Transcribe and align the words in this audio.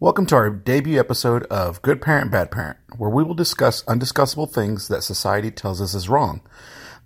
Welcome 0.00 0.26
to 0.26 0.36
our 0.36 0.48
debut 0.48 1.00
episode 1.00 1.42
of 1.46 1.82
Good 1.82 2.00
Parent, 2.00 2.30
Bad 2.30 2.52
Parent, 2.52 2.76
where 2.98 3.10
we 3.10 3.24
will 3.24 3.34
discuss 3.34 3.82
undiscussable 3.86 4.48
things 4.48 4.86
that 4.86 5.02
society 5.02 5.50
tells 5.50 5.80
us 5.80 5.92
is 5.92 6.08
wrong. 6.08 6.40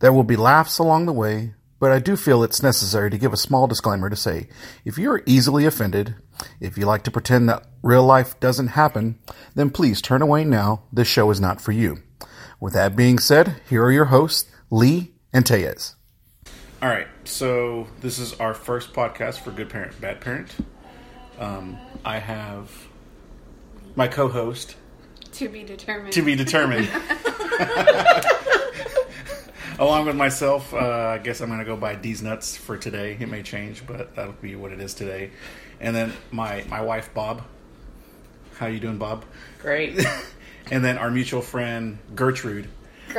There 0.01 0.13
will 0.13 0.25
be 0.25 0.37
laughs 0.37 0.79
along 0.79 1.07
the 1.07 1.13
way, 1.15 1.55
but 1.81 1.91
I 1.91 2.01
do 2.01 2.17
feel 2.17 2.43
it's 2.43 2.63
necessary 2.63 3.09
to 3.09 3.17
give 3.17 3.33
a 3.33 3.39
small 3.39 3.67
disclaimer 3.67 4.11
to 4.11 4.15
say 4.15 4.47
if 4.85 4.99
you 4.99 5.11
are 5.11 5.23
easily 5.25 5.65
offended, 5.65 6.17
if 6.61 6.77
you 6.77 6.85
like 6.85 7.03
to 7.05 7.11
pretend 7.11 7.49
that 7.49 7.67
real 7.83 8.05
life 8.05 8.39
doesn't 8.41 8.69
happen, 8.69 9.19
then 9.55 9.71
please 9.71 10.03
turn 10.03 10.21
away 10.21 10.45
now. 10.45 10.83
This 10.93 11.09
show 11.09 11.31
is 11.31 11.41
not 11.41 11.63
for 11.63 11.73
you. 11.73 12.03
With 12.61 12.75
that 12.75 12.95
being 12.95 13.19
said, 13.19 13.63
here 13.71 13.83
are 13.85 13.91
your 13.91 14.05
hosts, 14.05 14.51
Lee 14.71 15.15
and 15.33 15.47
Tellez. 15.47 15.97
All 16.83 16.91
right, 16.91 17.09
so 17.25 17.87
this 18.03 18.19
is 18.19 18.35
our 18.35 18.53
first 18.53 18.93
podcast 18.93 19.39
for 19.39 19.51
Good 19.51 19.71
Parent, 19.71 19.99
Bad 19.99 20.21
Parent. 20.21 20.55
Um, 21.43 21.77
I 22.05 22.19
have 22.19 22.71
my 23.97 24.07
co-host 24.07 24.77
To 25.33 25.49
be 25.49 25.65
determined. 25.65 26.13
to 26.13 26.23
be 26.23 26.37
determined. 26.37 26.89
Along 29.79 30.07
with 30.07 30.15
myself, 30.15 30.73
uh, 30.73 30.77
I 30.79 31.19
guess 31.19 31.41
I'm 31.41 31.49
going 31.49 31.59
to 31.59 31.65
go 31.65 31.77
by 31.77 31.97
D's 31.97 32.23
nuts 32.23 32.57
for 32.57 32.77
today. 32.77 33.17
It 33.19 33.29
may 33.29 33.43
change, 33.43 33.85
but 33.87 34.15
that'll 34.15 34.35
be 34.35 34.55
what 34.55 34.71
it 34.71 34.81
is 34.81 34.95
today. 34.95 35.31
And 35.81 35.97
then 35.97 36.13
my 36.31 36.65
my 36.69 36.81
wife 36.83 37.13
Bob. 37.13 37.43
How 38.59 38.67
you 38.67 38.79
doing, 38.79 38.99
Bob? 38.99 39.25
Great. 39.61 40.05
And 40.71 40.85
then 40.85 40.97
our 40.97 41.11
mutual 41.11 41.43
friend 41.43 41.99
Gertrude, 42.15 42.69
I 43.11 43.17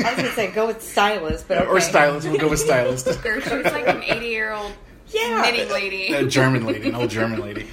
was 0.00 0.16
gonna 0.16 0.30
say 0.32 0.50
go 0.50 0.66
with 0.66 0.82
stylist, 0.82 1.46
but 1.46 1.58
okay. 1.58 1.66
or 1.66 1.78
stylist. 1.78 2.26
We'll 2.26 2.38
go 2.40 2.48
with 2.48 2.58
stylist. 2.58 3.06
Gertrude's 3.22 3.70
like 3.70 3.86
an 3.86 4.02
80 4.02 4.26
year 4.26 4.50
old 4.50 4.72
Yeah. 5.12 5.42
knitting 5.42 5.68
lady. 5.70 6.12
a 6.12 6.26
German 6.26 6.64
lady, 6.66 6.88
an 6.88 6.94
old 6.94 7.10
German 7.10 7.40
lady. 7.40 7.66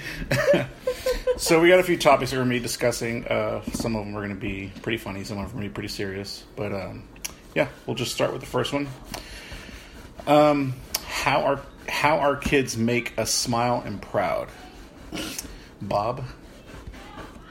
so 1.37 1.59
we 1.61 1.69
got 1.69 1.79
a 1.79 1.83
few 1.83 1.97
topics 1.97 2.31
we're 2.31 2.37
going 2.39 2.49
to 2.49 2.55
be 2.55 2.59
discussing. 2.59 3.25
Uh, 3.27 3.61
some 3.73 3.95
of 3.95 4.05
them 4.05 4.15
are 4.15 4.19
going 4.21 4.29
to 4.29 4.35
be 4.35 4.71
pretty 4.81 4.97
funny. 4.97 5.23
Some 5.23 5.37
of 5.37 5.43
them 5.45 5.51
are 5.51 5.53
going 5.59 5.63
to 5.63 5.69
be 5.69 5.73
pretty 5.73 5.89
serious. 5.89 6.43
But 6.55 6.73
um, 6.73 7.03
yeah, 7.55 7.67
we'll 7.85 7.95
just 7.95 8.13
start 8.13 8.31
with 8.31 8.41
the 8.41 8.47
first 8.47 8.73
one. 8.73 8.87
Um, 10.25 10.73
how 11.05 11.41
are 11.43 11.61
how 11.87 12.17
our 12.19 12.35
kids 12.35 12.75
make 12.77 13.17
us 13.17 13.31
smile 13.31 13.81
and 13.85 14.01
proud? 14.01 14.49
Bob, 15.81 16.23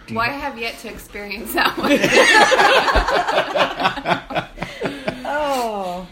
do 0.07 0.13
you- 0.13 0.19
Well, 0.19 0.29
I 0.29 0.33
have 0.33 0.59
yet 0.59 0.79
to 0.81 0.89
experience 0.89 1.55
that 1.55 1.77
one. 1.79 1.93
Oh. 5.25 6.07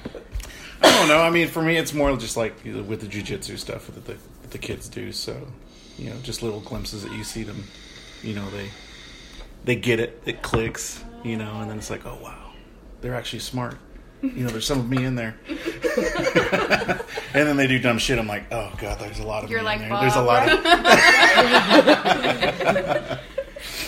I 0.84 0.98
don't 0.98 1.08
know. 1.08 1.22
I 1.22 1.30
mean, 1.30 1.48
for 1.48 1.62
me, 1.62 1.76
it's 1.76 1.94
more 1.94 2.14
just 2.16 2.36
like 2.36 2.62
with 2.64 3.00
the 3.00 3.06
jujitsu 3.06 3.56
stuff 3.58 3.86
that 3.86 4.04
the 4.04 4.16
that 4.42 4.50
the 4.50 4.58
kids 4.58 4.88
do. 4.88 5.12
So, 5.12 5.46
you 5.98 6.10
know, 6.10 6.16
just 6.22 6.42
little 6.42 6.60
glimpses 6.60 7.02
that 7.02 7.12
you 7.12 7.24
see 7.24 7.42
them. 7.42 7.64
You 8.22 8.34
know, 8.34 8.48
they 8.50 8.68
they 9.64 9.76
get 9.76 10.00
it. 10.00 10.22
It 10.26 10.42
clicks. 10.42 11.02
You 11.24 11.38
know, 11.38 11.60
and 11.60 11.70
then 11.70 11.78
it's 11.78 11.88
like, 11.88 12.04
oh 12.04 12.18
wow, 12.22 12.52
they're 13.00 13.14
actually 13.14 13.38
smart. 13.38 13.78
You 14.20 14.44
know, 14.44 14.48
there's 14.48 14.66
some 14.66 14.80
of 14.80 14.88
me 14.88 15.04
in 15.04 15.16
there. 15.16 15.36
and 15.48 15.58
then 17.46 17.56
they 17.56 17.66
do 17.66 17.78
dumb 17.78 17.98
shit. 17.98 18.18
I'm 18.18 18.26
like, 18.26 18.52
oh 18.52 18.72
god, 18.78 18.98
there's 18.98 19.20
a 19.20 19.26
lot 19.26 19.44
of 19.44 19.50
You're 19.50 19.60
me 19.60 19.66
like, 19.66 19.80
in 19.80 19.88
there. 19.88 20.00
There's 20.00 20.16
a 20.16 20.22
lot 20.22 20.48
of 20.48 20.64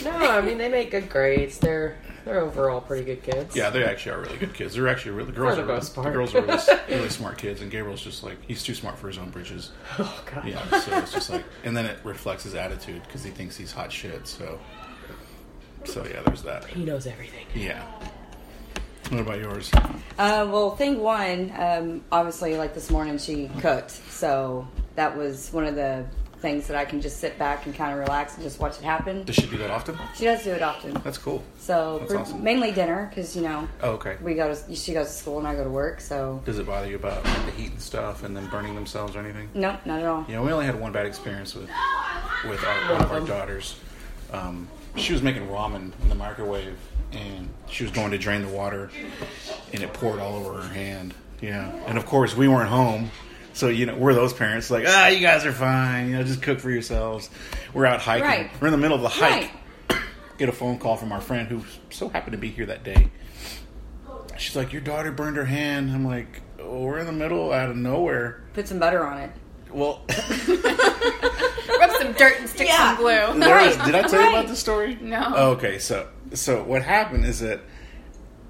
No, 0.06 0.30
I 0.30 0.40
mean 0.40 0.58
they 0.58 0.68
make 0.68 0.90
good 0.90 1.08
grades. 1.08 1.58
They're 1.58 1.96
they're 2.24 2.40
overall 2.40 2.80
pretty 2.80 3.04
good 3.04 3.22
kids. 3.22 3.54
yeah. 3.54 3.70
They 3.70 3.84
actually 3.84 4.12
are 4.12 4.20
really 4.20 4.38
good 4.38 4.52
kids. 4.54 4.74
They're 4.74 4.88
actually 4.88 5.12
really 5.12 5.30
the 5.30 5.36
girls 5.36 5.54
For 5.54 5.60
are 5.60 5.62
the 5.62 5.68
really, 5.68 5.76
most 5.76 5.94
the 5.94 6.10
girls 6.10 6.34
are 6.34 6.42
really, 6.42 6.80
really 6.96 7.08
smart 7.08 7.38
kids, 7.38 7.60
and 7.60 7.70
Gabriel's 7.70 8.02
just 8.02 8.22
like 8.24 8.42
he's 8.46 8.62
too 8.62 8.74
smart 8.74 8.98
for 8.98 9.08
his 9.08 9.18
own 9.18 9.30
britches. 9.30 9.70
Oh 9.98 10.24
god. 10.34 10.46
Yeah, 10.46 10.80
so 10.80 10.98
it's 10.98 11.12
just 11.12 11.30
like, 11.30 11.44
and 11.64 11.76
then 11.76 11.86
it 11.86 11.98
reflects 12.04 12.44
his 12.44 12.54
attitude 12.54 13.02
because 13.04 13.22
he 13.22 13.30
thinks 13.30 13.56
he's 13.56 13.72
hot 13.72 13.92
shit. 13.92 14.26
So, 14.26 14.58
so 15.84 16.04
yeah, 16.04 16.22
there's 16.22 16.42
that. 16.42 16.64
He 16.66 16.84
knows 16.84 17.06
everything. 17.06 17.46
Yeah. 17.54 17.82
What 19.10 19.20
about 19.20 19.38
yours? 19.38 19.70
Uh, 20.18 20.48
well, 20.50 20.74
thing 20.74 20.98
one, 20.98 21.52
um, 21.56 22.04
obviously, 22.10 22.56
like 22.56 22.74
this 22.74 22.90
morning, 22.90 23.18
she 23.18 23.48
cooked, 23.60 23.92
so 23.92 24.66
that 24.96 25.16
was 25.16 25.52
one 25.52 25.64
of 25.64 25.76
the 25.76 26.04
things 26.40 26.66
that 26.66 26.76
I 26.76 26.84
can 26.84 27.00
just 27.00 27.18
sit 27.18 27.38
back 27.38 27.64
and 27.66 27.74
kind 27.74 27.92
of 27.92 27.98
relax 27.98 28.34
and 28.34 28.42
just 28.42 28.60
watch 28.60 28.78
it 28.78 28.84
happen. 28.84 29.24
Does 29.24 29.36
she 29.36 29.46
do 29.46 29.56
that 29.58 29.70
often? 29.70 29.96
She 30.14 30.24
does 30.24 30.44
do 30.44 30.50
it 30.52 30.62
often, 30.62 30.92
That's 31.02 31.18
cool. 31.18 31.42
so 31.58 31.98
That's 32.00 32.12
for- 32.12 32.18
awesome. 32.20 32.44
mainly 32.44 32.72
dinner 32.72 33.06
because 33.08 33.34
you 33.34 33.42
know 33.42 33.66
Oh, 33.82 33.92
okay. 33.92 34.16
we 34.22 34.34
go 34.34 34.54
to 34.54 34.74
she 34.76 34.92
goes 34.92 35.06
to 35.08 35.12
school 35.12 35.38
and 35.38 35.48
I 35.48 35.54
go 35.54 35.64
to 35.64 35.70
work, 35.70 36.00
so 36.00 36.42
Does 36.44 36.58
it 36.58 36.66
bother 36.66 36.88
you 36.88 36.96
about 36.96 37.24
like, 37.24 37.44
the 37.46 37.50
heat 37.52 37.70
and 37.72 37.80
stuff, 37.80 38.22
and 38.22 38.36
then 38.36 38.46
burning 38.48 38.74
themselves 38.74 39.16
or 39.16 39.20
anything? 39.20 39.48
no, 39.54 39.76
not 39.86 40.00
at 40.00 40.06
all. 40.06 40.24
You 40.28 40.34
know, 40.34 40.42
we 40.42 40.52
only 40.52 40.66
had 40.66 40.78
one 40.78 40.92
bad 40.92 41.06
experience 41.06 41.54
with 41.54 41.70
with 42.48 42.62
our, 42.64 42.92
one 42.92 43.02
of 43.02 43.12
our 43.12 43.20
daughters. 43.20 43.76
Um, 44.32 44.68
she 44.96 45.12
was 45.12 45.22
making 45.22 45.46
ramen 45.48 45.92
in 46.02 46.08
the 46.08 46.14
microwave, 46.14 46.76
and 47.12 47.48
she 47.68 47.82
was 47.84 47.92
going 47.92 48.10
to 48.10 48.18
drain 48.18 48.42
the 48.42 48.48
water, 48.48 48.90
and 49.72 49.82
it 49.82 49.92
poured 49.94 50.20
all 50.20 50.36
over 50.36 50.60
her 50.60 50.68
hand. 50.74 51.14
Yeah, 51.40 51.70
and 51.86 51.96
of 51.98 52.06
course 52.06 52.36
we 52.36 52.46
weren't 52.48 52.68
home, 52.70 53.10
so 53.56 53.68
you 53.68 53.86
know 53.86 53.96
we're 53.96 54.12
those 54.12 54.34
parents 54.34 54.70
like, 54.70 54.84
ah, 54.86 55.08
you 55.08 55.20
guys 55.20 55.46
are 55.46 55.52
fine. 55.52 56.10
You 56.10 56.16
know, 56.16 56.22
just 56.24 56.42
cook 56.42 56.60
for 56.60 56.70
yourselves. 56.70 57.30
We're 57.72 57.86
out 57.86 58.00
hiking. 58.00 58.24
Right. 58.26 58.50
We're 58.60 58.68
in 58.68 58.72
the 58.72 58.78
middle 58.78 58.96
of 58.96 59.02
the 59.02 59.08
hike. 59.08 59.50
Right. 59.90 60.00
Get 60.38 60.50
a 60.50 60.52
phone 60.52 60.78
call 60.78 60.96
from 60.96 61.10
our 61.10 61.22
friend 61.22 61.48
who 61.48 61.64
so 61.88 62.10
happened 62.10 62.32
to 62.32 62.38
be 62.38 62.50
here 62.50 62.66
that 62.66 62.84
day. 62.84 63.10
She's 64.36 64.54
like, 64.54 64.74
your 64.74 64.82
daughter 64.82 65.10
burned 65.10 65.38
her 65.38 65.46
hand. 65.46 65.90
I'm 65.90 66.04
like, 66.04 66.42
oh, 66.60 66.82
we're 66.82 66.98
in 66.98 67.06
the 67.06 67.12
middle, 67.12 67.50
out 67.50 67.70
of 67.70 67.76
nowhere. 67.76 68.44
Put 68.52 68.68
some 68.68 68.78
butter 68.78 69.02
on 69.02 69.22
it. 69.22 69.30
Well. 69.70 70.02
Rub 70.48 71.90
some 71.92 72.12
dirt 72.12 72.40
and 72.40 72.48
stick 72.48 72.68
Yeah. 72.68 72.94
some 72.94 72.96
glue. 72.96 73.40
There 73.40 73.70
did 73.86 73.94
I 73.94 74.02
tell 74.02 74.20
you 74.20 74.28
about 74.28 74.34
right. 74.34 74.48
the 74.48 74.56
story? 74.56 74.98
No. 75.00 75.32
Oh, 75.34 75.50
okay, 75.52 75.78
so 75.78 76.08
so 76.34 76.62
what 76.62 76.82
happened 76.82 77.24
is 77.24 77.40
that 77.40 77.60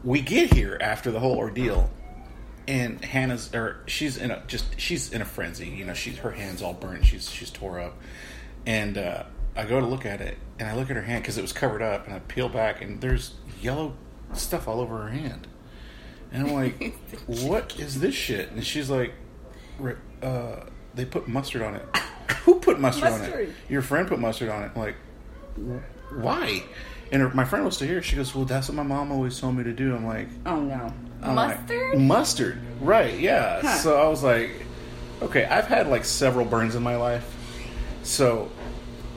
we 0.02 0.20
get 0.20 0.52
here 0.52 0.76
after 0.80 1.12
the 1.12 1.20
whole 1.20 1.36
ordeal, 1.36 1.90
and 2.68 3.04
Hannah's 3.04 3.54
or 3.54 3.78
she's 3.86 4.16
in 4.16 4.30
a 4.30 4.42
just 4.46 4.78
she's 4.80 5.12
in 5.12 5.22
a 5.22 5.24
frenzy. 5.24 5.68
You 5.68 5.84
know, 5.84 5.94
she's 5.94 6.18
her 6.18 6.32
hands 6.32 6.62
all 6.62 6.72
burnt. 6.72 7.04
She's 7.04 7.30
she's 7.30 7.50
tore 7.50 7.80
up, 7.80 7.96
and 8.66 8.98
uh, 8.98 9.24
I 9.56 9.64
go 9.64 9.80
to 9.80 9.86
look 9.86 10.06
at 10.06 10.20
it, 10.20 10.38
and 10.58 10.68
I 10.68 10.74
look 10.74 10.90
at 10.90 10.96
her 10.96 11.02
hand 11.02 11.22
because 11.22 11.38
it 11.38 11.42
was 11.42 11.52
covered 11.52 11.82
up, 11.82 12.06
and 12.06 12.14
I 12.14 12.18
peel 12.20 12.48
back, 12.48 12.82
and 12.82 13.00
there's 13.00 13.34
yellow 13.60 13.94
stuff 14.32 14.68
all 14.68 14.80
over 14.80 15.02
her 15.02 15.10
hand, 15.10 15.46
and 16.32 16.48
I'm 16.48 16.54
like, 16.54 16.94
what 17.26 17.78
is 17.78 18.00
this 18.00 18.14
shit? 18.14 18.50
And 18.50 18.64
she's 18.64 18.90
like, 18.90 19.14
"Re- 19.78 19.96
uh, 20.22 20.60
they 20.94 21.04
put 21.04 21.28
mustard 21.28 21.62
on 21.62 21.76
it. 21.76 21.86
Who 22.44 22.58
put 22.58 22.80
mustard, 22.80 23.04
on 23.12 23.20
it? 23.22 23.50
Your 23.68 23.82
friend 23.82 24.08
put 24.08 24.18
mustard 24.18 24.48
on 24.48 24.64
it. 24.64 24.72
I'm 24.74 24.80
like, 24.80 24.96
why? 26.10 26.64
And 27.12 27.22
her, 27.22 27.30
my 27.30 27.44
friend 27.44 27.64
was 27.64 27.76
still 27.76 27.88
here. 27.88 28.02
She 28.02 28.16
goes, 28.16 28.34
well, 28.34 28.44
that's 28.44 28.68
what 28.68 28.74
my 28.74 28.82
mom 28.82 29.12
always 29.12 29.38
told 29.38 29.56
me 29.56 29.64
to 29.64 29.72
do. 29.72 29.94
I'm 29.94 30.06
like, 30.06 30.28
Oh 30.44 30.60
no. 30.60 30.92
I'm 31.22 31.34
like, 31.34 31.58
Mustard? 31.60 31.98
mustard, 31.98 32.58
right? 32.80 33.18
Yeah. 33.18 33.60
Huh. 33.62 33.76
So 33.78 34.00
I 34.00 34.08
was 34.08 34.22
like, 34.22 34.50
okay, 35.22 35.44
I've 35.44 35.66
had 35.66 35.88
like 35.88 36.04
several 36.04 36.44
burns 36.44 36.74
in 36.74 36.82
my 36.82 36.96
life. 36.96 37.32
So 38.02 38.50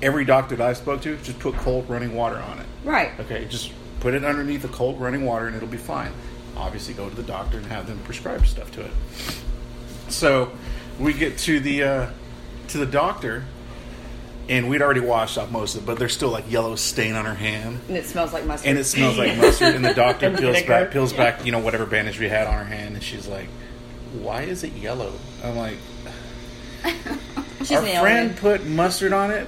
every 0.02 0.24
doctor 0.26 0.56
that 0.56 0.68
I 0.68 0.74
spoke 0.74 1.02
to 1.02 1.18
just 1.18 1.40
put 1.40 1.56
cold 1.56 1.90
running 1.90 2.16
water 2.16 2.38
on 2.38 2.60
it. 2.60 2.66
Right. 2.84 3.12
Okay, 3.20 3.46
just 3.46 3.72
put 4.00 4.14
it 4.14 4.24
underneath 4.24 4.62
the 4.62 4.70
cold 4.70 5.00
running 5.00 5.26
water 5.26 5.48
and 5.48 5.56
it'll 5.56 5.68
be 5.68 5.78
fine. 5.78 6.12
Obviously, 6.56 6.94
go 6.94 7.10
to 7.10 7.16
the 7.16 7.24
doctor 7.24 7.58
and 7.58 7.66
have 7.68 7.88
them 7.88 8.00
prescribe 8.06 8.46
stuff 8.46 8.72
to 8.72 8.82
it. 8.86 8.92
So 10.10 10.52
we 11.00 11.14
get 11.14 11.38
to 11.40 11.60
the 11.60 11.84
uh, 11.84 12.10
to 12.70 12.78
the 12.78 12.86
doctor, 12.86 13.44
and 14.50 14.68
we'd 14.70 14.82
already 14.82 15.00
washed 15.00 15.38
off 15.38 15.52
most 15.52 15.76
of 15.76 15.84
it, 15.84 15.86
but 15.86 16.00
there's 16.00 16.14
still 16.14 16.30
like 16.30 16.52
yellow 16.52 16.76
stain 16.76 17.16
on 17.16 17.26
her 17.26 17.36
hand, 17.36 17.80
And 17.88 17.96
it 17.96 18.06
smells 18.06 18.34
like 18.34 18.46
mustard. 18.46 18.70
and 18.70 18.78
it 18.80 18.84
smells 18.86 19.18
like 19.18 19.38
mustard. 19.38 19.76
And 19.76 19.86
the 19.86 19.94
doctor 19.94 20.26
And 20.28 20.38
peels 20.38 20.56
vinegar. 20.56 20.68
back 20.86 20.92
peels 20.92 21.14
back 21.14 21.46
you 21.46 21.52
know 21.52 21.60
whatever 21.60 21.86
bandage 21.86 22.20
we 22.20 22.28
had 22.28 22.48
on 22.48 22.54
her 22.56 22.66
hand, 22.66 22.96
and 22.96 23.04
she's 23.04 23.28
like, 23.28 23.48
"Why 24.22 24.42
is 24.42 24.64
it 24.64 24.74
yellow?" 24.74 25.14
I'm 25.44 25.56
like, 25.56 25.78
She's 27.60 27.72
"Our 27.74 27.86
an 27.86 28.02
friend 28.02 28.38
put 28.38 28.66
mustard 28.66 29.14
on 29.14 29.32
it. 29.32 29.48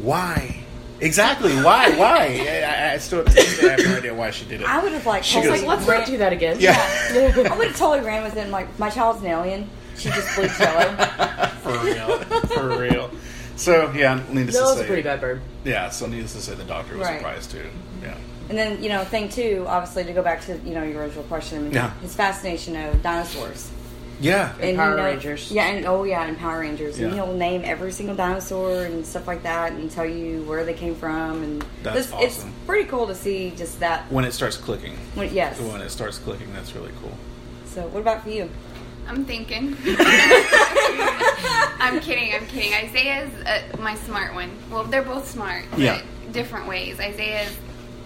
Why?" 0.00 0.64
Exactly. 1.00 1.52
Why? 1.62 1.90
Why? 1.96 2.44
I, 2.48 2.62
I- 2.62 2.92
I 2.94 2.98
still 2.98 3.24
I 3.26 3.30
have 3.30 3.78
no 3.84 3.96
idea 3.98 4.14
why 4.14 4.30
she 4.30 4.44
did 4.46 4.60
it. 4.62 4.68
I 4.68 4.82
would 4.82 4.92
have 4.92 5.06
like. 5.06 5.22
She 5.24 5.36
totally 5.36 5.58
goes- 5.60 5.66
Let's 5.68 5.86
ran- 5.86 5.98
not 6.00 6.06
do 6.08 6.16
that 6.18 6.32
again. 6.32 6.56
Yeah. 6.58 6.72
I 7.12 7.56
would 7.56 7.68
have 7.68 7.76
totally 7.76 8.00
ran 8.06 8.22
with 8.24 8.36
it. 8.36 8.48
Like 8.50 8.76
my 8.78 8.90
child's 8.90 9.20
an 9.20 9.28
alien. 9.28 9.70
She 9.96 10.10
just 10.10 10.34
bleeds 10.36 10.58
yellow. 10.60 10.96
for 11.62 11.78
real, 11.84 12.18
for 12.48 12.68
real. 12.78 13.10
So 13.58 13.90
yeah, 13.92 14.22
needless 14.30 14.54
No, 14.54 14.62
to 14.62 14.68
it's 14.70 14.78
say, 14.78 14.84
a 14.84 14.86
pretty 14.86 15.02
bad 15.02 15.20
burn. 15.20 15.40
yeah. 15.64 15.90
So 15.90 16.06
needless 16.06 16.32
to 16.34 16.40
say, 16.40 16.54
the 16.54 16.64
doctor 16.64 16.96
was 16.96 17.06
Right. 17.08 17.18
surprised 17.18 17.50
too. 17.50 17.66
Yeah, 18.02 18.14
And 18.48 18.56
then, 18.56 18.82
you 18.82 18.88
know, 18.88 19.04
thing 19.04 19.28
two, 19.28 19.64
obviously, 19.68 20.04
to 20.04 20.12
go 20.12 20.22
back 20.22 20.40
to, 20.46 20.56
you 20.64 20.72
know, 20.74 20.82
your 20.84 21.02
original 21.02 21.24
question, 21.24 21.58
I 21.58 21.60
mean, 21.62 21.72
Yeah. 21.72 21.90
his 22.00 22.14
fascination 22.14 22.76
of 22.76 23.02
dinosaurs. 23.02 23.68
yeah. 24.20 24.52
And 24.60 24.76
Power 24.76 24.90
you 24.92 24.96
know- 24.96 25.04
Rangers. 25.04 25.50
Yeah, 25.50 25.66
and 25.66 25.86
oh, 25.86 26.04
yeah, 26.04 26.22
and 26.24 26.38
Power 26.38 26.60
Rangers. 26.60 26.98
And 26.98 27.08
Yeah. 27.08 27.14
he'll 27.24 27.34
name 27.34 27.62
every 27.64 27.90
single 27.92 28.14
dinosaur 28.16 28.82
and 28.84 29.04
stuff 29.04 29.26
like 29.26 29.42
that 29.42 29.72
and 29.72 29.90
tell 29.90 30.06
you 30.06 30.42
where 30.42 30.64
they 30.64 30.72
came 30.74 30.94
from. 30.94 31.42
And 31.42 31.64
That's 31.82 31.96
this- 31.96 32.12
it's 32.20 32.38
awesome. 32.38 32.52
pretty 32.66 32.88
cool 32.88 33.06
to 33.08 33.14
see 33.14 33.52
just 33.56 33.80
that. 33.80 34.04
When 34.10 34.24
it 34.24 34.32
starts 34.32 34.56
clicking, 34.56 34.96
When, 35.14 35.34
yes. 35.34 35.58
when 35.60 35.80
it 35.80 35.90
starts 35.90 36.18
clicking, 36.18 36.52
that's 36.54 36.74
really 36.76 36.92
cool. 37.02 37.12
So, 37.74 37.82
what 37.88 38.00
about 38.00 38.22
for 38.22 38.30
you? 38.30 38.48
I'm 39.08 39.24
thinking. 39.24 39.76
I'm 41.78 42.00
kidding. 42.00 42.32
I'm 42.34 42.46
kidding. 42.46 42.72
Isaiah's 42.74 43.30
uh, 43.46 43.76
my 43.78 43.94
smart 43.96 44.34
one. 44.34 44.50
Well, 44.70 44.84
they're 44.84 45.02
both 45.02 45.28
smart. 45.28 45.64
but 45.70 45.78
Yeah. 45.78 46.02
Different 46.32 46.66
ways. 46.68 46.98
Isaiah's 47.00 47.56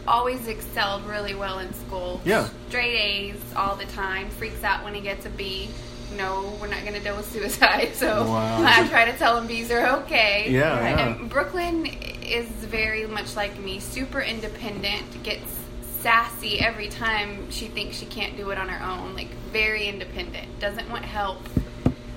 always 0.07 0.47
excelled 0.49 1.05
really 1.07 1.35
well 1.35 1.59
in 1.61 1.73
school. 1.75 2.21
Yeah. 2.25 2.49
Straight 2.69 2.95
A's 2.97 3.37
all 3.57 3.77
the 3.77 3.85
time. 3.87 4.29
Freaks 4.31 4.63
out 4.65 4.85
when 4.85 4.95
he 4.95 5.01
gets 5.01 5.27
a 5.27 5.31
B. 5.31 5.69
No, 6.17 6.57
we're 6.61 6.67
not 6.69 6.83
going 6.83 6.93
to 6.95 7.01
deal 7.01 7.17
with 7.17 7.31
suicide. 7.33 7.91
So 7.95 8.25
Wow. 8.27 8.63
I 8.65 8.87
try 8.89 9.05
to 9.11 9.17
tell 9.17 9.37
him 9.39 9.47
B's 9.47 9.71
are 9.71 10.01
okay. 10.03 10.47
Yeah, 10.51 10.79
Right. 10.81 10.91
yeah. 10.99 11.15
And 11.17 11.31
Brooklyn 11.31 11.87
is 11.87 12.47
very 12.47 13.07
much 13.07 13.35
like 13.37 13.59
me. 13.59 13.81
Super 13.81 14.21
independent. 14.21 15.23
Gets 15.23 15.59
sassy 16.01 16.59
every 16.61 16.89
time 16.89 17.51
she 17.51 17.67
thinks 17.69 17.97
she 17.97 18.07
can't 18.07 18.37
do 18.37 18.51
it 18.51 18.59
on 18.59 18.69
her 18.69 18.85
own. 18.85 19.15
Like 19.15 19.29
very 19.53 19.87
independent. 19.89 20.59
Doesn't 20.61 20.91
want 20.91 21.05
help. 21.05 21.39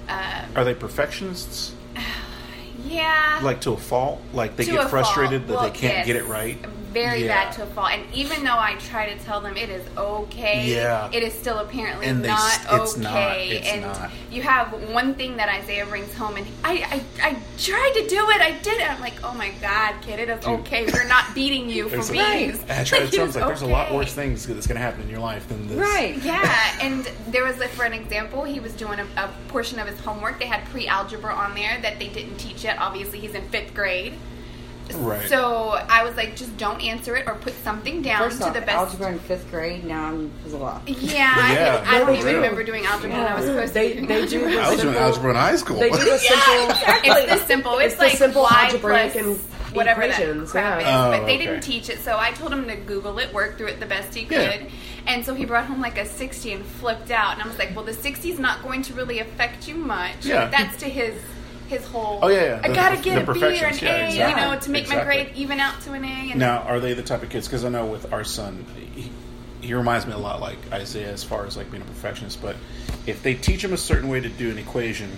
Um, 0.10 0.46
Are 0.56 0.64
they 0.64 0.74
perfectionists? 0.76 1.74
yeah. 2.86 3.40
Like 3.44 3.62
to 3.62 3.72
a 3.74 3.78
fault? 3.78 4.22
Like 4.34 4.56
they 4.56 4.66
To 4.66 4.72
get 4.72 4.90
frustrated 4.90 5.42
fault. 5.42 5.48
that 5.48 5.54
Well, 5.56 5.64
they 5.64 5.78
can't 5.78 5.94
yes. 5.98 6.06
get 6.06 6.16
it 6.16 6.26
right? 6.26 6.58
Very 6.96 7.26
Yeah. 7.26 7.44
bad 7.44 7.52
to 7.56 7.64
a 7.64 7.66
fault. 7.68 7.90
And 7.92 8.04
even 8.14 8.44
though 8.46 8.58
I 8.58 8.76
try 8.76 9.14
to 9.14 9.20
tell 9.26 9.42
them 9.42 9.58
it 9.58 9.70
is 9.70 9.84
okay, 9.98 10.66
Yeah. 10.66 11.10
it 11.12 11.24
is 11.24 11.34
still 11.34 11.60
apparently 11.60 12.06
And 12.08 12.24
they 12.24 12.30
not 12.30 12.40
s- 12.54 12.60
it's 12.72 12.94
okay. 12.94 13.02
not. 13.04 13.38
It's 13.38 13.68
and 13.68 13.82
not. 13.82 14.12
you 14.32 14.42
have 14.44 14.72
one 14.92 15.14
thing 15.14 15.36
that 15.38 15.50
Isaiah 15.50 15.86
brings 15.86 16.14
home, 16.16 16.38
and 16.38 16.48
I, 16.64 17.04
I, 17.22 17.28
I 17.30 17.36
tried 17.58 17.92
to 17.96 18.08
do 18.08 18.30
it. 18.32 18.40
I 18.42 18.52
did 18.64 18.80
it. 18.80 18.90
I'm 18.90 19.02
like, 19.02 19.16
oh 19.26 19.34
my 19.34 19.50
god, 19.62 19.96
kid, 20.02 20.20
it 20.20 20.30
is 20.30 20.40
Dude. 20.40 20.60
okay. 20.62 20.86
We're 20.92 21.04
not 21.08 21.36
beating 21.36 21.70
you 21.70 21.84
for 21.90 21.98
There's 21.98 22.10
a- 22.10 22.14
being. 22.14 22.60
I 22.70 22.84
try 22.86 23.00
to 23.00 23.06
it 23.06 23.12
tell 23.12 23.20
them, 23.26 23.30
is 23.30 23.36
like, 23.36 23.46
there's 23.48 23.62
a 23.62 23.66
lot 23.68 23.94
worse 23.94 24.14
things 24.14 24.48
that's 24.48 24.66
going 24.66 24.78
to 24.78 24.82
happen 24.82 25.02
in 25.02 25.10
your 25.10 25.20
life 25.20 25.48
than 25.50 25.68
this. 25.68 25.78
Right. 25.78 26.16
Yeah, 26.24 26.78
and 26.82 27.06
there 27.28 27.44
was, 27.44 27.58
like, 27.60 27.70
for 27.72 27.84
an 27.84 27.94
example, 27.94 28.46
he 28.46 28.60
was 28.62 28.72
doing 28.72 29.00
a, 29.00 29.06
a 29.18 29.30
portion 29.50 29.80
of 29.80 29.88
his 29.88 30.00
homework. 30.00 30.40
They 30.40 30.46
had 30.48 30.64
pre-algebra 30.70 31.34
on 31.34 31.56
there 31.56 31.78
that 31.82 32.00
they 32.00 32.08
didn't 32.08 32.38
teach 32.38 32.64
yet. 32.64 32.78
Obviously, 32.80 33.20
he's 33.20 33.34
in 33.34 33.48
fifth 33.50 33.74
grade. 33.74 34.14
Right. 34.94 35.28
So 35.30 35.70
I 35.90 36.04
was 36.04 36.16
like, 36.16 36.36
just 36.36 36.56
don't 36.58 36.82
answer 36.82 37.16
it 37.16 37.28
or 37.28 37.36
put 37.36 37.54
something 37.64 38.02
down 38.02 38.20
First 38.20 38.40
to 38.42 38.48
off, 38.48 38.54
the 38.54 38.62
best. 38.62 38.72
algebra 38.72 39.12
in 39.14 39.20
fifth 39.20 39.50
grade. 39.50 39.84
Now 39.84 40.08
I'm 40.08 40.32
lost. 40.52 40.88
Yeah, 40.88 41.34
I, 41.36 41.54
Yeah. 41.54 41.80
did- 41.80 41.88
I 41.90 42.00
don't 42.00 42.14
even 42.16 42.26
do. 42.28 42.36
remember 42.36 42.64
doing 42.64 42.86
algebra 42.86 43.18
when 43.18 43.28
I 43.28 43.36
was 43.36 43.46
supposed 43.46 43.74
They 43.74 43.94
to. 43.94 44.06
they 44.06 44.26
do 44.28 44.40
the 44.42 44.60
I 44.60 44.70
was 44.70 44.80
simple, 44.80 44.92
doing 44.92 44.96
algebra 45.04 45.30
in 45.32 45.36
high 45.36 45.56
school. 45.56 45.80
They 45.80 45.90
do 45.90 45.98
the 45.98 46.18
simple. 46.18 46.76
It's 47.04 47.32
the 47.42 47.46
simple. 47.48 47.78
It's, 47.80 47.86
It's 47.94 47.96
the 47.96 48.04
like 48.04 48.18
simple 48.18 48.44
y 48.44 48.66
algebraic 48.68 49.12
plus 49.14 49.26
and 49.26 49.40
whatever 49.76 50.04
equations, 50.04 50.54
that 50.54 50.62
crap 50.62 50.82
yeah. 50.82 50.88
is. 50.88 51.16
Oh, 51.16 51.20
but 51.20 51.26
they 51.26 51.36
okay. 51.36 51.46
didn't 51.46 51.62
teach 51.62 51.90
it, 51.90 52.00
so 52.00 52.18
I 52.18 52.32
told 52.32 52.54
him 52.54 52.66
to 52.68 52.76
Google 52.76 53.18
it, 53.20 53.34
work 53.34 53.58
through 53.58 53.68
it 53.68 53.80
the 53.80 53.86
best 53.86 54.14
he 54.16 54.24
could. 54.26 54.38
Yeah. 54.62 54.70
And 55.08 55.26
so 55.26 55.34
he 55.34 55.46
brought 55.46 55.66
home 55.66 55.82
like 55.82 55.98
a 55.98 56.06
60 56.06 56.54
and 56.54 56.66
flipped 56.66 57.12
out. 57.12 57.34
And 57.34 57.44
I 57.44 57.48
was 57.48 57.58
like, 57.60 57.76
well, 57.76 57.84
the 57.86 57.94
60 57.94 58.32
is 58.32 58.40
not 58.40 58.64
going 58.64 58.82
to 58.84 58.94
really 58.94 59.20
affect 59.20 59.68
you 59.68 59.76
much. 59.76 60.26
Yeah. 60.26 60.48
That's 60.50 60.78
to 60.78 60.86
his 60.86 61.14
his 61.68 61.86
whole. 61.86 62.20
Oh, 62.22 62.28
yeah, 62.28 62.44
yeah. 62.44 62.62
I 62.64 62.68
The- 62.70 62.76
gotta 62.76 63.02
get 63.02 63.28
a 63.28 63.34
B 63.34 63.40
or 63.42 63.66
an 63.66 63.74
A, 63.76 64.16
yeah, 64.16 64.30
you 64.30 64.36
know, 64.36 64.60
to 64.60 64.70
make 64.70 64.88
my 64.90 65.04
grade 65.04 65.32
even 65.36 65.60
out 65.60 65.82
to 65.82 65.94
an 65.94 66.04
A. 66.04 66.08
And 66.32 66.40
Now, 66.40 66.60
are 66.60 66.80
they 66.80 66.94
the 66.94 67.04
type 67.04 67.24
of 67.24 67.30
kids? 67.30 67.48
Because 67.48 67.66
I 67.66 67.70
know 67.70 67.86
with 67.86 68.12
our 68.14 68.24
son, 68.24 68.66
he, 68.96 69.12
he 69.62 69.74
reminds 69.74 70.06
me 70.06 70.14
a 70.14 70.18
lot 70.18 70.42
like 70.42 70.58
Isaiah 70.72 71.12
as 71.12 71.24
far 71.24 71.46
as 71.46 71.58
like 71.58 71.72
being 71.72 71.84
a 71.84 71.86
perfectionist. 71.86 72.42
But 72.42 72.56
if 73.06 73.24
they 73.24 73.34
teach 73.34 73.64
him 73.64 73.74
a 73.74 73.78
certain 73.78 74.10
way 74.10 74.20
to 74.20 74.30
do 74.30 74.50
an 74.52 74.58
equation, 74.58 75.10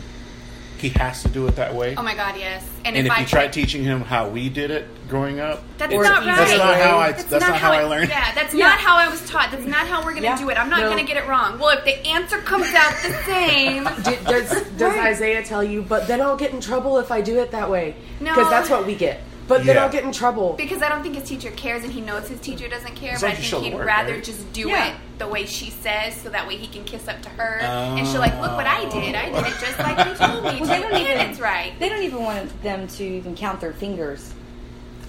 he 0.79 0.89
has 0.89 1.23
to 1.23 1.29
do 1.29 1.47
it 1.47 1.55
that 1.55 1.73
way. 1.73 1.95
Oh 1.95 2.03
my 2.03 2.15
God, 2.15 2.35
yes. 2.37 2.67
And, 2.85 2.95
and 2.95 3.07
if, 3.07 3.11
I 3.13 3.19
you 3.21 3.25
try 3.25 3.47
teaching 3.47 3.83
him 3.83 4.01
how 4.01 4.29
we 4.29 4.49
did 4.49 4.71
it 4.71 4.87
growing 5.09 5.39
up, 5.39 5.61
That's 5.77 5.91
not 5.93 6.25
right. 6.25 6.25
That's 6.25 6.57
not 6.57 6.75
how 6.77 6.97
I. 6.97 7.11
That's, 7.11 7.23
That's, 7.25 7.47
not, 7.47 7.57
how 7.57 7.71
I 7.71 7.83
it- 7.83 7.87
learned. 7.87 8.09
Yeah, 8.09 8.33
that's 8.33 8.53
Yeah. 8.53 8.67
not 8.67 8.77
how 8.79 8.95
I 8.97 9.07
was 9.09 9.27
taught. 9.29 9.51
That's 9.51 9.65
not 9.65 9.87
how 9.87 10.03
we're 10.03 10.13
gonna 10.13 10.23
Yeah. 10.23 10.37
do 10.37 10.49
it. 10.49 10.57
I'm 10.57 10.69
not 10.69 10.79
No. 10.81 10.89
gonna 10.89 11.03
get 11.03 11.17
it 11.17 11.27
wrong. 11.27 11.59
Well, 11.59 11.77
if 11.77 11.83
the 11.83 12.05
answer 12.07 12.37
comes 12.39 12.67
out 12.73 12.93
the 13.03 13.13
same, 13.25 13.83
Do, 14.03 14.15
does 14.31 14.49
does 14.77 14.95
Isaiah 14.97 15.43
tell 15.43 15.63
you? 15.63 15.81
But 15.81 16.07
then 16.07 16.21
I'll 16.21 16.37
get 16.37 16.51
in 16.51 16.61
trouble 16.61 16.97
if 16.99 17.11
I 17.11 17.21
do 17.21 17.39
it 17.39 17.51
that 17.51 17.69
way. 17.69 17.95
No. 18.19 18.33
because 18.33 18.49
that's 18.49 18.69
what 18.69 18.85
we 18.85 18.95
get. 18.95 19.21
But 19.47 19.65
then 19.65 19.75
Yeah. 19.77 19.83
I'll 19.85 19.91
get 19.91 20.03
in 20.03 20.11
trouble. 20.11 20.53
because 20.57 20.81
I 20.81 20.89
don't 20.89 21.01
think 21.03 21.15
his 21.15 21.23
teacher 21.27 21.51
cares, 21.51 21.83
and 21.83 21.91
he 21.93 22.01
knows 22.01 22.27
his 22.27 22.39
teacher 22.41 22.67
doesn't 22.67 22.95
care. 22.95 23.13
As 23.13 23.21
But 23.21 23.27
long 23.27 23.37
I 23.37 23.39
think 23.41 23.63
he'd 23.63 23.73
work, 23.75 23.85
rather 23.87 24.13
right? 24.15 24.23
just 24.23 24.51
do 24.53 24.67
Yeah. 24.69 24.87
it 24.89 24.95
the 25.19 25.27
way 25.27 25.45
she 25.45 25.69
says, 25.71 26.15
so 26.15 26.29
that 26.29 26.47
way 26.47 26.57
he 26.57 26.67
can 26.67 26.83
kiss 26.83 27.07
up 27.07 27.21
to 27.23 27.29
her, 27.29 27.59
and 27.61 28.05
she'll 28.07 28.19
like, 28.19 28.39
look 28.41 28.51
what 28.57 28.67
I 28.67 28.81
did. 28.89 29.15
I 29.15 29.29
did 29.31 29.47
it 29.47 29.59
just 29.59 29.79
like 29.79 29.97
you 30.05 30.13
told 30.15 30.43
me 30.43 30.59
to, 30.59 30.59
Well, 30.59 30.67
they 30.69 30.79
don't 30.81 30.93
and 30.93 31.01
even. 31.07 31.17
it's 31.29 31.39
right. 31.39 31.73
They 31.79 31.89
don't 31.89 32.03
even 32.03 32.23
want 32.23 32.61
them 32.61 32.87
to 32.87 33.03
even 33.03 33.35
count 33.35 33.59
their 33.61 33.73
fingers 33.73 34.33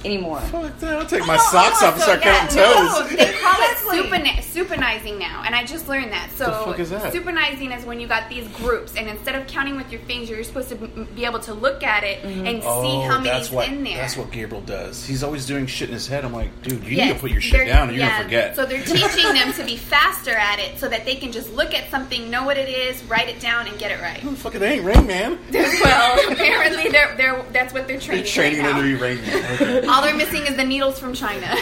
anymore. 0.04 0.40
Fuck 0.40 0.78
that! 0.80 0.98
I'll 0.98 1.06
take 1.06 1.26
my 1.26 1.36
No, 1.36 1.42
socks 1.42 1.80
no, 1.82 1.88
off 1.88 1.94
and 1.94 2.02
start 2.02 2.24
yeah, 2.24 2.38
counting 2.38 2.56
no, 2.58 2.72
toes. 2.74 3.08
they 3.10 3.32
call 3.40 3.54
it 3.60 3.72
Exactly. 3.72 3.98
supina- 3.98 4.38
supinizing 4.68 5.18
now, 5.18 5.42
and 5.46 5.54
I 5.54 5.64
just 5.64 5.88
learned 5.88 6.12
that. 6.12 6.30
So 6.36 6.44
The 6.46 6.52
fuck 6.52 6.78
is 6.78 6.90
that? 6.90 7.12
supinizing 7.12 7.76
is 7.76 7.84
when 7.84 8.00
you 8.00 8.06
got 8.06 8.28
these 8.28 8.46
groups, 8.48 8.94
and 8.96 9.08
instead 9.08 9.34
of 9.34 9.46
counting 9.46 9.76
with 9.76 9.90
your 9.90 10.00
fingers, 10.02 10.30
you're 10.30 10.44
supposed 10.44 10.68
to 10.70 10.76
m- 10.76 11.08
be 11.14 11.24
able 11.24 11.40
to 11.40 11.54
look 11.54 11.82
at 11.82 12.04
it 12.04 12.22
mm-hmm. 12.22 12.46
and 12.46 12.62
see 12.62 12.68
oh, 12.68 13.02
how 13.08 13.18
many's 13.18 13.28
Oh, 13.28 13.32
that's 13.38 13.50
what 13.50 13.68
in 13.68 13.84
there. 13.84 13.96
that's 13.96 14.16
what 14.16 14.30
Gabriel 14.30 14.62
does. 14.62 15.04
He's 15.06 15.22
always 15.22 15.46
doing 15.46 15.66
shit 15.66 15.88
in 15.88 15.94
his 15.94 16.06
head. 16.06 16.24
I'm 16.24 16.32
like, 16.32 16.50
dude, 16.62 16.82
you 16.84 16.90
need 16.90 16.96
Yes, 16.96 17.14
to 17.14 17.20
put 17.20 17.30
your 17.30 17.40
shit 17.40 17.52
they're- 17.58 17.66
down, 17.66 17.88
or 17.88 17.92
you're 17.92 18.00
yeah, 18.00 18.10
gonna 18.10 18.24
forget. 18.24 18.56
So 18.56 18.66
they're 18.66 18.82
teaching 18.82 19.32
them 19.34 19.52
to 19.54 19.64
be 19.64 19.76
faster 19.76 20.32
at 20.32 20.58
it, 20.58 20.78
so 20.78 20.88
that 20.88 21.04
they 21.04 21.14
can 21.16 21.32
just 21.32 21.52
look 21.54 21.74
at 21.74 21.90
something, 21.90 22.30
know 22.30 22.44
what 22.44 22.56
it 22.58 22.68
is, 22.68 23.02
write 23.04 23.28
it 23.28 23.40
down, 23.40 23.66
and 23.66 23.78
get 23.78 23.90
it 23.90 24.00
right. 24.00 24.20
Fuck 24.38 24.54
it, 24.54 24.58
they 24.58 24.74
ain't 24.74 24.84
Rain 24.84 25.06
Man. 25.06 25.38
well, 25.52 26.32
apparently 26.32 26.88
they're, 26.90 27.14
they're 27.16 27.42
that's 27.52 27.72
what 27.72 27.86
they're 27.88 27.98
training. 28.00 28.24
They're 28.24 28.32
training 28.32 28.60
right 28.60 28.66
them 28.74 28.76
to 28.76 28.82
now. 28.82 28.96
be 28.96 29.02
Rain 29.02 29.22
Man. 29.22 29.52
Okay. 29.54 29.87
All 29.92 30.02
they're 30.02 30.16
missing 30.16 30.46
is 30.46 30.56
the 30.56 30.64
needles 30.64 30.98
from 30.98 31.14
China. 31.14 31.46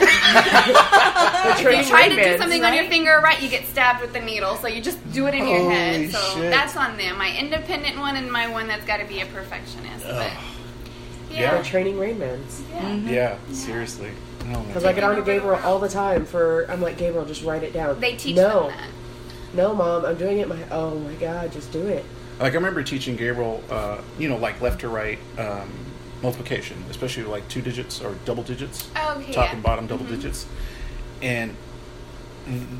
If 1.48 1.60
you 1.60 1.84
try 1.84 2.08
to 2.08 2.14
do 2.14 2.16
Ray-Bans, 2.16 2.40
something 2.40 2.64
on 2.64 2.74
your 2.74 2.84
finger 2.84 3.20
right, 3.22 3.40
you 3.40 3.48
get 3.48 3.64
stabbed 3.66 4.00
with 4.00 4.12
the 4.12 4.20
needle. 4.20 4.56
So 4.56 4.66
you 4.68 4.82
just 4.82 4.98
do 5.12 5.26
it 5.26 5.34
in 5.34 5.46
your 5.46 5.58
Holy 5.60 5.74
head. 5.74 6.10
So 6.10 6.18
shit. 6.34 6.50
that's 6.50 6.76
on 6.76 6.96
them. 6.96 7.16
My 7.18 7.34
independent 7.36 7.98
one 7.98 8.16
and 8.16 8.30
my 8.30 8.48
one 8.50 8.66
that's 8.66 8.84
got 8.84 8.98
to 8.98 9.06
be 9.06 9.20
a 9.20 9.26
perfectionist. 9.26 10.04
But 10.04 10.32
Yeah. 11.30 11.50
They're 11.50 11.56
yeah, 11.56 11.62
training 11.62 11.96
Rainmans. 11.96 12.62
Yeah, 13.08 13.38
seriously. 13.52 14.10
Oh, 14.52 14.62
Because 14.64 14.84
I 14.84 14.92
get 14.92 15.04
on 15.04 15.16
to 15.16 15.22
Gabriel 15.22 15.60
all 15.64 15.78
the 15.78 15.88
time 15.88 16.24
for. 16.26 16.66
I'm 16.70 16.80
like 16.80 16.98
Gabriel, 16.98 17.24
just 17.24 17.44
write 17.44 17.62
it 17.62 17.72
down. 17.72 17.98
they 18.00 18.16
teach 18.16 18.36
no, 18.36 18.68
them 18.68 18.76
that. 18.76 18.90
no, 19.54 19.74
mom, 19.74 20.04
I'm 20.04 20.16
doing 20.16 20.38
it. 20.38 20.48
My 20.48 20.58
oh 20.70 20.98
my 20.98 21.14
god, 21.14 21.52
just 21.52 21.72
do 21.72 21.86
it. 21.86 22.04
Like 22.38 22.52
I 22.52 22.56
remember 22.56 22.82
teaching 22.82 23.16
Gabriel, 23.16 23.62
uh, 23.70 24.00
you 24.18 24.28
know, 24.28 24.36
like 24.36 24.60
left 24.60 24.80
to 24.80 24.88
right 24.88 25.18
um, 25.38 25.70
multiplication, 26.22 26.82
especially 26.90 27.24
like 27.24 27.46
two 27.48 27.62
digits 27.62 28.00
or 28.00 28.14
double 28.24 28.42
digits, 28.42 28.88
Oh, 28.96 29.18
okay, 29.18 29.32
top 29.32 29.46
yeah. 29.48 29.54
and 29.54 29.62
bottom 29.62 29.86
double 29.86 30.04
mm-hmm. 30.04 30.14
digits, 30.16 30.46
and 31.22 31.54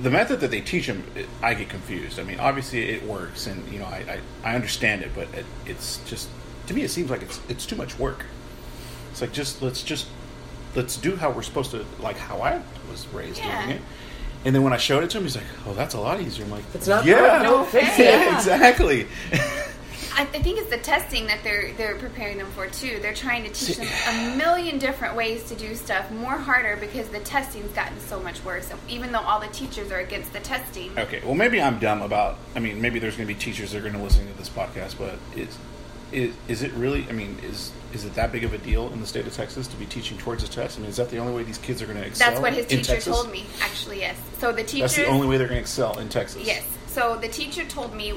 the 0.03 0.11
method 0.11 0.41
that 0.41 0.51
they 0.53 0.61
teach 0.61 0.87
him, 0.87 1.03
it, 1.17 1.27
I 1.43 1.55
get 1.55 1.69
confused. 1.69 2.21
I 2.21 2.23
mean, 2.23 2.39
obviously 2.39 2.89
it 2.89 3.03
works, 3.05 3.47
and 3.47 3.67
you 3.73 3.79
know, 3.81 3.87
I 3.87 4.21
I, 4.45 4.51
I 4.53 4.55
understand 4.55 5.03
it, 5.03 5.11
but 5.15 5.29
it, 5.35 5.45
it's 5.67 5.99
just 6.09 6.29
to 6.69 6.75
me 6.75 6.83
it 6.83 6.91
seems 6.91 7.11
like 7.11 7.23
it's 7.23 7.41
it's 7.49 7.67
too 7.67 7.77
much 7.77 7.99
work. 7.99 8.25
It's 9.11 9.21
like 9.21 9.33
just 9.33 9.63
let's 9.63 9.83
just 9.83 10.07
let's 10.75 10.97
do 10.97 11.17
how 11.17 11.31
we're 11.31 11.43
supposed 11.43 11.71
to, 11.73 11.85
like 12.01 12.17
how 12.19 12.41
I 12.43 12.61
was 12.91 13.07
raised 13.09 13.39
Yeah. 13.39 13.65
doing 13.67 13.77
it. 13.79 13.83
And 14.45 14.55
then 14.55 14.63
when 14.63 14.73
I 14.73 14.77
showed 14.77 15.03
it 15.03 15.11
to 15.11 15.19
him, 15.19 15.25
he's 15.25 15.35
like, 15.35 15.47
"Oh, 15.67 15.75
that's 15.75 15.95
a 15.95 16.01
lot 16.01 16.21
easier." 16.21 16.45
I'm 16.45 16.51
like, 16.53 16.63
it's 16.75 16.87
not 16.87 17.05
yeah, 17.05 17.39
broke, 17.41 17.43
don't 17.51 17.69
fix 17.69 17.99
it. 17.99 18.05
yeah, 18.05 18.37
exactly." 18.37 19.09
I, 20.17 20.23
I 20.23 20.25
think 20.25 20.59
it's 20.59 20.71
the 20.71 20.79
testing 20.79 21.27
that 21.27 21.45
they're 21.45 21.73
they're 21.75 21.97
preparing 21.97 22.39
them 22.39 22.51
for 22.53 22.67
too. 22.69 22.99
They're 23.03 23.15
trying 23.15 23.45
to 23.45 23.51
teach 23.51 23.77
them 23.77 23.87
a 24.09 24.37
million 24.37 24.79
different 24.79 25.15
ways 25.15 25.45
to 25.45 25.55
do 25.55 25.75
stuff 25.75 26.11
more 26.11 26.33
harder 26.39 26.77
because 26.77 27.09
the 27.11 27.21
testing's 27.21 27.71
gotten 27.73 28.01
so 28.01 28.19
much 28.19 28.43
worse. 28.43 28.73
Even 28.89 29.13
though 29.13 29.21
all 29.21 29.41
the 29.41 29.49
teachers 29.49 29.93
are 29.93 30.01
against 30.01 30.33
the 30.33 30.41
testing, 30.41 30.99
Okay, 30.99 31.21
well, 31.23 31.35
maybe 31.35 31.61
I'm 31.61 31.79
dumb 31.79 32.01
about. 32.01 32.39
I 32.55 32.61
mean, 32.61 32.81
maybe 32.81 32.99
there's 32.99 33.17
going 33.17 33.29
to 33.29 33.35
be 33.35 33.39
teachers 33.39 33.73
that 33.73 33.79
are 33.79 33.83
going 33.83 33.93
to 33.93 34.03
listen 34.03 34.27
to 34.27 34.33
this 34.39 34.49
podcast, 34.49 34.97
but 34.99 35.19
is, 35.37 35.59
is 36.13 36.35
is 36.49 36.63
it 36.63 36.73
really? 36.73 37.07
I 37.11 37.13
mean, 37.13 37.39
is 37.43 37.73
is 37.93 38.07
it 38.07 38.15
that 38.15 38.33
big 38.33 38.45
of 38.45 38.55
a 38.55 38.59
deal 38.59 38.91
in 38.95 39.01
the 39.03 39.07
state 39.07 39.27
of 39.27 39.35
Texas 39.35 39.67
to 39.69 39.77
be 39.77 39.85
teaching 39.85 40.17
towards 40.17 40.43
a 40.43 40.49
test? 40.49 40.79
I 40.79 40.81
mean, 40.81 40.91
is 40.91 40.97
that 40.97 41.11
the 41.11 41.19
only 41.19 41.35
way 41.35 41.43
these 41.43 41.59
kids 41.59 41.83
are 41.83 41.87
going 41.87 41.99
to 41.99 42.07
excel? 42.07 42.31
that's 42.31 42.41
what 42.41 42.55
his 42.55 42.65
teacher 42.67 42.95
Texas? 42.95 43.15
told 43.15 43.31
me. 43.31 43.45
Actually, 43.61 44.01
yes. 44.01 44.19
So 44.39 44.51
the 44.51 44.65
teacher 44.65 44.85
That's 44.85 44.97
the 44.97 45.07
only 45.07 45.27
way 45.27 45.37
they're 45.37 45.47
going 45.47 45.59
to 45.59 45.63
excel 45.63 45.99
in 45.99 46.09
Texas. 46.09 46.47
Yes. 46.47 46.65
So 46.97 47.17
the 47.17 47.29
teacher 47.29 47.63
told 47.67 47.95
me 47.95 48.15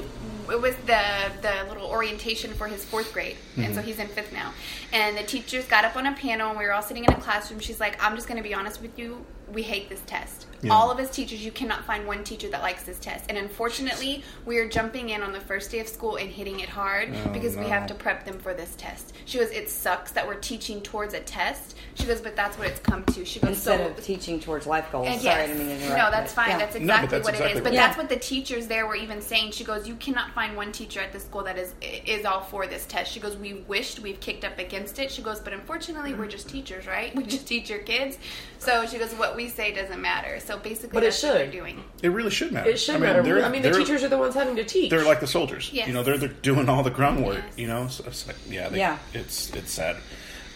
it 0.50 0.60
was 0.60 0.74
the 0.86 1.02
the 1.42 1.64
little 1.68 1.86
orientation 1.86 2.52
for 2.54 2.66
his 2.68 2.84
fourth 2.84 3.12
grade, 3.12 3.36
and 3.56 3.64
Mm-hmm. 3.66 3.74
so 3.74 3.82
he's 3.82 3.98
in 3.98 4.08
fifth 4.08 4.32
now. 4.32 4.52
And 4.92 5.16
the 5.16 5.22
teachers 5.22 5.64
got 5.66 5.84
up 5.84 5.96
on 5.96 6.06
a 6.06 6.12
panel, 6.14 6.50
and 6.50 6.58
we 6.58 6.64
were 6.64 6.72
all 6.72 6.82
sitting 6.82 7.04
in 7.04 7.12
a 7.12 7.20
classroom. 7.20 7.60
She's 7.60 7.80
like, 7.80 8.02
"I'm 8.02 8.14
just 8.16 8.26
going 8.28 8.36
to 8.42 8.48
be 8.48 8.54
honest 8.54 8.82
with 8.82 8.98
you. 8.98 9.24
We 9.52 9.62
hate 9.62 9.88
this 9.88 10.02
test. 10.06 10.46
Yeah. 10.62 10.72
All 10.74 10.90
of 10.90 10.98
his 10.98 11.10
teachers, 11.10 11.44
you 11.44 11.52
cannot 11.52 11.84
find 11.84 12.06
one 12.06 12.22
teacher 12.24 12.48
that 12.48 12.62
likes 12.62 12.82
this 12.82 12.98
test. 12.98 13.24
And 13.28 13.38
unfortunately, 13.38 14.22
we 14.44 14.58
are 14.58 14.68
jumping 14.68 15.10
in 15.10 15.22
on 15.22 15.32
the 15.32 15.40
first 15.40 15.70
day 15.70 15.80
of 15.80 15.88
school 15.88 16.16
and 16.16 16.28
hitting 16.30 16.60
it 16.60 16.68
hard 16.68 17.10
Oh, 17.14 17.28
because 17.30 17.56
we 17.56 17.66
have 17.66 17.86
to 17.86 17.94
prep 17.94 18.24
them 18.24 18.38
for 18.38 18.52
this 18.54 18.74
test." 18.76 19.12
She 19.24 19.38
goes, 19.38 19.50
"It 19.50 19.70
sucks 19.70 20.12
that 20.12 20.26
we're 20.26 20.34
teaching 20.34 20.80
towards 20.82 21.14
a 21.14 21.20
test." 21.20 21.76
She 21.94 22.04
goes, 22.04 22.20
"But 22.20 22.36
that's 22.36 22.58
what 22.58 22.66
it's 22.68 22.80
come 22.80 23.04
to." 23.04 23.24
She 23.24 23.40
goes, 23.40 23.50
Instead 23.50 23.80
"So 23.80 23.86
of 23.98 24.04
teaching 24.04 24.40
towards 24.40 24.66
life 24.66 24.90
goals. 24.92 25.08
and 25.08 25.20
Sorry, 25.20 25.34
yes. 25.40 25.44
I 25.50 25.52
didn't 25.52 25.66
mean 25.66 25.78
to. 25.80 25.88
No, 25.96 26.10
that's 26.10 26.32
fine. 26.32 26.50
yeah. 26.50 26.58
That's 26.58 26.76
exactly 26.76 27.06
but 27.06 27.10
that's 27.10 27.24
what 27.24 27.34
exactly 27.34 27.46
it 27.46 27.50
is. 27.52 27.54
what 27.56 27.64
But 27.64 27.72
it 27.72 27.76
that's 27.76 27.96
what 27.96 28.08
the 28.08 28.16
teachers 28.16 28.66
there 28.66 28.86
were 28.86 28.96
even 28.96 29.20
saying. 29.22 29.52
She 29.52 29.64
goes, 29.64 29.88
"You 29.88 29.94
cannot 29.96 30.34
find 30.34 30.56
one 30.56 30.72
teacher 30.72 31.00
at 31.00 31.12
the 31.12 31.20
school 31.20 31.42
that 31.44 31.58
is 31.58 31.74
is 32.06 32.24
all 32.26 32.42
for 32.42 32.66
this 32.66 32.84
test." 32.86 33.12
She 33.12 33.20
goes, 33.20 33.36
"We 33.36 33.54
wished 33.66 34.00
we've 34.00 34.20
kicked 34.20 34.44
up 34.44 34.58
against 34.58 34.98
it." 34.98 35.10
She 35.10 35.22
goes, 35.22 35.40
"But 35.40 35.52
unfortunately, 35.52 36.12
we're 36.14 36.26
just 36.26 36.48
teachers, 36.48 36.86
right? 36.86 37.14
We 37.20 37.24
just 37.24 37.46
teach 37.46 37.70
your 37.70 37.80
kids." 37.80 38.18
So 38.58 38.86
she 38.86 38.98
goes, 38.98 39.12
"What 39.14 39.36
we 39.36 39.48
say 39.48 39.72
doesn't 39.72 40.00
matter. 40.00 40.38
So 40.40 40.49
basically, 40.58 40.90
But 40.94 41.02
it 41.02 41.06
that's 41.06 41.22
what 41.22 41.34
they're 41.34 41.50
doing. 41.50 41.82
It 42.02 42.08
really 42.08 42.30
should 42.30 42.52
matter. 42.52 42.68
It 42.70 42.78
should 42.78 42.96
I 42.96 42.98
mean, 42.98 43.06
matter. 43.08 43.22
they're- 43.22 43.44
I 43.44 43.48
mean, 43.48 43.62
the 43.62 43.70
teachers 43.72 44.02
are 44.02 44.08
the 44.08 44.18
ones 44.18 44.34
having 44.34 44.56
to 44.56 44.64
teach. 44.64 44.90
They're 44.90 45.04
like 45.04 45.20
the 45.20 45.26
soldiers. 45.26 45.70
Yes. 45.72 45.86
You 45.88 45.94
know, 45.94 46.02
they're, 46.02 46.18
they're 46.18 46.28
doing 46.28 46.68
all 46.68 46.82
the 46.82 46.90
groundwork. 46.90 47.36
Yes. 47.44 47.58
You 47.58 47.66
know, 47.68 47.88
so 47.88 48.04
it's 48.06 48.26
like, 48.26 48.36
yeah, 48.48 48.68
they, 48.68 48.78
Yeah. 48.78 48.98
It's 49.14 49.50
it's 49.54 49.72
sad. 49.72 49.96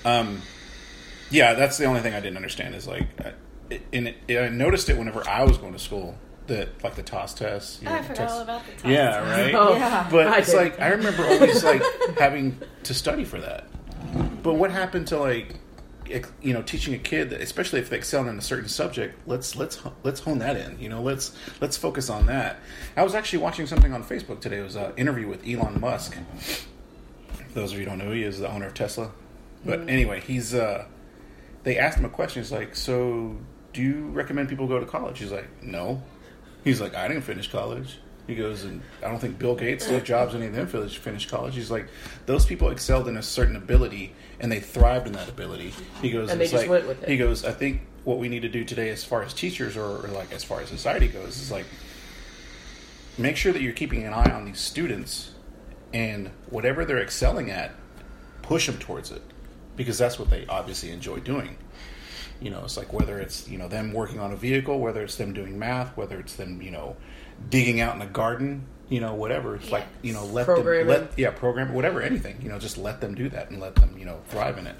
Um, 0.04 0.42
yeah, 1.30 1.54
that's 1.54 1.78
the 1.78 1.84
only 1.86 2.00
thing 2.00 2.14
I 2.14 2.20
didn't 2.20 2.36
understand 2.36 2.74
is 2.74 2.86
like, 2.86 3.06
I, 3.24 3.80
and 3.92 4.14
it, 4.28 4.38
I 4.38 4.48
noticed 4.50 4.88
it 4.90 4.98
whenever 4.98 5.26
I 5.28 5.44
was 5.44 5.56
going 5.58 5.72
to 5.72 5.78
school 5.78 6.16
that 6.46 6.84
like 6.84 6.94
the 6.94 7.02
TAAS 7.02 7.34
tests. 7.34 7.80
You 7.82 7.88
Oh, 7.88 7.92
know, 7.92 7.98
I 7.98 8.02
forgot 8.02 8.16
tests- 8.16 8.36
all 8.36 8.42
about 8.42 8.62
the 8.66 8.72
TAAS 8.72 8.90
Yeah, 8.92 9.10
test. 9.20 9.30
right. 9.30 9.54
Oh, 9.56 9.74
Yeah. 9.76 10.08
But 10.10 10.26
I 10.28 10.38
it's 10.38 10.50
did. 10.50 10.56
like 10.58 10.80
I 10.80 10.88
remember 10.88 11.24
always 11.24 11.64
like 11.64 11.82
having 12.18 12.58
to 12.82 12.92
study 12.94 13.24
for 13.24 13.40
that. 13.40 13.66
But 14.42 14.54
what 14.54 14.70
happened 14.70 15.06
to 15.08 15.18
like 15.18 15.46
ex- 15.48 15.58
you 16.42 16.52
know 16.52 16.62
teaching 16.62 16.94
a 16.94 16.98
kid 16.98 17.30
that 17.30 17.40
especially 17.40 17.80
if 17.80 17.90
they 17.90 17.96
excel 17.96 18.28
in 18.28 18.38
a 18.38 18.42
certain 18.42 18.68
subject 18.68 19.18
let's 19.26 19.56
let's 19.56 19.80
let's 20.02 20.20
hone 20.20 20.38
that 20.38 20.56
in 20.56 20.78
you 20.78 20.88
know 20.88 21.02
let's 21.02 21.36
let's 21.60 21.76
focus 21.76 22.10
on 22.10 22.26
that. 22.26 22.58
I 22.96 23.02
was 23.02 23.14
actually 23.14 23.40
watching 23.40 23.66
something 23.66 23.92
on 23.92 24.04
facebook 24.04 24.40
today. 24.40 24.58
It 24.58 24.64
was 24.64 24.76
an 24.76 24.92
interview 24.96 25.28
with 25.28 25.46
elon 25.46 25.80
musk. 25.80 26.16
For 27.32 27.60
those 27.60 27.72
of 27.72 27.78
you 27.78 27.84
who 27.84 27.90
don't 27.90 27.98
know 27.98 28.12
he 28.12 28.22
is 28.22 28.38
the 28.38 28.50
owner 28.50 28.66
of 28.66 28.74
tesla. 28.74 29.10
But 29.64 29.88
anyway 29.88 30.20
he's 30.20 30.54
uh 30.54 30.86
they 31.62 31.78
asked 31.78 31.98
him 31.98 32.04
a 32.04 32.10
question. 32.10 32.42
He's 32.42 32.52
like 32.52 32.76
so 32.76 33.36
do 33.72 33.82
you 33.82 34.08
recommend 34.08 34.48
people 34.48 34.66
go 34.66 34.78
to 34.78 34.86
college? 34.86 35.18
He's 35.18 35.32
like 35.32 35.62
no. 35.62 36.02
He's 36.64 36.80
like, 36.80 36.94
I 36.94 37.08
didn't 37.08 37.24
finish 37.24 37.50
college. 37.50 37.98
He 38.26 38.34
goes, 38.34 38.64
and 38.64 38.80
I 39.04 39.08
don't 39.08 39.18
think 39.18 39.38
Bill 39.38 39.54
Gates, 39.54 39.84
Steve 39.84 40.02
Jobs, 40.02 40.34
any 40.34 40.46
of 40.46 40.54
them 40.54 40.66
finished 40.66 41.28
college. 41.28 41.54
He's 41.54 41.70
like, 41.70 41.88
those 42.24 42.46
people 42.46 42.70
excelled 42.70 43.06
in 43.06 43.18
a 43.18 43.22
certain 43.22 43.54
ability 43.54 44.14
and 44.40 44.50
they 44.50 44.60
thrived 44.60 45.06
in 45.06 45.12
that 45.14 45.28
ability. 45.28 45.72
He 46.00 46.10
goes, 46.10 46.30
And 46.30 46.40
they 46.40 46.44
just 46.44 46.54
like, 46.54 46.70
went 46.70 46.86
with 46.86 47.02
it. 47.02 47.08
He 47.08 47.16
goes, 47.16 47.44
I 47.44 47.52
think 47.52 47.82
what 48.04 48.18
we 48.18 48.28
need 48.28 48.42
to 48.42 48.48
do 48.48 48.64
today, 48.64 48.90
as 48.90 49.04
far 49.04 49.22
as 49.22 49.32
teachers 49.32 49.76
or, 49.76 50.04
or 50.04 50.08
like 50.08 50.32
as 50.32 50.44
far 50.44 50.60
as 50.60 50.68
society 50.68 51.08
goes, 51.08 51.40
is 51.40 51.50
like 51.50 51.66
make 53.16 53.36
sure 53.36 53.52
that 53.52 53.62
you're 53.62 53.72
keeping 53.72 54.04
an 54.04 54.12
eye 54.12 54.30
on 54.30 54.44
these 54.44 54.60
students 54.60 55.32
and 55.92 56.30
whatever 56.50 56.84
they're 56.84 57.02
excelling 57.02 57.50
at, 57.50 57.72
push 58.42 58.66
them 58.66 58.78
towards 58.78 59.10
it 59.10 59.22
because 59.76 59.98
that's 59.98 60.18
what 60.18 60.30
they 60.30 60.46
obviously 60.46 60.90
enjoy 60.90 61.18
doing. 61.20 61.56
You 62.40 62.50
know, 62.50 62.64
it's 62.64 62.76
like 62.76 62.92
whether 62.92 63.18
it's 63.20 63.48
you 63.48 63.58
know 63.58 63.68
them 63.68 63.92
working 63.92 64.20
on 64.20 64.32
a 64.32 64.36
vehicle, 64.36 64.78
whether 64.80 65.02
it's 65.02 65.16
them 65.16 65.32
doing 65.32 65.58
math, 65.58 65.96
whether 65.96 66.18
it's 66.18 66.34
them 66.34 66.60
you 66.60 66.70
know 66.70 66.96
digging 67.48 67.80
out 67.80 67.94
in 67.94 68.02
a 68.02 68.06
garden, 68.06 68.66
you 68.94 69.00
know 69.00 69.14
whatever. 69.14 69.56
It's 69.56 69.72
like 69.72 69.86
you 70.02 70.12
know 70.12 70.24
let 70.26 70.46
Programming. 70.46 70.86
them 70.86 71.00
let 71.08 71.18
yeah 71.18 71.30
program 71.30 71.74
whatever 71.74 72.00
anything 72.00 72.36
you 72.40 72.48
know 72.48 72.60
just 72.60 72.78
let 72.78 73.00
them 73.00 73.14
do 73.16 73.28
that 73.30 73.50
and 73.50 73.58
let 73.60 73.74
them 73.74 73.96
you 73.98 74.04
know 74.04 74.20
thrive 74.28 74.56
in 74.56 74.68
it. 74.68 74.76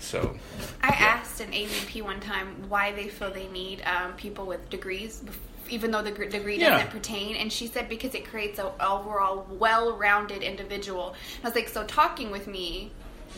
So 0.00 0.36
I 0.82 0.88
asked 0.88 1.40
an 1.40 1.52
AVP 1.52 2.02
one 2.02 2.18
time 2.18 2.48
why 2.68 2.90
they 2.90 3.06
feel 3.08 3.30
they 3.30 3.46
need 3.48 3.82
um, 3.82 4.14
people 4.14 4.46
with 4.46 4.68
degrees, 4.68 5.22
even 5.70 5.92
though 5.92 6.02
the 6.02 6.10
gr- 6.10 6.24
degree 6.24 6.58
doesn't 6.58 6.90
pertain. 6.90 7.36
And 7.36 7.52
she 7.52 7.68
said 7.68 7.88
because 7.88 8.12
it 8.16 8.24
creates 8.28 8.58
an 8.58 8.66
overall 8.80 9.46
well-rounded 9.60 10.42
individual. 10.42 11.10
And 11.36 11.44
I 11.44 11.48
was 11.48 11.54
like, 11.54 11.68
so 11.68 11.84
talking 11.84 12.32
with 12.32 12.48
me. 12.48 12.90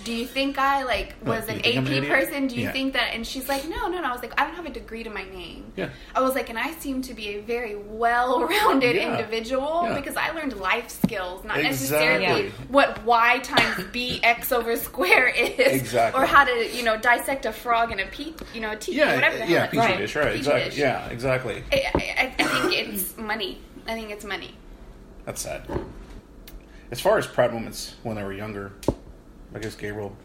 Do 0.03 0.13
you 0.13 0.27
think 0.27 0.59
I 0.59 0.83
like 0.83 1.15
was 1.25 1.49
an 1.49 1.61
think 1.61 1.77
an 1.89 2.05
AP 2.05 2.09
person? 2.09 2.47
Do 2.49 2.57
you 2.57 2.65
Yeah. 2.65 2.73
think 2.73 2.93
that? 2.93 3.15
And 3.15 3.27
she's 3.27 3.49
like, 3.49 3.67
no, 3.69 3.89
no, 3.89 4.01
no. 4.01 4.09
I 4.09 4.13
was 4.13 4.21
like, 4.21 4.39
I 4.39 4.45
don't 4.45 4.55
have 4.57 4.67
a 4.67 4.71
degree 4.71 5.03
to 5.05 5.11
my 5.11 5.25
name. 5.25 5.73
Yeah. 5.77 5.89
I 6.15 6.21
was 6.21 6.35
like, 6.35 6.51
and 6.51 6.59
I 6.59 6.73
seem 6.73 7.01
to 7.03 7.15
be 7.15 7.37
a 7.37 7.41
very 7.41 7.75
well-rounded 7.77 8.97
Yeah. 8.97 9.13
individual 9.17 9.83
Yeah. 9.85 9.95
because 9.95 10.17
I 10.17 10.31
learned 10.33 10.55
life 10.59 10.91
skills, 10.91 11.45
not 11.45 11.59
Exactly. 11.59 11.71
necessarily 11.71 12.51
what 12.69 13.03
y 13.05 13.39
times 13.39 13.77
bx 13.93 14.53
over 14.53 14.77
square 14.77 15.29
is, 15.29 15.59
Exactly. 15.59 16.23
or 16.23 16.27
how 16.27 16.45
to 16.45 16.69
you 16.77 16.83
know 16.83 16.97
dissect 16.99 17.47
a 17.47 17.53
frog 17.53 17.93
in 17.93 18.01
a 18.01 18.07
pe 18.07 18.33
you 18.53 18.61
know 18.61 18.73
a 18.73 18.77
teepee, 18.77 18.99
yeah, 18.99 19.15
whatever 19.15 19.39
the 19.39 19.47
yeah, 19.47 19.59
hell. 19.61 19.69
petri 19.69 19.79
it's- 19.85 19.99
dish, 19.99 20.17
right? 20.17 20.25
Petri 20.25 20.39
exactly. 20.39 20.65
dish. 20.71 20.79
Yeah, 20.79 21.07
exactly. 21.09 21.65
I, 21.73 21.77
I, 21.95 22.35
I 22.39 22.45
think 22.45 22.73
it's 22.75 23.17
money. 23.17 23.59
I 23.87 23.93
think 23.95 24.11
it's 24.11 24.25
money. 24.25 24.55
That's 25.25 25.41
sad. 25.41 25.63
As 26.91 27.01
far 27.01 27.17
as 27.19 27.27
proud 27.27 27.53
moments 27.53 27.95
when 28.03 28.17
they 28.17 28.23
were 28.23 28.33
younger, 28.33 28.73
I 29.55 29.59
guess 29.61 29.75
Gabriel, 29.75 30.17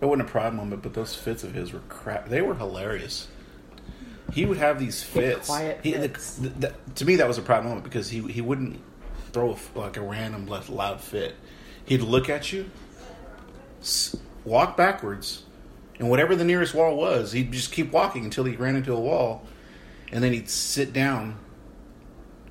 it 0.00 0.04
wasn't 0.06 0.28
a 0.28 0.30
proud 0.30 0.54
moment, 0.54 0.82
but 0.82 0.94
those 0.94 1.14
fits 1.14 1.44
of 1.44 1.54
his 1.54 1.72
were 1.72 1.80
crap. 1.88 2.28
They 2.28 2.42
were 2.42 2.54
hilarious. 2.54 3.28
He 4.32 4.44
would 4.44 4.56
have 4.58 4.78
these 4.80 5.02
fits. 5.02 5.46
quiet 5.46 5.80
He- 5.82 5.92
the- 5.92 6.08
fits. 6.08 6.34
the- 6.36 6.48
the- 6.48 6.74
to 6.96 7.04
me, 7.04 7.16
that 7.16 7.28
was 7.28 7.38
a 7.38 7.42
proud 7.42 7.64
moment 7.64 7.84
because 7.84 8.08
he 8.10 8.20
he 8.22 8.40
wouldn't 8.40 8.80
throw 9.32 9.52
a 9.52 9.78
like 9.78 9.96
a 9.96 10.00
random 10.00 10.46
left 10.46 10.68
loud 10.70 11.00
fit. 11.00 11.34
He'd 11.84 12.00
look 12.00 12.28
at 12.28 12.52
you, 12.52 12.68
s- 13.80 14.16
walk 14.44 14.76
backwards, 14.76 15.42
and 16.00 16.08
whatever 16.10 16.34
the 16.34 16.44
nearest 16.44 16.74
wall 16.74 16.96
was, 16.96 17.32
he'd 17.32 17.52
just 17.52 17.70
keep 17.70 17.92
walking 17.92 18.24
until 18.24 18.44
he 18.44 18.56
ran 18.56 18.74
into 18.76 18.92
a 18.92 18.98
wall, 19.00 19.46
and 20.10 20.24
then 20.24 20.32
he'd 20.32 20.48
sit 20.50 20.92
down 20.92 21.36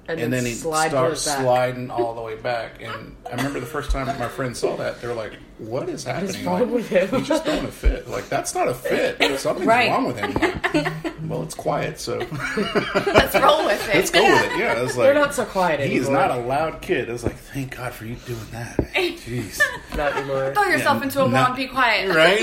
and, 0.07 0.19
and 0.19 0.33
then 0.33 0.45
he'd 0.45 0.55
slide 0.55 0.89
start 0.89 1.09
yours 1.11 1.21
sliding 1.21 1.89
all 1.89 2.13
the 2.13 2.21
way 2.21 2.35
back. 2.35 2.81
And 2.81 3.15
I 3.25 3.35
remember 3.35 3.59
the 3.61 3.65
first 3.65 3.89
time 3.91 4.07
my 4.07 4.27
friends 4.27 4.59
saw 4.59 4.75
that, 4.77 5.01
they 5.01 5.07
were 5.07 5.13
like, 5.13 5.33
"What 5.59 5.87
is 5.87 6.03
happening? 6.03 6.45
wrong 6.45 6.61
like, 6.61 6.69
with 6.69 6.89
him?" 6.89 7.07
He's 7.19 7.27
just 7.27 7.45
throwing 7.45 7.65
a 7.65 7.71
fit. 7.71 8.09
Like 8.09 8.27
that's 8.29 8.53
not 8.53 8.67
a 8.67 8.73
fit. 8.73 9.17
Something's 9.39 9.65
Right. 9.67 9.89
wrong 9.89 10.07
with 10.07 10.17
him." 10.19 10.33
Like, 10.33 11.13
well, 11.29 11.43
it's 11.43 11.55
quiet, 11.55 11.99
so 11.99 12.17
Let's 12.17 13.35
roll 13.35 13.65
with 13.65 13.87
it. 13.89 13.95
let's 13.95 14.11
go 14.11 14.21
with 14.23 14.51
it. 14.51 14.57
Yeah, 14.59 14.81
it's 14.83 14.97
like 14.97 15.05
They're 15.05 15.13
not 15.13 15.33
so 15.33 15.45
quiet 15.45 15.79
He's 15.79 16.07
anymore. 16.07 16.27
not 16.27 16.31
a 16.31 16.41
loud 16.41 16.81
kid. 16.81 17.09
I 17.09 17.13
was 17.13 17.23
like, 17.23 17.35
thank 17.37 17.75
God 17.77 17.93
for 17.93 18.05
you 18.05 18.15
doing 18.25 18.39
that. 18.51 18.75
Jeez, 18.93 19.61
Not 19.97 20.17
anymore. 20.17 20.53
Throw 20.53 20.63
yourself 20.65 20.97
Yeah, 20.97 21.03
into 21.03 21.21
a 21.21 21.25
wall 21.29 21.45
and 21.47 21.55
be 21.55 21.67
quiet. 21.67 22.13
right? 22.13 22.41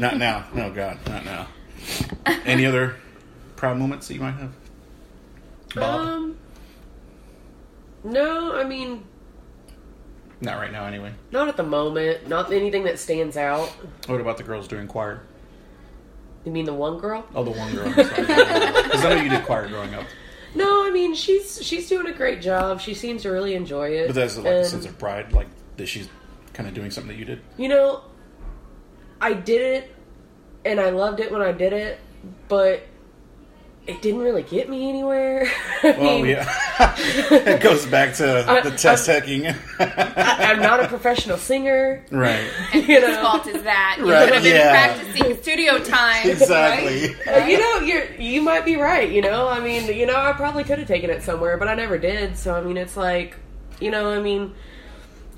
not 0.00 0.16
now. 0.16 0.46
No, 0.54 0.70
God, 0.72 0.98
not 1.06 1.24
now. 1.26 1.46
Any 2.46 2.64
other 2.64 2.96
proud 3.56 3.76
moments 3.76 4.08
that 4.08 4.14
you 4.14 4.20
might 4.20 4.32
have? 4.32 4.52
Bob? 5.74 6.06
Um, 6.06 6.38
no, 8.04 8.54
I 8.54 8.64
mean, 8.64 9.04
not 10.40 10.56
right 10.58 10.72
now, 10.72 10.86
anyway. 10.86 11.12
not 11.30 11.48
at 11.48 11.56
the 11.56 11.62
moment. 11.62 12.28
Not 12.28 12.52
anything 12.52 12.84
that 12.84 12.98
stands 12.98 13.36
out. 13.36 13.68
What 14.06 14.20
about 14.20 14.36
the 14.38 14.42
girls 14.42 14.66
doing 14.68 14.88
choir? 14.88 15.22
You 16.44 16.50
mean 16.50 16.64
the 16.64 16.74
one 16.74 16.98
girl? 16.98 17.24
Oh, 17.34 17.44
the 17.44 17.52
one 17.52 17.72
girl. 17.74 17.88
Because 17.88 19.04
I 19.04 19.14
know 19.14 19.22
you 19.22 19.28
did 19.30 19.44
choir 19.44 19.68
growing 19.68 19.94
up. 19.94 20.04
No, 20.54 20.84
I 20.84 20.90
mean 20.90 21.14
she's 21.14 21.64
she's 21.64 21.88
doing 21.88 22.06
a 22.08 22.12
great 22.12 22.42
job. 22.42 22.80
She 22.80 22.92
seems 22.94 23.22
to 23.22 23.30
really 23.30 23.54
enjoy 23.54 23.90
it. 23.90 24.08
But 24.08 24.16
that's 24.16 24.36
like 24.36 24.46
a 24.46 24.56
And, 24.58 24.66
sense 24.66 24.84
of 24.84 24.98
pride, 24.98 25.32
like 25.32 25.46
that 25.76 25.86
she's 25.86 26.08
kind 26.52 26.68
of 26.68 26.74
doing 26.74 26.90
something 26.90 27.12
that 27.12 27.18
you 27.18 27.24
did. 27.24 27.40
You 27.56 27.68
know, 27.68 28.02
I 29.20 29.32
did 29.34 29.60
it, 29.84 29.94
and 30.64 30.80
I 30.80 30.90
loved 30.90 31.20
it 31.20 31.30
when 31.30 31.40
I 31.40 31.52
did 31.52 31.72
it, 31.72 32.00
but 32.48 32.82
it 33.86 34.00
didn't 34.00 34.20
really 34.20 34.44
get 34.44 34.68
me 34.68 34.88
anywhere. 34.88 35.46
I 35.82 35.90
Well, 35.92 36.18
mean, 36.18 36.26
yeah, 36.26 36.46
it 37.00 37.60
goes 37.60 37.84
back 37.86 38.14
to 38.16 38.44
I- 38.48 38.60
the 38.60 38.70
test 38.76 39.06
hacking, 39.08 39.46
I'm 39.78 40.60
not 40.60 40.80
a 40.84 40.88
professional 40.88 41.36
singer. 41.36 42.04
right? 42.10 42.48
You 42.74 42.82
Whose 42.82 43.00
know, 43.02 43.22
fault 43.22 43.46
is 43.48 43.62
that? 43.64 43.96
You 43.98 44.10
Right, 44.12 44.24
could 44.26 44.34
have 44.34 44.42
been 44.44 44.54
yeah. 44.54 44.94
practicing 44.94 45.36
studio 45.42 45.78
time. 45.78 46.28
Exactly. 46.30 47.14
Uh, 47.26 47.46
you 47.46 47.58
know, 47.58 47.80
you're 47.80 48.12
you 48.14 48.40
might 48.42 48.64
be 48.64 48.76
right. 48.76 49.10
You 49.10 49.22
know, 49.22 49.48
I 49.48 49.58
mean, 49.60 49.86
you 49.96 50.06
know, 50.06 50.16
I 50.16 50.32
probably 50.32 50.62
could 50.64 50.78
have 50.78 50.88
taken 50.88 51.10
it 51.10 51.22
somewhere, 51.22 51.56
but 51.56 51.66
I 51.68 51.74
never 51.74 51.98
did. 51.98 52.38
So 52.38 52.54
I 52.54 52.60
mean, 52.62 52.76
it's 52.76 52.96
like, 52.96 53.36
you 53.80 53.90
know, 53.90 54.10
I 54.12 54.20
mean, 54.20 54.54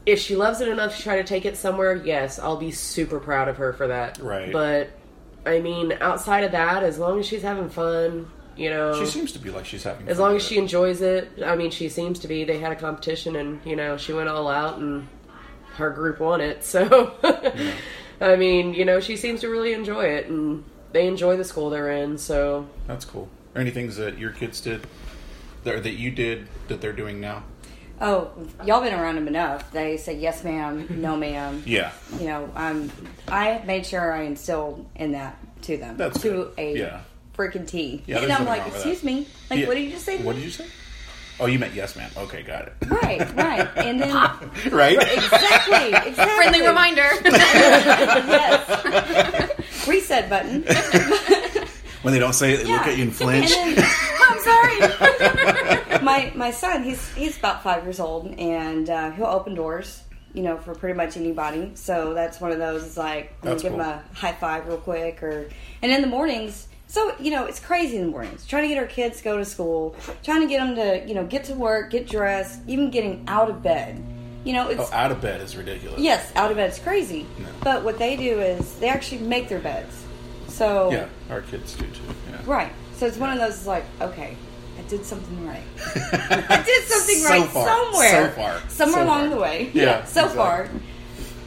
if 0.04 0.18
she 0.18 0.36
loves 0.36 0.60
it 0.60 0.68
enough 0.68 0.94
to 0.96 1.02
try 1.02 1.16
to 1.16 1.24
take 1.24 1.46
it 1.46 1.56
somewhere, 1.56 1.96
yes, 1.96 2.38
I'll 2.38 2.58
be 2.58 2.72
super 2.72 3.18
proud 3.20 3.48
of 3.48 3.56
her 3.56 3.72
for 3.72 3.86
that. 3.88 4.18
Right. 4.18 4.52
But 4.52 4.90
I 5.46 5.60
mean, 5.60 5.92
outside 6.00 6.44
of 6.44 6.52
that, 6.52 6.82
as 6.82 6.98
long 6.98 7.20
as 7.20 7.26
she's 7.26 7.42
having 7.42 7.68
fun, 7.68 8.30
you 8.56 8.70
know, 8.70 8.98
She 8.98 9.06
seems 9.10 9.32
to 9.32 9.38
be 9.38 9.50
like 9.50 9.66
she's 9.66 9.82
having. 9.82 10.08
as 10.08 10.18
long 10.18 10.36
as 10.36 10.42
she 10.42 10.58
enjoys 10.58 11.02
it. 11.02 11.30
I 11.44 11.56
mean, 11.56 11.70
she 11.70 11.88
seems 11.88 12.18
to 12.20 12.28
be. 12.28 12.44
They 12.44 12.58
had 12.58 12.72
a 12.72 12.76
competition, 12.76 13.36
and 13.36 13.60
you 13.64 13.76
know, 13.76 13.96
she 13.96 14.12
went 14.12 14.28
all 14.28 14.48
out, 14.48 14.78
and 14.78 15.08
her 15.74 15.90
group 15.90 16.20
won 16.20 16.40
it. 16.40 16.64
So, 16.64 17.14
I 18.20 18.36
mean, 18.36 18.74
you 18.74 18.84
know, 18.84 19.00
she 19.00 19.16
seems 19.16 19.40
to 19.40 19.48
really 19.48 19.72
enjoy 19.72 20.04
it, 20.04 20.26
and 20.28 20.64
they 20.92 21.06
enjoy 21.06 21.36
the 21.36 21.44
school 21.44 21.68
they're 21.70 21.90
in. 21.90 22.16
So, 22.16 22.68
That's 22.86 23.04
cool. 23.04 23.28
Are 23.54 23.60
any 23.60 23.70
things 23.70 23.96
that 23.96 24.18
your 24.18 24.30
kids 24.30 24.60
did, 24.60 24.86
that, 25.64 25.82
that 25.82 25.94
you 25.94 26.10
did 26.10 26.46
that 26.68 26.80
they're 26.80 26.92
doing 26.92 27.20
now? 27.20 27.42
Oh, 28.00 28.30
y'all 28.64 28.80
been 28.82 28.92
around 28.92 29.14
them 29.16 29.28
enough. 29.28 29.70
They 29.72 29.96
say 29.96 30.16
yes, 30.16 30.42
ma'am, 30.44 30.86
no, 31.00 31.16
ma'am. 31.16 31.62
Yeah, 31.64 31.92
You 32.18 32.26
know, 32.26 32.50
um, 32.56 32.90
I 33.28 33.62
made 33.66 33.86
sure 33.86 34.12
I 34.12 34.22
instilled 34.22 34.84
in 34.96 35.12
that 35.12 35.36
to 35.62 35.76
them 35.76 35.96
That's 35.96 36.20
to 36.22 36.28
good. 36.28 36.52
a 36.58 36.76
Yeah. 36.78 37.00
freaking 37.38 37.66
T. 37.68 38.02
Yeah, 38.06 38.18
and 38.20 38.32
I'm 38.32 38.46
like, 38.46 38.66
excuse 38.66 39.00
that. 39.00 39.06
me, 39.06 39.26
like, 39.50 39.60
Yeah. 39.60 39.66
what 39.68 39.74
did 39.74 39.84
you 39.84 39.90
just 39.90 40.04
say? 40.04 40.18
To 40.18 40.22
What 40.24 40.34
me? 40.36 40.42
did 40.42 40.46
you 40.46 40.52
say? 40.52 40.66
Oh, 41.40 41.46
you 41.46 41.58
meant 41.58 41.74
yes, 41.74 41.96
ma'am. 41.96 42.10
Okay, 42.16 42.42
got 42.42 42.68
it. 42.68 42.74
Right, 42.86 43.34
right, 43.36 43.68
and 43.76 44.00
then 44.00 44.14
right? 44.70 44.96
exactly, 44.96 45.88
exactly. 45.88 46.34
Friendly 46.36 46.66
reminder. 46.66 47.08
Yes. 48.34 49.86
Reset 49.88 50.30
button. 50.30 50.62
when 52.02 52.12
they 52.14 52.20
don't 52.20 52.32
say 52.34 52.52
it, 52.54 52.58
they 52.58 52.64
look 52.72 52.86
at 52.86 52.96
you 52.96 53.02
and 53.04 53.14
flinch. 53.14 53.50
And 53.52 53.76
then 53.76 53.84
I'm 54.20 54.38
sorry. 54.40 54.80
My 56.04 56.32
my 56.34 56.50
son, 56.50 56.82
he's 56.84 57.12
he's 57.14 57.38
about 57.38 57.62
five 57.62 57.84
years 57.84 58.00
old, 58.00 58.26
and 58.38 58.88
uh, 58.88 59.10
he'll 59.12 59.26
open 59.26 59.54
doors 59.54 60.02
you 60.34 60.42
know, 60.42 60.56
for 60.58 60.74
pretty 60.74 60.96
much 60.96 61.16
anybody. 61.16 61.70
So 61.74 62.12
that's 62.12 62.40
one 62.40 62.50
of 62.50 62.58
those. 62.58 62.84
It's 62.84 62.96
like 62.96 63.32
I'm 63.42 63.50
gonna 63.50 63.60
give 63.60 63.70
cool. 63.72 63.78
them 63.78 64.02
a 64.12 64.16
high 64.16 64.32
five 64.32 64.66
real 64.66 64.78
quick, 64.78 65.22
or 65.22 65.48
and 65.80 65.92
in 65.92 66.00
the 66.02 66.08
mornings. 66.08 66.66
So 66.88 67.14
you 67.20 67.30
know, 67.30 67.46
it's 67.46 67.60
crazy 67.60 67.96
in 67.96 68.06
the 68.06 68.10
mornings. 68.10 68.44
Trying 68.44 68.64
to 68.64 68.68
get 68.68 68.78
our 68.78 68.86
kids 68.86 69.18
to 69.18 69.24
go 69.24 69.38
to 69.38 69.44
school, 69.44 69.94
trying 70.24 70.40
to 70.40 70.48
get 70.48 70.58
them 70.58 70.74
to 70.74 71.06
you 71.08 71.14
know 71.14 71.24
get 71.24 71.44
to 71.44 71.54
work, 71.54 71.90
get 71.92 72.08
dressed, 72.08 72.60
even 72.66 72.90
getting 72.90 73.24
out 73.28 73.48
of 73.48 73.62
bed. 73.62 74.02
You 74.42 74.52
know, 74.54 74.68
it's 74.68 74.80
Oh, 74.80 74.90
out 74.92 75.10
of 75.12 75.20
bed 75.22 75.40
is 75.40 75.56
ridiculous. 75.56 76.00
yes, 76.00 76.30
out 76.34 76.50
of 76.50 76.56
bed 76.56 76.70
is 76.70 76.78
crazy. 76.80 77.26
No. 77.38 77.46
But 77.62 77.84
what 77.84 77.98
they 77.98 78.16
do 78.16 78.40
is 78.40 78.74
they 78.80 78.88
actually 78.88 79.22
make 79.22 79.48
their 79.48 79.60
beds. 79.60 79.94
So 80.48 80.90
Yeah, 80.90 81.08
our 81.30 81.42
kids 81.42 81.74
do 81.76 81.86
too. 81.86 82.02
Yeah. 82.30 82.40
right. 82.44 82.72
So 82.96 83.06
it's 83.06 83.16
one 83.18 83.30
of 83.30 83.38
those 83.38 83.54
is 83.60 83.66
like 83.68 83.84
okay. 84.00 84.36
I 84.84 84.88
did 84.88 85.04
something 85.06 85.46
right. 85.46 85.62
I 86.50 86.62
did 86.64 86.84
something 86.84 87.16
So 87.16 87.28
right 87.30 87.48
far. 87.48 87.66
somewhere. 87.68 88.28
So 88.34 88.40
far. 88.42 88.60
Somewhere 88.68 89.00
So 89.00 89.04
along 89.04 89.20
far. 89.20 89.28
the 89.30 89.36
way. 89.40 89.70
Yeah, 89.72 90.04
So 90.04 90.20
exactly. 90.26 90.36
far. 90.36 90.68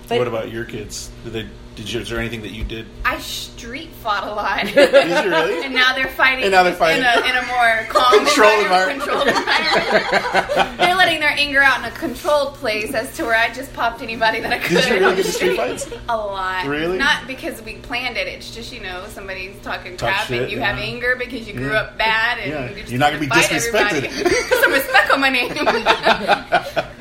But 0.09 0.17
what 0.19 0.27
about 0.27 0.49
your 0.51 0.65
kids? 0.65 1.11
Did 1.23 1.33
they? 1.33 1.47
Did 1.77 1.91
you? 1.93 1.99
Is 2.01 2.09
there 2.09 2.19
anything 2.19 2.41
that 2.41 2.51
you 2.53 2.63
did? 2.63 2.87
I 3.05 3.19
street 3.19 3.89
fought 4.01 4.23
a 4.25 4.31
lot. 4.33 4.65
Did 4.65 5.23
you 5.25 5.29
really? 5.31 5.63
And 5.65 5.75
now 5.75 5.93
they're 5.93 6.07
fighting. 6.07 6.43
And 6.43 6.51
now 6.51 6.63
they're 6.63 6.73
fighting. 6.73 7.03
in 7.03 7.05
a, 7.07 7.19
in 7.29 7.35
a 7.35 7.45
more 7.45 7.85
calm, 7.89 8.17
Controlled 8.25 8.63
environment, 8.63 9.01
environment. 9.03 9.03
Controlled 9.03 9.27
environment. 9.27 10.77
they're 10.79 10.95
letting 10.95 11.19
their 11.19 11.29
anger 11.37 11.61
out 11.61 11.77
in 11.79 11.85
a 11.85 11.91
controlled 11.91 12.55
place, 12.55 12.93
as 12.95 13.15
to 13.17 13.23
where 13.25 13.35
I 13.35 13.53
just 13.53 13.71
popped 13.73 14.01
anybody 14.01 14.39
that 14.39 14.51
I 14.51 14.57
could. 14.57 14.69
Did 14.77 14.87
you 14.89 14.95
really 14.99 15.15
get 15.17 15.25
street 15.27 15.55
fights? 15.55 15.87
A 16.09 16.17
lot. 16.17 16.65
Really? 16.65 16.97
Not 16.97 17.27
because 17.27 17.61
we 17.61 17.75
planned 17.75 18.17
it. 18.17 18.25
It's 18.27 18.49
just 18.55 18.73
you 18.73 18.81
know 18.81 19.05
somebody's 19.09 19.55
talking 19.61 19.97
Talk 19.97 20.09
crap 20.13 20.25
shit, 20.27 20.41
and 20.43 20.51
you 20.51 20.59
have 20.59 20.79
anger 20.79 21.15
because 21.15 21.47
you 21.47 21.53
grew 21.53 21.71
Yeah. 21.73 21.81
up 21.81 21.97
bad 21.99 22.39
and 22.39 22.49
Yeah. 22.51 22.69
you 22.71 22.75
just 22.79 22.89
You're 22.91 22.99
not 22.99 23.09
gonna 23.11 23.19
be 23.21 23.27
disrespected. 23.27 24.23
Put 24.23 24.59
some 24.63 24.71
respect 24.71 25.11
on 25.11 25.21
my 25.21 25.29
name. 25.29 25.49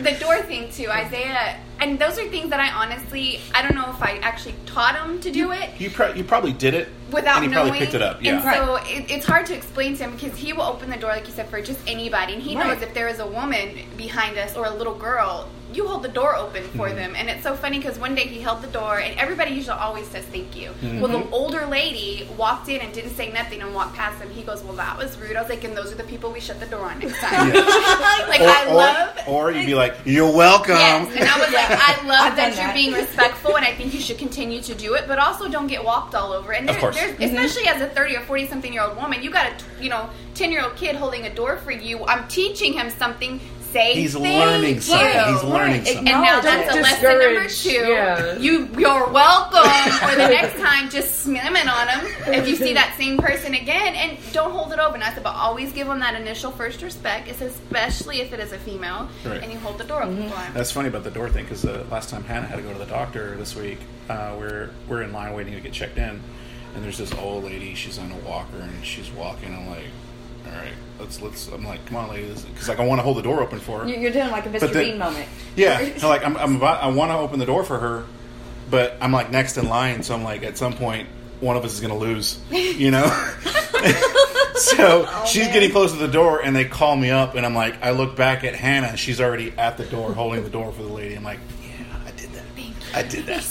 the 0.03 0.17
door 0.21 0.37
thing 0.43 0.71
too, 0.71 0.91
Isaiah. 0.91 1.57
And 1.81 1.99
those 1.99 2.19
are 2.19 2.27
things 2.29 2.51
that 2.51 2.59
I 2.61 2.71
honestly, 2.71 3.41
I 3.55 3.61
don't 3.63 3.75
know 3.75 3.91
if 3.91 4.03
I 4.03 4.19
actually 4.23 4.55
taught 4.65 4.97
him 4.97 5.21
to 5.21 5.31
do 5.31 5.53
it 5.53 5.79
You 5.79 5.91
pro- 5.91 6.13
you 6.15 6.25
probably 6.25 6.53
did 6.53 6.73
it 6.75 6.89
without 7.11 7.37
and 7.37 7.45
he 7.47 7.51
knowing. 7.51 7.69
probably 7.69 7.79
picked 7.81 7.95
it 7.95 8.03
up. 8.03 8.23
Yeah. 8.23 8.37
And 8.37 8.43
so 8.45 8.77
it, 8.77 9.11
it's 9.11 9.27
hard 9.27 9.47
to 9.47 9.55
explain 9.55 9.97
to 9.97 10.05
him 10.05 10.13
because 10.13 10.37
he 10.39 10.53
will 10.55 10.63
open 10.63 10.89
the 10.91 10.97
door, 10.97 11.11
like 11.11 11.27
you 11.27 11.33
said, 11.35 11.49
for 11.49 11.61
just 11.61 11.79
anybody. 11.87 12.33
And 12.35 12.43
he 12.43 12.57
Right. 12.57 12.67
knows 12.69 12.83
if 12.83 12.95
there 12.95 13.09
is 13.09 13.19
a 13.21 13.27
woman 13.27 13.79
behind 13.97 14.39
us 14.39 14.57
or 14.57 14.65
a 14.67 14.71
little 14.75 14.95
girl, 14.95 15.49
you 15.73 15.87
hold 15.87 16.03
the 16.03 16.09
door 16.09 16.35
open 16.37 16.63
for 16.77 16.87
Mm-hmm. 16.87 16.97
them. 16.97 17.15
And 17.17 17.29
it's 17.29 17.43
so 17.43 17.55
funny 17.55 17.79
because 17.79 17.99
one 17.99 18.15
day 18.15 18.27
he 18.27 18.41
held 18.41 18.63
the 18.63 18.69
door, 18.69 19.01
and 19.01 19.19
everybody 19.19 19.51
usually 19.53 19.77
always 19.79 20.07
says 20.07 20.25
thank 20.27 20.55
you. 20.57 20.69
Mm-hmm. 20.71 21.01
Well, 21.01 21.11
the 21.11 21.29
older 21.31 21.67
lady 21.67 22.29
walked 22.37 22.69
in 22.69 22.81
and 22.81 22.93
didn't 22.93 23.15
say 23.17 23.33
nothing 23.33 23.63
and 23.63 23.75
walked 23.75 23.95
past 23.97 24.21
him. 24.23 24.31
He 24.31 24.43
goes, 24.43 24.63
Well, 24.63 24.75
that 24.77 24.97
was 24.97 25.19
rude. 25.19 25.37
I 25.37 25.41
was 25.43 25.51
like, 25.51 25.65
And 25.65 25.77
those 25.77 25.93
are 25.93 25.97
the 25.97 26.05
people 26.05 26.31
we 26.33 26.41
shut 26.41 26.61
the 26.61 26.67
door 26.67 26.85
on 26.87 26.99
next 27.01 27.19
time. 27.19 27.49
like, 28.29 28.41
or, 28.41 28.47
I 28.49 28.67
or, 28.69 28.75
love. 28.75 29.19
or 29.27 29.51
you'd 29.53 29.67
be 29.67 29.75
like, 29.75 29.95
"You're 30.05 30.31
welcome." 30.33 30.77
Yes, 30.77 31.09
and 31.17 31.29
I 31.29 31.39
was 31.39 31.53
like, 31.53 31.71
I 31.71 32.07
love 32.07 32.37
done 32.37 32.51
that 32.53 32.57
you're 32.57 32.75
being 32.75 32.93
respectful, 32.93 33.57
and 33.57 33.65
I 33.65 33.73
think 33.75 33.93
you 33.95 34.01
should 34.01 34.19
continue 34.19 34.61
to 34.63 34.75
do 34.75 34.95
it. 34.95 35.05
But 35.09 35.19
also, 35.19 35.49
don't 35.49 35.67
get 35.67 35.85
walked 35.85 36.15
all 36.15 36.33
over. 36.33 36.53
And 36.53 36.69
Of 36.69 36.75
there, 36.77 36.81
course. 36.81 36.97
there's, 36.97 37.21
especially 37.21 37.69
as 37.69 37.81
a 37.83 37.89
thirty 37.89 38.17
or 38.17 38.21
forty 38.21 38.47
something 38.47 38.73
year 38.73 38.83
old 38.83 38.97
woman, 38.97 39.23
you 39.23 39.31
got 39.31 39.47
a 39.51 39.83
you 39.83 39.89
know 39.91 40.09
ten 40.35 40.53
year 40.53 40.63
old 40.63 40.77
kid 40.77 40.95
holding 40.97 41.27
a 41.27 41.35
door 41.35 41.57
for 41.59 41.73
you. 41.73 42.05
I'm 42.07 42.27
teaching 42.29 42.73
him 42.73 42.91
something. 42.91 43.41
Say 43.73 43.95
He's 43.95 44.15
thank 44.15 44.25
learning 44.45 44.75
you. 44.77 44.81
something. 44.81 45.35
He's 45.35 45.43
learning 45.43 45.73
Right. 45.79 45.87
something. 45.87 45.97
And 45.99 46.05
now 46.23 46.39
Acknowledge 46.39 46.45
that's 46.45 46.75
it. 46.75 46.79
a 46.79 46.83
lesson 46.83 47.19
number 47.35 47.49
two. 47.49 47.71
yeah. 47.71 48.39
You 48.39 48.69
you're 48.79 49.09
welcome. 49.09 49.59
or 50.09 50.15
the 50.15 50.29
next 50.29 50.59
time, 50.61 50.89
just 50.89 51.21
slam 51.21 51.57
it 51.57 51.69
on 51.69 51.87
them 51.87 52.35
if 52.35 52.49
you 52.49 52.57
see 52.57 52.73
that 52.75 52.95
same 52.97 53.19
person 53.19 53.55
again, 53.55 53.95
and 53.95 54.19
don't 54.33 54.53
hold 54.53 54.73
it 54.73 54.79
open. 54.79 55.03
I 55.03 55.13
said, 55.13 55.23
but 55.25 55.35
always 55.35 55.73
give 55.73 55.87
them 55.89 56.01
that 56.01 56.15
initial 56.15 56.51
first 56.53 56.81
respect. 56.83 57.29
It's 57.29 57.41
especially 57.41 58.21
if 58.21 58.33
it 58.33 58.41
is 58.41 58.53
a 58.53 58.59
female, 58.59 59.09
Right. 59.25 59.43
and 59.43 59.53
you 59.53 59.59
hold 59.59 59.79
the 59.79 59.85
door 59.85 60.03
open 60.03 60.29
for 60.31 60.37
'em. 60.39 60.55
That's 60.55 60.71
funny 60.71 60.89
about 60.89 61.05
the 61.05 61.11
door 61.11 61.29
thing 61.29 61.45
because 61.45 61.63
the 61.63 61.85
last 61.91 62.09
time 62.11 62.25
Hannah 62.25 62.47
had 62.47 62.57
to 62.57 62.63
go 62.63 62.73
to 62.73 62.79
the 62.79 62.87
doctor 62.87 63.37
this 63.37 63.55
week, 63.57 63.79
uh, 64.09 64.33
we're 64.39 64.71
we're 64.89 65.03
in 65.03 65.13
line 65.13 65.35
waiting 65.35 65.55
to 65.55 65.61
get 65.61 65.73
checked 65.73 65.99
in, 65.99 66.21
and 66.75 66.85
there's 66.85 66.99
this 66.99 67.13
old 67.15 67.45
lady. 67.45 67.75
She's 67.75 67.99
on 67.99 68.13
a 68.13 68.29
walker 68.29 68.59
and 68.61 68.85
she's 68.87 69.11
walking. 69.11 69.55
I'm 69.55 69.69
like, 69.69 69.89
all 70.47 70.53
right, 70.53 70.73
let's 70.99 71.21
let's. 71.21 71.49
I'm 71.49 71.65
like, 71.65 71.85
come 71.87 71.97
on, 71.97 72.09
lady, 72.11 72.29
because 72.29 72.69
like 72.69 72.79
I 72.81 72.87
want 72.87 72.99
to 72.99 73.03
hold 73.03 73.17
the 73.17 73.23
door 73.23 73.41
open 73.43 73.59
for 73.61 73.81
her. 73.81 73.89
you- 73.89 73.97
you're 73.99 74.11
doing 74.13 74.31
like 74.31 74.47
a 74.47 74.49
Mr. 74.51 74.73
Then- 74.73 74.85
Bean 74.85 74.99
moment. 74.99 75.29
Yeah, 75.57 75.95
so 75.99 76.09
like 76.09 76.25
I'm, 76.25 76.37
I'm 76.37 76.57
about, 76.57 76.83
I 76.83 76.89
want 76.89 77.11
to 77.11 77.17
open 77.17 77.39
the 77.39 77.47
door 77.47 77.65
for 77.65 77.79
her, 77.79 78.05
but 78.71 78.97
I'm 79.01 79.13
like 79.13 79.31
next 79.31 79.57
in 79.57 79.69
line, 79.69 80.03
so 80.03 80.15
I'm 80.15 80.23
like 80.25 80.43
at 80.43 80.57
some 80.59 80.73
point 80.75 81.09
one 81.41 81.57
of 81.57 81.65
us 81.65 81.75
is 81.75 81.81
gonna 81.81 81.97
lose, 81.99 82.39
you 82.51 82.91
know. 82.91 83.07
so 84.55 85.07
oh, 85.09 85.25
she's 85.27 85.45
man. 85.45 85.53
getting 85.53 85.71
close 85.71 85.93
to 85.93 85.99
the 85.99 86.09
door, 86.09 86.41
and 86.43 86.55
they 86.57 86.65
call 86.65 86.97
me 86.97 87.11
up, 87.11 87.35
and 87.35 87.45
I'm 87.45 87.55
like, 87.55 87.83
I 87.83 87.91
look 87.91 88.17
back 88.17 88.43
at 88.45 88.55
Hannah, 88.55 88.89
and 88.89 88.99
she's 88.99 89.21
already 89.21 89.53
at 89.59 89.77
the 89.77 89.85
door 89.85 90.13
holding 90.15 90.43
the 90.45 90.51
door 90.51 90.73
for 90.73 90.83
the 90.83 90.93
lady. 90.93 91.15
I'm 91.15 91.25
like, 91.25 91.41
I 92.97 93.03
did 93.03 93.27
that. 93.27 93.45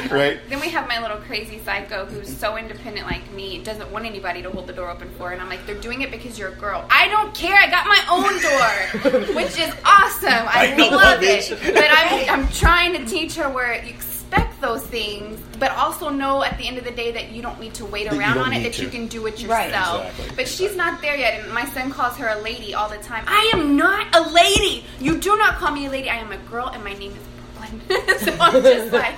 right? 0.10 0.40
Then 0.48 0.60
we 0.60 0.68
have 0.70 0.88
my 0.88 1.00
little 1.00 1.18
crazy 1.18 1.58
psycho 1.58 2.06
who's 2.06 2.34
so 2.34 2.56
independent 2.56 3.06
like 3.06 3.30
me, 3.32 3.62
doesn't 3.62 3.90
want 3.92 4.06
anybody 4.06 4.40
to 4.42 4.50
hold 4.50 4.66
the 4.66 4.72
door 4.72 4.88
open 4.90 5.10
for 5.10 5.28
her. 5.28 5.32
And 5.34 5.42
I'm 5.42 5.48
like, 5.50 5.66
they're 5.66 5.80
doing 5.80 6.00
it 6.00 6.10
because 6.10 6.38
you're 6.38 6.48
a 6.52 6.56
girl. 6.56 6.86
I 6.90 7.08
don't 7.08 7.34
care. 7.34 7.54
I 7.56 7.68
got 7.68 7.86
my 7.86 8.02
own 8.10 8.40
door, 8.40 9.34
which 9.34 9.58
is 9.58 9.74
awesome. 9.84 10.30
I, 10.48 10.72
I 10.72 10.76
know, 10.76 10.88
love 10.88 11.20
bitch. 11.20 11.52
it. 11.52 11.74
But 11.74 11.88
I'm, 11.90 12.40
I'm 12.40 12.48
trying 12.48 12.94
to 12.94 13.04
teach 13.04 13.34
her 13.36 13.50
where 13.50 13.74
you 13.84 13.90
expect 13.90 14.60
those 14.60 14.86
things, 14.86 15.40
but 15.58 15.70
also 15.72 16.08
know 16.08 16.42
at 16.44 16.56
the 16.56 16.66
end 16.66 16.78
of 16.78 16.84
the 16.84 16.90
day 16.92 17.10
that 17.12 17.32
you 17.32 17.42
don't 17.42 17.60
need 17.60 17.74
to 17.74 17.84
wait 17.84 18.08
That 18.08 18.18
around 18.18 18.38
on 18.38 18.52
it, 18.52 18.62
that 18.62 18.74
to. 18.74 18.82
you 18.82 18.88
can 18.88 19.06
do 19.06 19.26
it 19.26 19.40
yourself. 19.42 19.50
Right. 19.50 20.06
Exactly. 20.06 20.36
But 20.36 20.48
she's 20.48 20.76
not 20.76 21.02
there 21.02 21.16
yet. 21.16 21.42
And 21.42 21.52
my 21.52 21.64
son 21.66 21.90
calls 21.90 22.16
her 22.16 22.28
a 22.28 22.40
lady 22.40 22.72
all 22.74 22.88
the 22.88 22.98
time. 22.98 23.24
I 23.26 23.50
am 23.54 23.76
not 23.76 24.14
a 24.14 24.30
lady. 24.30 24.84
You 25.00 25.18
do 25.18 25.36
not 25.36 25.56
call 25.56 25.72
me 25.72 25.86
a 25.86 25.90
lady. 25.90 26.08
I 26.08 26.16
am 26.16 26.30
a 26.32 26.36
girl, 26.48 26.68
and 26.68 26.82
my 26.84 26.92
name 26.94 27.10
is 27.12 27.26
Brooklyn. 27.60 28.18
so 28.18 28.36
I'm 28.40 28.62
just 28.62 28.92
like, 28.92 29.16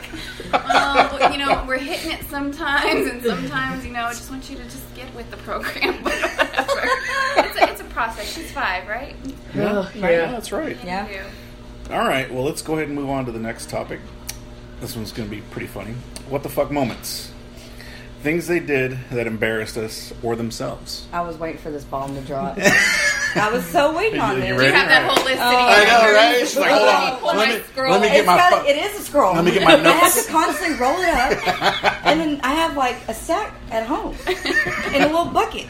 oh, 0.53 1.29
you 1.33 1.39
know, 1.39 1.65
we're 1.67 1.79
hitting 1.79 2.13
it 2.13 2.25
sometimes, 2.25 3.07
and 3.11 3.23
sometimes, 3.23 3.85
you 3.85 3.93
know, 3.93 4.05
I 4.05 4.11
just 4.13 4.31
want 4.31 4.49
you 4.51 4.57
to 4.57 4.65
just 4.65 4.95
get 4.95 5.13
with 5.15 5.31
the 5.31 5.37
program. 5.39 6.03
But 6.03 6.13
whatever. 6.23 6.89
It's 7.49 7.59
a, 7.61 7.71
it's 7.71 7.81
a 7.81 7.85
process. 7.85 8.33
She's 8.35 8.51
five, 8.53 8.87
right? 8.89 9.17
Oh, 9.55 9.91
Yeah, 9.95 10.11
yeah. 10.11 10.31
that's 10.31 10.53
right. 10.53 10.77
Yeah. 10.85 11.09
You. 11.09 11.23
All 11.95 12.01
right, 12.07 12.33
well, 12.33 12.45
let's 12.45 12.63
go 12.63 12.75
ahead 12.75 12.87
and 12.87 12.97
move 12.97 13.11
on 13.11 13.27
to 13.27 13.33
the 13.33 13.39
next 13.41 13.69
topic. 13.69 14.01
This 14.81 14.97
one's 14.97 15.13
going 15.13 15.29
to 15.29 15.35
be 15.35 15.43
pretty 15.51 15.67
funny. 15.67 15.95
What 16.29 16.43
the 16.43 16.49
fuck 16.49 16.71
moments? 16.71 17.31
Things 18.23 18.47
they 18.47 18.61
did 18.61 18.97
that 19.11 19.27
embarrassed 19.27 19.77
us 19.77 20.13
or 20.23 20.37
themselves. 20.37 21.07
I 21.13 21.23
was 21.23 21.37
waiting 21.39 21.61
for 21.61 21.73
this 21.73 21.83
bomb 21.83 22.15
to 22.15 22.21
drop. 22.21 22.57
I 23.35 23.51
was 23.53 23.65
so 23.67 23.97
waiting 23.97 24.21
on 24.21 24.37
You- 24.37 24.41
this. 24.43 24.49
you 24.49 24.55
You 24.55 24.61
ready? 24.61 24.73
have 24.77 24.89
that 24.89 25.11
whole 25.11 25.25
list 25.25 25.41
Oh, 25.43 25.51
sitting 25.51 25.67
I 25.67 25.85
know, 25.91 26.15
right? 26.15 26.39
She's 26.39 26.57
like, 26.57 26.71
hold 26.71 26.89
on. 27.33 27.37
Let 27.37 27.49
me, 27.49 27.65
scroll. 27.65 27.91
let 27.91 28.01
me 28.01 28.09
get 28.09 28.17
It's 28.19 28.27
my 28.29 28.37
got, 28.37 28.63
fu- 28.63 28.69
it 28.69 28.77
is 28.77 29.01
a 29.01 29.03
scroll. 29.03 29.35
Let 29.35 29.45
me 29.45 29.51
get 29.51 29.65
my 29.65 29.75
notes. 29.75 29.87
I 29.87 29.93
have 29.93 30.25
to 30.27 30.31
constantly 30.31 30.77
roll 30.79 30.95
it 31.01 31.09
up, 31.09 32.07
and 32.07 32.21
then 32.21 32.41
I 32.45 32.53
have 32.55 32.77
like 32.77 32.97
a 33.09 33.15
sack 33.15 33.55
at 33.73 33.87
home 33.87 34.15
in 34.95 35.03
a 35.03 35.07
little 35.07 35.25
bucket. 35.25 35.67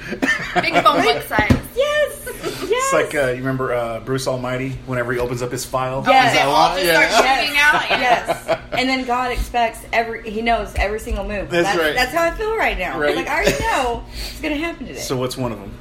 Big 0.60 0.74
phone 0.84 1.00
book 1.02 1.22
size. 1.22 1.56
Yes, 1.74 2.28
yes. 2.68 2.68
It's 2.76 2.92
like, 2.92 3.14
uh, 3.14 3.28
you 3.30 3.36
remember 3.38 3.72
uh, 3.74 4.00
Bruce 4.00 4.26
Almighty, 4.26 4.70
whenever 4.86 5.12
he 5.12 5.18
opens 5.18 5.42
up 5.42 5.50
his 5.52 5.64
file? 5.64 6.02
Yes. 6.06 6.34
They 6.34 6.42
all 6.42 6.74
just 6.74 6.86
Yeah. 6.86 7.08
start 7.10 7.38
shooting 7.38 7.56
out. 7.58 7.90
Yeah. 7.90 8.00
yes. 8.00 8.60
And 8.72 8.88
then 8.88 9.04
God 9.04 9.30
expects 9.32 9.80
every. 9.92 10.28
He 10.30 10.42
knows 10.42 10.72
every 10.76 10.98
single 11.00 11.24
move. 11.24 11.50
That's 11.50 11.76
right. 11.78 11.94
That's 11.94 12.12
how 12.12 12.22
I 12.24 12.30
feel 12.32 12.56
right 12.56 12.78
now. 12.78 12.98
Right. 12.98 13.14
Like 13.16 13.28
I 13.28 13.34
already 13.42 13.58
know 13.60 14.04
it's 14.12 14.40
going 14.40 14.54
to 14.54 14.60
happen 14.60 14.86
today. 14.86 14.98
So 15.00 15.16
what's 15.16 15.36
one 15.36 15.52
of 15.52 15.58
them? 15.60 15.72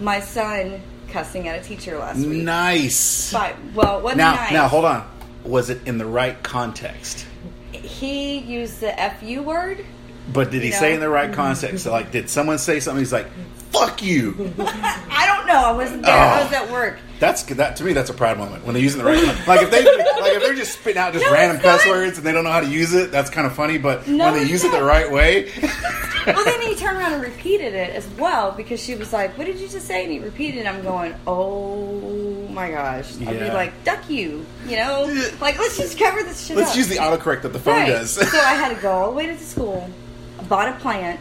My 0.00 0.20
son 0.20 0.80
cussing 1.08 1.48
at 1.48 1.58
a 1.60 1.62
teacher 1.64 1.98
last 1.98 2.18
week. 2.18 2.42
Nice. 2.42 3.32
But 3.32 3.56
well, 3.74 4.06
it 4.08 4.16
Now, 4.16 4.34
nice. 4.34 4.52
now, 4.52 4.68
hold 4.68 4.84
on. 4.84 5.08
Was 5.44 5.70
it 5.70 5.80
in 5.86 5.98
the 5.98 6.06
right 6.06 6.40
context? 6.42 7.26
He 7.72 8.38
used 8.38 8.80
the 8.80 8.92
"fu" 9.20 9.42
word. 9.42 9.84
But 10.32 10.50
did 10.50 10.62
he 10.62 10.70
No. 10.70 10.76
say 10.76 10.94
in 10.94 11.00
the 11.00 11.08
right 11.08 11.32
context? 11.32 11.84
So, 11.84 11.90
like, 11.90 12.12
did 12.12 12.28
someone 12.30 12.58
say 12.58 12.78
something? 12.80 13.00
He's 13.00 13.12
like, 13.12 13.26
"Fuck 13.72 14.02
you." 14.02 14.52
I 14.58 15.26
don't 15.26 15.46
know. 15.46 15.54
I 15.54 15.72
wasn't 15.72 16.02
there. 16.02 16.14
I 16.16 16.40
Oh. 16.40 16.44
was 16.44 16.52
at 16.52 16.70
work. 16.70 16.98
That's 17.18 17.42
that 17.42 17.76
to 17.76 17.84
me. 17.84 17.92
That's 17.92 18.08
a 18.10 18.14
proud 18.14 18.38
moment 18.38 18.64
when 18.64 18.72
they're 18.74 18.82
using 18.82 18.98
the 19.02 19.04
right. 19.04 19.22
like 19.46 19.60
if 19.62 19.70
they 19.70 19.84
like 19.84 20.32
if 20.32 20.42
they're 20.42 20.54
just 20.54 20.72
spitting 20.78 20.98
out 20.98 21.12
just 21.12 21.24
No, 21.26 21.32
random 21.32 21.56
it's 21.56 21.64
not. 21.66 21.78
cuss 21.80 21.86
words 21.86 22.16
and 22.18 22.26
they 22.26 22.32
don't 22.32 22.44
know 22.44 22.50
how 22.52 22.60
to 22.60 22.66
use 22.68 22.94
it. 22.94 23.10
That's 23.12 23.28
kind 23.30 23.46
of 23.46 23.54
funny. 23.54 23.76
But 23.76 24.08
No, 24.08 24.24
when 24.26 24.34
they 24.34 24.40
it's 24.42 24.50
use 24.50 24.64
it 24.64 24.72
not. 24.72 24.78
the 24.80 24.84
right 24.84 25.10
way, 25.10 25.50
Well, 26.26 26.44
then 26.44 26.60
he 26.62 26.74
turned 26.76 26.98
around 26.98 27.12
and 27.14 27.22
repeated 27.22 27.74
it 27.74 27.94
as 27.94 28.06
well 28.18 28.52
because 28.52 28.82
she 28.82 28.94
was 28.94 29.12
like, 29.12 29.36
"What 29.38 29.46
did 29.46 29.58
you 29.58 29.68
just 29.68 29.86
say?" 29.86 30.02
And 30.04 30.12
he 30.12 30.18
repeated. 30.18 30.60
it. 30.60 30.66
I'm 30.66 30.82
going, 30.82 31.14
"Oh 31.26 32.46
my 32.50 32.70
gosh!" 32.70 33.12
I'd 33.20 33.38
be 33.38 33.46
Yeah. 33.46 33.54
like, 33.54 33.72
"Duck 33.84 34.00
you," 34.08 34.44
you 34.66 34.76
know? 34.76 35.04
Like, 35.40 35.58
let's 35.58 35.76
just 35.78 35.98
cover 35.98 36.22
this 36.22 36.46
shit 36.46 36.56
up. 36.56 36.60
let's 36.62 36.70
up. 36.72 36.76
use 36.76 36.88
the 36.88 36.96
autocorrect 36.96 37.42
that 37.42 37.52
the 37.52 37.58
phone 37.58 37.74
Right. 37.80 37.88
does. 37.88 38.12
so 38.12 38.38
I 38.38 38.54
had 38.54 38.74
to 38.74 38.80
go 38.82 38.90
all 38.90 39.10
the 39.10 39.16
way 39.16 39.26
to 39.26 39.34
the 39.34 39.44
school, 39.44 39.88
bought 40.48 40.68
a 40.68 40.72
plant, 40.72 41.20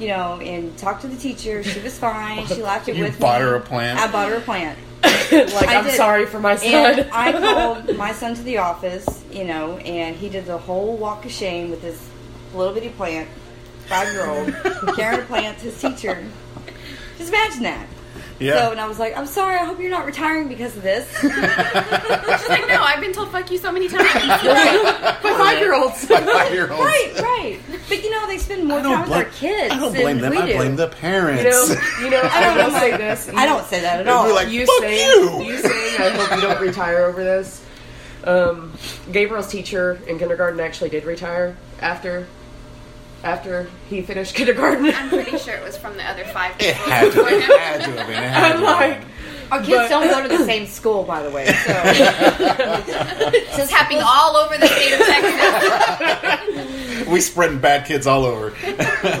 you 0.00 0.08
know, 0.08 0.40
and 0.40 0.76
talked 0.78 1.02
to 1.02 1.08
the 1.08 1.16
teacher. 1.16 1.62
She 1.62 1.80
was 1.80 1.98
fine. 1.98 2.46
She 2.46 2.62
laughed 2.62 2.88
it 2.88 2.96
You 2.96 3.04
with 3.04 3.18
bought 3.20 3.40
me. 3.40 3.46
her 3.46 3.54
a 3.56 3.60
plant? 3.60 4.00
I 4.00 4.10
bought 4.10 4.28
her 4.30 4.36
a 4.36 4.40
plant. 4.40 4.78
like 5.02 5.68
I 5.68 5.76
I'm 5.76 5.84
did. 5.84 5.94
sorry 5.94 6.26
for 6.26 6.40
my 6.40 6.56
son. 6.56 6.68
And 6.74 7.10
I 7.12 7.32
called 7.40 7.96
my 7.96 8.12
son 8.12 8.34
to 8.34 8.42
the 8.42 8.58
office, 8.58 9.22
you 9.30 9.44
know, 9.44 9.76
and 9.78 10.16
he 10.16 10.28
did 10.28 10.46
the 10.46 10.58
whole 10.58 10.96
walk 10.96 11.24
of 11.24 11.30
shame 11.32 11.70
with 11.70 11.82
this 11.82 12.08
little 12.54 12.74
bitty 12.74 12.90
plant, 12.90 13.28
five 13.86 14.08
year 14.12 14.26
old, 14.26 14.52
carrying 14.96 15.20
a 15.22 15.24
plant 15.24 15.58
to 15.58 15.64
his 15.66 15.80
teacher. 15.80 16.22
Just 17.18 17.28
imagine 17.30 17.62
that. 17.62 17.86
Yeah. 18.40 18.54
So, 18.64 18.70
and 18.72 18.80
I 18.80 18.86
was 18.88 18.98
like, 18.98 19.16
I'm 19.16 19.26
sorry. 19.26 19.56
I 19.56 19.64
hope 19.66 19.78
you're 19.78 19.90
not 19.90 20.06
retiring 20.06 20.48
because 20.48 20.74
of 20.76 20.82
this. 20.82 21.06
She's 21.20 21.30
like, 22.48 22.66
no, 22.68 22.82
I've 22.82 23.00
been 23.00 23.12
told 23.12 23.30
fuck 23.30 23.50
you 23.50 23.58
so 23.58 23.70
many 23.70 23.86
times. 23.88 24.02
By 24.14 25.18
five 25.36 25.58
year 25.58 25.74
olds. 25.74 26.04
Five 26.06 26.52
year 26.52 26.70
olds. 26.72 26.82
right, 26.84 27.12
right. 27.20 27.60
But 27.90 28.02
you 28.04 28.10
know, 28.12 28.26
they 28.28 28.38
spend 28.38 28.64
more 28.68 28.78
time 28.80 28.84
don't, 28.90 29.00
with 29.00 29.10
their 29.10 29.24
kids 29.32 29.74
I 29.74 29.78
don't 29.78 29.92
than 29.92 30.02
blame 30.02 30.18
them. 30.20 30.30
we 30.30 30.38
I 30.38 30.46
do. 30.46 30.56
blame 30.56 30.76
the 30.76 30.86
parents. 30.88 31.42
You 31.42 31.50
know, 31.50 31.80
you 32.04 32.10
know. 32.10 32.20
I 32.22 32.40
don't 32.40 32.56
will 32.64 32.72
know. 32.72 32.78
say 32.78 32.96
this. 32.96 33.28
I 33.34 33.46
don't 33.46 33.64
say 33.66 33.80
that 33.80 33.98
at 34.00 34.04
They'd 34.06 34.10
be 34.12 34.14
all. 34.14 34.32
like, 34.34 34.48
you 34.48 34.64
"Fuck 34.64 34.78
saying 34.80 35.42
you." 35.46 35.58
saying 35.58 36.00
I 36.00 36.08
hope 36.16 36.36
you 36.36 36.40
don't 36.40 36.60
retire 36.60 37.04
over 37.04 37.22
this. 37.24 37.64
Um, 38.24 38.72
Gabriel's 39.10 39.48
teacher 39.48 39.98
in 40.06 40.18
kindergarten 40.18 40.60
actually 40.60 40.90
did 40.90 41.04
retire 41.04 41.56
after 41.80 42.26
after 43.24 43.68
he 43.88 44.02
finished 44.02 44.34
kindergarten. 44.40 44.86
I'm 44.86 45.08
pretty 45.08 45.38
sure 45.38 45.54
it 45.54 45.64
was 45.64 45.76
from 45.76 45.96
the 45.96 46.04
other 46.04 46.24
five. 46.24 46.54
it 46.60 46.74
had 46.74 47.12
to. 47.12 47.26
It 47.26 47.42
had 47.42 47.84
to 47.84 47.90
have 47.92 48.06
been. 48.06 48.22
It 48.22 48.26
had 48.30 48.52
I'm 48.52 48.58
to 48.60 48.64
like, 48.64 49.00
been. 49.00 49.08
Our 49.52 49.58
kids 49.58 49.70
But- 49.70 49.88
don't 49.88 50.08
go 50.08 50.22
to 50.22 50.28
the 50.38 50.44
same 50.44 50.66
school, 50.66 51.02
by 51.02 51.22
the 51.24 51.30
way. 51.30 51.46
So 51.46 51.52
is 53.62 53.70
happening 53.70 54.00
all 54.04 54.36
over 54.36 54.56
the 54.56 54.66
state 54.68 54.92
of 54.92 55.00
Texas. 55.06 57.08
we 57.08 57.20
spreading 57.20 57.58
bad 57.58 57.86
kids 57.86 58.06
all 58.06 58.24
over. 58.24 58.50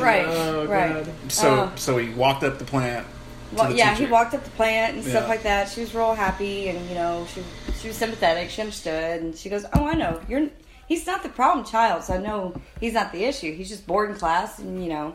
right, 0.00 0.24
Oh, 0.26 0.66
right. 0.66 1.04
God. 1.04 1.14
So 1.32 1.54
Uh. 1.64 1.74
so 1.74 1.96
he 1.98 2.10
walked 2.10 2.44
up 2.44 2.58
the 2.58 2.64
plant. 2.64 3.06
to 3.50 3.56
Well, 3.56 3.68
the 3.70 3.76
yeah, 3.76 3.90
teacher. 3.94 4.06
he 4.06 4.12
walked 4.12 4.34
up 4.34 4.44
the 4.44 4.50
plant 4.50 4.94
and 4.96 5.04
stuff 5.04 5.28
like 5.28 5.42
that. 5.42 5.68
She 5.68 5.80
was 5.80 5.94
real 5.94 6.14
happy, 6.14 6.68
and 6.68 6.88
you 6.88 6.94
know, 6.94 7.26
she 7.34 7.42
she 7.80 7.88
was 7.88 7.96
sympathetic. 7.96 8.50
She 8.50 8.62
understood, 8.62 9.22
and 9.22 9.36
she 9.36 9.48
goes, 9.48 9.64
"Oh, 9.74 9.86
I 9.86 9.94
know. 9.94 10.20
You're 10.28 10.48
he's 10.90 11.06
not 11.06 11.22
the 11.22 11.28
problem 11.30 11.64
child, 11.64 12.02
so 12.04 12.14
I 12.14 12.18
know 12.18 12.38
he's 12.80 12.92
not 12.92 13.12
the 13.12 13.22
issue. 13.24 13.54
He's 13.54 13.68
just 13.70 13.86
bored 13.86 14.10
in 14.10 14.16
class, 14.16 14.58
and 14.58 14.82
you 14.84 14.90
know." 14.90 15.14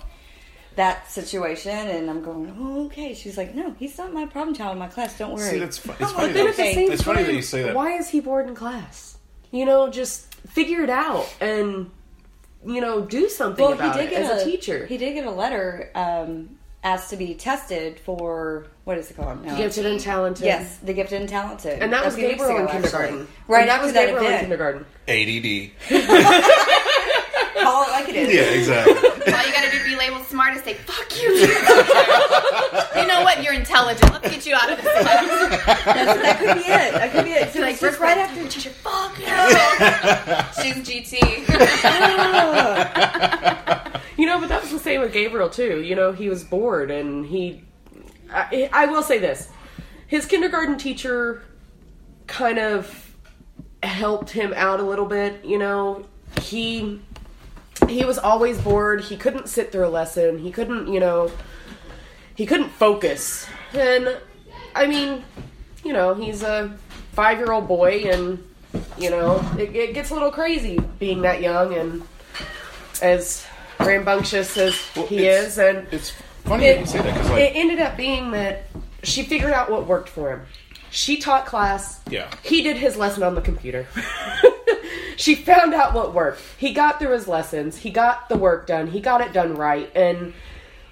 That 0.75 1.09
situation, 1.09 1.71
and 1.71 2.09
I'm 2.09 2.21
going, 2.21 2.53
oh, 2.59 2.87
okay. 2.87 3.13
She's 3.13 3.37
like, 3.37 3.55
no, 3.55 3.73
he's 3.79 3.97
not 3.97 4.11
my 4.11 4.25
problem 4.25 4.53
child 4.53 4.73
in 4.73 4.79
my 4.79 4.89
class. 4.89 5.17
Don't 5.17 5.31
worry. 5.31 5.51
See, 5.51 5.59
that's 5.59 5.77
fu- 5.77 5.91
it's 5.91 6.11
funny 6.11 6.15
like, 6.15 6.27
that- 6.27 6.33
Then 6.33 6.47
at 6.49 6.55
the 6.57 6.61
okay. 6.63 6.73
same 6.73 6.91
It's 6.91 7.01
funny 7.01 7.23
that 7.23 7.33
you 7.33 7.41
say 7.41 7.63
that. 7.63 7.73
Why 7.73 7.91
is 7.93 8.09
he 8.09 8.19
bored 8.19 8.49
in 8.49 8.55
class? 8.55 9.17
You 9.51 9.63
know, 9.63 9.89
just 9.89 10.35
figure 10.49 10.81
it 10.83 10.89
out 10.89 11.33
and 11.39 11.91
you 12.65 12.81
know 12.81 12.99
do 13.05 13.29
something 13.29 13.63
Well, 13.63 13.73
about 13.73 13.95
he 13.95 14.01
did 14.01 14.07
it 14.07 14.15
get 14.17 14.31
as 14.31 14.41
a, 14.41 14.45
teacher. 14.45 14.85
He 14.85 14.97
did 14.97 15.13
get 15.13 15.25
a 15.25 15.31
letter 15.31 15.91
um, 15.95 16.57
asked 16.83 17.09
to 17.11 17.15
be 17.15 17.35
tested 17.35 17.97
for 18.01 18.67
what 18.85 18.97
is 18.97 19.11
it 19.11 19.17
called? 19.17 19.43
No. 19.43 19.57
Gifted 19.57 19.85
and 19.85 19.99
talented. 19.99 20.45
Yes, 20.45 20.77
the 20.77 20.93
gifted 20.93 21.19
and 21.19 21.27
talented, 21.29 21.81
and 21.81 21.91
that 21.91 22.05
was 22.05 22.15
Gabriel 22.15 22.55
in 22.57 22.63
ago, 22.63 22.71
kindergarten. 22.71 23.19
actually. 23.21 23.35
Right 23.47 23.61
and 23.61 23.69
that 23.69 23.73
after 23.75 23.85
was 23.85 23.93
that 23.93 24.05
Gabriel 24.07 24.31
in 24.33 24.39
kindergarten. 24.39 24.85
ADD. 25.07 25.71
Call 27.61 27.83
it 27.83 27.89
like 27.91 28.09
it 28.09 28.15
is. 28.15 28.33
Yeah, 28.33 28.41
exactly. 28.43 28.93
All 29.33 29.45
you 29.45 29.51
gotta 29.53 29.71
do 29.71 29.79
to 29.79 29.85
be 29.85 29.95
labeled 29.95 30.25
smart 30.27 30.55
is 30.55 30.61
say, 30.63 30.73
fuck 30.75 31.09
you. 31.19 31.29
you 33.01 33.07
know 33.07 33.23
what? 33.23 33.41
You're 33.43 33.53
intelligent. 33.53 34.11
Let's 34.11 34.29
get 34.29 34.45
you 34.45 34.53
out 34.55 34.69
of 34.71 34.77
this 34.83 34.91
class. 35.01 35.25
That's, 35.85 36.21
that 36.21 36.37
could 36.39 36.55
be 36.55 36.69
it. 36.69 36.91
That 36.93 37.11
could 37.11 37.25
be 37.25 37.31
it. 37.31 37.53
So 37.53 37.61
Like, 37.61 37.79
just 37.79 37.99
right 37.99 38.13
grade 38.15 38.25
after. 38.27 38.43
teacher, 38.47 38.69
fuck 38.69 39.17
you. 39.17 39.25
She's 40.61 40.75
GT. 40.85 41.13
You 44.17 44.25
know, 44.27 44.39
but 44.39 44.49
that 44.49 44.61
was 44.61 44.71
the 44.71 44.79
same 44.79 45.01
with 45.01 45.11
Gabriel 45.13 45.49
too. 45.49 45.81
You 45.81 45.95
know, 45.95 46.11
he 46.11 46.29
was 46.29 46.43
bored, 46.43 46.91
and 46.91 47.25
he. 47.25 47.63
I, 48.31 48.69
I 48.71 48.85
will 48.87 49.03
say 49.03 49.19
this: 49.19 49.49
his 50.07 50.25
kindergarten 50.25 50.77
teacher 50.77 51.43
kind 52.27 52.59
of 52.59 53.15
helped 53.83 54.31
him 54.31 54.53
out 54.55 54.79
a 54.79 54.83
little 54.83 55.05
bit. 55.05 55.45
You 55.45 55.59
know, 55.59 56.05
he 56.41 57.01
he 57.87 58.05
was 58.05 58.17
always 58.17 58.59
bored. 58.59 59.01
He 59.01 59.17
couldn't 59.17 59.47
sit 59.49 59.71
through 59.71 59.87
a 59.87 59.89
lesson. 59.89 60.39
He 60.39 60.51
couldn't, 60.51 60.91
you 60.91 60.99
know, 60.99 61.31
he 62.35 62.45
couldn't 62.45 62.69
focus. 62.69 63.47
And 63.73 64.17
I 64.75 64.87
mean, 64.87 65.23
you 65.83 65.93
know, 65.93 66.13
he's 66.13 66.43
a 66.43 66.77
five 67.11 67.37
year 67.37 67.51
old 67.51 67.67
boy, 67.67 68.03
and 68.05 68.43
you 68.97 69.09
know, 69.09 69.39
it, 69.57 69.75
it 69.75 69.93
gets 69.93 70.09
a 70.11 70.13
little 70.13 70.31
crazy 70.31 70.79
being 70.99 71.21
that 71.21 71.41
young 71.41 71.73
and 71.73 72.03
as 73.01 73.45
rambunctious 73.79 74.57
as 74.57 74.75
he 75.07 75.27
is. 75.27 75.57
And 75.57 75.87
It's 75.91 76.13
funny 76.45 76.67
that 76.67 76.77
you 76.77 76.83
it, 76.83 76.87
say 76.87 77.01
that 77.01 77.13
because 77.13 77.29
it 77.31 77.55
ended 77.55 77.79
up 77.79 77.97
being 77.97 78.31
that 78.31 78.67
she 79.03 79.23
figured 79.23 79.53
out 79.53 79.69
what 79.69 79.87
worked 79.87 80.09
for 80.09 80.31
him. 80.31 80.41
She 80.91 81.17
taught 81.17 81.45
class. 81.45 81.99
Yeah. 82.09 82.29
He 82.43 82.61
did 82.61 82.77
his 82.77 82.95
lesson 82.95 83.23
on 83.23 83.35
the 83.35 83.41
computer. 83.41 83.85
she 85.17 85.35
found 85.35 85.73
out 85.73 85.93
what 85.93 86.13
worked. 86.13 86.41
He 86.57 86.73
got 86.73 86.99
through 86.99 87.11
his 87.11 87.27
lessons. 87.27 87.77
He 87.77 87.89
got 87.89 88.29
the 88.29 88.37
work 88.37 88.67
done. 88.67 88.87
He 88.87 89.01
got 89.01 89.21
it 89.21 89.33
done 89.33 89.55
right. 89.55 89.91
And 89.93 90.33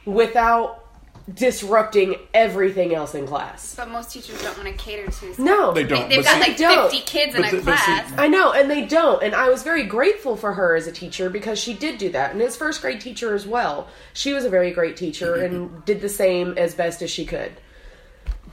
without 0.06 0.83
disrupting 1.32 2.16
everything 2.34 2.94
else 2.94 3.16
in 3.16 3.26
class. 3.26 3.76
But 3.76 3.90
most 3.90 4.12
teachers 4.12 4.42
don't 4.42 4.58
want 4.58 4.70
to 4.70 4.76
cater 4.76 5.10
to. 5.10 5.42
No. 5.42 5.72
they 5.74 5.84
don't. 5.84 6.10
They've 6.10 6.20
but 6.20 6.26
got 6.26 6.44
see- 6.44 6.50
like 6.50 6.58
don't. 6.58 6.92
50 6.92 7.06
kids 7.06 7.36
in 7.36 7.44
a 7.46 7.52
the- 7.52 7.58
but 7.62 7.78
see- 7.80 7.86
class. 7.86 8.12
I 8.18 8.28
know, 8.28 8.52
and 8.52 8.70
they 8.70 8.86
don't. 8.86 9.24
And 9.24 9.34
I 9.34 9.50
was 9.50 9.64
very 9.64 9.84
grateful 9.84 10.36
for 10.36 10.54
her 10.54 10.76
as 10.76 10.88
a 10.88 10.92
teacher 10.92 11.30
because 11.30 11.60
she 11.60 11.74
did 11.74 11.98
do 11.98 12.10
that. 12.10 12.32
And 12.32 12.42
his 12.42 12.58
first 12.58 12.82
grade 12.82 13.00
teacher 13.02 13.34
as 13.34 13.48
well. 13.48 13.88
She 14.14 14.34
was 14.34 14.44
a 14.46 14.50
very 14.50 14.72
great 14.72 14.98
teacher 14.98 15.36
and 15.36 15.86
did 15.86 16.02
the 16.02 16.10
same 16.10 16.58
as 16.58 16.76
best 16.76 17.02
as 17.02 17.10
she 17.10 17.26
could. 17.26 17.52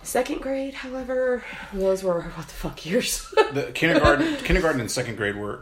Second 0.02 0.40
grade, 0.40 0.72
however, 0.74 1.44
those 1.74 2.02
were 2.02 2.22
what 2.22 2.46
the 2.48 2.54
fuck 2.54 2.86
years. 2.86 3.28
the 3.52 3.70
kindergarten, 3.74 4.36
kindergarten 4.36 4.80
and 4.80 4.90
second 4.90 5.16
grade 5.16 5.36
were, 5.36 5.60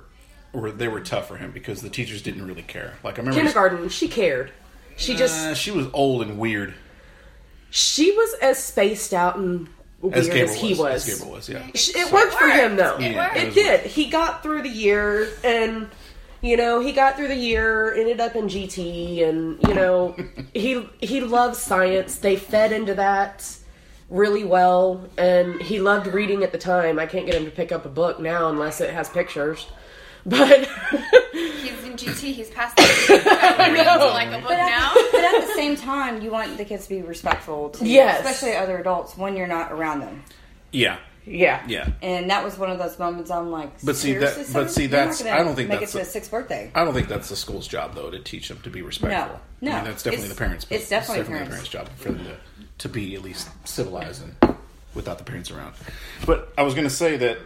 were 0.53 0.71
they 0.71 0.87
were 0.87 1.01
tough 1.01 1.27
for 1.27 1.37
him 1.37 1.51
because 1.51 1.83
the 1.83 1.91
teachers 1.91 2.23
didn't 2.23 2.47
really 2.47 2.63
care. 2.63 2.95
Like 3.03 3.15
I 3.19 3.23
remember, 3.23 3.41
Kindergarten, 3.41 3.89
she 3.89 4.07
cared. 4.07 4.53
She 4.97 5.17
just 5.17 5.39
uh, 5.41 5.55
she 5.55 5.71
was 5.73 5.87
old 5.93 6.23
and 6.23 6.39
weird 6.39 6.75
she 7.71 8.13
was 8.13 8.35
as 8.41 8.63
spaced 8.63 9.13
out 9.13 9.37
and 9.37 9.69
weird 10.01 10.17
as 10.17 10.29
as, 10.29 10.55
he 10.55 10.71
was. 10.71 10.79
was. 10.79 11.09
As 11.09 11.25
was, 11.25 11.49
yeah. 11.49 11.67
Sh- 11.75 11.95
It 11.95 12.13
worked 12.13 12.35
for 12.35 12.49
him 12.49 12.77
though. 12.77 12.97
It 12.97 13.13
Yeah, 13.13 13.35
it 13.35 13.49
It 13.49 13.55
did. 13.55 13.81
He 13.81 14.07
got 14.07 14.43
through 14.43 14.63
the 14.63 14.69
year 14.69 15.29
and 15.45 15.89
you 16.41 16.57
know, 16.57 16.79
he 16.79 16.93
got 16.93 17.17
through 17.17 17.29
the 17.29 17.35
year, 17.35 17.93
ended 17.95 18.21
up 18.21 18.37
in 18.37 18.47
GT 18.47 19.29
and 19.29 19.59
you 19.67 19.75
know, 19.75 20.17
he 20.55 20.89
he 21.01 21.21
loves 21.21 21.59
science. 21.59 22.19
They 22.19 22.37
fed 22.37 22.73
into 22.73 22.95
that 22.95 23.47
really 24.09 24.45
well 24.45 25.07
and 25.19 25.61
he 25.61 25.81
loved 25.81 26.07
reading 26.07 26.43
at 26.43 26.53
the 26.53 26.59
time. 26.59 26.99
I 26.99 27.07
can't 27.07 27.27
get 27.27 27.35
him 27.35 27.45
to 27.45 27.51
pick 27.51 27.73
up 27.73 27.85
a 27.85 27.91
book 27.91 28.21
now 28.21 28.49
unless 28.49 28.81
it 28.81 28.91
has 28.95 29.09
pictures. 29.09 29.67
But 30.29 30.69
He's 31.33 31.85
in 31.85 31.93
GT. 31.95 32.33
He's 32.35 32.51
past 32.51 32.77
the 32.77 32.83
I 33.59 33.69
know. 33.71 34.09
like 34.13 34.29
a 34.29 34.39
book 34.41 34.49
But 34.49 34.57
now. 34.57 34.91
at, 34.93 35.09
but 35.13 35.25
at 35.25 35.47
the 35.47 35.53
same 35.55 35.77
time, 35.77 36.21
you 36.23 36.31
want 36.31 36.57
the 36.57 36.65
kids 36.65 36.85
to 36.85 36.91
be 36.91 37.03
respectful 37.03 37.71
to, 37.71 37.87
Yes. 37.87 38.19
especially 38.25 38.57
other 38.57 38.79
adults 38.79 39.17
when 39.17 39.37
you're 39.37 39.47
not 39.47 39.73
around 39.73 40.01
them. 40.01 40.23
Yeah, 40.73 40.99
yeah. 41.25 41.63
yeah. 41.67 41.89
And 42.03 42.31
that 42.31 42.45
was 42.45 42.59
one 42.59 42.71
of 42.71 42.79
those 42.79 42.99
moments 42.99 43.31
I'm 43.31 43.51
like, 43.51 43.71
But 43.83 43.97
see, 43.97 44.15
that- 44.15 44.33
seriously, 44.35 44.53
but 44.55 44.69
sir? 44.71 44.75
see, 44.81 44.87
that's- 44.87 45.25
I 45.25 45.39
don't 45.43 45.55
think 45.55 45.69
make 45.71 45.81
that's 45.81 45.93
it 45.93 45.99
to 45.99 45.99
a- 45.99 46.05
his 46.05 46.13
sixth 46.13 46.31
birthday. 46.31 46.71
I 46.75 46.85
don't 46.85 46.95
think 46.95 47.09
that's 47.09 47.29
the 47.31 47.37
school's 47.37 47.67
job 47.69 47.95
though 47.95 48.11
to 48.11 48.19
teach 48.19 48.49
them 48.49 48.61
to 48.65 48.71
be 48.71 48.83
respectful. 48.83 49.41
No, 49.63 49.71
no. 49.71 49.73
I 49.73 49.81
mean, 49.81 49.85
that's 49.91 50.03
definitely 50.03 50.27
It's- 50.27 50.37
the 50.39 50.45
parents. 50.45 50.67
it's 50.71 50.89
definitely 50.91 51.23
the 51.25 51.29
parents. 51.31 51.49
parents' 51.51 51.69
job 51.71 51.89
for 51.97 52.13
them 52.13 52.25
to, 52.25 52.37
to 52.79 52.89
be 52.89 53.15
at 53.15 53.23
least 53.23 53.49
civilized 53.65 54.23
and 54.43 54.57
without 54.95 55.19
the 55.19 55.25
parents 55.25 55.51
around. 55.51 55.75
But 56.27 56.53
I 56.59 56.63
was 56.63 56.75
going 56.75 56.87
to 56.87 56.95
say 56.95 57.17
that 57.19 57.39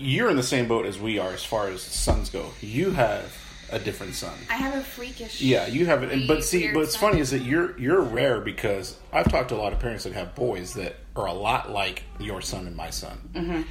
you're 0.00 0.30
in 0.30 0.36
the 0.36 0.42
same 0.42 0.66
boat 0.68 0.86
as 0.86 0.98
we 0.98 1.18
are 1.18 1.30
as 1.32 1.44
far 1.44 1.68
as 1.68 1.82
sons 1.82 2.30
go. 2.30 2.50
You 2.60 2.90
have 2.92 3.36
a 3.70 3.78
different 3.78 4.14
son. 4.14 4.36
I 4.48 4.54
have 4.54 4.74
a 4.74 4.80
freakish. 4.82 5.40
Yeah, 5.40 5.66
you 5.66 5.86
have 5.86 6.02
it. 6.02 6.26
But 6.26 6.42
see, 6.44 6.64
it's 6.64 6.92
son. 6.92 7.10
funny 7.10 7.20
is 7.20 7.30
that 7.30 7.42
you're 7.42 7.78
you're 7.78 8.00
rare 8.00 8.40
because 8.40 8.96
I've 9.12 9.28
talked 9.30 9.50
to 9.50 9.54
a 9.54 9.58
lot 9.58 9.72
of 9.72 9.78
parents 9.78 10.04
that 10.04 10.12
have 10.14 10.34
boys 10.34 10.74
that 10.74 10.96
are 11.14 11.26
a 11.26 11.32
lot 11.32 11.70
like 11.70 12.02
your 12.18 12.40
son 12.40 12.66
and 12.66 12.74
my 12.76 12.90
son. 12.90 13.18
Mm-hmm. 13.34 13.62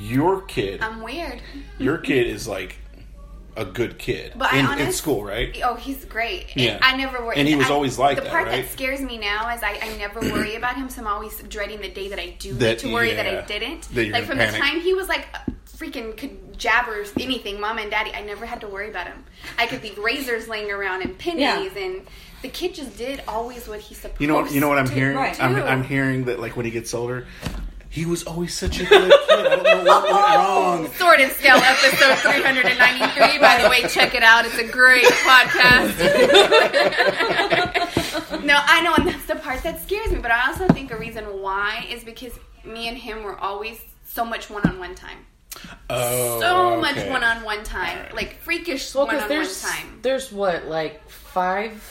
Your 0.00 0.42
kid, 0.42 0.82
I'm 0.82 1.00
weird. 1.02 1.40
your 1.78 1.98
kid 1.98 2.26
is 2.26 2.46
like 2.46 2.76
a 3.56 3.64
good 3.64 3.98
kid 3.98 4.34
But 4.36 4.52
in, 4.52 4.66
in 4.78 4.92
school, 4.92 5.24
right? 5.24 5.58
Oh, 5.64 5.74
he's 5.74 6.04
great. 6.04 6.46
And 6.54 6.60
Yeah. 6.62 6.78
I 6.80 6.96
never 6.96 7.24
worry. 7.24 7.34
And 7.36 7.48
he 7.48 7.56
was 7.56 7.68
I- 7.70 7.72
always 7.72 7.98
like 7.98 8.16
the 8.16 8.22
that, 8.22 8.30
part 8.30 8.46
right? 8.46 8.62
that 8.62 8.70
scares 8.70 9.00
me 9.00 9.18
now 9.18 9.52
is 9.52 9.62
I, 9.64 9.78
I 9.82 9.96
never 9.96 10.20
worry 10.32 10.54
about 10.54 10.76
him, 10.76 10.88
so 10.88 11.00
I'm 11.00 11.08
always 11.08 11.36
dreading 11.48 11.80
the 11.80 11.88
day 11.88 12.08
that 12.10 12.20
I 12.20 12.36
do 12.38 12.52
That- 12.54 12.68
need 12.68 12.78
to 12.80 12.92
worry 12.92 13.14
that 13.14 13.26
I 13.26 13.44
didn't. 13.46 13.82
that 13.94 14.08
like 14.10 14.24
from 14.26 14.38
panic. 14.38 14.52
the 14.52 14.58
time 14.60 14.80
he 14.80 14.94
was 14.94 15.08
like 15.08 15.26
freaking 15.78 16.16
could 16.16 16.58
jabber 16.58 17.04
anything, 17.20 17.60
mom 17.60 17.78
and 17.78 17.90
daddy, 17.90 18.10
I 18.12 18.22
never 18.22 18.44
had 18.46 18.60
to 18.62 18.68
worry 18.68 18.88
about 18.90 19.06
him. 19.06 19.24
I 19.58 19.66
could 19.66 19.82
leave 19.82 19.98
razors 19.98 20.48
laying 20.48 20.70
around 20.70 21.02
and 21.02 21.16
pennies, 21.18 21.40
Yeah. 21.40 21.68
and 21.76 22.06
the 22.42 22.48
kid 22.48 22.74
just 22.74 22.96
did 22.98 23.22
always 23.28 23.68
what 23.68 23.80
he's 23.80 23.98
supposed. 23.98 24.14
To 24.14 24.18
do. 24.18 24.24
You 24.24 24.28
know 24.28 24.34
what? 24.42 24.52
You 24.52 24.60
know 24.60 24.68
what 24.68 24.78
I'm 24.78 24.86
to 24.88 24.94
hearing? 24.94 25.16
right. 25.16 25.40
I'm. 25.42 25.56
I'm 25.56 25.82
hearing 25.84 26.24
that 26.26 26.40
like 26.40 26.56
when 26.56 26.64
he 26.66 26.72
gets 26.72 26.94
older, 26.94 27.26
he 27.90 28.04
was 28.06 28.24
always 28.24 28.54
such 28.56 28.80
a 28.80 28.84
good 28.84 29.10
kid. 29.10 29.30
I 29.30 29.42
don't 29.56 29.62
know 29.64 29.84
what 29.84 30.02
went 30.04 30.14
wrong. 30.14 30.88
Sword 30.98 31.20
and 31.20 31.32
Scale 31.32 31.56
episode 31.56 32.16
393. 32.18 33.38
By 33.38 33.62
the 33.62 33.68
way, 33.68 33.82
check 33.88 34.14
it 34.14 34.22
out. 34.22 34.44
It's 34.46 34.58
a 34.58 34.66
great 34.68 35.04
podcast. 35.04 35.98
no, 38.44 38.56
I 38.62 38.80
know, 38.82 38.94
and 38.96 39.06
that's 39.08 39.26
the 39.26 39.36
part 39.36 39.62
that 39.62 39.80
scares 39.82 40.10
me. 40.10 40.18
But 40.18 40.30
I 40.30 40.48
also 40.48 40.66
think 40.68 40.90
a 40.92 40.96
reason 40.98 41.24
why 41.40 41.86
is 41.90 42.04
because 42.04 42.38
me 42.64 42.88
and 42.88 42.96
him 42.96 43.22
were 43.22 43.38
always 43.38 43.80
so 44.06 44.24
much 44.24 44.50
one-on-one 44.50 44.94
time. 44.94 45.18
Oh, 45.90 46.40
So 46.40 46.80
much 46.80 46.96
one-on-one 47.08 47.64
time, 47.64 47.98
like 48.14 48.38
freakish 48.40 48.94
Well, 48.94 49.06
one-on-one 49.06 49.28
there's 49.28 49.62
time. 49.62 49.98
there's 50.02 50.30
what 50.30 50.66
like 50.66 51.08
five 51.08 51.82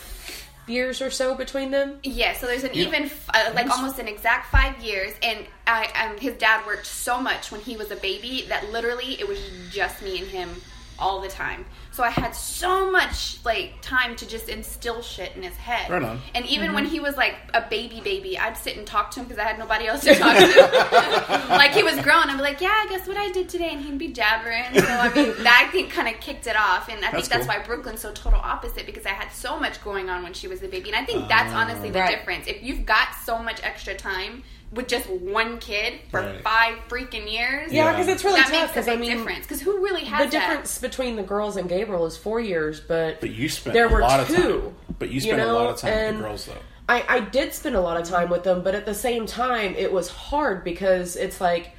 years 0.68 1.02
or 1.02 1.10
so 1.10 1.34
between 1.34 1.72
them. 1.72 2.00
Yeah, 2.04 2.34
so 2.38 2.46
there's 2.46 2.64
an 2.64 2.72
Yeah. 2.74 2.88
even, 2.88 3.10
uh, 3.34 3.52
like 3.56 3.70
almost 3.70 4.00
an 4.00 4.08
exact 4.08 4.52
five 4.52 4.78
years, 4.84 5.14
and 5.24 5.46
I, 5.66 5.86
um, 6.06 6.18
his 6.18 6.36
dad 6.36 6.66
worked 6.68 6.86
so 6.86 7.20
much 7.20 7.52
when 7.52 7.62
he 7.62 7.78
was 7.78 7.90
a 7.90 7.96
baby 7.96 8.46
that 8.50 8.72
literally 8.72 9.20
it 9.20 9.28
was 9.28 9.40
just 9.72 10.02
me 10.02 10.20
and 10.20 10.28
him 10.28 10.62
all 11.00 11.22
the 11.22 11.30
time. 11.30 11.66
So 11.98 12.04
I 12.04 12.12
had 12.12 12.36
so 12.36 12.92
much 12.92 13.44
like 13.44 13.82
time 13.82 14.16
to 14.18 14.28
just 14.28 14.50
instill 14.50 15.02
shit 15.02 15.36
in 15.36 15.42
his 15.42 15.56
head. 15.56 15.90
Right 15.90 16.04
on. 16.04 16.22
And 16.36 16.46
even 16.46 16.74
when 16.74 16.84
mm-hmm. 16.84 16.94
he 16.94 17.00
was 17.00 17.18
like 17.18 17.34
a 17.56 17.62
baby 17.68 18.02
baby, 18.02 18.38
I'd 18.38 18.56
sit 18.56 18.78
and 18.78 18.86
talk 18.86 19.10
to 19.12 19.20
him 19.20 19.26
because 19.26 19.40
I 19.40 19.48
had 19.48 19.58
nobody 19.58 19.88
else 19.88 20.02
to 20.04 20.14
talk 20.14 20.38
to. 20.38 21.48
like 21.50 21.72
he 21.72 21.82
was 21.82 21.96
grown, 22.02 22.30
I'd 22.30 22.38
be 22.38 22.44
like, 22.44 22.62
"Yeah, 22.62 22.86
guess 22.88 23.08
what 23.08 23.18
I 23.18 23.32
did 23.32 23.50
today," 23.50 23.72
and 23.72 23.82
he'd 23.82 23.98
be 23.98 24.10
jabbering. 24.10 24.66
So 24.76 24.86
I 24.88 25.12
mean, 25.12 25.34
that 25.44 25.66
I 25.66 25.72
think 25.72 25.90
kind 25.90 26.08
of 26.08 26.22
kicked 26.22 26.46
it 26.46 26.56
off, 26.56 26.88
and 26.88 27.00
I 27.00 27.10
That's 27.10 27.14
think 27.14 27.30
that's 27.30 27.48
cool. 27.48 27.56
why 27.62 27.66
Brooklyn's 27.66 28.02
so 28.02 28.12
total 28.12 28.42
opposite 28.42 28.86
because 28.86 29.08
I 29.08 29.14
had 29.14 29.32
so 29.32 29.60
much 29.60 29.84
going 29.84 30.08
on 30.08 30.22
when 30.22 30.34
she 30.34 30.48
was 30.48 30.62
a 30.62 30.68
baby, 30.68 30.90
and 30.90 30.96
I 30.96 31.04
think 31.04 31.28
that's 31.28 31.52
honestly 31.52 31.90
the 31.90 32.02
Right. 32.02 32.16
difference. 32.16 32.46
If 32.46 32.62
you've 32.62 32.86
got 32.86 33.08
so 33.26 33.40
much 33.40 33.60
extra 33.64 33.96
time 33.96 34.44
with 34.72 34.88
just 34.88 35.10
one 35.10 35.58
kid 35.60 35.94
for 36.12 36.20
Right. 36.22 36.42
five 36.44 36.76
freaking 36.90 37.32
years, 37.32 37.72
Yeah, 37.72 37.86
Yeah. 37.86 37.92
because 37.94 38.08
it's 38.10 38.24
really 38.24 38.42
that 38.42 38.52
tough. 38.52 38.70
Because 38.74 38.88
I 38.88 38.96
mean, 38.98 39.18
difference. 39.18 39.46
Because 39.46 39.62
who 39.62 39.84
really 39.84 40.04
has 40.04 40.26
the 40.26 40.38
that? 40.38 40.48
difference 40.50 40.78
between 40.80 41.16
the 41.16 41.24
girls 41.24 41.56
and 41.58 41.70
Gabriel 41.70 42.06
is 42.06 42.18
four 42.18 42.40
years, 42.42 42.80
but 42.82 43.22
But 43.22 43.30
you 43.32 43.48
spent 43.50 43.74
there 43.74 43.86
a 43.86 43.90
were 43.90 44.02
lot 44.02 44.20
of 44.20 44.28
two. 44.28 44.36
time. 44.36 44.76
But 45.00 45.10
you 45.10 45.22
spent 45.22 45.38
know, 45.38 45.52
a 45.52 45.54
lot 45.54 45.70
of 45.70 45.78
time 45.78 46.06
with 46.08 46.18
the 46.18 46.22
girls, 46.24 46.46
though. 46.46 46.54
I, 46.90 47.04
I 47.08 47.20
did 47.22 47.54
spend 47.54 47.76
a 47.76 47.82
lot 47.82 48.00
of 48.00 48.08
time 48.08 48.30
with 48.30 48.44
them, 48.44 48.62
but 48.64 48.74
at 48.76 48.86
the 48.86 48.94
same 48.94 49.26
time, 49.26 49.76
it 49.78 49.92
was 49.92 50.10
hard 50.10 50.64
because 50.64 51.16
it's 51.16 51.40
like 51.42 51.72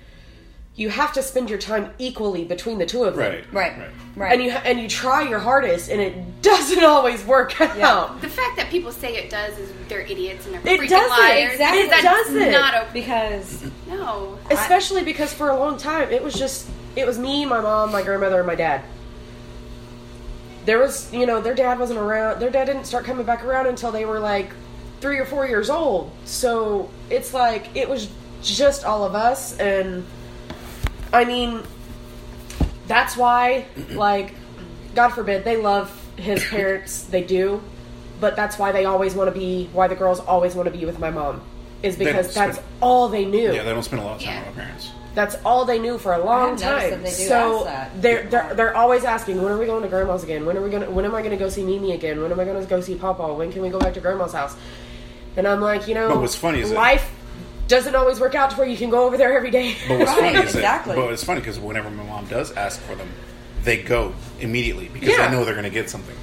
you 0.79 0.88
have 0.88 1.12
to 1.12 1.23
spend 1.23 1.51
your 1.51 1.59
time 1.59 1.91
equally 1.99 2.45
between 2.45 2.79
the 2.79 2.87
two 2.87 3.03
of 3.03 3.17
them. 3.17 3.33
Right. 3.53 3.53
Right. 3.53 3.91
Right. 4.17 4.33
And 4.33 4.43
you 4.43 4.51
and 4.53 4.81
you 4.81 4.88
try 4.88 5.29
your 5.29 5.41
hardest, 5.41 5.91
and 5.91 6.01
it 6.01 6.41
doesn't 6.41 6.83
always 6.95 7.23
work 7.25 7.61
out. 7.61 8.21
the 8.21 8.29
fact 8.29 8.57
that 8.57 8.71
people 8.71 8.93
say 8.93 9.17
it 9.17 9.29
does 9.29 9.59
is 9.59 9.71
they're 9.88 10.01
idiots 10.03 10.47
and 10.47 10.55
they're 10.55 10.75
It 10.75 10.81
freaking 10.81 10.88
doesn't. 10.88 11.11
liars. 11.11 11.53
Exactly. 11.53 11.81
It 11.81 11.91
that's 11.91 12.03
doesn't. 12.05 12.53
Not 12.53 12.75
okay. 12.75 12.88
because 12.93 13.64
No. 13.88 14.38
Especially 14.51 15.03
because 15.05 15.35
for 15.35 15.51
a 15.51 15.59
long 15.59 15.77
time, 15.79 16.11
it 16.12 16.23
was 16.23 16.35
just 16.35 16.69
it 16.97 17.07
was 17.07 17.19
me, 17.19 17.45
my 17.45 17.61
mom, 17.61 17.91
my 17.93 18.03
grandmother, 18.03 18.38
and 18.38 18.47
my 18.47 18.55
dad. 18.55 18.83
There 20.64 20.79
was, 20.79 21.12
you 21.12 21.27
know, 21.27 21.41
their 21.41 21.55
dad 21.55 21.79
wasn't 21.79 21.99
around. 21.99 22.41
Their 22.41 22.51
dad 22.51 22.67
didn't 22.67 22.85
start 22.85 23.05
coming 23.05 23.25
back 23.25 23.45
around 23.45 23.67
until 23.67 23.91
they 23.91 24.05
were 24.05 24.21
like 24.21 24.51
three 25.01 25.19
or 25.19 25.25
four 25.25 25.47
years 25.47 25.71
old. 25.71 26.11
So 26.25 26.88
it's 27.11 27.33
like 27.35 27.75
it 27.75 27.88
was 27.88 28.09
just 28.43 28.85
all 28.85 29.05
of 29.05 29.14
us, 29.14 29.57
and 29.59 30.05
I 31.12 31.25
mean, 31.25 31.62
that's 32.87 33.16
why, 33.16 33.66
like, 33.92 34.35
God 34.94 35.09
forbid, 35.11 35.44
they 35.44 35.57
love 35.57 35.90
his 36.16 36.44
parents. 36.44 37.03
They 37.05 37.23
do, 37.23 37.62
but 38.21 38.37
that's 38.37 38.59
why 38.59 38.73
they 38.73 38.85
always 38.85 39.14
want 39.14 39.33
to 39.33 39.38
be. 39.38 39.68
Why 39.73 39.88
the 39.88 39.94
girls 39.94 40.21
always 40.21 40.55
want 40.55 40.71
to 40.73 40.77
be 40.77 40.85
with 40.85 40.99
my 40.99 41.11
mom 41.11 41.40
is 41.83 41.97
because 41.97 42.35
that's 42.35 42.57
spend- 42.57 42.68
all 42.81 43.09
they 43.09 43.25
knew. 43.25 43.53
Yeah, 43.53 43.62
they 43.62 43.71
don't 43.73 43.83
spend 43.83 44.03
a 44.03 44.05
lot 44.05 44.16
of 44.16 44.23
time 44.23 44.35
Yeah. 44.35 44.40
with 44.40 44.59
our 44.59 44.64
parents. 44.64 44.90
That's 45.14 45.37
all 45.44 45.64
they 45.64 45.79
knew 45.79 45.99
for 45.99 46.12
a 46.12 46.25
long 46.25 46.51
have 46.59 46.61
time. 46.61 46.90
that 46.90 47.03
they 47.03 47.09
do 47.11 47.14
so 47.14 47.66
ask 47.66 47.92
that. 47.92 48.03
they're, 48.03 48.23
they're 48.29 48.55
they're 48.55 48.77
always 48.77 49.05
asking, 49.05 49.42
when 49.42 49.51
are 49.53 49.59
we 49.59 49.66
going 49.66 49.83
to 49.83 49.88
grandma's 49.88 50.23
again? 50.23 50.44
When 50.47 50.57
are 50.57 50.61
we 50.62 50.71
gonna? 50.71 50.90
When 50.90 51.05
am 51.05 51.14
I 51.14 51.21
going 51.23 51.33
to 51.33 51.37
go 51.37 51.49
see 51.49 51.64
Mimi 51.64 51.92
again? 51.92 52.21
When 52.21 52.31
am 52.31 52.38
I 52.38 52.44
going 52.44 52.61
to 52.62 52.68
go 52.68 52.81
see 52.81 52.94
Papa? 52.94 53.33
When 53.35 53.51
can 53.53 53.62
we 53.62 53.68
go 53.68 53.79
back 53.81 53.94
to 53.94 54.01
grandma's 54.01 54.33
house? 54.33 54.55
And 55.37 55.47
I'm 55.47 55.61
like, 55.61 55.88
you 55.88 55.94
know, 55.94 56.09
But 56.09 56.21
what's 56.21 56.35
funny 56.37 56.61
is 56.61 56.71
that- 56.71 56.77
life 56.77 57.11
doesn't 57.68 57.94
always 57.94 58.18
work 58.18 58.35
out 58.35 58.50
to 58.50 58.57
where 58.57 58.66
you 58.66 58.76
can 58.76 58.90
go 58.90 59.04
over 59.07 59.16
there 59.16 59.37
every 59.37 59.50
day. 59.50 59.76
But 59.87 59.98
what's 60.00 60.11
Right, 60.20 60.35
funny 60.35 60.38
is 60.48 60.54
exactly. 60.54 60.94
that, 60.94 61.00
but 61.02 61.12
it's 61.12 61.22
funny 61.24 61.40
because 61.40 61.59
whenever 61.61 61.90
my 61.90 62.02
mom 62.02 62.26
does 62.26 62.50
ask 62.52 62.81
for 62.81 62.94
them, 62.96 63.09
they 63.62 63.83
go 63.83 64.14
immediately 64.40 64.88
because 64.88 65.11
Yeah. 65.11 65.28
they 65.28 65.33
know 65.37 65.44
they're 65.44 65.54
going 65.54 65.64
to 65.64 65.70
get 65.70 65.88
something. 65.90 66.16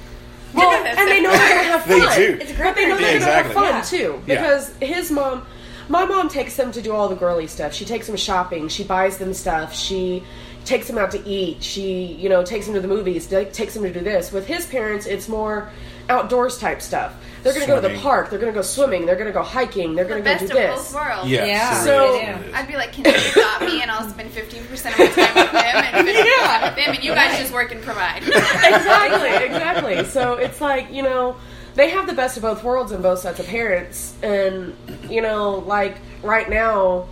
Well, 0.54 0.70
and 0.70 1.08
they 1.10 1.20
know 1.20 1.30
they're 1.30 1.48
gonna 1.56 1.68
have 1.78 1.86
They 1.88 2.00
fun. 2.00 2.16
do. 2.18 2.38
It's 2.40 2.52
great 2.52 2.74
But 2.74 2.74
they 2.76 2.88
know 2.88 2.96
Yeah, 2.98 3.18
they're 3.18 3.18
gonna 3.20 3.32
have 3.32 3.46
exactly. 3.46 3.54
fun 3.54 3.64
Yeah. 3.74 3.82
too. 3.82 4.22
Yeah. 4.26 4.34
Because 4.40 4.72
his 4.80 5.10
mom, 5.10 5.46
my 5.90 6.04
mom 6.06 6.28
takes 6.30 6.56
them 6.56 6.72
to 6.72 6.80
do 6.80 6.92
all 6.92 7.08
the 7.08 7.14
girly 7.16 7.46
stuff. 7.46 7.74
She 7.74 7.84
takes 7.84 8.06
them 8.06 8.16
shopping. 8.16 8.68
She 8.68 8.82
buys 8.82 9.18
them 9.18 9.34
stuff. 9.34 9.74
She 9.74 10.22
takes 10.64 10.86
them 10.86 10.96
out 10.98 11.10
to 11.10 11.28
eat. 11.28 11.62
She, 11.62 12.04
you 12.18 12.28
know, 12.30 12.42
takes 12.42 12.64
them 12.66 12.74
to 12.74 12.80
the 12.80 12.88
movies. 12.88 13.26
Takes 13.26 13.74
them 13.74 13.82
to 13.82 13.92
do 13.92 14.00
this. 14.00 14.32
With 14.32 14.46
his 14.46 14.64
parents, 14.66 15.04
it's 15.06 15.28
more 15.28 15.68
outdoors 16.08 16.58
type 16.58 16.80
stuff. 16.82 17.14
They're 17.42 17.52
gonna 17.52 17.66
go 17.66 17.76
to 17.76 17.80
the 17.80 17.88
Swimming. 17.88 18.02
park. 18.02 18.30
They're 18.30 18.38
gonna 18.40 18.52
go 18.52 18.62
swimming. 18.62 19.06
They're 19.06 19.14
gonna 19.16 19.30
go 19.32 19.42
hiking. 19.42 19.94
They're 19.94 20.04
gonna 20.04 20.20
go 20.20 20.24
best 20.24 20.46
do 20.46 20.50
of 20.50 20.54
this. 20.56 20.92
both 20.92 20.94
worlds. 20.94 21.28
Yeah. 21.30 21.44
Yeah. 21.44 21.84
So- 21.84 22.12
really. 22.14 22.52
I'd 22.54 22.66
be 22.66 22.74
like, 22.76 22.92
can 22.92 23.04
you 23.04 23.12
adopt 23.12 23.62
me 23.64 23.82
and 23.82 23.90
I'll 23.90 24.08
spend 24.10 24.30
15% 24.30 24.92
of 24.92 24.98
my 24.98 25.06
time 25.06 25.34
with 25.34 25.52
them 25.52 25.54
and 25.54 26.08
50% 26.08 26.24
Yeah. 26.24 26.66
with 26.66 26.76
them 26.76 26.94
and 26.96 27.04
you 27.04 27.14
guys 27.14 27.38
just 27.38 27.52
work 27.52 27.70
and 27.72 27.82
provide. 27.82 28.22
exactly, 28.26 29.46
exactly. 29.46 30.04
So 30.06 30.34
it's 30.34 30.60
like 30.60 30.90
you 30.92 31.02
know 31.02 31.36
they 31.74 31.90
have 31.90 32.06
the 32.06 32.14
best 32.14 32.36
of 32.36 32.42
both 32.42 32.64
worlds 32.64 32.90
in 32.92 33.02
both 33.02 33.18
sets 33.20 33.38
of 33.38 33.46
parents, 33.46 34.14
and 34.22 34.74
you 35.10 35.20
know, 35.20 35.56
like 35.58 35.98
right 36.22 36.48
now, 36.48 37.06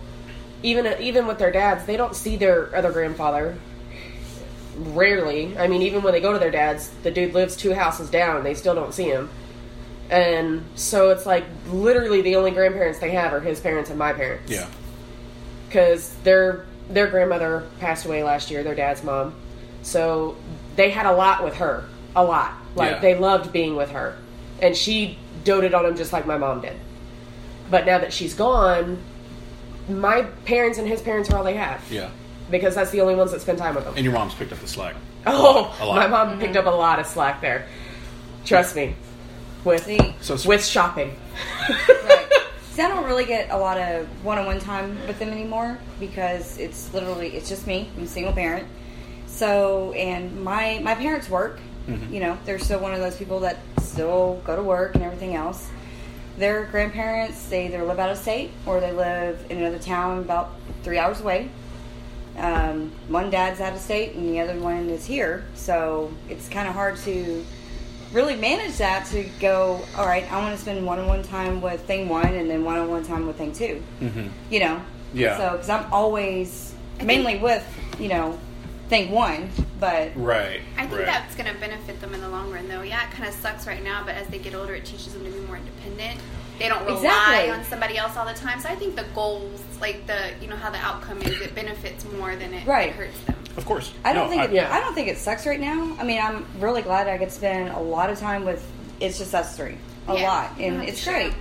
even 0.63 0.87
even 0.99 1.27
with 1.27 1.37
their 1.37 1.51
dads, 1.51 1.85
they 1.85 1.97
don't 1.97 2.15
see 2.15 2.35
their 2.35 2.75
other 2.75 2.91
grandfather. 2.91 3.55
Rarely, 4.77 5.57
I 5.57 5.67
mean, 5.67 5.81
even 5.83 6.03
when 6.03 6.13
they 6.13 6.19
go 6.19 6.33
to 6.33 6.39
their 6.39 6.51
dads, 6.51 6.89
the 7.03 7.11
dude 7.11 7.33
lives 7.33 7.55
two 7.55 7.73
houses 7.73 8.09
down. 8.09 8.43
They 8.43 8.53
still 8.53 8.75
don't 8.75 8.93
see 8.93 9.05
him, 9.05 9.29
and 10.09 10.65
so 10.75 11.09
it's 11.11 11.25
like 11.25 11.45
literally 11.69 12.21
the 12.21 12.35
only 12.35 12.51
grandparents 12.51 12.99
they 12.99 13.11
have 13.11 13.31
are 13.33 13.39
his 13.39 13.59
parents 13.59 13.89
and 13.89 13.97
my 13.97 14.11
parents 14.13 14.51
Yeah. 14.51 14.67
because 15.67 16.13
their 16.23 16.65
their 16.89 17.07
grandmother 17.07 17.63
passed 17.79 18.05
away 18.05 18.21
last 18.23 18.51
year, 18.51 18.63
their 18.63 18.75
dad's 18.75 19.03
mom. 19.03 19.33
So 19.81 20.35
they 20.75 20.89
had 20.91 21.05
a 21.07 21.13
lot 21.13 21.43
with 21.43 21.55
her, 21.55 21.85
a 22.15 22.23
lot. 22.23 22.53
Like 22.75 22.91
Yeah. 22.91 22.99
they 22.99 23.15
loved 23.15 23.51
being 23.53 23.75
with 23.75 23.91
her, 23.91 24.15
and 24.61 24.75
she 24.75 25.17
doted 25.45 25.73
on 25.73 25.85
him 25.85 25.95
just 25.95 26.11
like 26.13 26.25
my 26.27 26.37
mom 26.37 26.61
did. 26.61 26.75
But 27.71 27.85
now 27.85 27.97
that 27.99 28.11
she's 28.13 28.33
gone, 28.35 28.97
my 29.89 30.23
parents 30.45 30.77
and 30.77 30.87
his 30.87 31.01
parents 31.01 31.29
are 31.31 31.37
all 31.37 31.43
they 31.43 31.55
have 31.55 31.81
Yeah. 31.89 32.09
Because 32.51 32.75
that's 32.75 32.91
the 32.91 33.01
only 33.01 33.15
ones 33.15 33.31
that 33.31 33.41
spend 33.41 33.57
time 33.57 33.75
with 33.75 33.85
them. 33.85 33.93
And 33.95 34.03
your 34.03 34.13
mom's 34.13 34.33
picked 34.33 34.51
up 34.53 34.59
the 34.59 34.67
slack. 34.67 34.95
oh, 35.25 35.75
A 35.79 35.85
lot. 35.85 35.95
my 35.95 36.07
mom 36.07 36.39
picked 36.39 36.55
up 36.55 36.65
a 36.65 36.69
lot 36.69 36.99
of 36.99 37.05
slack 37.05 37.41
there. 37.41 37.67
Trust 38.45 38.75
me, 38.75 38.95
with 39.63 39.85
See, 39.85 40.15
So 40.21 40.37
with 40.47 40.63
shopping. 40.65 41.15
right. 41.69 42.29
See, 42.71 42.81
I 42.81 42.89
don't 42.89 43.05
really 43.05 43.25
get 43.25 43.49
a 43.51 43.57
lot 43.57 43.77
of 43.77 44.05
one-on-one 44.25 44.59
time 44.59 44.97
with 45.07 45.17
them 45.17 45.29
anymore 45.29 45.77
because 45.99 46.57
it's 46.57 46.93
literally 46.93 47.29
it's 47.35 47.47
just 47.47 47.65
me. 47.65 47.89
I'm 47.97 48.03
a 48.03 48.07
single 48.07 48.33
parent. 48.33 48.67
So, 49.27 49.93
and 49.93 50.43
my 50.43 50.79
my 50.83 50.93
parents 50.95 51.29
work. 51.29 51.59
Mm-hmm. 51.87 52.13
You 52.13 52.19
know, 52.19 52.37
they're 52.45 52.59
still 52.59 52.79
one 52.79 52.93
of 52.93 52.99
those 52.99 53.15
people 53.15 53.39
that 53.41 53.59
still 53.81 54.41
go 54.43 54.55
to 54.55 54.61
work 54.63 54.93
and 54.95 55.03
everything 55.03 55.35
else. 55.35 55.69
Their 56.37 56.65
grandparents 56.65 57.47
they 57.47 57.67
either 57.67 57.83
live 57.83 57.97
out 57.97 58.09
of 58.09 58.17
state 58.17 58.51
or 58.65 58.79
they 58.81 58.91
live 58.91 59.45
in 59.49 59.57
another 59.57 59.79
town 59.79 60.19
about 60.19 60.51
three 60.83 60.97
hours 60.97 61.21
away. 61.21 61.49
Um, 62.37 62.91
one 63.07 63.29
dad's 63.29 63.61
out 63.61 63.73
of 63.73 63.79
state 63.79 64.13
and 64.15 64.27
the 64.29 64.39
other 64.41 64.59
one 64.59 64.89
is 64.89 65.05
here, 65.05 65.45
so 65.55 66.11
it's 66.29 66.49
kind 66.49 66.67
of 66.67 66.73
hard 66.73 66.97
to 66.97 67.45
really 68.11 68.35
manage 68.35 68.77
that 68.77 69.05
to 69.07 69.23
go. 69.39 69.81
All 69.97 70.05
right, 70.05 70.29
I 70.31 70.39
want 70.39 70.55
to 70.55 70.61
spend 70.61 70.85
one-on-one 70.85 71.23
time 71.23 71.61
with 71.61 71.81
thing 71.81 72.09
one 72.09 72.33
and 72.33 72.49
then 72.49 72.63
one-on-one 72.63 73.05
time 73.05 73.25
with 73.27 73.37
thing 73.37 73.53
2 73.53 73.81
Mm-hmm. 74.01 74.27
You 74.49 74.59
know, 74.59 74.81
Yeah. 75.13 75.37
So 75.37 75.51
because 75.53 75.69
I'm 75.69 75.91
always 75.93 76.73
mainly 77.03 77.37
with 77.37 77.65
you 77.99 78.09
know 78.09 78.37
thing 78.89 79.11
one, 79.11 79.49
but 79.79 80.11
Right. 80.15 80.61
I 80.77 80.81
think 80.85 80.99
right. 80.99 81.05
that's 81.05 81.35
going 81.35 81.51
to 81.51 81.59
benefit 81.59 81.99
them 82.01 82.13
in 82.13 82.21
the 82.21 82.29
long 82.29 82.51
run, 82.51 82.67
though. 82.67 82.83
Yeah, 82.83 83.03
it 83.07 83.11
kind 83.11 83.27
of 83.27 83.33
sucks 83.33 83.65
right 83.65 83.83
now, 83.83 84.03
but 84.05 84.13
as 84.13 84.27
they 84.27 84.37
get 84.37 84.53
older, 84.53 84.75
it 84.75 84.85
teaches 84.85 85.13
them 85.13 85.23
to 85.23 85.31
be 85.31 85.39
more 85.39 85.57
independent. 85.57 86.19
They 86.59 86.69
don't 86.69 86.85
rely 86.85 86.95
Exactly. 87.01 87.51
on 87.51 87.63
somebody 87.65 87.97
else 87.97 88.15
all 88.17 88.25
the 88.25 88.33
time. 88.33 88.59
So 88.61 88.69
I 88.69 88.75
think 88.75 88.95
the 88.95 89.05
goals, 89.13 89.61
like 89.81 90.07
the 90.07 90.31
you 90.41 90.47
know 90.47 90.55
how 90.55 90.69
the 90.69 90.77
outcome 90.77 91.21
is, 91.21 91.41
it 91.41 91.53
benefits 91.55 92.05
more 92.17 92.35
than 92.35 92.53
it, 92.53 92.65
Right. 92.65 92.89
it 92.89 92.95
hurts 92.95 93.19
them. 93.21 93.35
Of 93.57 93.65
course. 93.65 93.91
I 94.03 94.13
don't 94.13 94.25
No, 94.25 94.29
think 94.37 94.43
it, 94.51 94.55
yeah. 94.55 94.73
I 94.73 94.79
don't 94.79 94.93
think 94.93 95.07
it 95.07 95.17
sucks 95.17 95.45
right 95.45 95.59
now. 95.59 95.95
I 95.99 96.03
mean, 96.03 96.21
I'm 96.21 96.45
really 96.59 96.81
glad 96.81 97.07
I 97.07 97.17
could 97.17 97.31
spend 97.31 97.69
a 97.69 97.79
lot 97.79 98.09
of 98.09 98.19
time 98.19 98.45
with. 98.45 98.65
It's 98.99 99.17
just 99.17 99.33
us 99.35 99.55
three, 99.57 99.77
a 100.07 100.15
Yeah. 100.15 100.23
lot, 100.31 100.51
and 100.59 100.81
it's 100.83 100.99
sure. 101.01 101.13
great. 101.13 101.33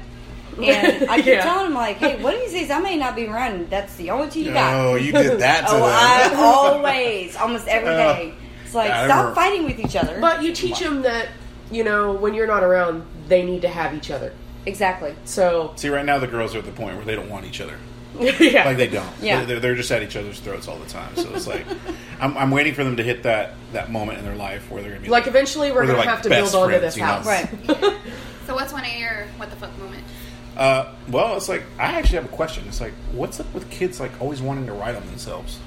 And 0.63 1.09
I 1.11 1.17
keep 1.17 1.27
Yeah. 1.35 1.43
telling 1.43 1.67
him 1.67 1.75
like, 1.75 1.97
"Hey, 1.99 2.21
one 2.23 2.35
of 2.35 2.41
these 2.41 2.53
days 2.53 2.71
I 2.71 2.79
may 2.81 2.97
not 2.97 3.15
be 3.17 3.27
running. 3.27 3.69
That's 3.69 3.95
the 3.97 4.11
only 4.11 4.29
two 4.31 4.41
you 4.41 4.53
got." 4.53 4.75
Oh, 4.75 4.95
you 4.97 5.13
did 5.13 5.39
that 5.41 5.61
to 5.69 5.73
Oh, 5.73 5.77
them. 5.79 5.85
I 5.85 6.35
always, 6.37 7.37
almost 7.37 7.67
every 7.69 7.89
Uh. 7.89 8.33
It's 8.65 8.75
like 8.75 8.91
I 8.91 9.05
stop 9.07 9.19
remember- 9.19 9.35
fighting 9.35 9.65
with 9.65 9.79
each 9.79 9.95
other. 9.97 10.19
But 10.21 10.43
you 10.43 10.53
teach 10.53 10.79
them 10.81 11.03
that 11.03 11.29
you 11.71 11.85
know 11.85 12.13
when 12.13 12.35
you're 12.35 12.47
not 12.47 12.63
around, 12.65 13.05
they 13.29 13.43
need 13.45 13.63
to 13.63 13.69
have 13.69 13.95
each 13.95 14.11
other. 14.11 14.33
Exactly. 14.67 15.15
So 15.25 15.73
See, 15.77 15.89
right 15.89 16.05
now 16.05 16.19
the 16.19 16.27
girls 16.27 16.55
are 16.55 16.59
at 16.59 16.65
the 16.65 16.73
point 16.73 16.97
where 16.97 17.05
they 17.05 17.15
don't 17.15 17.29
want 17.29 17.47
each 17.47 17.61
other. 17.61 17.79
yeah, 18.21 18.65
Like 18.65 18.77
they 18.77 18.87
don't. 18.87 19.09
Yeah. 19.21 19.45
They're, 19.45 19.59
they're 19.59 19.75
just 19.75 19.91
at 19.91 20.03
each 20.03 20.15
other's 20.15 20.39
throats 20.39 20.69
all 20.69 20.79
the 20.79 20.89
time. 20.89 21.17
So 21.17 21.35
it's 21.35 21.49
like, 21.49 21.67
I'm, 22.21 22.37
I'm 22.37 22.51
waiting 22.53 22.73
for 22.75 22.85
them 22.85 22.97
to 22.97 23.03
hit 23.03 23.25
that 23.25 23.55
that 23.73 23.91
moment 23.91 24.19
in 24.19 24.25
their 24.25 24.37
life 24.37 24.71
where 24.71 24.83
they're 24.83 24.93
gonna 24.93 25.03
be 25.03 25.09
like 25.09 25.23
like 25.25 25.29
eventually 25.29 25.71
we're 25.73 25.79
Where 25.79 25.87
they're 25.87 25.97
gonna 25.97 26.07
like 26.07 26.15
have 26.15 26.23
to 26.23 26.29
build 26.29 26.45
best 26.45 26.55
onto 26.55 26.69
friends, 26.69 26.83
this 26.83 26.97
you 26.97 27.03
know? 27.03 27.09
house. 27.09 27.27
Right. 27.27 27.97
So 28.47 28.55
what's 28.55 28.73
one 28.75 28.85
of 28.85 28.93
your 28.95 29.27
what 29.39 29.49
the 29.49 29.57
fuck 29.57 29.77
moment? 29.79 30.05
Uh, 30.57 30.93
well, 31.09 31.37
it's 31.37 31.49
like 31.49 31.65
I 31.79 31.93
actually 31.93 32.17
have 32.17 32.27
a 32.27 32.37
question. 32.37 32.65
It's 32.69 32.81
like, 32.81 32.93
what's 33.13 33.41
up 33.41 33.53
with 33.55 33.69
kids 33.71 34.01
like 34.01 34.13
always 34.21 34.43
wanting 34.43 34.67
to 34.67 34.73
write 34.75 34.95
on 34.95 35.05
themselves? 35.07 35.59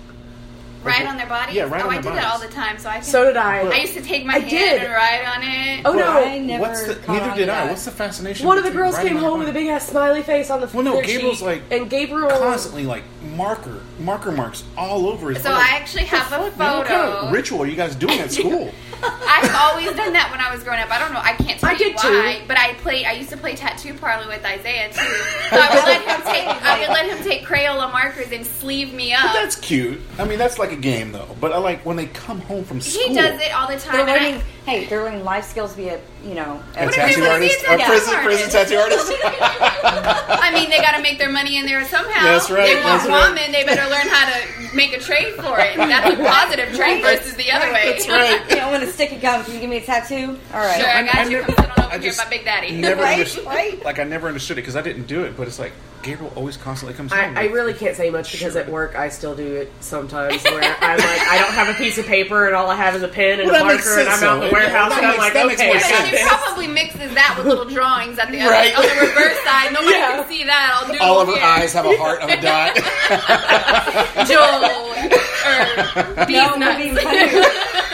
Ride 0.83 1.05
on 1.05 1.17
their 1.17 1.27
bodies? 1.27 1.55
Yeah, 1.55 1.63
ride 1.63 1.81
oh, 1.81 1.87
on 1.87 1.93
I 1.97 2.01
their 2.01 2.11
did 2.13 2.21
that 2.21 2.31
all 2.31 2.39
the 2.39 2.47
time. 2.47 2.77
So 2.77 2.89
I 2.89 2.95
can, 2.95 3.03
So 3.03 3.25
did 3.25 3.37
I. 3.37 3.59
I 3.61 3.75
used 3.77 3.93
to 3.93 4.01
take 4.01 4.25
my 4.25 4.35
I 4.35 4.39
hand 4.39 4.49
did. 4.49 4.83
and 4.83 4.93
ride 4.93 5.25
on 5.25 5.43
it. 5.43 5.81
Oh 5.85 5.93
no! 5.93 6.23
I 6.23 6.39
never. 6.39 6.61
What's 6.61 6.85
the, 6.85 6.95
caught 6.95 7.15
neither 7.15 7.31
on 7.31 7.37
did 7.37 7.49
I. 7.49 7.55
that. 7.65 7.69
What's 7.69 7.85
the 7.85 7.91
fascination? 7.91 8.47
One 8.47 8.57
of 8.57 8.63
the 8.63 8.69
between 8.69 8.83
girls 8.83 8.95
riding 8.95 9.13
came 9.13 9.17
on 9.17 9.23
home 9.23 9.39
with 9.39 9.49
a 9.49 9.51
bike? 9.51 9.61
big 9.61 9.67
ass 9.67 9.87
smiley 9.87 10.21
face 10.23 10.49
on 10.49 10.61
the. 10.61 10.67
Well, 10.67 10.83
no, 10.83 10.93
their 10.93 11.03
Gabriel's 11.03 11.39
cheek, 11.39 11.45
like 11.45 11.61
and 11.71 11.89
Gabriel 11.89 12.29
constantly 12.29 12.85
like 12.85 13.03
marker 13.35 13.81
marker 13.99 14.31
marks 14.31 14.63
all 14.77 15.07
over 15.07 15.29
his. 15.31 15.43
So 15.43 15.49
bike. 15.51 15.71
I 15.71 15.75
actually 15.77 16.05
have 16.05 16.31
a 16.31 16.57
Man, 16.57 16.77
what 16.77 16.87
kind 16.87 17.11
of 17.13 17.31
ritual 17.31 17.61
are 17.63 17.67
you 17.67 17.75
guys 17.75 17.95
doing 17.95 18.19
at 18.19 18.31
school? 18.31 18.71
I've 18.99 19.53
always 19.53 19.95
done 19.95 20.13
that 20.13 20.29
when 20.31 20.39
I 20.39 20.51
was 20.51 20.63
growing 20.63 20.79
up. 20.79 20.89
I 20.89 20.97
don't 20.97 21.13
know. 21.13 21.19
I 21.21 21.33
can't 21.33 21.59
tell 21.59 21.69
I 21.69 21.73
you 21.73 21.77
did 21.77 21.95
why, 21.97 22.37
too. 22.41 22.45
but 22.47 22.57
I 22.57 22.73
played. 22.75 23.05
I 23.05 23.11
used 23.11 23.29
to 23.29 23.37
play 23.37 23.55
tattoo 23.55 23.93
parlor 23.93 24.27
with 24.27 24.43
Isaiah 24.43 24.91
too. 24.91 24.99
So 25.49 25.55
I 25.57 25.69
would 25.75 25.83
let 25.85 26.01
him 26.01 26.21
take. 26.25 26.47
I 26.65 26.79
would 26.79 26.89
let 26.89 27.05
him 27.05 27.23
take 27.23 27.43
Crayola 27.45 27.91
markers 27.91 28.31
and 28.31 28.45
sleeve 28.45 28.93
me 28.93 29.13
up. 29.13 29.33
That's 29.33 29.55
cute. 29.55 30.01
I 30.17 30.25
mean, 30.25 30.39
that's 30.39 30.57
like 30.57 30.71
a 30.71 30.75
game 30.75 31.11
though. 31.11 31.27
But 31.39 31.53
I 31.53 31.57
like 31.59 31.85
when 31.85 31.95
they 31.95 32.07
come 32.07 32.41
home 32.41 32.63
from 32.65 32.81
school. 32.81 33.07
he 33.09 33.13
does 33.13 33.39
it 33.39 33.53
all 33.53 33.67
the 33.67 33.77
time. 33.77 33.93
They're 33.93 34.01
and 34.01 34.09
I- 34.09 34.29
learning. 34.29 34.43
Hey, 34.65 34.85
they're 34.85 35.03
learning 35.03 35.23
life 35.23 35.45
skills 35.45 35.75
via 35.75 36.01
you 36.27 36.35
know. 36.35 36.61
A 36.75 36.87
tattoo 36.91 37.23
artist, 37.23 37.63
a 37.63 37.75
a 37.75 37.77
prison, 37.85 38.13
artist? 38.15 38.23
prison 38.23 38.49
tattoo 38.51 38.75
artist. 38.77 39.11
I 39.23 40.51
mean, 40.53 40.69
they 40.69 40.77
got 40.77 40.95
to 40.97 41.01
make 41.01 41.17
their 41.17 41.31
money 41.31 41.57
in 41.57 41.65
there 41.65 41.85
somehow. 41.85 42.23
That's 42.23 42.49
right, 42.51 42.67
They 42.67 42.75
want 42.75 43.03
that's 43.03 43.07
right. 43.07 43.51
They 43.51 43.63
better 43.63 43.89
learn 43.89 44.07
how 44.07 44.29
to 44.33 44.75
make 44.75 44.93
a 44.93 44.99
trade 44.99 45.33
for 45.35 45.59
it. 45.59 45.77
That's 45.77 46.13
a 46.13 46.17
positive 46.23 46.75
trade 46.75 47.01
versus 47.01 47.35
the 47.35 47.51
other 47.51 47.71
way. 47.71 47.91
That's 47.91 48.07
right. 48.09 48.41
You 48.49 48.55
know, 48.57 48.71
when 48.71 48.83
a 48.83 48.87
stick 48.87 49.11
of 49.13 49.21
gum, 49.21 49.43
can 49.45 49.53
you 49.53 49.59
give 49.61 49.69
me 49.69 49.77
a 49.77 49.81
tattoo? 49.81 50.37
All 50.53 50.59
right. 50.59 50.79
Sure, 50.79 50.89
I 50.89 51.03
got 51.03 51.15
I 51.15 51.23
you. 51.23 51.29
never- 51.39 51.45
Come 51.53 51.55
sit 51.65 51.77
on 51.77 51.85
over 51.85 51.93
I 51.95 51.97
here, 51.99 52.09
just 52.09 52.17
my 52.23 52.29
big 52.29 52.43
daddy. 52.45 52.71
Never 52.75 53.01
Right, 53.01 53.45
right. 53.45 53.83
Like 53.85 53.99
I 53.99 54.03
never 54.03 54.27
understood 54.27 54.57
it 54.57 54.61
because 54.61 54.75
I 54.75 54.81
didn't 54.81 55.07
do 55.07 55.23
it. 55.23 55.37
But 55.37 55.47
it's 55.47 55.59
like 55.59 55.71
Gabriel 56.07 56.31
always 56.37 56.55
constantly 56.55 56.95
comes 56.95 57.11
home. 57.11 57.37
I, 57.37 57.41
I 57.41 57.45
really 57.47 57.73
can't 57.73 57.95
say 57.95 58.09
much 58.09 58.31
because 58.31 58.55
at 58.55 58.69
work 58.69 58.95
I 58.95 59.09
still 59.09 59.35
do 59.35 59.55
it 59.55 59.71
sometimes 59.81 60.41
where 60.43 60.63
I'm 60.63 60.97
like 60.97 61.21
I 61.27 61.37
don't 61.39 61.51
have 61.53 61.67
a 61.67 61.73
piece 61.73 61.97
of 61.97 62.05
paper 62.05 62.47
and 62.47 62.55
all 62.55 62.69
I 62.69 62.75
have 62.77 62.95
is 62.95 63.03
a 63.03 63.09
pen 63.09 63.41
and 63.41 63.49
Well, 63.51 63.61
a 63.61 63.65
marker 63.65 63.75
makes 63.75 63.97
and 63.97 64.07
I'm 64.07 64.23
out 64.23 64.41
in 64.43 64.47
the 64.47 64.53
warehouse 64.53 64.89
That 64.95 64.97
and 64.99 65.05
I'm 65.05 65.11
makes- 65.11 65.19
like 65.19 65.33
that 65.33 65.47
makes 65.47 65.59
okay 65.61 65.67
more 65.67 65.75
I 65.75 65.79
got 65.81 65.89
sense. 65.89 66.05
She 66.09 66.11
this. 66.15 66.27
probably 66.27 66.67
mixes 66.67 67.13
that 67.13 67.35
with 67.37 67.45
little 67.47 67.65
drawings 67.65 68.17
at 68.19 68.31
the 68.31 68.39
other, 68.39 68.51
Right. 68.51 68.73
on 68.77 68.83
the 68.83 68.95
reverse 69.05 69.37
side. 69.43 69.73
Nobody 69.73 69.91
Yeah. 69.97 70.15
can 70.15 70.29
see 70.29 70.43
that. 70.45 70.79
I'll 70.81 70.87
do 70.93 70.99
All 71.01 71.19
of 71.19 71.27
her 71.27 71.35
here. 71.35 71.43
eyes 71.43 71.73
have 71.73 71.85
a 71.85 71.97
heart 71.97 72.21
of 72.21 72.29
a 72.29 72.39
dot. 72.41 72.75
Joel 74.27 74.63
or 74.95 76.25
these 76.25 76.35
No, 76.37 76.55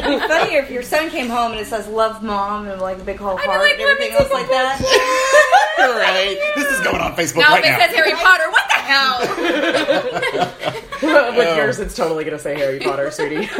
funnier. 0.00 0.16
It'd 0.16 0.20
be 0.22 0.28
funnier 0.28 0.58
if 0.60 0.70
your 0.70 0.82
son 0.82 1.10
came 1.10 1.28
home 1.28 1.52
and 1.52 1.60
it 1.60 1.66
says 1.66 1.86
"Love 1.88 2.22
Mom" 2.22 2.68
and 2.68 2.80
like 2.80 2.98
a 2.98 3.04
big 3.04 3.16
whole 3.18 3.36
heart 3.36 3.60
like, 3.60 3.72
and 3.72 3.80
everything 3.82 4.12
else 4.14 4.30
like 4.32 4.48
that. 4.48 4.80
right. 5.78 6.38
This 6.56 6.70
is 6.70 6.80
going 6.84 7.00
on 7.00 7.14
Facebook 7.16 7.38
Now 7.40 7.50
right 7.54 7.64
if 7.64 7.66
it 7.66 7.78
now. 7.78 7.78
says 7.86 7.94
Harry 7.94 8.12
Potter, 8.12 8.50
what 8.50 8.64
the 8.68 8.74
hell? 8.74 10.50
With 11.04 11.46
Oh. 11.48 11.56
yours, 11.56 11.80
it's 11.80 11.94
totally 11.96 12.24
gonna 12.24 12.38
say 12.38 12.54
Harry 12.56 12.78
Potter, 12.80 13.10
sweetie. 13.10 13.48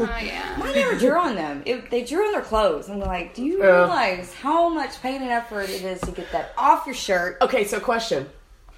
Oh 0.00 0.04
yeah. 0.22 0.56
I 0.62 0.72
never 0.74 0.94
drew 0.96 1.18
on 1.18 1.34
them. 1.34 1.60
It, 1.66 1.90
they 1.90 2.04
drew 2.04 2.24
on 2.26 2.30
their 2.32 2.40
clothes. 2.40 2.88
I'm 2.88 3.00
like, 3.00 3.34
do 3.34 3.42
you 3.44 3.58
Yeah. 3.58 3.78
realize 3.80 4.32
how 4.32 4.68
much 4.68 5.02
pain 5.02 5.22
and 5.22 5.30
effort 5.32 5.68
it 5.68 5.82
is 5.82 6.00
to 6.02 6.12
get 6.12 6.30
that 6.30 6.52
off 6.56 6.86
your 6.86 6.94
shirt? 6.94 7.38
okay, 7.42 7.64
so 7.66 7.80
question. 7.80 8.28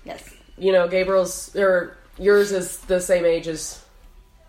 Yes. 0.06 0.30
You 0.56 0.72
know, 0.72 0.88
Gabriel's 0.88 1.54
or 1.56 1.98
yours 2.18 2.52
is 2.52 2.78
the 2.78 3.02
same 3.02 3.26
age 3.26 3.48
as 3.48 3.84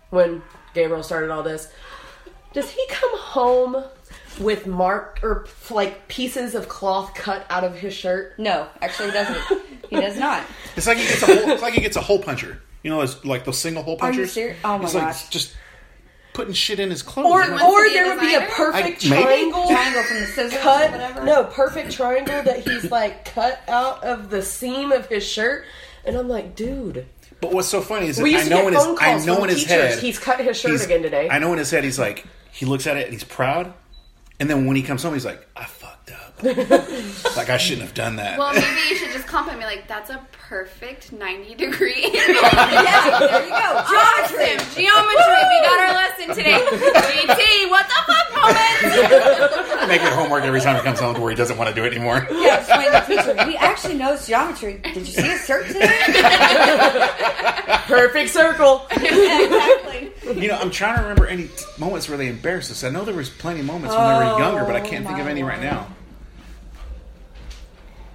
when 0.08 0.40
Gabriel 0.72 1.02
started 1.02 1.28
all 1.30 1.42
this. 1.42 1.68
Does 2.52 2.70
he 2.70 2.84
come 2.88 3.16
home 3.18 3.84
with 4.40 4.66
mark 4.66 5.20
or 5.22 5.46
like 5.70 6.08
pieces 6.08 6.54
of 6.54 6.68
cloth 6.68 7.14
cut 7.14 7.44
out 7.50 7.64
of 7.64 7.74
his 7.76 7.94
shirt? 7.94 8.38
No, 8.38 8.66
actually, 8.80 9.08
he 9.08 9.12
doesn't. 9.12 9.62
He 9.90 9.96
does 10.00 10.18
not. 10.18 10.42
It's 10.76 10.86
like 10.86 10.96
he 10.98 11.04
gets 11.06 11.22
a 11.22 11.26
hole. 11.26 11.50
It's 11.50 11.62
like 11.62 11.74
he 11.74 11.80
gets 11.82 11.96
a 11.96 12.00
hole 12.00 12.18
puncher. 12.18 12.60
You 12.82 12.90
know, 12.90 13.00
it's 13.02 13.24
like 13.24 13.44
those 13.44 13.58
single 13.58 13.82
hole 13.82 13.94
Are 14.00 14.06
you 14.10 14.18
punchers. 14.18 14.32
serious? 14.32 14.58
Oh 14.64 14.78
my 14.78 14.84
He's 14.84 14.94
like 14.94 15.04
gosh. 15.04 15.28
just 15.28 15.54
putting 16.32 16.54
shit 16.54 16.80
in 16.80 16.88
his 16.90 17.02
clothes. 17.02 17.26
Or 17.26 17.46
like, 17.46 17.62
or 17.62 17.84
to 17.84 17.90
be 17.90 17.96
a 17.96 18.02
there 18.02 18.14
would 18.16 18.20
be 18.20 18.34
a 18.34 18.40
perfect 18.48 19.04
I- 19.04 19.08
triangle 19.08 19.68
Triangle 19.68 20.02
from 20.02 20.20
the 20.20 20.26
scissors 20.26 20.54
or 20.54 20.62
cut 20.62 20.90
whatever. 20.92 21.24
no 21.24 21.44
perfect 21.44 21.92
triangle 21.92 22.42
that 22.42 22.66
he's 22.66 22.90
like 22.90 23.26
cut 23.26 23.60
out 23.68 24.02
of 24.02 24.30
the 24.30 24.40
seam 24.42 24.92
of 24.92 25.06
his 25.06 25.26
shirt 25.28 25.66
and 26.06 26.16
i'm 26.16 26.28
like 26.30 26.56
dude 26.56 27.04
but 27.42 27.52
what's 27.52 27.68
so 27.68 27.82
funny 27.82 28.06
is 28.06 28.16
that 28.16 28.22
we 28.22 28.34
I 28.34 28.44
know 28.48 28.66
in 28.66 28.72
his 28.72 28.82
I 28.98 29.22
know 29.26 29.42
in 29.44 29.50
his 29.50 29.58
teachers 29.64 29.94
head 29.94 29.98
he's 29.98 30.18
cut 30.18 30.40
his 30.40 30.58
shirt 30.58 30.82
again 30.82 31.02
today 31.02 31.28
I 31.30 31.38
know 31.38 31.52
in 31.52 31.58
his 31.58 31.70
head 31.70 31.84
he's 31.84 31.98
like 31.98 32.24
he 32.52 32.66
looks 32.66 32.86
at 32.86 32.96
it 32.96 33.04
and 33.04 33.12
he's 33.12 33.24
proud, 33.24 33.72
and 34.38 34.48
then 34.48 34.66
when 34.66 34.76
he 34.76 34.82
comes 34.82 35.02
home 35.02 35.14
he's 35.14 35.24
like 35.24 35.46
I. 35.56 35.66
like 36.42 37.50
I 37.50 37.56
shouldn't 37.56 37.82
have 37.86 37.94
done 37.94 38.16
that. 38.16 38.38
Well, 38.38 38.52
maybe 38.52 38.66
you 38.90 38.96
should 38.96 39.12
just 39.12 39.26
compliment 39.26 39.60
me 39.60 39.64
like 39.66 39.86
that's 39.88 40.10
a 40.10 40.24
perfect 40.48 41.12
ninety 41.12 41.54
degree. 41.54 42.10
Yeah, 42.12 43.18
there 43.20 43.44
you 43.44 43.50
go. 43.50 43.56
Awesome. 43.56 44.58
Geometry. 44.74 45.42
We 45.48 45.60
got 45.62 45.78
our 45.80 45.94
lesson 45.94 46.28
today. 46.34 46.58
GT, 46.58 47.70
what 47.70 47.86
the 47.86 48.00
fuck 48.06 48.34
moment? 48.36 49.88
Make 49.88 50.00
it 50.02 50.12
homework 50.12 50.44
every 50.44 50.60
time 50.60 50.76
he 50.76 50.82
comes 50.82 50.98
home 51.00 51.14
to 51.14 51.20
where 51.20 51.30
he 51.30 51.36
doesn't 51.36 51.56
want 51.58 51.68
to 51.70 51.74
do 51.74 51.84
it 51.84 51.92
anymore. 51.94 52.26
Yeah, 52.30 52.58
explain 52.58 52.86
to 52.86 52.92
the 52.92 53.00
teacher. 53.22 53.50
He 53.50 53.56
actually 53.56 53.94
knows 53.94 54.26
geometry. 54.26 54.80
Did 54.82 54.96
you 54.96 55.04
see 55.12 55.22
his 55.22 55.44
shirt 55.46 55.66
today? 55.66 55.88
perfect 57.86 58.30
circle 58.30 58.86
exactly. 58.90 60.12
You 60.40 60.48
know, 60.48 60.56
I'm 60.58 60.70
trying 60.70 60.96
to 60.96 61.02
remember 61.02 61.26
any 61.26 61.44
t- 61.48 61.64
moments 61.78 62.08
where 62.08 62.16
they 62.18 62.28
embarrassed 62.28 62.70
us. 62.70 62.84
I 62.84 62.90
know 62.90 63.04
there 63.04 63.14
was 63.14 63.28
plenty 63.30 63.60
of 63.60 63.66
moments 63.66 63.94
when 63.94 64.06
they 64.08 64.24
were 64.32 64.38
younger, 64.38 64.64
but 64.64 64.76
I 64.76 64.80
can't 64.80 65.06
think 65.06 65.18
of 65.18 65.26
any 65.26 65.42
right 65.42 65.60
Lord. 65.60 65.72
now. 65.72 65.86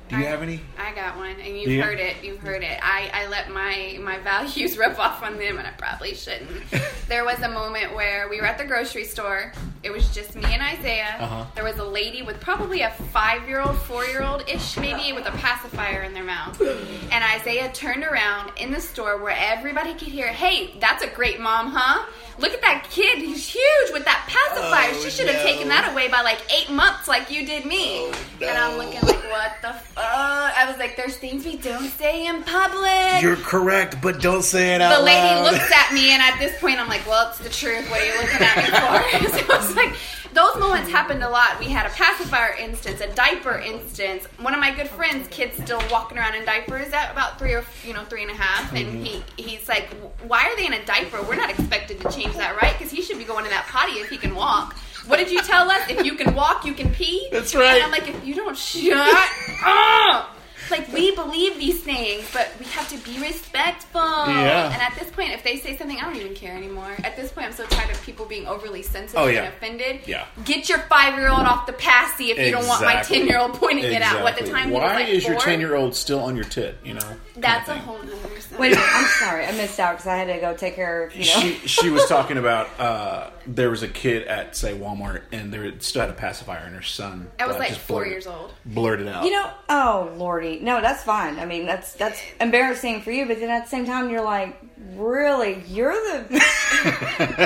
Do 0.10 0.18
you 0.18 0.26
have 0.26 0.42
any? 0.42 0.62
I 0.78 0.94
got 0.96 1.18
one, 1.18 1.36
and 1.40 1.60
you've 1.60 1.72
Yeah. 1.72 1.84
heard 1.84 2.00
it. 2.00 2.18
You've 2.24 2.40
heard 2.40 2.64
it. 2.64 2.80
I, 2.82 3.10
I 3.14 3.28
let 3.28 3.52
my, 3.52 3.98
my 4.02 4.18
values 4.20 4.78
rub 4.78 4.98
off 5.00 5.22
on 5.22 5.38
them, 5.38 5.58
and 5.58 5.68
I 5.68 5.72
probably 5.72 6.14
shouldn't. 6.14 6.50
there 7.10 7.26
was 7.26 7.40
a 7.42 7.50
moment 7.50 7.94
where 7.94 8.30
we 8.30 8.40
were 8.40 8.48
at 8.48 8.58
the 8.58 8.64
grocery 8.66 9.04
store. 9.04 9.52
It 9.84 9.92
was 9.92 10.14
just 10.16 10.36
me 10.36 10.46
and 10.46 10.62
Isaiah. 10.62 11.16
Uh-huh. 11.20 11.46
There 11.56 11.64
was 11.64 11.78
a 11.78 11.84
lady 11.84 12.22
with 12.22 12.40
probably 12.40 12.82
a 12.82 12.92
five 13.12 13.48
year 13.50 13.62
old, 13.62 13.78
four 13.80 14.06
year 14.06 14.24
old 14.24 14.48
ish, 14.48 14.78
maybe, 14.78 15.12
with 15.16 15.28
a 15.28 15.32
pacifier 15.32 16.02
in 16.04 16.14
their 16.14 16.24
mouth. 16.24 16.60
And 16.62 17.24
Isaiah 17.24 17.72
turned 17.74 18.04
around 18.04 18.52
in 18.58 18.72
the 18.72 18.80
store 18.82 19.22
where 19.22 19.36
everybody 19.38 19.94
could 19.94 20.08
hear, 20.08 20.28
"Hey, 20.28 20.76
that's 20.80 21.04
a 21.04 21.08
great 21.08 21.40
mom, 21.40 21.72
huh? 21.76 22.06
Look 22.40 22.54
at 22.54 22.62
that 22.62 22.88
kid. 22.92 23.20
He's 23.20 23.48
huge 23.50 23.92
with 23.92 24.06
that 24.06 24.28
pacifier. 24.30 24.92
Oh, 24.94 25.04
she 25.04 25.10
should 25.10 25.28
have 25.28 25.38
no. 25.38 25.44
taken 25.44 25.68
that 25.70 25.92
away 25.92 26.08
by 26.08 26.22
like 26.22 26.40
eight 26.54 26.70
months, 26.70 27.08
like 27.08 27.32
you 27.32 27.46
did 27.46 27.66
me." 27.66 28.00
Oh, 28.02 28.14
And 28.42 28.58
I'm 28.58 28.78
looking 28.78 29.02
like, 29.02 29.24
"What 29.32 29.54
the 29.62 29.74
fuck?" 29.74 30.04
I 30.04 30.66
was 30.70 30.78
like, 30.78 30.96
"There's 30.96 31.18
things 31.18 31.46
we 31.46 31.58
don't 31.58 31.90
say 31.90 32.28
in 32.28 32.44
public." 32.44 33.22
You're 33.22 33.38
correct, 33.38 34.02
but 34.02 34.22
don't 34.22 34.44
say 34.44 34.76
it 34.76 34.82
out 34.82 34.98
the 35.00 35.04
lady 35.04 35.28
loud. 35.36 35.52
looks 35.52 35.72
at 35.72 35.94
me, 35.94 36.12
and 36.12 36.22
at 36.22 36.38
this 36.40 36.60
point, 36.60 36.80
I'm 36.80 36.88
like, 36.90 37.06
"Well, 37.08 37.30
it's 37.30 37.40
the 37.40 37.50
truth. 37.50 37.90
What 37.90 38.02
are 38.02 38.06
you 38.06 38.18
looking 38.22 38.42
at 38.42 38.58
me 38.58 39.30
for?" 39.30 39.38
so 39.40 39.58
was 39.58 39.76
like 39.76 39.94
those 40.38 40.56
moments 40.60 40.92
happened 40.92 41.24
a 41.24 41.30
lot. 41.30 41.60
We 41.60 41.66
had 41.66 41.88
a 41.88 41.90
pacifier 41.90 42.54
instance, 42.54 43.02
a 43.02 43.12
diaper 43.16 43.58
instance. 43.58 44.26
One 44.40 44.54
of 44.54 44.60
my 44.60 44.72
good 44.72 44.88
friends, 44.88 45.28
kids 45.30 45.58
still 45.58 45.82
walking 45.90 46.20
around 46.20 46.36
in 46.36 46.46
diapers 46.46 46.94
at 46.94 47.12
about 47.12 47.40
three 47.40 47.54
or 47.54 47.64
you 47.84 47.94
know 47.94 48.04
three 48.04 48.22
and 48.22 48.30
a 48.30 48.36
half, 48.36 48.72
and 48.74 48.88
mm-hmm. 48.88 49.04
he 49.04 49.24
he's 49.36 49.68
like, 49.68 49.90
"Why 50.28 50.46
are 50.46 50.56
they 50.56 50.68
in 50.68 50.74
a 50.74 50.86
diaper? 50.86 51.24
We're 51.24 51.36
not 51.36 51.50
expected 51.50 52.00
to 52.02 52.12
change 52.12 52.36
that, 52.36 52.62
right? 52.62 52.78
Because 52.78 52.92
he 52.92 53.02
should 53.02 53.18
be 53.18 53.24
going 53.24 53.46
to 53.46 53.50
that 53.50 53.66
potty 53.66 53.94
if 53.94 54.10
he 54.10 54.18
can 54.18 54.36
walk." 54.36 54.78
What 55.08 55.18
did 55.18 55.32
you 55.32 55.42
tell 55.42 55.72
us? 55.72 55.90
If 55.90 56.06
you 56.06 56.16
can 56.16 56.36
walk, 56.36 56.66
you 56.66 56.74
can 56.74 56.94
pee. 56.94 57.30
That's 57.32 57.56
right. 57.56 57.76
And 57.76 57.84
I'm 57.86 57.92
like, 57.92 58.10
if 58.10 58.28
you 58.28 58.36
don't 58.36 58.58
shut 58.58 59.30
up. 59.64 60.37
Like 60.70 60.92
we 60.92 61.16
believe 61.16 61.58
these 61.58 61.82
things, 61.82 62.26
but 62.34 62.50
we 62.60 62.66
have 62.68 62.88
to 62.90 62.98
be 62.98 63.20
respectful. 63.22 64.02
Yeah. 64.02 64.72
And 64.72 64.82
at 64.82 64.96
this 65.00 65.10
point, 65.12 65.32
if 65.32 65.44
they 65.44 65.58
say 65.58 65.78
something, 65.78 65.98
I 65.98 66.02
don't 66.02 66.16
even 66.18 66.34
care 66.36 66.56
anymore. 66.56 66.96
At 67.04 67.16
this 67.16 67.32
point, 67.32 67.48
I'm 67.48 67.54
so 67.54 67.66
tired 67.68 67.90
of 67.92 68.02
people 68.04 68.26
being 68.26 68.48
overly 68.48 68.82
sensitive 68.84 69.20
Oh, 69.22 69.28
yeah. 69.28 69.44
and 69.44 69.48
offended. 69.54 70.02
Yeah. 70.06 70.26
Get 70.46 70.70
your 70.70 70.80
five 70.80 71.18
year 71.18 71.30
old 71.30 71.42
off 71.42 71.66
the 71.66 71.74
passy 71.74 72.32
if 72.32 72.38
you 72.40 72.52
don't 72.52 72.68
want 72.68 72.84
my 72.84 73.02
ten 73.02 73.26
year 73.28 73.40
old 73.40 73.54
pointing 73.54 73.86
it 73.86 74.02
out. 74.02 74.24
What 74.24 74.36
the 74.36 74.42
Exactly. 74.42 74.62
time 74.64 74.72
Why 74.72 74.84
was 74.84 74.94
like 74.94 75.08
is 75.10 75.26
your 75.26 75.40
ten 75.40 75.60
year 75.60 75.76
old 75.76 75.96
still 75.96 76.20
on 76.20 76.36
your 76.36 76.46
tit? 76.46 76.78
You 76.84 76.96
know, 76.96 77.18
That's 77.38 77.70
a 77.70 77.76
whole 77.78 78.00
nother. 78.00 78.40
stuff. 78.42 78.60
Wait 78.60 78.74
a 78.74 78.76
minute. 78.76 78.90
I'm 78.94 79.06
sorry. 79.20 79.46
I 79.46 79.52
missed 79.54 79.80
out 79.80 79.94
because 79.94 80.08
I 80.08 80.16
had 80.18 80.28
to 80.34 80.40
go 80.40 80.56
take 80.56 80.76
care 80.76 81.04
of, 81.06 81.14
you 81.16 81.20
know. 81.26 81.40
She 81.40 81.54
she 81.68 81.90
was 81.90 82.06
talking 82.08 82.38
about 82.38 82.68
uh, 82.80 83.30
there 83.46 83.70
was 83.70 83.84
a 83.84 83.88
kid 83.88 84.28
at 84.28 84.56
say 84.56 84.78
Walmart 84.78 85.22
and 85.32 85.54
there 85.54 85.72
still 85.80 86.02
had 86.02 86.10
a 86.10 86.14
pacifier 86.14 86.64
and 86.66 86.76
her 86.76 86.82
son. 86.82 87.30
I 87.40 87.46
was 87.48 87.56
uh, 87.56 87.60
like 87.60 87.70
just 87.70 87.82
four 87.82 87.98
blurted- 88.00 88.12
years 88.14 88.28
old. 88.28 88.54
Blurted 88.66 89.08
out. 89.08 89.24
You 89.26 89.32
know, 89.32 89.50
oh 89.70 90.14
lordy, 90.18 90.57
no, 90.62 90.82
that's 90.82 91.04
fine. 91.04 91.40
I 91.40 91.46
mean, 91.46 91.66
that's 91.66 91.94
that's 91.94 92.20
embarrassing 92.42 93.02
for 93.02 93.12
you, 93.12 93.26
but 93.26 93.40
then 93.40 93.50
at 93.50 93.64
the 93.66 93.70
same 93.70 93.86
time, 93.86 94.10
you're 94.10 94.24
like, 94.24 94.56
really, 94.96 95.64
you're 95.68 95.94
the 95.94 96.26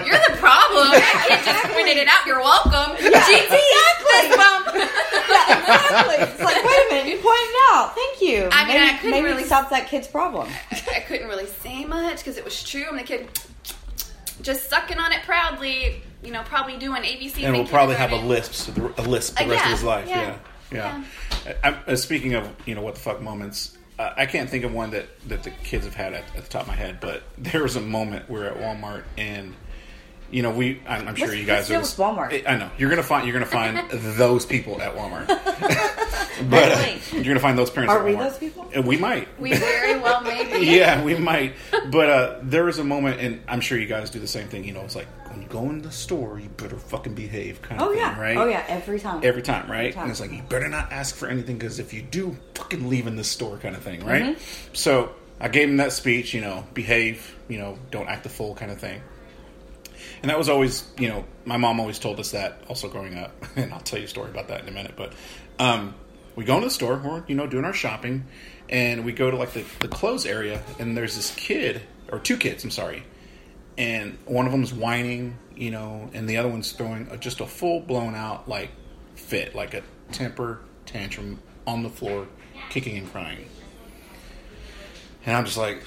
You're 0.06 0.22
the 0.30 0.36
problem. 0.38 0.92
That 0.92 1.26
kid 1.28 1.46
just 1.46 1.64
pointed 1.74 1.98
it 1.98 2.08
out. 2.08 2.26
You're 2.26 2.40
welcome. 2.40 2.96
GT, 2.98 3.56
fist 4.08 4.38
bump. 4.38 4.68
exactly. 4.76 6.16
It's 6.20 6.42
like, 6.42 6.64
wait 6.64 6.88
a 6.92 6.94
minute, 6.94 7.08
you 7.08 7.18
pointed 7.22 7.50
it 7.50 7.72
out. 7.74 7.96
Thank 7.96 8.22
you. 8.22 8.50
I 8.52 8.66
mean, 8.66 8.76
maybe, 8.78 8.90
I 8.90 8.98
couldn't 8.98 9.12
maybe 9.12 9.28
really- 9.28 9.44
stop 9.44 9.70
that 9.70 9.88
kid's 9.88 10.08
problem. 10.08 10.48
I 10.72 11.00
couldn't 11.02 11.28
really 11.28 11.48
say 11.48 11.86
much 11.86 12.18
because 12.18 12.38
it 12.38 12.44
was 12.46 12.62
true. 12.64 12.86
i'm 12.90 12.98
the 12.98 13.04
kid 13.04 13.28
just 14.42 14.70
sucking 14.70 14.98
on 14.98 15.12
it 15.12 15.20
proudly, 15.24 16.02
you 16.24 16.32
know, 16.32 16.42
probably 16.44 16.78
doing 16.78 17.04
ABC. 17.04 17.44
and 17.44 17.54
we'll 17.54 17.68
probably 17.68 17.96
have 17.96 18.12
a 18.12 18.16
lisp, 18.16 18.76
a 18.98 19.02
lisp 19.04 19.38
the 19.38 19.46
Uh, 19.46 19.50
rest 19.50 19.64
yeah, 19.66 19.66
of 19.66 19.72
his 19.78 19.84
life. 19.84 20.08
yeah, 20.10 20.22
Yeah, 20.22 20.36
yeah. 20.72 21.04
I, 21.64 21.70
I, 21.70 21.78
uh, 21.88 21.96
speaking 21.96 22.34
of 22.36 22.50
you 22.66 22.76
know 22.76 22.82
what 22.82 22.96
the 22.96 23.02
fuck 23.02 23.22
moments, 23.22 23.78
uh, 24.00 24.14
I 24.16 24.26
can't 24.26 24.50
think 24.50 24.64
of 24.64 24.74
one 24.74 24.92
that 24.92 25.08
that 25.28 25.44
the 25.44 25.52
kids 25.52 25.86
have 25.86 25.96
had 25.96 26.14
at, 26.14 26.24
at 26.36 26.44
the 26.44 26.50
top 26.50 26.64
of 26.64 26.68
my 26.68 26.76
head, 26.76 27.00
but 27.02 27.24
there 27.38 27.64
was 27.64 27.76
a 27.76 27.82
moment 27.82 28.30
where 28.30 28.46
at 28.50 28.58
Walmart 28.58 29.04
and. 29.18 29.54
You 30.34 30.42
know, 30.44 30.52
we. 30.52 30.82
I'm, 30.88 31.10
I'm 31.10 31.16
sure 31.16 31.34
you 31.36 31.44
guys 31.44 31.70
what's 31.70 32.00
are. 32.00 32.04
deal 32.04 32.16
with 32.16 32.32
Walmart? 32.32 32.50
I 32.50 32.56
know 32.56 32.70
you're 32.78 32.90
gonna 32.90 33.04
find. 33.04 33.28
You're 33.28 33.34
gonna 33.34 33.46
find 33.46 33.90
those 33.92 34.46
people 34.46 34.82
at 34.82 34.96
Walmart. 34.96 35.28
but 36.50 36.72
uh, 36.72 36.96
you're 37.12 37.26
gonna 37.26 37.40
find 37.42 37.58
those 37.58 37.70
parents. 37.70 37.94
Are 37.94 38.00
at 38.00 38.06
we 38.06 38.14
Walmart. 38.14 38.30
those 38.30 38.38
people? 38.38 38.70
Uh, 38.74 38.82
We 38.82 38.96
might. 38.96 39.28
We 39.42 39.54
very 39.56 40.00
well 40.00 40.22
may 40.22 40.46
be. 40.58 40.66
yeah, 40.68 41.04
we 41.04 41.16
might. 41.18 41.56
But 41.92 42.10
uh, 42.10 42.40
there 42.44 42.64
was 42.64 42.80
a 42.80 42.84
moment, 42.86 43.20
and 43.20 43.42
I'm 43.46 43.60
sure 43.60 43.78
you 43.78 43.88
guys 43.88 44.10
do 44.10 44.20
the 44.20 44.28
same 44.28 44.48
thing. 44.48 44.64
You 44.64 44.72
know, 44.72 44.82
it's 44.86 44.96
like 44.96 45.08
when 45.42 45.50
you 45.50 45.62
go 45.62 45.70
in 45.70 45.82
the 45.82 45.92
store, 45.92 46.40
you 46.40 46.50
better 46.50 46.78
fucking 46.78 47.16
behave, 47.16 47.62
kind 47.62 47.82
of 47.82 47.88
Oh 47.88 47.92
thing, 47.92 48.00
yeah. 48.00 48.20
right? 48.20 48.38
Oh 48.38 48.46
yeah. 48.46 48.64
Every 48.68 49.00
time. 49.00 49.22
Every 49.24 49.42
time, 49.42 49.70
right? 49.70 49.94
time. 49.94 50.04
And 50.04 50.12
it's 50.12 50.20
like 50.20 50.32
you 50.32 50.44
better 50.44 50.70
not 50.70 50.92
ask 50.92 51.16
for 51.16 51.28
anything 51.28 51.58
because 51.58 51.80
if 51.80 51.94
you 51.94 52.02
do, 52.02 52.38
fucking 52.56 52.90
leave 52.90 53.08
in 53.08 53.16
this 53.16 53.30
store, 53.30 53.58
kind 53.58 53.76
of 53.76 53.82
thing, 53.82 54.06
right? 54.06 54.24
Mm-hmm. 54.24 54.74
So 54.74 55.14
I 55.40 55.50
gave 55.50 55.70
him 55.70 55.78
that 55.78 55.94
speech. 55.94 56.34
You 56.34 56.42
know, 56.42 56.66
behave. 56.74 57.36
You 57.48 57.58
know, 57.58 57.78
don't 57.90 58.08
act 58.08 58.24
the 58.24 58.30
fool, 58.30 58.56
kind 58.56 58.72
of 58.72 58.80
thing. 58.80 59.02
And 60.22 60.30
that 60.30 60.38
was 60.38 60.50
always, 60.50 60.88
you 60.98 61.10
know, 61.10 61.26
my 61.46 61.58
mom 61.58 61.80
always 61.80 61.98
told 61.98 62.20
us 62.20 62.32
that 62.32 62.62
also 62.68 62.88
growing 62.88 63.18
up. 63.18 63.32
And 63.56 63.74
I'll 63.74 63.80
tell 63.80 64.00
you 64.00 64.06
a 64.06 64.08
story 64.08 64.30
about 64.30 64.48
that 64.50 64.62
in 64.62 64.70
a 64.70 64.72
minute. 64.72 64.94
But 64.96 65.14
um, 65.60 65.96
we 66.36 66.46
go 66.46 66.56
into 66.56 66.68
the 66.68 66.72
store, 66.72 67.02
we're, 67.04 67.24
you 67.28 67.36
know, 67.36 67.48
doing 67.48 67.66
our 67.66 67.74
shopping, 67.74 68.26
and 68.70 69.04
we 69.04 69.14
go 69.14 69.32
to 69.32 69.38
like 69.38 69.54
the, 69.54 69.66
the 69.80 69.88
clothes 69.88 70.26
area, 70.26 70.62
and 70.80 70.96
there's 70.96 71.16
this 71.16 71.34
kid, 71.36 71.82
or 72.12 72.20
two 72.20 72.38
kids, 72.38 72.64
I'm 72.64 72.72
sorry. 72.72 73.04
And 73.78 74.18
one 74.26 74.46
of 74.46 74.52
them's 74.52 74.74
whining, 74.74 75.38
you 75.56 75.72
know, 75.72 76.10
and 76.14 76.30
the 76.30 76.38
other 76.38 76.50
one's 76.50 76.72
throwing 76.72 77.08
a, 77.10 77.18
just 77.18 77.40
a 77.40 77.48
full 77.48 77.80
blown 77.80 78.16
out, 78.16 78.48
like, 78.48 78.70
fit, 79.16 79.56
like 79.56 79.74
a 79.74 79.82
temper 80.12 80.62
tantrum 80.86 81.40
on 81.66 81.84
the 81.84 81.90
floor, 81.90 82.28
kicking 82.70 82.98
and 82.98 83.12
crying. 83.12 83.48
And 85.26 85.36
I'm 85.36 85.46
just 85.46 85.58
like, 85.58 85.84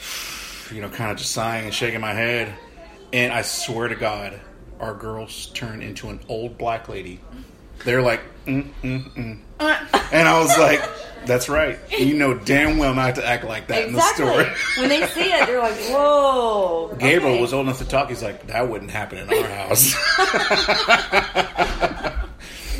you 0.72 0.80
know, 0.80 0.88
kind 0.88 1.10
of 1.10 1.18
just 1.18 1.32
sighing 1.32 1.66
and 1.66 1.74
shaking 1.74 2.00
my 2.00 2.12
head. 2.12 2.54
And 3.12 3.32
I 3.32 3.42
swear 3.42 3.88
to 3.88 3.96
God, 3.96 4.40
our 4.80 4.94
girls 4.94 5.46
turn 5.54 5.82
into 5.82 6.08
an 6.10 6.20
old 6.28 6.58
black 6.58 6.88
lady. 6.88 7.20
They're 7.84 8.02
like, 8.02 8.22
mm, 8.46 8.68
mm, 8.82 9.10
mm. 9.14 9.38
And 10.12 10.28
I 10.28 10.38
was 10.40 10.56
like, 10.58 10.82
that's 11.26 11.48
right. 11.48 11.78
You 11.90 12.14
know 12.14 12.34
damn 12.34 12.78
well 12.78 12.94
not 12.94 13.14
to 13.16 13.26
act 13.26 13.44
like 13.44 13.68
that 13.68 13.88
Exactly. 13.88 14.24
in 14.26 14.30
the 14.30 14.44
store. 14.44 14.82
when 14.82 14.88
they 14.90 15.06
see 15.08 15.32
it, 15.32 15.46
they're 15.46 15.58
like, 15.58 15.76
"Whoa." 15.90 16.94
Gabriel 16.98 17.32
okay. 17.34 17.40
was 17.40 17.52
old 17.54 17.66
enough 17.66 17.78
to 17.78 17.84
talk. 17.86 18.08
He's 18.08 18.22
like, 18.22 18.46
that 18.48 18.68
wouldn't 18.68 18.90
happen 18.90 19.18
in 19.18 19.28
our 19.30 19.48
house. 19.48 19.94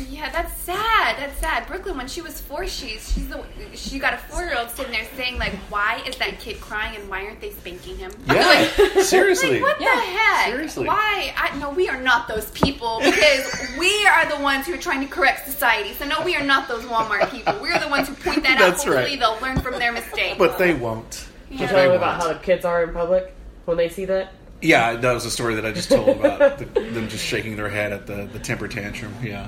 Yeah, 0.09 0.31
that's 0.31 0.54
sad. 0.65 1.17
That's 1.17 1.37
sad. 1.39 1.67
Brooklyn, 1.67 1.97
when 1.97 2.07
she 2.07 2.21
was 2.21 2.41
four, 2.41 2.67
she's 2.67 3.13
she's 3.13 3.27
the 3.29 3.43
she 3.73 3.99
got 3.99 4.13
a 4.13 4.17
four 4.17 4.43
year 4.43 4.57
old 4.57 4.69
sitting 4.71 4.91
there 4.91 5.05
saying 5.15 5.37
like, 5.37 5.53
"Why 5.69 6.01
is 6.07 6.15
that 6.17 6.39
kid 6.39 6.59
crying 6.59 6.99
and 6.99 7.09
why 7.09 7.25
aren't 7.25 7.39
they 7.41 7.51
spanking 7.51 7.97
him?" 7.97 8.11
yeah, 8.27 8.67
seriously. 9.01 9.53
Like, 9.53 9.61
what 9.61 9.81
Yeah, 9.81 9.95
the 9.95 10.01
heck? 10.01 10.47
seriously. 10.49 10.87
Why? 10.87 11.33
I, 11.37 11.57
no, 11.59 11.69
we 11.69 11.87
are 11.89 12.01
not 12.01 12.27
those 12.27 12.49
people 12.51 12.99
because 13.03 13.69
we 13.79 14.07
are 14.07 14.25
the 14.25 14.41
ones 14.41 14.65
who 14.65 14.73
are 14.73 14.77
trying 14.77 15.01
to 15.01 15.07
correct 15.07 15.45
society. 15.45 15.93
So 15.93 16.05
no, 16.05 16.21
we 16.23 16.35
are 16.35 16.43
not 16.43 16.67
those 16.67 16.83
Walmart 16.83 17.31
people. 17.31 17.55
We're 17.61 17.79
the 17.79 17.89
ones 17.89 18.07
who 18.07 18.15
point 18.15 18.43
that 18.43 18.57
That's 18.59 18.81
out. 18.81 18.93
Hopefully, 18.93 18.95
right. 18.95 19.19
they'll 19.19 19.39
learn 19.41 19.59
from 19.61 19.79
their 19.79 19.91
mistake. 19.91 20.37
But 20.37 20.57
they 20.57 20.73
won't. 20.73 21.27
Yeah. 21.49 21.61
You 21.61 21.67
tell 21.67 21.89
me 21.89 21.95
about 21.95 22.21
how 22.21 22.33
the 22.33 22.39
kids 22.39 22.65
are 22.65 22.83
in 22.83 22.93
public 22.93 23.33
when 23.65 23.77
they 23.77 23.89
see 23.89 24.05
that. 24.05 24.33
Yeah, 24.61 24.95
that 24.95 25.13
was 25.13 25.25
a 25.25 25.31
story 25.31 25.55
that 25.55 25.65
I 25.65 25.71
just 25.71 25.89
told 25.89 26.09
about 26.09 26.57
the, 26.57 26.65
them 26.65 27.07
just 27.07 27.23
shaking 27.23 27.55
their 27.55 27.69
head 27.69 27.93
at 27.93 28.07
the, 28.07 28.27
the 28.31 28.39
temper 28.39 28.67
tantrum. 28.67 29.13
Yeah. 29.21 29.47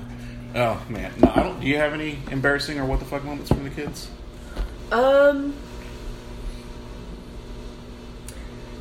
Oh 0.58 0.84
man, 0.89 1.14
no, 1.22 1.32
I 1.36 1.43
don't. 1.43 1.60
Do 1.62 1.68
you 1.68 1.78
have 1.78 1.93
any 1.93 2.18
embarrassing 2.32 2.80
or 2.80 2.86
what 2.86 2.99
the 2.99 3.05
fuck 3.05 3.24
moments 3.24 3.49
from 3.51 3.64
the 3.64 3.70
kids? 3.70 4.10
Um, 4.91 5.53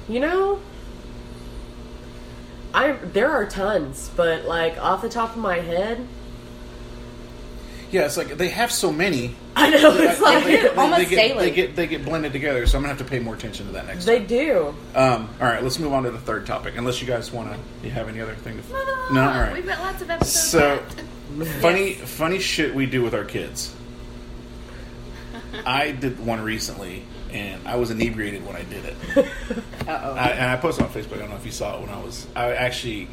you 0.08 0.20
know, 0.20 0.60
I 2.72 2.92
there 2.92 3.30
are 3.30 3.44
tons, 3.46 4.10
but 4.16 4.44
like 4.46 4.78
off 4.78 5.02
the 5.02 5.08
top 5.08 5.30
of 5.32 5.38
my 5.42 5.56
head, 5.60 6.06
Yeah, 7.90 8.06
it's 8.06 8.16
like 8.16 8.28
they 8.38 8.48
have 8.48 8.70
so 8.72 8.92
many. 8.92 9.34
I 9.56 9.70
know 9.70 9.92
it's 9.96 10.20
I- 10.20 10.34
like 10.34 10.44
they, 10.44 10.56
they- 10.62 10.68
almost 10.68 10.98
they 10.98 11.04
get, 11.06 11.16
daily. 11.16 11.44
They 11.44 11.50
get 11.50 11.76
they 11.76 11.86
get 11.86 12.04
blended 12.04 12.32
together, 12.32 12.66
so 12.66 12.78
I'm 12.78 12.84
gonna 12.84 12.94
have 12.94 13.04
to 13.04 13.10
pay 13.10 13.18
more 13.18 13.34
attention 13.34 13.66
to 13.66 13.72
that 13.72 13.86
next 13.86 14.04
they 14.04 14.18
time. 14.18 14.26
do. 14.28 14.74
Um, 14.94 15.28
all 15.40 15.46
right, 15.46 15.62
let's 15.62 15.78
move 15.78 15.92
on 15.92 16.04
to 16.04 16.10
the 16.10 16.18
third 16.20 16.46
topic. 16.46 16.74
Unless 16.76 17.00
you 17.02 17.06
guys 17.06 17.32
want 17.32 17.52
to, 17.52 17.58
you 17.86 17.90
have 17.90 18.08
any 18.08 18.20
other 18.20 18.34
thing? 18.34 18.62
To, 18.62 18.72
no, 18.72 18.84
no, 18.84 18.84
no. 18.84 19.08
no, 19.12 19.20
All 19.30 19.40
right. 19.40 19.52
We've 19.52 19.66
got 19.66 19.78
lots 19.80 20.00
of 20.02 20.08
episodes. 20.10 20.50
So 20.50 20.82
funny, 21.60 21.94
funny 21.94 22.38
shit 22.38 22.74
we 22.74 22.86
do 22.86 23.02
with 23.02 23.14
our 23.14 23.24
kids. 23.24 23.74
I 25.64 25.92
did 25.92 26.24
one 26.24 26.40
recently, 26.40 27.04
and 27.30 27.66
I 27.66 27.76
was 27.76 27.90
inebriated 27.90 28.46
when 28.46 28.56
I 28.56 28.62
did 28.64 28.84
it. 28.84 28.96
Uh-oh. 29.88 30.14
I, 30.14 30.28
and 30.30 30.50
I 30.50 30.56
posted 30.56 30.84
on 30.84 30.90
Facebook. 30.90 31.14
I 31.14 31.18
don't 31.18 31.30
know 31.30 31.36
if 31.36 31.46
you 31.46 31.52
saw 31.52 31.76
it 31.76 31.80
when 31.80 31.90
I 31.90 32.00
was. 32.02 32.26
I 32.34 32.52
actually, 32.54 33.08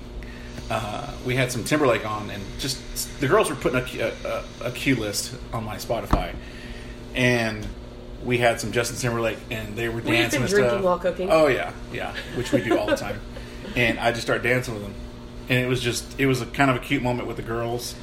uh, 0.69 1.13
we 1.25 1.35
had 1.35 1.51
some 1.51 1.63
Timberlake 1.63 2.05
on, 2.05 2.29
and 2.29 2.43
just 2.59 2.79
the 3.19 3.27
girls 3.27 3.49
were 3.49 3.55
putting 3.55 3.79
a 3.99 4.43
a 4.61 4.71
cue 4.71 4.95
list 4.95 5.35
on 5.51 5.63
my 5.63 5.75
Spotify, 5.75 6.33
and 7.15 7.65
we 8.23 8.37
had 8.37 8.59
some 8.59 8.71
Justin 8.71 8.97
Timberlake, 8.97 9.39
and 9.51 9.75
they 9.75 9.89
were 9.89 9.95
We've 9.95 10.05
been 10.05 10.13
dancing 10.13 10.41
and 10.41 10.49
drinking 10.49 10.69
stuff. 10.71 10.83
while 10.83 10.99
cooking. 10.99 11.29
Oh 11.31 11.47
yeah, 11.47 11.71
yeah, 11.91 12.15
which 12.35 12.51
we 12.51 12.61
do 12.61 12.77
all 12.77 12.87
the 12.87 12.95
time. 12.95 13.19
and 13.75 13.99
I 13.99 14.11
just 14.11 14.23
started 14.23 14.43
dancing 14.43 14.73
with 14.73 14.83
them, 14.83 14.93
and 15.49 15.59
it 15.59 15.67
was 15.67 15.81
just 15.81 16.19
it 16.19 16.25
was 16.25 16.41
a 16.41 16.45
kind 16.45 16.69
of 16.71 16.77
a 16.77 16.79
cute 16.79 17.03
moment 17.03 17.27
with 17.27 17.37
the 17.37 17.43
girls. 17.43 17.95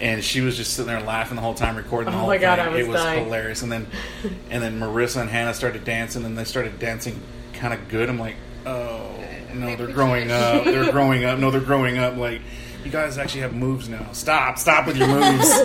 And 0.00 0.22
she 0.22 0.42
was 0.42 0.56
just 0.56 0.74
sitting 0.74 0.92
there 0.92 1.00
laughing 1.00 1.36
the 1.36 1.42
whole 1.42 1.54
time, 1.54 1.74
recording 1.76 2.10
the 2.12 2.16
Oh 2.16 2.20
whole 2.20 2.28
my 2.28 2.38
God, 2.38 2.58
thing. 2.58 2.66
I 2.68 2.70
was 2.70 2.80
it 2.80 2.88
was 2.88 3.00
dying. 3.02 3.24
hilarious. 3.24 3.62
And 3.62 3.72
then, 3.72 3.86
and 4.50 4.62
then 4.62 4.78
Marissa 4.78 5.20
and 5.22 5.30
Hannah 5.30 5.54
started 5.54 5.84
dancing, 5.84 6.24
and 6.24 6.36
they 6.36 6.44
started 6.44 6.78
dancing 6.78 7.20
kind 7.54 7.72
of 7.72 7.88
good. 7.88 8.08
I'm 8.10 8.18
like, 8.18 8.36
oh 8.66 9.10
no, 9.54 9.74
they're 9.76 9.86
growing 9.86 10.30
up. 10.30 10.64
They're 10.64 10.92
growing 10.92 11.24
up. 11.24 11.38
No, 11.38 11.50
they're 11.50 11.60
growing 11.62 11.96
up. 11.96 12.16
Like, 12.18 12.42
you 12.84 12.90
guys 12.90 13.16
actually 13.16 13.40
have 13.40 13.54
moves 13.54 13.88
now. 13.88 14.12
Stop, 14.12 14.58
stop 14.58 14.86
with 14.86 14.96
your 14.98 15.08
moves. 15.08 15.50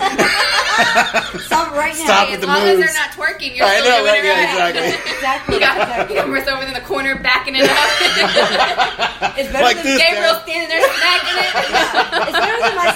Stop 1.45 1.71
right 1.75 1.93
now. 1.93 2.05
Stop 2.05 2.27
Hey, 2.27 2.31
with 2.31 2.39
as 2.39 2.41
the 2.41 2.47
long 2.47 2.63
as 2.65 2.77
they're 2.79 2.93
not 2.95 3.11
twerking, 3.11 3.55
you're 3.55 3.65
I 3.67 3.79
still 3.79 3.91
know, 3.91 3.97
doing 4.01 4.07
right? 4.07 4.23
it 4.23 4.25
Yeah, 4.25 4.57
right. 4.57 4.75
exactly. 4.75 5.11
Exactly. 5.13 5.53
You 5.55 5.59
got, 5.59 5.75
you 5.77 6.17
exactly. 6.17 6.17
over 6.53 6.63
in 6.65 6.73
the 6.73 6.79
corner 6.81 7.15
backing 7.21 7.55
it 7.57 7.63
up. 7.67 9.37
It's 9.37 9.51
better 9.51 9.63
Like 9.63 9.77
than 9.77 9.85
this. 9.85 10.01
Gabriel 10.01 10.33
Dad. 10.33 10.41
standing 10.47 10.69
there 10.69 10.81
smacking 10.81 11.37
it. 11.37 11.51
It's 12.31 12.39
better 12.39 12.59
than 12.63 12.75
my 12.75 12.95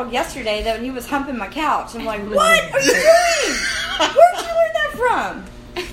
son 0.00 0.12
that 0.12 0.20
I 0.20 0.24
told 0.24 0.36
you 0.40 0.44
all 0.44 0.46
yesterday 0.46 0.62
that 0.62 0.76
when 0.76 0.84
he 0.84 0.90
was 0.90 1.06
humping 1.06 1.36
my 1.36 1.48
couch. 1.48 1.94
I'm 1.94 2.04
like, 2.04 2.20
what 2.30 2.48
are 2.48 2.80
you 2.80 2.92
doing? 2.92 3.58
Where'd 3.98 4.36
you 4.36 4.52
learn 4.54 4.72
that 4.74 4.92
from? 4.96 5.44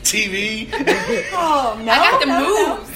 TV. 0.01 0.69
Oh 1.33 1.79
no! 1.83 1.91
I 1.91 1.97
got 1.97 2.19
the 2.21 2.25
no, 2.25 2.39
no. 2.39 2.77
moves. 2.77 2.95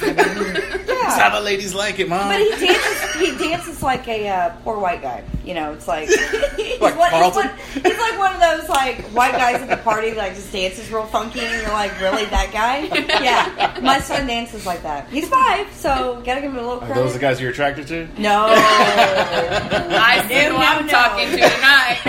That's 0.87 1.17
how 1.17 1.29
the 1.37 1.41
ladies 1.43 1.73
like 1.73 1.99
it, 1.99 2.07
mom. 2.07 2.29
But 2.29 2.39
he 2.39 2.49
dances. 2.49 3.10
He 3.21 3.37
dances 3.37 3.81
like 3.83 4.07
a 4.07 4.27
uh, 4.29 4.49
poor 4.63 4.77
white 4.79 5.01
guy. 5.01 5.23
You 5.45 5.53
know, 5.55 5.73
it's 5.73 5.87
like 5.87 6.07
he's, 6.57 6.79
Like 6.81 6.97
one, 6.97 7.09
he's, 7.11 7.19
Carlton? 7.19 7.47
one, 7.47 7.57
he's 7.73 7.99
like 7.99 8.19
one 8.19 8.33
of 8.35 8.39
those 8.41 8.69
like 8.69 8.97
white 9.15 9.31
guys 9.33 9.61
at 9.61 9.69
the 9.69 9.77
party 9.77 10.09
that 10.11 10.17
like 10.17 10.35
just 10.35 10.51
dances 10.51 10.91
real 10.91 11.05
funky, 11.05 11.39
and 11.39 11.61
you're 11.61 11.71
like, 11.71 11.99
really 12.01 12.25
that 12.25 12.51
guy? 12.51 12.81
Yeah, 13.23 13.79
my 13.81 13.99
son 13.99 14.27
dances 14.27 14.65
like 14.65 14.83
that. 14.83 15.07
He's 15.09 15.27
five, 15.29 15.71
so 15.73 16.21
gotta 16.25 16.41
give 16.41 16.51
him 16.51 16.57
a 16.57 16.61
little 16.61 16.75
Are 16.75 16.85
credit. 16.85 16.95
those 16.95 17.13
the 17.13 17.19
guys 17.19 17.39
you're 17.41 17.51
attracted 17.51 17.87
to? 17.87 18.07
No, 18.19 18.45
I 18.55 20.23
see 20.27 20.35
No, 20.35 20.49
who 20.51 20.57
I'm 20.57 20.85
no, 20.85 20.91
talking 20.91 21.27
to 21.29 21.37
tonight. 21.37 21.99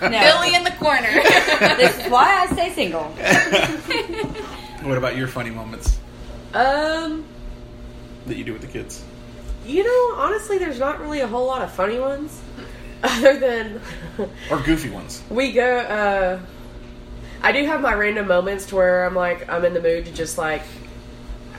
no, 0.00 0.08
no. 0.08 0.20
Billy 0.20 0.54
in 0.54 0.64
the 0.64 0.70
corner. 0.72 1.10
This 1.76 1.98
is 1.98 2.10
why 2.10 2.46
I 2.48 2.52
stay 2.52 2.70
single. 2.72 3.04
What 4.86 4.98
about 4.98 5.16
your 5.16 5.26
funny 5.28 5.50
moments 5.50 5.98
Um, 6.54 7.24
that 8.26 8.36
you 8.36 8.44
do 8.44 8.52
with 8.52 8.62
the 8.62 8.68
kids? 8.68 9.02
You 9.66 9.84
know, 9.84 10.20
honestly, 10.22 10.58
there's 10.58 10.78
not 10.78 11.00
really 11.00 11.20
a 11.20 11.26
whole 11.26 11.46
lot 11.46 11.62
of 11.62 11.72
funny 11.72 11.98
ones, 11.98 12.40
other 13.02 13.38
than 13.38 13.80
Or 14.50 14.58
goofy 14.60 14.90
ones? 14.90 15.22
we 15.30 15.52
go. 15.52 15.78
uh 15.78 16.40
I 17.42 17.52
do 17.52 17.64
have 17.66 17.80
my 17.80 17.94
random 17.94 18.26
moments 18.26 18.66
to 18.66 18.76
where 18.76 19.04
I'm 19.04 19.14
like, 19.14 19.48
I'm 19.48 19.64
in 19.64 19.74
the 19.74 19.80
mood 19.80 20.06
to 20.06 20.12
just 20.12 20.38
like, 20.38 20.62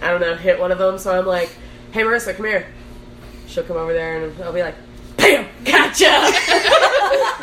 I 0.01 0.09
don't 0.11 0.19
know, 0.21 0.35
hit 0.35 0.59
one 0.59 0.71
of 0.71 0.79
them. 0.79 0.97
So 0.97 1.17
I'm 1.17 1.25
like, 1.25 1.49
hey 1.91 2.01
Marissa, 2.01 2.35
come 2.35 2.45
here. 2.47 2.67
She'll 3.47 3.63
come 3.63 3.77
over 3.77 3.93
there 3.93 4.23
and 4.25 4.41
I'll 4.43 4.51
be 4.51 4.63
like, 4.63 4.75
bam, 5.35 5.47
gotcha. 5.65 6.33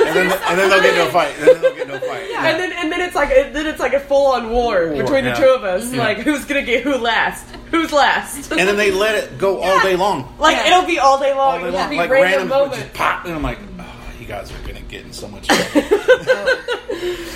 And 0.00 0.16
then, 0.16 0.32
and 0.48 0.58
then 0.58 0.70
they'll 0.70 0.80
get 0.82 0.94
into 0.96 1.08
a 1.08 1.12
fight. 1.12 1.34
And 1.38 1.46
then 1.46 1.60
they'll 1.62 1.74
get 1.74 1.82
into 1.82 1.94
a 1.94 2.00
fight. 2.00 2.30
And 2.32 2.58
then 2.58 2.72
and 2.72 2.90
then 2.90 3.00
it's 3.02 3.14
like 3.14 3.28
then 3.28 3.66
it's 3.66 3.78
like 3.78 3.92
a 3.92 4.00
full 4.00 4.28
on 4.32 4.50
war 4.50 4.86
War, 4.88 5.02
between 5.02 5.24
yeah. 5.24 5.34
the 5.34 5.42
two 5.44 5.48
of 5.50 5.62
us. 5.62 5.92
Yeah. 5.92 6.00
Like 6.02 6.18
who's 6.18 6.44
gonna 6.46 6.62
get 6.62 6.82
who 6.82 6.96
last? 6.96 7.46
Who's 7.70 7.92
last? 7.92 8.50
And 8.50 8.60
then 8.60 8.76
they 8.76 8.90
let 8.90 9.14
it 9.14 9.38
go 9.38 9.60
all 9.60 9.80
day 9.82 9.94
long. 9.96 10.34
like 10.38 10.56
Yeah. 10.56 10.68
it'll 10.78 10.86
be 10.86 10.98
all 10.98 11.20
day 11.20 11.32
long. 11.34 11.40
All 11.54 11.60
day 11.60 11.68
It'll 11.68 11.78
long. 11.80 11.90
be 11.90 11.96
Like 11.96 12.10
random, 12.10 12.48
random, 12.48 12.48
just 12.70 12.80
moments. 12.80 12.98
pop. 12.98 13.24
And 13.26 13.34
I'm 13.34 13.42
like, 13.42 13.58
oh, 13.78 13.94
you 14.18 14.26
guys 14.26 14.50
are 14.50 14.58
going 14.62 14.76
to 14.76 14.82
get 14.82 15.04
in 15.04 15.12
so 15.12 15.28
much 15.28 15.46
trouble. 15.46 15.86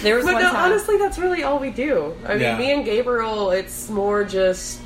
There 0.02 0.16
was 0.16 0.24
But 0.24 0.34
one 0.34 0.42
no, 0.42 0.50
time. 0.50 0.72
honestly, 0.72 0.96
that's 0.96 1.18
really 1.18 1.42
all 1.44 1.58
we 1.60 1.70
do. 1.70 2.16
I 2.26 2.32
mean, 2.32 2.40
Yeah. 2.40 2.58
me 2.58 2.72
and 2.72 2.84
Gabriel, 2.84 3.50
it's 3.52 3.88
more 3.90 4.24
just 4.24 4.80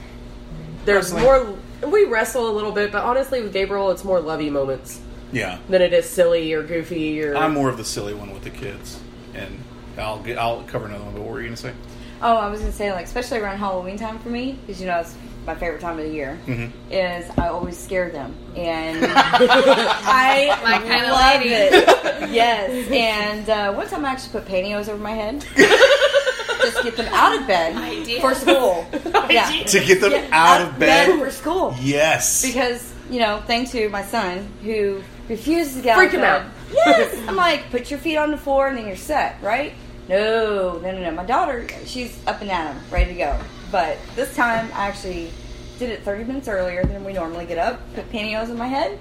there's 0.84 1.12
Wrestling. 1.12 1.22
more. 1.22 1.58
We 1.86 2.04
wrestle 2.06 2.48
a 2.48 2.52
little 2.52 2.72
bit, 2.72 2.90
but 2.92 3.04
honestly, 3.04 3.42
with 3.42 3.52
Gabriel, 3.52 3.90
it's 3.90 4.04
more 4.04 4.20
lovey 4.20 4.50
moments 4.50 5.00
yeah. 5.32 5.58
than 5.68 5.82
it 5.82 5.92
is 5.92 6.08
silly 6.08 6.52
or 6.52 6.62
goofy 6.62 7.22
or. 7.22 7.36
I'm 7.36 7.54
more 7.54 7.68
of 7.68 7.76
the 7.76 7.84
silly 7.84 8.14
one 8.14 8.32
with 8.32 8.42
the 8.42 8.50
kids. 8.50 9.00
And 9.34 9.60
I'll 9.96 10.20
get. 10.20 10.38
I'll 10.38 10.62
cover 10.64 10.86
another 10.86 11.04
one. 11.04 11.14
But 11.14 11.22
what 11.22 11.32
were 11.32 11.40
you 11.40 11.46
gonna 11.48 11.56
say? 11.56 11.72
Oh, 12.20 12.36
I 12.36 12.48
was 12.48 12.60
gonna 12.60 12.72
say 12.72 12.92
like 12.92 13.04
especially 13.06 13.38
around 13.38 13.58
Halloween 13.58 13.96
time 13.96 14.18
for 14.18 14.28
me 14.28 14.52
because 14.66 14.80
you 14.80 14.86
know 14.88 14.98
it's 14.98 15.14
my 15.46 15.54
favorite 15.54 15.80
time 15.80 15.98
of 15.98 16.04
the 16.04 16.12
year. 16.12 16.38
Mm-hmm. 16.46 16.92
Is 16.92 17.30
I 17.38 17.48
always 17.48 17.78
scare 17.78 18.10
them 18.10 18.34
and 18.56 18.98
I 19.10 20.58
My 20.62 20.78
kind 20.78 21.04
of 21.04 21.10
love 21.10 21.40
lady. 21.40 21.54
it. 21.54 22.30
Yes, 22.30 22.90
and 22.90 23.48
uh, 23.48 23.72
one 23.74 23.86
time 23.88 24.04
I 24.04 24.10
actually 24.10 24.32
put 24.32 24.46
pantyhose 24.46 24.88
over 24.88 25.02
my 25.02 25.12
head 25.12 25.44
just 26.58 26.82
get 26.82 26.96
them 26.96 27.12
out 27.14 27.38
of 27.40 27.46
bed 27.46 27.76
Idea. 27.76 28.20
for 28.20 28.34
school. 28.34 28.86
Yeah, 29.30 29.48
To 29.64 29.84
get 29.84 30.00
them 30.00 30.12
Yeah, 30.12 30.28
out 30.32 30.60
of 30.62 30.78
bed. 30.78 31.18
for 31.18 31.30
school 31.30 31.74
Yes. 31.80 32.42
because 32.46 32.92
you 33.10 33.20
know 33.20 33.42
thanks 33.46 33.70
to 33.72 33.88
my 33.90 34.02
son 34.04 34.48
who 34.62 35.02
refuses 35.28 35.76
to 35.76 35.82
get 35.82 35.96
Freak 35.96 36.08
out 36.10 36.14
him 36.14 36.24
out. 36.24 36.46
Yes, 36.72 37.14
I'm 37.28 37.36
like 37.36 37.70
put 37.70 37.90
your 37.90 37.98
feet 38.00 38.16
on 38.16 38.30
the 38.30 38.38
floor 38.38 38.68
and 38.68 38.76
then 38.78 38.86
you're 38.86 38.96
set, 38.96 39.36
right? 39.42 39.72
No, 40.08 40.78
no, 40.82 40.90
no, 40.92 40.98
no. 41.00 41.10
My 41.10 41.24
daughter, 41.26 41.66
she's 41.84 42.18
up 42.26 42.40
and 42.40 42.50
at 42.50 42.70
'em, 42.74 42.80
ready 42.90 43.12
to 43.12 43.18
go. 43.18 43.38
But 43.70 43.98
this 44.16 44.34
time, 44.34 44.70
I 44.74 44.86
actually 44.88 45.30
did 45.78 45.90
it 45.90 46.02
30 46.02 46.24
minutes 46.24 46.48
earlier 46.48 46.82
than 46.84 47.04
we 47.04 47.12
normally 47.12 47.44
get 47.44 47.58
up. 47.58 47.80
Put 47.94 48.10
pantyhose 48.10 48.48
on 48.48 48.56
my 48.56 48.66
head, 48.68 48.98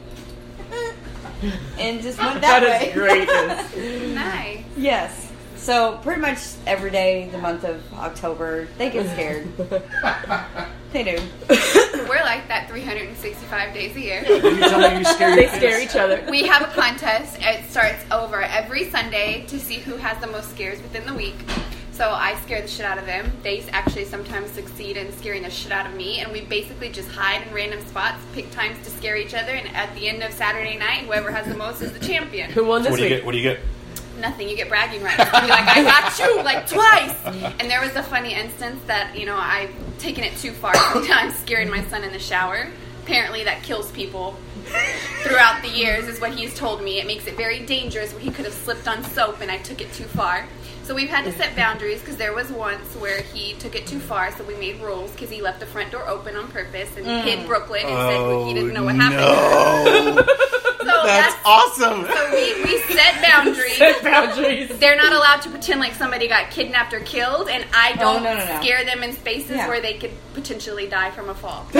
and 1.80 2.02
just 2.02 2.18
went 2.20 2.42
that, 2.42 2.60
That 2.60 2.64
way. 2.64 2.70
That 2.70 2.88
is 2.90 3.72
greatness. 3.74 4.16
Nice. 4.16 4.64
Yes. 4.76 5.27
So 5.68 5.98
pretty 5.98 6.22
much 6.22 6.40
every 6.66 6.92
day, 6.92 7.28
the 7.30 7.40
month 7.40 7.66
of 7.66 7.84
October, 7.96 8.70
they 8.78 8.90
get 8.90 9.06
scared. 9.12 9.54
they 10.94 11.04
do. 11.04 11.22
We're 12.08 12.24
like 12.24 12.48
that 12.48 12.70
365 12.70 13.74
days 13.74 13.94
a 13.98 14.00
year. 14.00 14.24
you 14.26 14.60
tell 14.60 14.80
me 14.80 15.00
you 15.00 15.04
scare 15.04 15.36
they 15.36 15.42
your 15.42 15.52
scare 15.52 15.80
kids? 15.82 15.94
each 15.94 16.00
other. 16.00 16.26
We 16.30 16.48
have 16.48 16.62
a 16.62 16.72
contest. 16.74 17.40
It 17.42 17.70
starts 17.70 18.02
over 18.14 18.44
every 18.44 18.90
Sunday 18.90 19.44
to 19.48 19.60
see 19.60 19.80
who 19.80 19.98
has 19.98 20.18
the 20.22 20.28
most 20.28 20.52
scares 20.52 20.82
within 20.82 21.06
the 21.06 21.14
week. 21.14 21.36
So 21.92 22.12
I 22.12 22.36
scare 22.44 22.62
the 22.62 22.68
shit 22.70 22.86
out 22.86 22.98
of 22.98 23.06
them. 23.06 23.30
They 23.44 23.60
actually 23.72 24.06
sometimes 24.06 24.50
succeed 24.52 24.96
in 24.96 25.12
scaring 25.12 25.44
the 25.44 25.50
shit 25.50 25.74
out 25.74 25.86
of 25.86 25.96
me, 25.96 26.22
and 26.22 26.32
we 26.32 26.46
basically 26.46 26.88
just 26.88 27.10
hide 27.10 27.46
in 27.46 27.54
random 27.54 27.86
spots, 27.88 28.20
pick 28.34 28.50
times 28.52 28.82
to 28.86 28.90
scare 28.92 29.18
each 29.18 29.34
other, 29.34 29.52
and 29.52 29.68
at 29.76 29.94
the 29.96 30.08
end 30.08 30.24
of 30.24 30.32
Saturday 30.32 30.78
night, 30.78 31.00
whoever 31.00 31.30
has 31.30 31.46
the 31.46 31.58
most 31.58 31.82
is 31.82 31.92
the 31.92 32.00
champion. 32.00 32.52
Who 32.52 32.64
won 32.64 32.84
this 32.84 32.92
What 32.92 32.98
do 33.00 33.04
you 33.04 33.10
week? 33.10 33.18
get? 33.20 33.26
What 33.26 33.32
do 33.34 33.38
you 33.40 33.44
get? 33.44 33.60
Nothing. 34.18 34.50
You 34.50 34.56
get 34.56 34.70
bragging 34.70 35.04
rights. 35.04 35.18
Be 35.18 35.48
like, 35.48 35.68
I 35.68 35.84
got 35.84 36.20
you, 36.20 36.44
like 36.44 36.68
twice. 36.68 37.16
And 37.60 37.70
there 37.70 37.82
was 37.82 37.96
a 37.96 38.04
funny 38.04 38.34
instance 38.34 38.82
that 38.88 39.18
you 39.18 39.26
know 39.26 39.38
I've 39.38 39.72
taken 40.00 40.24
it 40.24 40.36
too 40.38 40.52
far. 40.52 40.76
Sometimes 40.94 41.36
scaring 41.36 41.70
my 41.70 41.84
son 41.86 42.04
in 42.04 42.12
the 42.12 42.20
shower. 42.20 42.68
Apparently, 43.04 43.44
that 43.46 43.64
kills 43.64 43.92
people. 43.92 44.36
Throughout 45.24 45.62
the 45.62 45.70
years, 45.70 46.08
is 46.08 46.20
what 46.20 46.34
he's 46.34 46.54
told 46.54 46.82
me. 46.82 47.00
It 47.00 47.08
makes 47.08 47.26
it 47.26 47.38
very 47.38 47.66
dangerous. 47.66 48.12
Where 48.12 48.22
he 48.22 48.32
could 48.32 48.44
have 48.46 48.54
slipped 48.54 48.88
on 48.88 49.04
soap, 49.04 49.40
and 49.40 49.50
I 49.50 49.58
took 49.60 49.80
it 49.82 49.94
too 49.94 50.04
far. 50.04 50.46
So 50.88 50.96
we've 50.96 51.10
had 51.10 51.26
to 51.26 51.34
set 51.34 51.54
boundaries 51.54 52.00
because 52.00 52.16
there 52.16 52.34
was 52.34 52.50
once 52.50 52.96
where 52.96 53.22
he 53.22 53.56
took 53.56 53.76
it 53.76 53.86
too 53.86 54.00
far. 54.00 54.32
So 54.38 54.46
we 54.46 54.56
made 54.56 54.80
rules 54.80 55.12
because 55.12 55.30
he 55.30 55.42
left 55.42 55.60
the 55.60 55.66
front 55.66 55.92
door 55.92 56.08
open 56.08 56.38
on 56.38 56.48
purpose 56.48 56.96
and 56.96 57.06
hid 57.28 57.46
Brooklyn 57.46 57.86
and 57.86 57.90
said 58.10 58.48
he 58.48 58.54
didn't 58.54 58.74
know 58.74 58.86
what 58.86 58.96
happened. 58.96 60.16
No, 60.16 60.24
So 60.88 61.04
that's 61.06 61.36
awesome. 61.44 62.06
so 62.06 62.32
we, 62.32 62.64
we 62.64 62.78
set 62.84 63.22
boundaries. 63.28 63.76
Set 63.76 64.02
boundaries. 64.02 64.70
They're 64.80 64.96
not 64.96 65.12
allowed 65.12 65.42
to 65.42 65.50
pretend 65.50 65.82
like 65.82 65.94
somebody 65.94 66.30
got 66.30 66.50
kidnapped 66.52 66.94
or 66.94 67.02
killed, 67.02 67.50
and 67.50 67.66
I 67.74 67.92
Oh, 67.96 68.00
don't 68.00 68.24
no, 68.24 68.34
no, 68.38 68.46
no. 68.46 68.62
scare 68.62 68.86
them 68.86 69.04
in 69.04 69.12
spaces 69.12 69.52
Yeah. 69.58 69.68
where 69.68 69.82
they 69.82 69.96
could 69.96 70.12
potentially 70.34 70.88
die 70.88 71.12
from 71.12 71.28
a 71.28 71.36
fall. 71.36 71.68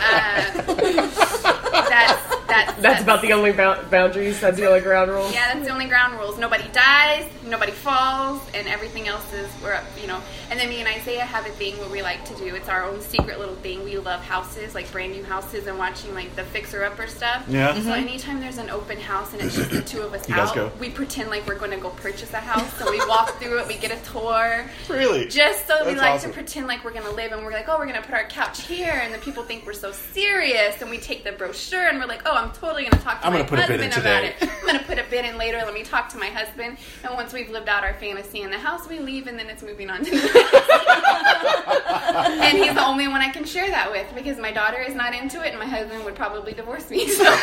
Uh, 0.00 1.84
that's 1.88 2.34
that's 2.48 2.78
That's 2.80 3.02
about 3.02 3.22
the 3.22 3.32
only 3.32 3.52
bou- 3.52 3.82
boundaries. 3.90 4.40
That's 4.40 4.56
the 4.56 4.66
only 4.66 4.80
ground 4.80 5.10
rules. 5.10 5.32
yeah, 5.32 5.52
that's 5.52 5.66
the 5.66 5.72
only 5.72 5.86
ground 5.86 6.18
rules. 6.18 6.38
Nobody 6.38 6.66
dies, 6.72 7.28
nobody 7.44 7.72
falls, 7.72 8.40
and 8.54 8.66
everything 8.68 9.08
else 9.08 9.32
is 9.32 9.48
we're 9.62 9.74
up, 9.74 9.84
you 10.00 10.06
know. 10.06 10.20
And 10.50 10.58
then 10.58 10.68
me 10.68 10.80
and 10.80 10.88
Isaiah 10.88 11.24
have 11.24 11.46
a 11.46 11.50
thing 11.50 11.76
where 11.78 11.88
we 11.88 12.02
like 12.02 12.24
to 12.26 12.34
do. 12.36 12.54
It's 12.54 12.68
our 12.68 12.84
own 12.84 13.00
secret 13.00 13.38
little 13.38 13.56
thing. 13.56 13.84
We 13.84 13.98
love 13.98 14.20
houses, 14.22 14.74
like 14.74 14.90
brand 14.90 15.12
new 15.12 15.24
houses, 15.24 15.66
and 15.66 15.78
watching 15.78 16.14
like 16.14 16.34
the 16.36 16.44
fixer 16.44 16.84
upper 16.84 17.06
stuff. 17.06 17.44
Yeah. 17.48 17.74
So 17.74 17.80
mm-hmm. 17.80 17.90
anytime 17.90 18.40
there's 18.40 18.58
an 18.58 18.70
open 18.70 18.98
house 18.98 19.32
and 19.32 19.42
it's 19.42 19.54
just 19.54 19.70
the 19.70 19.82
two 19.82 20.02
of 20.02 20.14
us 20.14 20.28
You 20.28 20.34
out, 20.34 20.54
go? 20.54 20.72
we 20.80 20.90
pretend 20.90 21.30
like 21.30 21.46
we're 21.46 21.58
going 21.58 21.70
to 21.70 21.76
go 21.76 21.90
purchase 21.90 22.32
a 22.32 22.38
house. 22.38 22.72
So 22.78 22.90
we 22.90 22.98
walk 23.06 23.38
through 23.38 23.60
it, 23.60 23.68
we 23.68 23.76
get 23.76 23.90
a 23.90 24.10
tour. 24.10 24.64
Really? 24.88 25.28
Just 25.28 25.66
so 25.66 25.86
we 25.86 25.94
like 25.94 26.14
awesome. 26.14 26.30
to 26.30 26.34
pretend 26.34 26.66
like 26.66 26.84
we're 26.84 26.92
gonna 26.92 27.10
live, 27.10 27.32
and 27.32 27.42
we're 27.44 27.52
like, 27.52 27.68
oh, 27.68 27.78
we're 27.78 27.86
gonna 27.86 28.02
put 28.02 28.14
our 28.14 28.24
couch 28.24 28.62
here, 28.66 29.00
and 29.02 29.12
the 29.12 29.18
people 29.18 29.42
think 29.42 29.66
we're 29.66 29.72
so 29.72 29.92
serious, 29.92 30.80
and 30.80 30.90
we 30.90 30.98
take 30.98 31.24
the 31.24 31.32
brochure, 31.32 31.88
and 31.88 31.98
we're 31.98 32.06
like, 32.06 32.22
oh, 32.26 32.37
I'm 32.38 32.52
totally 32.52 32.84
gonna 32.84 33.02
talk 33.02 33.20
to 33.20 33.26
I'm 33.26 33.32
my 33.32 33.38
gonna 33.40 33.48
put 33.50 33.58
a 33.58 33.66
bid 33.66 33.80
husband 33.80 33.94
in 33.94 34.00
about 34.00 34.20
today. 34.20 34.34
it. 34.40 34.48
I'm 34.60 34.66
gonna 34.66 34.84
put 34.84 34.98
a 34.98 35.04
bid 35.10 35.24
in 35.24 35.36
later. 35.36 35.58
Let 35.58 35.74
me 35.74 35.82
talk 35.82 36.08
to 36.10 36.18
my 36.18 36.26
husband, 36.26 36.76
and 37.02 37.14
once 37.14 37.32
we've 37.32 37.50
lived 37.50 37.68
out 37.68 37.82
our 37.82 37.94
fantasy 37.94 38.42
in 38.42 38.50
the 38.50 38.58
house, 38.58 38.88
we 38.88 39.00
leave, 39.00 39.26
and 39.26 39.36
then 39.38 39.48
it's 39.50 39.62
moving 39.62 39.90
on 39.90 40.04
to 40.04 40.10
the 40.10 40.16
next. 40.16 40.28
and 42.44 42.58
he's 42.58 42.74
the 42.74 42.84
only 42.86 43.08
one 43.08 43.20
I 43.20 43.30
can 43.30 43.44
share 43.44 43.68
that 43.70 43.90
with 43.90 44.06
because 44.14 44.38
my 44.38 44.52
daughter 44.52 44.80
is 44.80 44.94
not 44.94 45.14
into 45.14 45.42
it, 45.44 45.48
and 45.50 45.58
my 45.58 45.66
husband 45.66 46.04
would 46.04 46.14
probably 46.14 46.52
divorce 46.52 46.88
me. 46.90 47.08
So 47.08 47.24
those 47.24 47.34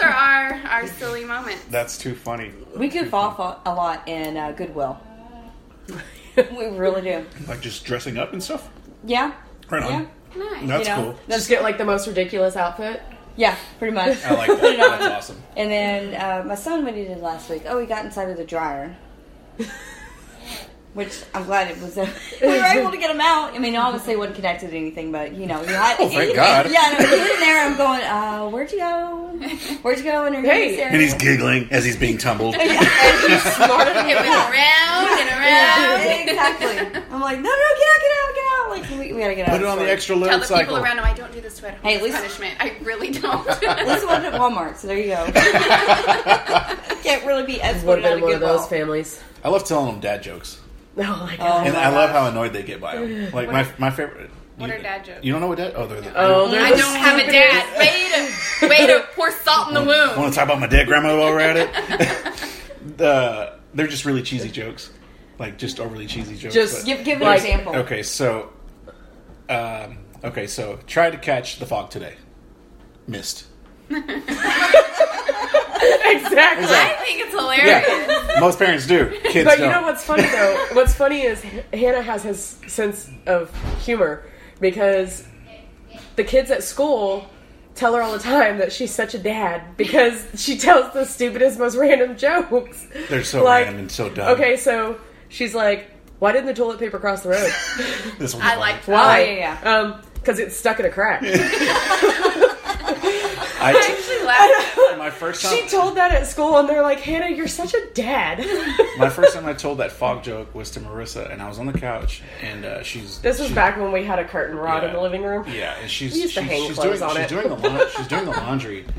are 0.00 0.10
our 0.10 0.54
our 0.68 0.86
silly 0.86 1.24
moments. 1.24 1.64
That's 1.70 1.96
too 1.98 2.14
funny. 2.14 2.52
We 2.76 2.88
goof 2.88 3.14
off 3.14 3.38
a 3.38 3.60
a 3.70 3.74
lot 3.74 4.06
in 4.08 4.36
uh, 4.36 4.52
Goodwill. 4.52 4.98
we 6.36 6.66
really 6.66 7.02
do. 7.02 7.24
Like 7.46 7.60
just 7.60 7.84
dressing 7.84 8.18
up 8.18 8.32
and 8.32 8.42
stuff. 8.42 8.68
Yeah. 9.04 9.32
Right 9.70 9.82
on. 9.82 9.90
Yeah. 9.92 10.06
Nice. 10.36 10.68
That's 10.68 10.88
you 10.88 10.94
know, 10.94 11.02
cool. 11.02 11.18
Just 11.28 11.48
get 11.48 11.62
like 11.62 11.78
the 11.78 11.84
most 11.84 12.06
ridiculous 12.06 12.56
outfit. 12.56 13.02
Yeah, 13.36 13.56
pretty 13.78 13.94
much. 13.94 14.24
I 14.24 14.34
like 14.34 14.48
that. 14.48 14.60
Put 14.60 14.72
it 14.72 14.80
on. 14.80 14.98
That's 14.98 15.14
awesome. 15.30 15.42
And 15.56 15.70
then 15.70 16.14
uh, 16.14 16.44
my 16.46 16.54
son, 16.54 16.84
what 16.84 16.94
he 16.94 17.04
did 17.04 17.20
last 17.20 17.50
week, 17.50 17.64
oh, 17.66 17.78
he 17.78 17.86
got 17.86 18.04
inside 18.04 18.30
of 18.30 18.36
the 18.36 18.44
dryer. 18.44 18.96
Which 20.96 21.12
I'm 21.34 21.44
glad 21.44 21.70
it 21.70 21.78
was. 21.82 21.98
Uh, 21.98 22.08
we 22.40 22.48
were 22.48 22.64
able 22.64 22.90
to 22.90 22.96
get 22.96 23.10
him 23.10 23.20
out. 23.20 23.52
I 23.54 23.58
mean, 23.58 23.76
obviously, 23.76 24.14
it 24.14 24.18
wasn't 24.18 24.36
connected 24.36 24.70
to 24.70 24.76
anything, 24.76 25.12
but 25.12 25.34
you 25.34 25.44
know, 25.46 25.58
he 25.62 25.66
had. 25.72 25.96
Oh, 26.00 26.08
thank 26.08 26.30
he- 26.30 26.34
God. 26.34 26.70
Yeah, 26.70 26.96
no, 26.98 27.06
he 27.06 27.20
was 27.20 27.30
in 27.30 27.40
there. 27.40 27.66
I'm 27.66 27.76
going. 27.76 28.00
Uh, 28.00 28.48
where'd 28.48 28.72
you 28.72 28.78
go? 28.78 29.22
Where'd 29.82 29.98
you 29.98 30.04
go? 30.04 30.24
And 30.24 30.34
Hey. 30.36 30.80
And 30.82 30.98
he's 30.98 31.12
giggling 31.12 31.68
as 31.70 31.84
he's 31.84 31.96
being 31.98 32.16
tumbled. 32.16 32.54
And 32.58 32.70
he's 32.70 33.42
smart. 33.54 33.88
It 33.88 33.94
went 33.94 34.26
around 34.26 35.18
and 35.20 35.28
around. 35.28 36.28
exactly. 36.28 37.02
I'm 37.10 37.20
like, 37.20 37.36
no, 37.40 37.50
no, 37.50 37.68
get 37.78 37.88
out, 37.92 38.00
get 38.00 38.12
out, 38.16 38.34
get 38.34 38.44
out. 38.52 38.70
Like, 38.70 38.90
we, 38.90 39.12
we 39.12 39.20
gotta 39.20 39.34
get 39.34 39.48
out. 39.48 39.52
Put 39.52 39.60
it 39.62 39.66
on 39.66 39.76
the 39.78 39.84
store. 39.84 39.92
extra 39.92 40.14
Tell 40.16 40.26
load 40.28 40.40
the 40.40 40.46
cycle. 40.46 40.60
people 40.76 40.76
around 40.84 40.98
him 40.98 41.04
I 41.04 41.12
don't 41.12 41.32
do 41.32 41.40
this 41.42 41.58
to 41.58 41.68
at 41.68 41.74
home. 41.74 41.82
Hey, 41.82 41.90
at 41.90 41.94
It's 41.96 42.04
least- 42.04 42.16
punishment. 42.16 42.54
I 42.58 42.76
really 42.82 43.10
don't. 43.10 43.46
At 43.48 43.86
least 43.86 44.02
it 44.04 44.06
wasn't 44.06 44.26
at 44.34 44.40
Walmart, 44.40 44.76
so 44.78 44.86
there 44.88 44.98
you 44.98 45.08
go. 45.08 45.26
Can't 47.02 47.24
really 47.26 47.44
be 47.44 47.54
Would 47.54 47.62
escorted 47.62 48.04
out 48.06 48.12
of 48.14 48.22
one 48.22 48.32
of 48.34 48.40
those 48.40 48.66
families. 48.68 49.20
I 49.44 49.48
love 49.50 49.64
telling 49.64 49.92
them 49.92 50.00
dad 50.00 50.22
jokes, 50.22 50.60
Oh 50.98 51.02
my 51.02 51.34
Oh. 51.34 51.36
god. 51.38 51.66
and 51.66 51.74
my 51.74 51.82
I 51.84 51.88
love 51.90 52.10
how 52.10 52.26
annoyed 52.28 52.52
they 52.54 52.62
get 52.62 52.80
by 52.80 52.96
them. 52.96 53.30
Like 53.34 53.50
my 53.50 53.66
my 53.78 53.90
favorite. 53.90 54.30
What 54.56 54.68
you, 54.70 54.76
are 54.76 54.78
dad 54.78 55.04
jokes? 55.04 55.22
You 55.22 55.32
don't 55.32 55.42
know 55.42 55.48
what 55.48 55.58
dad? 55.58 55.74
Oh, 55.76 55.86
they're 55.86 56.00
the. 56.00 56.12
Oh, 56.16 56.50
they're 56.50 56.62
I 56.64 56.70
the 56.70 56.76
don't 56.78 56.96
have 56.96 57.18
a 57.18 57.26
dad. 57.30 57.78
Way 57.78 58.08
to, 58.60 58.68
way 58.68 58.86
to 58.86 59.06
pour 59.14 59.30
salt 59.30 59.68
in 59.68 59.74
the 59.74 59.82
wound. 59.84 60.16
Want 60.16 60.32
to 60.32 60.34
talk 60.38 60.46
about 60.46 60.58
my 60.60 60.66
dead 60.66 60.86
grandma 60.86 61.18
while 61.18 61.30
we're 61.32 61.40
at 61.40 61.56
it? 61.58 61.70
the, 62.96 63.52
they're 63.74 63.86
just 63.86 64.06
really 64.06 64.22
cheesy 64.22 64.48
jokes, 64.48 64.88
like 65.38 65.58
just 65.58 65.78
overly 65.78 66.06
cheesy 66.06 66.36
jokes. 66.38 66.54
Just 66.54 66.76
but- 66.78 66.86
Give, 66.86 67.04
give 67.04 67.20
an 67.20 67.26
Like- 67.26 67.40
example. 67.42 67.76
Okay, 67.76 68.02
so, 68.02 68.50
um, 69.50 69.98
okay, 70.24 70.46
so 70.46 70.78
try 70.86 71.10
to 71.10 71.18
catch 71.18 71.58
the 71.58 71.66
fog 71.66 71.90
today, 71.90 72.14
missed. 73.06 73.44
exactly. 76.04 76.66
I 76.66 76.96
think 77.04 77.20
it's 77.20 77.32
hilarious. 77.34 77.84
Yeah, 77.88 78.40
most 78.40 78.58
parents 78.58 78.86
do. 78.86 79.08
Kids 79.24 79.44
But 79.48 79.58
don't. 79.58 79.66
you 79.68 79.72
know 79.74 79.82
what's 79.82 80.04
funny 80.04 80.24
though? 80.24 80.66
What's 80.72 80.94
funny 80.94 81.22
is 81.22 81.42
Hannah 81.72 82.02
has 82.02 82.22
his 82.22 82.58
sense 82.66 83.10
of 83.26 83.50
humor 83.84 84.24
because 84.60 85.26
the 86.16 86.24
kids 86.24 86.50
at 86.50 86.62
school 86.62 87.26
tell 87.74 87.94
her 87.94 88.02
all 88.02 88.12
the 88.12 88.18
time 88.18 88.58
that 88.58 88.72
she's 88.72 88.94
such 88.94 89.14
a 89.14 89.18
dad 89.18 89.76
because 89.76 90.26
she 90.36 90.56
tells 90.58 90.92
the 90.94 91.04
stupidest, 91.04 91.58
most 91.58 91.76
random 91.76 92.16
jokes. 92.16 92.86
They're 93.08 93.22
so 93.24 93.44
Like, 93.44 93.64
random 93.66 93.82
and 93.82 93.92
so 93.92 94.08
dumb. 94.10 94.28
Okay, 94.34 94.56
so 94.56 94.98
she's 95.28 95.54
like, 95.54 95.90
"Why 96.18 96.32
didn't 96.32 96.46
the 96.46 96.54
toilet 96.54 96.78
paper 96.78 96.98
cross 96.98 97.22
the 97.22 97.30
road? 97.30 97.52
this 98.18 98.32
one's 98.34 98.44
I 98.46 98.48
funny. 98.50 98.60
like 98.60 98.84
Why? 98.84 99.20
Oh, 99.20 99.24
yeah, 99.24 99.60
yeah. 99.62 99.78
Um, 99.80 100.02
because 100.14 100.38
it's 100.38 100.56
stuck 100.56 100.80
in 100.80 100.86
a 100.86 100.90
crack." 100.90 101.22
I, 103.58 103.72
Actually, 103.74 104.24
my 104.96 105.10
first 105.10 105.42
she 105.42 105.66
told 105.68 105.96
that 105.96 106.10
at 106.12 106.26
school, 106.26 106.56
and 106.58 106.68
they're 106.68 106.82
like, 106.82 107.00
"Hannah, 107.00 107.34
you're 107.34 107.48
such 107.48 107.74
a 107.74 107.86
dad." 107.94 108.38
my 108.98 109.08
first 109.08 109.34
time 109.34 109.46
I 109.46 109.52
told 109.52 109.78
that 109.78 109.92
fog 110.00 110.22
joke 110.22 110.54
was 110.54 110.70
to 110.72 110.80
Marissa, 110.80 111.30
and 111.32 111.40
I 111.42 111.48
was 111.48 111.58
on 111.58 111.66
the 111.66 111.78
couch, 111.78 112.22
and 112.42 112.64
uh, 112.64 112.82
she's 112.82 113.18
this 113.20 113.38
was 113.38 113.48
she- 113.48 113.54
back 113.54 113.76
when 113.78 113.92
we 113.92 114.04
had 114.04 114.18
a 114.18 114.24
curtain 114.24 114.56
rod 114.56 114.84
in 114.84 114.92
the 114.92 115.00
living 115.00 115.22
room. 115.22 115.44
Yeah, 115.48 115.74
and 115.80 115.90
she's 115.90 116.14
We 116.14 116.22
used 116.22 116.34
to 116.34 116.40
she's, 116.42 116.48
hang 116.50 116.66
she's 116.66 116.76
clothes 116.76 116.98
doing, 117.00 117.02
on 117.10 117.16
she's 117.16 117.24
it. 117.24 117.28
doing 117.28 117.48
the 117.48 117.68
laun- 117.68 117.88
she's 117.96 118.06
doing 118.08 118.24
the 118.24 118.30
laundry, 118.32 118.80
and 118.80 118.94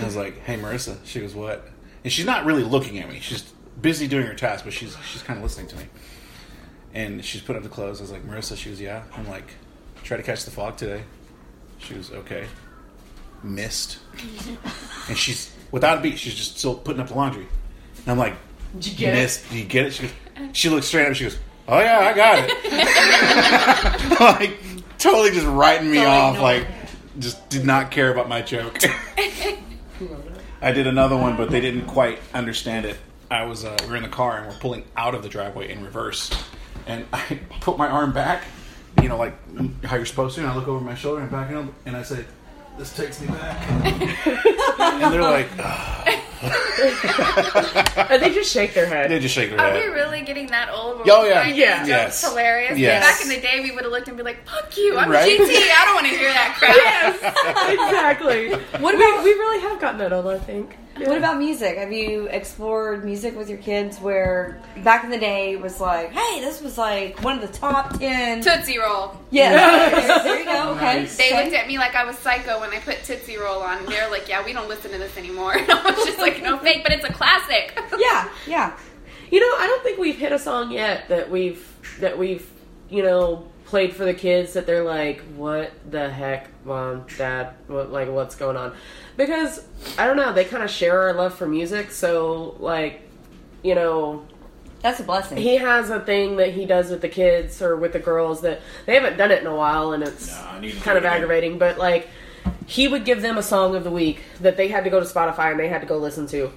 I 0.00 0.04
was 0.04 0.16
like, 0.16 0.38
"Hey, 0.44 0.56
Marissa," 0.56 0.96
she 1.04 1.20
goes, 1.20 1.34
"What?" 1.34 1.66
And 2.04 2.12
she's 2.12 2.26
not 2.26 2.44
really 2.44 2.64
looking 2.64 2.98
at 2.98 3.08
me; 3.08 3.20
she's 3.20 3.42
busy 3.80 4.06
doing 4.06 4.26
her 4.26 4.34
task, 4.34 4.64
but 4.64 4.72
she's 4.72 4.96
she's 5.10 5.22
kind 5.22 5.38
of 5.38 5.42
listening 5.42 5.68
to 5.68 5.76
me. 5.76 5.84
And 6.94 7.24
she's 7.24 7.40
putting 7.40 7.56
up 7.56 7.62
the 7.64 7.74
clothes. 7.74 8.00
I 8.00 8.04
was 8.04 8.12
like, 8.12 8.22
"Marissa," 8.24 8.56
she 8.56 8.70
was, 8.70 8.80
"Yeah." 8.80 9.02
I'm 9.16 9.28
like, 9.28 9.52
"Try 10.04 10.16
to 10.16 10.22
catch 10.22 10.44
the 10.44 10.50
fog 10.50 10.76
today." 10.76 11.02
She 11.78 11.94
was 11.94 12.10
okay. 12.12 12.46
Missed, 13.44 13.98
and 15.08 15.16
she's 15.18 15.54
without 15.70 15.98
a 15.98 16.00
beat. 16.00 16.18
She's 16.18 16.34
just 16.34 16.58
still 16.58 16.74
putting 16.74 17.00
up 17.00 17.08
the 17.08 17.14
laundry. 17.14 17.46
And 17.98 18.08
I'm 18.08 18.18
like, 18.18 18.34
Did 18.74 18.86
you 18.88 18.96
get 18.98 19.14
Miss, 19.14 19.48
do 19.50 19.58
you 19.58 19.64
get 19.64 19.86
it? 19.86 19.92
She 19.92 20.02
goes, 20.02 20.12
she 20.52 20.68
looks 20.70 20.86
straight 20.86 21.06
up. 21.08 21.14
She 21.14 21.24
goes, 21.24 21.38
Oh 21.68 21.78
yeah, 21.80 21.98
I 22.00 22.12
got 22.14 22.38
it. 22.48 24.20
like 24.20 24.58
totally 24.98 25.30
just 25.30 25.46
writing 25.46 25.90
me 25.90 25.98
Totally 25.98 26.16
off. 26.16 26.34
ignored. 26.36 26.62
Like 26.62 26.66
just 27.18 27.48
did 27.50 27.64
not 27.64 27.90
care 27.90 28.10
about 28.10 28.28
my 28.28 28.42
joke. 28.42 28.78
I 30.60 30.72
did 30.72 30.86
another 30.86 31.16
one, 31.16 31.36
but 31.36 31.50
they 31.50 31.60
didn't 31.60 31.86
quite 31.86 32.18
understand 32.32 32.86
it. 32.86 32.96
I 33.30 33.44
was 33.44 33.64
uh, 33.64 33.76
we 33.82 33.88
were 33.90 33.96
in 33.96 34.02
the 34.02 34.08
car 34.08 34.38
and 34.38 34.46
we're 34.48 34.58
pulling 34.58 34.84
out 34.96 35.14
of 35.14 35.22
the 35.22 35.28
driveway 35.28 35.70
in 35.70 35.84
reverse, 35.84 36.30
and 36.86 37.04
I 37.12 37.38
put 37.60 37.76
my 37.78 37.88
arm 37.88 38.12
back, 38.12 38.44
you 39.02 39.08
know, 39.08 39.16
like 39.16 39.34
how 39.84 39.96
you're 39.96 40.06
supposed 40.06 40.34
to. 40.36 40.42
And 40.42 40.50
I 40.50 40.54
look 40.56 40.68
over 40.68 40.82
my 40.84 40.94
shoulder 40.94 41.20
and 41.22 41.30
back 41.30 41.50
up, 41.52 41.66
and 41.86 41.96
I 41.96 42.02
say, 42.02 42.24
"This 42.78 42.92
takes 42.96 43.20
me 43.20 43.28
back." 43.28 43.70
and 44.80 45.12
they're 45.14 45.22
like, 45.22 45.48
"Ugh." 45.58 46.08
And 48.10 48.22
they 48.22 48.34
just 48.34 48.52
shake 48.52 48.74
their 48.74 48.84
head. 48.86 49.10
they 49.10 49.18
just 49.18 49.34
shake 49.34 49.48
their 49.50 49.58
head. 49.58 49.70
Are 49.70 49.74
we 49.78 49.84
head. 49.84 49.94
really 49.94 50.20
getting 50.22 50.48
that 50.48 50.68
old? 50.70 51.00
Oh, 51.08 51.24
yeah. 51.24 51.38
Right? 51.40 51.54
Yeah. 51.54 51.80
It's 51.80 51.88
Yes. 51.88 52.28
hilarious. 52.28 52.78
Yes. 52.78 53.02
Back 53.02 53.22
in 53.22 53.28
the 53.34 53.40
day, 53.40 53.60
we 53.62 53.70
would 53.70 53.84
have 53.84 53.92
looked 53.92 54.08
and 54.08 54.16
be 54.16 54.22
like, 54.22 54.46
"Fuck 54.46 54.76
you! 54.76 54.96
I'm 54.98 55.10
Right? 55.10 55.38
GT. 55.40 55.48
I 55.48 55.82
don't 55.86 55.94
want 55.94 56.06
to 56.06 56.12
hear 56.12 56.28
that 56.30 56.54
crap." 56.58 57.14
exactly. 58.18 58.50
What 58.82 58.94
we, 58.96 59.02
about- 59.02 59.24
we 59.24 59.30
really 59.32 59.60
have 59.62 59.80
gotten 59.80 59.98
that 60.00 60.12
old, 60.12 60.26
I 60.26 60.38
think. 60.38 60.76
What 60.96 61.18
about 61.18 61.38
music? 61.38 61.76
Have 61.76 61.92
you 61.92 62.28
explored 62.28 63.04
music 63.04 63.36
with 63.36 63.48
your 63.48 63.58
kids 63.58 63.98
where 63.98 64.60
back 64.84 65.04
in 65.04 65.10
the 65.10 65.18
day 65.18 65.52
it 65.52 65.60
was 65.60 65.80
like, 65.80 66.12
hey, 66.12 66.40
this 66.40 66.62
was 66.62 66.78
like 66.78 67.20
one 67.22 67.36
of 67.36 67.40
the 67.40 67.58
top 67.58 67.98
ten. 67.98 68.40
Tootsie 68.40 68.78
Roll. 68.78 69.16
yeah, 69.30 69.90
there 70.22 70.38
you 70.38 70.44
go. 70.44 70.70
Okay. 70.74 71.00
Nice. 71.00 71.16
They 71.16 71.28
okay. 71.32 71.44
looked 71.44 71.56
at 71.56 71.66
me 71.66 71.78
like 71.78 71.94
I 71.94 72.04
was 72.04 72.16
psycho 72.18 72.60
when 72.60 72.70
I 72.70 72.78
put 72.78 73.02
Tootsie 73.02 73.36
Roll 73.36 73.60
on, 73.60 73.78
and 73.78 73.88
they're 73.88 74.10
like, 74.10 74.28
"Yeah, 74.28 74.44
we 74.44 74.52
don't 74.52 74.68
listen 74.68 74.92
to 74.92 74.98
this 74.98 75.16
anymore." 75.16 75.54
And 75.58 75.70
I 75.70 75.90
was 75.90 76.04
just 76.04 76.18
like, 76.18 76.42
"No 76.42 76.58
fake, 76.58 76.82
but 76.84 76.92
it's 76.92 77.04
a 77.04 77.12
classic." 77.12 77.78
Yeah, 77.98 78.28
yeah. 78.46 78.76
You 79.30 79.40
know, 79.40 79.56
I 79.58 79.66
don't 79.66 79.82
think 79.82 79.98
we've 79.98 80.16
hit 80.16 80.32
a 80.32 80.38
song 80.38 80.70
yet 80.70 81.08
that 81.08 81.30
we've 81.30 81.66
that 82.00 82.18
we've 82.18 82.48
you 82.88 83.02
know 83.02 83.48
played 83.74 83.92
for 83.92 84.04
the 84.04 84.14
kids 84.14 84.52
that 84.52 84.66
they're 84.66 84.84
like, 84.84 85.20
"What 85.34 85.72
the 85.90 86.08
heck, 86.08 86.46
mom, 86.64 87.06
dad? 87.18 87.54
What 87.66 87.90
like 87.90 88.08
what's 88.08 88.36
going 88.36 88.56
on?" 88.56 88.72
Because 89.16 89.66
I 89.98 90.06
don't 90.06 90.16
know, 90.16 90.32
they 90.32 90.44
kind 90.44 90.62
of 90.62 90.70
share 90.70 91.00
our 91.00 91.12
love 91.12 91.34
for 91.34 91.48
music. 91.48 91.90
So 91.90 92.54
like, 92.60 93.02
you 93.64 93.74
know, 93.74 94.26
That's 94.80 95.00
a 95.00 95.02
blessing. 95.02 95.38
he 95.38 95.56
has 95.56 95.90
a 95.90 95.98
thing 95.98 96.36
that 96.36 96.52
he 96.52 96.66
does 96.66 96.88
with 96.88 97.00
the 97.00 97.08
kids 97.08 97.60
or 97.60 97.74
with 97.74 97.94
the 97.94 97.98
girls 97.98 98.42
that 98.42 98.60
they 98.86 98.94
haven't 98.94 99.16
done 99.16 99.32
it 99.32 99.40
in 99.40 99.48
a 99.48 99.56
while, 99.56 99.92
and 99.92 100.04
it's 100.04 100.30
No, 100.30 100.46
I 100.52 100.60
need 100.60 100.74
to 100.74 100.80
kind 100.80 100.96
of 100.96 101.04
aggravating. 101.04 101.58
But 101.58 101.76
like, 101.76 102.06
he 102.66 102.86
would 102.86 103.04
give 103.04 103.22
them 103.22 103.38
a 103.38 103.42
song 103.42 103.74
of 103.74 103.82
the 103.82 103.90
week 103.90 104.20
that 104.40 104.56
they 104.56 104.68
had 104.68 104.84
to 104.84 104.90
go 104.90 105.00
to 105.00 105.06
Spotify 105.06 105.50
and 105.50 105.58
they 105.58 105.66
had 105.66 105.80
to 105.80 105.86
go 105.88 105.98
listen 105.98 106.28
to. 106.28 106.52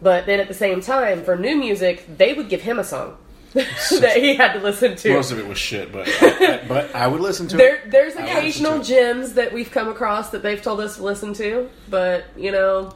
But 0.00 0.24
then 0.24 0.40
at 0.40 0.48
the 0.48 0.54
same 0.54 0.80
time, 0.80 1.22
for 1.22 1.36
new 1.36 1.54
music, 1.54 2.16
they 2.16 2.32
would 2.32 2.48
give 2.48 2.62
him 2.62 2.78
a 2.78 2.84
song 2.84 3.18
that 4.00 4.16
he 4.16 4.34
had 4.36 4.52
to 4.54 4.60
listen 4.60 4.96
to. 4.96 5.12
Most 5.14 5.30
of 5.30 5.38
it 5.38 5.46
was 5.46 5.58
shit, 5.58 5.92
but 5.92 6.08
I, 6.20 6.64
but 6.66 6.94
I 6.94 7.06
would 7.06 7.20
listen 7.20 7.48
to 7.48 7.56
There, 7.56 7.76
it. 7.76 7.90
there's 7.90 8.16
I 8.16 8.22
occasional 8.26 8.78
listen 8.78 8.94
to 8.96 9.00
it. 9.00 9.02
gems 9.14 9.32
that 9.34 9.52
we've 9.52 9.70
come 9.70 9.88
across 9.88 10.30
that 10.30 10.42
they've 10.42 10.60
told 10.62 10.80
us 10.80 10.96
to 10.96 11.02
listen 11.02 11.34
to, 11.34 11.68
but 11.88 12.24
you 12.36 12.50
know, 12.52 12.94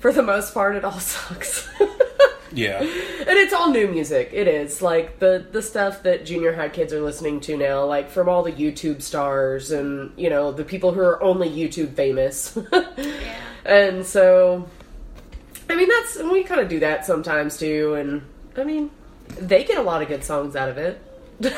for 0.00 0.12
the 0.12 0.22
most 0.22 0.52
part, 0.54 0.76
it 0.76 0.84
all 0.84 0.92
sucks. 1.00 1.68
Yeah, 2.52 2.78
and 2.78 2.88
it's 2.88 3.52
all 3.52 3.70
new 3.70 3.88
music. 3.88 4.30
It 4.32 4.46
is 4.46 4.80
like 4.80 5.18
the 5.18 5.44
the 5.50 5.60
stuff 5.60 6.04
that 6.04 6.24
junior 6.24 6.54
high 6.54 6.68
kids 6.68 6.92
are 6.92 7.00
listening 7.00 7.40
to 7.40 7.56
now, 7.56 7.84
like 7.84 8.10
from 8.10 8.28
all 8.28 8.44
the 8.44 8.52
YouTube 8.52 9.02
stars 9.02 9.72
and 9.72 10.12
you 10.16 10.30
know 10.30 10.52
the 10.52 10.62
people 10.62 10.92
who 10.92 11.00
are 11.00 11.20
only 11.22 11.48
YouTube 11.50 11.94
famous. 11.94 12.56
Yeah. 12.96 13.40
And 13.64 14.04
so, 14.06 14.68
I 15.70 15.74
mean, 15.74 15.88
that's 15.88 16.18
we 16.22 16.44
kind 16.44 16.60
of 16.60 16.68
do 16.68 16.78
that 16.80 17.04
sometimes 17.06 17.56
too. 17.56 17.94
And 17.94 18.22
I 18.56 18.62
mean, 18.62 18.90
they 19.28 19.64
get 19.64 19.78
a 19.78 19.82
lot 19.82 20.02
of 20.02 20.08
good 20.08 20.24
songs 20.24 20.56
out 20.56 20.68
of 20.68 20.78
it. 20.78 21.00
I 21.42 21.48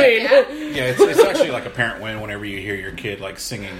mean, 0.00 0.22
yeah. 0.22 0.48
yeah. 0.50 0.84
It's, 0.90 1.00
it's 1.00 1.20
actually 1.20 1.50
like 1.50 1.66
a 1.66 1.70
parent 1.70 2.00
win 2.02 2.20
whenever 2.20 2.44
you 2.44 2.58
hear 2.58 2.74
your 2.74 2.92
kid 2.92 3.20
like 3.20 3.38
singing 3.38 3.74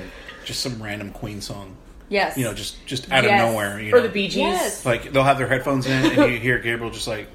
just 0.45 0.61
some 0.61 0.83
random 0.83 1.13
Queen 1.13 1.41
song. 1.41 1.77
yes. 2.09 2.37
You 2.37 2.45
know, 2.45 2.53
just 2.55 2.85
just 2.87 3.11
out 3.11 3.25
Yes. 3.25 3.41
of 3.43 3.51
nowhere. 3.51 3.81
You 3.81 3.95
or 3.95 3.99
know? 3.99 4.03
the 4.03 4.09
Bee 4.13 4.27
Gees. 4.29 4.37
Yes. 4.37 4.85
like 4.87 5.13
they'll 5.13 5.25
have 5.25 5.39
their 5.39 5.49
headphones 5.49 5.87
in 5.87 5.93
and 5.93 6.33
you 6.33 6.39
hear 6.41 6.59
Gabriel 6.59 6.91
just 6.93 7.09
like 7.09 7.29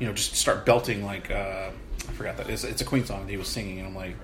you 0.00 0.06
know 0.08 0.12
just 0.12 0.34
start 0.34 0.66
belting 0.66 1.04
like 1.04 1.30
uh 1.30 1.70
I 2.08 2.12
forgot 2.12 2.36
that 2.38 2.50
it's, 2.50 2.64
it's 2.64 2.82
a 2.82 2.84
Queen 2.84 3.04
song 3.06 3.24
that 3.24 3.30
he 3.30 3.36
was 3.36 3.46
singing 3.48 3.78
and 3.78 3.86
I'm 3.88 3.94
like 3.94 4.16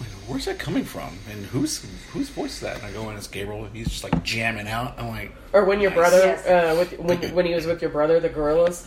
wait, 0.00 0.08
where's 0.26 0.44
that 0.46 0.58
coming 0.58 0.84
from 0.84 1.16
and 1.30 1.46
whose 1.46 1.86
whose 2.12 2.28
voice 2.30 2.54
is 2.54 2.60
that 2.60 2.76
and 2.78 2.84
I 2.86 2.92
go 2.92 3.08
in 3.10 3.16
it's 3.16 3.28
Gabriel 3.28 3.64
and 3.64 3.74
he's 3.76 3.88
just 3.88 4.02
like 4.04 4.22
jamming 4.24 4.66
out 4.66 4.98
I'm 4.98 5.08
like 5.08 5.32
Or 5.52 5.64
when 5.64 5.80
your 5.80 5.90
Nice. 5.92 5.98
brother, 5.98 6.18
Yes. 6.18 6.46
uh, 6.46 6.74
with, 6.78 6.98
when 6.98 7.34
when 7.34 7.46
he 7.46 7.54
was 7.54 7.64
with 7.66 7.80
your 7.80 7.90
brother, 7.92 8.18
the 8.18 8.28
Gorillaz. 8.28 8.86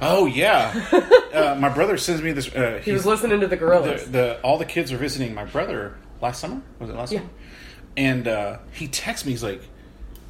Oh 0.00 0.26
yeah 0.26 0.72
uh, 1.34 1.56
my 1.58 1.68
brother 1.68 1.96
sends 1.96 2.22
me 2.22 2.32
this 2.32 2.54
uh, 2.54 2.80
He 2.84 2.92
was 2.92 3.04
listening 3.06 3.40
to 3.40 3.46
the 3.48 3.56
the, 3.56 3.62
Gorillaz. 3.62 4.10
the 4.12 4.40
all 4.42 4.58
the 4.58 4.64
kids 4.64 4.92
are 4.92 4.96
visiting 4.98 5.34
my 5.34 5.44
brother 5.44 5.96
last 6.20 6.40
summer 6.40 6.60
was 6.78 6.90
it 6.90 6.96
last 6.96 7.12
Yeah. 7.12 7.20
summer 7.20 7.30
and 7.96 8.28
uh, 8.28 8.58
he 8.72 8.86
texts 8.88 9.26
me 9.26 9.32
he's 9.32 9.42
like 9.42 9.62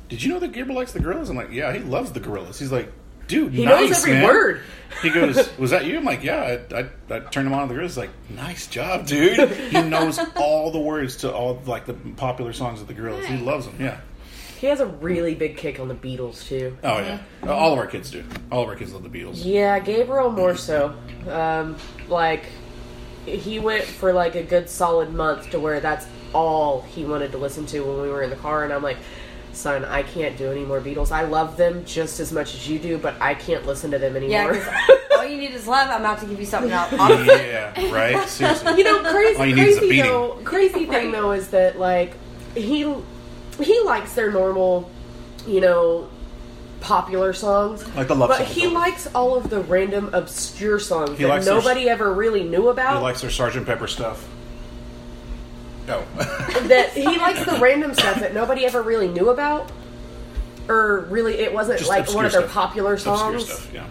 did 0.09 0.23
you 0.23 0.33
know 0.33 0.39
that 0.41 0.53
Gabriel 0.53 0.77
likes 0.77 0.93
the 0.93 1.01
Gorillaz 1.01 1.29
I'm 1.31 1.37
like 1.37 1.53
yeah 1.53 1.73
he 1.73 1.81
loves 1.81 2.12
the 2.12 2.21
Gorillaz 2.21 2.59
he's 2.59 2.73
like 2.73 2.91
dude 3.27 3.53
He 3.53 3.64
nice, 3.64 3.91
knows 3.91 3.99
every 4.01 4.12
man." 4.14 4.25
word. 4.25 4.61
He 5.03 5.11
goes, 5.11 5.51
"Was 5.59 5.71
that 5.73 5.85
you?" 5.85 5.99
I'm 5.99 6.05
like, 6.05 6.25
"Yeah." 6.25 6.59
I, 6.73 6.75
I, 6.75 6.89
I 7.14 7.21
turned 7.21 7.47
him 7.47 7.53
on 7.53 7.69
to 7.69 7.75
the 7.75 7.79
Gorillaz. 7.79 7.89
He's 7.89 7.99
like, 7.99 8.11
"Nice 8.31 8.66
job, 8.69 9.07
dude." 9.07 9.51
He 9.51 9.83
knows 9.83 10.19
all 10.35 10.71
the 10.71 10.79
words 10.81 11.16
to 11.19 11.31
all 11.33 11.61
like 11.66 11.85
the 11.85 11.93
popular 11.93 12.55
songs 12.55 12.81
of 12.81 12.87
the 12.89 12.95
Gorillaz. 12.95 13.27
He 13.27 13.37
loves 13.37 13.66
them. 13.66 13.77
Yeah. 13.79 14.01
He 14.61 14.67
has 14.67 14.81
a 14.81 14.87
really 14.87 15.35
big 15.35 15.57
kick 15.57 15.79
on 15.79 15.89
the 15.89 15.95
Beatles 15.95 16.47
too. 16.47 16.77
Oh 16.83 16.99
yeah. 16.99 17.19
All 17.47 17.73
of 17.73 17.79
our 17.79 17.87
kids 17.87 18.11
do. 18.11 18.25
All 18.51 18.63
of 18.63 18.69
our 18.69 18.75
kids 18.77 18.93
love 18.93 19.03
the 19.05 19.09
Beatles. 19.09 19.43
Yeah, 19.45 19.79
Gabriel 19.79 20.31
more 20.31 20.57
so. 20.57 20.95
Um, 21.31 21.77
like 22.09 22.45
he 23.25 23.59
went 23.59 23.85
for 23.85 24.13
like 24.13 24.35
a 24.35 24.43
good 24.43 24.69
solid 24.69 25.13
month 25.15 25.51
to 25.51 25.61
where 25.61 25.81
that's 25.81 26.07
all 26.35 26.83
he 26.83 27.05
wanted 27.05 27.31
to 27.33 27.39
listen 27.39 27.67
to 27.67 27.81
when 27.81 28.01
we 28.03 28.09
were 28.09 28.23
in 28.23 28.31
the 28.31 28.37
car, 28.37 28.65
and 28.65 28.73
I'm 28.73 28.83
like, 28.83 28.97
son, 29.53 29.85
I 29.85 30.03
can't 30.03 30.37
do 30.37 30.51
any 30.51 30.65
more 30.65 30.81
Beatles. 30.81 31.11
I 31.13 31.23
love 31.25 31.57
them 31.57 31.85
just 31.85 32.21
as 32.21 32.33
much 32.33 32.55
as 32.55 32.69
you 32.69 32.79
do, 32.79 32.99
but 32.99 33.15
I 33.21 33.35
can't 33.35 33.65
listen 33.67 33.91
to 33.93 33.99
them 33.99 34.15
Yeah, 34.23 34.47
anymore. 34.47 34.63
'cause 34.65 34.99
all 35.19 35.25
you 35.25 35.37
need 35.37 35.53
is 35.53 35.67
love. 35.69 35.89
I'm 35.91 36.01
about 36.01 36.19
to 36.21 36.27
give 36.27 36.41
you 36.41 36.47
something 36.47 36.73
else. 36.73 36.93
Honestly, 36.99 37.27
Yeah. 37.49 37.93
Right. 37.95 38.29
Seriously. 38.29 38.79
you 38.79 38.85
know, 38.85 39.01
crazy, 39.11 39.39
All 39.39 39.47
you 39.47 39.55
need 39.55 39.69
is 39.69 39.77
a 39.77 39.79
crazy 39.81 39.91
beating. 39.91 40.11
though. 40.11 40.41
Crazy 40.45 40.87
thing 40.87 41.13
though 41.13 41.31
is 41.33 41.49
that 41.49 41.79
like 41.79 42.15
he 42.57 42.93
he 43.67 43.81
likes 43.85 44.15
their 44.15 44.31
normal, 44.31 44.91
you 45.47 45.61
know, 45.61 46.09
popular 46.81 47.33
songs. 47.33 47.87
Like 47.97 48.09
the 48.09 48.15
love 48.15 48.29
but 48.29 48.39
songs. 48.39 48.51
he 48.53 48.67
likes 48.69 49.07
all 49.15 49.35
of 49.37 49.51
the 49.51 49.61
random 49.63 50.11
obscure 50.13 50.79
songs 50.79 51.19
He 51.19 51.25
that 51.25 51.29
likes 51.29 51.45
their- 51.45 51.55
nobody 51.55 51.89
ever 51.89 52.13
really 52.13 52.45
knew 52.45 52.69
about. 52.69 52.99
He 52.99 53.03
likes 53.03 53.21
their 53.21 53.31
Sergeant 53.31 53.67
Pepper 53.67 53.87
stuff. 53.89 54.27
No. 55.87 56.05
that 56.69 56.91
he 56.93 57.05
likes 57.19 57.45
the 57.45 57.59
random 57.61 57.95
stuff 57.95 58.21
that 58.21 58.35
nobody 58.35 58.65
ever 58.67 58.83
really 58.83 59.09
knew 59.09 59.31
about, 59.31 59.71
or 60.69 61.01
really 61.09 61.35
it 61.39 61.53
wasn't 61.53 61.79
Just 61.79 61.89
like 61.91 62.13
one 62.13 62.27
of 62.27 62.33
their 62.33 62.43
stuff. 62.43 62.53
popular 62.53 62.93
Obscure 62.93 63.17
songs. 63.17 63.47
stuff. 63.49 63.73
Yeah. 63.73 63.87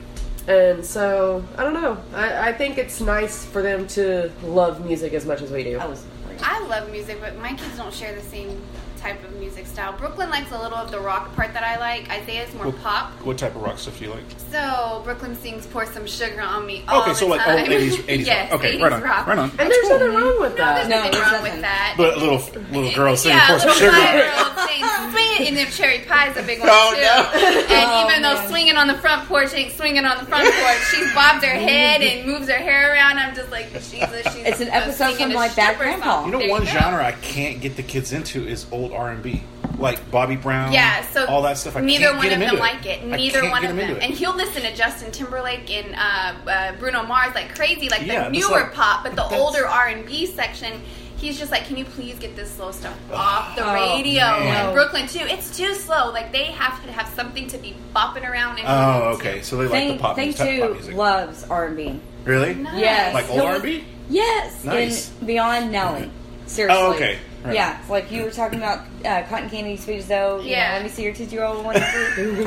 And 0.48 0.86
so 0.86 1.44
I 1.58 1.64
don't 1.64 1.74
know. 1.74 1.98
I, 2.14 2.50
I 2.50 2.54
think 2.54 2.78
it's 2.78 3.02
nice 3.02 3.44
for 3.46 3.62
them 3.64 3.88
to 3.90 4.32
love 4.44 4.86
music 4.86 5.14
as 5.14 5.26
much 5.26 5.42
as 5.42 5.52
we 5.52 5.64
do. 5.64 5.78
I 5.80 5.88
was. 5.88 6.06
I 6.42 6.64
love 6.68 6.90
music, 6.92 7.20
but 7.20 7.36
my 7.40 7.50
kids 7.54 7.76
don't 7.78 7.92
share 7.94 8.14
the 8.16 8.22
same 8.22 8.62
type 9.00 9.24
of 9.24 9.34
music 9.36 9.66
style. 9.68 9.94
Brooklyn 9.94 10.30
likes 10.30 10.52
a 10.52 10.60
little 10.62 10.78
of 10.78 10.92
the 10.92 11.00
rock 11.00 11.34
part 11.36 11.54
that 11.54 11.64
I 11.64 11.78
like. 11.80 12.10
Isaiah's 12.10 12.54
more 12.56 12.66
What, 12.68 12.82
pop. 12.82 13.12
what 13.24 13.38
type 13.38 13.56
of 13.56 13.62
rock 13.62 13.78
stuff 13.80 13.98
do 14.00 14.06
you 14.06 14.12
like? 14.12 14.24
So 14.52 15.02
Brooklyn 15.04 15.36
sings 15.36 15.66
"Pour 15.68 15.86
Some 15.86 16.08
Sugar 16.08 16.42
on 16.42 16.66
Me." 16.66 16.84
All 16.88 17.02
Okay, 17.02 17.12
the 17.12 17.16
so 17.16 17.28
like 17.28 17.42
time. 17.42 17.60
old 17.60 17.68
80s, 17.70 17.96
80s 18.08 18.26
yes, 18.26 18.52
rock. 18.52 18.60
Okay, 18.60 18.78
80s 18.78 18.82
right 18.84 18.94
on, 18.94 19.02
rock. 19.02 19.28
right 19.28 19.38
on. 19.38 19.50
and 19.50 19.60
That's 19.60 19.70
there's 19.70 19.88
cool. 19.88 20.00
nothing 20.00 20.16
wrong 20.16 20.40
with 20.42 20.52
No, 20.52 20.58
that. 20.58 20.76
there's 20.76 20.88
No, 20.90 20.96
nothing 20.98 21.12
there's 21.12 21.24
wrong 21.24 21.32
nothing. 21.34 21.52
with 21.54 21.62
that. 21.62 21.94
But 21.98 22.18
little 22.18 22.40
little 22.72 22.94
girls 22.96 23.22
singing 23.22 23.38
yeah, 23.38 23.48
"Pour 23.48 23.60
Some 23.60 23.74
Sugar." 23.74 23.92
fly 23.92 24.08
on 24.08 24.18
It." 24.18 24.22
girl 24.24 24.66
saying 24.68 24.84
swing 25.12 25.28
it, 25.40 25.48
and 25.50 25.58
then 25.58 25.68
cherry 25.68 26.00
pie's 26.00 26.38
a 26.38 26.44
big 26.44 26.60
one 26.60 26.70
Oh, 26.72 26.94
too. 26.96 27.02
no. 27.02 27.76
And 27.76 27.88
Oh, 27.90 28.08
even 28.10 28.22
though 28.22 28.48
swinging 28.48 28.76
on 28.78 28.88
the 28.88 28.96
front 28.96 29.28
porch 29.28 29.54
ain't 29.54 29.72
swinging 29.76 30.06
on 30.06 30.18
the 30.18 30.26
front 30.26 30.46
porch, 30.54 30.78
she 30.92 31.04
bobs 31.14 31.44
her 31.44 31.52
head 31.52 32.02
and 32.02 32.26
moves 32.28 32.48
her 32.50 32.58
hair 32.58 32.94
around. 32.94 33.18
I'm 33.20 33.36
just 33.36 33.52
like, 33.52 33.72
Jesus, 33.74 34.24
she's 34.34 34.46
It's 34.46 34.60
an 34.62 34.70
episode 34.70 35.16
from, 35.16 35.32
like, 35.34 35.56
that 35.56 35.76
stripper 35.76 35.84
Grandpa. 35.98 36.26
You 36.26 36.32
know, 36.32 36.48
one 36.48 36.66
genre 36.66 37.04
I 37.06 37.12
can't 37.14 37.62
get 37.62 37.76
the 37.76 37.84
kids 37.84 38.12
into 38.14 38.46
is 38.48 38.66
old 38.72 38.87
R 38.96 39.12
and 39.12 39.22
B, 39.24 39.42
like 39.78 40.10
Bobby 40.12 40.36
Brown. 40.36 40.72
Yeah, 40.74 41.02
so 41.10 41.26
all 41.28 41.42
that 41.44 41.58
stuff. 41.58 41.76
I 41.76 41.82
neither 41.82 42.06
can't 42.06 42.18
one 42.18 42.24
get 42.26 42.34
of 42.34 42.40
them 42.40 42.50
into 42.50 42.60
like 42.62 42.86
it. 42.86 43.02
I 43.04 43.06
Neither 43.18 43.40
can't 43.42 43.52
one 43.52 43.62
get 43.62 43.72
of 43.72 43.78
him 43.78 43.88
them, 43.88 43.90
into 43.96 44.04
and 44.04 44.14
he'll 44.14 44.36
listen 44.36 44.62
to 44.64 44.76
Justin 44.76 45.12
Timberlake 45.12 45.70
and 45.70 45.96
uh, 45.96 46.50
uh, 46.50 46.72
Bruno 46.78 47.04
Mars 47.04 47.34
like 47.36 47.56
crazy, 47.56 47.90
like 47.90 48.06
Yeah, 48.06 48.30
the 48.30 48.38
that's 48.38 48.50
newer 48.50 48.62
like- 48.62 48.74
pop. 48.74 49.04
But 49.04 49.12
the 49.16 49.24
that's- 49.24 49.40
older 49.40 49.66
R 49.68 49.88
and 49.88 50.06
B 50.06 50.26
section, 50.26 50.82
he's 51.18 51.38
just 51.40 51.52
like, 51.52 51.66
"Can 51.66 51.78
you 51.78 51.86
please 51.86 52.18
get 52.20 52.36
this 52.36 52.52
slow 52.52 52.72
stuff 52.72 52.96
off 53.12 53.56
the 53.56 53.68
Oh, 53.68 53.74
radio?" 53.74 54.22
man. 54.24 54.66
And 54.68 54.74
Brooklyn 54.74 55.08
too, 55.08 55.22
it's 55.26 55.56
too 55.58 55.74
slow. 55.76 56.12
Like 56.12 56.32
they 56.32 56.46
have 56.46 56.84
to 56.86 56.92
have 56.92 57.08
something 57.16 57.48
to 57.48 57.58
be 57.58 57.76
bopping 57.96 58.30
around. 58.30 58.60
And 58.60 58.68
Oh, 58.68 59.10
moving 59.12 59.20
to. 59.24 59.30
okay. 59.30 59.42
So 59.42 59.58
they 59.58 59.64
like 59.64 59.72
Thing, 59.72 59.88
the 59.98 59.98
pop, 60.02 60.16
thing 60.16 60.34
type 60.34 60.62
of 60.62 60.68
pop 60.70 60.72
music. 60.78 60.96
loves 60.96 61.44
R 61.50 61.66
and 61.66 61.78
B. 61.78 62.00
really? 62.26 62.54
Nice. 62.56 62.80
Yes. 62.80 63.14
Like 63.14 63.30
old 63.30 63.42
R 63.42 63.54
and 63.56 63.64
B? 63.64 63.84
Yes, 64.10 64.64
Nice. 64.64 65.12
and 65.20 65.28
beyond 65.28 65.72
Nelly. 65.72 66.10
Seriously. 66.46 66.82
Oh, 66.82 66.94
okay. 66.94 67.18
Right. 67.44 67.54
Yeah, 67.56 67.82
like 67.90 68.12
you 68.12 68.24
were 68.24 68.32
talking 68.32 68.60
about 68.60 68.80
uh, 69.06 69.24
cotton 69.30 69.50
candy, 69.50 69.78
sweet 69.78 69.98
as 70.00 70.08
though. 70.08 70.40
You 70.40 70.50
Yeah. 70.50 70.70
Know, 70.70 70.74
let 70.78 70.84
me 70.84 70.90
see 70.90 71.04
your 71.04 71.14
two-year-old 71.14 71.64
one. 71.64 71.76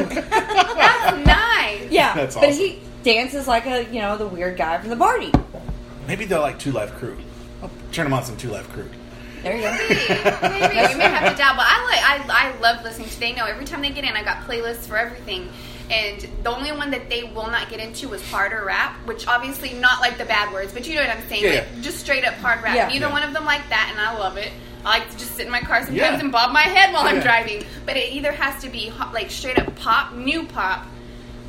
That's 0.34 1.26
nice. 1.26 1.90
yeah, 1.90 2.14
That's 2.16 2.34
but 2.36 2.50
he 2.52 2.80
dances 3.02 3.46
like 3.48 3.66
a 3.66 3.84
you 3.84 4.00
know 4.00 4.16
the 4.16 4.26
weird 4.26 4.56
guy 4.56 4.78
from 4.78 4.90
the 4.90 4.96
party. 4.96 5.32
Maybe 6.06 6.24
they're 6.24 6.38
like 6.40 6.58
2 6.58 6.72
Live 6.72 6.92
Crew. 6.96 7.16
I'll 7.62 7.70
turn 7.92 8.04
them 8.06 8.14
on 8.14 8.24
some 8.24 8.36
2 8.36 8.50
Live 8.50 8.68
Crew. 8.70 8.88
There 9.42 9.56
you 9.56 9.62
go. 9.62 9.70
Maybe 9.70 10.92
we 10.92 10.98
may 10.98 11.04
have 11.04 11.30
to 11.32 11.36
dabble. 11.38 11.62
I 11.64 12.20
like 12.20 12.30
I 12.30 12.48
I 12.52 12.60
love 12.60 12.82
listening 12.84 13.08
to. 13.08 13.20
They 13.20 13.32
know 13.32 13.46
every 13.46 13.64
time 13.64 13.80
they 13.80 13.90
get 13.90 14.04
in, 14.04 14.14
I 14.14 14.22
got 14.22 14.38
playlists 14.46 14.86
for 14.86 14.96
everything. 14.98 15.48
And 15.90 16.20
the 16.44 16.50
only 16.54 16.70
one 16.72 16.90
that 16.92 17.08
they 17.08 17.24
will 17.24 17.50
not 17.50 17.68
get 17.68 17.80
into 17.80 18.08
was 18.08 18.22
harder 18.30 18.64
rap, 18.64 18.94
which 19.06 19.26
obviously 19.26 19.72
not 19.72 20.00
like 20.00 20.18
the 20.18 20.24
bad 20.24 20.52
words, 20.52 20.72
but 20.72 20.86
you 20.86 20.94
know 20.94 21.00
what 21.00 21.10
I'm 21.16 21.26
saying. 21.28 21.42
Yeah, 21.42 21.50
like, 21.50 21.68
yeah. 21.74 21.80
Just 21.82 21.98
straight 21.98 22.24
up 22.24 22.34
hard 22.34 22.62
rap. 22.62 22.76
Yeah. 22.76 22.86
Neither 22.88 23.06
Yeah. 23.06 23.12
one 23.12 23.22
of 23.24 23.32
them 23.32 23.44
like 23.44 23.66
that, 23.70 23.88
and 23.90 23.98
I 24.00 24.16
love 24.16 24.36
it. 24.36 24.52
I 24.84 24.98
like 24.98 25.10
to 25.10 25.18
just 25.18 25.34
sit 25.36 25.46
in 25.46 25.52
my 25.52 25.60
car 25.60 25.78
sometimes 25.80 25.96
Yeah. 25.96 26.18
and 26.18 26.32
bob 26.32 26.52
my 26.52 26.62
head 26.62 26.92
while 26.92 27.04
Yeah. 27.04 27.10
I'm 27.16 27.20
driving. 27.20 27.64
But 27.86 27.96
it 27.96 28.12
either 28.12 28.32
has 28.32 28.62
to 28.62 28.68
be 28.68 28.88
hot, 28.88 29.12
like 29.12 29.30
straight 29.30 29.58
up 29.58 29.74
pop, 29.76 30.12
new 30.14 30.44
pop, 30.46 30.86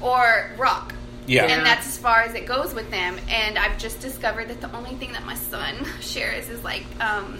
or 0.02 0.52
rock. 0.58 0.94
Yeah. 1.28 1.46
And 1.46 1.66
that's 1.66 1.88
as 1.88 1.98
far 1.98 2.22
as 2.22 2.34
it 2.34 2.46
goes 2.46 2.74
with 2.74 2.90
them. 2.92 3.18
And 3.30 3.58
I've 3.58 3.78
just 3.78 4.00
discovered 4.02 4.50
that 4.50 4.60
the 4.60 4.72
only 4.76 4.96
thing 4.96 5.14
that 5.14 5.26
my 5.26 5.36
son 5.36 5.76
shares 6.02 6.50
is 6.50 6.64
like 6.64 6.84
um, 7.00 7.38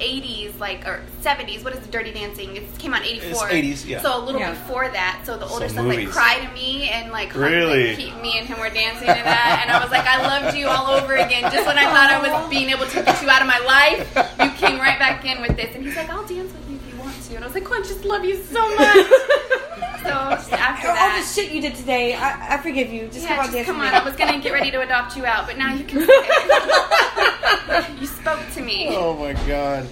80s, 0.00 0.58
like 0.58 0.86
or 0.86 1.02
70s. 1.22 1.62
What 1.64 1.72
is 1.74 1.80
the 1.80 1.90
Dirty 1.90 2.12
Dancing? 2.12 2.56
It 2.56 2.78
came 2.78 2.92
out 2.94 3.02
in 3.02 3.08
84. 3.08 3.48
It's 3.50 3.84
80s, 3.84 3.88
yeah. 3.88 4.00
So 4.02 4.18
a 4.18 4.22
little 4.24 4.40
Yeah. 4.40 4.50
before 4.50 4.88
that. 4.88 5.22
So 5.24 5.36
the 5.38 5.46
older 5.46 5.68
stuff 5.68 5.84
son 5.86 5.88
like 5.88 6.08
Cry 6.08 6.44
to 6.44 6.52
me 6.52 6.88
and 6.90 7.12
like 7.12 7.34
Really? 7.34 7.90
like, 7.90 7.98
he, 7.98 8.10
me 8.20 8.38
and 8.38 8.46
him 8.46 8.58
were 8.58 8.70
dancing 8.70 9.06
to 9.06 9.12
that. 9.14 9.60
And 9.62 9.70
I 9.70 9.80
was 9.80 9.90
like, 9.90 10.06
I 10.06 10.20
loved 10.26 10.56
you 10.56 10.66
all 10.68 10.90
over 10.90 11.14
again. 11.14 11.42
Just 11.52 11.66
when 11.66 11.78
I 11.78 11.84
thought 11.84 12.10
I 12.10 12.20
was 12.40 12.50
being 12.50 12.70
able 12.70 12.86
to 12.86 13.02
get 13.02 13.22
you 13.22 13.28
out 13.30 13.40
of 13.42 13.48
my 13.48 13.58
life, 13.60 14.38
you 14.42 14.50
came 14.58 14.78
right 14.78 14.98
back 14.98 15.24
in 15.24 15.40
with 15.40 15.56
this. 15.56 15.74
And 15.74 15.84
he's 15.84 15.96
like, 15.96 16.10
I'll 16.10 16.26
dance 16.26 16.52
with 16.52 16.70
you 16.70 16.76
if 16.76 16.92
you 16.94 17.00
want 17.00 17.22
to. 17.24 17.34
And 17.36 17.44
I 17.44 17.46
was 17.46 17.54
like, 17.54 17.70
oh, 17.70 17.74
I 17.74 17.78
just 17.78 18.04
love 18.04 18.24
you 18.24 18.36
so 18.42 18.74
much. 18.76 19.06
so 20.04 20.10
just 20.30 20.52
after 20.52 20.88
All 20.88 21.20
the 21.20 21.26
shit 21.26 21.50
you 21.52 21.60
did 21.60 21.74
today, 21.74 22.14
I, 22.14 22.54
I 22.54 22.58
forgive 22.58 22.92
you. 22.92 23.06
Just 23.08 23.22
Yeah, 23.22 23.28
come 23.28 23.38
on, 23.38 23.44
just 23.46 23.54
dance 23.54 23.66
come 23.66 23.80
on. 23.80 23.92
me. 23.92 23.98
I 23.98 24.04
was 24.04 24.14
gonna 24.16 24.40
get 24.40 24.52
ready 24.52 24.70
to 24.70 24.80
adopt 24.80 25.16
you 25.16 25.24
out, 25.26 25.46
but 25.46 25.56
now 25.58 25.74
you 25.74 25.84
can. 25.84 26.02
Stay. 26.02 27.94
you 28.00 28.06
spoke 28.06 28.40
to 28.54 28.62
me. 28.62 28.88
Oh 28.90 29.14
my 29.14 29.32
god. 29.46 29.86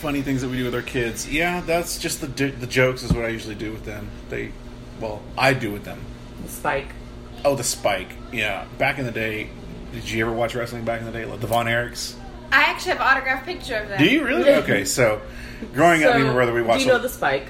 Funny 0.00 0.22
things 0.22 0.42
that 0.42 0.48
we 0.50 0.56
do 0.58 0.64
with 0.64 0.74
our 0.74 0.82
kids. 0.82 1.30
Yeah, 1.30 1.60
that's 1.60 1.98
just 1.98 2.20
the 2.20 2.26
the 2.26 2.66
jokes 2.66 3.02
is 3.02 3.12
what 3.12 3.24
I 3.24 3.28
usually 3.28 3.54
do 3.54 3.70
with 3.72 3.84
them. 3.84 4.10
They, 4.28 4.52
well, 5.00 5.22
I 5.36 5.54
do 5.54 5.70
with 5.72 5.84
them. 5.84 6.00
The 6.42 6.48
Spike. 6.50 6.88
Oh, 7.44 7.54
the 7.54 7.64
spike. 7.64 8.10
Yeah, 8.32 8.66
back 8.78 8.98
in 8.98 9.06
the 9.06 9.12
day. 9.12 9.48
Did 9.92 10.08
you 10.10 10.24
ever 10.24 10.32
watch 10.34 10.54
wrestling 10.54 10.84
back 10.84 11.00
in 11.00 11.06
the 11.06 11.12
day? 11.12 11.24
Like 11.24 11.40
the 11.40 11.46
Von 11.46 11.66
Erichs? 11.66 12.14
I 12.52 12.62
actually 12.62 12.92
have 12.92 13.00
an 13.00 13.06
autographed 13.06 13.46
picture 13.46 13.76
of 13.76 13.88
that. 13.88 13.98
Do 13.98 14.04
you 14.06 14.24
really? 14.24 14.48
Okay, 14.54 14.84
so 14.84 15.20
growing 15.72 16.04
up, 16.04 16.14
me 16.14 16.20
and 16.20 16.28
my 16.28 16.34
brother, 16.34 16.52
we 16.52 16.62
watched. 16.62 16.80
Do 16.80 16.86
you 16.86 16.92
know 16.92 16.98
the 16.98 17.08
Spike? 17.08 17.46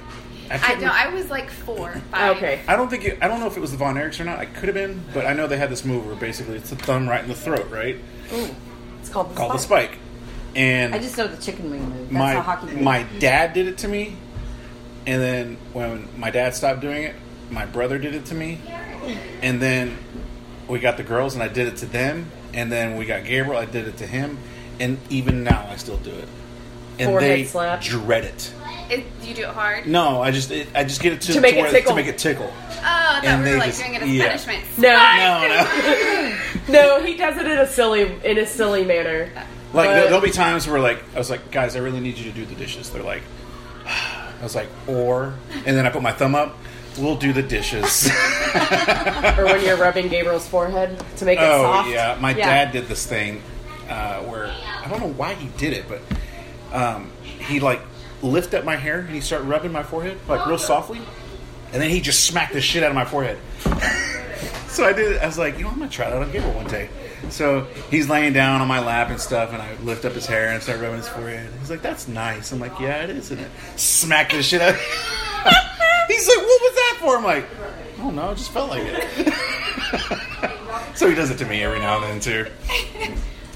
I, 0.51 0.55
I 0.55 0.57
can't 0.59 0.81
know. 0.81 0.91
I 0.91 1.13
was 1.13 1.29
like 1.29 1.49
four, 1.49 1.93
five. 2.11 2.37
Okay. 2.37 2.61
I 2.67 2.75
don't 2.75 2.89
think 2.89 3.05
it, 3.05 3.17
I 3.21 3.27
don't 3.27 3.39
know 3.39 3.47
if 3.47 3.57
it 3.57 3.59
was 3.61 3.71
the 3.71 3.77
Von 3.77 3.95
Erichs 3.95 4.19
or 4.19 4.25
not. 4.25 4.39
I 4.39 4.45
could 4.45 4.65
have 4.65 4.75
been, 4.75 5.03
but 5.13 5.25
I 5.25 5.33
know 5.33 5.47
they 5.47 5.57
had 5.57 5.69
this 5.69 5.85
move 5.85 6.05
where 6.05 6.15
basically 6.15 6.55
it's 6.57 6.69
the 6.69 6.75
thumb 6.75 7.07
right 7.07 7.21
in 7.21 7.27
the 7.29 7.35
throat, 7.35 7.69
right? 7.69 7.95
Ooh, 8.33 8.49
it's 8.99 9.09
called 9.09 9.31
the 9.31 9.35
Called 9.35 9.53
the 9.53 9.57
Spike. 9.57 9.89
spike. 9.91 9.99
And 10.55 10.93
I 10.93 10.99
just 10.99 11.17
know 11.17 11.27
the 11.27 11.41
chicken 11.41 11.71
wing 11.71 11.83
move. 11.89 11.97
That's 11.99 12.11
my 12.11 12.33
how 12.33 12.41
hockey 12.41 12.67
moves. 12.67 12.81
my 12.81 13.03
dad 13.19 13.53
did 13.53 13.67
it 13.67 13.77
to 13.79 13.87
me, 13.87 14.15
and 15.07 15.21
then 15.21 15.57
when 15.73 16.07
my 16.17 16.29
dad 16.29 16.53
stopped 16.55 16.81
doing 16.81 17.03
it, 17.03 17.15
my 17.49 17.65
brother 17.65 17.97
did 17.97 18.15
it 18.15 18.25
to 18.25 18.35
me, 18.35 18.59
and 19.41 19.61
then 19.61 19.97
we 20.67 20.79
got 20.79 20.97
the 20.97 21.03
girls 21.03 21.33
and 21.33 21.43
I 21.43 21.47
did 21.47 21.67
it 21.67 21.77
to 21.77 21.85
them, 21.85 22.29
and 22.53 22.71
then 22.71 22.97
we 22.97 23.05
got 23.05 23.23
Gabriel, 23.25 23.57
I 23.59 23.65
did 23.65 23.87
it 23.87 23.97
to 23.97 24.07
him, 24.07 24.37
and 24.79 24.97
even 25.09 25.43
now 25.43 25.67
I 25.69 25.75
still 25.77 25.97
do 25.97 26.11
it, 26.11 26.27
and 26.99 27.09
Forehead 27.11 27.21
they 27.39 27.43
slap. 27.45 27.81
dread 27.81 28.25
it. 28.25 28.53
It, 28.91 29.21
do 29.21 29.27
you 29.29 29.33
do 29.33 29.41
it 29.43 29.47
hard? 29.49 29.87
No, 29.87 30.21
I 30.21 30.31
just 30.31 30.51
it, 30.51 30.67
I 30.75 30.83
just 30.83 31.01
get 31.01 31.13
it 31.13 31.21
to, 31.21 31.33
To 31.33 31.41
make 31.41 31.55
it 31.55 31.61
where- 31.61 31.71
tickle. 31.71 31.91
to 31.91 31.95
make 31.95 32.07
it 32.07 32.17
tickle. 32.17 32.51
Oh, 32.53 32.79
I 32.83 33.21
thought 33.21 33.23
And 33.23 33.39
we 33.41 33.45
they 33.45 33.51
were 33.53 33.57
like 33.59 33.67
just- 33.69 33.79
doing 33.81 33.93
it 33.95 34.01
as 34.03 34.09
yeah. 34.09 34.27
punishment. 34.27 34.63
No, 34.77 34.89
No, 34.89 35.47
no. 35.47 36.99
no, 36.99 37.05
he 37.05 37.15
does 37.15 37.37
it 37.37 37.45
in 37.45 37.57
a 37.57 37.67
silly 37.67 38.01
in 38.23 38.37
a 38.37 38.45
silly 38.45 38.83
manner. 38.83 39.29
Like 39.35 39.45
But- 39.87 39.93
there- 39.93 40.03
there'll 40.05 40.19
be 40.21 40.29
times 40.31 40.67
where 40.67 40.79
like 40.81 41.01
I 41.15 41.17
was 41.17 41.29
like, 41.29 41.51
guys, 41.51 41.75
I 41.75 41.79
really 41.79 42.01
need 42.01 42.17
you 42.17 42.25
to 42.29 42.35
do 42.37 42.45
the 42.45 42.55
dishes. 42.55 42.89
They're 42.89 43.01
like, 43.03 43.23
I 43.85 44.43
was 44.43 44.55
like, 44.55 44.67
or, 44.87 45.35
and 45.65 45.77
then 45.77 45.85
I 45.85 45.89
put 45.89 46.01
my 46.01 46.11
thumb 46.11 46.35
up. 46.35 46.57
We'll 46.99 47.15
do 47.15 47.31
the 47.31 47.43
dishes. 47.43 48.07
or 49.37 49.45
when 49.45 49.63
you're 49.63 49.77
rubbing 49.77 50.09
Gabriel's 50.09 50.45
forehead 50.47 51.01
to 51.17 51.23
make 51.25 51.39
it 51.39 51.43
oh 51.43 51.61
soft. 51.63 51.89
yeah, 51.89 52.17
my 52.19 52.31
Yeah. 52.35 52.45
dad 52.65 52.71
did 52.73 52.87
this 52.87 53.05
thing 53.05 53.41
uh, 53.89 54.19
where 54.23 54.47
I 54.83 54.87
don't 54.89 54.99
know 54.99 55.13
why 55.13 55.35
he 55.35 55.47
did 55.57 55.71
it, 55.71 55.85
but 55.87 56.01
um, 56.77 57.09
he 57.47 57.61
like 57.61 57.79
lift 58.21 58.53
up 58.53 58.63
my 58.63 58.75
hair 58.75 58.99
and 58.99 59.09
he 59.09 59.21
started 59.21 59.45
rubbing 59.45 59.71
my 59.71 59.83
forehead 59.83 60.17
like 60.27 60.45
real 60.45 60.57
softly, 60.57 61.01
and 61.71 61.81
then 61.81 61.89
he 61.89 62.01
just 62.01 62.25
smacked 62.25 62.53
the 62.53 62.61
shit 62.61 62.83
out 62.83 62.89
of 62.89 62.95
my 62.95 63.05
forehead. 63.05 63.37
so 64.67 64.85
I 64.85 64.93
did. 64.93 65.17
I 65.17 65.25
was 65.25 65.37
like, 65.37 65.57
you 65.57 65.63
know, 65.63 65.69
I'm 65.69 65.79
gonna 65.79 65.89
try 65.89 66.09
that 66.09 66.21
on 66.21 66.31
Gabriel 66.31 66.53
one 66.53 66.67
day. 66.67 66.89
So 67.29 67.67
he's 67.89 68.09
laying 68.09 68.33
down 68.33 68.61
on 68.61 68.67
my 68.67 68.79
lap 68.79 69.09
and 69.09 69.19
stuff, 69.19 69.53
and 69.53 69.61
I 69.61 69.75
lift 69.83 70.05
up 70.05 70.13
his 70.13 70.25
hair 70.25 70.49
and 70.49 70.61
start 70.61 70.79
rubbing 70.81 70.97
his 70.97 71.07
forehead. 71.07 71.49
He's 71.59 71.69
like, 71.69 71.81
"That's 71.81 72.07
nice." 72.07 72.51
I'm 72.51 72.59
like, 72.59 72.79
"Yeah, 72.79 73.03
it 73.03 73.09
is, 73.11 73.31
isn't 73.31 73.39
it?" 73.39 73.51
Smack 73.75 74.31
the 74.31 74.41
shit 74.41 74.61
out. 74.61 74.75
he's 76.07 76.27
like, 76.27 76.37
"What 76.37 76.61
was 76.61 76.75
that 76.75 76.97
for?" 76.99 77.17
I'm 77.17 77.23
like, 77.23 77.45
"I 77.95 78.01
don't 78.01 78.15
know. 78.15 78.31
It 78.31 78.37
just 78.37 78.51
felt 78.51 78.69
like 78.69 78.83
it." 78.85 79.33
so 80.95 81.07
he 81.09 81.15
does 81.15 81.29
it 81.29 81.37
to 81.37 81.45
me 81.45 81.63
every 81.63 81.79
now 81.79 82.01
and 82.03 82.03
then 82.05 82.19
too. 82.19 82.51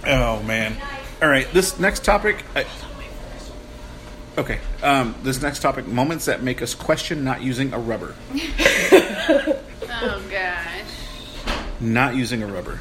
Oh 0.06 0.42
man! 0.44 0.78
All 1.22 1.30
right, 1.30 1.52
this 1.52 1.80
next 1.80 2.04
topic. 2.06 2.44
I, 2.56 2.66
okay, 4.38 4.60
um, 4.84 5.16
this 5.24 5.42
next 5.42 5.60
topic: 5.60 5.88
moments 5.88 6.26
that 6.26 6.44
make 6.44 6.62
us 6.62 6.74
question 6.76 7.24
not 7.24 7.42
using 7.42 7.74
a 7.74 7.80
rubber. 7.80 8.16
Oh 10.02 10.22
gosh. 10.30 11.56
Not 11.80 12.16
using 12.16 12.44
a 12.44 12.48
rubber. 12.48 12.80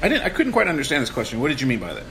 I 0.00 0.08
didn't. 0.08 0.24
I 0.24 0.28
couldn't 0.28 0.52
quite 0.52 0.68
understand 0.68 1.02
this 1.02 1.10
question. 1.10 1.40
What 1.40 1.48
did 1.48 1.60
you 1.60 1.66
mean 1.66 1.80
by 1.80 1.94
that? 1.94 2.04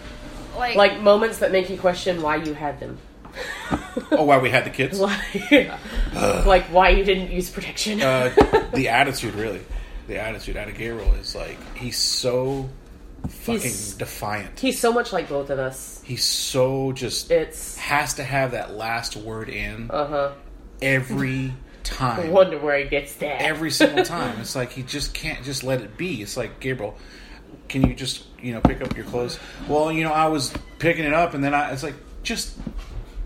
Like, 0.57 0.75
Like 0.75 0.99
moments 0.99 1.39
that 1.39 1.51
make 1.51 1.69
you 1.69 1.77
question 1.77 2.21
why 2.21 2.37
you 2.37 2.53
had 2.53 2.79
them. 2.79 2.97
Oh, 4.11 4.25
why 4.25 4.37
we 4.37 4.51
had 4.51 4.63
the 4.63 4.69
kids? 4.69 4.99
Like, 4.99 5.71
like 6.45 6.65
why 6.65 6.89
you 6.89 7.03
didn't 7.03 7.31
use 7.31 7.49
protection. 7.49 7.99
Uh, 8.01 8.29
the 8.73 8.89
attitude, 8.89 9.33
really. 9.33 9.61
The 10.07 10.19
attitude 10.21 10.55
out 10.55 10.67
of 10.67 10.75
Gabriel 10.75 11.13
is 11.15 11.33
like 11.33 11.57
he's 11.75 11.97
so 11.97 12.69
fucking 13.27 13.61
He's- 13.61 13.93
defiant. 13.93 14.59
He's 14.59 14.79
so 14.79 14.91
much 14.93 15.13
like 15.13 15.29
both 15.29 15.49
of 15.49 15.59
us. 15.59 16.01
He's 16.03 16.23
so 16.25 16.91
just 16.91 17.31
It's 17.31 17.77
has 17.77 18.15
to 18.15 18.23
have 18.23 18.51
that 18.51 18.75
last 18.75 19.15
word 19.15 19.49
in 19.49 19.89
uh 19.91 20.07
huh. 20.07 20.31
every 20.81 21.53
time. 21.83 22.19
I 22.19 22.29
wonder 22.29 22.57
where 22.57 22.77
he 22.77 22.85
gets 22.85 23.13
that. 23.15 23.41
every 23.41 23.71
single 23.71 24.03
time. 24.05 24.39
It's 24.39 24.55
like 24.55 24.71
he 24.71 24.83
just 24.83 25.13
can't 25.13 25.43
just 25.43 25.63
let 25.63 25.81
it 25.81 25.97
be. 25.97 26.21
It's 26.21 26.35
like 26.37 26.59
Gabriel, 26.59 26.97
can 27.69 27.87
you 27.87 27.93
just 27.95 28.23
you 28.41 28.53
know 28.53 28.61
pick 28.61 28.81
up 28.81 28.95
your 28.95 29.05
clothes? 29.05 29.39
Well, 29.67 29.91
you 29.91 30.03
know 30.03 30.11
I 30.13 30.27
was 30.27 30.53
picking 30.79 31.05
it 31.05 31.13
up, 31.13 31.33
and 31.33 31.43
then 31.43 31.53
I 31.53 31.71
it's 31.71 31.83
like 31.83 31.95
just 32.23 32.57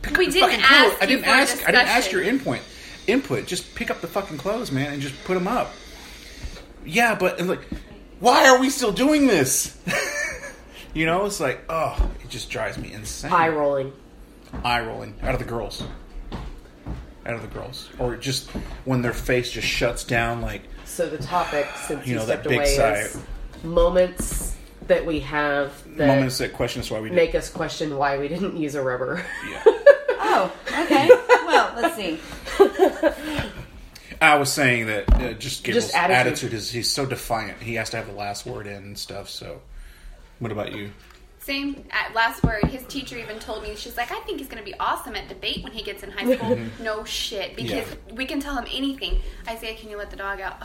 pick 0.03 0.17
We 0.17 0.27
up 0.27 0.33
didn't 0.33 0.61
ask 0.63 1.01
I 1.01 1.05
didn't 1.05 1.25
ask. 1.25 1.63
I 1.67 1.71
didn't 1.71 1.87
ask 1.87 2.11
your 2.11 2.21
input. 2.23 2.59
Input. 3.07 3.47
Just 3.47 3.73
pick 3.73 3.89
up 3.89 4.01
the 4.01 4.07
fucking 4.07 4.37
clothes, 4.37 4.71
man, 4.71 4.93
and 4.93 5.01
just 5.01 5.15
put 5.23 5.33
them 5.35 5.47
up. 5.47 5.71
Yeah, 6.85 7.15
but 7.15 7.39
and 7.39 7.49
like, 7.49 7.61
why 8.19 8.47
are 8.47 8.59
we 8.59 8.69
still 8.69 8.91
doing 8.91 9.27
this? 9.27 9.77
you 10.93 11.05
know, 11.05 11.25
it's 11.25 11.39
like 11.39 11.63
oh, 11.69 12.09
it 12.23 12.29
just 12.29 12.49
drives 12.49 12.77
me 12.77 12.91
insane. 12.93 13.31
Eye 13.31 13.49
rolling. 13.49 13.93
eye 14.63 14.81
rolling 14.81 15.15
out 15.21 15.33
of 15.33 15.39
the 15.39 15.45
girls. 15.45 15.83
Out 17.25 17.33
of 17.35 17.41
the 17.41 17.47
girls, 17.49 17.89
or 17.99 18.15
just 18.15 18.49
when 18.85 19.01
their 19.01 19.11
face 19.13 19.51
just 19.51 19.67
shuts 19.67 20.05
down, 20.05 20.41
like 20.41 20.61
So 20.85 21.09
the 21.09 21.17
topic, 21.17 21.67
since 21.85 22.05
You 22.07 22.13
you, 22.13 22.19
know, 22.19 22.25
that 22.25 22.39
stepped 22.39 22.47
big 22.47 22.57
away, 22.59 22.75
sigh. 22.75 22.99
is 23.01 23.21
moments 23.63 24.55
that 24.87 25.05
we 25.05 25.19
have 25.19 25.73
that 25.97 26.07
moments 26.07 26.37
that 26.37 26.53
question 26.53 26.79
us 26.79 26.89
why 26.89 27.01
we 27.01 27.09
did. 27.09 27.15
make 27.15 27.35
us 27.35 27.49
question 27.49 27.97
why 27.97 28.17
we 28.17 28.29
didn't 28.29 28.55
use 28.55 28.75
a 28.75 28.81
rubber. 28.81 29.25
Yeah. 29.49 29.63
Oh, 30.29 30.51
okay. 30.83 31.07
well, 31.47 31.73
let's 31.75 31.95
see. 31.95 32.19
I 34.21 34.35
was 34.35 34.51
saying 34.51 34.87
that 34.87 35.13
uh, 35.13 35.33
just 35.33 35.63
Gabriel's 35.63 35.85
Just 35.85 35.95
attitude. 35.95 36.27
attitude. 36.27 36.53
is 36.53 36.71
he's 36.71 36.89
so 36.91 37.05
defiant. 37.05 37.61
He 37.61 37.75
has 37.75 37.89
to 37.91 37.97
have 37.97 38.07
the 38.07 38.13
last 38.13 38.45
word 38.45 38.67
in 38.67 38.73
and 38.83 38.97
stuff. 38.97 39.29
So, 39.29 39.61
what 40.39 40.51
about 40.51 40.73
you? 40.73 40.91
Same 41.39 41.85
at 41.91 42.13
last 42.13 42.43
word. 42.43 42.63
His 42.65 42.83
teacher 42.87 43.17
even 43.17 43.39
told 43.39 43.63
me 43.63 43.73
she's 43.75 43.95
like, 43.95 44.11
I 44.11 44.19
think 44.21 44.39
he's 44.39 44.47
going 44.49 44.61
to 44.63 44.69
be 44.69 44.77
awesome 44.79 45.15
at 45.15 45.29
debate 45.29 45.63
when 45.63 45.71
he 45.71 45.81
gets 45.81 46.03
in 46.03 46.11
high 46.11 46.35
school. 46.35 46.59
no 46.81 47.03
shit, 47.05 47.55
because 47.55 47.71
Yeah. 47.71 48.13
we 48.15 48.25
can 48.25 48.39
tell 48.41 48.55
him 48.57 48.65
anything. 48.73 49.21
Isaiah, 49.47 49.75
can 49.75 49.89
you 49.89 49.97
let 49.97 50.09
the 50.09 50.17
dog 50.17 50.41
out? 50.41 50.57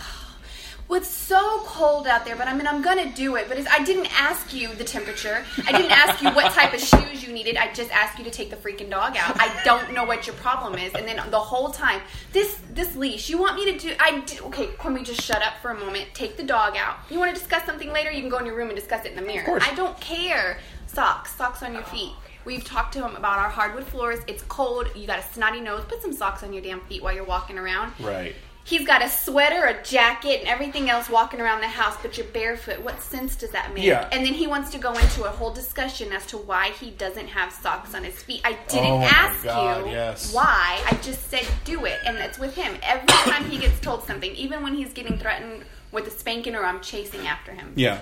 Well, 0.92 1.00
it's 1.00 1.08
so 1.08 1.60
cold 1.64 2.06
out 2.06 2.26
there, 2.26 2.36
but 2.36 2.48
I 2.48 2.54
mean, 2.54 2.66
I'm 2.66 2.82
gonna 2.82 3.10
do 3.14 3.36
it. 3.36 3.48
But 3.48 3.56
it's, 3.56 3.66
I 3.66 3.82
didn't 3.82 4.12
ask 4.12 4.52
you 4.52 4.74
the 4.74 4.84
temperature. 4.84 5.42
I 5.66 5.72
didn't 5.72 5.90
ask 5.90 6.20
you 6.20 6.28
what 6.32 6.52
type 6.52 6.74
of 6.74 6.80
shoes 6.80 7.26
you 7.26 7.32
needed. 7.32 7.56
I 7.56 7.72
just 7.72 7.90
asked 7.92 8.18
you 8.18 8.24
to 8.24 8.30
take 8.30 8.50
the 8.50 8.56
freaking 8.56 8.90
dog 8.90 9.16
out. 9.16 9.34
I 9.40 9.58
don't 9.64 9.94
know 9.94 10.04
what 10.04 10.26
your 10.26 10.36
problem 10.36 10.74
is. 10.74 10.92
And 10.92 11.08
then 11.08 11.18
the 11.30 11.38
whole 11.38 11.70
time, 11.70 12.02
this 12.34 12.60
this 12.74 12.94
leash, 12.94 13.30
you 13.30 13.38
want 13.38 13.56
me 13.56 13.72
to 13.72 13.78
do? 13.78 13.94
I 13.98 14.20
do, 14.20 14.44
okay. 14.48 14.68
Can 14.78 14.92
we 14.92 15.02
just 15.02 15.22
shut 15.22 15.42
up 15.42 15.54
for 15.62 15.70
a 15.70 15.78
moment? 15.78 16.08
Take 16.12 16.36
the 16.36 16.42
dog 16.42 16.76
out. 16.76 16.98
You 17.08 17.18
want 17.18 17.34
to 17.34 17.40
discuss 17.40 17.64
something 17.64 17.90
later? 17.90 18.10
You 18.10 18.20
can 18.20 18.28
go 18.28 18.36
in 18.36 18.44
your 18.44 18.54
room 18.54 18.68
and 18.68 18.76
discuss 18.76 19.06
it 19.06 19.12
in 19.12 19.16
the 19.16 19.22
mirror. 19.22 19.60
I 19.62 19.74
don't 19.74 19.98
care. 19.98 20.58
Socks, 20.88 21.34
socks 21.34 21.62
on 21.62 21.72
your 21.72 21.84
feet. 21.84 22.12
We've 22.44 22.64
talked 22.64 22.92
to 22.94 22.98
him 22.98 23.16
about 23.16 23.38
our 23.38 23.48
hardwood 23.48 23.84
floors. 23.84 24.18
It's 24.26 24.42
cold. 24.42 24.88
You 24.94 25.06
got 25.06 25.20
a 25.20 25.22
snotty 25.32 25.62
nose. 25.62 25.86
Put 25.88 26.02
some 26.02 26.12
socks 26.12 26.42
on 26.42 26.52
your 26.52 26.62
damn 26.62 26.82
feet 26.82 27.02
while 27.02 27.14
you're 27.14 27.24
walking 27.24 27.56
around. 27.56 27.94
Right. 27.98 28.34
He's 28.64 28.86
got 28.86 29.02
a 29.02 29.08
sweater, 29.08 29.64
a 29.66 29.82
jacket, 29.82 30.38
and 30.40 30.48
everything 30.48 30.88
else 30.88 31.10
walking 31.10 31.40
around 31.40 31.60
the 31.62 31.68
house, 31.68 31.96
but 32.00 32.16
you're 32.16 32.26
barefoot. 32.28 32.80
What 32.80 33.00
sense 33.00 33.34
does 33.34 33.50
that 33.50 33.74
make? 33.74 33.82
Yeah. 33.84 34.08
And 34.12 34.24
then 34.24 34.34
he 34.34 34.46
wants 34.46 34.70
to 34.70 34.78
go 34.78 34.92
into 34.94 35.24
a 35.24 35.28
whole 35.30 35.52
discussion 35.52 36.12
as 36.12 36.24
to 36.26 36.38
why 36.38 36.68
he 36.70 36.90
doesn't 36.92 37.26
have 37.28 37.52
socks 37.52 37.94
on 37.94 38.04
his 38.04 38.22
feet. 38.22 38.40
I 38.44 38.52
didn't 38.68 38.86
Oh 38.86 39.02
ask 39.02 39.42
God, 39.42 39.86
you 39.86 39.92
yes. 39.92 40.32
why. 40.32 40.80
I 40.86 40.94
just 41.02 41.28
said 41.28 41.46
do 41.64 41.84
it, 41.86 41.98
and 42.06 42.16
that's 42.16 42.38
with 42.38 42.54
him. 42.54 42.76
Every 42.82 43.08
time 43.08 43.50
he 43.50 43.58
gets 43.58 43.78
told 43.80 44.04
something, 44.04 44.32
even 44.36 44.62
when 44.62 44.74
he's 44.74 44.92
getting 44.92 45.18
threatened 45.18 45.64
with 45.90 46.06
a 46.06 46.10
spanking 46.10 46.54
or 46.54 46.64
I'm 46.64 46.80
chasing 46.80 47.26
after 47.26 47.52
him, 47.52 47.72
Yeah. 47.74 47.98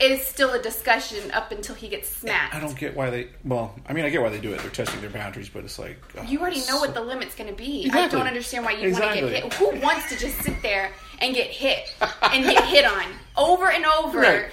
It 0.00 0.10
is 0.10 0.26
still 0.26 0.52
a 0.52 0.60
discussion 0.60 1.30
up 1.30 1.52
until 1.52 1.74
he 1.76 1.88
gets 1.88 2.08
smacked. 2.08 2.54
I 2.54 2.60
don't 2.60 2.76
get 2.76 2.96
why 2.96 3.10
they. 3.10 3.28
Well, 3.44 3.74
I 3.86 3.92
mean, 3.92 4.04
I 4.04 4.10
get 4.10 4.20
why 4.22 4.28
they 4.28 4.40
do 4.40 4.52
it. 4.52 4.60
They're 4.60 4.70
testing 4.70 5.00
their 5.00 5.10
boundaries, 5.10 5.48
but 5.48 5.64
it's 5.64 5.78
like 5.78 5.96
oh, 6.18 6.22
You 6.22 6.40
already 6.40 6.58
know 6.60 6.64
so- 6.64 6.80
what 6.80 6.94
the 6.94 7.00
limit's 7.00 7.34
going 7.34 7.48
to 7.50 7.56
be. 7.56 7.88
I 7.92 8.08
don't 8.08 8.26
understand 8.26 8.64
why 8.64 8.72
you 8.72 8.88
Exactly. 8.88 9.22
want 9.22 9.34
to 9.34 9.40
get 9.42 9.52
hit. 9.52 9.54
Who 9.54 9.80
wants 9.80 10.08
to 10.10 10.18
just 10.18 10.38
sit 10.42 10.60
there 10.62 10.90
and 11.20 11.34
get 11.34 11.48
hit 11.48 11.94
and 12.22 12.44
get 12.44 12.64
hit 12.66 12.84
on 12.84 13.04
over 13.36 13.70
and 13.70 13.84
over 13.86 14.18
Right. 14.20 14.46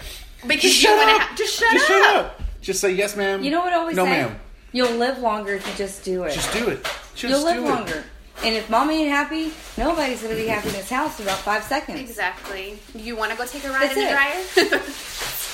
because 0.48 0.62
Just 0.72 0.84
you 0.84 0.90
want 0.96 1.10
to 1.22 1.24
up. 1.32 1.36
just 1.38 1.60
shut 1.60 1.72
Just 1.74 1.90
up. 1.92 1.98
shut 2.04 2.16
up. 2.18 2.42
Just 2.62 2.80
say 2.80 2.92
yes, 2.94 3.16
ma'am. 3.18 3.44
You 3.44 3.50
know 3.52 3.62
what 3.62 3.74
I 3.74 3.78
always 3.78 3.96
no, 3.96 4.06
say? 4.06 4.12
ma'am. 4.12 4.40
You'll 4.74 4.92
live 4.98 5.18
longer 5.20 5.54
if 5.56 5.68
you 5.68 5.74
just 5.76 6.04
do 6.06 6.24
it. 6.24 6.34
Just 6.34 6.54
do 6.54 6.70
it. 6.70 6.84
Just 7.16 7.24
You'll 7.24 7.44
live 7.44 7.88
do 7.88 7.94
it. 7.96 8.04
Longer. 8.42 8.48
And 8.48 8.56
if 8.56 8.70
mommy 8.70 9.02
ain't 9.02 9.10
happy, 9.10 9.52
nobody's 9.78 10.22
gonna 10.22 10.36
be 10.36 10.48
happy 10.48 10.70
in 10.70 10.74
this 10.76 10.90
house 10.90 11.20
in 11.20 11.26
about 11.26 11.40
five 11.40 11.64
seconds. 11.64 12.00
Exactly. 12.00 12.80
You 12.96 13.16
want 13.16 13.32
to 13.32 13.38
go 13.38 13.46
take 13.46 13.64
a 13.64 13.70
ride 13.70 13.90
That's 13.90 13.98
in 13.98 14.04
the 14.04 14.10
it. 14.10 14.76
dryer? 14.76 14.82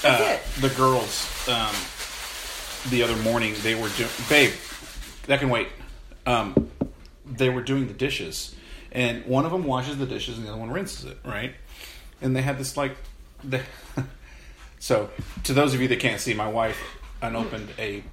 Uh, 0.04 0.20
it. 0.22 0.62
the 0.62 0.70
girls 0.76 1.28
um, 1.50 1.74
the 2.92 3.02
other 3.02 3.16
morning 3.24 3.56
they 3.64 3.74
were 3.74 3.90
doing 3.98 4.10
babe 4.30 4.54
that 5.26 5.40
can 5.40 5.50
wait 5.50 5.70
um, 6.28 6.70
they 7.26 7.50
were 7.50 7.64
doing 7.64 7.88
the 7.88 7.96
dishes 7.96 8.54
and 8.92 9.26
one 9.26 9.44
of 9.44 9.52
them 9.52 9.64
washes 9.64 9.98
the 9.98 10.06
dishes 10.06 10.38
and 10.38 10.46
the 10.46 10.52
other 10.52 10.60
one 10.60 10.70
rinses 10.70 11.06
it 11.06 11.18
right 11.26 11.56
and 12.22 12.36
they 12.36 12.44
had 12.44 12.60
this 12.60 12.78
like 12.78 12.96
the 13.44 13.60
so 14.80 15.10
to 15.44 15.52
those 15.52 15.74
of 15.74 15.82
you 15.82 15.88
that 15.88 16.00
can't 16.00 16.22
see 16.22 16.36
my 16.36 16.48
wife 16.48 16.78
unopened 17.24 17.68
a 17.80 18.04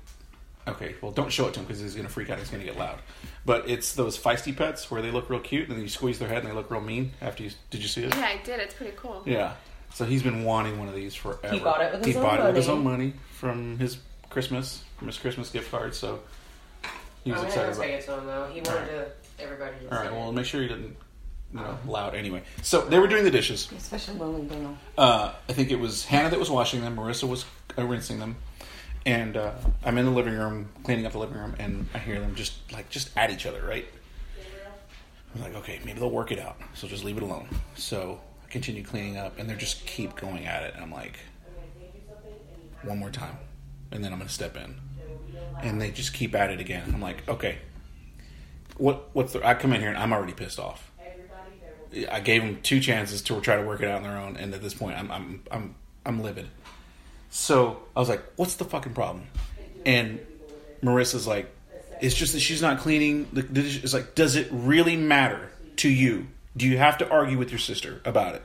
okay 0.67 0.95
well 1.03 1.13
don't 1.13 1.31
show 1.31 1.47
it 1.49 1.53
to 1.53 1.61
him 1.61 1.67
because 1.67 1.83
he's 1.83 1.95
going 1.95 2.07
to 2.07 2.13
freak 2.13 2.31
out 2.31 2.39
he's 2.39 2.49
going 2.49 2.63
to 2.63 2.67
get 2.67 2.79
loud 2.79 2.99
but 3.47 3.69
it's 3.69 3.95
those 3.95 4.19
feisty 4.19 4.57
pets 4.57 4.91
where 4.91 5.03
they 5.03 5.11
look 5.11 5.29
real 5.31 5.41
cute 5.41 5.69
and 5.69 5.77
then 5.77 5.83
you 5.83 5.89
squeeze 5.89 6.19
their 6.19 6.29
head 6.29 6.39
and 6.39 6.49
they 6.51 6.55
look 6.55 6.71
real 6.71 6.81
mean 6.81 7.13
after 7.21 7.43
you 7.43 7.51
did 7.71 7.83
you 7.83 7.89
see 7.89 8.05
it 8.05 8.15
yeah, 8.15 8.23
I 8.27 8.41
did. 8.45 8.61
It's 8.61 8.75
pretty 8.75 8.97
cool. 8.97 9.23
yeah. 9.27 9.55
So 9.95 10.05
he's 10.05 10.23
been 10.25 10.43
wanting 10.45 10.79
one 10.79 10.89
of 10.89 10.95
these 10.95 11.15
forever. 11.15 11.55
He 11.55 11.61
bought 11.61 11.81
it 11.81 11.93
with 11.93 12.05
his 12.05 12.15
he 12.15 12.19
own 12.21 12.25
bought 12.27 12.41
it 12.41 12.47
with 12.47 12.57
his 12.57 12.67
money. 12.67 12.79
own 12.79 12.85
money 12.85 13.13
from 13.31 13.79
his 13.79 13.99
Christmas, 14.31 14.83
from 14.99 15.07
his 15.07 15.19
Christmas 15.19 15.51
gift 15.51 15.71
card. 15.71 15.95
So 15.95 16.21
he 17.23 17.31
was 17.31 17.43
I 17.43 17.47
excited 17.47 17.69
was 17.69 17.77
about 17.79 17.87
take 17.87 17.95
it. 17.95 18.03
it 18.03 18.07
to 18.07 18.19
him 18.19 18.27
though. 18.27 18.47
He 18.53 18.61
wanted 18.61 18.87
to 18.87 19.07
everybody 19.39 19.77
to 19.81 19.93
All 19.95 19.99
right. 20.03 20.09
see 20.11 20.15
Well, 20.17 20.31
it. 20.31 20.33
make 20.33 20.47
sure 20.47 20.63
he 20.63 20.67
didn't, 20.69 20.97
you 21.53 21.61
know, 21.61 21.79
loud 21.87 22.15
anyway. 22.17 22.43
So 22.63 22.81
they 22.81 22.99
were 22.99 23.07
doing 23.07 23.23
the 23.25 23.31
dishes. 23.31 23.71
Especially 23.77 24.19
Lily 24.19 24.43
Dale. 24.47 24.77
Uh, 24.99 25.33
I 25.49 25.53
think 25.53 25.71
it 25.71 25.79
was 25.79 26.05
Hannah 26.05 26.31
that 26.31 26.41
was 26.41 26.51
washing 26.51 26.81
them. 26.81 26.97
Marissa 26.97 27.29
was 27.29 27.45
uh, 27.79 27.85
rinsing 27.85 28.19
them. 28.19 28.35
And 29.07 29.37
uh, 29.37 29.53
I'm 29.85 29.99
in 29.99 30.07
the 30.07 30.11
living 30.11 30.35
room, 30.35 30.71
cleaning 30.83 31.05
up 31.05 31.13
the 31.13 31.19
living 31.19 31.37
room, 31.37 31.55
and 31.59 31.87
I 31.93 31.99
hear 31.99 32.19
them 32.21 32.35
just 32.35 32.55
like 32.73 32.89
just 32.89 33.11
at 33.17 33.31
each 33.31 33.45
other, 33.45 33.63
right? 33.63 33.87
I'm 35.35 35.43
like, 35.43 35.55
okay, 35.57 35.81
maybe 35.85 35.99
they'll 35.99 36.11
work 36.11 36.33
it 36.33 36.39
out, 36.39 36.57
so 36.75 36.87
just 36.87 37.05
leave 37.05 37.17
it 37.17 37.23
alone. 37.23 37.49
So 37.77 38.21
I 38.45 38.51
continue 38.51 38.85
cleaning 38.85 39.19
up, 39.19 39.39
and 39.39 39.51
they 39.51 39.57
just 39.57 39.85
keep 39.85 40.17
going 40.17 40.47
at 40.47 40.63
it. 40.63 40.75
And 40.75 40.83
I'm 40.83 40.93
like, 40.93 41.19
one 42.83 42.99
more 42.99 43.11
time, 43.11 43.37
and 43.91 44.03
then 44.03 44.13
I'm 44.13 44.19
gonna 44.19 44.31
step 44.31 44.57
in, 44.57 44.77
and 45.61 45.81
they 45.81 45.91
just 45.91 46.15
keep 46.15 46.35
at 46.35 46.51
it 46.51 46.61
again. 46.61 46.91
I'm 46.95 47.03
like, 47.03 47.29
okay, 47.29 47.59
what? 48.79 49.11
What's 49.13 49.33
the? 49.33 49.47
I 49.47 49.55
come 49.55 49.73
in 49.73 49.81
here 49.81 49.91
and 49.91 49.99
I'm 49.99 50.13
already 50.13 50.33
pissed 50.33 50.59
off. 50.59 50.91
I 52.11 52.21
gave 52.21 52.43
them 52.43 52.61
two 52.63 52.81
chances 52.81 53.23
to 53.23 53.41
try 53.41 53.57
to 53.57 53.63
work 53.63 53.81
it 53.81 53.89
out 53.89 53.99
on 53.99 54.03
their 54.03 54.19
own, 54.19 54.37
and 54.37 54.55
at 54.55 54.63
this 54.63 54.75
point, 54.75 54.99
I'm 54.99 55.11
I'm 55.11 55.43
I'm 55.51 55.75
I'm 56.07 56.23
livid. 56.23 56.49
So 57.35 57.83
I 57.97 57.99
was 57.99 58.09
like, 58.09 58.23
"What's 58.37 58.55
the 58.55 58.65
fucking 58.65 58.95
problem?" 58.95 59.27
And 59.85 60.21
Marissa's 60.85 61.27
like, 61.27 61.53
"It's 62.01 62.15
just 62.15 62.33
that 62.33 62.39
she's 62.39 62.63
not 62.63 62.79
cleaning 62.79 63.29
the, 63.33 63.43
the 63.43 63.63
dish." 63.63 63.83
It's 63.83 63.93
like, 63.93 64.15
does 64.15 64.37
it 64.37 64.47
really 64.53 64.95
matter 64.95 65.51
to 65.79 65.89
you? 65.89 66.29
Do 66.57 66.65
you 66.65 66.79
have 66.79 66.97
to 66.99 67.11
argue 67.11 67.37
with 67.37 67.51
your 67.51 67.59
sister 67.59 68.01
about 68.05 68.37
it? 68.37 68.43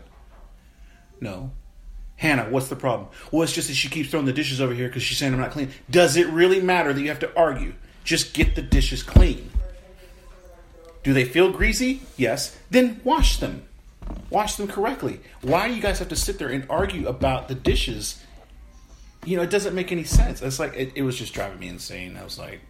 No. 1.22 1.52
Hannah, 2.16 2.50
what's 2.50 2.68
the 2.68 2.76
problem? 2.76 3.10
Well, 3.32 3.44
it's 3.44 3.54
just 3.54 3.68
that 3.68 3.76
she 3.76 3.90
keeps 3.90 4.10
throwing 4.10 4.26
the 4.26 4.34
dishes 4.34 4.60
over 4.60 4.74
here 4.74 4.88
because 4.88 5.04
she's 5.04 5.20
saying 5.20 5.34
I'm 5.34 5.40
not 5.40 5.52
clean. 5.52 5.70
Does 5.92 6.16
it 6.18 6.28
really 6.28 6.60
matter 6.60 6.92
that 6.92 7.00
you 7.00 7.10
have 7.10 7.20
to 7.20 7.38
argue? 7.38 7.76
Just 8.04 8.34
get 8.34 8.56
the 8.56 8.64
dishes 8.64 9.04
clean. 9.04 9.52
Do 11.04 11.14
they 11.14 11.26
feel 11.26 11.52
greasy? 11.52 12.02
Yes. 12.18 12.58
Then 12.72 13.02
wash 13.04 13.38
them. 13.38 13.68
Wash 14.32 14.56
them 14.56 14.68
correctly. 14.68 15.20
Why 15.42 15.68
do 15.68 15.76
you 15.76 15.82
guys 15.82 16.00
have 16.00 16.10
to 16.10 16.16
sit 16.16 16.40
there 16.40 16.50
and 16.50 16.66
argue 16.72 17.08
about 17.08 17.50
the 17.50 17.56
dishes? 17.56 18.24
You 19.26 19.38
know, 19.38 19.44
it 19.44 19.50
doesn't 19.50 19.76
make 19.76 19.92
any 19.92 20.06
sense. 20.06 20.42
It's 20.42 20.60
like 20.60 20.74
it, 20.76 20.94
it 20.96 21.04
was 21.04 21.18
just 21.18 21.34
driving 21.34 21.60
me 21.60 21.68
insane. 21.68 22.18
I 22.18 22.24
was 22.24 22.40
like, 22.40 22.62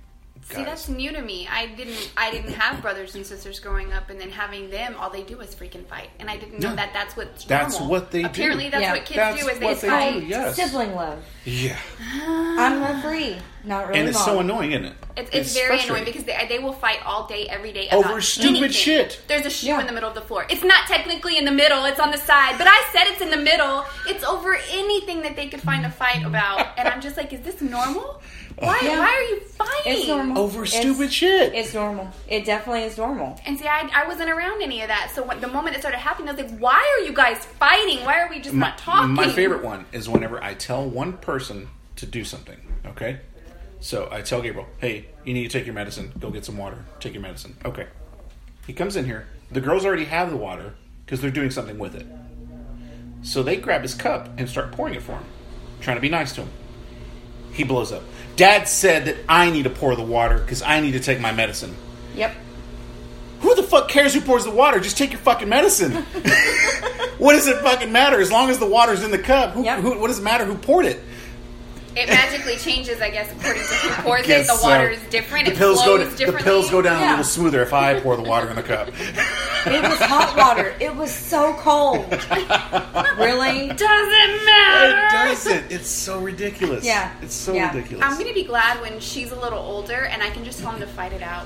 See, 0.44 0.56
guys, 0.56 0.66
that's 0.66 0.90
new 0.90 1.12
to 1.12 1.22
me. 1.22 1.48
I 1.52 1.68
didn't. 1.68 2.12
I 2.18 2.32
didn't 2.32 2.54
have 2.54 2.82
brothers 2.82 3.14
and 3.14 3.24
sisters 3.26 3.60
growing 3.60 3.94
up, 3.94 4.10
and 4.10 4.20
then 4.20 4.32
having 4.32 4.70
them, 4.72 4.96
all 4.98 5.10
they 5.12 5.22
do 5.22 5.40
is 5.42 5.54
freaking 5.54 5.86
fight, 5.86 6.10
and 6.20 6.28
I 6.30 6.38
didn't 6.38 6.60
know 6.60 6.70
Yeah. 6.70 6.76
that. 6.76 6.94
That's 6.94 7.16
what's 7.16 7.46
That's 7.46 7.74
normal. 7.74 7.90
what 7.92 8.10
they 8.12 8.22
do. 8.24 8.28
Apparently, 8.28 8.70
that's 8.70 8.82
Yeah. 8.82 8.94
what 8.94 9.06
kids 9.06 9.16
That's 9.18 9.42
do. 9.44 9.48
Is 9.50 9.60
they 9.60 9.74
they 9.74 9.76
fight. 9.90 10.14
do, 10.22 10.26
yes. 10.26 10.56
Sibling 10.56 10.96
love. 10.96 11.24
yeah, 11.46 11.78
ah. 12.02 12.56
I'm 12.66 12.82
love 12.82 13.02
free. 13.04 13.38
Not 13.64 13.90
really 13.90 14.00
and 14.00 14.10
it's 14.10 14.18
mom. 14.20 14.26
so 14.26 14.40
annoying, 14.40 14.72
isn't 14.72 14.86
it? 14.86 14.94
It's, 15.18 15.30
it's, 15.34 15.54
very 15.54 15.82
annoying 15.82 16.06
because 16.06 16.24
they, 16.24 16.46
they 16.48 16.60
will 16.60 16.72
fight 16.72 17.00
all 17.06 17.28
day, 17.28 17.46
every 17.50 17.74
day 17.74 17.90
Over 17.92 18.22
stupid 18.22 18.50
anything. 18.56 18.72
shit. 18.72 19.22
There's 19.28 19.46
a 19.46 19.50
shoe 19.50 19.68
Yeah. 19.68 19.82
in 19.82 19.86
the 19.88 19.92
middle 19.92 20.08
of 20.08 20.16
the 20.16 20.22
floor. 20.22 20.46
It's 20.50 20.64
not 20.64 20.88
technically 20.88 21.38
in 21.38 21.44
the 21.46 21.52
middle; 21.52 21.84
it's 21.86 22.00
on 22.00 22.10
the 22.12 22.18
side. 22.18 22.58
But 22.58 22.68
I 22.68 22.82
said 22.94 23.04
it's 23.08 23.22
in 23.22 23.30
the 23.30 23.38
middle. 23.38 23.86
It's 24.08 24.24
over 24.24 24.58
anything 24.72 25.22
that 25.24 25.36
they 25.36 25.48
could 25.50 25.62
find 25.62 25.86
a 25.86 25.92
fight 25.92 26.24
about, 26.26 26.70
and 26.80 26.88
I'm 26.88 27.02
just 27.02 27.18
like, 27.18 27.34
is 27.34 27.42
this 27.42 27.62
normal? 27.62 28.22
Why? 28.60 28.80
Yeah. 28.84 29.00
Why 29.00 29.06
are 29.08 29.22
you 29.22 29.40
fighting? 29.42 29.94
It's 29.94 30.08
normal. 30.08 30.38
Over 30.44 30.64
It's- 30.64 30.80
stupid 30.80 31.12
shit. 31.14 31.54
It's 31.54 31.74
normal. 31.74 32.10
It 32.28 32.46
definitely 32.46 32.84
is 32.84 32.98
normal. 32.98 33.40
And 33.46 33.58
see, 33.58 33.68
I, 33.68 33.90
I 33.94 34.08
wasn't 34.08 34.30
around 34.30 34.62
any 34.62 34.82
of 34.82 34.88
that. 34.90 35.12
So 35.16 35.24
when, 35.24 35.40
the 35.40 35.48
moment 35.48 35.76
it 35.76 35.80
started 35.80 35.98
happening, 36.00 36.30
I 36.30 36.34
was 36.34 36.42
like, 36.52 36.60
why 36.60 36.98
are 37.00 37.06
you 37.06 37.14
guys 37.14 37.46
fighting? 37.46 38.04
Why 38.06 38.20
are 38.20 38.30
we 38.30 38.40
just 38.40 38.54
my, 38.54 38.68
not 38.70 38.78
talking? 38.78 39.14
my 39.14 39.30
favorite 39.30 39.64
one 39.64 39.86
is 39.92 40.10
whenever 40.10 40.44
I 40.44 40.54
tell 40.56 40.88
one 40.90 41.14
person 41.18 41.70
to 41.98 42.06
do 42.06 42.24
something. 42.24 42.58
Okay, 42.86 43.20
so 43.82 44.08
I 44.12 44.22
tell 44.22 44.42
Gabriel, 44.42 44.68
"Hey, 44.80 45.08
you 45.26 45.34
need 45.34 45.44
to 45.44 45.50
take 45.50 45.66
your 45.66 45.76
medicine. 45.76 46.14
Go 46.18 46.30
get 46.32 46.46
some 46.46 46.58
water. 46.58 46.78
Take 47.02 47.14
your 47.14 47.22
medicine." 47.22 47.58
Okay. 47.66 47.88
He 48.66 48.74
comes 48.74 48.96
in 48.96 49.06
here. 49.06 49.28
The 49.52 49.62
girls 49.62 49.86
already 49.86 50.06
have 50.06 50.30
the 50.30 50.38
water 50.38 50.76
because 51.06 51.20
they're 51.22 51.30
doing 51.32 51.50
something 51.52 51.78
with 51.78 51.96
it. 51.96 52.06
So 53.22 53.44
they 53.44 53.58
grab 53.58 53.82
his 53.82 53.96
cup 53.96 54.30
and 54.38 54.48
start 54.48 54.72
pouring 54.72 54.94
it 54.94 55.02
for 55.04 55.14
him, 55.14 55.24
trying 55.82 55.98
to 55.98 56.02
be 56.02 56.10
nice 56.10 56.34
to 56.36 56.42
him. 56.42 56.50
He 57.52 57.64
blows 57.64 57.92
up. 57.92 58.04
Dad 58.40 58.70
said 58.70 59.04
that 59.04 59.18
I 59.28 59.52
need 59.52 59.64
to 59.64 59.70
pour 59.70 59.98
the 59.98 60.02
water 60.02 60.38
because 60.38 60.62
I 60.62 60.80
need 60.80 60.94
to 60.94 61.02
take 61.02 61.20
my 61.20 61.34
medicine. 61.34 61.76
Yep. 62.16 62.34
Who 63.42 63.54
the 63.54 63.64
fuck 63.64 63.90
cares 63.90 64.14
who 64.14 64.22
pours 64.22 64.46
the 64.46 64.52
water? 64.52 64.80
Just 64.80 64.98
take 64.98 65.12
your 65.12 65.20
fucking 65.20 65.50
medicine. 65.50 65.92
what 67.18 67.34
does 67.34 67.48
it 67.48 67.58
fucking 67.58 67.92
matter? 67.92 68.18
As 68.22 68.32
long 68.32 68.50
as 68.50 68.58
the 68.58 68.66
water's 68.66 69.04
in 69.04 69.12
the 69.12 69.20
cup, 69.20 69.52
who, 69.52 69.66
Yep. 69.66 69.80
who, 69.80 70.00
what 70.00 70.08
does 70.08 70.20
it 70.20 70.22
matter 70.22 70.46
who 70.46 70.56
poured 70.56 70.86
it? 70.86 71.02
It 71.96 72.08
magically 72.08 72.56
changes, 72.58 73.02
I 73.02 73.10
guess, 73.10 73.30
according 73.32 73.64
to 73.64 73.68
who 73.68 74.04
pours 74.04 74.22
it. 74.22 74.28
Guess 74.28 74.48
The 74.48 74.56
so. 74.56 74.68
water 74.68 74.90
is 74.90 75.02
different. 75.10 75.46
The 75.48 75.52
it 75.54 75.58
pills 75.58 75.80
go. 75.84 75.98
flows 75.98 76.16
The 76.18 76.32
pills 76.44 76.70
go 76.70 76.82
down 76.82 77.02
a 77.04 77.10
little 77.10 77.24
smoother 77.26 77.62
if 77.64 77.74
I 77.74 78.00
pour 78.00 78.16
the 78.16 78.22
water 78.24 78.50
in 78.50 78.56
the 78.56 78.64
cup. 78.64 78.90
It 78.90 79.82
was 79.82 80.00
hot 80.00 80.36
water. 80.38 80.74
It 80.80 80.96
was 80.96 81.12
so 81.14 81.54
cold. 81.60 82.06
really? 83.18 83.68
Doesn't 83.70 84.46
matter. 84.46 84.98
it 84.98 85.12
doesn't. 85.12 85.72
It's 85.72 85.90
so 85.90 86.20
ridiculous. 86.20 86.86
Yeah. 86.86 87.12
It's 87.22 87.34
so 87.36 87.54
Yeah. 87.54 87.74
ridiculous. 87.74 88.06
I'm 88.06 88.18
gonna 88.18 88.34
be 88.34 88.44
glad 88.44 88.80
when 88.82 89.00
she's 89.00 89.32
a 89.32 89.40
little 89.40 89.60
older 89.60 90.06
and 90.06 90.22
I 90.24 90.30
can 90.30 90.44
just 90.46 90.60
tell 90.62 90.72
him 90.72 90.80
to 90.82 90.88
fight 90.88 91.12
it 91.14 91.22
out. 91.24 91.46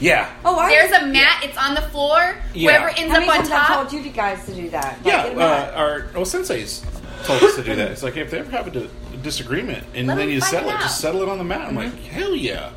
yeah. 0.00 0.28
Oh, 0.44 0.56
I 0.58 0.68
There's 0.68 0.92
a 0.92 1.06
mat. 1.06 1.42
It's 1.44 1.56
on 1.56 1.74
the 1.74 1.82
floor. 1.82 2.36
Yeah. 2.54 2.70
Whoever 2.70 2.88
ends 2.90 3.12
How 3.12 3.20
many 3.20 3.28
up 3.30 3.38
on 3.40 3.44
top. 3.48 3.52
I 3.70 3.74
top. 3.74 3.90
told 3.90 4.04
you 4.04 4.10
guys 4.12 4.44
to 4.46 4.54
do 4.54 4.70
that? 4.70 4.98
Like, 4.98 5.06
Yeah, 5.06 5.22
get 5.24 5.32
'em 5.32 5.38
out. 5.40 5.68
uh, 5.70 5.76
our 5.76 6.06
well, 6.14 6.24
senseis 6.24 6.82
told 7.24 7.42
us 7.42 7.56
to 7.56 7.62
do 7.64 7.74
that. 7.74 7.90
It's 7.90 8.02
like 8.02 8.16
if 8.16 8.30
they 8.30 8.38
ever 8.38 8.50
have 8.52 8.66
a 8.68 8.70
di- 8.70 8.90
disagreement 9.22 9.84
and 9.94 10.06
Let 10.06 10.16
then 10.16 10.28
you 10.30 10.40
settle 10.40 10.68
it 10.68 10.72
it, 10.72 10.76
out. 10.76 10.80
just 10.82 11.00
settle 11.00 11.22
it 11.22 11.28
on 11.28 11.38
the 11.38 11.44
mat. 11.44 11.68
I'm 11.68 11.74
like, 11.76 11.88
mm-hmm. 11.92 12.04
hell 12.10 12.34
yeah. 12.34 12.70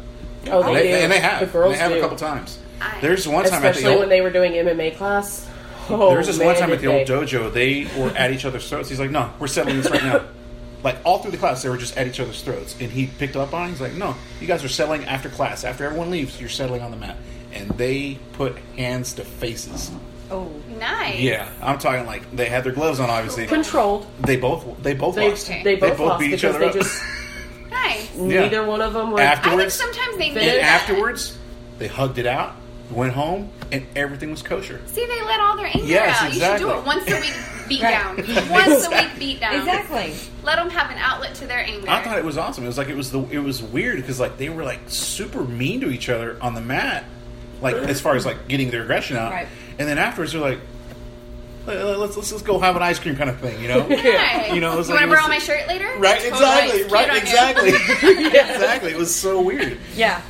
Oh, 0.47 0.63
And 0.63 0.75
they 0.75 0.83
they, 0.83 0.87
do. 0.89 0.95
and 0.95 1.11
they 1.11 1.19
have. 1.19 1.39
The 1.39 1.45
girls 1.47 1.73
they 1.73 1.79
have 1.79 1.91
do. 1.91 1.97
a 1.97 2.01
couple 2.01 2.17
times. 2.17 2.59
I- 2.81 2.99
There's 3.01 3.27
one 3.27 3.43
time 3.45 3.53
at 3.55 3.61
the 3.61 3.69
Especially 3.69 3.91
old, 3.91 3.99
when 3.99 4.09
they 4.09 4.21
were 4.21 4.31
doing 4.31 4.53
MMA 4.53 4.97
class. 4.97 5.47
Oh, 5.89 6.09
There 6.09 6.17
was 6.17 6.27
this 6.27 6.39
one 6.39 6.55
time 6.55 6.71
at 6.71 6.79
did 6.79 6.81
the 6.81 6.87
old 6.87 7.07
they. 7.07 7.35
dojo, 7.37 7.53
they 7.53 7.87
were 8.01 8.09
at 8.11 8.31
each 8.31 8.45
other's 8.45 8.67
throats. 8.69 8.87
He's 8.89 8.99
like, 8.99 9.11
"No, 9.11 9.31
we're 9.39 9.47
settling 9.47 9.77
this 9.77 9.89
right 9.89 10.03
now." 10.03 10.25
Like 10.83 10.97
all 11.05 11.19
through 11.19 11.29
the 11.29 11.37
class, 11.37 11.61
they 11.61 11.69
were 11.69 11.77
just 11.77 11.95
at 11.95 12.07
each 12.07 12.19
other's 12.19 12.41
throats, 12.41 12.75
and 12.79 12.89
he 12.91 13.05
picked 13.05 13.35
up 13.35 13.53
on. 13.53 13.67
it. 13.67 13.69
He's 13.69 13.81
like, 13.81 13.93
"No, 13.93 14.15
you 14.39 14.47
guys 14.47 14.63
are 14.63 14.67
settling 14.67 15.05
after 15.05 15.29
class. 15.29 15.63
After 15.63 15.85
everyone 15.85 16.09
leaves, 16.09 16.39
you're 16.39 16.49
settling 16.49 16.81
on 16.81 16.89
the 16.89 16.97
mat." 16.97 17.17
And 17.53 17.69
they 17.71 18.17
put 18.33 18.57
hands 18.75 19.13
to 19.13 19.23
faces. 19.23 19.91
Oh, 20.31 20.51
Nice. 20.79 21.19
Yeah, 21.19 21.47
I'm 21.61 21.77
talking 21.77 22.05
like 22.07 22.29
they 22.35 22.47
had 22.49 22.63
their 22.63 22.71
gloves 22.73 22.99
on. 22.99 23.09
Obviously, 23.09 23.45
Controlled. 23.47 24.07
they 24.21 24.35
both 24.37 24.65
they 24.81 24.93
both 24.95 25.15
They, 25.15 25.29
lost. 25.29 25.47
they 25.47 25.75
both 25.75 25.99
lost 25.99 26.19
beat 26.19 26.33
each 26.33 26.43
other 26.43 26.57
they 26.59 26.67
up. 26.69 26.73
just 26.73 27.03
Nice. 27.69 28.09
Yeah. 28.15 28.41
neither 28.41 28.65
one 28.65 28.81
of 28.81 28.93
them 28.93 29.11
were. 29.11 29.19
I 29.19 29.35
think 29.35 29.45
Afterwards, 29.45 29.73
sometimes 29.75 30.17
they 30.17 30.27
And 30.27 30.35
need 30.35 30.41
and 30.41 30.59
that. 30.59 30.81
afterwards, 30.81 31.37
they 31.77 31.87
hugged 31.87 32.17
it 32.17 32.25
out, 32.25 32.55
went 32.91 33.13
home, 33.13 33.49
and 33.71 33.85
everything 33.95 34.31
was 34.31 34.41
kosher. 34.41 34.81
See, 34.87 35.05
they 35.05 35.21
let 35.23 35.39
all 35.39 35.55
their 35.55 35.67
anger 35.67 35.83
Yes, 35.85 36.21
out. 36.21 36.33
You 36.33 36.39
should 36.39 36.57
do 36.57 36.71
it 36.71 36.85
once 36.85 37.07
a 37.09 37.19
week 37.21 37.33
beat 37.69 37.81
Right. 37.81 37.91
down. 37.91 38.49
Once 38.49 38.87
a 38.87 38.89
week 38.89 39.09
beat 39.19 39.39
down. 39.39 39.55
Exactly. 39.59 40.13
Let 40.43 40.55
them 40.57 40.69
have 40.71 40.91
an 40.91 40.97
outlet 40.97 41.35
to 41.35 41.45
their 41.45 41.59
anger. 41.59 41.89
I 41.89 42.01
thought 42.03 42.17
it 42.17 42.25
was 42.25 42.37
awesome. 42.37 42.63
It 42.63 42.67
was 42.67 42.77
like 42.77 42.89
it 42.89 42.97
was 42.97 43.11
the 43.11 43.21
it 43.29 43.39
was 43.39 43.61
weird 43.61 43.97
because 43.97 44.19
like 44.19 44.37
they 44.37 44.49
were 44.49 44.63
like 44.63 44.79
super 44.87 45.43
mean 45.43 45.79
to 45.81 45.89
each 45.91 46.09
other 46.09 46.37
on 46.41 46.53
the 46.55 46.61
mat, 46.61 47.05
like 47.61 47.75
as 47.75 48.01
far 48.01 48.15
as 48.15 48.25
like 48.25 48.47
getting 48.49 48.69
their 48.71 48.81
aggression 48.83 49.15
out, 49.17 49.31
Right. 49.31 49.47
And 49.81 49.89
then 49.89 49.97
afterwards 49.97 50.31
they're 50.33 50.41
like, 50.41 50.59
"Let- 51.65 51.99
let's 51.99 52.15
let's 52.17 52.31
let's 52.31 52.43
go 52.43 52.59
have 52.59 52.75
an 52.75 52.81
ice 52.83 52.99
cream 52.99 53.15
kind 53.15 53.29
of 53.29 53.39
thing, 53.39 53.61
you 53.61 53.67
know? 53.67 53.87
Right. 53.89 54.51
You 54.53 54.61
know, 54.61 54.73
it 54.73 54.77
was 54.77 54.89
you 54.89 54.95
like, 54.95 55.07
want 55.07 55.07
to 55.07 55.07
was- 55.07 55.19
borrow 55.19 55.27
my 55.27 55.39
shirt 55.39 55.67
later? 55.67 55.89
Right, 55.97 56.21
Totally. 56.21 56.29
exactly, 56.29 56.79
Cute 56.79 56.91
right, 56.91 57.09
on 57.09 57.15
you. 57.15 57.21
exactly, 57.21 57.69
exactly. 58.27 58.91
It 58.91 58.97
was 58.97 59.13
so 59.15 59.41
weird, 59.41 59.77
Yeah. 59.95 60.21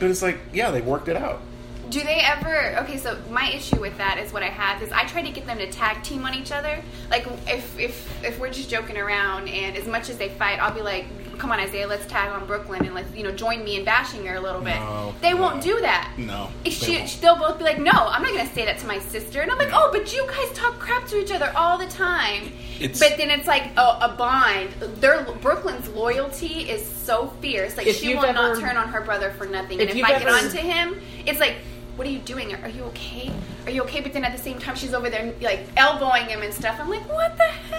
but 0.00 0.10
it's 0.10 0.22
like, 0.22 0.38
yeah, 0.52 0.70
they 0.70 0.80
worked 0.80 1.08
it 1.08 1.16
out. 1.16 1.40
Do 1.88 2.02
they 2.02 2.20
ever? 2.20 2.78
Okay, 2.80 2.96
so 2.98 3.16
my 3.30 3.48
issue 3.52 3.80
with 3.80 3.96
that 3.98 4.18
is 4.18 4.32
what 4.32 4.42
I 4.42 4.48
have 4.48 4.82
is 4.82 4.90
I 4.90 5.04
try 5.04 5.22
to 5.22 5.30
get 5.30 5.46
them 5.46 5.58
to 5.58 5.70
tag 5.70 6.02
team 6.02 6.24
on 6.24 6.34
each 6.34 6.50
other. 6.50 6.82
Like 7.10 7.26
if 7.46 7.78
if 7.78 8.24
if 8.24 8.38
we're 8.40 8.50
just 8.50 8.68
joking 8.68 8.98
around 8.98 9.46
and 9.48 9.76
as 9.76 9.86
much 9.86 10.10
as 10.10 10.18
they 10.18 10.28
fight, 10.30 10.58
I'll 10.60 10.74
be 10.74 10.82
like, 10.82 11.06
"Come 11.38 11.52
on, 11.52 11.60
Isaiah, 11.60 11.86
let's 11.86 12.06
tag 12.06 12.30
on 12.30 12.46
Brooklyn 12.46 12.84
and 12.84 12.94
let's 12.94 13.14
you 13.14 13.22
know 13.22 13.32
join 13.32 13.64
me 13.64 13.76
in 13.76 13.84
bashing 13.84 14.24
her 14.26 14.34
a 14.36 14.40
little 14.40 14.60
bit." 14.60 14.76
No, 14.76 15.14
they 15.20 15.32
no. 15.32 15.40
won't 15.40 15.62
do 15.62 15.80
that. 15.80 16.12
No, 16.16 16.48
If 16.64 16.80
they 16.80 16.86
she, 16.86 16.96
won't. 16.98 17.18
they'll 17.20 17.36
both 17.36 17.58
be 17.58 17.64
like, 17.64 17.78
"No, 17.78 17.90
I'm 17.92 18.22
not 18.22 18.32
going 18.32 18.46
to 18.46 18.54
say 18.54 18.64
that 18.64 18.78
to 18.78 18.86
my 18.86 18.98
sister," 18.98 19.40
and 19.40 19.50
I'm 19.50 19.58
like, 19.58 19.70
No. 19.70 19.84
"Oh, 19.86 19.90
but 19.92 20.12
you 20.12 20.26
guys 20.26 20.50
talk 20.52 20.78
crap 20.78 21.06
to 21.08 21.18
each 21.20 21.30
other 21.32 21.52
all 21.56 21.78
the 21.78 21.86
time." 21.86 22.52
It's- 22.80 22.98
but 22.98 23.16
then 23.16 23.30
it's 23.30 23.46
like 23.46 23.64
a, 23.76 23.98
a 24.02 24.14
bond. 24.18 24.70
Their 25.00 25.22
Brooklyn's 25.40 25.88
loyalty 25.88 26.68
is 26.68 26.86
so 26.86 27.28
fierce. 27.40 27.76
Like 27.76 27.86
she 27.88 28.10
you've 28.10 28.20
will 28.22 28.32
not 28.32 28.58
turn 28.60 28.76
on 28.76 28.88
her 28.88 29.00
brother 29.00 29.30
for 29.32 29.46
nothing. 29.46 29.78
If 29.78 29.82
and 29.82 29.90
if 29.90 29.96
you've 29.96 30.06
I 30.06 30.18
get 30.18 30.22
ever- 30.26 30.30
onto 30.46 30.58
him, 30.58 31.00
it's 31.26 31.40
like, 31.40 31.54
what 31.96 32.06
are 32.06 32.10
you 32.10 32.18
doing? 32.18 32.54
Are 32.54 32.68
you 32.68 32.82
okay? 32.84 33.32
Are 33.64 33.70
you 33.70 33.82
okay? 33.84 34.00
But 34.02 34.12
then 34.12 34.22
at 34.24 34.36
the 34.36 34.42
same 34.42 34.58
time, 34.58 34.76
she's 34.76 34.92
over 34.92 35.08
there 35.08 35.32
like 35.40 35.60
elbowing 35.78 36.26
him 36.26 36.42
and 36.42 36.52
stuff. 36.52 36.76
I'm 36.78 36.90
like, 36.90 37.10
what 37.10 37.34
the 37.38 37.44
heck? 37.44 37.75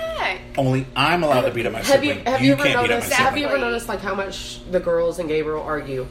Only 0.57 0.87
I'm 0.95 1.23
allowed 1.23 1.41
to 1.41 1.51
beat 1.51 1.65
up 1.67 1.73
my 1.73 1.81
have 1.83 2.03
you 2.03 2.13
have 2.15 2.41
you, 2.41 2.53
ever 2.53 2.63
can't 2.63 2.81
beat 2.81 2.89
noticed? 2.89 3.13
Have 3.13 3.37
you 3.37 3.45
ever 3.47 3.57
noticed 3.59 3.87
like 3.87 3.99
how 4.01 4.15
much 4.15 4.59
the 4.71 4.79
girls 4.79 5.19
and 5.19 5.29
Gabriel 5.29 5.61
argue? 5.61 6.07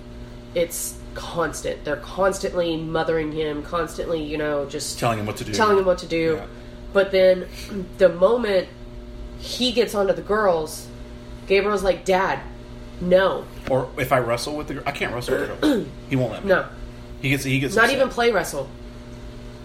It's 0.55 0.97
constant. 1.15 1.85
They're 1.85 1.97
constantly 1.97 2.77
mothering 2.77 3.33
him, 3.33 3.63
constantly, 3.63 4.23
you 4.23 4.39
know, 4.39 4.67
just 4.67 4.99
telling 4.99 5.19
him 5.19 5.27
what 5.27 5.37
to 5.39 5.45
do? 5.45 5.53
telling 5.53 5.79
him 5.79 5.85
what 5.85 5.99
to 5.99 6.07
do. 6.07 6.37
Yeah. 6.37 6.47
But 6.93 7.11
then 7.11 7.49
the 7.99 8.09
moment 8.09 8.69
he 9.39 9.73
gets 9.73 9.95
onto 9.95 10.13
the 10.13 10.23
girls, 10.23 10.87
Gabriel's 11.47 11.83
like, 11.83 12.05
"Dad, 12.05 12.39
no, 13.01 13.45
Or 13.69 13.91
if 13.99 14.13
I 14.13 14.19
wrestle 14.19 14.57
with 14.57 14.69
the 14.69 14.75
girl, 14.75 14.83
I 14.87 14.93
can't 14.93 15.13
wrestle 15.13 15.39
with 15.39 15.61
the 15.61 15.67
girl. 15.67 15.87
He 16.09 16.17
won't 16.17 16.33
let 16.33 16.45
me. 16.45 16.49
no, 16.51 16.67
He 17.21 17.31
gets 17.31 17.45
he 17.45 17.59
gets 17.59 17.75
not 17.75 17.87
upset. 17.87 17.97
even 17.99 18.09
play 18.11 18.31
wrestle." 18.31 18.69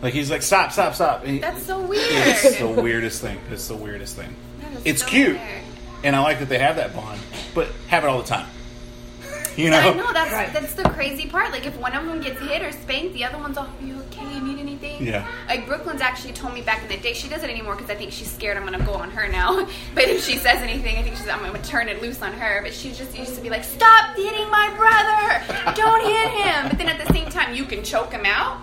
like 0.02 0.14
he's 0.16 0.32
like 0.32 0.42
stop 0.42 0.72
stop 0.72 0.96
stop. 0.96 1.24
He- 1.24 1.38
That's 1.40 1.62
so 1.64 1.80
weird. 1.80 2.04
It's 2.12 2.58
the 2.58 2.68
weirdest 2.68 3.22
thing. 3.22 3.40
It's 3.52 3.68
the 3.68 3.76
weirdest 3.76 4.16
thing. 4.16 4.36
That 4.72 4.78
is 4.80 4.86
It's 4.86 5.02
so 5.02 5.08
cute, 5.08 5.38
weird. 5.38 5.64
and 6.04 6.16
I 6.16 6.20
like 6.22 6.40
that 6.40 6.50
they 6.50 6.60
have 6.60 6.76
that 6.78 6.96
bond, 6.96 7.20
but 7.54 7.68
have 7.88 8.04
it 8.04 8.08
all 8.08 8.22
the 8.22 8.28
time. 8.28 8.48
you 9.58 9.70
know, 9.70 9.78
I 9.80 9.94
know 9.94 10.14
that's 10.14 10.32
Right. 10.32 10.52
that's 10.54 10.74
the 10.74 10.84
crazy 10.90 11.28
part. 11.28 11.52
Like 11.52 11.66
if 11.66 11.78
one 11.78 11.94
of 11.94 12.06
them 12.06 12.22
gets 12.22 12.40
hit 12.40 12.62
or 12.62 12.72
spanked, 12.72 13.14
the 13.14 13.26
other 13.26 13.38
one's 13.38 13.58
all, 13.58 13.66
"Are 13.66 13.86
you 13.86 14.00
okay? 14.12 14.24
You 14.34 14.40
need 14.42 14.60
anything?" 14.60 15.06
Yeah. 15.06 15.28
Like 15.48 15.68
Brooklyn's 15.68 16.00
actually 16.02 16.34
told 16.34 16.54
me 16.54 16.62
back 16.62 16.82
in 16.84 16.88
the 16.88 16.98
day. 16.98 17.14
She 17.14 17.28
does 17.28 17.44
it 17.44 17.50
anymore 17.50 17.76
because 17.76 17.90
I 17.90 17.96
think 17.96 18.12
she's 18.14 18.32
scared 18.32 18.56
I'm 18.58 18.64
gonna 18.64 18.84
go 18.86 18.94
on 18.94 19.12
her 19.12 19.28
now. 19.28 19.68
but 19.94 20.06
if 20.06 20.24
she 20.26 20.38
says 20.38 20.62
anything, 20.62 20.98
I 20.98 21.04
think 21.04 21.18
she's 21.18 21.28
I'm 21.28 21.40
gonna 21.40 21.62
turn 21.62 21.90
it 21.90 22.02
loose 22.02 22.22
on 22.22 22.32
her. 22.34 22.62
But 22.64 22.74
she 22.74 22.92
just 22.94 23.18
used 23.18 23.36
to 23.36 23.42
be 23.42 23.50
like, 23.50 23.64
"Stop 23.66 24.16
hitting 24.16 24.50
my 24.50 24.70
brother! 24.78 25.74
Don't 25.76 26.06
hit 26.06 26.46
him!" 26.46 26.70
But 26.70 26.78
then 26.78 26.88
at 26.88 27.06
the 27.06 27.12
same 27.14 27.30
time, 27.30 27.54
you 27.54 27.66
can 27.66 27.84
choke 27.84 28.12
him 28.12 28.26
out. 28.26 28.58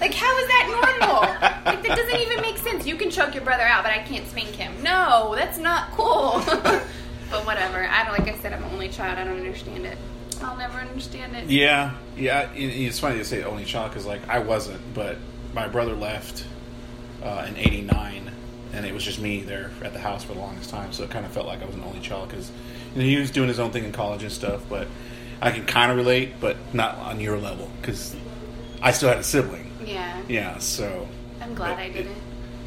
Like 0.00 0.14
how 0.14 0.38
is 0.38 0.46
that 0.48 0.98
normal? 1.00 1.20
like 1.66 1.82
that 1.82 1.96
doesn't 1.96 2.20
even 2.20 2.40
make 2.40 2.56
sense. 2.58 2.86
You 2.86 2.96
can 2.96 3.10
choke 3.10 3.34
your 3.34 3.44
brother 3.44 3.64
out, 3.64 3.82
but 3.84 3.92
I 3.92 3.98
can't 3.98 4.26
spank 4.26 4.48
him. 4.54 4.72
No, 4.82 5.34
that's 5.36 5.58
not 5.58 5.90
cool. 5.92 6.42
but 7.30 7.44
whatever. 7.46 7.86
I 7.86 8.04
don't. 8.04 8.18
Like 8.18 8.28
I 8.34 8.38
said, 8.38 8.52
I'm 8.52 8.62
an 8.64 8.72
only 8.72 8.88
child. 8.88 9.18
I 9.18 9.24
don't 9.24 9.36
understand 9.38 9.84
it. 9.86 9.98
I'll 10.42 10.56
never 10.56 10.78
understand 10.78 11.36
it. 11.36 11.50
Yeah, 11.50 11.92
yeah. 12.16 12.50
it- 12.54 12.58
It's 12.62 12.98
funny 12.98 13.18
to 13.18 13.24
say 13.24 13.42
only 13.42 13.64
child 13.64 13.90
because 13.90 14.06
like 14.06 14.26
I 14.28 14.38
wasn't, 14.38 14.80
but 14.94 15.18
my 15.52 15.68
brother 15.68 15.94
left 15.94 16.46
uh, 17.22 17.44
in 17.46 17.56
'89, 17.58 18.30
and 18.72 18.86
it 18.86 18.94
was 18.94 19.04
just 19.04 19.18
me 19.20 19.42
there 19.42 19.70
at 19.82 19.92
the 19.92 19.98
house 19.98 20.24
for 20.24 20.32
the 20.32 20.40
longest 20.40 20.70
time. 20.70 20.92
So 20.94 21.04
it 21.04 21.10
kind 21.10 21.26
of 21.26 21.32
felt 21.32 21.46
like 21.46 21.62
I 21.62 21.66
was 21.66 21.74
an 21.74 21.84
only 21.84 22.00
child 22.00 22.30
because 22.30 22.50
you 22.94 23.02
know, 23.02 23.04
he 23.06 23.16
was 23.18 23.30
doing 23.30 23.48
his 23.48 23.58
own 23.58 23.70
thing 23.70 23.84
in 23.84 23.92
college 23.92 24.22
and 24.22 24.32
stuff. 24.32 24.62
But 24.68 24.88
I 25.42 25.50
can 25.50 25.66
kind 25.66 25.90
of 25.90 25.98
relate, 25.98 26.40
but 26.40 26.56
not 26.72 26.96
on 26.96 27.20
your 27.20 27.36
level 27.38 27.70
because 27.82 28.16
I 28.80 28.92
still 28.92 29.10
had 29.10 29.18
a 29.18 29.22
sibling. 29.24 29.69
Yeah. 29.84 30.20
Yeah, 30.28 30.58
so 30.58 31.08
I'm 31.40 31.54
glad 31.54 31.76
But 31.76 31.82
I 31.84 31.88
did 31.90 32.06
it. 32.06 32.16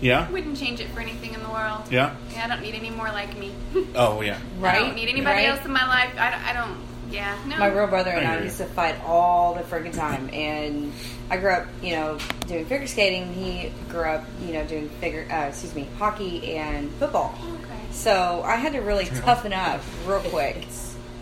yeah, 0.01 0.25
I 0.27 0.31
wouldn't 0.31 0.57
change 0.57 0.79
it 0.79 0.89
for 0.89 0.99
anything 0.99 1.33
in 1.33 1.41
the 1.43 1.49
world. 1.49 1.81
yeah. 1.91 2.15
Yeah, 2.31 2.45
I 2.45 2.47
don't 2.47 2.61
need 2.61 2.75
any 2.75 2.89
more 2.89 3.07
like 3.09 3.37
me. 3.37 3.53
Oh 3.95 4.21
yeah, 4.21 4.39
Right. 4.59 4.75
I 4.75 4.79
don't 4.79 4.87
Right? 4.89 4.95
need 4.95 5.09
anybody 5.09 5.35
Right? 5.37 5.49
else 5.49 5.63
in 5.65 5.71
my 5.71 5.87
life. 5.87 6.11
I 6.17 6.31
don't. 6.31 6.41
I 6.47 6.53
don't 6.53 6.77
yeah, 7.11 7.37
no. 7.45 7.57
My 7.59 7.67
real 7.67 7.85
brother 7.85 8.09
and 8.09 8.25
I 8.27 8.37
I, 8.37 8.41
used 8.41 8.57
to 8.57 8.65
fight 8.65 8.95
all 9.05 9.53
the 9.53 9.61
friggin' 9.61 9.93
time, 9.93 10.31
and 10.33 10.91
I 11.29 11.37
grew 11.37 11.51
up, 11.51 11.67
you 11.83 11.91
know, 11.91 12.17
doing 12.47 12.65
figure 12.65 12.87
skating. 12.87 13.31
He 13.33 13.71
grew 13.87 14.05
up, 14.05 14.23
you 14.41 14.53
know, 14.53 14.65
doing 14.65 14.89
figure, 14.99 15.27
uh, 15.31 15.49
excuse 15.49 15.75
me, 15.75 15.87
hockey 15.99 16.55
and 16.55 16.89
football. 16.93 17.35
Okay. 17.39 17.79
So 17.91 18.41
I 18.43 18.55
had 18.55 18.73
to 18.73 18.79
really 18.79 19.05
toughen 19.05 19.53
up 19.53 19.81
real 20.07 20.21
quick 20.21 20.65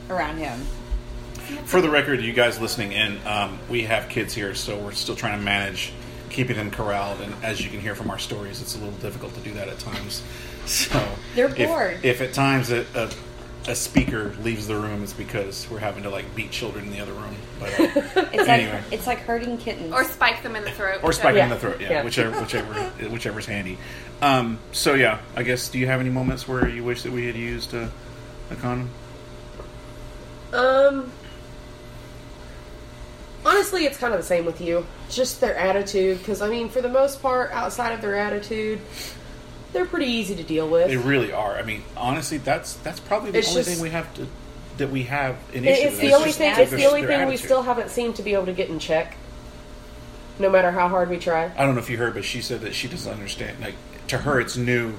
around 0.09 0.37
him. 0.37 0.65
For 1.65 1.81
the 1.81 1.89
record, 1.89 2.21
you 2.21 2.33
guys 2.33 2.59
listening 2.59 2.91
in, 2.93 3.19
um, 3.25 3.59
we 3.69 3.83
have 3.83 4.09
kids 4.09 4.33
here, 4.33 4.53
so 4.55 4.77
we're 4.77 4.91
still 4.93 5.15
trying 5.15 5.37
to 5.39 5.43
manage 5.45 5.91
keeping 6.29 6.55
them 6.55 6.71
corralled. 6.71 7.21
And 7.21 7.33
as 7.43 7.61
you 7.63 7.69
can 7.69 7.79
hear 7.79 7.95
from 7.95 8.09
our 8.09 8.19
stories, 8.19 8.61
it's 8.61 8.75
a 8.75 8.77
little 8.79 8.93
difficult 8.99 9.33
to 9.35 9.39
do 9.41 9.53
that 9.53 9.67
at 9.67 9.79
times. 9.79 10.23
So 10.65 11.05
They're 11.35 11.47
if- 11.55 11.67
bored. 11.67 11.99
If, 12.03 12.21
at 12.21 12.33
times 12.33 12.71
a, 12.71 12.85
a, 12.95 13.09
a 13.71 13.75
speaker 13.75 14.33
leaves 14.43 14.67
the 14.67 14.75
room, 14.75 15.03
it's 15.03 15.13
because 15.13 15.67
we're 15.69 15.79
having 15.79 16.03
to 16.03 16.09
like 16.09 16.33
beat 16.35 16.51
children 16.51 16.85
in 16.85 16.91
the 16.91 16.99
other 16.99 17.13
room. 17.13 17.35
But, 17.59 17.79
uh, 17.79 17.83
It's 18.33 18.47
Anyway. 18.47 18.73
like 18.73 18.83
it's 18.93 19.07
like 19.07 19.19
hurting 19.19 19.57
kittens. 19.57 19.91
Or 19.93 20.03
spike 20.03 20.41
them 20.43 20.55
in 20.55 20.63
the 20.63 20.71
throat. 20.71 20.99
or 21.03 21.11
spike 21.13 21.35
them 21.35 21.45
in 21.45 21.49
the 21.49 21.59
throat, 21.59 21.81
yeah, 21.81 21.89
Yeah. 21.89 22.03
whichever, 22.03 22.39
whichever, 22.39 22.73
whichever's 23.09 23.45
handy. 23.45 23.77
Um, 24.21 24.59
so 24.71 24.93
yeah, 24.93 25.19
I 25.35 25.43
guess. 25.43 25.67
Do 25.69 25.79
you 25.79 25.87
have 25.87 25.99
any 25.99 26.09
moments 26.11 26.47
where 26.47 26.67
you 26.69 26.83
wish 26.83 27.01
that 27.03 27.11
we 27.11 27.25
had 27.25 27.35
used 27.35 27.73
a, 27.73 27.91
a 28.51 28.55
condom? 28.55 28.89
Um, 30.53 31.11
honestly, 33.45 33.85
it's 33.85 33.97
kind 33.97 34.13
of 34.13 34.19
the 34.19 34.25
same 34.25 34.45
with 34.45 34.61
you. 34.61 34.85
Just 35.09 35.41
their 35.41 35.55
attitude, 35.55 36.19
because 36.19 36.41
I 36.41 36.49
mean, 36.49 36.69
for 36.69 36.81
the 36.81 36.89
most 36.89 37.21
part, 37.21 37.51
outside 37.51 37.91
of 37.93 38.01
their 38.01 38.15
attitude, 38.17 38.79
they're 39.73 39.85
pretty 39.85 40.07
easy 40.07 40.35
to 40.35 40.43
deal 40.43 40.67
with. 40.69 40.87
They 40.87 40.97
really 40.97 41.31
are. 41.31 41.55
I 41.55 41.61
mean, 41.63 41.83
honestly, 41.95 42.37
that's 42.37 42.73
that's 42.77 42.99
probably 42.99 43.31
the 43.31 43.39
It's 43.39 43.49
only 43.49 43.61
just- 43.61 43.71
thing 43.73 43.81
we 43.81 43.89
have 43.89 44.13
to 44.15 44.27
that 44.77 44.89
we 44.89 45.03
have 45.03 45.35
an 45.53 45.65
issue. 45.65 45.87
it's 45.87 45.91
with. 45.93 46.01
the 46.01 46.13
only 46.13 46.27
just 46.27 46.37
thing. 46.37 46.53
It's 46.57 46.71
the 46.71 46.85
only 46.85 47.05
thing 47.05 47.27
we 47.27 47.37
still 47.37 47.61
haven't 47.61 47.89
seemed 47.89 48.15
to 48.15 48.23
be 48.23 48.33
able 48.33 48.45
to 48.47 48.53
get 48.53 48.69
in 48.69 48.79
check. 48.79 49.15
No 50.39 50.49
matter 50.49 50.71
how 50.71 50.87
hard 50.87 51.09
we 51.09 51.17
try. 51.17 51.51
I 51.55 51.65
don't 51.65 51.75
know 51.75 51.81
if 51.81 51.89
you 51.89 51.97
heard, 51.97 52.13
but 52.15 52.25
she 52.25 52.41
said 52.41 52.61
that 52.61 52.73
she 52.73 52.87
doesn't 52.87 53.11
understand. 53.11 53.59
Like 53.61 53.75
to 54.07 54.17
her, 54.19 54.39
it's 54.39 54.57
new. 54.57 54.93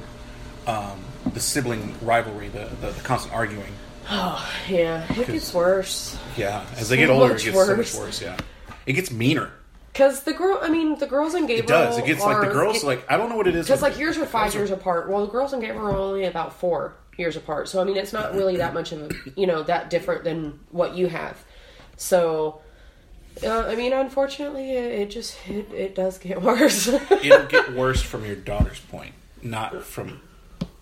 Um, 0.66 1.01
the 1.32 1.40
sibling 1.40 1.95
rivalry, 2.03 2.49
the, 2.49 2.68
the 2.80 2.90
the 2.93 3.01
constant 3.03 3.34
arguing. 3.34 3.72
Oh 4.11 4.53
yeah, 4.68 5.07
it 5.12 5.26
gets 5.26 5.53
worse. 5.55 6.16
Yeah, 6.36 6.64
as 6.76 6.88
they 6.88 6.96
So 6.96 7.00
get 7.03 7.11
older, 7.11 7.34
it 7.36 7.42
gets 7.42 7.57
so 7.57 7.66
much 7.76 7.76
worse. 7.78 7.98
worse. 7.98 8.22
Yeah, 8.22 8.36
it 8.86 8.92
gets 8.94 9.11
meaner. 9.11 9.50
Because 9.92 10.22
the 10.22 10.32
girl, 10.32 10.59
I 10.62 10.70
mean, 10.70 10.98
the 10.98 11.07
girls 11.07 11.34
and 11.34 11.46
Gabriel. 11.46 11.64
It 11.64 11.84
does. 11.86 11.98
It 11.98 12.07
gets 12.07 12.22
like 12.22 12.40
the 12.40 12.48
are- 12.48 12.53
girls. 12.53 12.82
Like 12.82 13.05
I 13.11 13.16
don't 13.16 13.28
know 13.28 13.36
what 13.36 13.46
it 13.46 13.55
is. 13.55 13.66
Because 13.66 13.82
like 13.82 13.98
yours 13.98 14.16
are 14.18 14.26
five 14.26 14.55
years 14.55 14.70
apart. 14.70 15.09
Well, 15.09 15.26
the 15.26 15.30
girls 15.32 15.53
and 15.53 15.61
Gabriel 15.62 15.86
are 15.88 15.96
only 15.96 16.24
about 16.24 16.59
four 16.59 16.94
years 17.18 17.36
apart. 17.36 17.68
So 17.68 17.80
I 17.80 17.84
mean, 17.84 17.96
it's 17.96 18.12
not 18.12 18.34
really 18.34 18.57
that 18.57 18.72
much 18.74 18.92
of 18.92 19.03
a 19.03 19.11
you 19.36 19.46
know 19.46 19.62
that 19.64 19.90
different 19.90 20.24
than 20.24 20.61
what 20.70 20.94
you 20.96 21.09
have. 21.09 21.42
So. 21.96 22.61
Uh, 23.42 23.61
I 23.66 23.76
mean, 23.76 23.94
unfortunately, 23.94 24.72
it, 24.72 24.92
it 25.00 25.11
just 25.11 25.38
it, 25.48 25.72
it 25.72 25.94
does 25.94 26.18
get 26.18 26.42
worse. 26.42 26.86
It'll 26.86 27.46
get 27.46 27.72
worse 27.72 28.03
from 28.03 28.26
your 28.26 28.36
daughter's 28.36 28.78
point, 28.78 29.14
not 29.42 29.84
from 29.84 30.20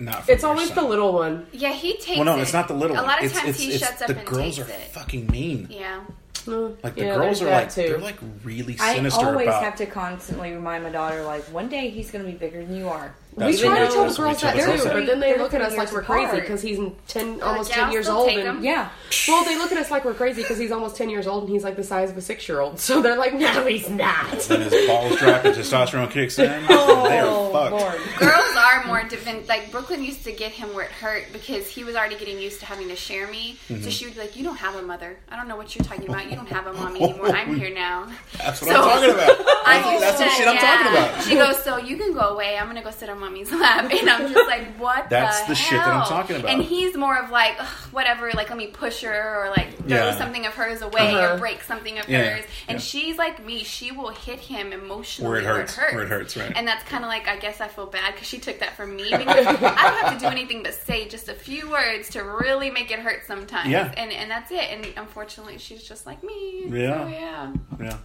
not. 0.00 0.24
From 0.24 0.34
it's 0.34 0.44
always 0.44 0.68
son. 0.68 0.76
the 0.76 0.82
little 0.88 1.12
one. 1.12 1.46
Yeah, 1.52 1.72
he 1.72 1.96
takes 1.98 2.16
Well, 2.16 2.24
no, 2.24 2.38
it. 2.38 2.42
it's 2.42 2.52
not 2.52 2.68
the 2.68 2.74
little. 2.74 2.96
one. 2.96 3.04
A 3.04 3.06
one. 3.06 3.10
lot 3.16 3.18
of 3.18 3.24
it's, 3.30 3.34
times 3.38 3.50
it's, 3.50 3.60
he 3.60 3.70
it's, 3.72 3.78
shuts 3.78 4.02
up 4.02 4.08
the 4.08 4.18
and 4.18 4.26
girls 4.26 4.56
takes 4.56 4.68
are 4.68 4.72
it. 4.72 4.80
fucking 4.92 5.26
mean. 5.28 5.68
Yeah. 5.70 6.00
Uh, 6.48 6.70
Like 6.82 6.94
the 6.94 7.02
yeah, 7.02 7.14
girls 7.16 7.42
are 7.42 7.50
like 7.50 7.70
too. 7.74 7.82
they're 7.82 7.98
like 7.98 8.16
really 8.44 8.76
sinister. 8.78 9.20
I 9.20 9.28
always 9.28 9.46
about. 9.46 9.62
have 9.62 9.76
to 9.76 9.86
constantly 9.86 10.52
remind 10.52 10.82
my 10.84 10.90
daughter, 10.90 11.22
like, 11.22 11.42
one 11.52 11.68
day 11.68 11.90
he's 11.90 12.10
going 12.10 12.24
to 12.24 12.30
be 12.30 12.36
bigger 12.36 12.64
than 12.64 12.74
you 12.74 12.88
are. 12.88 13.14
We 13.36 13.44
That's 13.44 13.60
try 13.60 13.68
what 13.68 13.78
to 13.78 13.84
tell 13.86 14.02
the 14.02 14.06
that's 14.08 14.18
what 14.18 14.24
we 14.26 14.30
girls 14.32 14.42
that 14.42 14.56
the 14.56 14.76
too, 14.82 14.88
but 15.00 15.06
then 15.06 15.20
they 15.20 15.38
look 15.38 15.54
at 15.54 15.62
us 15.62 15.76
like 15.76 15.92
we're 15.92 16.02
crazy 16.02 16.40
because 16.40 16.60
he's 16.62 16.78
ten, 17.06 17.40
almost 17.40 17.70
yeah, 17.70 17.76
ten 17.76 17.92
years 17.92 18.08
old, 18.08 18.28
and 18.28 18.40
him. 18.40 18.64
Yeah. 18.64 18.90
well, 19.28 19.44
they 19.44 19.56
look 19.56 19.70
at 19.70 19.78
us 19.78 19.88
like 19.90 20.04
we're 20.04 20.14
crazy 20.14 20.42
because 20.42 20.58
he's 20.58 20.72
almost 20.72 20.96
ten 20.96 21.08
years 21.08 21.28
old 21.28 21.44
and 21.44 21.52
he's 21.52 21.62
like 21.62 21.76
the 21.76 21.84
size 21.84 22.10
of 22.10 22.16
a 22.18 22.20
six 22.20 22.48
year 22.48 22.60
old. 22.60 22.80
So 22.80 23.00
they're 23.00 23.16
like, 23.16 23.32
no, 23.34 23.64
he's 23.66 23.88
not. 23.88 24.32
Then 24.40 24.62
his 24.62 24.86
balls 24.88 25.16
drop 25.18 25.44
and 25.44 25.54
testosterone 25.54 26.10
kicks 26.10 26.38
in. 26.40 26.50
they 26.66 26.74
Oh, 26.74 27.52
are 27.54 27.70
fucked. 27.70 27.72
Lord. 27.72 28.18
Girls 28.18 28.56
are 28.56 28.84
more 28.86 29.04
different. 29.04 29.46
Like 29.48 29.70
Brooklyn 29.70 30.02
used 30.02 30.24
to 30.24 30.32
get 30.32 30.50
him 30.50 30.74
where 30.74 30.84
it 30.84 30.90
hurt 30.90 31.26
because 31.32 31.68
he 31.68 31.84
was 31.84 31.94
already 31.94 32.16
getting 32.16 32.38
used 32.40 32.58
to 32.60 32.66
having 32.66 32.88
to 32.88 32.96
share 32.96 33.28
me. 33.28 33.58
Mm-hmm. 33.68 33.82
So 33.84 33.90
she 33.90 34.06
would 34.06 34.14
be 34.14 34.20
like, 34.20 34.36
"You 34.36 34.42
don't 34.42 34.56
have 34.56 34.74
a 34.74 34.82
mother. 34.82 35.16
I 35.30 35.36
don't 35.36 35.46
know 35.46 35.56
what 35.56 35.74
you're 35.76 35.84
talking 35.84 36.08
about. 36.08 36.28
You 36.28 36.36
don't 36.36 36.48
have 36.48 36.66
a 36.66 36.72
mommy 36.72 37.02
anymore. 37.08 37.28
I'm 37.28 37.54
here 37.54 37.72
now." 37.72 38.10
That's 38.38 38.60
what 38.60 38.70
So- 38.70 38.82
I'm 38.82 38.88
talking 38.88 39.10
about. 39.14 39.46
I 39.66 39.92
used 39.92 40.02
That's 40.04 40.18
the 40.18 40.24
to- 40.24 40.30
shit 40.30 40.48
I'm 40.48 40.56
talking 40.58 40.92
about. 40.92 41.22
She 41.22 41.34
goes, 41.36 41.62
"So 41.62 41.76
you 41.78 41.96
can 41.96 42.12
go 42.12 42.20
away. 42.20 42.58
I'm 42.58 42.66
gonna 42.66 42.82
go 42.82 42.90
sit 42.90 43.08
on 43.08 43.19
mommy's 43.20 43.52
lap." 43.52 43.90
And 43.92 44.08
I'm 44.10 44.32
just 44.32 44.48
like, 44.48 44.76
"What?" 44.78 45.08
That's 45.10 45.42
the, 45.42 45.48
the 45.48 45.54
shit 45.54 45.78
that 45.78 45.86
I'm 45.88 46.06
talking 46.06 46.36
about. 46.36 46.50
And 46.50 46.62
he's 46.62 46.96
more 46.96 47.16
of 47.16 47.30
like, 47.30 47.58
whatever. 47.92 48.30
Like, 48.32 48.48
let 48.48 48.58
me 48.58 48.68
push 48.68 49.02
her 49.02 49.44
or 49.44 49.50
like 49.50 49.76
throw 49.76 49.86
Yeah. 49.88 50.16
something 50.16 50.46
of 50.46 50.54
hers 50.54 50.82
away 50.82 51.14
Uh-huh. 51.14 51.34
or 51.34 51.38
break 51.38 51.62
something 51.62 51.98
of 51.98 52.08
Yeah, 52.08 52.36
hers. 52.36 52.44
And 52.68 52.78
yeah. 52.78 52.82
she's 52.82 53.18
like 53.18 53.44
me. 53.44 53.62
She 53.64 53.92
will 53.92 54.10
hit 54.10 54.40
him 54.40 54.72
emotionally 54.72 55.30
Where 55.30 55.40
it 55.40 55.44
hurts, 55.44 55.76
where 55.76 56.02
it 56.02 56.08
hurts, 56.08 56.36
right. 56.36 56.52
And 56.56 56.66
that's 56.66 56.82
kind 56.84 57.04
of 57.04 57.08
like 57.08 57.28
I 57.28 57.36
guess 57.36 57.60
I 57.60 57.68
feel 57.68 57.86
bad 57.86 58.14
because 58.14 58.26
she 58.28 58.38
took 58.38 58.58
that 58.60 58.76
from 58.76 58.96
me 58.96 59.04
because 59.10 59.46
I 59.46 59.52
don't 59.52 59.62
have 60.04 60.14
to 60.14 60.18
do 60.18 60.26
anything 60.26 60.62
but 60.62 60.74
say 60.74 61.06
just 61.08 61.28
a 61.28 61.34
few 61.34 61.70
words 61.70 62.08
to 62.10 62.20
really 62.24 62.70
make 62.70 62.90
it 62.90 62.98
hurt 63.00 63.24
sometimes. 63.26 63.68
Yeah. 63.68 63.92
And 63.96 64.10
and 64.12 64.30
that's 64.30 64.50
it. 64.50 64.70
And 64.70 64.86
unfortunately, 64.96 65.58
she's 65.58 65.82
just 65.82 66.06
like 66.06 66.22
me. 66.24 66.64
Yeah. 66.68 67.04
So, 67.04 67.08
yeah. 67.08 67.52
Yeah. 67.80 67.96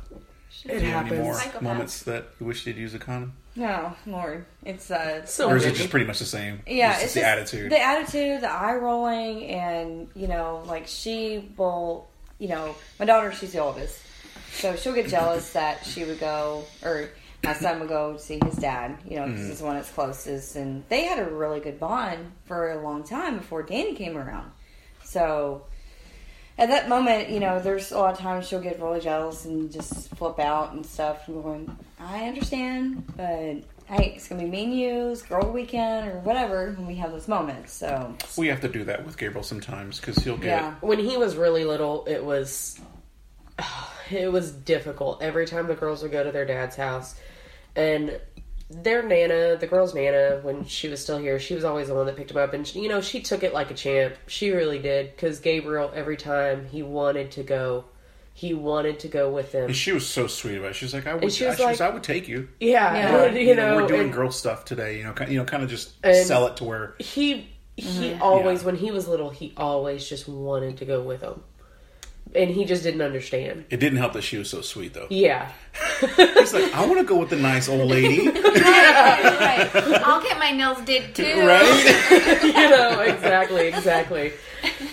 She's 0.65 0.71
It 0.75 0.79
Do 0.79 0.85
you 0.85 0.91
have 0.91 1.05
any 1.05 1.15
happens. 1.15 1.23
more 1.23 1.33
Psychopath. 1.35 1.61
moments 1.61 2.03
that 2.03 2.27
you 2.39 2.45
wish 2.45 2.65
you'd 2.65 2.77
use 2.77 2.93
a 2.93 2.99
condom? 2.99 3.33
No, 3.55 3.93
Lord. 4.05 4.45
It's 4.65 4.91
uh 4.91 5.25
So 5.25 5.49
Or 5.49 5.55
is 5.57 5.65
it 5.65 5.75
just 5.75 5.89
pretty 5.89 6.05
much 6.05 6.19
the 6.19 6.25
same? 6.25 6.61
Yeah, 6.67 6.93
it's, 6.93 6.95
it's, 6.95 7.03
just 7.03 7.13
the 7.15 7.19
just 7.21 7.29
attitude. 7.29 7.71
the 7.71 7.81
attitude, 7.81 8.41
the 8.41 8.51
eye 8.51 8.75
rolling, 8.75 9.45
and 9.47 10.07
you 10.15 10.27
know, 10.27 10.63
like 10.65 10.87
she 10.87 11.49
will, 11.57 12.07
you 12.39 12.49
know, 12.49 12.75
my 12.99 13.05
daughter, 13.05 13.31
she's 13.31 13.53
the 13.53 13.59
oldest, 13.59 13.97
so 14.53 14.75
she'll 14.75 14.93
get 14.93 15.07
jealous 15.07 15.53
that 15.53 15.85
she 15.85 16.03
would 16.03 16.19
go, 16.19 16.65
or 16.83 17.09
my 17.43 17.53
son 17.53 17.79
would 17.79 17.87
go 17.89 18.17
see 18.17 18.39
his 18.43 18.55
dad, 18.55 18.97
you 19.07 19.15
know, 19.17 19.27
because 19.27 19.47
he's 19.47 19.59
the 19.59 19.65
one 19.65 19.75
that's 19.75 19.91
closest, 19.91 20.55
and 20.57 20.83
they 20.89 21.05
had 21.05 21.19
a 21.19 21.29
really 21.29 21.59
good 21.61 21.79
bond 21.79 22.31
for 22.45 22.71
a 22.71 22.81
long 22.81 23.03
time 23.03 23.37
before 23.37 23.61
Danny 23.63 23.93
came 23.95 24.17
around. 24.17 24.51
So 25.03 25.63
at 26.57 26.69
that 26.69 26.87
moment, 26.87 27.29
you 27.29 27.39
know, 27.39 27.59
there's 27.59 27.91
a 27.91 27.97
lot 27.97 28.13
of 28.13 28.19
times 28.19 28.47
she'll 28.47 28.61
get 28.61 28.81
really 28.81 29.01
jealous 29.01 29.45
and 29.45 29.71
just 29.71 30.09
flip 30.15 30.39
out 30.39 30.71
and 30.73 30.85
stuff. 30.85 31.27
And 31.27 31.43
going, 31.43 31.77
I 31.99 32.27
understand, 32.27 33.03
but 33.17 33.63
hey, 33.87 34.13
it's 34.15 34.27
gonna 34.27 34.43
be 34.43 34.49
me 34.49 34.63
and 34.63 34.77
you, 34.77 35.09
it's 35.09 35.21
girl 35.21 35.51
weekend 35.51 36.07
or 36.07 36.19
whatever 36.19 36.71
when 36.71 36.87
we 36.87 36.95
have 36.95 37.11
those 37.11 37.27
moments. 37.27 37.73
So 37.73 38.15
we 38.37 38.47
have 38.47 38.61
to 38.61 38.69
do 38.69 38.85
that 38.85 39.05
with 39.05 39.17
Gabriel 39.17 39.43
sometimes 39.43 39.99
because 39.99 40.17
he'll 40.23 40.37
get 40.37 40.61
yeah, 40.61 40.75
when 40.81 40.99
he 40.99 41.17
was 41.17 41.35
really 41.35 41.65
little, 41.65 42.05
it 42.05 42.23
was 42.23 42.79
it 44.09 44.31
was 44.31 44.51
difficult. 44.51 45.21
Every 45.21 45.45
time 45.45 45.67
the 45.67 45.75
girls 45.75 46.03
would 46.03 46.11
go 46.11 46.23
to 46.23 46.31
their 46.31 46.45
dad's 46.45 46.77
house, 46.77 47.15
and 47.75 48.19
their 48.69 49.03
nana, 49.03 49.57
the 49.57 49.67
girl's 49.67 49.93
nana, 49.93 50.39
when 50.41 50.65
she 50.65 50.87
was 50.89 51.01
still 51.01 51.17
here, 51.17 51.39
she 51.39 51.53
was 51.55 51.63
always 51.63 51.87
the 51.87 51.95
one 51.95 52.05
that 52.07 52.15
picked 52.15 52.31
him 52.31 52.37
up, 52.37 52.53
and 52.53 52.73
you 52.75 52.89
know 52.89 53.01
she 53.01 53.21
took 53.21 53.43
it 53.43 53.53
like 53.53 53.69
a 53.71 53.75
champ. 53.75 54.15
She 54.27 54.51
really 54.51 54.79
did 54.79 55.11
because 55.15 55.39
Gabriel, 55.39 55.91
every 55.93 56.17
time 56.17 56.65
he 56.67 56.81
wanted 56.81 57.31
to 57.33 57.43
go, 57.43 57.85
he 58.33 58.53
wanted 58.53 58.99
to 59.01 59.07
go 59.07 59.31
with 59.31 59.51
them. 59.51 59.65
And 59.65 59.75
she 59.75 59.91
was 59.91 60.07
so 60.07 60.27
sweet 60.27 60.57
about 60.57 60.71
it. 60.71 60.75
She's 60.75 60.93
like, 60.93 61.05
I 61.07 61.13
would, 61.15 61.31
she 61.31 61.45
was 61.45 61.53
I, 61.55 61.57
she 61.57 61.65
was, 61.67 61.79
like- 61.79 61.89
I 61.89 61.93
would 61.93 62.03
take 62.03 62.27
you. 62.27 62.49
Yeah, 62.59 62.93
Yeah. 62.95 63.31
you, 63.39 63.55
know, 63.55 63.75
we're 63.77 63.87
doing 63.87 64.01
and 64.01 64.13
girl 64.13 64.31
stuff 64.31 64.65
today. 64.65 64.97
You 64.97 65.03
know, 65.05 65.13
kind, 65.13 65.31
you 65.31 65.37
know, 65.37 65.45
kind 65.45 65.63
of 65.63 65.69
just 65.69 65.93
sell 66.25 66.47
it 66.47 66.57
to 66.57 66.63
where 66.63 66.95
he 66.99 67.47
he 67.77 67.83
Mm-hmm. 68.11 68.21
always 68.23 68.61
Yeah. 68.61 68.65
when 68.67 68.75
he 68.77 68.89
was 68.91 69.07
little, 69.07 69.29
he 69.29 69.53
always 69.57 70.07
just 70.09 70.27
wanted 70.27 70.77
to 70.77 70.85
go 70.85 71.01
with 71.01 71.21
them, 71.21 71.43
and 72.35 72.49
he 72.51 72.65
just 72.65 72.83
didn't 72.83 73.01
understand. 73.01 73.65
it 73.69 73.77
didn't 73.77 73.97
help 73.97 74.13
that 74.13 74.23
she 74.23 74.37
was 74.37 74.49
so 74.49 74.61
sweet 74.61 74.93
though. 74.93 75.07
Yeah, 75.09 75.51
He's 76.17 76.53
like, 76.53 76.73
I 76.73 76.85
want 76.85 76.99
to 76.99 77.05
go 77.05 77.17
with 77.17 77.29
the 77.29 77.35
nice 77.35 77.67
old 77.67 77.89
lady, 77.89 78.27
right. 78.29 79.69
I'll 80.03 80.21
get 80.21 80.37
my 80.39 80.51
nails 80.51 80.81
did 80.85 81.15
too. 81.15 81.45
right? 81.45 82.41
you 82.43 82.69
know 82.69 82.99
exactly, 83.01 83.67
exactly. 83.67 84.33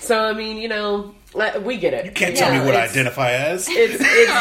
So 0.00 0.18
I 0.18 0.32
mean, 0.32 0.58
you 0.58 0.68
know, 0.68 1.14
uh, 1.34 1.60
we 1.62 1.78
get 1.78 1.94
it. 1.94 2.04
You 2.04 2.10
can't 2.12 2.36
tell 2.36 2.52
me 2.52 2.64
what 2.64 2.76
I 2.76 2.84
identify 2.84 3.30
as. 3.32 3.66
It's 3.70 3.96
it's 4.00 4.32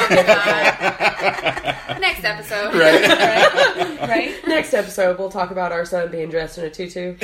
Next 1.99 2.23
episode. 2.23 2.73
Right? 2.73 4.01
right. 4.01 4.47
next 4.47 4.73
episode. 4.73 5.19
We'll 5.19 5.29
talk 5.29 5.51
about 5.51 5.71
our 5.71 5.85
son 5.85 6.09
being 6.11 6.29
dressed 6.29 6.57
in 6.57 6.65
a 6.65 6.69
tutu. 6.69 7.15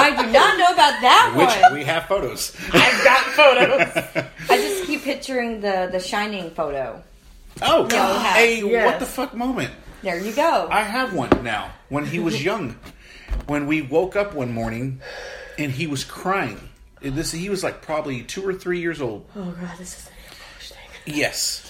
I 0.00 0.10
do 0.22 0.30
not 0.32 0.58
know 0.58 0.72
about 0.72 1.00
that 1.02 1.34
Which 1.36 1.62
one. 1.62 1.74
we 1.74 1.84
have 1.84 2.06
photos. 2.06 2.56
I've 2.72 3.04
got 3.04 3.24
photos. 3.26 4.24
I 4.48 4.56
just 4.56 4.84
keep 4.86 5.02
picturing 5.02 5.60
the 5.60 5.88
the 5.92 6.00
shining 6.00 6.50
photo. 6.50 7.02
Oh, 7.62 7.88
Yeah. 7.90 8.22
hey, 8.34 8.62
Yes. 8.62 8.86
what 8.86 9.00
the 9.00 9.06
fuck 9.06 9.34
moment? 9.34 9.70
There 10.02 10.18
you 10.18 10.32
go. 10.32 10.68
I 10.70 10.82
have 10.82 11.12
one 11.12 11.30
now. 11.44 11.72
When 11.90 12.06
he 12.06 12.18
was 12.18 12.42
young, 12.42 12.76
when 13.46 13.66
we 13.66 13.82
woke 13.82 14.16
up 14.16 14.34
one 14.34 14.52
morning 14.52 15.00
and 15.58 15.70
he 15.72 15.86
was 15.86 16.04
crying. 16.04 16.68
This 17.02 17.32
he 17.32 17.48
was 17.50 17.62
like 17.64 17.82
probably 17.82 18.22
two 18.22 18.46
or 18.46 18.54
three 18.54 18.80
years 18.80 19.00
old. 19.00 19.26
Oh 19.36 19.50
god, 19.60 19.76
this 19.78 19.98
is 19.98 20.06
an 20.06 20.12
English 20.24 20.68
thing. 20.70 21.14
Yes. 21.16 21.66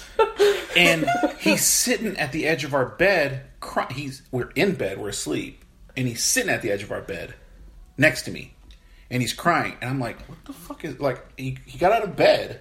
and 0.77 1.07
he's 1.39 1.65
sitting 1.65 2.17
at 2.19 2.31
the 2.33 2.47
edge 2.47 2.65
of 2.65 2.75
our 2.75 2.87
bed. 2.87 3.43
Cry- 3.61 3.91
he's 3.93 4.23
we're 4.31 4.51
in 4.55 4.75
bed, 4.75 4.99
we're 4.99 5.09
asleep, 5.11 5.65
and 5.97 6.07
he's 6.09 6.23
sitting 6.25 6.51
at 6.51 6.63
the 6.63 6.71
edge 6.71 6.83
of 6.83 6.91
our 6.93 7.01
bed 7.01 7.35
next 8.01 8.23
to 8.23 8.31
me, 8.33 8.55
and 9.11 9.23
he's 9.23 9.33
crying. 9.33 9.77
And 9.81 9.91
I'm 9.91 10.01
like, 10.01 10.19
"What 10.29 10.45
the 10.45 10.53
fuck 10.53 10.85
is 10.85 10.99
like?" 10.99 11.25
He, 11.37 11.59
he 11.67 11.79
got 11.79 11.93
out 11.93 12.03
of 12.03 12.17
bed. 12.17 12.61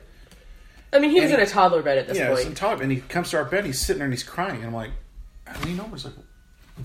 I 0.94 1.00
mean, 1.00 1.12
he 1.12 1.22
was 1.22 1.32
in 1.32 1.38
he- 1.38 1.44
a 1.44 1.48
toddler 1.48 1.82
bed 1.82 1.98
at 1.98 2.08
this 2.08 2.18
Yeah, 2.18 2.34
point. 2.34 2.46
on 2.48 2.54
top, 2.56 2.82
and 2.82 2.92
he 2.92 3.00
comes 3.02 3.32
to 3.32 3.38
our 3.38 3.46
bed. 3.46 3.66
He's 3.66 3.80
sitting 3.80 4.00
there 4.00 4.06
and 4.06 4.14
he's 4.14 4.24
crying. 4.24 4.58
And 4.58 4.66
I'm 4.66 4.74
like, 4.74 4.92
I 5.48 5.60
lean 5.64 5.80
over. 5.80 5.92
He's 5.96 6.06
like, 6.06 6.14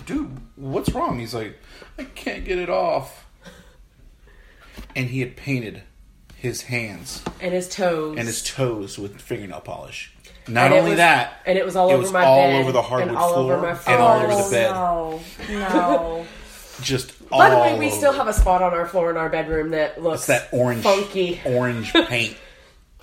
"Dude, 0.05 0.39
what's 0.55 0.89
wrong?" 0.91 1.19
He's 1.19 1.33
like, 1.35 1.59
"I 1.99 2.03
can't 2.05 2.45
get 2.45 2.57
it 2.57 2.69
off." 2.69 3.25
And 4.95 5.09
he 5.09 5.19
had 5.19 5.35
painted 5.35 5.83
his 6.35 6.63
hands 6.63 7.23
and 7.41 7.53
his 7.53 7.67
toes. 7.67 8.17
and 8.17 8.27
his 8.27 8.43
toes 8.43 8.97
with 8.99 9.19
fingernail 9.21 9.61
polish. 9.61 10.13
Not 10.47 10.71
only 10.71 10.91
was- 10.91 10.97
that, 10.97 11.41
and 11.45 11.57
it 11.57 11.65
was 11.65 11.75
all 11.75 11.89
it 11.89 11.93
over 11.93 12.01
was 12.03 12.11
my 12.11 12.23
all 12.23 12.47
bed 12.51 12.61
over 12.61 12.71
the 12.71 12.79
and 12.79 12.87
hardwood 12.87 13.15
all 13.17 13.33
floor 13.33 13.53
over 13.53 13.61
my 13.61 13.93
and 13.93 14.01
all 14.01 14.17
over 14.21 14.31
oh, 14.31 14.43
the 14.43 14.51
bed. 14.51 14.71
No, 14.71 15.21
no. 15.49 16.25
Just 16.81 17.29
By 17.29 17.49
the 17.49 17.55
way, 17.57 17.73
all 17.73 17.79
we 17.79 17.89
still 17.89 18.13
have 18.13 18.27
a 18.27 18.33
spot 18.33 18.61
on 18.61 18.73
our 18.73 18.85
floor 18.85 19.09
in 19.09 19.17
our 19.17 19.29
bedroom 19.29 19.71
that 19.71 20.01
looks 20.01 20.27
It's 20.27 20.27
that 20.27 20.49
orange, 20.51 20.83
funky 20.83 21.41
orange 21.45 21.93
paint. 22.07 22.37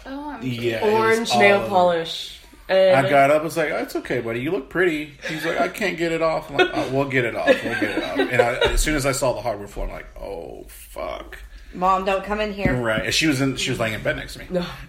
Oh, 0.05 0.31
I'm 0.31 0.43
Yeah, 0.43 0.81
orange 0.83 1.35
nail 1.37 1.67
polish. 1.69 2.39
And 2.69 3.07
I 3.07 3.11
got 3.11 3.31
up. 3.31 3.43
I 3.43 3.45
was 3.45 3.57
like, 3.57 3.71
oh, 3.71 3.79
"It's 3.79 3.97
okay, 3.97 4.21
buddy. 4.21 4.41
You 4.41 4.51
look 4.51 4.71
pretty." 4.71 5.15
He's 5.29 5.45
like, 5.45 5.61
"I 5.61 5.69
can't 5.69 5.99
get 5.99 6.13
it 6.13 6.23
off." 6.23 6.51
I'm 6.51 6.57
like, 6.57 6.71
oh, 6.73 6.91
"We'll 6.91 7.09
get 7.09 7.25
it 7.25 7.35
off. 7.35 7.47
We'll 7.47 7.81
get 7.81 7.99
it 7.99 8.03
off." 8.03 8.19
And 8.19 8.41
I, 8.41 8.55
as 8.73 8.81
soon 8.81 8.95
as 8.95 9.05
I 9.05 9.13
saw 9.13 9.33
the 9.35 9.43
hardwood 9.43 9.69
floor, 9.69 9.87
I'm 9.87 9.93
like, 9.93 10.17
"Oh 10.17 10.65
fuck!" 10.69 11.39
Mom, 11.75 12.05
don't 12.05 12.25
come 12.25 12.41
in 12.41 12.53
here. 12.53 12.75
Right? 12.75 13.05
And 13.07 13.15
she 13.15 13.27
was 13.27 13.41
in. 13.41 13.57
She 13.57 13.71
was 13.71 13.79
laying 13.79 13.95
in 13.95 14.03
bed 14.03 14.17
next 14.17 14.35
to 14.35 14.39
me. 14.39 14.47
No. 14.49 14.65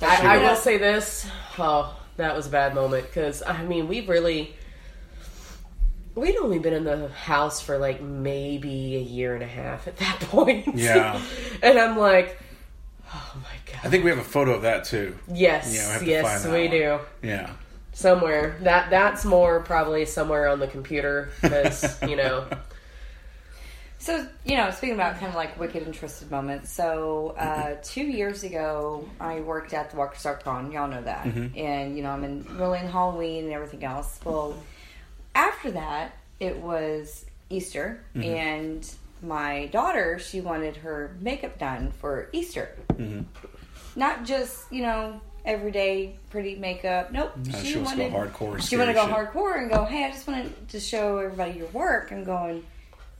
I, 0.00 0.36
I 0.36 0.38
will 0.38 0.56
say 0.56 0.78
this. 0.78 1.28
Oh, 1.58 1.98
that 2.16 2.34
was 2.34 2.46
a 2.46 2.50
bad 2.50 2.74
moment 2.74 3.06
because 3.06 3.42
I 3.42 3.62
mean 3.64 3.88
we've 3.88 4.08
really 4.08 4.54
we'd 6.14 6.36
only 6.36 6.58
been 6.58 6.74
in 6.74 6.84
the 6.84 7.08
house 7.08 7.60
for 7.60 7.78
like 7.78 8.00
maybe 8.02 8.96
a 8.96 9.00
year 9.00 9.34
and 9.34 9.42
a 9.42 9.46
half 9.48 9.88
at 9.88 9.96
that 9.98 10.20
point. 10.30 10.74
Yeah. 10.74 11.20
and 11.62 11.78
I'm 11.78 11.96
like, 11.98 12.38
oh 13.12 13.32
my 13.36 13.72
god. 13.72 13.80
I 13.84 13.88
think 13.88 14.04
we 14.04 14.10
have 14.10 14.18
a 14.18 14.24
photo 14.24 14.52
of 14.52 14.62
that 14.62 14.84
too. 14.84 15.16
Yes, 15.32 15.74
Yeah, 15.74 15.86
we 15.86 15.92
have 15.92 16.00
to 16.02 16.06
yes, 16.08 16.42
find 16.42 16.54
we 16.54 16.68
one. 16.68 16.70
do. 16.70 16.98
Yeah. 17.28 17.50
Somewhere 17.94 18.56
that 18.62 18.90
that's 18.90 19.24
more 19.24 19.60
probably 19.60 20.06
somewhere 20.06 20.48
on 20.48 20.60
the 20.60 20.66
computer 20.68 21.30
because 21.42 22.00
you 22.08 22.16
know 22.16 22.46
So, 24.02 24.26
you 24.44 24.56
know, 24.56 24.68
speaking 24.72 24.96
about 24.96 25.14
kind 25.20 25.28
of 25.28 25.36
like 25.36 25.60
wicked 25.60 25.84
and 25.84 25.94
twisted 25.94 26.28
moments. 26.28 26.72
So, 26.72 27.36
uh, 27.38 27.44
mm-hmm. 27.46 27.82
two 27.84 28.02
years 28.02 28.42
ago, 28.42 29.08
I 29.20 29.42
worked 29.42 29.72
at 29.74 29.90
the 29.92 29.96
Walker 29.96 30.16
Stalker 30.16 30.40
Con. 30.42 30.72
Y'all 30.72 30.88
know 30.88 31.02
that. 31.02 31.24
Mm-hmm. 31.24 31.56
And, 31.56 31.96
you 31.96 32.02
know, 32.02 32.10
I'm 32.10 32.24
in 32.24 32.44
really 32.58 32.80
in 32.80 32.88
Halloween 32.88 33.44
and 33.44 33.52
everything 33.52 33.84
else. 33.84 34.18
Well, 34.24 34.54
mm-hmm. 34.54 34.60
After 35.34 35.70
that, 35.72 36.12
it 36.40 36.58
was 36.58 37.24
Easter. 37.50 38.02
Mm-hmm. 38.16 38.28
And 38.34 38.90
my 39.22 39.66
daughter, 39.66 40.18
she 40.18 40.40
wanted 40.40 40.76
her 40.78 41.16
makeup 41.20 41.58
done 41.58 41.92
for 42.00 42.28
Easter. 42.32 42.74
Mm-hmm. 42.94 43.20
Not 43.94 44.24
just, 44.24 44.72
you 44.72 44.82
know, 44.82 45.20
everyday 45.44 46.16
pretty 46.30 46.56
makeup. 46.56 47.12
Nope. 47.12 47.32
Uh, 47.36 47.50
no, 47.50 47.58
she 47.62 47.76
wants 47.76 47.92
to 47.92 47.96
go 47.98 48.10
hardcore, 48.10 48.60
She 48.60 48.76
wanted 48.76 48.94
to 48.94 48.98
go 49.00 49.06
scary 49.06 49.26
hardcore 49.26 49.58
and 49.60 49.70
go, 49.70 49.84
hey, 49.84 50.04
I 50.04 50.10
just 50.10 50.26
wanted 50.26 50.68
to 50.70 50.80
show 50.80 51.18
everybody 51.18 51.58
your 51.58 51.68
work. 51.68 52.10
I'm 52.12 52.24
going 52.24 52.64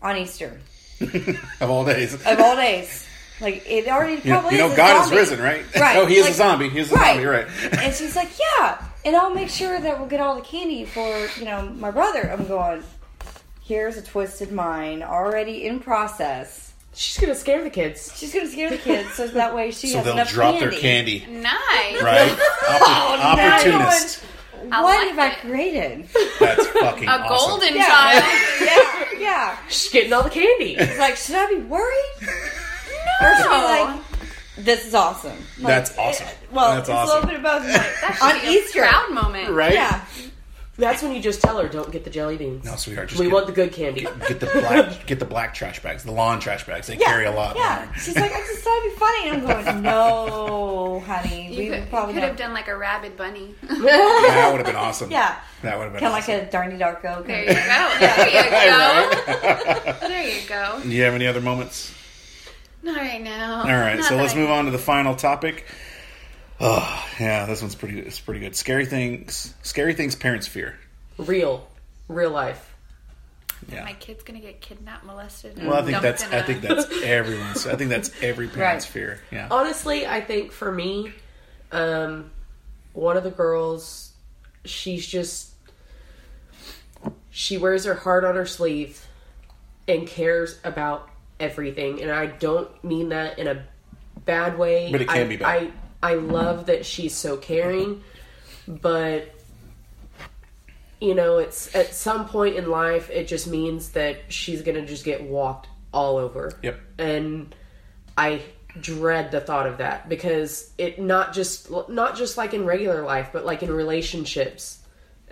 on 0.00 0.16
Easter 0.16 0.60
of 1.60 1.70
all 1.70 1.84
days. 1.84 2.14
of 2.14 2.26
all 2.40 2.56
days. 2.56 3.06
Like 3.40 3.64
it 3.68 3.88
already 3.88 4.14
You 4.22 4.30
know, 4.30 4.40
probably 4.40 4.58
you 4.58 4.68
know 4.68 4.76
God 4.76 5.04
is 5.06 5.12
risen, 5.12 5.40
right? 5.40 5.64
Right. 5.74 5.96
Oh, 5.98 6.06
he 6.06 6.16
is 6.16 6.22
Like- 6.24 6.32
a 6.32 6.36
zombie. 6.36 6.68
He 6.68 6.78
is 6.78 6.92
a 6.92 6.94
right. 6.94 7.14
zombie, 7.14 7.26
right? 7.26 7.46
And 7.78 7.94
she's 7.94 8.14
like, 8.16 8.30
yeah, 8.38 8.82
and 9.04 9.16
I'll 9.16 9.34
make 9.34 9.48
sure 9.48 9.80
that 9.80 9.98
we'll 9.98 10.08
get 10.08 10.20
all 10.20 10.34
the 10.36 10.42
candy 10.42 10.84
for 10.84 11.26
you 11.38 11.44
know 11.44 11.68
my 11.70 11.90
brother. 11.90 12.30
I'm 12.30 12.46
going, 12.46 12.82
here's 13.64 13.96
a 13.96 14.02
twisted 14.02 14.52
mind 14.52 15.02
already 15.02 15.66
in 15.66 15.80
process. 15.80 16.72
She's 16.94 17.18
gonna 17.18 17.34
scare 17.34 17.64
the 17.64 17.70
kids. 17.70 18.12
She's 18.16 18.34
gonna 18.34 18.48
scare 18.50 18.68
the 18.70 18.76
kids 18.78 19.12
so 19.14 19.26
that 19.28 19.54
way 19.54 19.70
she 19.70 19.86
So 19.92 19.96
has 19.98 20.04
they'll 20.04 20.14
enough 20.14 20.30
drop 20.30 20.54
candy. 20.56 20.70
their 20.70 20.80
candy, 20.80 21.26
Nice. 21.28 22.02
right? 22.02 22.30
Oppor- 22.62 22.78
oh, 22.80 23.34
now 23.36 23.54
opportunist. 23.54 24.24
I 24.70 24.82
What 24.82 24.94
like 24.96 25.08
have 25.08 25.18
I 25.18 25.28
it. 25.32 25.38
created? 25.38 26.08
That's 26.38 26.66
fucking 26.80 27.08
A 27.08 27.12
awesome. 27.12 27.50
golden 27.60 27.74
Yeah, 27.74 27.86
child. 27.86 28.24
yeah, 28.60 29.18
yeah. 29.18 29.58
She's 29.68 29.90
getting 29.90 30.12
all 30.12 30.22
the 30.22 30.30
candy. 30.30 30.76
It's 30.76 30.98
like, 31.00 31.16
should 31.16 31.34
I 31.34 31.46
be 31.48 31.56
worried? 31.62 32.12
Or 32.20 33.34
should 33.36 33.46
I 33.48 33.86
be 33.86 33.92
like, 33.94 34.11
this 34.64 34.86
is 34.86 34.94
awesome? 34.94 35.36
Like, 35.58 35.66
That's 35.66 35.98
awesome. 35.98 36.26
it- 36.28 36.36
well, 36.52 36.74
That's 36.76 36.88
it's 36.88 36.96
awesome. 36.96 37.16
a 37.28 37.32
little 37.32 37.42
bit 37.42 37.52
of 37.52 37.62
both. 37.62 38.22
On 38.22 38.36
Easter, 38.46 38.80
proud 38.82 39.10
moment. 39.12 39.50
Right? 39.50 39.72
yeah, 39.74 40.04
That's 40.76 41.02
when 41.02 41.12
you 41.14 41.20
just 41.20 41.40
tell 41.42 41.58
her, 41.58 41.68
"Don't 41.68 41.90
get 41.92 42.04
the 42.04 42.10
jelly 42.10 42.36
beans. 42.36 42.64
No, 42.64 42.76
sweetheart, 42.76 43.08
just 43.08 43.20
we 43.20 43.26
get- 43.26 43.32
want 43.34 43.46
the 43.46 43.52
good 43.52 43.72
candy." 43.72 44.02
Get 44.28 44.40
the 44.40 44.46
black, 44.46 45.06
get 45.06 45.18
the 45.18 45.24
black 45.24 45.54
trash 45.54 45.82
bags, 45.82 46.02
the 46.04 46.12
lawn 46.12 46.40
trash 46.40 46.64
bags. 46.66 46.86
They 46.86 46.96
yeah, 46.96 47.06
carry 47.06 47.26
a 47.26 47.30
lot. 47.32 47.56
Yeah, 47.56 47.84
more. 47.86 47.94
she's 47.98 48.16
like, 48.16 48.32
I 48.32 48.38
just 48.38 48.62
thought 48.62 48.78
it'd 48.78 48.92
be 48.92 48.98
funny, 48.98 49.28
and 49.30 49.46
I'm 49.48 49.64
going, 49.64 49.82
no, 50.16 51.00
honey, 51.06 51.52
You 51.54 51.58
we 51.58 51.68
could, 51.78 51.88
probably 51.90 52.14
could 52.14 52.22
have, 52.22 52.30
have 52.32 52.38
done 52.38 52.52
like 52.54 52.68
a 52.68 52.76
rabid 52.76 53.16
bunny. 53.16 53.54
That 53.62 54.48
would 54.50 54.58
have 54.58 54.66
been 54.66 54.76
awesome. 54.76 55.10
yeah, 55.10 55.40
that 55.62 55.76
would 55.78 55.84
have 55.84 55.92
been 55.92 56.00
kind 56.00 56.12
of 56.14 56.18
awesome. 56.18 56.34
like 56.38 56.48
a 56.48 56.50
Donnie 56.50 56.78
Darko. 56.78 57.26
There 57.26 57.40
you 57.40 57.54
go. 57.54 57.94
There 58.00 58.28
you 58.28 59.92
go. 59.92 60.08
There 60.08 60.28
you 60.40 60.48
go. 60.48 60.80
Do 60.82 60.88
you 60.90 61.02
have 61.02 61.14
any 61.14 61.26
other 61.26 61.40
moments? 61.40 61.94
Not 62.82 62.96
right 62.96 63.22
now. 63.22 63.60
All 63.62 63.66
right, 63.68 63.96
Not 63.96 64.04
so 64.06 64.16
let's 64.16 64.34
I- 64.34 64.36
move 64.36 64.50
on 64.50 64.64
to 64.66 64.70
the 64.70 64.78
final 64.78 65.14
topic. 65.14 65.66
Oh, 66.60 67.08
yeah, 67.18 67.46
this 67.46 67.60
one's 67.60 67.74
pretty. 67.74 67.98
It's 67.98 68.20
pretty 68.20 68.40
good. 68.40 68.54
Scary 68.54 68.86
things. 68.86 69.54
Scary 69.62 69.94
things 69.94 70.14
parents 70.14 70.46
fear. 70.46 70.78
Real, 71.18 71.66
real 72.08 72.30
life. 72.30 72.68
Yeah. 73.68 73.84
My 73.84 73.92
kid's 73.94 74.22
gonna 74.24 74.40
get 74.40 74.60
kidnapped, 74.60 75.04
molested. 75.04 75.56
and 75.58 75.68
Well, 75.68 75.78
I 75.78 75.82
think 75.82 75.92
dumped 76.00 76.02
that's. 76.02 76.24
in 76.24 76.32
I 76.32 76.36
a- 76.38 76.44
think 76.44 76.60
that's 76.62 77.02
everyone's. 77.02 77.66
I 77.66 77.76
think 77.76 77.90
that's 77.90 78.10
every 78.22 78.48
parent's 78.48 78.84
Right. 78.86 78.92
fear. 78.92 79.20
Yeah. 79.30 79.48
Honestly, 79.50 80.06
I 80.06 80.20
think 80.20 80.50
for 80.52 80.70
me, 80.72 81.12
um, 81.70 82.30
one 82.92 83.16
of 83.16 83.22
the 83.24 83.30
girls, 83.30 84.12
she's 84.64 85.06
just 85.06 85.50
she 87.30 87.56
wears 87.56 87.84
her 87.84 87.94
heart 87.94 88.24
on 88.24 88.34
her 88.34 88.46
sleeve 88.46 89.06
and 89.88 90.06
cares 90.06 90.58
about 90.64 91.08
everything. 91.42 92.00
And 92.00 92.10
I 92.10 92.26
don't 92.26 92.82
mean 92.82 93.10
that 93.10 93.38
in 93.38 93.46
a 93.48 93.64
bad 94.24 94.58
way. 94.58 94.90
But 94.90 95.02
it 95.02 95.08
can 95.08 95.26
I, 95.26 95.28
be 95.28 95.36
bad. 95.36 95.72
I 96.02 96.12
I 96.12 96.14
love 96.14 96.66
that 96.66 96.86
she's 96.86 97.14
so 97.14 97.36
caring, 97.36 98.02
but 98.66 99.34
you 101.00 101.14
know, 101.14 101.38
it's 101.38 101.74
at 101.74 101.92
some 101.92 102.28
point 102.28 102.56
in 102.56 102.70
life 102.70 103.10
it 103.10 103.28
just 103.28 103.46
means 103.46 103.90
that 103.90 104.32
she's 104.32 104.62
gonna 104.62 104.86
just 104.86 105.04
get 105.04 105.22
walked 105.22 105.68
all 105.92 106.16
over 106.16 106.58
Yep. 106.62 106.80
and 106.98 107.54
I 108.16 108.40
dread 108.80 109.30
the 109.30 109.40
thought 109.40 109.66
of 109.66 109.78
that 109.78 110.08
because 110.08 110.72
it 110.78 110.98
not 110.98 111.34
just 111.34 111.70
not 111.88 112.16
just 112.16 112.38
like 112.38 112.54
in 112.54 112.64
regular 112.64 113.02
life, 113.04 113.30
but 113.32 113.44
like 113.44 113.62
in 113.62 113.70
relationships 113.70 114.78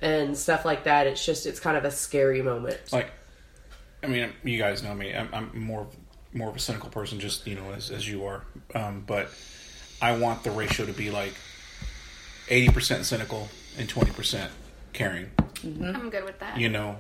and 0.00 0.36
stuff 0.36 0.64
like 0.64 0.84
that. 0.84 1.06
It's 1.06 1.24
just 1.24 1.46
it's 1.46 1.60
kind 1.60 1.76
of 1.76 1.84
a 1.84 1.90
scary 1.90 2.42
moment. 2.42 2.78
Like, 2.92 3.12
I 4.02 4.06
mean, 4.06 4.32
you 4.42 4.58
guys 4.58 4.82
know 4.82 4.94
me. 4.94 5.14
I'm, 5.14 5.28
I'm 5.32 5.58
more 5.58 5.86
more 6.32 6.48
of 6.48 6.56
a 6.56 6.60
cynical 6.60 6.88
person, 6.90 7.18
just 7.20 7.46
you 7.46 7.54
know, 7.56 7.72
as 7.72 7.90
as 7.90 8.08
you 8.08 8.24
are. 8.26 8.42
Um, 8.74 9.02
but 9.06 9.30
I 10.02 10.16
want 10.16 10.44
the 10.44 10.50
ratio 10.50 10.86
to 10.86 10.92
be 10.92 11.10
like 11.10 11.34
eighty 12.48 12.72
percent 12.72 13.04
cynical 13.06 13.48
and 13.78 13.88
twenty 13.88 14.10
percent 14.12 14.50
caring. 14.92 15.30
I'm 15.64 16.10
good 16.10 16.24
with 16.24 16.38
that. 16.40 16.58
you 16.58 16.68
know 16.70 16.96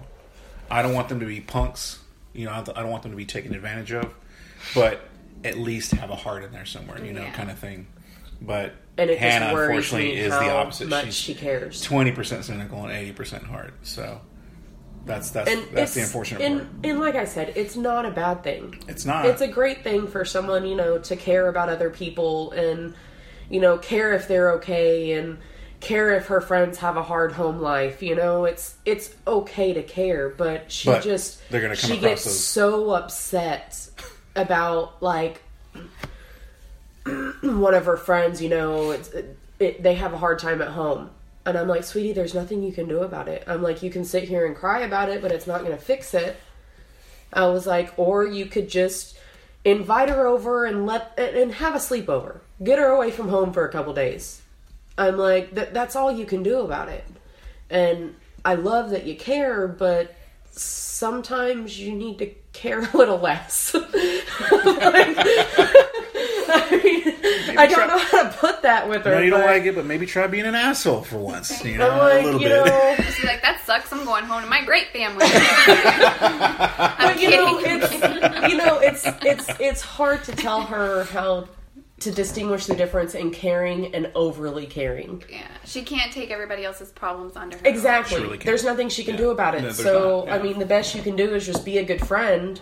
i 0.70 0.82
don't 0.82 0.92
want 0.94 1.08
them 1.08 1.18
to 1.20 1.26
be 1.26 1.40
punks 1.40 1.98
you 2.34 2.44
know 2.44 2.52
i 2.52 2.62
don't 2.62 2.90
want 2.90 3.02
them 3.02 3.10
to 3.10 3.16
be 3.16 3.24
taken 3.24 3.54
advantage 3.54 3.90
of 3.90 4.14
but 4.74 5.00
at 5.44 5.58
least 5.58 5.92
have 5.92 6.10
a 6.10 6.14
heart 6.14 6.44
in 6.44 6.52
there 6.52 6.66
somewhere 6.66 7.02
you 7.04 7.12
know 7.14 7.22
Yeah. 7.22 7.32
kind 7.32 7.50
of 7.50 7.58
thing 7.58 7.86
but 8.40 8.74
And 8.98 9.10
it 9.10 9.18
hannah 9.18 9.46
just 9.46 9.54
worries 9.54 9.68
unfortunately 9.70 10.12
me 10.14 10.20
is 10.20 10.32
how 10.32 10.40
the 10.40 10.50
opposite 10.52 10.88
much 10.90 11.04
she's 11.06 11.14
she 11.16 11.34
cares. 11.34 11.84
20% 11.84 12.44
cynical 12.44 12.84
and 12.84 13.16
80% 13.16 13.44
heart 13.44 13.72
so 13.82 14.20
that's 15.06 15.30
that's 15.30 15.50
And 15.50 15.64
that's 15.72 15.94
the 15.94 16.02
unfortunate 16.02 16.42
and, 16.42 16.58
part 16.60 16.68
And 16.84 17.00
like 17.00 17.14
I 17.16 17.24
said, 17.24 17.52
it's 17.56 17.76
not 17.76 18.04
a 18.06 18.10
bad 18.10 18.42
thing. 18.42 18.82
it's 18.88 19.04
not 19.04 19.26
It's 19.26 19.40
a 19.40 19.48
great 19.48 19.82
thing 19.82 20.06
for 20.06 20.24
someone, 20.24 20.66
you 20.66 20.74
know, 20.76 20.98
to 20.98 21.16
care 21.16 21.48
about 21.48 21.68
other 21.68 21.90
people 21.90 22.52
and, 22.52 22.94
you 23.48 23.60
know, 23.60 23.78
care 23.78 24.12
if 24.12 24.28
they're 24.28 24.52
okay 24.52 25.12
and 25.12 25.38
care 25.80 26.14
if 26.14 26.26
her 26.26 26.40
friends 26.42 26.78
have 26.78 26.96
a 26.98 27.02
hard 27.02 27.32
home 27.32 27.58
life. 27.60 28.02
You 28.02 28.14
know, 28.14 28.44
it's 28.44 28.74
it's 28.84 29.14
okay 29.26 29.72
to 29.72 29.82
care, 29.82 30.28
but 30.28 30.70
she 30.70 30.88
But 30.90 31.02
just 31.02 31.40
they're 31.50 31.62
gonna 31.62 31.76
come 31.76 31.90
she 31.90 31.96
across 31.96 32.10
gets 32.10 32.24
those- 32.24 32.44
so 32.44 32.90
upset 32.90 33.88
about 34.36 35.02
like 35.02 35.42
one 37.42 37.74
of 37.74 37.86
her 37.86 37.96
friends. 37.96 38.42
You 38.42 38.50
know, 38.50 38.90
it's 38.90 39.08
it, 39.08 39.36
it, 39.58 39.82
they 39.82 39.94
have 39.94 40.12
a 40.12 40.18
hard 40.18 40.38
time 40.38 40.60
at 40.62 40.68
home. 40.68 41.10
And 41.50 41.58
I'm 41.58 41.66
like, 41.66 41.82
sweetie, 41.82 42.12
there's 42.12 42.32
nothing 42.32 42.62
you 42.62 42.70
can 42.70 42.86
do 42.86 43.02
about 43.02 43.26
it. 43.26 43.42
I'm 43.44 43.60
like, 43.60 43.82
you 43.82 43.90
can 43.90 44.04
sit 44.04 44.22
here 44.22 44.46
and 44.46 44.54
cry 44.54 44.82
about 44.82 45.08
it, 45.08 45.20
but 45.20 45.32
it's 45.32 45.48
not 45.48 45.62
going 45.62 45.76
to 45.76 45.82
fix 45.82 46.14
it. 46.14 46.36
I 47.32 47.48
was 47.48 47.66
like, 47.66 47.92
or 47.96 48.24
you 48.24 48.46
could 48.46 48.68
just 48.68 49.18
invite 49.64 50.10
her 50.10 50.28
over 50.28 50.64
and 50.64 50.86
let 50.86 51.18
and 51.18 51.52
have 51.54 51.74
a 51.74 51.78
sleepover. 51.78 52.38
Get 52.62 52.78
her 52.78 52.86
away 52.86 53.10
from 53.10 53.28
home 53.28 53.52
for 53.52 53.66
a 53.66 53.72
couple 53.72 53.92
days. 53.92 54.42
I'm 54.96 55.16
like, 55.16 55.54
that 55.56 55.74
that's 55.74 55.96
all 55.96 56.12
you 56.12 56.24
can 56.24 56.44
do 56.44 56.60
about 56.60 56.88
it. 56.88 57.04
And 57.68 58.14
I 58.44 58.54
love 58.54 58.90
that 58.90 59.04
you 59.04 59.16
care, 59.16 59.66
but 59.66 60.14
sometimes 60.52 61.80
you 61.80 61.92
need 61.96 62.18
to 62.18 62.26
care 62.52 62.80
a 62.94 62.96
little 62.96 63.18
less. 63.18 63.74
Like, 64.50 65.16
I 66.72 66.76
mean, 66.82 67.58
I 67.58 67.66
don't 67.66 67.88
know 67.88 67.98
how 67.98 68.22
to 68.24 68.36
put 68.38 68.62
that 68.62 68.88
with 68.88 69.04
her. 69.04 69.12
no, 69.16 69.20
you 69.20 69.30
don't 69.30 69.44
like 69.44 69.64
it, 69.64 69.74
but 69.74 69.84
maybe 69.86 70.06
try 70.06 70.26
being 70.26 70.46
an 70.46 70.54
asshole 70.54 71.02
for 71.02 71.18
once. 71.18 71.64
You 71.64 71.78
know, 71.78 71.90
I'm 71.90 71.98
like, 71.98 72.22
a 72.22 72.24
little 72.26 72.40
you 72.40 72.48
bit. 72.48 72.66
know, 72.66 73.04
She's 73.10 73.24
like, 73.24 73.42
that 73.42 73.60
sucks. 73.64 73.92
I'm 73.92 74.04
going 74.04 74.24
home 74.24 74.42
to 74.42 74.48
my 74.48 74.64
great 74.64 74.88
family. 74.88 75.26
I'm 76.20 77.08
But 77.14 77.20
you 77.20 77.30
know, 77.30 77.58
it's 77.62 77.92
you 78.52 78.56
know, 78.58 78.78
it's 78.78 79.04
it's 79.22 79.48
it's 79.60 79.80
hard 79.82 80.24
to 80.24 80.32
tell 80.32 80.62
her 80.62 81.04
how 81.04 81.48
to 82.00 82.10
distinguish 82.10 82.64
the 82.66 82.74
difference 82.74 83.14
in 83.14 83.30
caring 83.30 83.94
and 83.94 84.10
overly 84.14 84.64
caring. 84.66 85.22
yeah, 85.30 85.42
she 85.66 85.82
can't 85.82 86.10
take 86.12 86.30
everybody 86.30 86.64
else's 86.64 86.90
problems 86.90 87.36
onto 87.36 87.58
her. 87.58 87.62
Exactly. 87.66 88.22
Really 88.22 88.38
there's 88.38 88.64
nothing 88.64 88.88
she 88.88 89.04
can 89.04 89.14
Yeah. 89.14 89.20
do 89.20 89.30
about 89.30 89.54
it. 89.54 89.62
No, 89.62 89.70
so 89.72 90.20
not, 90.20 90.26
yeah. 90.28 90.34
I 90.36 90.42
mean, 90.42 90.58
the 90.58 90.64
best 90.66 90.94
you 90.94 91.02
can 91.02 91.14
do 91.16 91.34
is 91.34 91.44
just 91.44 91.62
be 91.64 91.76
a 91.78 91.84
good 91.84 92.00
friend, 92.06 92.58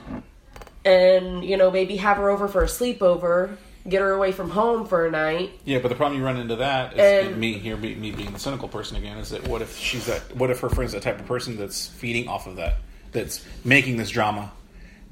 and 0.84 1.44
you 1.44 1.56
know, 1.56 1.70
maybe 1.70 1.96
have 1.96 2.16
her 2.16 2.30
over 2.30 2.48
for 2.48 2.62
a 2.62 2.66
sleepover, 2.66 3.56
get 3.88 4.00
her 4.02 4.12
away 4.12 4.32
from 4.32 4.50
home 4.50 4.86
for 4.86 5.06
a 5.06 5.10
night. 5.10 5.50
Yeah, 5.64 5.78
but 5.78 5.88
the 5.88 5.94
problem 5.94 6.18
you 6.18 6.24
run 6.24 6.36
into 6.36 6.56
that 6.56 6.94
is 6.94 6.98
And- 7.00 7.28
and 7.32 7.36
me 7.40 7.54
here, 7.54 7.76
me, 7.76 7.94
me 7.94 8.10
being 8.10 8.32
the 8.32 8.38
cynical 8.38 8.68
person 8.68 8.96
again, 8.96 9.16
is 9.18 9.30
that 9.30 9.46
what 9.48 9.62
if 9.62 9.76
she's 9.78 10.06
that? 10.06 10.34
What 10.36 10.50
if 10.50 10.60
her 10.60 10.68
friend's 10.68 10.92
that 10.92 11.02
type 11.02 11.18
of 11.20 11.26
person 11.26 11.56
that's 11.56 11.86
feeding 11.86 12.28
off 12.28 12.46
of 12.46 12.56
that, 12.56 12.76
that's 13.12 13.44
making 13.64 13.96
this 13.96 14.10
drama 14.10 14.52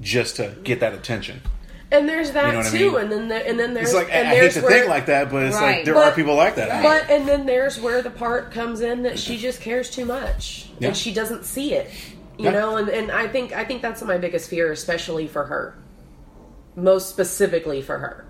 just 0.01 0.35
to 0.37 0.55
get 0.63 0.79
that 0.81 0.93
attention? 0.93 1.41
And 1.89 2.07
there's 2.09 2.31
that 2.31 2.47
You 2.47 2.51
know 2.51 2.57
what 2.57 2.67
I 2.67 2.69
too. 2.77 2.91
mean? 2.91 2.99
And 3.01 3.11
then 3.11 3.27
there, 3.29 3.43
and 3.47 3.57
then 3.59 3.73
there's 3.73 3.87
It's 3.89 3.95
like 3.95 4.09
and 4.11 4.27
I, 4.27 4.31
I 4.31 4.33
hate 4.35 4.39
there's 4.41 4.53
to 4.55 4.61
where, 4.61 4.71
think 4.71 4.89
like 4.89 5.05
that, 5.05 5.31
but 5.31 5.43
it's 5.43 5.55
like 5.55 5.85
there 5.85 5.93
But- 5.93 6.07
are 6.11 6.15
people 6.15 6.35
like 6.35 6.55
that. 6.55 6.69
out 6.69 6.83
there. 6.83 7.01
But 7.01 7.09
and 7.09 7.27
then 7.27 7.45
there's 7.45 7.79
where 7.79 8.01
the 8.01 8.09
part 8.09 8.51
comes 8.51 8.81
in 8.81 9.03
that 9.03 9.17
she 9.17 9.37
just 9.37 9.61
cares 9.61 9.89
too 9.89 10.03
much 10.03 10.69
Yeah. 10.79 10.89
and 10.89 10.97
she 10.97 11.13
doesn't 11.13 11.45
see 11.45 11.73
it. 11.73 11.89
You 12.37 12.45
Yeah. 12.45 12.51
know, 12.51 12.75
and, 12.77 12.89
and 12.89 13.09
I 13.11 13.27
think 13.27 13.53
I 13.53 13.63
think 13.63 13.81
that's 13.81 14.01
my 14.03 14.17
biggest 14.17 14.49
fear, 14.49 14.71
especially 14.71 15.27
for 15.27 15.45
her. 15.45 15.75
Most 16.75 17.09
specifically 17.09 17.81
for 17.81 17.97
her. 17.97 18.25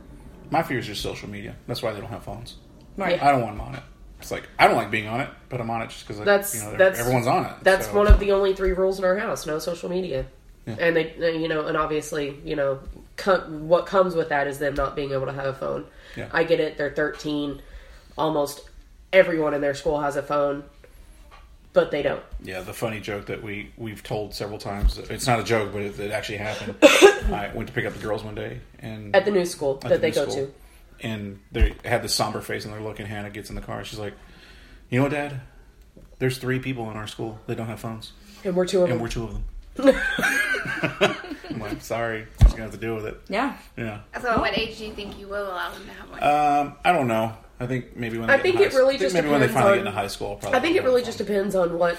My 0.51 0.63
fear 0.63 0.79
is 0.79 0.85
just 0.85 1.01
social 1.01 1.29
media. 1.29 1.55
That's 1.67 1.81
why 1.81 1.93
they 1.93 1.99
don't 1.99 2.09
have 2.09 2.23
phones. 2.23 2.55
Right. 2.95 3.21
I 3.21 3.31
don't 3.31 3.41
want 3.41 3.57
them 3.57 3.67
on 3.67 3.75
it. 3.75 3.83
It's 4.19 4.31
like 4.31 4.47
I 4.57 4.67
don't 4.67 4.77
like 4.77 4.89
being 4.89 5.07
on 5.07 5.21
it, 5.21 5.29
but 5.49 5.61
I'm 5.61 5.69
on 5.69 5.81
it 5.83 5.89
just 5.89 6.07
because 6.07 6.23
That's 6.23 6.55
you 6.55 6.61
know 6.61 6.75
that's 6.75 6.99
everyone's 6.99 7.27
on 7.27 7.45
it. 7.45 7.51
That's 7.61 7.87
so- 7.87 7.95
one 7.95 8.07
of 8.07 8.19
the 8.19 8.31
only 8.31 8.53
three 8.55 8.71
rules 8.71 8.97
in 8.97 9.05
our 9.05 9.17
house: 9.17 9.45
no 9.45 9.59
social 9.59 9.89
media. 9.89 10.25
Yeah. 10.65 10.75
And 10.79 10.95
they, 10.97 11.37
you 11.37 11.47
know, 11.47 11.65
and 11.67 11.77
obviously, 11.77 12.37
you 12.43 12.57
know, 12.57 12.79
com- 13.15 13.69
what 13.69 13.85
comes 13.85 14.15
with 14.15 14.29
that 14.29 14.47
is 14.47 14.59
them 14.59 14.73
not 14.73 14.97
being 14.97 15.11
able 15.13 15.25
to 15.27 15.31
have 15.31 15.45
a 15.45 15.53
phone. 15.53 15.85
Yeah. 16.17 16.27
I 16.33 16.43
get 16.43 16.59
it; 16.59 16.77
they're 16.77 16.91
13. 16.91 17.61
Almost 18.17 18.67
everyone 19.13 19.53
in 19.53 19.61
their 19.61 19.75
school 19.75 20.01
has 20.01 20.17
a 20.17 20.23
phone, 20.23 20.63
but 21.77 21.91
they 21.91 22.01
don't. 22.01 22.23
Yeah, 22.43 22.61
the 22.61 22.73
funny 22.73 22.99
joke 22.99 23.27
that 23.27 23.43
we 23.43 23.71
we've 23.77 24.01
told 24.01 24.33
several 24.33 24.57
times. 24.57 24.97
It's 24.97 25.27
not 25.27 25.39
a 25.39 25.43
joke, 25.43 25.71
but 25.71 25.83
it, 25.83 25.99
it 25.99 26.09
actually 26.11 26.39
happened. 26.39 26.75
I 26.81 27.51
went 27.53 27.67
to 27.67 27.73
pick 27.73 27.85
up 27.85 27.93
the 27.93 27.99
girls 27.99 28.23
one 28.23 28.33
day, 28.33 28.61
and 28.79 29.15
At 29.15 29.25
the 29.25 29.31
new 29.31 29.45
school 29.45 29.75
that 29.75 29.89
the 29.89 29.97
they 29.99 30.09
go 30.09 30.27
school, 30.27 30.51
and 31.01 31.39
they 31.51 31.75
had 31.85 32.01
this 32.01 32.15
somber 32.15 32.41
face, 32.41 32.65
and 32.65 32.73
they're 32.73 32.81
looking. 32.81 33.05
Hannah 33.05 33.29
gets 33.29 33.51
in 33.51 33.55
the 33.55 33.61
car. 33.61 33.83
She's 33.83 33.99
like, 33.99 34.15
"You 34.89 34.97
know 34.97 35.03
what, 35.03 35.11
Dad? 35.11 35.39
There's 36.17 36.39
three 36.39 36.57
people 36.57 36.89
in 36.89 36.97
our 36.97 37.05
school 37.05 37.37
that 37.45 37.57
don't 37.57 37.67
have 37.67 37.79
phones, 37.79 38.13
and 38.43 38.55
we're 38.55 38.65
two 38.65 38.81
of 38.81 38.89
them. 38.89 38.99
and 38.99 38.99
them. 38.99 39.03
we're 39.03 39.11
two 39.11 39.23
of 39.25 39.33
them." 39.33 41.13
I'm 41.51 41.59
like, 41.59 41.81
"Sorry, 41.83 42.25
just 42.41 42.55
gonna 42.55 42.63
have 42.63 42.71
to 42.71 42.79
deal 42.79 42.95
with 42.95 43.05
it." 43.05 43.21
Yeah. 43.29 43.55
Yeah. 43.77 43.99
So, 44.19 44.39
what 44.39 44.57
age 44.57 44.79
do 44.79 44.85
you 44.87 44.93
think 44.93 45.19
you 45.19 45.27
will 45.27 45.47
allow 45.47 45.71
them 45.71 45.85
to 45.85 45.91
have 45.91 46.09
one? 46.09 46.23
Um, 46.23 46.75
I 46.83 46.91
don't 46.91 47.07
know. 47.07 47.37
I 47.59 47.65
think 47.65 47.95
maybe 47.95 48.17
when 48.17 48.27
they 48.27 48.33
I 48.33 48.37
think 48.37 48.59
it 48.59 48.73
really 48.73 48.97
just 48.97 49.13
maybe 49.13 49.29
when 49.29 49.41
they 49.41 49.47
finally 49.47 49.71
on- 49.71 49.77
get 49.79 49.87
into 49.87 49.99
high 49.99 50.07
school. 50.07 50.39
I 50.43 50.59
think 50.59 50.75
it 50.75 50.83
really 50.83 51.03
just 51.03 51.17
depends 51.17 51.55
on 51.55 51.77
what 51.77 51.97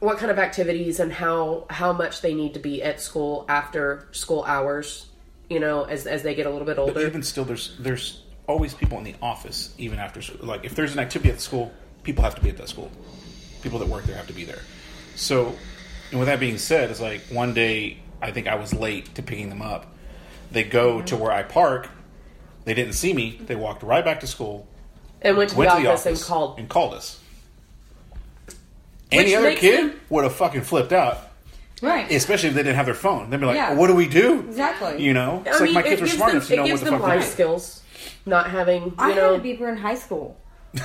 what 0.00 0.18
kind 0.18 0.30
of 0.30 0.38
activities 0.38 1.00
and 1.00 1.12
how 1.12 1.66
how 1.70 1.92
much 1.92 2.20
they 2.20 2.34
need 2.34 2.54
to 2.54 2.60
be 2.60 2.82
at 2.82 3.00
school 3.00 3.44
after 3.48 4.08
school 4.12 4.44
hours. 4.44 5.06
You 5.50 5.60
know, 5.60 5.84
as 5.84 6.06
as 6.06 6.22
they 6.22 6.34
get 6.34 6.46
a 6.46 6.50
little 6.50 6.66
bit 6.66 6.76
But 6.76 6.82
older. 6.82 7.06
even 7.06 7.22
still, 7.22 7.44
there's 7.44 7.76
there's 7.78 8.22
always 8.46 8.74
people 8.74 8.98
in 8.98 9.04
the 9.04 9.14
office 9.20 9.74
even 9.78 9.98
after 9.98 10.22
school. 10.22 10.46
Like 10.46 10.64
if 10.64 10.74
there's 10.74 10.94
an 10.94 10.98
activity 10.98 11.30
at 11.30 11.40
school, 11.40 11.72
people 12.02 12.24
have 12.24 12.34
to 12.34 12.40
be 12.40 12.48
at 12.48 12.56
that 12.56 12.68
school. 12.68 12.90
People 13.62 13.78
that 13.78 13.88
work 13.88 14.04
there 14.04 14.16
have 14.16 14.26
to 14.26 14.32
be 14.32 14.44
there. 14.44 14.60
So, 15.16 15.54
and 16.10 16.18
with 16.18 16.28
that 16.28 16.40
being 16.40 16.58
said, 16.58 16.90
it's 16.90 17.00
like 17.00 17.20
one 17.30 17.52
day 17.52 17.98
I 18.22 18.30
think 18.30 18.48
I 18.48 18.54
was 18.54 18.72
late 18.72 19.14
to 19.16 19.22
picking 19.22 19.50
them 19.50 19.62
up. 19.62 19.86
They 20.50 20.64
go 20.64 21.02
to 21.02 21.14
mm-hmm. 21.14 21.22
where 21.22 21.32
I 21.32 21.42
park. 21.42 21.88
They 22.64 22.72
didn't 22.72 22.94
see 22.94 23.12
me. 23.12 23.38
They 23.44 23.54
walked 23.54 23.82
right 23.82 24.04
back 24.04 24.20
to 24.20 24.26
school. 24.26 24.66
And 25.24 25.36
went 25.36 25.50
to, 25.50 25.56
Went 25.56 25.70
the, 25.70 25.76
to 25.78 25.82
the 25.82 25.88
office, 25.88 26.06
office 26.06 26.20
and 26.20 26.28
called. 26.28 26.58
and 26.58 26.68
called 26.68 26.94
us. 26.94 27.18
Which 28.46 28.56
Any 29.12 29.34
other 29.34 29.54
kid 29.54 29.90
them- 29.90 30.00
would 30.10 30.24
have 30.24 30.34
fucking 30.34 30.62
flipped 30.62 30.92
out, 30.92 31.18
Right. 31.82 32.10
especially 32.10 32.48
if 32.50 32.54
they 32.54 32.62
didn't 32.62 32.76
have 32.76 32.86
their 32.86 32.94
phone. 32.94 33.30
They'd 33.30 33.40
be 33.40 33.46
like, 33.46 33.56
Yeah. 33.56 33.74
"What 33.74 33.86
do 33.88 33.94
we 33.94 34.06
do?" 34.08 34.40
Exactly. 34.40 35.02
You 35.02 35.14
know, 35.14 35.42
it's 35.46 35.56
I 35.56 35.60
like 35.60 35.64
mean, 35.66 35.74
my 35.74 35.82
kids 35.82 36.02
are 36.02 36.06
smart 36.08 36.30
them, 36.32 36.36
enough 36.38 36.48
to 36.48 36.56
know 36.56 36.62
what 36.62 36.78
the 36.78 36.84
them 36.84 36.94
fuck 36.94 37.00
to 37.02 37.06
life 37.08 37.24
do. 37.24 37.30
skills. 37.30 37.80
Not 38.26 38.50
having, 38.50 38.94
I 38.98 39.10
you 39.10 39.14
know, 39.16 39.32
had 39.32 39.40
a 39.40 39.44
beeper 39.44 39.68
in 39.68 39.76
high 39.78 39.94
school. 39.94 40.36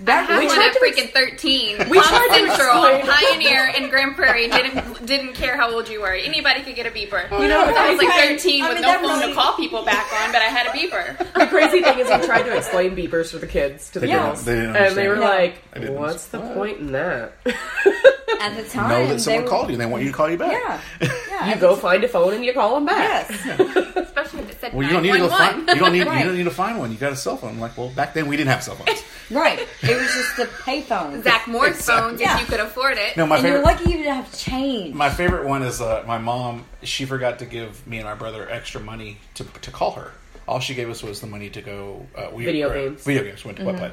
I 0.00 0.04
That 0.04 0.28
had 0.30 0.38
we 0.38 0.46
one 0.46 0.54
tried 0.56 0.68
at 0.68 0.72
to 0.74 0.80
ex- 0.86 0.98
freaking 1.00 1.10
thirteen. 1.12 1.76
We 1.90 1.98
Palm 2.00 2.08
tried 2.08 2.28
to 2.40 2.46
Central, 2.56 2.84
explain- 2.86 3.06
Pioneer, 3.06 3.72
and 3.76 3.90
Grand 3.90 4.16
Prairie 4.16 4.48
didn't 4.48 5.04
didn't 5.06 5.34
care 5.34 5.56
how 5.56 5.70
old 5.72 5.88
you 5.90 6.00
were. 6.00 6.12
Anybody 6.14 6.62
could 6.62 6.74
get 6.74 6.86
a 6.86 6.90
beeper. 6.90 7.30
You 7.30 7.48
know, 7.48 7.60
I 7.66 7.90
was 7.90 7.98
like 8.02 8.14
13 8.14 8.64
I 8.64 8.68
with 8.68 8.76
mean, 8.78 8.82
no 8.82 8.88
that 8.88 9.00
phone 9.02 9.18
really- 9.20 9.28
to 9.28 9.34
call 9.34 9.52
people 9.56 9.84
back 9.84 10.10
on, 10.22 10.32
but 10.32 10.40
I 10.40 10.46
had 10.46 10.66
a 10.66 10.70
beeper. 10.70 11.18
the 11.34 11.46
crazy 11.48 11.82
thing 11.82 11.98
is, 11.98 12.08
we 12.08 12.26
tried 12.26 12.42
to 12.44 12.56
explain 12.56 12.96
beepers 12.96 13.30
for 13.30 13.38
the 13.38 13.46
kids 13.46 13.90
to 13.90 14.00
the 14.00 14.06
They 14.06 14.12
didn't- 14.12 14.22
girls, 14.24 14.44
they 14.44 14.54
didn't 14.54 14.76
and 14.76 14.96
they 14.96 15.08
were 15.08 15.14
understand. 15.16 15.54
like, 15.76 15.90
"What's 15.90 16.26
the 16.26 16.38
understand. 16.38 16.58
point 16.58 16.78
in 16.78 16.92
that?" 16.92 17.32
At 18.40 18.56
the 18.56 18.62
time, 18.68 18.88
Know 18.88 19.06
that 19.06 19.12
they 19.14 19.18
someone 19.18 19.44
were- 19.44 19.48
called 19.50 19.66
you. 19.68 19.72
and 19.74 19.80
They 19.80 19.86
want 19.86 20.02
you 20.04 20.10
to 20.10 20.16
call 20.16 20.30
you 20.30 20.36
back. 20.38 20.52
Yeah. 20.52 20.80
Yeah. 21.28 21.54
you 21.54 21.60
go 21.60 21.74
the- 21.74 21.80
find 21.80 22.04
a 22.04 22.08
phone 22.08 22.34
and 22.34 22.44
you 22.44 22.52
call 22.52 22.74
them 22.74 22.86
back. 22.86 23.28
Yes. 23.30 23.60
Especially 23.96 24.40
if 24.40 24.50
it 24.50 24.60
said 24.60 24.72
Well, 24.72 24.86
you 24.86 24.92
don't 24.92 25.02
need 25.02 25.12
to 25.12 25.18
go 25.18 25.28
find. 25.28 25.68
You 25.68 25.74
don't 25.76 25.92
need. 25.92 26.06
Right. 26.06 26.20
You 26.20 26.26
don't 26.26 26.36
need 26.36 26.44
to 26.44 26.50
find 26.50 26.78
one. 26.78 26.90
You 26.92 26.98
got 26.98 27.12
a 27.12 27.16
cell 27.16 27.36
phone. 27.36 27.50
I'm 27.50 27.60
like, 27.60 27.76
well, 27.76 27.88
back 27.90 28.14
then 28.14 28.26
we 28.28 28.36
didn't 28.36 28.50
have 28.50 28.62
cell 28.62 28.76
phones. 28.76 29.02
Right. 29.30 29.60
It 29.60 29.96
was 29.96 30.12
just 30.12 30.36
the 30.36 30.46
payphone. 30.46 31.22
Zack 31.22 31.46
Morris 31.46 31.86
phones 31.86 32.20
Yeah. 32.20 32.34
if 32.34 32.40
you 32.40 32.46
could 32.48 32.58
afford 32.58 32.98
it. 32.98 33.16
No, 33.16 33.26
my 33.28 33.36
and 33.36 33.46
you're 33.46 33.62
lucky 33.62 33.88
you 33.92 34.02
to 34.02 34.12
have 34.12 34.36
change. 34.36 34.92
My 34.92 35.08
favorite 35.08 35.46
one 35.46 35.62
is 35.62 35.80
uh, 35.80 36.02
my 36.04 36.18
mom. 36.18 36.64
She 36.82 37.04
forgot 37.04 37.38
to 37.38 37.46
give 37.46 37.86
me 37.86 37.98
and 37.98 38.06
my 38.06 38.14
brother 38.14 38.50
extra 38.50 38.80
money 38.80 39.18
to 39.34 39.44
to 39.44 39.70
call 39.70 39.92
her. 39.92 40.10
All 40.48 40.58
she 40.58 40.74
gave 40.74 40.90
us 40.90 41.00
was 41.04 41.20
the 41.20 41.28
money 41.28 41.48
to 41.50 41.62
go. 41.62 42.08
Uh, 42.16 42.30
we, 42.32 42.44
Video 42.44 42.70
or, 42.70 42.74
games. 42.74 43.04
Video 43.04 43.22
games. 43.22 43.44
Went 43.44 43.58
to 43.58 43.64
Wet 43.64 43.92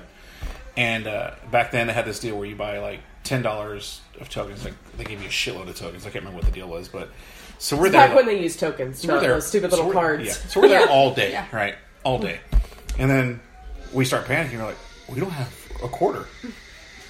And 0.77 1.07
uh, 1.07 1.31
back 1.51 1.71
then 1.71 1.87
they 1.87 1.93
had 1.93 2.05
this 2.05 2.19
deal 2.19 2.37
where 2.37 2.47
you 2.47 2.55
buy 2.55 2.77
like 2.79 2.99
ten 3.23 3.41
dollars 3.41 3.99
of 4.21 4.29
tokens. 4.29 4.63
Like 4.63 4.75
they 4.97 5.03
gave 5.03 5.19
you 5.21 5.27
a 5.27 5.31
shitload 5.31 5.67
of 5.67 5.75
tokens. 5.75 6.03
I 6.05 6.11
can't 6.11 6.23
remember 6.23 6.37
what 6.37 6.45
the 6.45 6.51
deal 6.51 6.67
was, 6.69 6.87
but 6.87 7.09
so 7.57 7.75
we're 7.75 7.89
there. 7.89 8.07
Back 8.07 8.15
when 8.15 8.27
they 8.27 8.39
used 8.41 8.59
tokens, 8.59 8.99
So 9.01 9.07
we're 9.07 9.13
not 9.15 9.21
there. 9.21 9.33
those 9.33 9.47
stupid 9.47 9.71
little 9.71 9.87
we're- 9.87 9.95
cards. 9.95 10.25
Yeah. 10.27 10.33
So 10.33 10.61
we're 10.61 10.67
there 10.69 10.81
Yeah. 10.81 10.87
all 10.91 11.13
day, 11.15 11.31
Yeah. 11.31 11.47
right? 11.51 11.75
All 12.03 12.19
day. 12.19 12.39
And 12.99 13.09
then 13.09 13.39
we 13.91 14.05
start 14.05 14.25
panicking. 14.25 14.57
We're 14.59 14.65
like, 14.65 14.77
we 15.09 15.19
don't 15.19 15.31
have 15.31 15.51
a 15.83 15.87
quarter 15.87 16.25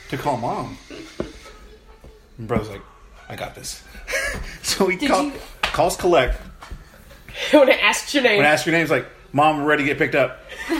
to 0.10 0.18
call 0.18 0.38
mom. 0.38 0.78
And 2.38 2.48
brother's 2.48 2.70
like, 2.70 2.82
I 3.28 3.36
got 3.36 3.54
this. 3.56 3.84
so 4.64 4.86
we 4.86 4.96
call, 4.96 5.24
you- 5.26 5.34
calls 5.62 5.98
collect. 5.98 6.40
when 7.52 7.70
I 7.70 7.74
asked 7.80 8.14
your 8.14 8.24
name, 8.24 8.38
When 8.38 8.46
I 8.46 8.50
ask 8.52 8.66
your 8.66 8.72
name, 8.74 8.84
it's 8.84 8.92
like, 8.92 9.08
Mom, 9.34 9.58
we're 9.60 9.66
ready 9.66 9.84
to 9.84 9.88
get 9.88 9.98
picked 9.98 10.16
up. 10.16 10.40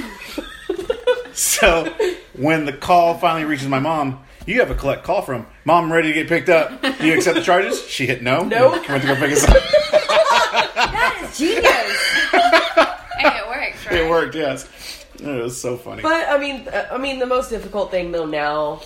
so 1.38 1.94
when 2.36 2.66
the 2.66 2.74
call 2.74 3.18
finally 3.18 3.46
reaches 3.46 3.68
my 3.68 3.80
mom, 3.80 4.24
you 4.46 4.60
have 4.62 4.72
a 4.72 4.76
collect 4.76 5.04
call 5.04 5.22
from 5.22 5.46
Mom, 5.66 5.92
ready 5.92 6.08
to 6.10 6.14
get 6.14 6.28
picked 6.30 6.48
up. 6.50 6.82
Do 6.82 7.06
you 7.06 7.16
accept 7.16 7.36
the 7.36 7.44
charges? 7.44 7.86
She 7.88 8.06
hit 8.08 8.24
no. 8.24 8.44
No. 8.44 8.74
And 8.74 8.88
Went 8.88 9.02
to 9.04 9.08
go 9.08 9.16
pick 9.16 9.32
us 9.34 9.44
up. 9.48 9.58
That 10.78 11.20
is 11.24 11.38
genius. 11.38 11.64
Hey, 13.18 13.40
it 13.40 13.48
works, 13.48 13.86
right? 13.88 13.96
it 13.96 14.10
worked, 14.10 14.36
yes. 14.36 15.06
It 15.20 15.26
was 15.26 15.60
so 15.60 15.76
funny. 15.76 16.04
But 16.04 16.28
I 16.30 16.38
mean, 16.38 16.68
uh, 16.68 16.88
I 16.92 16.98
mean, 16.98 17.18
the 17.20 17.26
most 17.26 17.50
difficult 17.50 17.90
thing 17.92 18.12
though 18.12 18.26
now, 18.28 18.82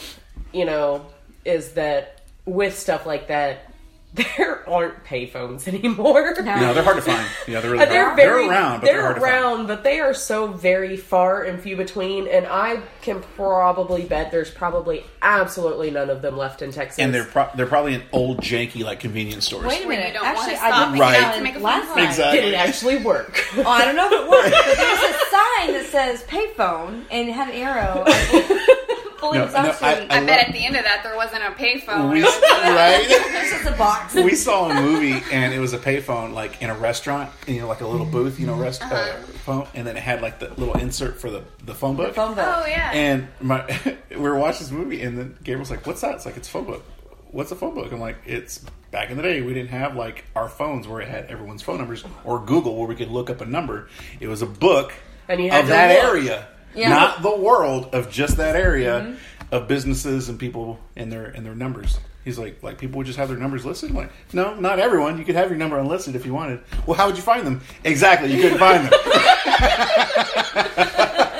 you 0.53 0.63
know, 0.65 1.05
is 1.43 1.73
that 1.73 2.21
with 2.45 2.77
stuff 2.77 3.05
like 3.05 3.27
that, 3.27 3.70
there 4.13 4.67
aren't 4.69 5.03
payphones 5.05 5.67
anymore. 5.67 6.33
No, 6.41 6.73
they're 6.73 6.83
hard 6.83 6.97
to 6.97 7.01
find. 7.01 7.25
Yeah, 7.47 7.61
they're 7.61 7.71
really 7.71 7.83
Uh, 7.85 7.89
they're 7.89 8.03
hard. 8.05 8.15
very 8.17 8.41
they're 8.43 8.51
around, 8.51 8.79
but 8.81 8.85
they're 8.87 8.93
they're, 9.01 9.11
hard 9.13 9.21
around, 9.21 9.67
but 9.67 9.83
they 9.83 9.99
are 10.01 10.13
so 10.13 10.47
very 10.47 10.97
far 10.97 11.43
and 11.43 11.59
few 11.61 11.75
between. 11.77 12.27
And 12.27 12.45
I 12.45 12.81
can 13.01 13.21
probably 13.35 14.03
bet 14.03 14.31
there's 14.31 14.51
probably 14.51 15.05
absolutely 15.21 15.91
none 15.91 16.09
of 16.09 16.21
them 16.21 16.37
left 16.37 16.61
in 16.61 16.71
Texas. 16.71 16.99
And 16.99 17.13
they're 17.13 17.23
pro- 17.23 17.49
they're 17.55 17.67
probably 17.67 17.93
in 17.95 18.03
old 18.11 18.39
janky 18.41 18.83
like 18.83 18.99
convenience 18.99 19.45
stores. 19.45 19.65
Wait 19.65 19.85
a 19.85 19.87
When 19.87 19.97
you 19.97 20.03
minute. 20.03 20.13
don't 20.15 20.25
Actually, 20.25 20.55
wanna 20.55 20.65
I 20.65 20.69
stop 20.69 20.91
did 20.93 20.99
Right. 20.99 21.35
to 21.35 21.41
make 21.41 21.51
a 21.51 21.55
phone 21.55 21.63
last 21.63 21.87
call. 21.87 21.95
night. 21.95 22.05
Exactly. 22.09 22.41
did 22.41 22.53
it 22.53 22.57
actually 22.57 22.97
work? 22.97 23.45
Oh, 23.57 23.63
I 23.65 23.85
don't 23.85 23.95
know 23.95 24.07
if 24.07 24.11
it 24.13 24.29
worked, 24.29 24.51
but 24.67 24.77
there 24.77 24.89
was 24.89 25.15
a 25.15 25.29
sign 25.29 25.73
that 25.73 25.85
says 25.89 26.23
payphone 26.23 27.03
and 27.11 27.29
it 27.29 27.31
had 27.33 27.47
an 27.49 27.55
arrow. 27.55 28.05
I 29.23 29.37
No, 29.37 29.43
it's 29.45 29.53
no, 29.53 29.59
actually 29.59 30.09
I- 30.09 30.17
I 30.21 30.25
bet 30.25 30.47
at 30.47 30.53
the 30.53 30.65
end 30.65 30.75
of 30.75 30.83
that 30.83 31.01
there 31.03 31.15
wasn't 31.15 31.43
a 31.43 31.51
payphone. 31.51 32.11
We, 32.11 32.21
right? 32.23 33.05
it's 33.07 33.51
just 33.51 33.65
a 33.65 33.77
box. 33.77 34.13
we 34.15 34.35
saw 34.35 34.69
a 34.69 34.73
movie 34.81 35.21
and 35.31 35.53
it 35.53 35.59
was 35.59 35.73
a 35.73 35.77
payphone 35.77 36.33
like 36.33 36.61
in 36.61 36.69
a 36.69 36.75
restaurant, 36.77 37.29
and, 37.47 37.55
you 37.55 37.61
know, 37.61 37.67
like 37.67 37.81
a 37.81 37.87
little 37.87 38.05
booth, 38.05 38.39
you 38.39 38.47
know, 38.47 38.55
rest 38.55 38.81
uh, 38.83 39.13
phone, 39.45 39.67
and 39.73 39.85
then 39.85 39.97
it 39.97 40.03
had 40.03 40.21
like 40.21 40.39
the 40.39 40.49
little 40.55 40.75
insert 40.77 41.19
for 41.19 41.29
the 41.29 41.43
the 41.65 41.75
phone 41.75 41.95
book. 41.95 42.15
phone 42.15 42.35
book. 42.35 42.45
Oh 42.47 42.65
yeah. 42.67 42.91
And 42.93 43.27
my 43.39 43.65
we 44.09 44.17
were 44.17 44.37
watching 44.37 44.61
this 44.61 44.71
movie, 44.71 45.01
and 45.01 45.17
then 45.17 45.37
Gabriel's 45.43 45.69
like, 45.71 45.85
"What's 45.85 46.01
that?" 46.01 46.15
It's 46.15 46.25
like 46.25 46.37
it's 46.37 46.47
a 46.47 46.51
phone 46.51 46.65
book. 46.65 46.83
What's 47.31 47.51
a 47.51 47.55
phone 47.55 47.73
book? 47.75 47.91
I'm 47.93 47.99
like, 48.01 48.17
it's 48.25 48.59
back 48.91 49.09
in 49.09 49.15
the 49.15 49.23
day 49.23 49.41
we 49.41 49.53
didn't 49.53 49.69
have 49.69 49.95
like 49.95 50.25
our 50.35 50.49
phones 50.49 50.85
where 50.85 50.99
it 50.99 51.07
had 51.07 51.25
everyone's 51.27 51.61
phone 51.61 51.77
numbers 51.77 52.03
or 52.25 52.39
Google 52.39 52.75
where 52.77 52.87
we 52.87 52.95
could 52.95 53.09
look 53.09 53.29
up 53.29 53.39
a 53.39 53.45
number. 53.45 53.87
It 54.19 54.27
was 54.27 54.41
a 54.41 54.45
book 54.45 54.91
And 55.29 55.41
you 55.41 55.49
had 55.49 55.61
of 55.61 55.67
that 55.69 55.95
look. 56.03 56.13
area, 56.13 56.47
Yeah. 56.75 56.89
not 56.89 57.21
the 57.21 57.35
world 57.35 57.93
of 57.93 58.09
just 58.11 58.37
that 58.37 58.55
area 58.55 59.01
Mm-hmm. 59.01 59.53
of 59.55 59.67
businesses 59.67 60.29
and 60.29 60.39
people 60.39 60.79
and 60.95 61.11
their 61.11 61.25
and 61.25 61.45
their 61.45 61.55
numbers. 61.55 61.97
He's 62.23 62.37
like, 62.37 62.61
like 62.61 62.77
people 62.77 62.99
would 62.99 63.07
just 63.07 63.17
have 63.17 63.29
their 63.29 63.37
numbers 63.37 63.65
listed. 63.65 63.89
I'm 63.89 63.95
like, 63.95 64.11
no, 64.31 64.53
not 64.53 64.77
everyone. 64.79 65.17
You 65.17 65.25
could 65.25 65.33
have 65.35 65.49
your 65.49 65.57
number 65.57 65.77
unlisted 65.79 66.15
if 66.15 66.23
you 66.25 66.33
wanted. 66.35 66.59
Well, 66.85 66.95
how 66.95 67.07
would 67.07 67.15
you 67.17 67.23
find 67.23 67.45
them? 67.47 67.61
Exactly, 67.83 68.31
you 68.33 68.41
couldn't 68.41 68.59
find 68.59 68.85
them. 68.85 68.93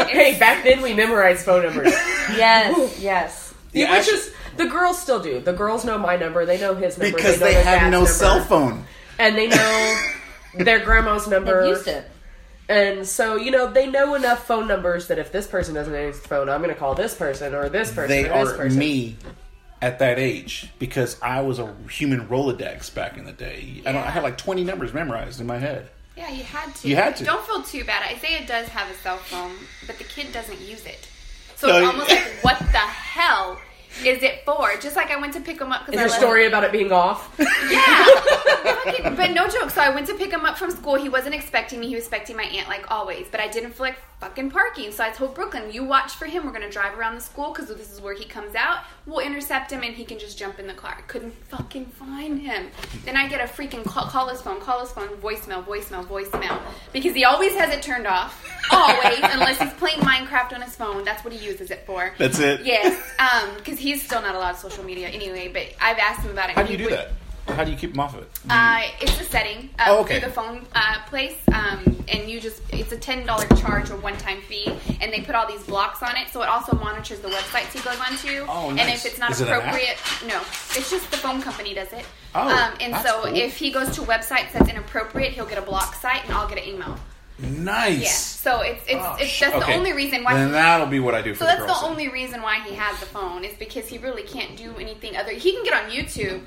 hey, 0.10 0.38
back 0.40 0.64
then 0.64 0.82
we 0.82 0.94
memorized 0.94 1.46
phone 1.46 1.64
numbers. 1.64 1.94
Yes, 2.36 3.00
yes. 3.00 3.54
Yeah, 3.74 3.90
which 3.92 4.00
actually- 4.00 4.14
is 4.18 4.34
the 4.58 4.66
girls 4.68 5.02
still 5.02 5.22
do. 5.22 5.40
The 5.40 5.54
girls 5.54 5.86
know 5.86 5.98
my 5.98 6.18
number. 6.18 6.46
They 6.46 6.60
know 6.60 6.76
his 6.76 6.98
number 6.98 7.16
because 7.16 7.40
know 7.40 7.46
they 7.46 7.54
have 7.64 7.84
no 7.84 7.90
number, 8.00 8.10
cell 8.10 8.44
phone. 8.44 8.86
and 9.20 9.38
they 9.38 9.48
know 9.48 10.02
their 10.58 10.80
grandma's 10.84 11.28
number. 11.28 11.64
They 11.64 11.70
used 11.70 11.88
it. 11.88 12.06
And 12.72 13.06
so, 13.06 13.36
you 13.36 13.52
know, 13.52 13.70
they 13.70 13.88
know 13.88 14.16
enough 14.16 14.48
phone 14.48 14.66
numbers 14.66 15.08
that 15.08 15.20
if 15.20 15.30
this 15.32 15.46
person 15.46 15.76
doesn't 15.76 15.94
answer 15.94 16.22
the 16.22 16.28
phone, 16.28 16.48
I'm 16.50 16.62
going 16.62 16.74
to 16.74 16.80
call 16.80 16.96
this 16.96 17.14
person 17.14 17.54
or 17.54 17.68
this 17.68 17.92
person 17.92 18.08
they 18.10 18.30
or 18.30 18.46
this 18.46 18.54
are 18.54 18.58
person. 18.58 18.80
me 18.80 19.18
at 19.82 20.00
that 20.00 20.18
age 20.18 20.70
because 20.80 21.20
I 21.22 21.42
was 21.42 21.60
a 21.60 21.76
human 21.90 22.28
Rolodex 22.28 22.94
back 22.94 23.18
in 23.18 23.26
the 23.26 23.34
day. 23.34 23.82
I 23.86 23.92
don't. 23.92 24.02
I 24.06 24.10
had 24.10 24.24
like 24.24 24.38
twenty 24.38 24.64
numbers 24.64 24.94
memorized 24.94 25.42
in 25.42 25.48
my 25.48 25.58
head. 25.58 25.90
yeah, 26.16 26.30
you 26.32 26.44
had 26.44 26.74
to. 26.76 26.88
You 26.88 26.96
had 26.96 27.18
to. 27.18 27.26
Don't 27.26 27.46
feel 27.46 27.62
too 27.62 27.84
bad. 27.84 28.16
Isaiah 28.16 28.48
does 28.48 28.70
have 28.70 28.90
a 28.90 28.94
cell 28.96 29.18
phone, 29.18 29.52
but 29.86 29.98
the 29.98 30.06
kid 30.06 30.32
doesn't 30.32 30.62
use 30.62 30.86
it. 30.86 31.10
So 31.58 31.68
No, 31.68 31.78
it's 31.78 31.88
almost 31.88 32.10
like, 32.10 32.44
what 32.44 32.60
the 32.60 32.78
hell 32.78 33.60
is 34.06 34.24
it 34.24 34.44
for? 34.46 34.74
Just 34.80 34.96
like 34.96 35.12
I 35.12 35.20
went 35.20 35.34
to 35.34 35.42
pick 35.42 35.60
him 35.60 35.72
up 35.72 35.82
Is 35.82 35.92
because 35.92 36.00
your 36.00 36.10
story 36.10 36.46
about 36.48 36.64
it 36.64 36.72
being 36.72 36.92
off? 36.92 37.36
Yeah. 37.70 38.06
But 39.16 39.32
no 39.32 39.48
joke. 39.48 39.70
So 39.70 39.82
I 39.82 39.90
went 39.94 40.08
to 40.08 40.14
pick 40.16 40.32
him 40.32 40.46
up 40.46 40.58
from 40.58 40.72
school. 40.72 40.96
He 40.96 41.10
wasn't 41.10 41.36
expecting 41.36 41.80
me. 41.80 41.88
He 41.88 41.96
was 41.96 42.04
expecting 42.04 42.36
my 42.36 42.44
aunt, 42.44 42.68
like 42.68 42.90
always. 42.92 43.28
But 43.30 43.40
I 43.40 43.48
didn't 43.48 43.72
feel 43.74 43.86
like 43.88 43.98
fucking 44.20 44.52
parking. 44.52 44.92
So 44.92 45.04
I 45.04 45.10
told 45.10 45.36
Brooklyn, 45.36 45.72
"You 45.72 45.84
watch 45.84 46.14
for 46.14 46.26
him. 46.26 46.46
We're 46.46 46.52
gonna 46.52 46.70
drive 46.70 46.98
around 46.98 47.16
the 47.16 47.22
school 47.22 47.52
because 47.52 47.68
this 47.70 47.92
is 47.92 48.02
where 48.02 48.14
he 48.14 48.26
comes 48.26 48.56
out. 48.56 48.80
We'll 49.12 49.20
intercept 49.26 49.72
him, 49.72 49.84
and 49.84 49.94
he 49.94 50.06
can 50.06 50.18
just 50.20 50.38
jump 50.38 50.58
in 50.58 50.68
the 50.68 50.74
car." 50.74 50.96
I 50.98 51.02
couldn't 51.02 51.34
fucking 51.50 51.88
find 51.88 52.40
him. 52.40 52.70
Then 53.04 53.18
I 53.18 53.28
get 53.28 53.42
a 53.42 53.52
freaking 53.52 53.84
call, 53.84 54.06
call 54.06 54.30
his 54.30 54.42
phone, 54.42 54.62
call 54.62 54.80
his 54.80 54.92
phone, 54.92 55.10
voicemail, 55.18 55.66
voicemail, 55.66 56.06
voicemail, 56.08 56.58
because 56.94 57.14
he 57.14 57.26
always 57.26 57.54
has 57.56 57.74
it 57.74 57.82
turned 57.82 58.08
off. 58.08 58.48
Always, 58.72 59.20
unless 59.24 59.60
he's 59.60 59.74
playing 59.74 60.00
Minecraft 60.00 60.54
on 60.54 60.62
his 60.62 60.76
phone. 60.78 61.04
That's 61.04 61.26
what 61.26 61.34
he 61.34 61.46
uses 61.46 61.72
it 61.72 61.86
for. 61.86 62.14
That's 62.18 62.40
it. 62.40 62.62
Yes, 62.64 62.96
um, 63.20 63.54
because 63.58 63.78
he's 63.78 64.02
still 64.02 64.22
not 64.22 64.34
allowed 64.34 64.54
social 64.54 64.86
media 64.86 65.10
anyway. 65.10 65.50
But 65.52 65.74
I've 65.82 65.98
asked 65.98 66.22
him 66.22 66.32
about 66.32 66.50
it. 66.52 66.56
How 66.56 66.64
do 66.64 66.72
you 66.72 66.78
do 66.78 66.86
would- 66.86 66.94
that? 66.94 67.12
How 67.48 67.64
do 67.64 67.72
you 67.72 67.78
keep 67.78 67.92
them 67.92 68.00
off 68.00 68.16
of 68.16 68.22
it? 68.24 68.30
uh, 68.50 68.82
it's 69.02 69.20
a 69.20 69.24
setting 69.26 69.70
uh, 69.80 69.86
Oh, 69.90 70.02
okay. 70.02 70.20
through 70.20 70.30
the 70.30 70.34
phone 70.34 70.66
uh, 70.74 70.98
place, 71.08 71.36
um, 71.54 72.04
and 72.08 72.30
you 72.30 72.40
just 72.40 72.62
it's 72.72 72.92
a 72.92 72.98
ten 72.98 73.26
dollar 73.26 73.46
charge 73.58 73.90
or 73.90 73.98
one 73.98 74.16
time 74.18 74.42
fee, 74.42 74.72
and 75.02 75.12
they 75.12 75.22
put 75.22 75.36
all 75.36 75.48
these 75.48 75.64
blocks 75.64 76.02
on 76.04 76.16
it, 76.18 76.30
so 76.30 76.42
it 76.44 76.48
also 76.50 76.76
monitors 76.78 77.20
the 77.20 77.28
websites 77.30 77.74
he 77.74 77.80
goes 77.82 78.00
onto. 78.00 78.46
Oh, 78.48 78.70
And 78.70 78.80
if 78.80 79.06
it's 79.06 79.18
not 79.20 79.32
Is 79.32 79.42
it 79.42 79.48
appropriate, 79.50 79.98
no, 80.28 80.40
it's 80.76 80.90
just 80.90 81.10
the 81.12 81.18
phone 81.18 81.42
company 81.42 81.74
does 81.74 81.92
it. 81.94 82.06
Oh, 82.36 82.48
um, 82.48 82.74
and 82.80 82.96
so 83.06 83.24
cool. 83.24 83.36
if 83.36 83.58
he 83.58 83.72
goes 83.72 83.90
to 83.96 84.02
websites 84.02 84.54
that's 84.54 84.70
inappropriate, 84.70 85.34
he'll 85.34 85.46
get 85.46 85.58
a 85.58 85.62
block 85.64 85.96
site, 85.96 86.24
and 86.26 86.34
I'll 86.34 86.48
get 86.48 86.60
an 86.60 86.66
email. 86.66 86.98
Nice. 87.40 88.02
Yeah. 88.04 88.10
So 88.10 88.62
it's 88.62 88.84
it's, 88.84 88.94
Oh, 89.04 89.18
it's 89.20 89.40
that's 89.40 89.56
okay. 89.56 89.66
the 89.74 89.78
only 89.78 89.94
reason 89.94 90.24
why. 90.24 90.36
Then 90.36 90.52
that'll 90.52 90.86
be 90.88 91.00
what 91.00 91.16
I 91.16 91.22
do 91.24 91.34
for 91.34 91.40
so 91.40 91.46
the 91.46 91.66
that's 91.66 91.80
the 91.80 91.86
only 91.88 92.08
reason 92.08 92.42
why 92.42 92.60
he 92.60 92.76
has 92.76 93.00
the 93.00 93.08
phone 93.08 93.44
is 93.44 93.56
because 93.58 93.88
he 93.88 93.98
really 93.98 94.24
can't 94.24 94.56
do 94.56 94.76
anything 94.78 95.18
other. 95.18 95.32
He 95.32 95.52
can 95.54 95.64
get 95.64 95.74
on 95.74 95.90
YouTube, 95.90 96.42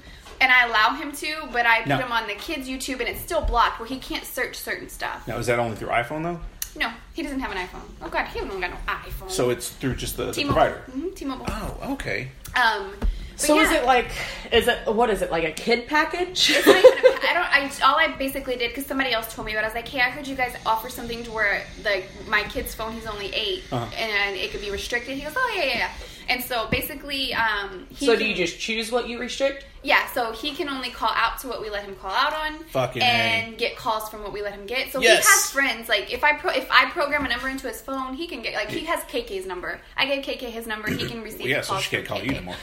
and 0.45 0.53
I 0.53 0.67
allow 0.67 0.95
him 0.95 1.11
to, 1.13 1.49
but 1.53 1.65
I 1.67 1.79
put 1.81 1.89
No. 1.89 1.97
him 1.99 2.13
on 2.13 2.27
the 2.27 2.35
kids' 2.35 2.69
YouTube, 2.69 3.01
and 3.01 3.09
it's 3.09 3.21
still 3.21 3.41
blocked 3.41 3.81
where 3.81 3.89
he 3.89 3.99
can't 3.99 4.25
search 4.25 4.57
certain 4.57 4.89
stuff. 4.91 5.27
Now, 5.27 5.39
is 5.39 5.47
that 5.47 5.59
only 5.59 5.75
through 5.77 5.89
iPhone 5.89 6.23
though? 6.23 6.41
No, 6.77 6.91
he 7.15 7.23
doesn't 7.23 7.41
have 7.41 7.51
an 7.53 7.57
iPhone. 7.59 7.83
Oh 8.03 8.09
God, 8.09 8.27
he 8.29 8.41
don't 8.41 8.61
got 8.61 8.71
no 8.71 8.77
iPhone. 8.87 9.31
So 9.31 9.51
it's 9.51 9.71
through 9.71 9.95
just 9.97 10.17
the, 10.17 10.27
the 10.27 10.33
T-Mobile. 10.33 10.55
provider. 10.61 10.81
hmm 10.93 11.09
T-Mobile. 11.15 11.47
Oh, 11.49 11.93
okay. 11.95 12.29
Um. 12.57 12.93
So 13.37 13.59
is 13.59 13.71
it 13.73 13.85
like 13.85 14.11
is 14.53 14.69
it 14.69 14.79
what 14.87 15.11
is 15.11 15.23
it 15.23 15.31
like 15.31 15.45
a 15.45 15.53
kid 15.53 15.87
package? 15.89 16.51
It's 16.51 16.67
not 16.67 16.77
even 16.77 16.93
a, 16.93 17.27
I 17.29 17.33
don't. 17.35 17.83
I 17.83 17.87
all 17.89 17.97
I 17.97 18.09
basically 18.17 18.57
did 18.57 18.71
because 18.71 18.87
somebody 18.87 19.13
else 19.13 19.35
told 19.35 19.47
me, 19.47 19.55
but 19.55 19.65
I 19.65 19.67
was 19.67 19.75
like, 19.75 19.89
"Hey, 19.89 20.01
I 20.01 20.11
heard 20.11 20.27
you 20.27 20.37
guys 20.37 20.55
offer 20.65 20.89
something 20.89 21.25
to 21.25 21.31
where 21.33 21.63
like 21.85 22.09
my 22.29 22.43
kid's 22.45 22.75
phone, 22.75 22.93
he's 22.93 23.07
only 23.07 23.33
8 23.35 23.63
Uh-huh. 23.73 23.85
and 23.99 24.37
it 24.37 24.51
could 24.51 24.61
be 24.61 24.71
restricted." 24.71 25.17
He 25.17 25.23
goes, 25.25 25.33
"Oh 25.37 25.53
yeah, 25.57 25.65
yeah, 25.65 25.77
yeah." 25.79 25.91
And 26.27 26.43
so 26.43 26.67
basically, 26.71 27.35
um, 27.35 27.87
he 27.91 28.07
so 28.07 28.13
do 28.15 28.21
can- 28.21 28.29
you 28.29 28.35
just 28.35 28.59
choose 28.59 28.91
what 28.91 29.09
you 29.09 29.19
restrict? 29.19 29.67
Yeah, 29.83 30.07
so 30.13 30.33
he 30.33 30.55
can 30.55 30.71
only 30.71 30.89
call 30.89 31.11
out 31.15 31.39
to 31.41 31.47
what 31.49 31.61
we 31.61 31.69
let 31.69 31.85
him 31.85 31.95
call 31.97 32.11
out 32.11 32.33
on, 32.33 32.65
Fucking 32.71 33.03
and 33.03 33.59
get 33.59 33.77
calls 33.77 34.09
from 34.09 34.23
what 34.23 34.33
we 34.33 34.41
let 34.41 34.55
him 34.55 34.65
get. 34.65 34.91
So 34.91 35.03
Yes. 35.03 35.27
he 35.27 35.31
has 35.35 35.51
friends. 35.51 35.89
Like 35.91 36.11
if 36.11 36.25
I 36.25 36.33
pro- 36.33 36.53
if 36.53 36.67
I 36.71 36.89
program 36.89 37.27
a 37.27 37.29
number 37.29 37.49
into 37.51 37.69
his 37.69 37.83
phone, 37.83 38.15
he 38.15 38.27
can 38.27 38.41
get 38.41 38.55
like 38.55 38.71
he 38.71 38.87
has 38.87 39.01
KK's 39.05 39.45
number. 39.45 39.79
I 39.99 40.07
gave 40.07 40.25
KK 40.25 40.49
his 40.51 40.67
number. 40.67 40.91
He 40.91 41.07
can 41.07 41.21
receive. 41.23 41.41
Well, 41.41 41.49
yeah, 41.51 41.61
so 41.61 41.79
she 41.79 41.91
can't 41.91 42.07
call 42.07 42.23
you 42.23 42.31
KK. 42.31 42.37
anymore. 42.37 42.55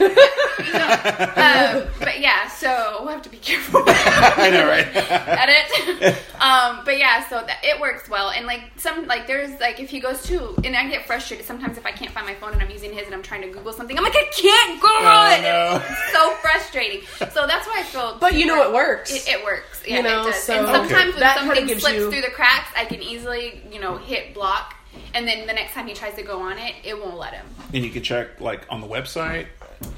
Um, 0.62 1.88
but 1.98 2.20
yeah, 2.20 2.48
so 2.48 2.98
we'll 3.00 3.08
have 3.12 3.22
to 3.22 3.28
be 3.30 3.36
careful. 3.38 3.82
I 3.86 4.50
know, 4.52 4.66
right? 4.66 4.86
edit. 4.96 6.16
um, 6.40 6.84
but 6.84 6.98
yeah, 6.98 7.26
so 7.28 7.42
that, 7.46 7.58
it 7.62 7.80
works 7.80 8.08
well. 8.08 8.30
And 8.30 8.46
like 8.46 8.62
some, 8.76 9.06
like 9.06 9.26
there's 9.26 9.58
like 9.60 9.80
if 9.80 9.90
he 9.90 10.00
goes 10.00 10.22
to, 10.24 10.54
and 10.64 10.76
I 10.76 10.88
get 10.88 11.06
frustrated 11.06 11.46
sometimes 11.46 11.78
if 11.78 11.86
I 11.86 11.90
can't 11.92 12.10
find 12.10 12.26
my 12.26 12.34
phone 12.34 12.52
and 12.52 12.62
I'm 12.62 12.70
using 12.70 12.92
his 12.92 13.06
and 13.06 13.14
I'm 13.14 13.22
trying 13.22 13.42
to 13.42 13.48
Google 13.48 13.72
something. 13.72 13.96
I'm 13.96 14.04
like, 14.04 14.16
I 14.16 14.24
can't 14.36 14.80
Google 14.80 14.96
Oh, 15.02 15.34
it. 15.34 15.42
no. 15.42 15.82
It's 15.92 16.12
so 16.12 16.30
frustrating. 16.36 17.00
So 17.32 17.46
that's 17.46 17.66
why 17.66 17.80
I 17.80 17.82
feel. 17.82 18.16
But 18.20 18.34
you 18.34 18.46
know 18.46 18.62
it 18.68 18.72
works. 18.74 19.12
It, 19.14 19.28
it 19.28 19.44
works. 19.44 19.82
Yeah, 19.86 19.96
You 19.96 20.02
know, 20.04 20.20
it 20.22 20.24
does. 20.32 20.42
so- 20.42 20.54
and 20.54 20.66
Okay. 20.66 20.74
sometimes 20.88 21.10
when 21.14 21.20
That 21.20 21.38
something 21.38 21.68
slips 21.78 21.96
you- 21.98 22.10
through 22.10 22.20
the 22.22 22.30
cracks, 22.30 22.68
I 22.76 22.84
can 22.84 23.02
easily, 23.02 23.62
you 23.72 23.80
know, 23.80 23.96
hit 23.96 24.34
block. 24.34 24.74
And 25.14 25.26
then 25.26 25.46
the 25.46 25.52
next 25.52 25.72
time 25.74 25.86
he 25.86 25.94
tries 25.94 26.14
to 26.14 26.22
go 26.22 26.40
on 26.40 26.58
it, 26.58 26.74
it 26.84 26.98
won't 26.98 27.16
let 27.18 27.32
him. 27.34 27.46
and 27.72 27.82
you 27.84 27.90
can 27.90 28.02
check 28.02 28.40
like 28.40 28.66
on 28.70 28.80
the 28.82 28.86
website, 28.86 29.46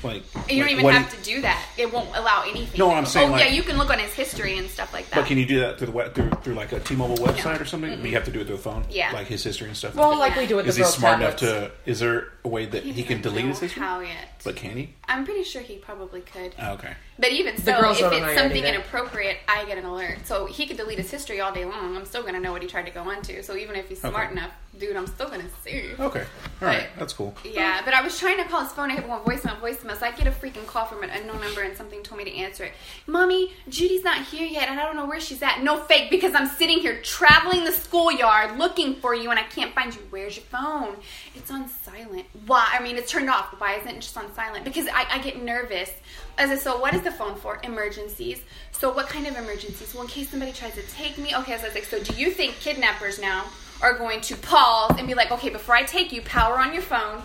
like 0.03 0.23
You 0.51 0.63
don't 0.65 0.67
like, 0.67 0.71
even 0.73 0.87
have 0.91 1.11
he- 1.13 1.17
to 1.19 1.23
do 1.25 1.41
that. 1.43 1.65
It 1.77 1.93
won't 1.93 2.09
allow 2.17 2.43
anything. 2.49 2.79
No, 2.79 2.91
I'm 2.91 3.07
saying, 3.07 3.29
Oh 3.29 3.33
like- 3.33 3.45
yeah, 3.45 3.51
you 3.51 3.63
can 3.63 3.79
look 3.79 3.91
on 3.91 3.99
his 3.99 4.13
history 4.13 4.59
and 4.59 4.69
stuff 4.69 4.93
like 4.93 5.09
that. 5.11 5.17
But 5.17 5.27
can 5.27 5.39
you 5.39 5.47
do 5.47 5.61
that 5.61 5.79
through 5.79 5.87
the 5.89 5.93
web, 5.93 6.15
through, 6.15 6.31
through 6.43 6.55
like 6.55 6.73
a 6.73 6.81
T-Mobile 6.81 7.17
website 7.17 7.61
or 7.61 7.65
something? 7.65 7.91
But 8.01 8.05
you 8.09 8.15
have 8.15 8.25
to 8.25 8.31
do 8.31 8.41
it 8.41 8.47
through 8.47 8.57
the 8.57 8.63
phone. 8.63 8.85
Yeah. 8.91 9.13
like 9.13 9.27
his 9.27 9.43
history 9.43 9.69
and 9.69 9.77
stuff. 9.77 9.95
Well, 9.95 10.19
like 10.19 10.37
we 10.37 10.47
do 10.47 10.57
with 10.57 10.67
is 10.67 10.77
the 10.77 10.85
he 10.85 10.91
smart 10.91 11.21
tablets. 11.21 11.43
enough 11.43 11.73
to? 11.85 11.91
Is 11.91 12.01
there 12.01 12.29
a 12.45 12.49
way 12.49 12.67
that 12.67 12.83
he, 12.83 13.03
can 13.03 13.21
delete 13.21 13.45
his 13.47 13.59
history? 13.61 13.83
How 13.83 14.01
yet? 14.01 14.41
But 14.45 14.57
can 14.57 14.77
he? 14.77 14.95
I'm 15.07 15.25
pretty 15.25 15.43
sure 15.45 15.63
he 15.63 15.77
probably 15.77 16.21
could. 16.21 16.55
Oh, 16.61 16.73
okay. 16.75 16.93
But 17.19 17.31
even 17.33 17.57
so, 17.57 17.61
if 17.61 17.67
don't 17.67 17.83
know 17.83 17.87
how 18.21 18.27
it's 18.27 18.39
something 18.41 18.57
do 18.57 18.63
that. 18.63 18.75
inappropriate, 18.75 19.39
I 19.49 19.65
get 19.65 19.79
an 19.79 19.85
alert. 19.85 20.19
So 20.27 20.47
he 20.47 20.67
could 20.67 20.77
delete 20.77 20.99
his 20.99 21.11
history 21.11 21.41
all 21.41 21.53
day 21.53 21.65
long. 21.65 21.97
I'm 21.97 22.05
still 22.05 22.23
gonna 22.23 22.41
know 22.41 22.53
what 22.53 22.61
he 22.63 22.69
tried 22.69 22.87
to 22.87 22.91
go 22.91 23.03
onto. 23.03 23.43
So 23.43 23.57
even 23.57 23.77
if 23.77 23.89
he's 23.89 24.01
smart 24.01 24.31
Okay. 24.31 24.33
enough, 24.33 24.51
dude, 24.79 24.97
I'm 24.97 25.07
still 25.07 25.29
gonna 25.29 25.49
see. 25.63 25.93
Okay. 25.99 26.25
All 26.61 26.69
right. 26.69 26.79
Right. 26.79 26.89
That's 26.99 27.13
cool. 27.13 27.35
Yeah, 27.45 27.81
but 27.85 27.95
I 27.95 28.03
was 28.03 28.19
trying 28.19 28.37
to 28.39 28.45
call 28.45 28.63
his 28.63 28.73
phone. 28.73 28.91
I 28.91 28.95
had 28.95 29.09
one 29.09 29.21
voicemail, 29.21 29.59
voicemail. 29.61 29.99
So 29.99 30.07
I 30.07 30.13
get 30.13 30.27
a 30.27 30.31
freaking 30.31 30.67
call 30.67 30.87
from 30.87 31.03
an 31.03 31.11
unknown 31.11 31.41
number, 31.41 31.63
and 31.63 31.77
something 31.77 32.03
told 32.03 32.19
me 32.19 32.25
to 32.25 32.35
answer 32.35 32.65
it. 32.65 32.73
Mommy, 33.07 33.53
Judy's 33.69 34.05
not 34.05 34.25
here 34.25 34.47
yet, 34.47 34.69
and 34.69 34.81
I 34.81 34.85
don't 34.85 34.97
know 34.97 35.07
where 35.07 35.21
she's 35.21 35.43
at. 35.43 35.63
No 35.63 35.79
fake, 35.79 36.11
because 36.11 36.35
I'm 36.35 36.47
sitting 36.47 36.79
here 36.79 37.01
traveling 37.03 37.65
the 37.65 37.73
schoolyard 37.73 38.59
looking 38.59 38.97
for 38.97 39.15
you, 39.15 39.31
and 39.31 39.39
I 39.39 39.45
can't 39.45 39.75
find 39.75 39.95
you. 39.95 40.01
Where's 40.11 40.37
your 40.37 40.45
phone? 40.47 40.97
It's 41.35 41.51
on 41.51 41.69
silent. 41.69 42.27
Why? 42.47 42.67
I 42.73 42.83
mean, 42.83 42.97
it's 42.97 43.11
turned 43.11 43.31
off. 43.31 43.55
Why 43.59 43.75
isn't 43.77 43.89
it 43.89 44.01
just 44.01 44.17
on 44.17 44.33
silent? 44.35 44.65
Because 44.65 44.87
I, 44.89 45.07
I 45.11 45.19
get 45.19 45.43
nervous. 45.43 45.91
As 46.37 46.51
I 46.51 46.57
so, 46.57 46.79
what 46.79 46.95
is 46.95 47.03
the 47.03 47.13
phone 47.13 47.37
for? 47.37 47.61
Emergencies. 47.63 48.43
So, 48.73 48.93
what 48.93 49.09
kind 49.09 49.27
of 49.27 49.37
emergencies? 49.37 49.95
Well, 49.95 50.03
in 50.03 50.09
case 50.09 50.31
somebody 50.31 50.53
tries 50.53 50.75
to 50.75 50.83
take 50.89 51.17
me. 51.19 51.35
Okay, 51.35 51.57
so 51.57 51.63
I 51.63 51.67
was 51.67 51.75
like, 51.75 51.85
so 51.85 52.03
do 52.03 52.15
you 52.15 52.31
think 52.31 52.59
kidnappers 52.59 53.21
now 53.21 53.45
are 53.83 53.97
going 53.99 54.21
to 54.23 54.37
pause 54.37 54.95
and 54.99 55.07
be 55.07 55.15
like, 55.15 55.31
okay, 55.31 55.51
before 55.51 55.75
I 55.75 55.83
take 55.83 56.13
you, 56.13 56.23
power 56.23 56.59
on 56.59 56.73
your 56.73 56.83
phone, 56.83 57.23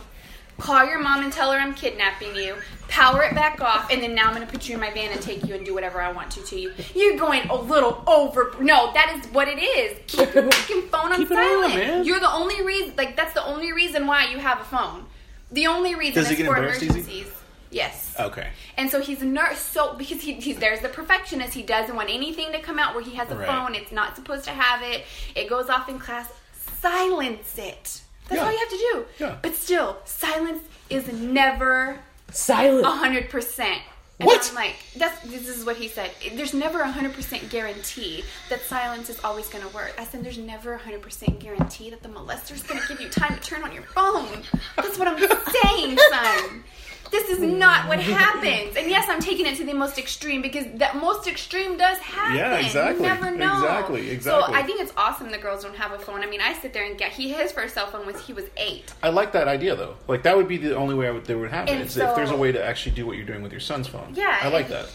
call 0.57 0.85
your 0.85 0.99
mom 0.99 1.23
and 1.23 1.31
tell 1.31 1.51
her 1.51 1.57
I'm 1.57 1.73
kidnapping 1.73 2.35
you, 2.35 2.55
power 2.89 3.23
it 3.23 3.33
back 3.33 3.61
off, 3.61 3.89
and 3.91 4.01
then 4.03 4.13
now 4.13 4.27
I'm 4.27 4.35
going 4.35 4.45
to 4.45 4.51
put 4.51 4.67
you 4.67 4.75
in 4.75 4.81
my 4.81 4.91
van 4.91 5.11
and 5.11 5.21
take 5.21 5.45
you 5.47 5.55
and 5.55 5.65
do 5.65 5.73
whatever 5.73 6.01
I 6.01 6.11
want 6.11 6.31
to 6.31 6.41
to 6.43 6.59
you. 6.59 6.73
You're 6.95 7.17
going 7.17 7.47
a 7.49 7.55
little 7.55 8.03
over. 8.07 8.53
No, 8.59 8.91
that 8.93 9.15
is 9.17 9.31
what 9.31 9.47
it 9.47 9.59
is. 9.61 9.97
Keep 10.07 10.33
your 10.33 10.43
fucking 10.51 10.81
phone 10.89 11.13
on 11.13 11.17
Keep 11.17 11.31
it 11.31 11.37
on, 11.37 11.61
silent. 11.61 11.75
man. 11.75 12.03
You're 12.05 12.19
the 12.19 12.31
only 12.31 12.61
reason. 12.63 12.93
Like 12.97 13.15
that's 13.15 13.33
the 13.33 13.45
only 13.45 13.71
reason 13.71 14.05
why 14.07 14.25
you 14.29 14.37
have 14.39 14.59
a 14.59 14.65
phone. 14.65 15.05
The 15.51 15.67
only 15.67 15.95
reason 15.95 16.15
Does 16.15 16.27
he 16.27 16.33
is 16.33 16.37
get 16.39 16.47
for 16.47 16.55
embarrassed 16.57 16.83
easy? 16.83 16.99
emergencies. 16.99 17.33
Yes. 17.71 18.15
Okay. 18.19 18.47
And 18.77 18.89
so 18.89 18.99
he's 18.99 19.21
a 19.21 19.25
nurse, 19.25 19.59
so 19.59 19.93
because 19.93 20.21
he, 20.21 20.33
he's 20.33 20.57
there's 20.57 20.79
the 20.81 20.89
perfectionist, 20.89 21.53
he 21.53 21.61
doesn't 21.61 21.95
want 21.95 22.09
anything 22.09 22.51
to 22.51 22.59
come 22.59 22.79
out 22.79 22.95
where 22.95 23.03
he 23.03 23.13
has 23.15 23.29
a 23.31 23.35
Right. 23.35 23.47
phone. 23.47 23.75
It's 23.75 23.91
not 23.91 24.15
supposed 24.15 24.43
to 24.45 24.49
have 24.51 24.81
it. 24.81 25.05
It 25.35 25.47
goes 25.49 25.69
off 25.69 25.87
in 25.87 25.99
class. 25.99 26.27
Silence 26.81 27.57
it. 27.57 28.01
That's 28.27 28.39
Yeah. 28.39 28.45
all 28.45 28.51
you 28.51 28.59
have 28.59 28.69
to 28.69 28.77
do. 28.77 29.05
Yeah. 29.19 29.35
But 29.41 29.55
still, 29.55 29.97
silence 30.05 30.63
is 30.89 31.11
never 31.11 31.99
Silent. 32.31 32.85
a 32.85 32.89
hundred 32.91 33.29
percent. 33.29 33.81
And 34.19 34.27
What? 34.27 34.47
I'm 34.49 34.55
like, 34.55 34.75
that's 34.97 35.17
this 35.21 35.47
is 35.47 35.63
what 35.65 35.77
he 35.77 35.87
said. 35.87 36.11
There's 36.33 36.53
never 36.53 36.81
a 36.81 36.91
hundred 36.91 37.13
percent 37.13 37.49
guarantee 37.49 38.23
that 38.49 38.61
silence 38.63 39.09
is 39.09 39.17
always 39.23 39.47
going 39.47 39.65
to 39.65 39.73
work. 39.73 39.93
I 39.97 40.03
said, 40.03 40.23
there's 40.25 40.37
never 40.37 40.73
a 40.73 40.77
hundred 40.77 41.01
percent 41.01 41.39
guarantee 41.39 41.89
that 41.89 42.03
the 42.03 42.09
molester's 42.09 42.61
going 42.63 42.81
to 42.81 42.87
give 42.87 42.99
you 42.99 43.07
time 43.09 43.33
to 43.37 43.41
turn 43.41 43.63
on 43.63 43.71
your 43.71 43.83
phone. 43.83 44.43
That's 44.75 44.97
what 44.99 45.07
I'm 45.07 45.17
saying, 45.17 45.97
son. 46.09 46.63
This 47.11 47.29
is 47.29 47.39
not 47.39 47.87
what 47.87 47.99
happens. 48.19 48.75
And 48.77 48.89
yes, 48.89 49.07
I'm 49.09 49.19
taking 49.19 49.45
it 49.45 49.55
to 49.57 49.65
the 49.65 49.73
most 49.73 49.97
extreme 49.97 50.41
because 50.41 50.65
that 50.75 50.95
most 50.97 51.27
extreme 51.27 51.77
does 51.77 51.97
happen. 51.99 52.37
Yeah, 52.37 52.57
exactly. 52.57 53.03
You 53.05 53.09
never 53.13 53.31
know. 53.31 53.53
Exactly, 53.63 54.09
exactly. 54.09 54.53
So 54.53 54.59
I 54.59 54.63
think 54.63 54.81
it's 54.81 54.93
awesome 54.97 55.31
the 55.31 55.37
girls 55.37 55.63
don't 55.63 55.75
have 55.75 55.91
a 55.91 55.99
phone. 55.99 56.21
I 56.21 56.27
mean, 56.27 56.41
I 56.41 56.53
sit 56.53 56.73
there 56.73 56.85
and 56.85 56.97
get 56.97 57.11
he 57.11 57.29
his 57.29 57.51
first 57.51 57.73
cell 57.73 57.87
phone 57.87 58.05
was 58.05 58.19
he 58.25 58.33
was 58.33 58.45
eight. 58.57 58.93
I 59.01 59.09
like 59.09 59.31
that 59.33 59.47
idea 59.47 59.75
though. 59.75 59.95
Like 60.07 60.23
that 60.23 60.35
would 60.37 60.47
be 60.47 60.57
the 60.57 60.75
only 60.75 60.95
way 60.95 61.07
I 61.07 61.11
would, 61.11 61.25
they 61.25 61.35
would 61.35 61.51
have 61.51 61.67
it. 61.67 61.79
Is 61.81 61.97
if 61.97 62.15
there's 62.15 62.31
a 62.31 62.37
way 62.37 62.51
to 62.51 62.63
actually 62.63 62.95
do 62.95 63.05
what 63.05 63.17
you're 63.17 63.25
doing 63.25 63.41
with 63.43 63.51
your 63.51 63.61
son's 63.61 63.87
phone. 63.87 64.13
Yeah, 64.15 64.37
I 64.41 64.49
like 64.49 64.67
that. 64.69 64.89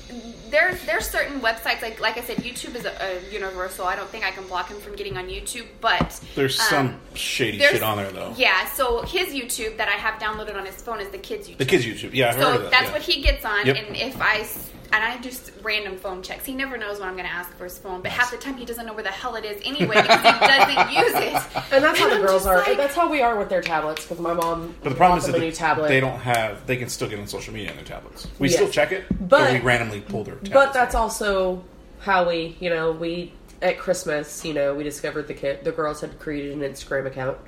There's 0.51 0.85
there's 0.85 1.09
certain 1.09 1.41
websites 1.41 1.83
like 1.83 2.01
like 2.01 2.17
I 2.17 2.21
said, 2.23 2.39
YouTube 2.39 2.75
is 2.77 2.85
a, 2.85 2.93
a 3.03 3.33
universal. 3.33 3.87
I 3.87 3.97
don't 3.97 4.09
think 4.09 4.25
I 4.25 4.31
can 4.31 4.47
block 4.47 4.69
him 4.69 4.79
from 4.79 4.95
getting 4.95 5.17
on 5.17 5.29
YouTube, 5.29 5.67
but 5.81 6.21
There's 6.35 6.59
um, 6.61 6.67
some 6.69 7.01
shady 7.15 7.59
there's- 7.59 7.75
shit 7.75 7.83
on 7.83 7.97
there 7.97 8.11
though. 8.13 8.33
Yeah, 8.37 8.67
so 8.69 9.03
his 9.03 9.35
YouTube 9.35 9.77
that 9.79 9.89
I 9.89 9.93
have 9.93 10.21
downloaded 10.21 10.55
on 10.57 10.65
his 10.67 10.77
phone 10.77 11.01
is 11.01 11.09
the 11.09 11.19
kids 11.19 11.49
YouTube. 11.49 11.59
The 11.59 11.65
kids 11.65 11.85
YouTube. 11.85 12.04
Yeah, 12.13 12.31
I've 12.31 12.35
heard 12.37 12.43
so 12.43 12.55
of 12.57 12.63
that. 12.63 12.71
that's 12.71 12.85
yeah. 12.87 12.93
what 12.93 13.03
he 13.03 13.23
gets 13.23 13.45
on, 13.45 13.67
Yep. 13.67 13.77
and 13.77 13.97
if 13.97 14.21
I 14.21 14.47
and 14.93 15.03
I 15.03 15.17
do 15.21 15.29
s- 15.31 15.51
random 15.63 15.97
phone 15.97 16.23
checks. 16.23 16.45
He 16.45 16.55
never 16.55 16.77
knows 16.77 17.01
when 17.01 17.09
I'm 17.09 17.15
going 17.17 17.27
to 17.27 17.33
ask 17.33 17.51
for 17.57 17.65
his 17.65 17.77
phone, 17.79 18.01
but 18.01 18.13
half 18.13 18.31
the 18.31 18.37
time 18.37 18.57
he 18.57 18.65
doesn't 18.65 18.87
know 18.87 18.93
where 18.93 19.03
the 19.03 19.11
hell 19.11 19.35
it 19.35 19.45
is 19.45 19.61
anyway 19.65 20.01
because 20.01 20.21
he 20.23 20.47
doesn't 20.47 20.93
use 20.93 21.15
it. 21.15 21.35
And 21.73 21.83
that's 21.83 21.99
how 21.99 22.05
And 22.05 22.13
the 22.13 22.17
I'm 22.19 22.23
girls 22.27 22.47
are. 22.47 22.59
like- 22.59 22.77
that's 22.77 22.95
how 22.95 23.11
we 23.11 23.21
are 23.21 23.37
with 23.37 23.49
their 23.49 23.61
tablets. 23.63 24.05
Because 24.05 24.21
my 24.21 24.35
mom. 24.35 24.73
But 24.85 24.91
the 24.91 24.95
problem 24.95 25.19
is 25.19 25.27
that 25.27 25.33
them 25.33 25.41
a 25.43 25.45
they, 25.47 25.51
tablet. 25.51 25.89
they 25.89 25.99
don't 25.99 26.21
have. 26.21 26.65
They 26.69 26.77
can 26.77 26.89
still 26.89 27.09
get 27.09 27.19
on 27.19 27.27
social 27.27 27.53
media 27.53 27.71
on 27.71 27.77
their 27.77 27.85
tablets. 27.85 28.29
We 28.39 28.49
Yes. 28.49 28.57
still 28.59 28.69
check 28.71 28.93
it, 28.93 29.05
but, 29.11 29.29
But- 29.31 29.53
we 29.55 29.59
randomly 29.61 30.01
pull 30.01 30.23
their. 30.23 30.35
Tablets 30.35 30.55
But 30.55 30.73
that's 30.75 30.95
out. 30.95 31.01
also 31.01 31.65
how 31.99 32.29
we, 32.29 32.57
you 32.61 32.71
know, 32.71 32.93
we 32.93 33.33
at 33.65 33.79
Christmas, 33.79 34.45
you 34.45 34.53
know, 34.53 34.75
we 34.75 34.85
discovered 34.85 35.27
the 35.27 35.33
kid, 35.33 35.65
the 35.65 35.73
girls 35.73 36.03
had 36.03 36.21
created 36.21 36.53
an 36.53 36.61
Instagram 36.61 37.07
account. 37.07 37.39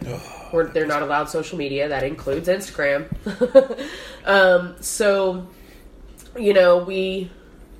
where 0.50 0.64
they're 0.64 0.86
not 0.86 1.02
allowed 1.02 1.28
social 1.28 1.58
media. 1.58 1.88
That 1.88 2.02
includes 2.02 2.48
Instagram. 2.48 3.06
um, 4.24 4.76
so, 4.80 5.46
you 6.36 6.54
know, 6.54 6.78
we 6.78 7.30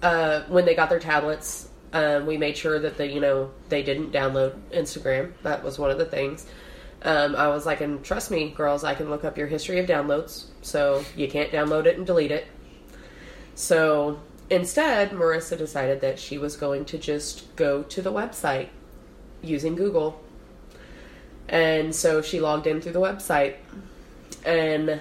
uh, 0.02 0.42
when 0.48 0.66
they 0.66 0.74
got 0.74 0.90
their 0.90 1.00
tablets, 1.00 1.70
um, 1.94 2.26
we 2.26 2.36
made 2.36 2.58
sure 2.58 2.78
that 2.78 2.98
they, 2.98 3.10
you 3.10 3.20
know, 3.20 3.50
they 3.70 3.82
didn't 3.82 4.12
download 4.12 4.54
Instagram. 4.70 5.32
That 5.42 5.64
was 5.64 5.78
one 5.78 5.90
of 5.90 5.96
the 5.96 6.04
things. 6.04 6.44
Um, 7.02 7.36
I 7.36 7.48
was 7.48 7.64
like, 7.64 7.80
and 7.80 8.04
trust 8.04 8.30
me, 8.30 8.50
girls, 8.50 8.84
I 8.84 8.94
can 8.94 9.08
look 9.08 9.24
up 9.24 9.38
your 9.38 9.46
history 9.46 9.78
of 9.78 9.86
downloads, 9.86 10.44
so 10.60 11.04
you 11.16 11.28
can't 11.28 11.50
download 11.50 11.86
it 11.86 11.96
and 11.96 12.06
delete 12.06 12.32
it. 12.32 12.46
So 13.54 14.20
instead, 14.51 15.10
Marissa 15.10 15.56
decided 15.56 16.01
that 16.01 16.18
she 16.18 16.39
was 16.39 16.56
going 16.56 16.85
to 16.86 16.98
just 16.98 17.55
go 17.56 17.82
to 17.85 18.02
the 18.02 18.12
website 18.12 18.68
using 19.43 19.74
Google. 19.74 20.20
And 21.48 21.94
so 21.94 22.23
she 22.23 22.40
logged 22.40 22.66
in 22.66 22.81
through 22.81 22.93
the 22.93 23.01
website, 23.01 23.55
and 24.44 25.01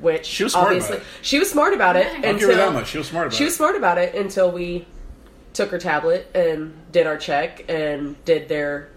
which 0.00 0.26
She 0.26 0.44
was 0.44 0.52
smart 0.52 0.66
about 0.68 0.76
obviously 0.76 0.96
it. 0.98 1.02
she 1.22 1.38
was 1.38 1.50
smart 1.50 1.74
about 1.74 1.96
it. 1.96 2.04
Nice. 2.20 2.24
I'll 2.24 2.38
give 2.38 2.48
her 2.50 2.54
that 2.54 2.72
much. 2.72 2.88
She 2.88 2.98
was 2.98 3.08
smart 3.08 3.26
about 3.28 3.36
She 3.36 3.44
it. 3.44 3.46
was 3.46 3.56
smart 3.56 3.76
about 3.76 3.98
it 3.98 4.14
until 4.14 4.50
we 4.52 4.86
took 5.52 5.70
her 5.70 5.78
tablet 5.78 6.28
and 6.34 6.72
did 6.92 7.06
our 7.06 7.16
check 7.16 7.64
and 7.68 8.22
did 8.24 8.48
their 8.48 8.88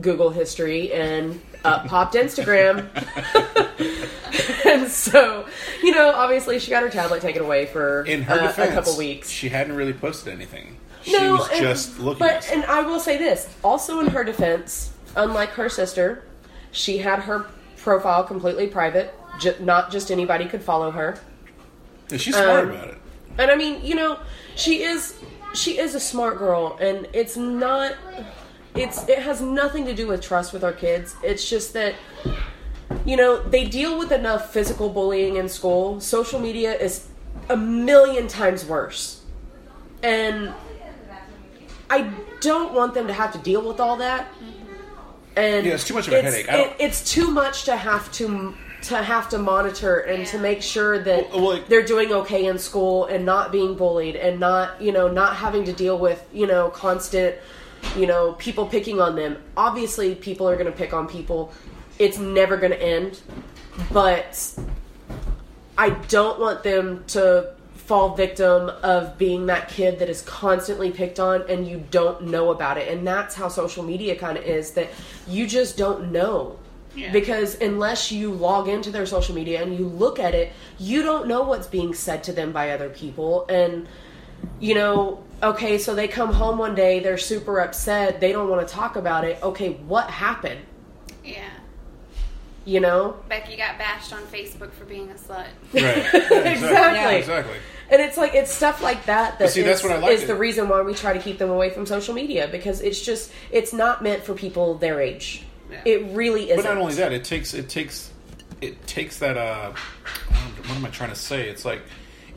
Google 0.00 0.30
history 0.30 0.92
and 0.92 1.40
up 1.64 1.86
popped 1.86 2.14
Instagram. 2.14 2.88
and 4.68 4.88
so, 4.90 5.46
you 5.82 5.92
know, 5.92 6.10
obviously 6.10 6.58
she 6.58 6.70
got 6.70 6.82
her 6.82 6.90
tablet 6.90 7.20
taken 7.22 7.42
away 7.42 7.66
for 7.66 8.04
In 8.04 8.22
her 8.22 8.34
uh, 8.34 8.46
defense, 8.48 8.70
a 8.70 8.74
couple 8.74 8.96
weeks. 8.96 9.28
she 9.30 9.48
hadn't 9.48 9.74
really 9.76 9.92
posted 9.92 10.32
anything. 10.32 10.76
She 11.02 11.12
No, 11.12 11.32
was 11.36 11.48
and- 11.50 11.60
just 11.60 11.98
looking. 11.98 12.18
But 12.26 12.48
and 12.52 12.64
I 12.64 12.82
will 12.82 13.00
say 13.00 13.16
this, 13.16 13.48
also 13.64 14.00
in 14.00 14.08
her 14.08 14.24
defense, 14.24 14.92
unlike 15.16 15.50
her 15.50 15.68
sister, 15.68 16.24
she 16.72 16.98
had 16.98 17.20
her 17.20 17.46
profile 17.76 18.24
completely 18.24 18.66
private. 18.66 19.14
J- 19.40 19.56
not 19.60 19.90
just 19.90 20.10
anybody 20.10 20.46
could 20.46 20.62
follow 20.62 20.90
her. 20.90 21.18
Yeah, 22.10 22.18
she's 22.18 22.34
smart 22.36 22.64
Um, 22.64 22.70
about 22.70 22.88
it. 22.88 22.98
And 23.38 23.50
I 23.50 23.56
mean, 23.56 23.84
you 23.84 23.94
know, 23.94 24.18
she 24.56 24.82
is 24.82 25.14
she 25.54 25.78
is 25.78 25.94
a 25.94 26.00
smart 26.00 26.38
girl, 26.38 26.76
and 26.80 27.06
it's 27.12 27.36
not. 27.36 27.94
It's 28.74 29.08
it 29.08 29.20
has 29.20 29.40
nothing 29.40 29.86
to 29.86 29.94
do 29.94 30.06
with 30.08 30.20
trust 30.20 30.52
with 30.52 30.64
our 30.64 30.72
kids. 30.72 31.14
It's 31.22 31.48
just 31.48 31.72
that 31.74 31.94
you 33.04 33.16
know 33.16 33.42
they 33.42 33.64
deal 33.66 33.98
with 33.98 34.12
enough 34.12 34.52
physical 34.52 34.88
bullying 34.88 35.36
in 35.36 35.48
school. 35.48 36.00
Social 36.00 36.38
media 36.40 36.72
is 36.74 37.08
a 37.48 37.56
million 37.56 38.28
times 38.28 38.64
worse, 38.64 39.22
and 40.02 40.52
I 41.90 42.10
don't 42.40 42.74
want 42.74 42.94
them 42.94 43.06
to 43.06 43.12
have 43.12 43.32
to 43.32 43.38
deal 43.38 43.66
with 43.66 43.80
all 43.80 43.96
that. 43.96 44.28
And 45.36 45.64
Yeah, 45.66 45.74
it's 45.74 45.84
too 45.84 45.94
much 45.94 46.08
of 46.08 46.14
a 46.14 46.22
headache. 46.22 46.46
It- 46.48 46.74
it's 46.78 47.10
too 47.10 47.30
much 47.30 47.64
to 47.64 47.76
have 47.76 48.10
to 48.12 48.54
to 48.80 48.96
have 48.96 49.28
to 49.28 49.38
monitor 49.38 49.98
and 49.98 50.24
to 50.24 50.38
make 50.38 50.62
sure 50.62 51.00
that 51.00 51.30
Well, 51.32 51.54
like- 51.54 51.68
they're 51.68 51.82
doing 51.84 52.12
okay 52.12 52.44
in 52.46 52.58
school 52.58 53.06
and 53.06 53.24
not 53.26 53.50
being 53.50 53.74
bullied 53.74 54.14
and 54.14 54.38
not 54.38 54.80
you 54.80 54.92
know 54.92 55.08
not 55.08 55.34
having 55.34 55.64
to 55.64 55.72
deal 55.72 55.98
with 55.98 56.24
you 56.32 56.46
know 56.46 56.68
constant 56.70 57.34
you 57.96 58.06
know 58.06 58.34
people 58.38 58.66
picking 58.66 59.00
on 59.00 59.16
them 59.16 59.36
obviously 59.56 60.14
people 60.14 60.48
are 60.48 60.54
going 60.54 60.66
to 60.66 60.72
pick 60.72 60.92
on 60.92 61.08
people 61.08 61.52
it's 61.98 62.18
never 62.18 62.56
going 62.56 62.72
to 62.72 62.82
end 62.82 63.20
but 63.92 64.58
i 65.76 65.90
don't 65.90 66.38
want 66.40 66.62
them 66.62 67.04
to 67.06 67.52
fall 67.74 68.14
victim 68.14 68.68
of 68.82 69.16
being 69.16 69.46
that 69.46 69.68
kid 69.68 69.98
that 69.98 70.08
is 70.10 70.20
constantly 70.22 70.90
picked 70.90 71.18
on 71.18 71.42
and 71.48 71.66
you 71.66 71.82
don't 71.90 72.22
know 72.22 72.50
about 72.50 72.76
it 72.76 72.88
and 72.92 73.06
that's 73.06 73.34
how 73.34 73.48
social 73.48 73.82
media 73.82 74.14
kind 74.14 74.36
of 74.36 74.44
is 74.44 74.72
that 74.72 74.88
you 75.26 75.46
just 75.46 75.78
don't 75.78 76.12
know 76.12 76.58
Yeah. 76.94 77.10
because 77.12 77.58
unless 77.62 78.12
you 78.12 78.30
log 78.30 78.68
into 78.68 78.90
their 78.90 79.06
social 79.06 79.34
media 79.34 79.62
and 79.62 79.74
you 79.78 79.86
look 79.86 80.18
at 80.18 80.34
it, 80.34 80.52
you 80.78 81.02
don't 81.02 81.28
know 81.28 81.42
what's 81.44 81.66
being 81.66 81.94
said 81.94 82.24
to 82.24 82.32
them 82.32 82.50
by 82.52 82.70
other 82.70 82.88
people. 82.88 83.46
And, 83.48 83.86
you 84.58 84.74
know, 84.74 85.22
okay, 85.42 85.78
so 85.78 85.94
they 85.94 86.08
come 86.08 86.32
home 86.32 86.58
one 86.58 86.74
day, 86.74 86.98
they're 87.00 87.16
super 87.18 87.60
upset, 87.60 88.20
they 88.20 88.32
don't 88.32 88.48
want 88.50 88.66
to 88.66 88.74
talk 88.74 88.96
about 88.96 89.24
it. 89.24 89.38
Okay, 89.42 89.74
what 89.86 90.10
happened? 90.10 90.60
Yeah. 91.24 91.48
You 92.68 92.80
know? 92.80 93.16
Becky 93.30 93.56
got 93.56 93.78
bashed 93.78 94.12
on 94.12 94.22
Facebook 94.24 94.72
for 94.72 94.84
being 94.84 95.10
a 95.10 95.14
slut. 95.14 95.46
Right. 95.72 95.96
Yeah, 96.12 96.50
Exactly. 96.50 97.16
Exactly. 97.16 97.56
And 97.90 98.02
it's 98.02 98.18
like 98.18 98.34
it's 98.34 98.52
stuff 98.52 98.82
like 98.82 99.06
that 99.06 99.38
that 99.38 99.48
see, 99.48 99.60
is, 99.60 99.66
that's 99.66 99.82
what 99.82 99.92
I 99.92 99.98
like 99.98 100.12
is 100.12 100.26
the 100.26 100.34
reason 100.34 100.68
why 100.68 100.82
we 100.82 100.92
try 100.92 101.14
to 101.14 101.18
keep 101.18 101.38
them 101.38 101.48
away 101.48 101.70
from 101.70 101.86
social 101.86 102.14
media 102.14 102.46
because 102.46 102.82
it's 102.82 103.00
just 103.00 103.32
it's 103.50 103.72
not 103.72 104.02
meant 104.02 104.22
for 104.22 104.34
people 104.34 104.74
their 104.74 105.00
age. 105.00 105.44
Yeah. 105.70 105.80
It 105.86 106.14
really 106.14 106.50
isn't. 106.50 106.62
But 106.62 106.74
not 106.74 106.76
only 106.76 106.92
that, 106.96 107.12
it 107.12 107.24
takes 107.24 107.54
it 107.54 107.70
takes 107.70 108.10
it 108.60 108.86
takes 108.86 109.18
that. 109.20 109.38
Uh, 109.38 109.72
what 110.66 110.76
am 110.76 110.84
I 110.84 110.90
trying 110.90 111.08
to 111.08 111.16
say? 111.16 111.48
It's 111.48 111.64
like 111.64 111.80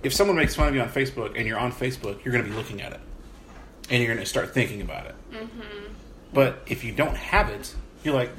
if 0.01 0.13
someone 0.13 0.37
makes 0.37 0.55
fun 0.55 0.69
of 0.69 0.75
you 0.75 0.79
on 0.79 0.87
Facebook 0.87 1.37
and 1.37 1.45
you're 1.45 1.59
on 1.59 1.73
Facebook, 1.73 2.23
you're 2.23 2.31
going 2.31 2.45
to 2.45 2.49
be 2.49 2.55
looking 2.55 2.81
at 2.81 2.93
it 2.93 3.01
and 3.89 4.01
you're 4.01 4.13
going 4.13 4.23
to 4.23 4.29
start 4.29 4.53
thinking 4.53 4.79
about 4.79 5.07
it. 5.07 5.15
Mm-hmm. 5.33 5.93
But 6.33 6.61
if 6.67 6.85
you 6.85 6.93
don't 6.93 7.17
have 7.17 7.49
it, 7.49 7.75
you're 8.05 8.15
like, 8.15 8.31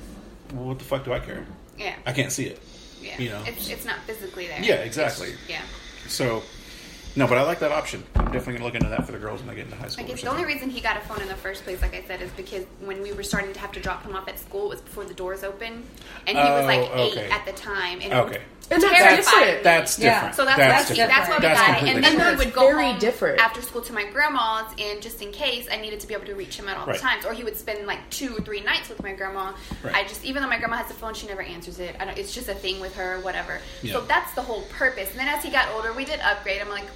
well, 0.55 0.69
what 0.69 0.79
the 0.79 0.85
fuck 0.87 1.05
do 1.05 1.13
I 1.13 1.19
care? 1.19 1.45
Yeah. 1.83 1.97
I 2.07 2.13
can't 2.13 2.33
see 2.33 2.47
it. 2.47 2.61
Yeah. 3.01 3.19
You 3.19 3.31
know. 3.31 3.43
It's, 3.47 3.69
it's 3.69 3.85
not 3.85 3.99
physically 4.01 4.47
there. 4.47 4.63
Yeah, 4.63 4.75
exactly. 4.77 5.29
It's- 5.29 5.49
yeah. 5.49 5.63
So, 6.09 6.43
no, 7.15 7.27
but 7.27 7.37
I 7.39 7.43
like 7.43 7.59
that 7.61 7.73
option. 7.73 8.05
I'm 8.15 8.27
definitely 8.27 8.55
going 8.55 8.59
to 8.59 8.65
look 8.65 8.75
into 8.75 8.89
that 8.89 9.05
for 9.07 9.13
the 9.13 9.19
girls 9.19 9.41
when 9.41 9.49
they 9.49 9.55
get 9.55 9.67
into 9.67 9.77
high 9.77 9.89
school. 9.89 10.07
Guess 10.07 10.23
the 10.23 10.29
only 10.29 10.45
reason 10.45 10.71
he 10.71 10.81
got 10.81 10.97
a 10.97 11.01
phone 11.01 11.21
in 11.21 11.29
the 11.29 11.35
first 11.35 11.65
place, 11.65 11.83
like 11.83 11.95
I 11.95 12.03
said, 12.05 12.23
is 12.23 12.31
because 12.33 12.65
when 12.81 13.03
we 13.03 13.13
were 13.13 13.23
starting 13.23 13.53
to 13.53 13.61
have 13.61 13.73
to 13.73 13.81
drop 13.81 14.03
him 14.05 14.15
off 14.15 14.29
at 14.29 14.39
school, 14.39 14.67
it 14.67 14.71
was 14.71 14.81
before 14.81 15.05
the 15.05 15.15
doors 15.15 15.43
opened, 15.45 15.85
and 16.27 16.39
he 16.39 16.45
was 16.45 16.65
like 16.67 16.81
oh, 16.81 16.93
eight 16.97 17.13
okay. 17.13 17.31
at 17.31 17.45
the 17.45 17.53
time, 17.53 18.01
and 18.01 18.13
Okay. 18.13 18.41
And 18.75 18.83
that's 18.83 18.93
terrified 18.99 19.17
different. 19.17 19.57
me. 19.59 19.63
That's 19.63 19.99
Yeah. 19.99 20.31
So 20.33 20.45
that's 20.45 20.59
that's 20.59 20.89
that's, 20.89 20.99
that's 20.99 21.29
why 21.29 21.37
we 21.37 21.43
That's 21.43 21.61
got 21.61 21.83
it. 21.83 21.89
And 21.95 22.05
then 22.05 22.13
different. 22.17 22.39
we 22.39 22.45
would 22.47 22.55
go 22.55 22.67
very 22.69 22.85
home 22.91 22.99
different. 22.99 23.41
after 23.41 23.63
school 23.63 23.83
to 23.83 23.93
my 23.93 24.05
grandma's, 24.11 24.73
and 24.79 25.03
just 25.03 25.21
in 25.23 25.33
case 25.33 25.67
I 25.71 25.77
needed 25.77 26.01
to 26.01 26.07
be 26.07 26.15
able 26.15 26.27
to 26.27 26.35
reach 26.35 26.57
him 26.57 26.69
at 26.69 26.77
all 26.77 26.87
Right. 26.87 26.99
times, 26.99 27.25
or 27.25 27.33
he 27.33 27.45
would 27.45 27.57
spend 27.57 27.87
like 27.87 28.01
two 28.11 28.37
or 28.37 28.41
three 28.41 28.61
nights 28.61 28.89
with 28.89 29.03
my 29.03 29.13
grandma. 29.13 29.53
Right. 29.83 29.95
I 29.95 30.03
just 30.05 30.25
even 30.25 30.43
though 30.43 30.49
my 30.49 30.59
grandma 30.59 30.77
has 30.77 30.91
a 30.91 30.95
phone, 30.95 31.15
she 31.15 31.27
never 31.27 31.43
answers 31.43 31.79
it. 31.79 31.97
I 32.01 32.05
don't, 32.07 32.17
it's 32.19 32.35
just 32.35 32.49
a 32.49 32.55
thing 32.55 32.81
with 32.81 32.95
her, 32.97 33.21
whatever. 33.21 33.61
Yeah. 33.83 33.93
So 33.95 34.01
that's 34.03 34.33
the 34.35 34.43
whole 34.43 34.63
purpose. 34.71 35.11
And 35.11 35.19
then 35.19 35.29
as 35.29 35.43
he 35.43 35.51
got 35.51 35.69
older, 35.75 35.93
we 35.93 36.05
did 36.05 36.21
upgrade. 36.21 36.61
I'm 36.61 36.69
like. 36.69 36.87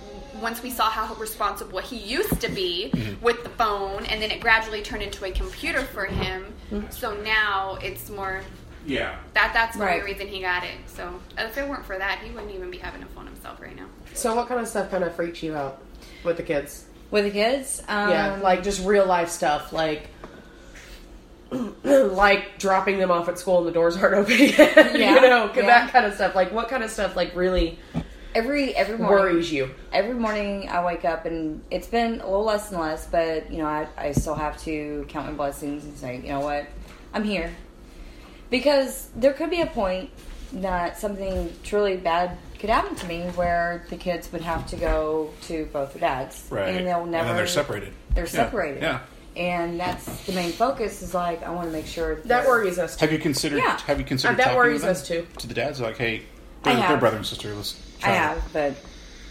Once 0.43 0.63
we 0.63 0.69
saw 0.69 0.91
how 0.91 1.15
responsible 1.15 1.79
he 1.79 1.97
used 1.97 2.43
to 2.43 2.49
be 2.51 2.91
Mm-hmm. 2.93 3.25
with 3.25 3.43
the 3.43 3.49
phone, 3.49 4.05
and 4.05 4.21
then 4.21 4.31
it 4.31 4.39
gradually 4.39 4.83
turned 4.83 5.03
into 5.03 5.25
a 5.25 5.31
computer 5.31 5.81
for 5.81 6.05
him. 6.05 6.53
So 6.91 7.15
now 7.23 7.79
it's 7.81 8.11
more 8.11 8.43
Yeah. 8.87 9.17
that 9.35 9.51
that's 9.53 9.77
the 9.77 9.83
Right. 9.85 10.01
only 10.01 10.13
reason 10.13 10.29
he 10.29 10.41
got 10.41 10.65
it. 10.65 10.71
So 10.87 11.21
if 11.37 11.59
it 11.59 11.69
weren't 11.69 11.85
for 11.85 11.99
that, 11.99 12.21
he 12.23 12.31
wouldn't 12.31 12.53
even 12.55 12.71
be 12.71 12.79
having 12.79 13.03
a 13.03 13.07
phone 13.07 13.27
himself 13.27 13.61
right 13.61 13.75
now. 13.77 13.87
So 14.15 14.35
what 14.35 14.49
kind 14.49 14.61
of 14.61 14.69
stuff 14.69 14.91
kind 14.91 15.05
of 15.05 15.15
freaks 15.15 15.43
you 15.43 15.55
out 15.55 15.83
with 16.25 16.37
the 16.37 16.43
kids? 16.43 16.87
With 17.11 17.25
the 17.25 17.31
kids, 17.31 17.83
um, 17.89 18.11
yeah, 18.11 18.39
like 18.43 18.63
just 18.63 18.85
real 18.85 19.07
life 19.07 19.29
stuff, 19.29 19.73
like 19.73 20.09
like 21.85 22.59
dropping 22.59 22.99
them 22.99 23.11
off 23.11 23.29
at 23.29 23.39
school 23.39 23.59
and 23.59 23.67
the 23.67 23.73
doors 23.73 23.97
aren't 23.97 24.15
open 24.17 24.37
yet. 24.39 24.59
Yeah, 24.99 25.15
you 25.15 25.21
know, 25.23 25.51
yeah. 25.55 25.67
that 25.67 25.93
kind 25.93 26.05
of 26.07 26.15
stuff. 26.15 26.35
Like 26.35 26.53
what 26.53 26.69
kind 26.69 26.83
of 26.83 26.91
stuff 26.91 27.15
like 27.17 27.35
really 27.37 27.79
every 28.35 28.75
every 28.75 28.99
morning. 28.99 29.19
worries 29.19 29.53
you? 29.53 29.71
every 29.93 30.15
morning 30.15 30.69
I 30.69 30.85
wake 30.85 31.05
up 31.05 31.25
and 31.27 31.63
it's 31.71 31.87
been 31.87 32.21
a 32.21 32.25
little 32.27 32.45
less 32.45 32.71
and 32.73 32.81
less, 32.81 33.07
but 33.07 33.51
you 33.51 33.59
know, 33.59 33.67
I, 33.67 33.87
I 33.97 34.13
still 34.13 34.35
have 34.35 34.61
to 34.65 35.07
count 35.09 35.27
my 35.27 35.33
blessings 35.33 35.85
and 35.85 35.97
say, 35.97 36.17
you 36.17 36.29
know 36.31 36.41
what, 36.41 36.67
I'm 37.15 37.23
here. 37.25 37.53
Because 38.51 39.09
there 39.17 39.33
could 39.33 39.51
be 39.51 39.61
a 39.61 39.67
point 39.67 40.11
that 40.53 40.99
something 40.99 41.53
truly 41.65 41.97
bad 41.97 42.39
could 42.59 42.71
happen 42.71 42.95
to 42.97 43.07
me 43.07 43.23
where 43.35 43.85
the 43.91 43.97
kids 43.97 44.31
would 44.33 44.41
have 44.43 44.67
to 44.69 44.77
go 44.77 45.31
to 45.43 45.67
both 45.73 45.93
their 45.93 46.01
dads. 46.01 46.47
Right. 46.51 46.69
And 46.75 46.87
they'll 46.87 47.05
never. 47.05 47.29
then 47.29 47.37
they're 47.37 47.47
separated. 47.47 47.93
They're 48.15 48.25
Yeah. 48.25 48.31
separated. 48.31 48.83
Yeah. 48.83 49.01
And 49.37 49.79
that's 49.79 50.05
the 50.25 50.33
main 50.33 50.53
focus 50.53 51.03
is 51.03 51.13
like, 51.13 51.43
I 51.43 51.51
want 51.51 51.67
to 51.69 51.73
make 51.73 51.87
sure 51.87 52.15
That 52.17 52.27
they're- 52.29 52.47
worries 52.49 52.79
us. 52.79 52.97
Too. 52.97 53.05
Have 53.05 53.13
you 53.13 53.19
considered? 53.19 53.59
Yeah. 53.59 53.79
Have 53.87 53.99
you 53.99 54.07
considered? 54.07 54.35
Uh, 54.35 54.37
that 54.39 54.45
talking 54.45 54.57
worries 54.57 54.75
with 54.75 54.83
them? 54.83 54.91
us, 54.93 55.07
too. 55.07 55.27
To 55.41 55.47
the 55.47 55.53
dads, 55.55 55.81
like, 55.81 55.99
hey, 55.99 56.23
I 56.65 56.75
they're, 56.75 56.89
they're 56.89 56.97
brother 56.97 57.17
and 57.19 57.27
sister. 57.27 57.55
Let's. 57.55 57.75
I 57.99 58.03
Try 58.03 58.13
it. 58.13 58.17
have, 58.19 58.43
but 58.53 58.75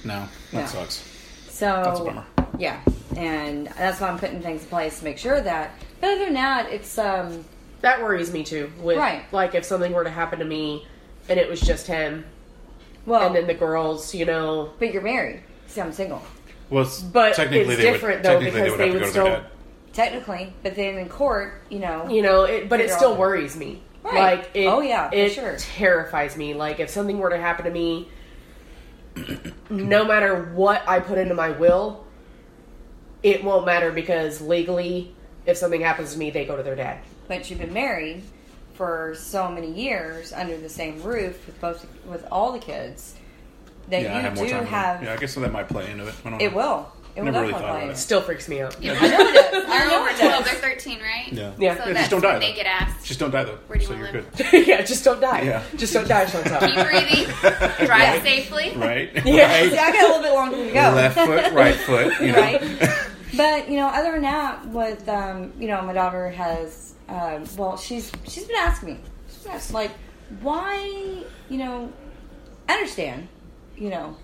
No, 0.04 0.28
that 0.52 0.62
No. 0.62 0.66
sucks. 0.68 1.04
So 1.50 1.66
That's 1.84 2.00
a 2.00 2.04
bummer. 2.04 2.26
Yeah, 2.60 2.80
and 3.18 3.68
that's 3.68 4.00
why 4.00 4.10
I'm 4.10 4.20
putting 4.20 4.42
things 4.42 4.62
in 4.62 4.68
place 4.70 5.00
to 5.00 5.04
make 5.06 5.18
sure 5.18 5.42
that. 5.42 5.72
But 6.02 6.12
other 6.12 6.26
than 6.26 6.34
that, 6.36 6.70
it's 6.72 6.98
um 7.00 7.44
That 7.86 8.02
worries 8.02 8.34
me 8.34 8.44
too. 8.44 8.72
With 8.82 8.98
Right. 8.98 9.32
like 9.32 9.54
if 9.54 9.64
something 9.64 9.94
were 9.94 10.04
to 10.04 10.10
happen 10.10 10.40
to 10.40 10.46
me 10.46 10.88
and 11.30 11.40
it 11.40 11.48
was 11.48 11.62
just 11.62 11.86
him, 11.86 12.26
well, 13.06 13.28
and 13.28 13.36
then 13.36 13.46
the 13.46 13.54
girls, 13.54 14.16
you 14.16 14.26
know, 14.26 14.72
but 14.80 14.92
you're 14.92 15.04
married. 15.04 15.42
See, 15.68 15.82
I'm 15.82 15.92
single 15.92 16.24
Well, 16.72 16.90
But 17.14 17.36
technically 17.36 17.76
it's 17.76 17.84
different, 17.84 18.18
would, 18.18 18.24
though, 18.24 18.40
technically 18.40 18.62
because 18.62 18.72
would 18.72 18.80
they 18.80 18.92
would 18.92 19.10
still- 19.12 19.42
technically, 19.94 20.52
but 20.64 20.76
then 20.76 20.98
in 20.98 21.08
court, 21.10 21.62
you 21.70 21.78
know, 21.78 22.08
you 22.10 22.24
know, 22.24 22.46
it, 22.46 22.68
but 22.70 22.80
it 22.82 22.90
still 22.90 23.12
out- 23.12 23.20
worries 23.20 23.56
me. 23.56 23.84
Right. 24.02 24.16
Like, 24.40 24.50
it, 24.56 24.66
Oh, 24.66 24.82
yeah, 24.82 25.12
it 25.14 25.30
sure. 25.34 25.56
terrifies 25.58 26.36
me. 26.36 26.56
Like, 26.56 26.80
if 26.80 26.90
something 26.90 27.20
were 27.20 27.30
to 27.30 27.38
happen 27.38 27.66
to 27.66 27.72
me, 27.72 28.10
no 29.70 30.04
matter 30.06 30.50
what 30.56 30.82
I 30.88 31.00
put 31.02 31.20
into 31.20 31.36
my 31.36 31.52
will, 31.52 32.04
it 33.22 33.44
won't 33.44 33.68
matter 33.68 33.92
because 33.92 34.42
legally, 34.42 35.14
if 35.46 35.56
something 35.58 35.82
happens 35.82 36.14
to 36.14 36.18
me, 36.18 36.32
they 36.32 36.46
go 36.46 36.58
to 36.58 36.64
their 36.64 36.76
dad. 36.76 36.98
But 37.28 37.50
you've 37.50 37.60
been 37.60 37.74
married 37.74 38.24
for 38.74 39.16
so 39.18 39.50
many 39.50 39.72
years 39.72 40.34
under 40.34 40.58
the 40.58 40.70
same 40.70 41.02
roof 41.02 41.46
with 41.48 41.60
both 41.62 41.86
with 42.06 42.26
all 42.32 42.52
the 42.52 42.60
kids 42.60 43.16
that 43.90 44.02
Yeah, 44.04 44.18
I 44.18 44.22
have 44.22 44.34
you 44.36 44.42
more 44.42 44.48
do 44.48 44.54
time. 44.54 44.66
have. 44.66 45.04
Yeah, 45.04 45.14
I 45.14 45.18
guess 45.18 45.36
that 45.36 45.52
might 45.52 45.70
play 45.70 45.90
into 45.92 46.08
it. 46.08 46.14
I 46.26 46.30
don't 46.30 46.42
It 46.42 46.52
know. 46.52 46.58
will. 46.58 46.92
It 47.16 47.22
will 47.24 47.32
Never 47.32 47.40
really 47.42 47.54
thought 47.54 47.62
play 47.62 47.70
about 47.70 47.84
it. 47.84 47.92
it. 47.92 47.98
Still 47.98 48.22
freaks 48.22 48.50
me 48.50 48.60
out. 48.62 48.76
I 48.78 48.84
know 48.84 48.92
it 48.94 49.00
does. 49.00 49.64
I 49.66 49.78
They're 49.78 49.88
know 49.88 50.00
over 50.02 50.10
it 50.10 50.18
12, 50.18 50.44
does. 50.44 50.52
they're 50.52 50.72
13, 50.72 51.00
right? 51.00 51.32
Yeah. 51.32 51.52
Yeah. 51.58 51.78
So 51.78 51.90
Yeah, 51.90 51.94
just 51.94 52.10
don't 52.12 52.22
die, 52.22 52.40
they 52.40 52.50
though. 52.52 52.56
get 52.58 52.66
asked. 52.66 53.06
Just 53.06 53.20
don't 53.22 53.32
die 53.32 53.44
though. 53.46 53.58
Where 53.68 53.78
do 53.80 53.84
you 53.84 53.88
so 53.88 53.94
wanna 53.96 54.12
you're 54.12 54.22
live? 54.22 54.38
good. 54.52 54.68
yeah, 54.68 54.82
just 54.82 55.06
don't 55.06 55.22
die. 55.22 55.42
Yeah. 55.44 55.64
Just 55.78 55.94
don't 55.94 56.08
die, 56.10 56.26
Chantal. 56.26 56.60
Keep 56.68 56.86
breathing. 56.86 57.26
Drive 57.88 58.22
safely. 58.22 58.74
Right. 58.76 59.12
Yeah. 59.26 59.48
Right. 59.48 59.72
See, 59.72 59.78
I 59.78 59.92
got 59.94 60.04
a 60.04 60.08
little 60.08 60.22
bit 60.24 60.34
longer 60.34 60.58
to 60.58 60.74
go. 60.74 60.80
Left 60.94 61.16
foot, 61.16 61.54
right 61.54 61.76
foot. 61.76 62.20
You 62.20 62.34
know. 62.34 62.38
right? 62.42 62.62
But 63.38 63.70
you 63.70 63.78
know, 63.78 63.88
other 63.88 64.12
than 64.12 64.24
that, 64.24 64.68
with 64.68 65.08
um, 65.08 65.54
you 65.58 65.68
know, 65.70 65.82
my 65.84 65.94
daughter 65.94 66.30
has 66.32 66.95
um, 67.10 67.46
well, 67.58 67.78
she's 67.78 68.12
she's 68.28 68.46
been 68.46 68.56
asking 68.58 68.90
me, 68.96 69.00
she's 69.28 69.44
been 69.44 69.52
asking, 69.54 69.74
like, 69.74 69.92
why, 70.42 71.24
you 71.50 71.58
know, 71.58 71.92
I 72.68 72.74
understand, 72.74 73.28
you 73.78 73.90
know, 73.90 74.18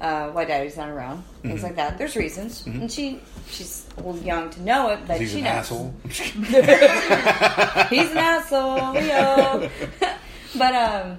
uh, 0.00 0.28
why 0.30 0.44
daddy's 0.44 0.76
not 0.76 0.88
around, 0.88 1.24
things 1.42 1.56
Mm-hmm. 1.56 1.64
like 1.64 1.76
that. 1.76 1.98
There's 1.98 2.16
reasons, 2.16 2.64
and 2.66 2.90
she 2.90 3.20
she's 3.48 3.86
a 3.96 4.02
little 4.02 4.20
young 4.22 4.48
to 4.50 4.62
know 4.62 4.90
it, 4.90 5.00
but 5.06 5.18
she 5.18 5.20
knows. 5.20 5.20
He's 5.20 5.32
she 5.32 5.38
an 5.38 5.44
knows 5.44 5.52
asshole. 5.52 5.94
he's 7.90 8.10
an 8.12 8.18
asshole, 8.18 8.94
yo. 8.94 9.68
but 10.58 10.74
um, 10.74 11.18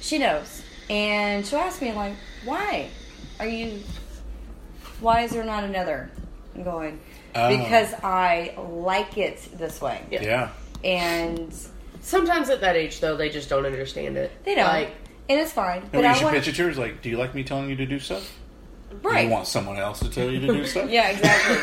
she 0.00 0.18
knows, 0.18 0.62
and 0.88 1.44
she'll 1.46 1.58
ask 1.58 1.82
me 1.82 1.92
like, 1.92 2.14
"Why 2.44 2.88
are 3.40 3.46
you? 3.48 3.80
Why 5.00 5.22
is 5.22 5.32
there 5.32 5.44
not 5.44 5.64
another?" 5.64 6.10
I'm 6.54 6.62
going 6.62 7.00
Oh. 7.34 7.48
because 7.56 7.92
I 8.02 8.54
like 8.56 9.18
it 9.18 9.38
this 9.58 9.80
way. 9.80 10.02
Yeah. 10.10 10.22
yeah. 10.22 10.50
and 10.84 11.54
Sometimes 12.00 12.50
at 12.50 12.60
that 12.60 12.76
age, 12.76 13.00
though, 13.00 13.16
they 13.16 13.30
just 13.30 13.48
don't 13.48 13.64
understand 13.64 14.18
it. 14.18 14.30
they 14.44 14.54
don't, 14.54 14.66
Like, 14.66 14.90
and 15.28 15.40
it's 15.40 15.52
fine. 15.52 15.80
And 15.80 15.92
But 15.92 16.02
you 16.02 16.06
I 16.06 16.12
should 16.12 16.24
want 16.24 16.36
pitch 16.36 16.48
it 16.48 16.54
to 16.56 16.64
her 16.64 16.74
like, 16.74 17.00
do 17.00 17.08
you 17.08 17.16
like 17.16 17.34
me 17.34 17.44
telling 17.44 17.70
you 17.70 17.76
to 17.76 17.86
do 17.86 17.98
stuff? 17.98 18.30
Right. 19.02 19.24
You 19.24 19.30
want 19.30 19.46
someone 19.46 19.78
else 19.78 20.00
to 20.00 20.10
tell 20.10 20.30
you 20.30 20.38
to 20.40 20.46
do 20.46 20.64
stuff? 20.66 20.90
yeah, 20.90 21.08
exactly. 21.08 21.56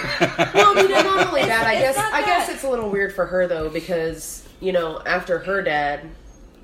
well, 0.60 0.72
I 0.78 0.82
mean, 0.82 0.92
and 0.92 1.06
not 1.06 1.28
only 1.28 1.44
that, 1.44 1.66
I 1.66 1.76
guess 1.76 1.96
not 1.96 2.12
I 2.12 2.22
guess 2.26 2.50
it's 2.50 2.64
a 2.64 2.70
little 2.70 2.90
weird 2.90 3.14
for 3.14 3.26
her 3.28 3.48
though 3.48 3.70
because 3.70 4.48
you 4.60 4.72
know 4.72 5.00
after 5.06 5.40
her 5.40 5.62
dad, 5.62 6.10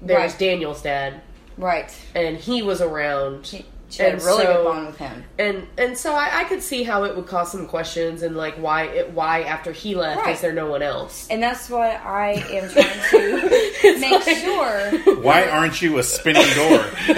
there's 0.02 0.32
Right. 0.32 0.40
Daniel's 0.40 0.82
dad, 0.82 1.22
right. 1.58 1.96
and 2.16 2.36
he 2.38 2.64
was 2.64 2.82
around. 2.82 3.64
She, 3.90 3.98
she 3.98 4.04
had 4.04 4.12
a 4.12 4.16
And 4.16 4.24
really 4.24 4.44
so- 4.44 4.54
good 4.54 4.64
bond 4.66 4.88
with 4.88 4.98
him. 4.98 5.24
and 5.40 5.68
and 5.78 5.98
so 5.98 6.14
I, 6.14 6.42
I 6.42 6.44
could 6.44 6.62
see 6.62 6.84
how 6.84 7.04
it 7.06 7.16
would 7.16 7.26
cause 7.28 7.52
some 7.52 7.68
questions 7.68 8.22
and 8.22 8.36
like 8.36 8.56
why 8.56 8.84
it 8.84 9.12
why 9.14 9.44
after 9.44 9.72
he 9.72 9.96
left 9.96 10.22
Right. 10.22 10.36
is 10.36 10.42
there 10.42 10.52
no 10.54 10.70
one 10.70 10.82
else? 10.82 11.28
And 11.30 11.42
that's 11.42 11.70
what 11.70 11.92
I 12.04 12.32
am 12.52 12.70
trying 12.70 13.10
to 13.12 14.00
make 14.00 14.24
sure. 14.24 15.16
Why 15.22 15.48
aren't 15.48 15.82
you 15.82 15.98
a 16.00 16.04
spinning 16.04 16.48
door? 16.56 16.86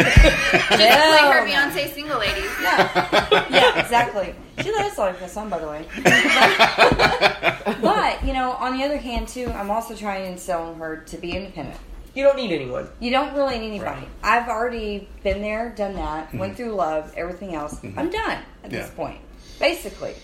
Like 0.69 0.79
No, 0.79 1.31
her. 1.31 1.45
Beyonce 1.47 1.91
single 1.93 2.19
ladies. 2.19 2.49
Yeah, 2.61 3.47
yeah, 3.49 3.79
exactly. 3.81 4.35
She 4.61 4.71
let 4.71 4.85
us 4.85 4.97
like 4.97 5.19
that 5.19 5.29
song, 5.31 5.49
by 5.49 5.59
the 5.59 5.67
way. 5.67 5.85
But, 6.03 7.77
but, 7.81 8.23
you 8.25 8.33
know, 8.33 8.51
on 8.51 8.77
the 8.77 8.83
other 8.83 8.97
hand, 8.97 9.27
too, 9.27 9.47
I'm 9.51 9.71
also 9.71 9.95
trying 9.95 10.23
to 10.25 10.31
instill 10.31 10.73
her 10.75 10.97
to 10.97 11.17
be 11.17 11.31
independent. 11.35 11.77
You 12.19 12.25
don't 12.25 12.35
need 12.35 12.51
anyone. 12.51 12.89
You 12.99 13.11
don't 13.11 13.33
really 13.33 13.57
need 13.59 13.69
anybody. 13.69 14.01
Right. 14.01 14.09
I've 14.21 14.49
already 14.49 15.07
been 15.23 15.41
there, 15.41 15.69
done 15.69 15.93
that, 15.93 16.27
mm-hmm. 16.27 16.37
went 16.37 16.57
through 16.57 16.73
love, 16.73 17.13
everything 17.15 17.55
else. 17.55 17.75
Mm-hmm. 17.75 17.97
I'm 17.97 18.09
done 18.09 18.43
at 18.61 18.71
this 18.71 18.89
point, 18.89 19.21
basically. 19.57 20.15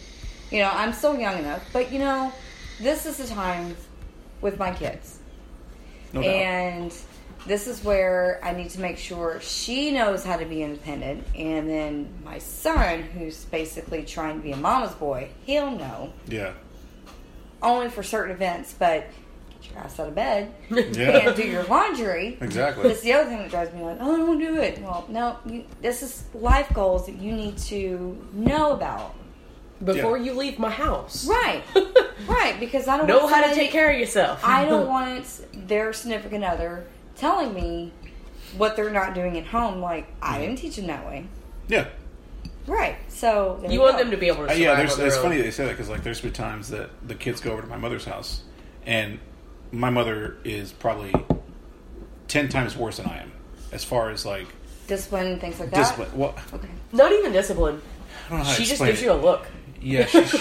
You 0.52 0.60
know, 0.60 0.72
I'm 0.74 0.92
still 0.92 1.18
young 1.18 1.38
enough, 1.38 1.66
but 1.72 1.94
you 1.94 2.00
know, 2.00 2.34
this 2.82 3.06
is 3.06 3.16
the 3.16 3.28
time 3.28 3.78
with 4.42 4.60
my 4.60 4.74
kids. 4.74 5.20
No 6.12 6.22
doubt. 6.22 6.30
and 6.34 6.94
this 7.48 7.66
is 7.66 7.82
where 7.82 8.42
I 8.44 8.52
need 8.52 8.72
to 8.72 8.82
make 8.82 8.98
sure 8.98 9.40
she 9.40 9.92
knows 9.92 10.26
how 10.26 10.36
to 10.36 10.46
be 10.46 10.64
independent. 10.64 11.26
And 11.34 11.70
then 11.70 12.10
my 12.26 12.40
son, 12.40 13.04
who's 13.04 13.46
basically 13.46 14.04
trying 14.04 14.36
to 14.36 14.44
be 14.44 14.52
a 14.52 14.58
mama's 14.58 14.96
boy, 14.96 15.30
he'll 15.46 15.72
know 15.72 16.12
yeah. 16.28 16.56
only 17.62 17.88
for 17.88 18.04
certain 18.04 18.36
events, 18.36 18.76
but 18.78 19.08
ass 19.76 20.00
out 20.00 20.08
of 20.10 20.16
bed 20.16 20.54
Yeah. 20.70 21.28
and 21.28 21.36
do 21.36 21.44
your 21.44 21.64
laundry. 21.66 22.38
Exactly. 22.42 22.88
That's 22.88 23.02
the 23.02 23.14
other 23.14 23.30
thing 23.30 23.40
that 23.40 23.50
drives 23.50 23.74
me 23.74 23.82
like, 23.84 23.98
oh, 24.00 24.14
I 24.14 24.18
don't 24.18 24.40
do 24.40 24.58
it. 24.58 24.80
Well, 24.82 25.06
no, 25.10 25.38
you, 25.46 25.64
this 25.82 26.02
is 26.04 26.24
life 26.34 26.72
goals 26.74 27.06
that 27.08 27.16
you 27.16 27.32
need 27.32 27.58
to 27.60 28.28
know 28.34 28.72
about. 28.74 29.16
Before 29.84 30.18
Yeah. 30.18 30.24
you 30.32 30.34
leave 30.40 30.58
my 30.58 30.70
house, 30.70 31.28
Right, 31.28 31.62
right, 32.28 32.58
because 32.62 32.88
I 32.88 32.96
don't 32.96 33.08
know 33.08 33.20
want 33.26 33.36
how 33.36 33.48
to 33.50 33.54
take 33.54 33.72
care 33.72 33.92
of 33.92 34.00
yourself. 34.00 34.40
I 34.44 34.64
don't 34.70 34.88
want 34.88 35.42
their 35.68 35.92
significant 35.92 36.46
other 36.46 36.86
telling 37.18 37.54
me 37.54 37.92
what 38.58 38.78
they're 38.78 38.90
not 38.90 39.14
doing 39.14 39.38
at 39.38 39.46
home. 39.46 39.82
Like 39.82 40.08
I 40.22 40.40
didn't 40.40 40.60
teach 40.60 40.78
them 40.78 40.88
that 40.88 41.06
way. 41.06 41.26
Yeah. 41.68 41.88
Right. 42.68 42.96
So 43.10 43.58
there 43.62 43.70
You 43.70 43.76
you 43.76 43.82
want 43.82 43.98
go. 43.98 44.04
them 44.04 44.12
to 44.12 44.18
be 44.18 44.28
able 44.28 44.46
to 44.48 44.52
Uh, 44.54 44.56
yeah, 44.56 44.76
there's, 44.76 44.98
it's 44.98 45.18
own. 45.18 45.24
funny 45.24 45.42
they 45.42 45.52
say 45.52 45.66
that 45.66 45.72
because 45.72 45.90
like 45.90 46.04
there's 46.04 46.22
been 46.22 46.32
times 46.34 46.70
that 46.70 46.90
the 47.06 47.14
kids 47.14 47.42
go 47.42 47.52
over 47.52 47.62
to 47.62 47.68
my 47.68 47.78
mother's 47.78 48.06
house, 48.06 48.44
and 48.86 49.20
my 49.72 49.90
mother 49.90 50.38
is 50.44 50.72
probably 50.72 51.14
ten 52.28 52.50
times 52.50 52.76
worse 52.78 52.98
than 52.98 53.08
I 53.08 53.22
am 53.22 53.32
as 53.72 53.84
far 53.84 54.10
as 54.10 54.26
like 54.26 54.48
discipline 54.88 55.28
and 55.28 55.42
things 55.42 55.60
like 55.60 55.70
that. 55.72 55.78
discipline. 55.78 56.10
Well, 56.18 56.36
Okay. 56.54 56.68
Not 56.92 57.12
even 57.12 57.32
discipline. 57.32 57.82
I 58.28 58.30
don't 58.30 58.40
know 58.40 58.44
how 58.46 58.50
to 58.52 58.56
She 58.56 58.64
just 58.64 58.72
explain 58.74 58.90
gives 58.92 59.02
it. 59.02 59.06
you 59.06 59.12
a 59.12 59.14
look. 59.14 59.48
Yeah, 59.82 60.06
she, 60.06 60.24
she, 60.26 60.38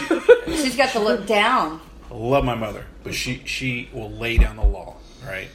She's 0.46 0.76
got 0.76 0.90
to 0.92 1.00
look 1.00 1.26
down. 1.26 1.80
I 2.10 2.14
love 2.14 2.44
my 2.44 2.54
mother, 2.54 2.84
but 3.02 3.14
she 3.14 3.42
she 3.44 3.88
will 3.92 4.10
lay 4.10 4.38
down 4.38 4.56
the 4.56 4.64
law, 4.64 4.96
right? 5.26 5.48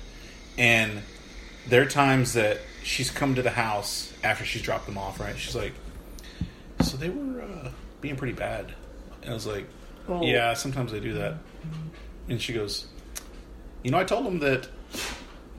And 0.57 1.01
there 1.67 1.81
are 1.81 1.85
times 1.87 2.33
that 2.33 2.59
she's 2.83 3.09
come 3.11 3.35
to 3.35 3.41
the 3.41 3.49
house 3.51 4.11
after 4.23 4.43
she's 4.45 4.61
dropped 4.61 4.85
them 4.85 4.97
off, 4.97 5.19
right? 5.19 5.37
She's 5.37 5.55
like, 5.55 5.73
"So 6.81 6.97
they 6.97 7.09
were 7.09 7.41
uh, 7.41 7.69
being 8.01 8.15
pretty 8.17 8.33
bad," 8.33 8.73
and 9.21 9.31
I 9.31 9.33
was 9.33 9.47
like, 9.47 9.65
Oh. 10.07 10.21
"Yeah, 10.23 10.53
sometimes 10.53 10.91
they 10.91 10.99
do 10.99 11.13
that." 11.13 11.35
And 12.27 12.39
she 12.41 12.53
goes, 12.53 12.85
"You 13.83 13.91
know, 13.91 13.99
I 13.99 14.03
told 14.03 14.25
them 14.25 14.39
that 14.39 14.67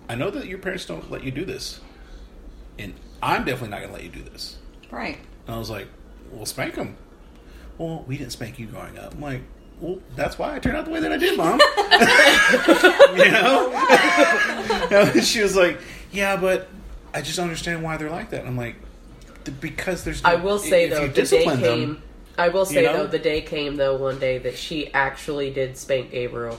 I 0.08 0.14
know 0.14 0.30
that 0.30 0.46
your 0.46 0.58
parents 0.58 0.86
don't 0.86 1.10
let 1.10 1.24
you 1.24 1.30
do 1.30 1.44
this, 1.44 1.80
and 2.78 2.94
I'm 3.22 3.44
definitely 3.44 3.70
not 3.70 3.78
going 3.78 3.88
to 3.90 3.94
let 3.94 4.04
you 4.04 4.10
do 4.10 4.22
this." 4.30 4.56
Right. 4.90 5.18
And 5.46 5.54
I 5.54 5.58
was 5.58 5.70
like, 5.70 5.88
well, 6.32 6.46
spank 6.46 6.76
him. 6.76 6.96
Well, 7.78 8.04
we 8.06 8.16
didn't 8.16 8.32
spank 8.32 8.58
you 8.58 8.66
growing 8.66 8.98
up. 8.98 9.14
I'm 9.14 9.20
like, 9.20 9.42
well, 9.80 9.98
that's 10.14 10.38
why 10.38 10.54
I 10.54 10.58
turned 10.58 10.76
out 10.76 10.84
the 10.84 10.90
way 10.90 11.00
that 11.00 11.12
I 11.12 11.16
did, 11.16 11.36
Mom. 11.36 11.60
you 13.18 13.30
know? 13.30 13.86
And 15.12 15.24
she 15.24 15.40
was 15.40 15.56
like, 15.56 15.78
yeah, 16.12 16.36
but 16.36 16.68
I 17.14 17.22
just 17.22 17.36
don't 17.36 17.44
understand 17.44 17.82
why 17.82 17.96
they're 17.96 18.10
like 18.10 18.30
that. 18.30 18.40
And 18.40 18.48
I'm 18.48 18.56
like, 18.56 18.76
because 19.60 20.04
there's. 20.04 20.22
I 20.24 20.34
will 20.34 20.58
say 20.58 20.88
though, 20.88 21.02
you 21.02 21.08
the 21.08 21.14
day 21.14 21.20
discipline 21.20 21.60
them- 21.60 21.78
came. 21.78 22.02
I 22.38 22.48
will 22.48 22.64
say 22.64 22.84
know? 22.84 22.98
though, 22.98 23.06
the 23.06 23.18
day 23.18 23.40
came 23.40 23.76
though 23.76 23.96
one 23.96 24.18
day 24.18 24.38
that 24.38 24.56
she 24.56 24.92
actually 24.92 25.50
did 25.50 25.76
spank 25.76 26.10
Gabriel, 26.10 26.58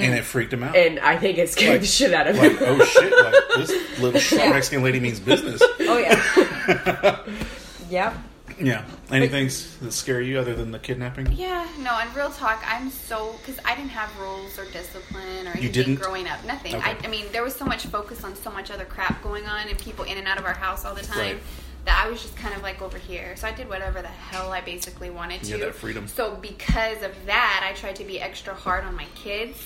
and 0.00 0.14
mm. 0.14 0.18
it 0.18 0.24
freaked 0.24 0.52
him 0.52 0.62
out. 0.62 0.76
and 0.76 0.98
I 1.00 1.16
think 1.16 1.38
it 1.38 1.48
scared 1.50 1.72
Like- 1.72 1.80
the 1.82 1.86
shit 1.86 2.12
out 2.14 2.26
of 2.26 2.36
like, 2.38 2.52
him. 2.52 2.58
oh 2.60 2.84
shit! 2.84 3.12
Like 3.12 3.66
this 3.68 3.98
little 4.00 4.20
short 4.20 4.42
Yeah. 4.42 4.50
Mexican 4.50 4.82
lady 4.82 5.00
means 5.00 5.20
business. 5.20 5.60
Oh 5.80 5.98
yeah. 5.98 7.24
yep. 7.90 8.14
Yeah. 8.60 8.84
Anything 9.12 9.46
s- 9.46 9.76
that 9.80 9.92
scare 9.92 10.20
you 10.20 10.38
other 10.38 10.54
than 10.54 10.72
the 10.72 10.78
kidnapping? 10.80 11.30
Yeah, 11.32 11.66
no, 11.78 11.96
and 11.98 12.14
real 12.16 12.30
talk, 12.30 12.60
I'm 12.66 12.90
so 12.90 13.36
because 13.38 13.58
I 13.64 13.76
didn't 13.76 13.90
have 13.90 14.10
rules 14.18 14.58
or 14.58 14.64
discipline 14.72 15.46
or 15.46 15.50
anything 15.52 15.70
didn't? 15.72 15.94
growing 15.96 16.26
up. 16.26 16.44
Nothing. 16.44 16.74
Okay. 16.74 16.90
I, 16.90 16.96
I 17.04 17.06
mean, 17.06 17.26
there 17.30 17.44
was 17.44 17.54
so 17.54 17.64
much 17.64 17.86
focus 17.86 18.24
on 18.24 18.34
so 18.34 18.50
much 18.50 18.70
other 18.72 18.84
crap 18.84 19.22
going 19.22 19.46
on 19.46 19.68
and 19.68 19.78
people 19.78 20.04
in 20.04 20.18
and 20.18 20.26
out 20.26 20.38
of 20.38 20.44
our 20.44 20.54
house 20.54 20.84
all 20.84 20.94
the 20.94 21.02
time 21.02 21.18
Right. 21.18 21.42
That 21.84 22.04
I 22.04 22.10
was 22.10 22.22
just 22.22 22.36
kind 22.36 22.54
of 22.54 22.62
like 22.62 22.82
over 22.82 22.98
here. 22.98 23.36
So 23.36 23.46
I 23.46 23.52
did 23.52 23.68
whatever 23.68 24.02
the 24.02 24.08
hell 24.08 24.52
I 24.52 24.60
basically 24.60 25.10
wanted 25.10 25.42
to. 25.44 25.52
Had 25.52 25.60
that 25.60 25.74
freedom. 25.74 26.08
So 26.08 26.36
because 26.36 27.02
of 27.02 27.12
that, 27.26 27.66
I 27.68 27.74
tried 27.74 27.96
to 27.96 28.04
be 28.04 28.20
extra 28.20 28.54
hard 28.54 28.84
on 28.84 28.94
my 28.94 29.06
kids. 29.14 29.56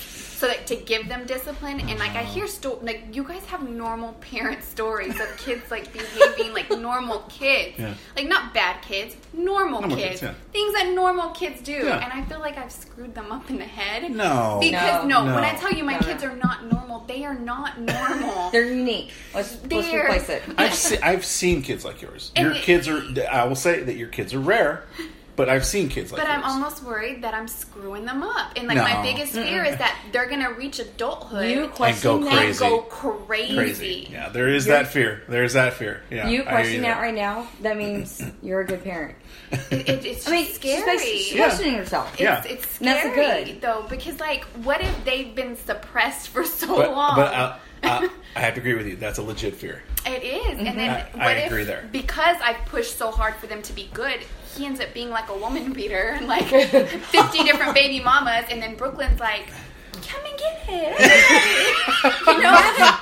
So 0.43 0.49
like 0.49 0.67
to 0.67 0.75
give 0.75 1.09
them 1.09 1.25
discipline 1.25 1.79
and 1.89 2.01
like 2.01 2.17
I 2.17 2.25
hear 2.25 2.49
sto- 2.49 2.81
like 2.83 3.05
you 3.13 3.23
guys 3.23 3.45
have 3.45 3.63
normal 3.63 4.15
parent 4.15 4.65
stories 4.65 5.15
of 5.21 5.29
kids 5.39 5.71
like 5.71 5.93
behaving 5.93 6.53
like 6.53 6.69
normal 6.81 7.21
kids, 7.29 7.79
Yeah. 7.79 7.95
like 8.17 8.27
not 8.27 8.53
bad 8.53 8.83
kids, 8.83 9.15
normal, 9.33 9.83
Normal 9.83 9.97
kids, 9.97 10.19
kids, 10.19 10.23
yeah. 10.23 10.35
things 10.51 10.75
that 10.75 10.89
normal 10.97 11.29
kids 11.31 11.63
do, 11.63 11.71
Yeah. 11.85 12.03
and 12.03 12.13
I 12.13 12.25
feel 12.29 12.41
like 12.41 12.59
I've 12.59 12.73
screwed 12.73 13.15
them 13.15 13.31
up 13.31 13.51
in 13.51 13.59
the 13.59 13.65
head. 13.65 14.11
No. 14.11 14.59
because 14.61 15.05
No. 15.07 15.25
no, 15.25 15.33
when 15.33 15.45
I 15.45 15.55
tell 15.55 15.71
you 15.73 15.85
my 15.85 15.93
No, 15.93 16.01
no. 16.01 16.07
kids 16.09 16.25
are 16.25 16.35
not 16.35 16.67
normal, 16.73 17.05
they 17.07 17.25
are 17.25 17.39
not 17.39 17.79
normal. 17.81 18.51
They're 18.53 18.65
unique. 18.67 19.13
Let's 19.33 19.57
let's 19.71 19.95
replace 19.95 20.29
it. 20.29 20.43
I've 20.59 20.75
se- 20.75 20.99
I've 21.05 21.25
seen 21.25 21.63
kids 21.63 21.85
like 21.85 22.03
yours. 22.03 22.33
And 22.35 22.47
Your 22.49 22.57
it- 22.57 22.63
kids 22.65 22.89
are. 22.89 23.01
I 23.31 23.45
will 23.45 23.55
say 23.55 23.85
that 23.85 23.95
your 23.95 24.09
kids 24.09 24.35
are 24.35 24.41
rare, 24.41 24.83
but 25.35 25.49
I've 25.49 25.65
seen 25.65 25.89
kids 25.89 26.13
like 26.13 26.21
But 26.21 26.31
I'm 26.31 26.41
yours. 26.41 26.53
almost 26.53 26.83
worried 26.83 27.23
that 27.23 27.33
I'm 27.35 27.49
screwing 27.49 28.05
them 28.05 28.23
up. 28.23 28.53
And 28.57 28.69
like 28.69 28.77
No. 28.77 28.83
my 28.85 29.03
biggest 29.03 29.33
fear 29.33 29.65
is 29.65 29.77
that 29.79 29.97
they're 30.13 30.29
gonna 30.29 30.53
reach 30.53 30.79
adulthood 30.79 31.49
You 31.51 31.65
and 31.65 31.73
question 31.73 32.21
go 32.21 32.25
that. 32.25 32.37
crazy. 32.37 32.59
go 32.59 32.79
crazy. 32.83 33.55
crazy. 33.57 34.09
Yeah, 34.13 34.29
there 34.29 34.49
is 34.49 34.67
You're- 34.67 34.79
that 34.79 34.93
fear. 34.93 35.23
There 35.29 35.45
is 35.45 35.55
that 35.55 35.73
fear. 35.75 36.03
Yeah, 36.11 36.29
You 36.29 36.41
I 36.41 36.43
hear 36.43 36.45
question 36.45 36.83
that 36.83 36.95
there. 36.95 37.03
right 37.03 37.15
now. 37.15 37.47
That 37.63 37.77
means 37.77 38.23
you're 38.43 38.61
a 38.61 38.67
good 38.67 38.85
parent. 38.85 39.15
It, 39.71 39.89
it, 39.89 40.05
it's 40.05 40.29
I 40.29 40.31
mean, 40.33 40.45
just 40.47 40.63
she's 40.63 40.73
scary. 40.73 40.85
basically- 40.85 41.19
she's 41.19 41.33
Yeah. 41.35 41.45
questioning 41.47 41.75
herself. 41.77 42.17
Yeah. 42.21 42.43
It's, 42.45 42.47
it's 42.65 42.79
And 42.79 42.89
that's 42.89 43.01
scary 43.13 43.45
good. 43.45 43.61
though 43.63 43.87
because 43.89 44.21
like, 44.21 44.45
what 44.65 44.81
if 44.81 45.05
they've 45.05 45.35
been 45.35 45.57
suppressed 45.57 46.29
for 46.29 46.45
so 46.45 46.77
But, 46.77 46.91
long? 46.93 47.17
but 47.17 47.33
uh, 47.35 47.57
uh, 47.85 48.09
I 48.37 48.41
have 48.41 48.55
to 48.55 48.61
agree 48.61 48.75
with 48.75 48.87
you. 48.87 48.97
That's 48.97 49.19
a 49.19 49.23
legit 49.23 49.55
fear. 49.57 49.83
It 50.05 50.23
is, 50.25 50.59
and 50.59 50.67
then 50.67 50.91
I- 50.91 51.03
what 51.13 51.23
I 51.27 51.33
if 51.35 51.47
agree 51.47 51.65
there. 51.65 51.89
because 51.93 52.37
I 52.43 52.55
pushed 52.67 52.99
so 52.99 53.11
hard 53.11 53.35
for 53.37 53.47
them 53.47 53.63
to 53.63 53.73
be 53.73 53.89
good, 53.95 54.19
he 54.57 54.67
ends 54.67 54.81
up 54.81 54.93
being 54.95 55.11
like 55.11 55.29
a 55.29 55.37
woman 55.37 55.73
beater 55.73 56.15
and 56.17 56.27
like 56.27 56.45
fifty 56.47 57.45
different 57.45 57.75
baby 57.75 58.01
mamas, 58.01 58.45
and 58.51 58.63
then 58.63 58.77
Brooklyn's 58.77 59.21
like, 59.21 59.47
"Come 59.93 60.25
and 60.25 60.39
get 60.39 60.65
it," 60.69 60.99
you 62.27 62.43
know? 62.43 62.53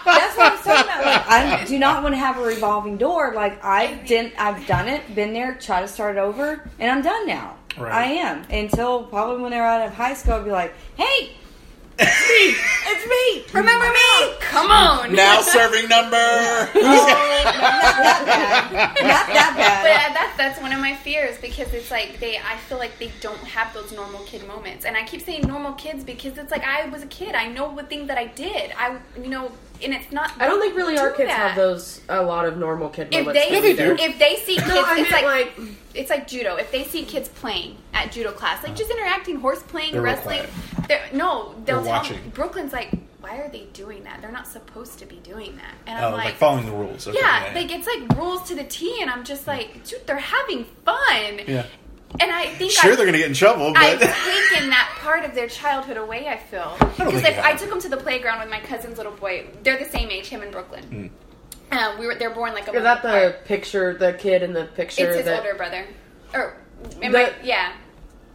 That's 0.05 0.37
what 0.37 0.53
I'm 0.53 0.59
talking 0.59 0.93
about. 0.93 1.05
Like, 1.05 1.29
I 1.29 1.65
do 1.67 1.79
not 1.79 2.03
want 2.03 2.15
to 2.15 2.19
have 2.19 2.39
a 2.39 2.43
revolving 2.43 2.97
door. 2.97 3.33
Like 3.35 3.63
I 3.65 3.95
didn't. 4.07 4.35
I've 4.39 4.67
done 4.67 4.89
it. 4.89 5.15
Been 5.15 5.33
there. 5.33 5.55
Try 5.55 5.81
to 5.81 5.89
start 5.89 6.17
over, 6.19 6.69
and 6.79 6.91
I'm 6.91 7.03
done 7.03 7.27
now. 7.27 7.57
Right. 7.79 7.93
I 7.93 8.05
am 8.15 8.45
until 8.51 9.05
probably 9.05 9.43
when 9.43 9.51
they're 9.53 9.67
out 9.67 9.87
of 9.87 9.95
high 9.95 10.15
school. 10.15 10.35
I'll 10.35 10.45
be 10.45 10.51
like, 10.51 10.75
hey, 10.97 11.31
it's 12.01 12.23
me. 12.29 12.45
It's 12.93 13.05
me. 13.09 13.59
Remember 13.61 13.87
me? 13.87 14.35
Come 14.41 14.71
on, 14.71 15.15
Now 15.15 15.41
serving 15.43 15.89
number. 15.89 16.17
Oh, 16.83 17.07
not 17.47 17.97
that 17.97 18.25
bad. 18.27 19.07
Not 19.07 19.27
that 19.29 19.55
bad. 19.57 20.11
uh, 20.11 20.15
that's 20.15 20.37
that's 20.37 20.61
one 20.61 20.73
of 20.73 20.81
my 20.81 20.95
fears 20.97 21.39
because 21.39 21.73
it's 21.75 21.91
like 21.91 22.19
they 22.21 22.39
I 22.39 22.57
feel 22.69 22.79
like 22.79 22.99
they 22.99 23.11
don't 23.21 23.39
have 23.39 23.73
those 23.75 23.93
normal 23.93 24.21
kid 24.25 24.47
moments, 24.47 24.85
and 24.85 24.97
I 24.97 25.05
keep 25.05 25.21
saying 25.23 25.47
normal 25.47 25.73
kids 25.75 26.05
because 26.05 26.37
it's 26.39 26.51
like 26.51 26.65
I 26.65 26.89
was 26.89 27.03
a 27.03 27.07
kid. 27.07 27.35
I 27.35 27.47
know 27.49 27.69
what 27.71 27.89
thing 27.89 28.07
that 28.09 28.19
I 28.19 28.27
did. 28.27 28.73
I 28.77 28.99
you 29.17 29.29
know, 29.29 29.53
and 29.82 29.94
it's 29.94 30.11
not. 30.12 30.32
I 30.39 30.47
don't 30.47 30.61
think 30.61 30.77
really 30.77 30.98
our 30.98 31.11
kids 31.11 31.28
that. 31.28 31.39
have 31.39 31.57
those 31.57 32.01
a 32.09 32.23
lot 32.23 32.47
of 32.47 32.57
normal 32.59 32.89
kid 32.89 33.09
If 33.12 33.27
moments. 33.27 33.40
they, 33.48 33.55
Yeah, 33.55 33.61
they 33.61 33.74
do. 33.77 33.97
if 33.98 34.19
they 34.19 34.36
see 34.36 34.55
kids, 34.57 34.69
no, 34.69 34.82
I 34.85 34.98
it's 35.01 35.11
meant 35.11 35.24
like, 35.24 35.59
like, 35.59 35.69
it's 35.94 36.11
like 36.11 36.27
judo. 36.28 36.57
If 36.57 36.70
they 36.73 36.85
see 36.85 37.05
kids 37.05 37.28
playing 37.28 37.77
at 37.93 38.12
judo 38.12 38.32
class, 38.32 38.62
like 38.62 38.77
just 38.77 38.90
interacting, 38.90 39.36
horse 39.36 39.62
playing, 39.62 39.93
They're 39.93 40.02
wrestling, 40.02 40.43
they're, 40.89 41.02
no, 41.12 41.55
they'll 41.65 41.65
They're 41.65 41.74
tell 41.77 41.85
watching. 41.85 42.31
Brooklyn's 42.35 42.73
like, 42.73 42.90
why 43.20 43.31
why 43.31 43.36
are 43.39 43.48
they 43.48 43.66
doing 43.74 44.02
that? 44.05 44.20
They're 44.23 44.32
not 44.32 44.47
supposed 44.48 44.98
to 44.98 45.07
be 45.07 45.16
doing 45.16 45.55
that. 45.57 45.74
And 45.86 46.02
Oh, 46.02 46.09
I'm 46.09 46.12
like, 46.15 46.24
like, 46.24 46.35
following 46.36 46.66
the 46.66 46.73
rules. 46.73 47.07
Okay, 47.07 47.19
yeah, 47.20 47.52
like 47.55 47.70
it's 47.70 47.86
like 47.86 48.19
rules 48.19 48.43
to 48.48 48.55
the 48.57 48.65
T, 48.65 48.98
and 49.01 49.11
I'm 49.11 49.24
just 49.24 49.47
like, 49.47 49.85
dude, 49.85 50.05
they're 50.07 50.16
having 50.19 50.65
fun. 50.85 51.40
yeah. 51.47 51.66
And 52.19 52.32
I 52.32 52.47
think 52.55 52.73
Sure, 52.73 52.93
I, 52.93 52.97
they're 52.97 53.07
gonna 53.07 53.19
get 53.19 53.28
in 53.28 53.35
trouble, 53.35 53.73
I've 53.77 54.01
but 54.01 54.09
taken 54.15 54.70
that 54.70 54.97
part 55.01 55.24
of 55.24 55.35
their 55.35 55.47
childhood 55.49 55.97
away. 55.97 56.27
I 56.28 56.37
feel 56.39 56.77
because 56.81 57.23
think 57.23 57.37
like 57.37 57.39
I 57.39 57.55
took 57.57 57.70
them 57.70 57.81
to 57.81 57.89
the 57.89 57.97
playground 57.97 58.41
with 58.41 58.51
my 58.51 58.61
cousin's 58.61 58.97
little 58.97 59.12
boy. 59.12 59.47
They're 59.62 59.78
the 59.78 59.85
same 59.91 60.11
age, 60.11 60.27
him 60.27 60.43
and 60.43 60.51
Brooklyn. 60.51 61.11
Uh, 61.70 61.97
we 62.01 62.07
were 62.07 62.16
they're 62.16 62.35
born 62.35 62.53
like 62.53 62.66
a 62.66 62.73
Is 62.74 62.82
that 62.82 63.03
the 63.03 63.28
apart. 63.28 63.45
picture, 63.45 63.95
the 63.97 64.12
kid 64.15 64.43
in 64.43 64.53
the 64.53 64.65
picture? 64.65 65.07
It's 65.07 65.16
his 65.19 65.24
that, 65.27 65.39
older 65.39 65.55
brother, 65.55 65.87
or 66.35 66.57
am 67.01 67.12
The- 67.12 67.27
I, 67.28 67.32
yeah. 67.45 67.73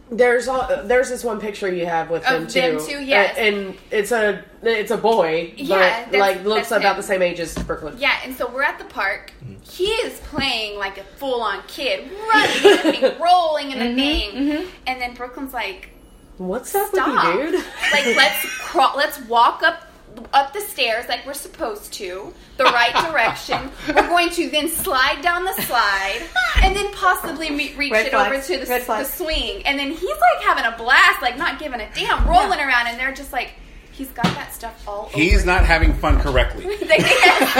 There's 0.08 0.46
all, 0.46 0.68
there's 0.84 1.08
this 1.08 1.24
one 1.24 1.40
picture 1.40 1.72
you 1.72 1.84
have 1.86 2.10
with 2.10 2.24
Of 2.26 2.52
them 2.52 2.74
them 2.76 2.78
too. 2.78 2.86
two, 2.86 3.02
yes. 3.04 3.36
Uh, 3.36 3.40
and 3.40 3.74
it's 3.90 4.12
a 4.12 4.44
it's 4.62 4.92
a 4.92 4.96
boy, 4.96 5.52
Yeah, 5.56 6.06
but 6.10 6.20
like 6.20 6.44
looks 6.44 6.70
about 6.70 6.92
him. 6.92 6.96
the 6.96 7.02
same 7.02 7.22
age 7.22 7.40
as 7.40 7.54
Brooklyn. 7.58 7.96
Yeah, 7.98 8.16
and 8.24 8.34
so 8.36 8.48
we're 8.48 8.62
at 8.62 8.78
the 8.78 8.84
park. 8.84 9.32
Hmm. 9.42 9.54
He 9.68 9.86
is 9.88 10.20
playing 10.20 10.78
like 10.78 10.98
a 10.98 11.02
full 11.02 11.42
on 11.42 11.60
kid, 11.66 12.08
running, 12.32 12.62
jumping, 13.02 13.20
rolling 13.20 13.72
in 13.72 13.78
the 13.80 13.94
thing. 14.00 14.66
And 14.86 15.00
then 15.00 15.14
Brooklyn's 15.14 15.52
like, 15.52 15.90
What's 16.38 16.74
up 16.74 16.88
Stop. 16.92 17.34
with 17.36 17.44
you, 17.46 17.50
dude? 17.58 17.64
like 17.92 18.04
let's 18.16 18.44
crawl, 18.60 18.96
let's 18.96 19.18
walk 19.22 19.62
up 19.64 19.85
up 20.32 20.52
the 20.52 20.60
stairs 20.60 21.08
like 21.08 21.24
we're 21.26 21.34
supposed 21.34 21.92
to, 21.94 22.32
the 22.56 22.64
right 22.64 22.94
direction. 23.10 23.70
We're 23.88 24.08
going 24.08 24.30
to 24.30 24.48
then 24.50 24.68
slide 24.68 25.20
down 25.22 25.44
the 25.44 25.54
slide, 25.62 26.20
and 26.62 26.74
then 26.74 26.92
possibly 26.92 27.50
me- 27.50 27.74
reach 27.76 27.92
Red 27.92 28.06
it 28.06 28.10
flags. 28.12 28.50
over 28.50 28.58
to 28.58 28.64
the, 28.64 28.70
Red 28.70 28.86
the 28.86 29.04
swing. 29.04 29.62
And 29.66 29.78
then 29.78 29.90
he's 29.90 30.02
like 30.02 30.44
having 30.44 30.64
a 30.64 30.76
blast, 30.76 31.22
like 31.22 31.36
not 31.38 31.58
giving 31.58 31.80
a 31.80 31.88
damn, 31.94 32.26
rolling 32.28 32.58
around, 32.60 32.86
and 32.88 32.98
they're 32.98 33.14
just 33.14 33.32
like. 33.32 33.50
He's 33.92 34.10
got 34.10 34.24
that 34.24 34.52
stuff 34.52 34.86
all 34.86 35.06
over. 35.06 35.16
he's 35.16 35.46
not 35.46 35.64
having 35.64 35.94
fun 35.94 36.20
correctly. 36.20 36.64
Like, 36.86 36.98
yes. 36.98 37.56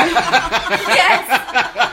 yes. 0.87 1.29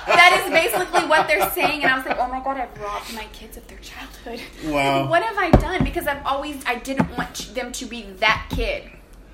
That 0.05 0.43
is 0.43 0.51
basically 0.51 1.07
what 1.07 1.29
they're 1.29 1.49
saying. 1.51 1.81
And 1.83 1.89
I 1.89 1.95
was 1.95 2.05
like, 2.05 2.17
oh 2.19 2.27
my 2.27 2.43
God, 2.43 2.57
I've 2.57 2.77
robbed 2.81 3.13
my 3.13 3.23
kids 3.31 3.55
of 3.55 3.65
their 3.69 3.77
childhood. 3.77 4.41
Wow. 4.65 5.09
What 5.09 5.23
have 5.23 5.37
I 5.37 5.49
done? 5.51 5.85
Because 5.85 6.07
I've 6.07 6.25
always, 6.25 6.61
I 6.65 6.75
didn't 6.75 7.09
want 7.17 7.53
them 7.55 7.71
to 7.71 7.85
be 7.85 8.01
that 8.19 8.47
kid. 8.49 8.83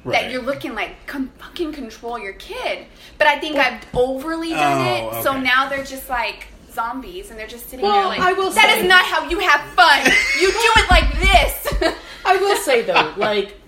Right. 0.03 0.23
That 0.23 0.31
you're 0.31 0.41
looking 0.41 0.75
like, 0.75 1.05
come 1.07 1.29
fucking 1.39 1.73
control 1.73 2.17
your 2.17 2.33
kid. 2.33 2.85
But 3.17 3.27
I 3.27 3.39
think 3.39 3.57
I've 3.57 3.83
overly 3.93 4.51
done 4.51 4.87
Oh, 4.87 5.19
it. 5.19 5.23
So 5.23 5.31
okay. 5.31 5.41
now 5.41 5.67
they're 5.67 5.83
just 5.83 6.09
like 6.09 6.47
zombies 6.71 7.29
and 7.31 7.37
they're 7.39 7.47
just 7.47 7.69
sitting 7.69 7.83
Well, 7.85 8.09
there 8.09 8.19
like, 8.19 8.19
I 8.19 8.33
will 8.33 8.49
that 8.51 8.69
say- 8.69 8.79
is 8.81 8.87
not 8.87 9.03
how 9.05 9.27
you 9.29 9.39
have 9.39 9.61
fun. 9.73 10.05
You 10.39 10.51
do 10.51 10.71
it 10.77 10.89
like 10.89 11.19
this. 11.19 11.95
I 12.25 12.37
will 12.37 12.55
say 12.57 12.83
though, 12.83 13.13
like, 13.17 13.59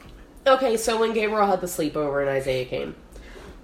okay, 0.47 0.77
so 0.77 0.99
when 0.99 1.13
Gabriel 1.13 1.45
had 1.47 1.59
the 1.61 1.67
sleepover 1.67 2.21
and 2.21 2.29
Isaiah 2.29 2.65
came, 2.65 2.95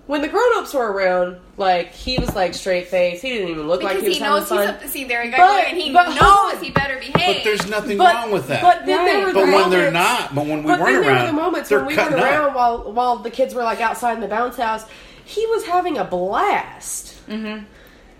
when 0.07 0.21
the 0.21 0.27
grown-ups 0.27 0.73
were 0.73 0.91
around, 0.91 1.37
like 1.57 1.91
he 1.93 2.17
was 2.17 2.33
like 2.35 2.53
straight 2.53 2.87
face. 2.87 3.21
He 3.21 3.29
didn't 3.29 3.49
even 3.49 3.67
look 3.67 3.81
because 3.81 3.95
like 3.95 4.01
he 4.03 4.07
was 4.09 4.17
he 4.17 4.23
having 4.23 4.39
knows 4.39 4.49
fun. 4.49 4.59
he's 4.59 4.67
up 4.69 4.81
to 4.81 4.87
see 4.87 5.03
there 5.03 5.23
you 5.23 5.31
go, 5.31 5.37
But- 5.37 5.67
and 5.67 5.77
he 5.77 5.91
but 5.93 6.15
knows 6.19 6.61
he 6.61 6.71
better 6.71 6.97
behave. 6.97 7.35
But 7.37 7.43
there's 7.43 7.67
nothing 7.69 7.97
But- 7.97 8.15
wrong 8.15 8.31
with 8.31 8.47
that. 8.47 8.61
But 8.61 8.85
then 8.85 9.05
there 9.05 9.17
Right. 9.17 9.27
were 9.27 9.33
But 9.33 9.45
the 9.45 9.51
when 9.51 9.69
they're 9.69 9.91
not, 9.91 10.33
but 10.33 10.45
when 10.45 10.63
we 10.63 10.71
but 10.71 10.79
weren't 10.79 10.93
then 10.93 11.01
there 11.01 11.11
around, 11.11 11.21
were 11.21 11.27
the 11.27 11.33
moments 11.33 11.69
they're 11.69 11.79
when 11.79 11.87
we 11.87 11.95
weren't 11.97 12.13
around 12.13 12.49
up. 12.49 12.55
while 12.55 12.91
while 12.93 13.15
the 13.17 13.29
kids 13.29 13.53
were 13.53 13.63
like 13.63 13.81
outside 13.81 14.13
in 14.13 14.21
the 14.21 14.27
bounce 14.27 14.57
house. 14.57 14.85
He 15.25 15.45
was 15.47 15.65
having 15.65 15.97
a 15.97 16.05
blast. 16.05 17.15
Mm-hmm. 17.29 17.65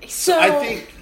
So 0.08 0.38
I 0.38 0.50
think 0.52 0.94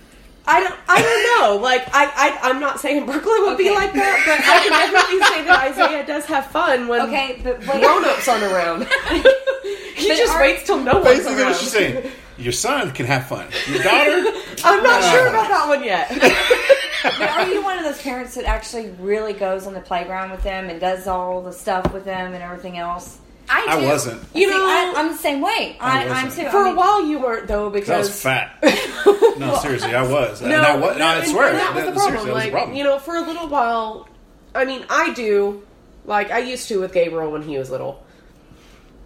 I 0.48 0.62
don't. 0.62 0.76
I 0.88 1.02
don't 1.02 1.42
know. 1.58 1.64
Like 1.64 1.84
I, 1.94 2.06
I, 2.06 2.50
I'm 2.50 2.60
not 2.60 2.80
saying 2.80 3.06
Brooklyn 3.06 3.44
would 3.44 3.58
be 3.58 3.72
like 3.72 3.94
that, 3.94 4.24
but 4.26 4.40
I 4.46 4.60
can 4.62 4.72
definitely 4.72 5.26
say 5.28 5.44
that 5.46 5.72
Isaiah 5.72 6.06
does 6.06 6.26
have 6.26 6.48
fun 6.48 6.88
when 6.88 7.02
Okay, 7.02 7.42
but 7.44 7.60
wait. 7.66 7.82
grown-ups 7.82 8.28
aren't 8.28 8.44
around. 8.44 8.82
he 9.96 10.08
But 10.10 10.18
just 10.18 10.34
are- 10.34 10.42
waits 10.42 10.64
till 10.66 10.80
no 10.80 10.94
one's 11.00 11.06
basically 11.06 11.36
around. 11.42 11.52
what 11.52 11.60
she's 11.60 11.72
saying. 11.72 12.12
Your 12.38 12.52
son 12.52 12.92
can 12.92 13.06
have 13.06 13.28
fun. 13.28 13.48
Your 13.68 13.82
daughter, 13.82 14.12
I'm 14.66 14.84
not 14.84 15.02
uh, 15.02 15.12
sure 15.12 15.28
about 15.28 15.48
that 15.50 15.66
one 15.68 15.84
yet. 15.84 16.12
But 17.06 17.30
are 17.30 17.48
you 17.48 17.62
one 17.64 17.78
of 17.78 17.84
those 17.84 18.02
parents 18.02 18.34
that 18.34 18.46
actually 18.46 18.90
really 19.00 19.34
goes 19.34 19.68
on 19.68 19.76
the 19.76 19.80
playground 19.80 20.32
with 20.32 20.42
them 20.42 20.70
and 20.72 20.80
does 20.82 21.06
all 21.06 21.40
the 21.44 21.54
stuff 21.54 21.94
with 21.94 22.04
them 22.04 22.34
and 22.34 22.42
everything 22.42 22.80
else? 22.80 23.20
I, 23.50 23.66
I 23.70 23.86
wasn't. 23.86 24.22
You 24.34 24.48
See, 24.50 24.58
know, 24.58 24.64
I, 24.66 24.94
I'm 24.96 25.08
the 25.12 25.18
same 25.18 25.42
way. 25.42 25.78
I, 25.80 26.08
I 26.08 26.10
I'm 26.22 26.32
too. 26.32 26.50
for 26.50 26.58
I 26.58 26.62
a 26.62 26.64
mean, 26.66 26.76
while 26.76 27.06
you 27.06 27.20
weren't 27.20 27.48
though 27.48 27.70
because 27.70 27.90
I 27.90 27.98
was 28.00 28.22
fat. 28.22 28.58
No, 29.38 29.58
seriously, 29.58 29.94
I 29.94 30.02
was. 30.10 30.42
and 30.42 30.54
I, 30.54 30.78
wa- 30.78 30.94
no, 30.94 31.06
I 31.06 31.16
and- 31.18 31.28
swear. 31.28 31.50
and 31.50 31.58
that 31.58 31.76
was 31.76 31.86
the 31.86 31.92
problem. 31.92 32.14
that 32.14 32.20
was 32.20 32.26
the 32.26 32.34
Like 32.34 32.52
problem. 32.54 32.78
you 32.78 32.84
know, 32.86 33.00
for 33.00 33.16
a 33.18 33.22
little 33.22 33.48
while, 33.50 34.08
I 34.56 34.64
mean, 34.66 34.86
I 34.90 35.14
do. 35.14 35.62
Like 36.06 36.32
I 36.32 36.40
used 36.40 36.68
to 36.70 36.80
with 36.80 36.94
Gabriel 36.94 37.32
when 37.32 37.42
he 37.42 37.58
was 37.58 37.70
little. 37.70 38.05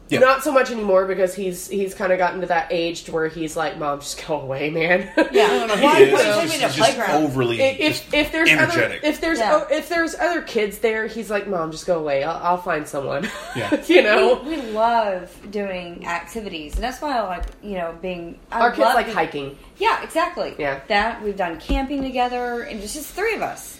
Yeah. 0.10 0.20
Not 0.20 0.44
so 0.44 0.52
much 0.52 0.72
anymore 0.72 1.06
because 1.06 1.36
he's 1.36 1.68
he's 1.68 1.94
kind 1.94 2.12
of 2.12 2.18
gotten 2.18 2.42
to 2.42 2.48
that 2.48 2.68
age 2.72 3.04
to 3.04 3.12
where 3.12 3.28
he's 3.28 3.56
like, 3.56 3.78
"Mom, 3.78 4.00
just 4.00 4.26
go 4.28 4.42
away, 4.42 4.70
man." 4.72 5.10
Yeah. 5.32 5.48
No, 5.48 5.66
no, 5.68 5.76
he 5.78 5.84
Why- 5.84 6.00
is. 6.00 6.14
why 6.14 6.24
He's 6.24 6.34
should 6.34 6.36
we 6.50 6.56
in 6.58 6.62
a 6.64 6.68
he's 6.68 6.76
just 6.76 6.78
playground? 6.80 7.24
overly 7.24 7.62
if 7.62 7.78
just 8.02 8.14
if 8.14 8.32
there's 8.32 8.50
other 8.52 9.00
if 9.04 9.22
there's 9.22 9.40
Yeah. 9.40 9.66
oh, 9.70 9.74
if 9.74 9.88
there's 9.88 10.16
other 10.16 10.42
kids 10.42 10.80
there, 10.80 11.08
he's 11.08 11.30
like, 11.30 11.48
"Mom, 11.48 11.72
just 11.72 11.86
go 11.86 12.00
away. 12.00 12.24
I'll, 12.24 12.38
I'll 12.44 12.58
find 12.62 12.88
someone." 12.88 13.30
Yeah. 13.56 13.84
you 13.88 14.02
know, 14.02 14.42
we, 14.44 14.58
we 14.58 14.62
love 14.72 15.36
doing 15.52 16.06
activities, 16.08 16.76
and 16.76 16.84
that's 16.84 17.02
why 17.02 17.18
I 17.18 17.22
like 17.22 17.46
you 17.62 17.76
know 17.78 17.96
being. 18.02 18.40
I 18.52 18.62
our 18.62 18.72
kids 18.72 18.82
like 18.96 19.06
being- 19.06 19.16
hiking. 19.18 19.58
Yeah, 19.78 20.04
exactly. 20.04 20.56
Yeah. 20.60 20.82
that 20.90 21.22
we've 21.24 21.38
done 21.38 21.58
camping 21.60 22.02
together, 22.04 22.64
and 22.64 22.82
it's 22.82 22.94
just 22.94 23.14
three 23.14 23.36
of 23.36 23.42
us. 23.42 23.79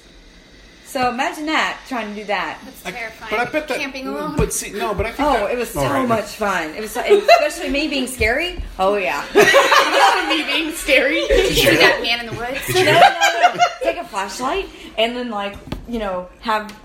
So 0.90 1.08
imagine 1.12 1.46
that 1.46 1.80
trying 1.88 2.16
to 2.16 2.20
do 2.20 2.26
that. 2.26 2.58
It's 2.68 2.84
I- 2.84 2.90
terrifying. 2.90 3.30
but 3.30 3.40
I 3.40 3.46
bet 3.46 3.68
that. 3.68 3.78
camping 3.78 4.08
alone. 4.08 4.36
But 4.36 4.52
see, 4.52 4.72
no, 4.72 4.96
but 4.96 5.06
I 5.06 5.12
think. 5.12 5.20
Oh, 5.30 5.34
that- 5.34 5.52
it 5.54 5.58
was 5.60 5.70
so 5.70 5.82
all 5.82 5.90
right. 5.94 6.08
much 6.08 6.26
fun. 6.36 6.72
It 6.74 6.82
was, 6.82 6.90
so, 6.90 7.02
especially 7.02 7.70
me 7.70 7.88
being 7.88 8.08
scary. 8.08 8.64
Oh 8.80 8.96
yeah. 8.96 9.24
Me 10.30 10.44
being 10.44 10.72
scary. 10.74 11.28
Did 11.28 11.50
you 11.56 11.56
see 11.56 11.76
that 11.78 12.02
man 12.02 12.22
in 12.22 12.26
the 12.34 12.40
woods? 12.40 12.66
Did 12.68 12.76
you- 12.78 12.86
no, 12.86 13.00
no, 13.00 13.54
no. 13.56 13.64
Take 13.84 13.98
a 13.98 14.04
flashlight 14.04 14.68
and 14.98 15.16
then 15.16 15.30
like 15.30 15.56
you 15.88 16.00
know 16.00 16.28
have 16.42 16.72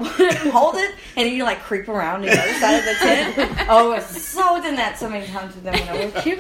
hold 0.53 0.75
it 0.77 0.95
and 1.17 1.29
you 1.31 1.45
like 1.45 1.61
creep 1.63 1.89
around 1.89 2.23
the 2.23 2.31
other 2.31 2.53
side 2.55 2.79
of 2.81 2.85
the 2.85 2.95
tent. 2.95 3.67
Oh, 3.71 3.93
I 3.93 4.01
so 4.01 4.61
done 4.63 4.77
that 4.77 4.99
so 4.99 5.09
many 5.09 5.27
times 5.29 5.55
with 5.55 5.65
them 5.65 5.75
when 5.75 5.89
I 5.89 6.05
was 6.13 6.23
cute. 6.23 6.39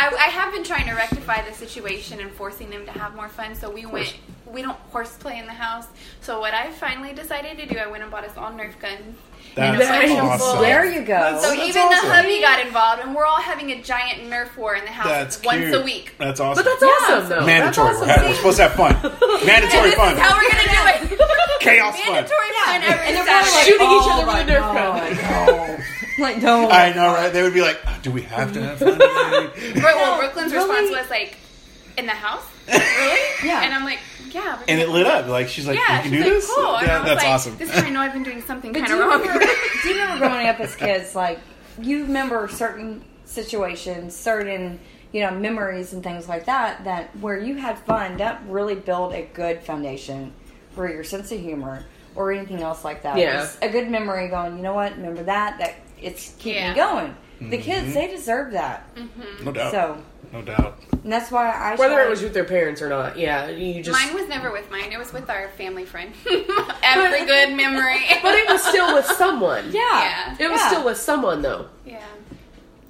I, 0.00 0.08
I 0.14 0.28
have 0.30 0.52
been 0.52 0.64
trying 0.64 0.86
to 0.86 0.94
rectify 0.94 1.42
the 1.46 1.52
situation 1.54 2.20
and 2.20 2.30
forcing 2.30 2.70
them 2.70 2.86
to 2.86 2.92
have 2.92 3.14
more 3.14 3.28
fun. 3.28 3.54
So 3.54 3.70
we 3.70 3.84
went. 3.86 4.14
We 4.46 4.62
don't 4.62 4.78
horseplay 4.90 5.38
in 5.38 5.46
the 5.46 5.52
house. 5.52 5.86
So 6.22 6.40
what 6.40 6.54
I 6.54 6.72
finally 6.72 7.12
decided 7.12 7.56
to 7.58 7.66
do, 7.66 7.78
I 7.78 7.86
went 7.86 8.02
and 8.02 8.10
bought 8.10 8.24
us 8.24 8.36
all 8.36 8.50
Nerf 8.50 8.76
guns. 8.80 9.14
That's 9.54 9.78
Nice. 9.88 10.18
awesome. 10.18 10.62
There 10.62 10.84
you 10.90 11.02
go. 11.02 11.38
So 11.40 11.54
That's 11.54 11.68
even 11.68 11.82
awesome. 11.82 12.08
the 12.08 12.14
hubby 12.14 12.40
got 12.40 12.64
involved, 12.66 13.02
and 13.02 13.14
we're 13.14 13.26
all 13.26 13.40
having 13.40 13.70
a 13.70 13.80
giant 13.82 14.22
Nerf 14.28 14.56
war 14.56 14.74
in 14.74 14.84
the 14.84 14.90
house 14.90 15.06
That's 15.06 15.42
once 15.44 15.60
cute. 15.66 15.74
a 15.74 15.82
week. 15.82 16.14
That's 16.18 16.40
awesome. 16.40 16.64
But 16.64 16.70
that's 16.70 16.82
Yeah. 16.82 17.14
awesome, 17.14 17.28
though. 17.28 17.46
mandatory. 17.46 17.88
That's 17.94 18.00
We're, 18.00 18.10
awesome. 18.10 18.24
we're 18.26 18.34
supposed 18.36 18.56
to 18.56 18.62
have 18.68 18.74
fun. 18.74 18.94
And 19.40 19.46
Mandatory 19.46 19.90
this 19.90 19.94
fun. 19.94 20.12
is 20.14 20.18
how 20.20 20.36
we're 20.36 20.50
gonna 20.50 21.08
do 21.08 21.14
it. 21.14 21.20
Chaos 21.60 21.96
fun. 22.00 22.12
Mandatory 22.12 22.50
fun 22.64 22.82
every 22.82 23.06
and 23.06 23.16
they're 23.16 23.24
Saturday. 23.26 23.54
like, 23.56 23.64
Shooting 23.64 23.86
each 23.86 24.02
oh 24.04 24.10
other 24.12 24.26
with 24.26 24.48
a 24.48 24.58
oh 24.58 24.74
Nerf 24.74 25.76
gun. 25.76 25.84
God, 26.20 26.42
no. 26.42 26.62
Like 26.66 26.66
no. 26.66 26.70
I 26.70 26.92
know, 26.94 27.14
right? 27.14 27.32
They 27.32 27.42
would 27.42 27.54
be 27.54 27.62
like, 27.62 27.78
"Do 28.02 28.10
we 28.10 28.22
have 28.22 28.52
to 28.52 28.62
have 28.62 28.78
fun 28.78 28.92
today?" 28.92 29.72
Bro- 29.80 29.82
well, 29.82 30.18
Brooklyn's 30.18 30.52
really? 30.52 30.68
response 30.84 31.00
was 31.02 31.10
like, 31.10 31.36
"In 31.98 32.06
the 32.06 32.12
house, 32.12 32.44
really?" 32.68 33.20
Yeah. 33.44 33.62
And 33.62 33.74
I'm 33.74 33.84
like, 33.84 33.98
"Yeah." 34.30 34.58
and 34.68 34.80
it 34.80 34.88
lit 34.90 35.06
up. 35.06 35.26
Like 35.26 35.48
she's 35.48 35.66
like, 35.66 35.76
Yeah, 35.78 36.04
"You 36.04 36.10
can 36.10 36.12
she's 36.12 36.24
do 36.24 36.30
like, 36.30 36.40
this." 36.42 36.50
Cool. 36.54 36.76
And 36.76 36.90
I 36.90 36.94
Yeah, 36.94 36.98
was 37.00 37.08
that's 37.08 37.22
like, 37.24 37.32
awesome. 37.32 37.56
This 37.58 37.68
is 37.70 37.74
how 37.80 37.86
I 37.86 37.90
know 37.90 38.00
I've 38.00 38.12
been 38.12 38.22
doing 38.22 38.42
something 38.42 38.72
kind 38.72 38.86
of 38.92 38.98
wrong. 38.98 39.20
remember, 39.20 39.44
do 39.82 39.88
you 39.88 39.94
remember 40.00 40.26
growing 40.28 40.46
up 40.48 40.60
as 40.60 40.76
kids, 40.76 41.14
like 41.14 41.38
you 41.80 42.02
remember 42.04 42.46
certain 42.48 43.04
situations, 43.24 44.14
certain 44.14 44.78
you 45.12 45.22
know 45.22 45.30
memories 45.32 45.92
and 45.92 46.02
things 46.02 46.28
like 46.28 46.44
that, 46.46 46.84
that 46.84 47.16
where 47.18 47.38
you 47.38 47.56
had 47.56 47.78
fun, 47.80 48.16
that 48.18 48.42
really 48.46 48.74
built 48.74 49.12
a 49.14 49.22
good 49.34 49.62
foundation 49.62 50.32
for 50.74 50.88
your 50.92 51.02
sense 51.04 51.32
of 51.32 51.40
humor 51.40 51.84
or 52.14 52.32
anything 52.32 52.60
else 52.60 52.84
like 52.84 53.02
that. 53.02 53.16
Yeah. 53.16 53.42
It's 53.44 53.56
a 53.62 53.68
good 53.68 53.88
memory 53.90 54.28
going. 54.28 54.56
You 54.56 54.62
know 54.62 54.74
what? 54.74 54.96
Remember 54.96 55.22
that? 55.24 55.58
That 55.58 55.74
it's 56.02 56.34
keeping 56.38 56.62
Yeah. 56.62 56.74
going. 56.74 57.16
The 57.40 57.46
Mm-hmm. 57.56 57.62
kids, 57.62 57.94
they 57.94 58.06
deserve 58.06 58.52
that. 58.52 58.86
no 59.42 59.50
doubt. 59.52 59.70
So, 59.72 60.02
no 60.32 60.42
doubt. 60.42 60.78
and 61.02 61.10
that's 61.10 61.30
why 61.30 61.50
I 61.50 61.74
Whether 61.76 61.94
try- 61.94 62.04
it 62.04 62.10
was 62.10 62.22
with 62.22 62.34
their 62.34 62.44
parents 62.44 62.82
or 62.82 62.88
not, 62.90 63.16
yeah, 63.18 63.48
you 63.48 63.82
just. 63.82 63.98
Mine 63.98 64.14
was 64.14 64.28
never 64.28 64.52
with 64.52 64.70
mine. 64.70 64.92
It 64.92 64.98
was 64.98 65.12
with 65.12 65.30
our 65.30 65.48
family 65.56 65.86
friend. 65.86 66.12
Every 66.82 67.24
good 67.26 67.54
memory. 67.56 68.00
but 68.22 68.34
it 68.34 68.48
was 68.48 68.62
still 68.62 68.94
with 68.94 69.06
someone. 69.06 69.64
yeah, 69.72 69.80
Yeah. 69.80 70.36
It 70.38 70.50
was 70.50 70.60
yeah. 70.60 70.68
still 70.68 70.84
with 70.84 70.98
someone 70.98 71.40
though. 71.42 71.68
yeah. 71.86 72.02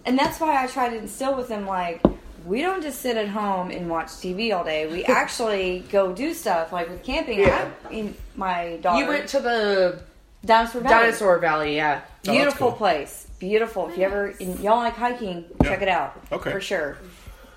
And 0.06 0.18
that's 0.18 0.40
why 0.40 0.62
I 0.62 0.66
try 0.66 0.88
to 0.88 0.96
instill 0.96 1.36
with 1.36 1.48
them 1.48 1.66
like 1.66 2.02
we 2.46 2.62
don't 2.62 2.82
just 2.82 3.00
sit 3.02 3.16
at 3.18 3.28
home 3.28 3.70
and 3.70 3.88
watch 3.88 4.08
TV 4.08 4.52
all 4.56 4.64
day. 4.64 4.86
We 4.90 5.04
actually 5.22 5.84
go 5.92 6.12
do 6.12 6.32
stuff 6.34 6.72
like 6.72 6.88
with 6.88 7.04
camping. 7.04 7.38
Yeah. 7.40 7.70
I, 7.88 8.12
my 8.34 8.78
daughter, 8.82 9.02
You 9.02 9.08
went 9.08 9.28
to 9.28 9.40
the 9.40 10.02
Dinosaur 10.44 10.80
Valley. 10.80 10.94
Dinosaur 11.04 11.38
Valley, 11.38 11.76
yeah. 11.76 12.00
Oh, 12.28 12.32
Beautiful 12.32 12.68
cool. 12.68 12.76
place. 12.76 13.26
Beautiful. 13.38 13.88
If 13.88 13.96
you 13.96 14.04
ever 14.04 14.34
and 14.40 14.60
y'all 14.60 14.76
like 14.76 14.94
hiking, 14.96 15.44
Yeah. 15.62 15.68
check 15.70 15.82
it 15.82 15.88
out. 15.88 16.20
Okay. 16.30 16.50
for 16.52 16.60
sure. 16.60 16.98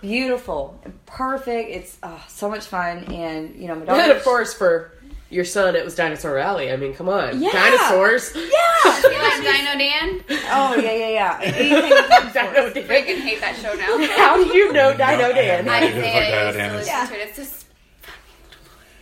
Beautiful, 0.02 0.80
perfect. 1.06 1.70
It's 1.70 1.98
oh, 2.04 2.22
so 2.28 2.50
much 2.50 2.66
fun, 2.66 3.06
and 3.06 3.56
you 3.56 3.68
know 3.68 3.76
my 3.76 3.82
And 3.82 3.88
daughter. 3.88 4.14
of 4.16 4.24
course, 4.24 4.54
for 4.54 4.92
your 5.30 5.46
son, 5.46 5.76
it 5.78 5.84
was 5.86 5.96
Dinosaur 5.96 6.34
Valley. 6.36 6.72
I 6.72 6.76
mean, 6.78 6.94
come 6.94 7.08
on, 7.10 7.42
Yeah. 7.42 7.52
dinosaurs. 7.52 8.32
yeah. 8.36 8.42
I 8.86 9.02
feel 9.02 9.12
like 9.22 9.58
Dino 9.58 9.78
Dan? 9.78 10.24
Oh 10.52 10.76
yeah, 10.76 10.92
yeah, 10.94 11.10
yeah. 11.10 11.40
Anything 11.44 11.90
with. 11.90 12.34
Dino 12.34 12.70
Dan. 12.74 12.84
Freaking 12.88 13.20
hate 13.22 13.40
that 13.42 13.56
show 13.62 13.74
now. 13.76 13.98
How 14.18 14.36
do 14.44 14.50
you 14.58 14.74
know 14.74 14.92
Dino 14.92 15.18
no, 15.18 15.34
Dan? 15.34 15.66
have 15.66 15.68
I 15.68 15.80
no 15.80 15.86
used 15.88 15.98
idea 15.98 16.14
to, 16.14 16.20
what 16.34 16.44
I 16.44 16.52
Dino 16.52 16.54
used 16.54 16.58
Dan 16.58 16.72
to 16.72 16.80
is. 16.80 16.88
listen 16.88 17.08
to 17.08 17.14
it. 17.22 17.28
It's 17.30 17.38
just. 17.38 17.66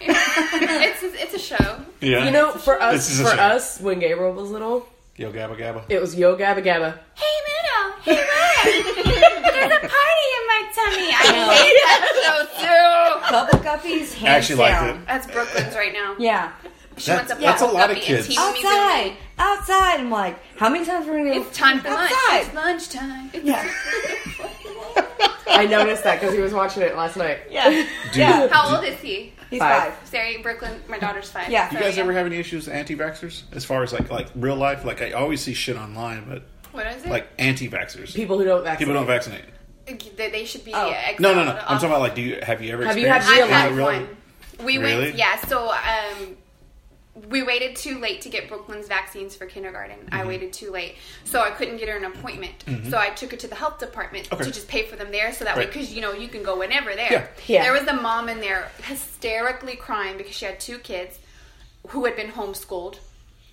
it's 0.02 1.04
it's 1.04 1.34
a 1.34 1.40
show. 1.40 1.82
Yeah. 2.00 2.26
You 2.26 2.32
know, 2.32 2.52
for 2.52 2.82
us, 2.82 2.94
This 2.94 3.12
is 3.12 3.20
a 3.22 3.24
for 3.24 3.36
show. 3.36 3.42
us, 3.42 3.80
when 3.80 4.00
Gabriel 4.00 4.34
was 4.34 4.50
little, 4.50 4.88
Yo 5.18 5.32
Gabba 5.32 5.56
Gabba. 5.58 5.84
it 5.90 6.00
was 6.02 6.16
Yo 6.16 6.36
Gabba 6.36 6.64
Gabba. 6.64 6.98
Hey 7.16 7.38
Muno, 7.46 7.96
hey 8.02 8.16
Red, 8.16 9.44
there's 9.44 9.72
a 9.72 9.80
party 9.80 10.28
in 10.38 10.44
my 10.48 10.62
tummy. 10.74 11.10
I 11.12 11.24
hate 11.54 11.78
that 11.84 12.02
show 12.24 12.40
too. 12.62 13.32
Bubble 13.32 13.60
guppies, 13.60 14.14
hands 14.14 14.24
I 14.24 14.28
actually 14.30 14.56
liked 14.58 14.80
down. 14.82 14.90
it. 15.02 15.06
That's 15.08 15.28
Brooklyn's 15.28 15.76
right 15.76 15.94
now. 15.94 16.16
Yeah. 16.18 16.52
She 16.98 17.08
That- 17.12 17.18
wants 17.18 17.32
a 17.32 17.36
that's 17.36 17.62
a 17.62 17.66
bubble 17.66 17.80
lot 17.80 17.90
of 17.92 17.98
guppy 17.98 18.08
and 18.08 18.18
kids. 18.18 18.28
tease 18.28 18.38
me 18.38 18.44
Outside, 18.44 19.04
doing- 19.04 19.18
outside. 19.40 20.00
I'm 20.00 20.12
like, 20.12 20.38
how 20.58 20.70
many 20.70 20.86
times 20.86 21.08
are 21.08 21.12
we 21.12 21.18
gonna 21.20 21.36
go 21.36 21.42
It's 21.48 21.58
time 21.58 21.80
for 21.82 21.90
lunch. 21.90 22.12
outside? 22.12 22.42
It's 22.46 22.54
lunchtime. 22.56 23.32
Yeah. 23.44 23.72
I 25.48 25.66
noticed 25.66 26.04
that 26.06 26.20
because 26.20 26.34
he 26.36 26.42
was 26.42 26.54
watching 26.54 26.82
it 26.84 26.96
last 26.96 27.18
night. 27.18 27.40
Yeah. 27.50 27.86
Yeah. 28.14 28.48
How 28.48 28.76
old 28.76 28.86
is 28.86 28.98
he? 29.00 29.34
He's 29.52 29.60
Five. 29.60 29.94
five. 29.94 30.08
Sorry, 30.08 30.38
Brooklyn. 30.42 30.82
My 30.88 30.98
daughter's 30.98 31.30
five. 31.30 31.50
Yeah. 31.50 31.66
You 31.66 31.72
Sorry, 31.78 31.84
guys 31.84 31.98
ever 32.00 32.14
have 32.14 32.26
any 32.26 32.38
issues 32.38 32.66
with 32.66 32.74
anti-vaxxers 32.76 33.44
as 33.54 33.64
far 33.66 33.84
as 33.84 33.92
like 33.94 34.10
like 34.10 34.28
real 34.34 34.56
life? 34.56 34.84
Like 34.86 35.02
I 35.04 35.12
always 35.12 35.42
see 35.42 35.54
shit 35.54 35.76
online, 35.78 36.24
but 36.28 36.44
What 36.72 36.88
is 36.88 37.04
it? 37.04 37.10
like 37.10 37.28
anti-vaxxers, 37.38 38.16
People 38.16 38.38
who 38.40 38.46
don't 38.46 38.64
vaccinate. 38.64 38.80
people 38.80 38.94
don't 38.94 39.08
vaccinate. 39.08 39.44
they, 40.18 40.30
they 40.32 40.46
should 40.46 40.64
be 40.66 40.72
Oh. 40.74 40.94
No, 41.20 41.34
no, 41.36 41.44
no. 41.44 41.52
I'm 41.52 41.76
talking 41.78 41.90
about 41.90 42.00
like, 42.00 42.16
do 42.16 42.22
you 42.22 42.40
have 42.42 42.62
you 42.64 42.72
ever 42.74 42.86
Have 42.86 42.98
you 42.98 43.08
had 43.08 43.18
experienced 43.18 43.54
I 43.54 43.66
real 43.68 43.76
real 43.76 43.86
life? 43.86 44.08
one. 44.58 44.66
We 44.66 44.78
Really? 44.78 45.04
went, 45.06 45.16
yeah. 45.18 45.36
So 45.42 45.70
um, 45.70 46.38
we 47.30 47.44
waited 47.44 47.76
too 47.76 48.00
late 48.00 48.22
to 48.22 48.30
get 48.30 48.48
Brooklyn's 48.48 48.88
vaccines 48.88 49.36
for 49.36 49.46
kindergarten. 49.46 49.98
Mm-hmm. 49.98 50.16
I 50.16 50.26
waited 50.26 50.54
too 50.54 50.72
late, 50.72 50.96
so 51.24 51.42
I 51.42 51.52
couldn't 51.52 51.78
get 51.78 51.88
her 51.90 51.98
an 51.98 52.06
appointment. 52.06 52.64
So 52.90 52.98
I 52.98 53.10
took 53.10 53.32
her 53.32 53.38
to 53.38 53.48
the 53.48 53.56
health 53.56 53.80
department 53.80 54.32
Okay. 54.32 54.44
to 54.46 54.52
just 54.52 54.68
pay 54.68 54.86
for 54.86 54.96
them 54.96 55.12
there, 55.12 55.32
so 55.34 55.46
that 55.46 55.56
way, 55.58 55.66
because 55.66 55.94
you 55.94 56.02
know 56.02 56.14
you 56.14 56.28
can 56.28 56.44
go 56.44 56.58
whenever 56.58 56.96
there. 56.96 57.12
Yeah. 57.12 57.28
Yeah. 57.48 57.64
There 57.64 57.74
was 57.74 57.88
a 57.88 57.94
mom 57.94 58.30
in 58.30 58.40
there 58.40 58.72
hysterically 58.84 59.76
crying 59.76 60.18
because 60.18 60.36
she 60.36 60.46
had 60.46 60.60
two 60.60 60.78
kids 60.80 61.20
who 61.90 62.06
had 62.06 62.16
been 62.16 62.30
homeschooled. 62.32 62.98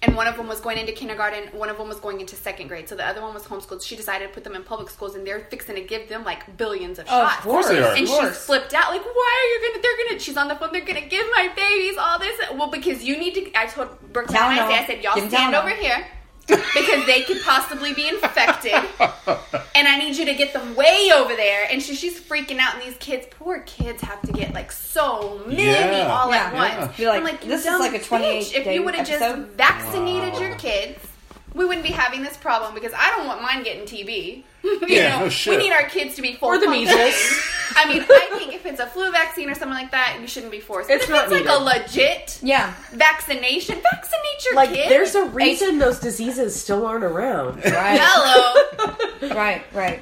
And 0.00 0.14
one 0.14 0.28
of 0.28 0.36
them 0.36 0.46
was 0.46 0.60
going 0.60 0.78
into 0.78 0.92
kindergarten, 0.92 1.48
one 1.58 1.68
of 1.68 1.76
them 1.76 1.88
was 1.88 1.98
going 1.98 2.20
into 2.20 2.36
second 2.36 2.68
grade. 2.68 2.88
So 2.88 2.94
the 2.94 3.04
other 3.04 3.20
one 3.20 3.34
was 3.34 3.42
homeschooled. 3.42 3.82
She 3.84 3.96
decided 3.96 4.28
to 4.28 4.32
put 4.32 4.44
them 4.44 4.54
in 4.54 4.62
public 4.62 4.90
schools, 4.90 5.16
and 5.16 5.26
they're 5.26 5.40
fixing 5.50 5.74
to 5.74 5.80
give 5.80 6.08
them 6.08 6.22
like 6.22 6.56
billions 6.56 7.00
of 7.00 7.06
Of 7.06 7.10
shots. 7.10 7.42
course 7.42 7.66
they 7.68 7.82
are. 7.82 7.94
And 7.96 8.02
Of 8.04 8.08
she 8.08 8.14
course. 8.14 8.46
flipped 8.46 8.74
out, 8.74 8.92
like, 8.92 9.04
why 9.04 9.34
are 9.42 9.48
you 9.64 9.68
gonna? 9.72 9.82
They're 9.82 10.06
gonna. 10.06 10.20
She's 10.20 10.36
on 10.36 10.46
the 10.46 10.54
phone. 10.54 10.70
They're 10.72 10.84
gonna 10.84 11.00
give 11.08 11.26
my 11.34 11.48
babies 11.56 11.96
all 11.98 12.18
this. 12.20 12.38
Well, 12.54 12.70
because 12.70 13.02
you 13.02 13.18
need 13.18 13.34
to. 13.34 13.52
I 13.58 13.66
told 13.66 13.88
Brooklyn 14.12 14.36
and 14.38 14.60
I, 14.60 14.82
I 14.82 14.86
said, 14.86 15.02
y'all 15.02 15.16
Give 15.16 15.24
'em 15.24 15.30
stand 15.30 15.56
over 15.56 15.70
here 15.70 16.06
because 16.48 17.06
they 17.06 17.22
could 17.26 17.42
possibly 17.42 17.92
be 17.94 18.08
infected, 18.08 18.72
and 18.72 19.86
I 19.88 19.98
need 19.98 20.16
you 20.16 20.24
to 20.26 20.34
get 20.34 20.52
them 20.52 20.74
way 20.74 21.10
over 21.14 21.36
there. 21.36 21.66
And 21.70 21.82
she, 21.82 21.94
she's 21.94 22.18
freaking 22.20 22.58
out, 22.58 22.74
and 22.74 22.82
these 22.82 22.96
kids, 22.98 23.26
poor 23.30 23.60
kids, 23.60 24.02
have 24.02 24.20
to 24.22 24.32
get 24.32 24.54
like 24.54 24.72
so 24.72 25.42
many 25.46 25.64
Yeah. 25.64 26.08
all 26.10 26.32
at 26.32 26.54
once. 26.54 26.96
Be 26.96 27.06
like, 27.06 27.18
I'm 27.18 27.24
like, 27.24 27.42
you 27.44 27.50
this 27.50 27.60
is 27.60 27.66
dumb 27.66 27.80
like 27.80 27.94
a 27.94 28.02
28. 28.04 28.54
If 28.54 28.66
you 28.66 28.82
would 28.82 28.94
have 28.94 29.06
just 29.06 29.38
vaccinated 29.52 30.34
Wow. 30.34 30.40
your 30.40 30.54
kids. 30.56 30.98
We 31.58 31.64
wouldn't 31.66 31.84
be 31.84 31.92
having 31.92 32.22
this 32.22 32.36
problem 32.36 32.72
because 32.72 32.92
I 32.96 33.10
don't 33.10 33.26
want 33.26 33.42
mine 33.42 33.62
getting 33.64 33.82
TB. 33.84 34.44
You 34.64 34.78
Yeah, 34.88 35.18
know, 35.18 35.24
no 35.24 35.28
shit. 35.28 35.56
We 35.56 35.64
need 35.64 35.72
our 35.72 35.84
kids 35.88 36.14
to 36.16 36.22
be 36.22 36.34
full 36.34 36.48
Or 36.50 36.58
the 36.58 36.66
functioning. 36.66 36.96
measles. 37.04 37.40
I 37.76 37.88
mean, 37.88 38.02
I 38.02 38.28
think 38.38 38.54
if 38.54 38.66
it's 38.66 38.80
a 38.80 38.86
flu 38.86 39.10
vaccine 39.12 39.48
or 39.48 39.54
something 39.54 39.70
like 39.78 39.90
that, 39.92 40.18
you 40.20 40.26
shouldn't 40.26 40.50
be 40.52 40.60
forced. 40.60 40.88
But 40.88 40.96
It's 40.96 41.04
if 41.04 41.10
not 41.10 41.24
it's 41.24 41.32
like 41.32 41.44
a 41.46 41.64
needed. 41.64 41.82
legit 41.82 42.38
Yeah. 42.42 42.72
vaccination, 42.92 43.76
vaccinate 43.80 44.44
your 44.46 44.54
Like, 44.56 44.70
kid. 44.70 44.90
there's 44.90 45.14
a 45.14 45.24
reason 45.26 45.78
those 45.78 45.98
diseases 46.00 46.60
still 46.60 46.84
aren't 46.86 47.04
around. 47.04 47.62
Right. 47.64 48.00
Hello. 48.02 49.34
right. 49.34 49.62
Right. 49.72 50.00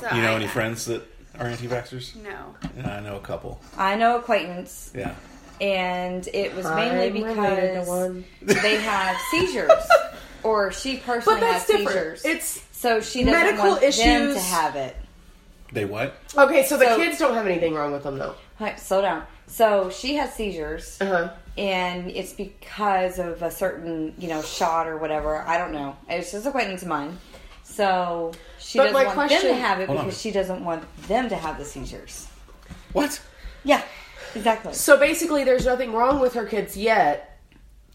So 0.00 0.08
You 0.14 0.22
know 0.22 0.32
I- 0.32 0.36
any 0.36 0.46
friends 0.46 0.84
that 0.86 1.02
are 1.38 1.46
anti-vaxxers? 1.46 2.14
No. 2.16 2.54
Yeah, 2.76 2.96
I 2.96 3.00
know 3.00 3.16
a 3.16 3.20
couple. 3.20 3.60
I 3.76 3.96
know 3.96 4.16
acquaintance, 4.16 4.90
Yeah. 4.94 5.14
and 5.60 6.26
it 6.32 6.54
was 6.54 6.64
mainly 6.66 7.06
I'm 7.08 7.36
related 7.36 7.74
to 7.74 7.80
because 7.80 7.88
one. 7.88 8.24
they 8.42 8.76
have 8.80 9.16
seizures, 9.32 9.70
or 10.42 10.72
she 10.72 10.96
personally 10.98 11.40
But 11.40 11.46
that's 11.46 11.66
has 11.70 11.78
different. 11.78 12.18
seizures. 12.18 12.24
It's 12.24 12.64
so 12.72 13.00
she 13.00 13.24
doesn't 13.24 13.38
medical 13.40 13.68
want 13.70 13.80
them 13.80 13.88
issues. 13.88 14.34
to 14.34 14.40
have 14.40 14.76
it. 14.76 14.96
They 15.72 15.84
what? 15.84 16.14
okay. 16.36 16.64
So 16.64 16.76
the 16.78 16.86
So- 16.86 16.96
kids 16.96 17.18
don't 17.18 17.34
have 17.34 17.46
anything 17.46 17.74
wrong 17.74 17.92
with 17.92 18.02
them, 18.04 18.18
though. 18.18 18.34
Hi, 18.58 18.74
slow 18.76 19.02
down. 19.02 19.24
So 19.46 19.90
she 19.90 20.14
has 20.16 20.32
seizures, 20.34 20.98
Uh 21.00 21.06
huh. 21.06 21.28
and 21.56 22.10
it's 22.10 22.32
because 22.32 23.18
of 23.18 23.42
a 23.42 23.50
certain, 23.50 24.14
you 24.18 24.28
know, 24.28 24.42
shot 24.42 24.86
or 24.86 24.96
whatever. 24.98 25.38
I 25.46 25.56
don't 25.58 25.72
know. 25.72 25.96
It's 26.08 26.32
just 26.32 26.46
a 26.46 26.48
acquaintance 26.50 26.82
of 26.82 26.88
mine. 26.88 27.18
So 27.64 28.32
she 28.58 28.78
But 28.78 28.84
doesn't 28.84 28.94
my 28.94 29.04
want 29.04 29.16
them 29.18 29.28
question- 29.28 29.48
to 29.50 29.54
have 29.56 29.80
it 29.80 29.86
Hold 29.86 29.98
on. 30.00 30.04
because 30.06 30.20
she 30.20 30.30
doesn't 30.30 30.64
want 30.64 30.84
them 31.06 31.28
to 31.28 31.36
have 31.36 31.58
the 31.58 31.64
seizures. 31.64 32.26
What? 32.92 33.20
Yeah, 33.64 33.82
exactly. 34.34 34.72
So 34.74 34.96
basically, 34.98 35.44
there's 35.44 35.66
nothing 35.66 35.92
wrong 35.92 36.18
with 36.20 36.34
her 36.34 36.44
kids 36.46 36.76
yet. 36.76 37.27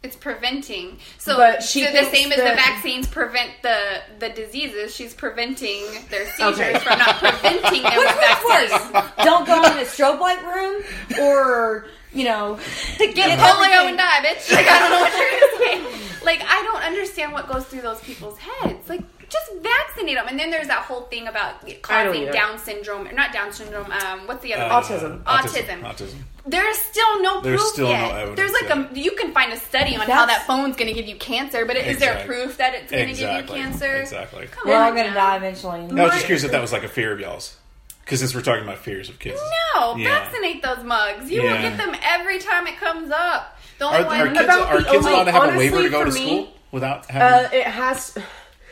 It's 0.04 0.18
preventing. 0.18 0.98
So, 1.18 1.38
But 1.38 1.64
she 1.64 1.86
so 1.86 1.92
the 1.94 2.04
same 2.12 2.32
as 2.34 2.38
the 2.38 2.44
vaccines 2.56 3.08
prevent 3.08 3.52
the 3.62 4.02
the 4.20 4.30
diseases, 4.30 4.94
she's 4.94 5.14
preventing 5.14 5.82
their 6.10 6.26
seizures 6.32 6.60
Okay. 6.60 6.80
from 6.80 7.00
not 7.00 7.16
preventing 7.20 7.84
them 7.84 7.98
with 7.98 8.16
vaccines. 8.20 9.06
Don't 9.24 9.48
go 9.48 9.64
in 9.64 9.72
a 9.80 9.86
strobe 9.86 10.20
light 10.20 10.44
room, 10.46 10.84
or 11.22 11.86
you 12.12 12.26
know, 12.26 12.60
Get 12.98 13.16
get 13.16 13.40
polio 13.40 13.88
and 13.88 13.98
die, 13.98 14.20
bitch. 14.26 14.52
Like 14.54 14.68
I 14.68 14.80
don't 14.80 14.92
know 14.92 15.00
what 15.00 15.18
you're 15.18 15.40
gonna 15.40 15.90
say. 16.20 16.26
Like 16.26 16.42
I 16.48 16.62
don't 16.64 16.84
understand 16.84 17.32
what 17.32 17.48
goes 17.48 17.66
through 17.66 17.82
those 17.82 18.02
people's 18.02 18.38
heads. 18.38 18.90
Like 18.90 19.02
just 19.34 19.52
vaccinate 19.62 20.16
them. 20.16 20.28
And 20.30 20.40
then 20.40 20.50
there's 20.52 20.68
that 20.68 20.84
whole 20.84 21.02
thing 21.02 21.28
about 21.28 21.68
it 21.68 21.82
I 21.90 22.04
don't 22.04 22.14
causing. 22.14 22.32
Down 22.32 22.58
syndrome, 22.60 23.08
or 23.08 23.12
not 23.12 23.34
Down 23.34 23.52
syndrome. 23.52 23.92
Um, 23.92 24.28
what's 24.28 24.42
the 24.44 24.54
other? 24.54 24.64
Uh, 24.64 24.74
one? 24.80 24.84
Autism. 24.84 25.24
Autism. 25.24 25.82
Autism. 25.82 26.16
There's 26.46 26.78
still 26.78 27.22
no 27.22 27.34
proof 27.42 27.44
There's 27.44 27.62
proof 27.62 27.74
still 27.74 27.86
no 27.88 27.92
yet. 27.94 28.12
evidence 28.16 28.36
There's 28.38 28.52
like 28.52 28.70
yet. 28.70 28.92
a 28.98 29.00
you 29.00 29.12
can 29.12 29.34
find 29.34 29.54
a 29.54 29.58
study 29.58 29.96
on 29.96 30.02
how 30.02 30.26
That's- 30.26 30.40
that 30.40 30.48
phone's 30.48 30.76
going 30.76 30.88
to 30.88 30.94
give 30.94 31.08
you 31.08 31.16
cancer, 31.16 31.66
but 31.66 31.76
is 31.78 32.00
there 32.00 32.12
Exactly. 32.14 32.36
proof 32.36 32.58
that 32.58 32.74
it's 32.76 32.92
going 32.92 33.06
to 33.06 33.12
Exactly. 33.12 33.56
give 33.58 33.58
you 33.58 33.64
cancer? 33.72 33.96
Exactly. 33.96 34.48
Come 34.48 34.70
We're 34.70 34.76
all 34.76 34.90
on 34.90 34.96
gonna 34.96 35.14
die 35.14 35.38
eventually. 35.38 35.82
No, 35.88 36.04
I 36.04 36.06
was 36.06 36.14
just 36.16 36.26
curious 36.26 36.44
if 36.44 36.52
that 36.52 36.62
was 36.62 36.72
like 36.74 36.84
a 36.84 36.88
fear 36.90 37.12
of 37.14 37.20
y'all's. 37.20 37.58
Because 38.04 38.20
since 38.20 38.36
we're 38.36 38.42
talking 38.42 38.64
about 38.66 38.80
fears 38.80 39.08
of 39.08 39.18
kids. 39.20 39.40
No, 39.76 39.96
Yeah. 39.96 40.10
vaccinate 40.20 40.62
those 40.62 40.84
mugs. 40.84 41.32
You 41.32 41.44
will 41.44 41.58
get 41.58 41.78
them 41.78 41.96
every 42.04 42.40
time 42.40 42.68
it 42.68 42.76
comes 42.78 43.10
up. 43.12 43.58
The 43.80 43.86
only 43.86 44.00
Are, 44.00 44.06
one 44.06 44.20
are 44.20 44.28
kids, 44.28 44.42
About 44.42 44.68
are 44.68 44.78
the 44.80 44.84
kids 44.84 44.98
only- 45.06 45.12
allowed 45.14 45.24
to 45.24 45.32
have 45.32 45.56
a 45.56 45.58
waiver 45.58 45.82
to 45.82 45.90
go 45.90 46.04
to 46.04 46.12
me, 46.12 46.26
school 46.26 46.54
without 46.74 47.10
having? 47.10 47.46
Uh, 47.46 47.50
it 47.54 47.66
has. 47.68 48.18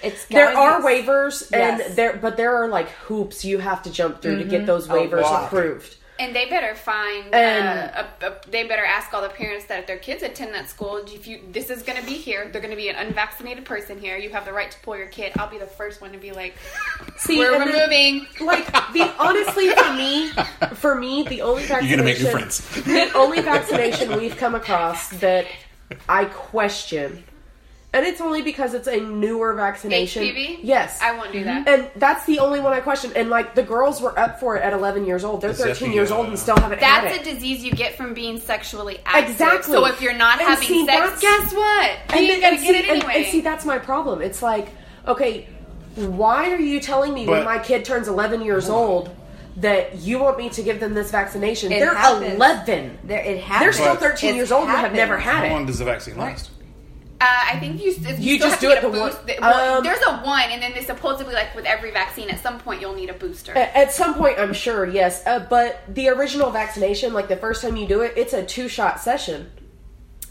It's 0.03 0.26
There 0.26 0.49
are 0.56 0.80
be- 0.82 0.86
waivers, 0.88 1.49
Yes. 1.52 1.82
and 1.88 1.95
there, 1.95 2.18
but 2.18 2.38
there 2.38 2.56
are 2.56 2.68
like 2.68 2.90
hoops 2.90 3.45
you 3.45 3.60
have 3.60 3.84
to 3.84 3.91
jump 3.91 4.22
through 4.22 4.38
to 4.40 4.45
get 4.45 4.65
those 4.65 4.88
waivers 4.88 5.45
approved. 5.45 5.98
And 6.19 6.36
they 6.36 6.45
better 6.49 6.76
find. 6.76 7.34
And- 7.34 7.90
uh, 7.95 8.03
a, 8.22 8.26
a, 8.28 8.36
they 8.49 8.68
better 8.68 8.86
ask 8.86 9.11
all 9.11 9.23
the 9.23 9.30
parents 9.30 9.65
that 9.65 9.80
if 9.80 9.88
their 9.88 9.98
kids 9.98 10.22
attend 10.22 10.53
that 10.53 10.69
school, 10.69 10.98
if 11.07 11.26
you 11.28 11.40
this 11.52 11.72
is 11.72 11.82
going 11.82 11.99
to 11.99 12.06
be 12.06 12.14
here, 12.14 12.48
they're 12.52 12.61
going 12.61 12.69
to 12.69 12.78
be 12.78 12.90
an 12.90 12.95
unvaccinated 12.95 13.65
person 13.65 13.99
here. 13.99 14.18
You 14.18 14.30
have 14.30 14.45
the 14.45 14.53
right 14.53 14.69
to 14.69 14.80
pull 14.82 14.95
your 14.98 15.07
kid. 15.07 15.32
I'll 15.40 15.49
be 15.49 15.57
the 15.57 15.65
first 15.65 15.99
one 15.99 16.11
to 16.11 16.19
be 16.19 16.32
like, 16.32 16.53
See, 17.18 17.40
we're 17.40 17.53
and 17.56 17.61
then- 17.72 17.90
removing. 17.90 18.28
like 18.45 18.68
the 18.94 19.11
honestly 19.18 19.69
for 19.69 19.94
me, 19.94 20.30
for 20.76 20.94
me, 20.95 21.23
the 21.23 21.41
only 21.41 21.64
vaccination, 21.65 21.88
You're 21.90 21.98
gonna 21.98 22.03
make 22.03 22.19
new 22.22 22.30
friends. 22.30 22.69
the 22.86 23.11
only 23.18 23.41
vaccination 23.41 24.15
we've 24.18 24.38
come 24.38 24.53
across 24.53 25.10
that 25.22 25.48
I 26.07 26.26
question, 26.26 27.23
and 27.93 28.05
it's 28.05 28.22
only 28.22 28.41
because 28.41 28.73
it's 28.73 28.88
a 28.88 28.97
newer 29.01 29.53
vaccination. 29.53 30.23
HPV? 30.23 30.59
Yes, 30.63 30.99
I 31.01 31.18
won't 31.18 31.31
do 31.34 31.43
that. 31.43 31.65
Mm-hmm. 31.65 31.81
And 31.84 31.91
that's 31.99 32.26
the 32.26 32.39
only 32.39 32.59
one 32.61 32.72
I 32.72 32.80
question. 32.80 33.11
And 33.15 33.30
like 33.30 33.53
the 33.53 33.63
girls 33.63 34.01
were 34.01 34.18
up 34.18 34.39
for 34.39 34.55
it 34.55 34.63
at 34.63 34.72
11 34.72 35.05
years 35.05 35.23
old. 35.26 35.41
They're 35.41 35.49
Is 35.49 35.57
13 35.59 35.89
the, 35.89 35.95
years 35.95 36.09
old 36.11 36.27
and 36.27 36.39
still 36.39 36.55
haven't 36.57 36.80
had 36.81 37.03
That's 37.11 37.27
a 37.27 37.34
disease 37.34 37.63
you 37.63 37.72
get 37.72 37.95
from 37.97 38.13
being 38.13 38.39
sexually 38.39 38.99
active. 39.05 39.31
Exactly. 39.31 39.73
So 39.73 39.85
if 39.88 40.01
you're 40.01 40.13
not 40.13 40.39
And 40.39 40.47
having 40.47 40.68
see, 40.68 40.85
sex, 40.85 40.97
that's- 40.99 41.22
guess 41.22 41.53
what? 41.53 41.91
You 41.91 41.97
and 42.09 42.13
ain't 42.15 42.27
then- 42.31 42.41
gonna 42.41 42.55
and 42.55 42.63
get 42.63 42.73
see, 42.73 42.80
it 42.80 42.85
and- 42.89 43.03
anyway. 43.03 43.13
And, 43.23 43.26
see, 43.31 43.41
that's 43.41 43.65
my 43.65 43.77
problem. 43.77 44.22
It's 44.22 44.41
like, 44.41 44.69
okay, 45.07 45.47
why 45.95 46.51
are 46.51 46.59
you 46.61 46.80
telling 46.80 47.13
me 47.13 47.27
when 47.27 47.39
But- 47.41 47.45
my 47.45 47.59
kid 47.59 47.84
turns 47.84 48.07
11 48.07 48.41
years 48.41 48.69
old 48.69 49.09
that 49.57 49.97
you 49.97 50.18
want 50.18 50.38
me 50.38 50.47
to 50.51 50.63
give 50.63 50.80
them 50.80 50.93
this 50.93 51.11
vaccination? 51.11 51.73
It 51.73 51.81
They're 51.81 51.93
happens. 51.93 52.35
11. 52.35 52.99
There, 53.03 53.19
it 53.19 53.23
They're 53.26 53.41
happens. 53.41 53.76
still 53.76 53.95
13 53.95 54.30
It 54.30 54.35
years 54.38 54.51
old 54.53 54.69
and 54.69 54.77
have 54.77 54.93
never 54.93 55.18
had 55.18 55.39
How 55.39 55.43
it. 55.43 55.49
long 55.49 55.65
does 55.65 55.80
the 55.80 55.84
vaccine 55.85 56.18
last? 56.18 56.49
Uh, 57.22 57.26
I 57.53 57.60
think 57.60 57.80
you, 57.80 57.91
you, 57.91 58.15
You 58.18 58.38
still 58.39 58.49
just 58.49 58.49
have 58.49 58.53
to 58.56 58.61
do 58.61 58.68
get 58.69 58.77
it 58.84 58.84
a 58.88 58.89
the 58.89 58.99
one- 58.99 59.10
boost. 59.11 59.27
the- 59.27 59.38
well, 59.39 59.77
um, 59.77 59.84
there's 59.84 60.02
a 60.07 60.18
one, 60.22 60.49
and 60.49 60.60
then 60.61 60.73
they 60.73 60.81
supposedly 60.81 61.35
like 61.35 61.53
with 61.56 61.65
every 61.65 61.91
vaccine, 61.91 62.31
at 62.31 62.39
some 62.41 62.60
point 62.60 62.81
you'll 62.81 62.95
need 62.95 63.11
a 63.11 63.14
booster. 63.14 63.56
At 63.56 63.76
at 63.76 63.91
some 63.93 64.15
point, 64.15 64.39
I'm 64.39 64.53
sure, 64.53 64.88
yes. 64.88 65.22
Uh, 65.27 65.45
but 65.48 65.81
the 65.88 66.10
original 66.10 66.49
vaccination, 66.49 67.14
like 67.14 67.27
the 67.27 67.38
first 67.38 67.61
time 67.61 67.76
you 67.77 67.88
do 67.88 68.02
it, 68.02 68.14
it's 68.18 68.34
a 68.34 68.43
two 68.43 68.68
shot 68.68 68.99
session. 68.99 69.52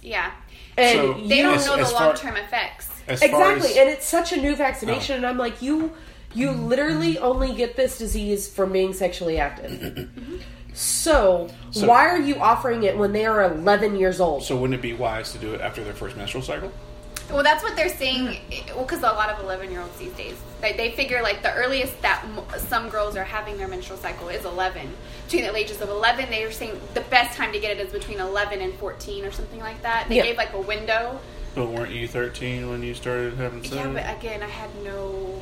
yeah, 0.03 0.33
And 0.77 0.99
So- 0.99 1.13
they 1.29 1.43
don't 1.43 1.55
As- 1.57 1.67
know 1.67 1.77
the 1.77 1.93
long 1.93 2.15
term 2.17 2.37
effects. 2.37 2.89
Exactly, 3.07 3.71
as- 3.71 3.77
and 3.77 3.89
it's 3.89 4.07
such 4.07 4.33
a 4.33 4.37
new 4.37 4.57
vaccination, 4.57 5.15
Oh. 5.15 5.17
and 5.19 5.27
I'm 5.27 5.39
like, 5.39 5.63
you, 5.63 5.93
you 6.35 6.51
literally 6.51 7.19
only 7.19 7.53
get 7.55 7.77
this 7.77 7.99
disease 7.99 8.49
from 8.49 8.73
being 8.73 8.93
sexually 8.95 9.39
active. 9.39 10.09
So, 10.75 11.49
So- 11.71 11.87
why 11.87 12.07
are 12.09 12.19
you 12.21 12.37
offering 12.37 12.83
it 12.85 12.97
when 12.97 13.13
they 13.13 13.27
are 13.27 13.43
11 13.45 13.97
years 13.97 14.21
old? 14.21 14.43
so 14.45 14.57
wouldn't 14.57 14.79
it 14.79 14.83
be 14.83 14.93
wise 14.95 15.33
to 15.33 15.39
do 15.39 15.55
it 15.55 15.61
after 15.61 15.83
their 15.85 15.95
first 15.95 16.17
menstrual 16.17 16.43
cycle? 16.43 16.71
Well, 17.31 17.45
that's 17.45 17.63
what 17.63 17.77
they're 17.77 17.89
saying. 17.97 18.39
Well, 18.75 18.85
because 18.85 19.01
a 19.01 19.03
lot 19.13 19.31
of 19.31 19.39
11 19.45 19.71
year 19.71 19.81
olds 19.81 19.97
these 19.99 20.13
days, 20.15 20.35
like 20.63 20.77
they 20.77 20.91
figure 20.91 21.23
like 21.23 21.43
the 21.45 21.53
earliest 21.55 22.01
that 22.03 22.25
m- 22.25 22.43
some 22.59 22.89
girls 22.89 23.15
are 23.17 23.23
having 23.23 23.57
their 23.57 23.69
menstrual 23.69 23.99
cycle 24.01 24.29
is 24.29 24.45
11. 24.45 24.93
Between 25.27 25.45
the 25.45 25.55
ages 25.55 25.81
of 25.81 25.91
11, 25.91 26.29
they 26.29 26.45
were 26.45 26.51
saying 26.51 26.81
the 26.95 27.03
best 27.03 27.37
time 27.37 27.53
to 27.53 27.61
get 27.61 27.79
it 27.79 27.87
is 27.87 27.93
between 27.93 28.19
11 28.19 28.61
and 28.61 28.75
14 28.75 29.25
or 29.25 29.31
something 29.31 29.61
like 29.61 29.81
that. 29.83 30.09
They 30.09 30.17
Yeah. 30.17 30.25
gave 30.25 30.37
like 30.39 30.53
a 30.55 30.61
window. 30.61 31.21
But 31.55 31.67
weren't 31.67 31.93
you 31.93 32.09
13 32.09 32.69
when 32.69 32.83
you 32.83 32.95
started 32.95 33.35
having 33.35 33.63
sex? 33.63 33.77
Yeah, 33.77 33.87
but 33.89 34.05
again, 34.19 34.43
I 34.43 34.49
had 34.49 34.71
no. 34.83 35.41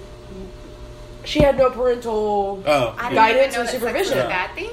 She 1.28 1.40
had 1.40 1.58
no 1.58 1.68
parental. 1.70 2.62
oh, 2.66 2.94
I 2.98 3.10
didn't 3.10 3.14
Guidance 3.14 3.54
even 3.54 3.54
know 3.54 3.60
or 3.60 3.64
that 3.64 3.70
sex 3.70 3.82
was 3.82 4.08
supervision. 4.08 4.18
a 4.18 4.28
bad 4.28 4.54
thing. 4.54 4.70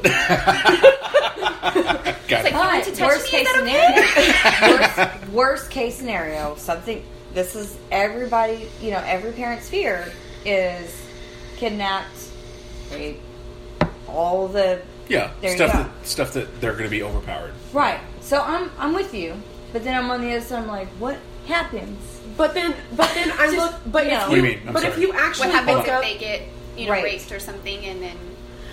got 2.29 2.43
like, 2.53 2.87
it. 2.87 2.87
you 2.87 2.93
to 2.95 3.01
But 3.01 3.07
worst 3.09 3.27
case 3.27 3.47
Is 3.47 3.53
that 3.53 4.95
scenario, 4.95 5.17
worst, 5.17 5.27
worst 5.31 5.69
case 5.69 5.95
scenario, 5.97 6.55
something. 6.55 7.03
This 7.33 7.55
is 7.55 7.77
everybody. 7.91 8.69
You 8.81 8.91
know, 8.91 9.03
every 9.05 9.33
parent's 9.33 9.67
fear 9.69 10.11
is 10.45 10.95
kidnapped, 11.57 12.29
rape, 12.93 13.19
all 14.07 14.47
the 14.47 14.81
Yeah, 15.09 15.31
There 15.41 15.49
you 15.51 15.57
stuff 15.57 15.73
go. 15.73 15.79
that 15.83 16.07
stuff 16.07 16.33
that 16.33 16.61
they're 16.61 16.71
going 16.73 16.85
to 16.85 16.89
be 16.89 17.03
overpowered. 17.03 17.53
right. 17.73 17.99
So 18.21 18.41
I'm 18.41 18.71
I'm 18.79 18.93
with 18.93 19.13
you, 19.13 19.35
but 19.73 19.83
then 19.83 19.95
I'm 20.01 20.09
on 20.09 20.21
the 20.21 20.31
other 20.31 20.41
side. 20.45 20.59
I'm 20.63 20.67
like, 20.67 20.87
what 20.99 21.17
happens? 21.47 22.14
But 22.37 22.53
then, 22.53 22.75
but 22.95 23.09
then 23.13 23.31
I 23.31 23.45
Just, 23.51 23.57
look. 23.57 23.73
But 23.91 24.05
you 24.05 24.11
if 24.11 24.19
know. 24.19 24.29
you, 24.29 24.35
you 24.37 24.41
mean? 24.43 24.59
I'm 24.67 24.75
if 24.77 24.97
you 24.97 25.13
actually 25.13 25.47
What 25.49 25.65
happens 25.65 25.87
if 25.87 26.01
they 26.01 26.17
get 26.17 26.41
you 26.77 26.85
know 26.87 26.91
Right. 26.91 27.03
raped 27.03 27.31
or 27.31 27.39
something, 27.39 27.85
and 27.85 28.01
then 28.01 28.17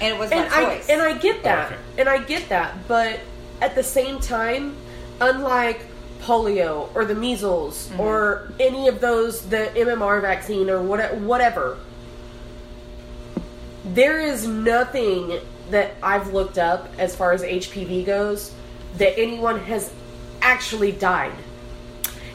And 0.01 0.15
it 0.15 0.19
was 0.19 0.31
and 0.33 0.49
my 0.51 0.57
I 0.57 0.65
choice. 0.77 0.89
and 0.89 1.01
I 1.03 1.17
get 1.17 1.43
that, 1.45 1.73
okay. 1.73 1.81
and 1.99 2.09
I 2.09 2.19
get 2.19 2.49
that, 2.49 2.89
but 2.89 3.21
at 3.61 3.75
the 3.77 3.83
same 3.85 4.19
time, 4.19 4.75
unlike 5.21 5.81
polio 6.21 6.89
or 6.97 7.05
the 7.05 7.15
measles 7.15 7.89
Mm-hmm. 7.89 8.01
or 8.01 8.53
any 8.59 8.89
of 8.89 9.01
those, 9.01 9.43
the 9.49 9.71
MMR 9.77 10.21
vaccine 10.21 10.69
or 10.71 10.83
what, 10.83 11.15
whatever, 11.17 11.79
there 13.85 14.21
is 14.21 14.47
nothing 14.47 15.39
that 15.71 15.95
I've 16.03 16.33
looked 16.33 16.59
up 16.59 16.89
as 16.99 17.15
far 17.17 17.33
as 17.33 17.43
HPV 17.43 18.05
goes 18.07 18.53
that 18.99 19.19
anyone 19.19 19.59
has 19.61 19.93
actually 20.41 20.93
died. 20.93 21.33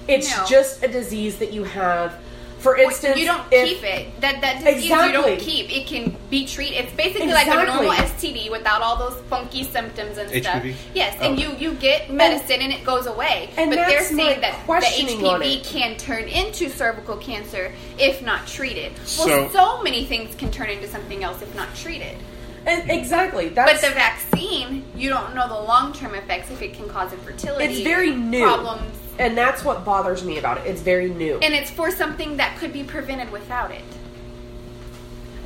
It's 0.08 0.36
No. 0.36 0.46
just 0.48 0.84
a 0.84 0.88
disease 0.88 1.38
that 1.38 1.52
you 1.52 1.64
have. 1.64 2.16
For 2.60 2.76
instance, 2.76 3.20
you 3.20 3.26
don't 3.26 3.44
if- 3.52 3.68
keep 3.70 3.84
it. 3.84 4.20
That 4.20 4.42
that 4.42 4.64
disease 4.64 4.86
you 4.90 5.12
don't 5.12 5.38
keep. 5.40 5.72
It 5.72 5.86
can 5.86 6.18
be 6.32 6.46
treated. 6.48 6.86
It's 6.86 6.94
basically 6.94 7.28
like 7.32 7.46
a 7.48 7.54
normal 7.66 7.92
STD 7.92 8.50
without 8.50 8.82
all 8.82 8.96
those 8.98 9.14
funky 9.30 9.64
symptoms 9.64 10.18
and 10.18 10.28
stuff. 10.44 10.64
Yes, 10.96 11.16
Oh. 11.22 11.26
and 11.28 11.40
you 11.40 11.56
you 11.60 11.74
get 11.76 12.10
medicine 12.10 12.62
and, 12.62 12.74
it 12.74 12.84
goes 12.84 13.06
away. 13.06 13.52
and 13.58 13.70
but 13.70 13.76
they're 13.88 14.04
saying 14.04 14.42
that 14.42 14.56
the 14.66 14.74
HPV 14.74 15.64
can 15.64 15.98
turn 15.98 16.24
into 16.24 16.70
cervical 16.72 17.18
cancer 17.18 17.72
if 18.00 18.24
not 18.24 18.48
treated. 18.48 18.92
Well, 19.20 19.28
So- 19.28 19.50
so, 19.54 19.82
many 19.84 20.06
things 20.06 20.34
can 20.36 20.50
turn 20.52 20.70
into 20.72 20.88
something 20.88 21.24
else 21.24 21.42
if 21.44 21.54
not 21.56 21.76
treated. 21.76 22.18
and 22.66 22.90
exactly. 22.90 23.48
But 23.50 23.80
the 23.82 23.92
vaccine, 23.92 24.84
you 24.96 25.10
don't 25.10 25.34
know 25.36 25.48
the 25.48 25.54
long 25.62 25.94
term 25.94 26.16
effects 26.16 26.50
if 26.50 26.62
it 26.64 26.74
can 26.74 26.90
cause 26.90 27.14
infertility. 27.14 27.66
It's 27.66 27.80
very 27.82 28.12
new. 28.12 28.44
problems, 28.44 28.92
and 29.20 29.38
that's 29.38 29.64
what 29.64 29.84
bothers 29.86 30.24
me 30.24 30.38
about 30.38 30.58
it. 30.60 30.68
It's 30.68 30.82
very 30.82 31.10
new. 31.10 31.38
and 31.40 31.54
it's 31.54 31.70
for 31.72 31.92
something 31.92 32.38
that 32.38 32.58
could 32.60 32.74
be 32.74 32.84
prevented 32.84 33.32
without 33.32 33.72
it. 33.72 33.84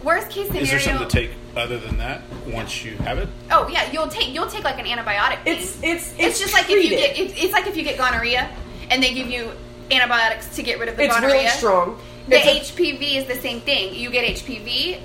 Worst 0.03 0.29
case 0.29 0.47
scenario. 0.47 0.63
Is 0.63 0.69
there 0.71 0.79
something 0.79 1.07
to 1.07 1.11
take 1.13 1.31
other 1.55 1.77
than 1.77 1.97
that 1.99 2.21
once 2.47 2.83
you 2.83 2.95
have 2.97 3.19
it? 3.19 3.29
Oh 3.51 3.67
yeah, 3.67 3.91
you'll 3.91 4.07
take 4.07 4.33
you'll 4.33 4.47
take 4.47 4.63
like 4.63 4.79
an 4.79 4.85
antibiotic. 4.85 5.43
Thing. 5.43 5.57
It's 5.57 5.77
it's 5.83 6.15
it's, 6.17 6.39
just 6.39 6.53
like 6.53 6.69
if 6.69 6.83
you 6.83 6.89
get 6.89 7.17
it's, 7.17 7.33
it's 7.37 7.53
like 7.53 7.67
if 7.67 7.77
you 7.77 7.83
get 7.83 7.97
gonorrhea 7.97 8.49
and 8.89 9.01
they 9.03 9.13
give 9.13 9.27
you 9.27 9.51
antibiotics 9.91 10.55
to 10.55 10.63
get 10.63 10.79
rid 10.79 10.89
of 10.89 10.97
the 10.97 11.07
gonorrhea. 11.07 11.43
it's 11.43 11.61
gonorrhea. 11.61 11.83
really 11.83 11.95
strong. 11.95 12.01
The 12.29 12.37
It's 12.37 12.69
a- 12.71 12.73
HPV 12.73 13.15
is 13.17 13.25
the 13.27 13.35
same 13.35 13.61
thing. 13.61 13.93
You 13.93 14.09
get 14.09 14.25
HPV, 14.37 14.99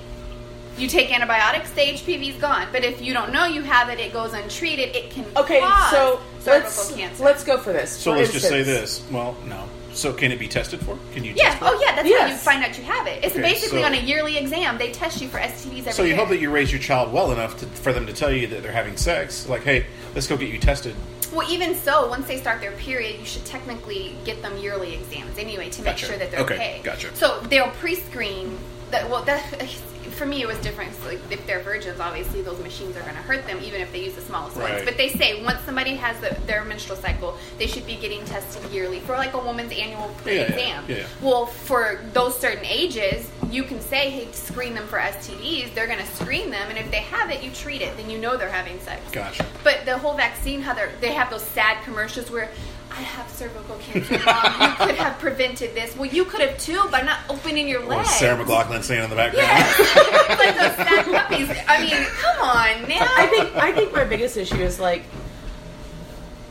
you 0.77 0.87
take 0.87 1.13
antibiotics, 1.13 1.71
the 1.71 1.81
HPV 1.81 2.29
is 2.35 2.41
gone. 2.41 2.67
But 2.71 2.83
if 2.83 3.01
you 3.01 3.13
don't 3.13 3.31
know 3.31 3.45
you 3.45 3.61
have 3.63 3.89
it, 3.89 3.99
it 3.99 4.13
goes 4.13 4.33
untreated. 4.33 4.95
It 4.95 5.11
can 5.11 5.25
okay, 5.35 5.59
cause 5.59 5.91
so 5.91 6.19
cervical 6.47 6.83
let's 6.83 6.95
cancer. 6.95 7.23
let's 7.23 7.43
go 7.43 7.57
for 7.57 7.73
this. 7.73 7.91
So 7.91 8.11
For 8.13 8.17
let's 8.19 8.31
just 8.33 8.47
say 8.47 8.63
this. 8.63 9.03
Well, 9.11 9.35
no. 9.45 9.67
So 9.93 10.13
can 10.13 10.31
it 10.31 10.37
be 10.37 10.47
tested 10.47 10.79
for? 10.81 10.97
Can 11.13 11.23
you 11.23 11.33
yeah. 11.35 11.45
test 11.49 11.57
for 11.59 11.65
Oh 11.65 11.79
yeah. 11.81 11.95
That's 11.95 12.13
how 12.19 12.25
you 12.27 12.35
find 12.35 12.63
out 12.63 12.77
you 12.77 12.83
have 12.83 13.07
it. 13.07 13.23
It's 13.23 13.33
Okay, 13.35 13.41
basically 13.41 13.81
so- 13.81 13.87
on 13.87 13.93
a 13.93 13.99
yearly 13.99 14.37
exam. 14.37 14.77
They 14.77 14.91
test 14.91 15.21
you 15.21 15.27
for 15.27 15.39
STDs 15.39 15.79
every 15.79 15.91
So 15.93 16.03
you 16.03 16.09
year. 16.09 16.17
hope 16.17 16.29
that 16.29 16.39
you 16.39 16.51
raise 16.51 16.71
your 16.71 16.81
child 16.81 17.11
well 17.11 17.31
enough 17.31 17.57
to, 17.59 17.65
for 17.65 17.91
them 17.93 18.05
to 18.05 18.13
tell 18.13 18.31
you 18.31 18.45
that 18.47 18.61
they're 18.63 18.71
having 18.71 18.95
sex. 18.97 19.47
Like, 19.49 19.63
hey, 19.63 19.85
let's 20.13 20.27
go 20.27 20.37
get 20.37 20.49
you 20.49 20.59
tested. 20.59 20.95
Well, 21.33 21.51
even 21.51 21.75
so, 21.75 22.07
once 22.07 22.25
they 22.27 22.37
start 22.37 22.61
their 22.61 22.71
period, 22.73 23.19
you 23.19 23.25
should 23.25 23.43
technically 23.43 24.15
get 24.23 24.41
them 24.41 24.55
yearly 24.59 24.93
exams 24.93 25.37
anyway 25.37 25.69
to 25.71 25.81
make 25.81 25.95
Gotcha. 25.95 26.05
sure 26.05 26.17
that 26.17 26.31
they're 26.31 26.39
Okay, 26.41 26.53
okay. 26.55 26.79
gotcha. 26.83 27.13
So 27.15 27.39
they'll 27.41 27.71
pre-screen. 27.71 28.57
That 28.91 29.09
well, 29.09 29.23
that 29.23 29.43
for 30.17 30.25
me 30.25 30.41
it 30.41 30.47
was 30.47 30.57
different. 30.59 30.93
So, 30.95 31.07
like 31.09 31.19
if 31.29 31.45
they're 31.47 31.61
virgins, 31.61 31.99
obviously 31.99 32.41
those 32.41 32.59
machines 32.61 32.95
are 32.97 33.01
going 33.01 33.15
to 33.15 33.21
hurt 33.21 33.45
them, 33.45 33.59
even 33.63 33.79
if 33.81 33.91
they 33.91 34.03
use 34.03 34.15
the 34.15 34.21
smallest 34.21 34.57
Right. 34.57 34.73
ones. 34.73 34.85
But 34.85 34.97
they 34.97 35.09
say 35.09 35.43
once 35.43 35.61
somebody 35.61 35.95
has 35.95 36.19
the, 36.19 36.35
their 36.45 36.63
menstrual 36.65 36.97
cycle, 36.97 37.37
they 37.57 37.67
should 37.67 37.85
be 37.85 37.95
getting 37.95 38.25
tested 38.25 38.69
yearly 38.71 38.99
for 39.01 39.13
like 39.13 39.33
a 39.33 39.37
woman's 39.37 39.71
annual 39.71 40.11
Yeah, 40.25 40.31
yeah, 40.33 40.45
pre-exam. 40.45 40.85
yeah, 40.87 40.95
yeah. 40.97 41.03
Well, 41.21 41.45
for 41.45 41.99
those 42.13 42.39
certain 42.39 42.65
ages, 42.65 43.29
you 43.49 43.63
can 43.63 43.79
say, 43.79 44.09
"Hey, 44.09 44.29
screen 44.33 44.73
them 44.73 44.87
for 44.87 44.99
STDs." 44.99 45.73
They're 45.73 45.87
going 45.87 45.99
to 45.99 46.05
screen 46.15 46.49
them, 46.49 46.69
and 46.69 46.77
if 46.77 46.89
they 46.91 46.97
have 46.97 47.29
it, 47.31 47.41
you 47.43 47.51
treat 47.51 47.81
it. 47.81 47.95
Then 47.95 48.09
you 48.09 48.17
know 48.17 48.35
they're 48.35 48.49
having 48.51 48.79
sex. 48.81 49.01
Gotcha. 49.11 49.45
But 49.63 49.85
the 49.85 49.97
whole 49.97 50.15
vaccine, 50.17 50.61
how 50.61 50.73
they 50.73 50.89
they 50.99 51.11
have 51.13 51.29
those 51.29 51.43
sad 51.43 51.81
commercials 51.83 52.29
where 52.29 52.49
I 52.91 53.01
have 53.01 53.29
cervical 53.29 53.75
cancer, 53.77 54.19
mom. 54.25 54.61
you 54.61 54.75
could 54.85 54.95
have 54.95 55.19
prevented 55.19 55.75
this. 55.75 55.95
Well, 55.95 56.09
you 56.09 56.25
could 56.25 56.41
have 56.41 56.57
too 56.57 56.87
by 56.91 57.01
not 57.01 57.19
opening 57.29 57.67
your 57.67 57.83
legs. 57.83 58.09
Sarah 58.11 58.43
McLachlan 58.43 58.83
saying 58.83 59.03
in 59.03 59.09
the 59.09 59.15
background. 59.15 59.47
Yes, 59.47 60.29
like 60.29 60.55
those 60.55 60.87
sad 60.87 61.05
puppies. 61.05 61.49
I 61.67 61.81
mean, 61.81 62.05
come 62.05 62.41
on 62.41 62.89
now. 62.89 63.07
I 63.17 63.27
think 63.27 63.55
I 63.55 63.71
think 63.71 63.93
my 63.93 64.03
biggest 64.03 64.37
issue 64.37 64.55
is 64.55 64.79
like 64.79 65.03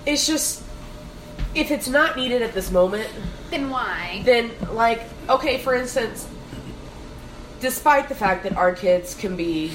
it's 0.05 0.27
just 0.27 0.63
if 1.55 1.71
it's 1.71 1.89
not 1.89 2.17
needed 2.17 2.43
at 2.43 2.53
this 2.53 2.71
moment, 2.71 3.09
then 3.51 3.71
why? 3.71 4.23
then 4.25 4.51
like 4.73 5.03
okay, 5.29 5.59
for 5.59 5.75
instance, 5.75 6.29
despite 7.61 8.09
the 8.09 8.15
fact 8.15 8.45
that 8.45 8.57
our 8.57 8.73
kids 8.73 9.15
can 9.15 9.37
be 9.37 9.73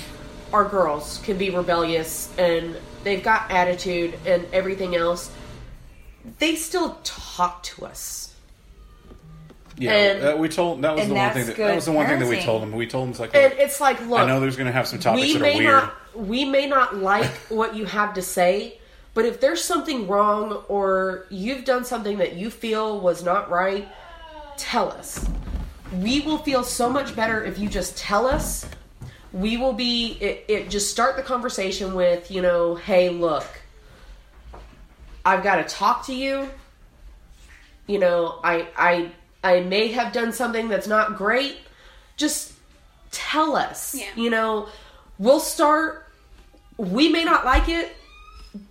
our 0.54 0.66
girls 0.66 1.20
can 1.24 1.38
be 1.38 1.50
rebellious 1.50 2.30
and 2.38 2.78
they've 3.04 3.24
got 3.24 3.50
attitude 3.52 4.18
and 4.26 4.46
everything 4.54 4.96
else, 4.96 5.32
they 6.40 6.56
still 6.56 7.00
talk 7.04 7.64
to 7.64 7.86
us. 7.86 8.34
Yeah, 9.78 9.92
And- 9.92 10.24
uh, 10.24 10.38
we 10.38 10.50
told 10.50 10.82
that 10.84 10.96
was 10.96 11.08
the 11.08 11.14
one 11.14 11.32
thing 11.34 11.46
that, 11.48 11.58
that 11.58 11.76
was 11.76 11.86
the 11.86 11.92
one 11.92 12.06
thing 12.06 12.20
that 12.20 12.28
we 12.28 12.42
told 12.42 12.62
them. 12.62 12.72
We 12.72 12.88
told 12.88 13.06
them 13.06 13.12
it's 13.12 13.20
like, 13.20 13.36
And 13.36 13.52
look, 13.54 13.60
it's 13.60 13.82
like, 13.82 14.08
look, 14.08 14.20
I 14.20 14.26
know 14.26 14.40
there's 14.40 14.58
going 14.58 14.68
to 14.68 14.74
have 14.74 14.88
some 14.88 15.00
topics 15.00 15.34
that 15.34 15.42
are 15.42 15.46
weird. 15.58 15.64
not 15.64 15.94
we 16.14 16.46
may 16.46 16.68
not 16.68 16.98
like 16.98 17.32
what 17.50 17.76
you 17.76 17.86
have 17.86 18.14
to 18.16 18.22
say 18.22 18.78
but 19.14 19.26
if 19.26 19.42
there's 19.42 19.64
something 19.64 20.08
wrong 20.08 20.54
or 20.68 21.26
you've 21.30 21.66
done 21.66 21.84
something 21.84 22.18
that 22.18 22.36
you 22.36 22.50
feel 22.50 23.00
was 23.00 23.24
not 23.24 23.50
right 23.50 23.88
tell 24.58 24.92
us 24.92 25.28
we 26.00 26.22
will 26.22 26.38
feel 26.38 26.64
so 26.64 26.90
much 26.90 27.16
better 27.16 27.44
if 27.44 27.60
you 27.60 27.68
just 27.68 27.98
tell 27.98 28.26
us 28.26 28.66
we 29.34 29.58
will 29.58 29.74
be 29.74 30.18
it, 30.20 30.46
it 30.48 30.70
just 30.70 30.92
start 30.92 31.16
the 31.16 31.24
conversation 31.24 31.94
with 31.94 32.30
you 32.32 32.42
know 32.42 32.76
hey 32.76 33.10
look 33.10 33.61
i've 35.26 35.44
got 35.44 35.56
to 35.58 35.64
talk 35.76 36.06
to 36.08 36.14
you. 36.16 36.50
You 37.88 38.00
know 38.00 38.40
i 38.44 38.68
i 38.78 39.12
i 39.44 39.60
may 39.62 39.88
have 39.90 40.14
done 40.14 40.32
something 40.34 40.68
that's 40.70 40.88
not 40.88 41.16
great. 41.18 41.58
Just 42.18 42.54
tell 43.12 43.56
us 43.56 43.96
Yeah. 43.96 44.06
you 44.16 44.30
know. 44.30 44.68
We'll 45.20 45.40
start. 45.40 46.08
We 46.78 47.10
may 47.10 47.24
not 47.24 47.46
like 47.46 47.70
it 47.70 47.92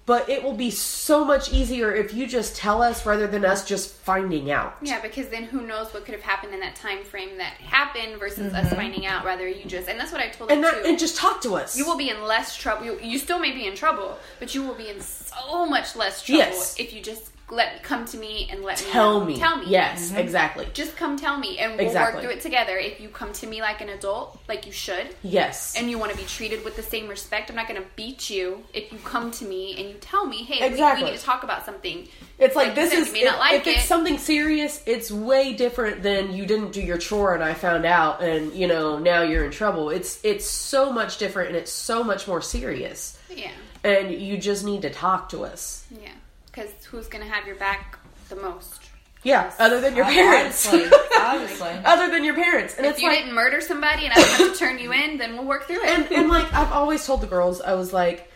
but 0.04 0.28
it 0.28 0.42
will 0.42 0.54
be 0.54 0.70
so 0.70 1.24
much 1.24 1.52
easier 1.52 1.94
if 1.94 2.12
you 2.12 2.26
just 2.26 2.54
tell 2.56 2.82
us 2.82 3.06
rather 3.06 3.26
than 3.26 3.44
us 3.44 3.64
just 3.66 3.92
finding 3.94 4.50
out 4.50 4.76
Yeah, 4.82 5.00
because 5.00 5.28
then 5.28 5.44
who 5.44 5.66
knows 5.66 5.92
what 5.94 6.04
could 6.04 6.14
have 6.14 6.22
happened 6.22 6.52
in 6.52 6.60
that 6.60 6.76
time 6.76 7.02
frame 7.04 7.38
that 7.38 7.54
happened 7.54 8.18
versus 8.18 8.52
us 8.52 8.66
mm-hmm. 8.66 8.76
finding 8.76 9.06
out. 9.06 9.24
Rather, 9.24 9.48
you 9.48 9.64
just 9.64 9.88
and 9.88 9.98
that's 9.98 10.12
what 10.12 10.20
I 10.20 10.28
told 10.28 10.50
and 10.50 10.62
them 10.62 10.72
that 10.74 10.82
too. 10.82 10.88
and 10.90 10.98
just 10.98 11.16
talk 11.16 11.40
to 11.42 11.54
us 11.54 11.78
you 11.78 11.86
will 11.86 11.96
be 11.96 12.10
in 12.10 12.22
less 12.22 12.56
trouble. 12.56 12.84
You, 12.84 12.98
you 13.02 13.18
still 13.18 13.38
may 13.38 13.52
be 13.52 13.66
in 13.66 13.74
trouble, 13.74 14.18
but 14.38 14.54
you 14.54 14.62
will 14.62 14.74
be 14.74 14.88
in 14.88 15.00
so 15.00 15.66
much 15.66 15.96
less 15.96 16.22
trouble 16.22 16.38
Yes. 16.40 16.76
if 16.78 16.92
you 16.92 17.00
just 17.00 17.30
let 17.52 17.82
come 17.82 18.04
to 18.06 18.16
me 18.18 18.48
and 18.50 18.62
let 18.62 18.80
me 18.80 18.90
tell 18.90 19.20
know. 19.20 19.26
me 19.26 19.38
Tell 19.38 19.56
me. 19.58 19.66
yes 19.68 20.08
mm-hmm. 20.10 20.18
exactly 20.18 20.68
Just 20.72 20.96
come 20.96 21.16
tell 21.16 21.36
me, 21.38 21.58
and 21.58 21.72
we'll 21.76 21.86
Exactly. 21.86 22.14
work 22.16 22.22
through 22.24 22.32
it 22.36 22.40
together. 22.42 22.76
If 22.76 23.00
you 23.00 23.08
come 23.08 23.32
to 23.34 23.46
me 23.46 23.60
like 23.60 23.80
an 23.80 23.88
adult, 23.88 24.38
like 24.48 24.66
you 24.66 24.72
should, 24.72 25.08
yes 25.22 25.74
and 25.76 25.90
you 25.90 25.98
want 25.98 26.12
to 26.12 26.16
be 26.18 26.24
treated 26.24 26.64
with 26.64 26.76
the 26.76 26.82
same 26.82 27.08
respect, 27.08 27.50
I'm 27.50 27.56
not 27.56 27.68
going 27.68 27.80
to 27.82 27.88
beat 27.96 28.30
you 28.30 28.62
if 28.72 28.92
you 28.92 28.98
come 29.04 29.30
to 29.32 29.44
me 29.44 29.74
and 29.78 29.88
you 29.88 29.94
tell 30.00 30.26
me, 30.26 30.44
"Hey, 30.44 30.60
we- 30.60 30.66
Exactly. 30.66 31.04
we, 31.04 31.10
need 31.10 31.18
to 31.18 31.24
talk 31.24 31.42
about 31.42 31.64
something." 31.64 32.08
It's 32.38 32.56
like, 32.56 32.68
you 32.68 32.74
this 32.74 32.90
said, 32.90 32.98
is 33.00 33.06
you 33.08 33.12
may 33.14 33.24
not 33.24 33.34
if, 33.34 33.40
like 33.40 33.54
if 33.60 33.66
it's 33.66 33.84
it. 33.84 33.88
something 33.88 34.16
serious, 34.18 34.82
it's 34.86 35.10
way 35.10 35.52
different 35.52 36.02
than 36.02 36.32
you 36.32 36.46
didn't 36.46 36.72
do 36.72 36.80
your 36.80 36.96
chore 36.98 37.34
and 37.34 37.42
I 37.44 37.52
found 37.54 37.84
out 37.84 38.22
and 38.22 38.52
you 38.54 38.66
know 38.66 38.98
now 38.98 39.22
you're 39.22 39.44
in 39.44 39.50
trouble. 39.50 39.90
It's 39.90 40.20
it's 40.24 40.46
so 40.46 40.92
much 40.92 41.18
different 41.18 41.48
and 41.48 41.56
it's 41.58 41.72
so 41.72 42.02
much 42.04 42.26
more 42.28 42.40
serious. 42.40 43.18
Yeah, 43.34 43.50
And 43.84 44.10
you 44.12 44.38
just 44.38 44.64
need 44.64 44.82
to 44.82 44.90
talk 44.90 45.28
to 45.30 45.44
us. 45.44 45.84
yeah. 45.90 46.10
Because 46.52 46.70
who's 46.90 47.06
going 47.08 47.24
to 47.24 47.30
have 47.30 47.46
your 47.46 47.56
back 47.56 47.98
the 48.28 48.36
most? 48.36 48.82
Yeah, 49.22 49.52
other 49.58 49.80
than 49.80 49.94
your 49.94 50.06
parents. 50.06 50.66
Honestly, 50.66 50.98
honestly. 51.20 51.68
other 51.84 52.10
than 52.10 52.24
your 52.24 52.34
parents. 52.34 52.74
And 52.76 52.86
If 52.86 52.92
it's 52.94 53.02
you 53.02 53.08
like 53.08 53.18
didn't 53.18 53.34
murder 53.34 53.60
somebody 53.60 54.04
and 54.06 54.12
I 54.14 54.16
don't 54.16 54.28
have 54.30 54.52
to 54.52 54.58
turn 54.58 54.78
you 54.78 54.92
in, 54.92 55.18
then 55.18 55.34
we'll 55.34 55.44
work 55.44 55.66
through 55.66 55.82
it. 55.84 55.90
and, 55.90 56.10
and 56.10 56.28
like 56.28 56.50
I've 56.54 56.72
always 56.72 57.04
told 57.06 57.20
the 57.20 57.26
girls, 57.26 57.60
I 57.60 57.74
was 57.74 57.92
like, 57.92 58.30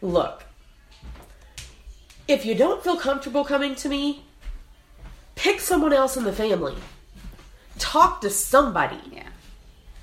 look, 0.00 0.44
if 2.28 2.46
you 2.46 2.54
don't 2.54 2.84
feel 2.84 2.96
comfortable 2.96 3.44
coming 3.44 3.74
to 3.76 3.88
me, 3.88 4.22
pick 5.34 5.60
someone 5.60 5.92
else 5.92 6.16
in 6.16 6.22
the 6.24 6.32
family. 6.32 6.76
Talk 7.78 8.20
to 8.20 8.30
somebody. 8.30 9.00
yeah. 9.12 9.22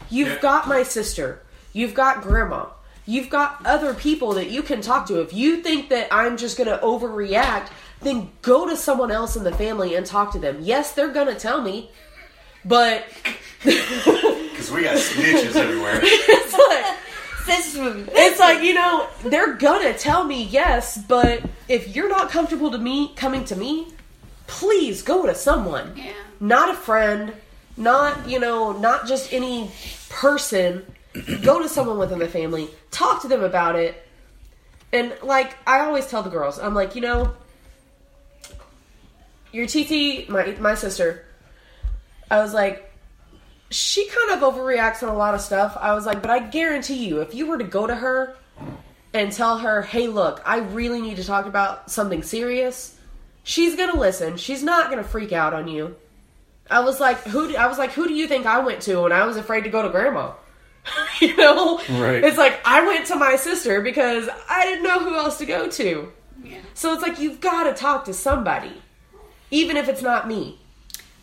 You've 0.10 0.30
Yeah. 0.34 0.40
got 0.42 0.68
my 0.68 0.84
sister. 0.84 1.42
You've 1.72 1.94
got 1.94 2.22
grandma. 2.22 2.66
You've 3.06 3.30
got 3.30 3.66
other 3.66 3.94
people 3.94 4.34
that 4.34 4.50
you 4.50 4.64
can 4.64 4.82
talk 4.82 5.08
to. 5.08 5.22
If 5.22 5.34
you 5.34 5.62
think 5.62 5.90
that 5.90 6.08
I'm 6.12 6.38
just 6.38 6.58
going 6.58 6.70
to 6.70 6.78
overreact, 6.78 7.70
then 8.02 8.32
go 8.42 8.68
to 8.68 8.76
someone 8.76 9.12
else 9.12 9.36
in 9.36 9.44
the 9.44 9.54
family 9.54 9.96
and 9.96 10.06
talk 10.06 10.32
to 10.34 10.40
them. 10.40 10.60
Yes, 10.62 10.94
they're 10.94 11.12
going 11.12 11.28
to 11.28 11.36
tell 11.36 11.62
me, 11.62 11.92
but 12.64 13.06
Because 13.66 14.72
we 14.72 14.84
got 14.84 14.98
snitches 14.98 15.56
everywhere. 15.56 16.00
it's 16.04 16.54
like 16.54 16.98
This 17.46 17.76
it's 17.78 18.40
like 18.40 18.64
you 18.64 18.74
know 18.74 19.08
they're 19.24 19.54
gonna 19.54 19.94
tell 19.94 20.24
me 20.24 20.44
yes, 20.44 20.98
but 20.98 21.44
if 21.68 21.96
you're 21.96 22.10
not 22.10 22.30
comfortable 22.30 22.72
to 22.72 22.78
me 22.78 23.14
coming 23.16 23.44
to 23.46 23.56
me, 23.56 23.88
please 24.48 25.02
go 25.02 25.26
to 25.26 25.36
someone. 25.36 25.94
Yeah. 25.96 26.14
Not 26.40 26.70
a 26.70 26.74
friend, 26.74 27.34
not 27.76 28.30
you 28.30 28.40
know, 28.40 28.72
not 28.72 29.08
just 29.08 29.34
any 29.34 29.72
person. 30.10 30.86
Go 31.42 31.62
to 31.62 31.70
someone 31.70 31.98
within 31.98 32.20
the 32.20 32.28
family, 32.28 32.70
talk 32.92 33.22
to 33.22 33.28
them 33.28 33.44
about 33.44 33.76
it. 33.76 34.06
And 34.92 35.14
like 35.24 35.58
I 35.68 35.80
always 35.82 36.08
tell 36.08 36.24
the 36.24 36.30
girls, 36.30 36.60
I'm 36.60 36.74
like, 36.74 36.96
you 36.96 37.02
know, 37.02 37.34
your 39.52 39.68
TT, 39.68 40.30
my 40.30 40.56
my 40.60 40.76
sister, 40.76 41.26
I 42.30 42.40
was 42.40 42.54
like, 42.54 42.92
she 43.70 44.08
kind 44.08 44.32
of 44.32 44.54
overreacts 44.54 45.04
on 45.04 45.10
a 45.10 45.18
lot 45.18 45.34
of 45.34 45.42
stuff. 45.42 45.78
I 45.80 45.94
was 45.94 46.06
like, 46.06 46.22
but 46.22 46.32
I 46.32 46.40
guarantee 46.40 47.06
you, 47.06 47.22
if 47.22 47.34
you 47.34 47.48
were 47.48 47.58
to 47.58 47.64
go 47.64 47.88
to 47.88 47.96
her 47.96 48.38
and 49.14 49.32
tell 49.32 49.58
her, 49.60 49.82
hey, 49.82 50.08
look, 50.08 50.42
I 50.46 50.58
really 50.58 51.02
need 51.02 51.18
to 51.18 51.24
talk 51.24 51.46
about 51.46 51.90
something 51.90 52.22
serious, 52.22 52.98
she's 53.44 53.76
gonna 53.76 54.00
listen. 54.00 54.38
She's 54.38 54.64
not 54.64 54.90
gonna 54.90 55.04
freak 55.04 55.32
out 55.32 55.54
on 55.54 55.68
you. 55.68 55.96
I 56.70 56.82
was 56.82 57.00
like, 57.00 57.22
who? 57.24 57.50
Do, 57.50 57.56
I 57.56 57.68
was 57.68 57.78
like, 57.78 57.92
who 57.92 58.08
do 58.08 58.14
you 58.14 58.28
think 58.28 58.46
I 58.46 58.60
went 58.60 58.82
to 58.84 59.02
when 59.02 59.12
I 59.12 59.26
was 59.26 59.38
afraid 59.38 59.64
to 59.66 59.70
go 59.70 59.82
to 59.82 59.90
grandma? 59.90 60.34
you 61.22 61.36
know, 61.36 61.78
Right. 61.90 62.24
It's 62.24 62.38
like 62.38 62.60
I 62.66 62.86
went 62.86 63.06
to 63.08 63.16
my 63.16 63.36
sister 63.36 63.82
because 63.82 64.30
I 64.50 64.66
didn't 64.66 64.84
know 64.84 65.00
who 65.00 65.16
else 65.16 65.38
to 65.40 65.46
go 65.46 65.68
to. 65.70 66.12
Yeah. 66.44 66.58
So 66.74 66.94
it's 66.94 67.02
like 67.02 67.20
you've 67.20 67.40
got 67.42 67.64
to 67.64 67.74
talk 67.74 68.06
to 68.06 68.14
somebody, 68.14 68.82
even 69.52 69.78
if 69.78 69.88
it's 69.90 70.02
not 70.02 70.28
me. 70.28 70.60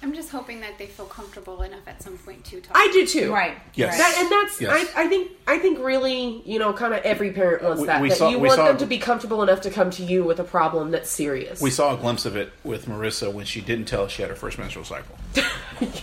I'm 0.05 0.12
just 0.14 0.30
hoping 0.30 0.59
that 0.62 0.78
they 0.78 0.86
feel 0.86 1.06
comfortable 1.06 1.62
enough 1.62 1.86
at 1.86 2.02
some 2.02 2.18
point 2.18 2.44
to 2.47 2.60
talk. 2.60 2.76
I 2.76 2.89
do 2.93 3.06
too. 3.06 3.32
Right. 3.32 3.56
Yes. 3.74 3.97
That, 3.98 4.16
and 4.18 4.28
that's 4.32 4.60
Yes. 4.60 4.90
I, 4.97 5.05
I 5.05 5.06
think 5.09 5.30
I 5.47 5.59
think 5.60 5.78
really 5.78 6.43
you 6.44 6.59
know 6.59 6.72
kind 6.72 6.93
of 6.93 7.05
every 7.05 7.30
parent 7.30 7.62
wants 7.62 7.80
We- 7.82 7.86
that 7.86 8.02
we 8.02 8.09
that 8.09 8.18
saw- 8.18 8.28
you 8.30 8.40
want 8.40 8.55
saw- 8.55 8.66
them 8.66 8.78
to 8.78 8.86
be 8.86 8.98
comfortable 8.98 9.44
enough 9.44 9.60
to 9.60 9.70
come 9.70 9.90
to 9.90 10.02
you 10.02 10.24
with 10.24 10.40
a 10.40 10.44
problem 10.44 10.90
that's 10.90 11.09
serious. 11.09 11.60
We 11.60 11.70
saw 11.70 11.94
a 11.94 11.97
glimpse 11.97 12.24
of 12.26 12.34
it 12.34 12.52
with 12.64 12.86
Marissa 12.86 13.32
when 13.32 13.44
she 13.47 13.60
didn't 13.60 13.84
tell 13.84 14.02
us 14.02 14.10
she 14.10 14.22
had 14.22 14.30
her 14.30 14.34
first 14.36 14.59
menstrual 14.59 14.84
cycle, 14.84 15.14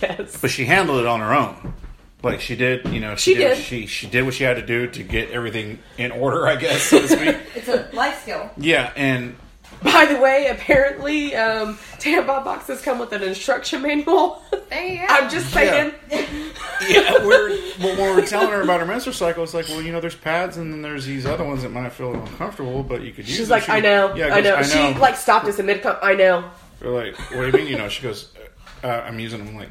yes. 0.00 0.38
but 0.40 0.50
she 0.50 0.64
handled 0.64 1.00
it 1.00 1.06
on 1.06 1.20
her 1.20 1.34
own. 1.34 1.74
Like 2.22 2.40
she 2.40 2.54
did, 2.56 2.86
you 2.88 3.00
know, 3.00 3.16
She 3.16 3.32
she, 3.32 3.38
did. 3.38 3.40
did. 3.40 3.48
What 3.50 3.58
she 3.58 3.86
she 3.86 4.06
did 4.06 4.24
what 4.24 4.34
she 4.34 4.44
had 4.44 4.56
to 4.56 4.66
do 4.66 4.86
to 4.88 5.02
get 5.02 5.30
everything 5.30 5.78
in 5.98 6.10
order, 6.12 6.46
I 6.46 6.56
guess, 6.56 6.82
so 6.82 7.00
to 7.00 7.08
speak. 7.16 7.36
It's 7.54 7.68
a 7.68 7.88
life 7.92 8.22
skill. 8.22 8.50
yeah, 8.58 8.92
and 8.96 9.36
By 9.82 10.04
the 10.04 10.18
way, 10.20 10.48
apparently 10.48 11.34
um, 11.34 11.76
tampon 11.98 12.44
boxes 12.44 12.82
come 12.82 12.98
with 12.98 13.12
an 13.12 13.22
instruction 13.22 13.80
manual. 13.82 14.42
There 14.68 14.84
you 14.86 14.98
go. 14.98 15.06
I'm 15.08 15.30
just 15.30 15.50
saying. 15.52 15.94
yeah, 16.10 17.24
we're 17.24 17.48
well, 17.80 17.96
when 17.96 18.16
we're 18.16 18.26
telling 18.26 18.50
her 18.50 18.60
about 18.62 18.80
her 18.80 18.86
menstrual 18.86 19.14
cycle, 19.14 19.42
it's 19.42 19.54
like, 19.54 19.68
well, 19.68 19.80
you 19.82 19.90
know, 19.92 20.00
there's 20.00 20.14
pads 20.14 20.56
and 20.58 20.72
then 20.72 20.82
there's 20.82 21.06
these 21.06 21.24
other 21.26 21.44
ones 21.44 21.62
that 21.62 21.70
might 21.70 21.92
feel 21.92 22.12
uncomfortable, 22.14 22.82
but 22.82 23.02
you 23.02 23.12
could 23.12 23.26
use. 23.26 23.36
She's 23.36 23.48
them. 23.48 23.56
like, 23.56 23.64
She- 23.64 23.72
I 23.72 23.80
know, 23.80 24.14
Yeah, 24.14 24.34
I 24.34 24.40
know. 24.40 24.56
goes, 24.56 24.72
She 24.72 24.94
like 24.98 25.16
stopped 25.16 25.46
us 25.46 25.58
in 25.58 25.66
mid. 25.66 25.84
I 25.86 26.14
know. 26.14 26.50
We're 26.82 27.04
like, 27.04 27.16
what 27.32 27.40
do 27.40 27.46
you 27.46 27.52
mean? 27.52 27.66
You 27.66 27.78
know? 27.78 27.88
She 27.88 28.02
goes, 28.02 28.32
uh, 28.84 28.86
I'm 28.88 29.18
using 29.18 29.38
them. 29.38 29.48
I'm 29.48 29.56
like, 29.56 29.70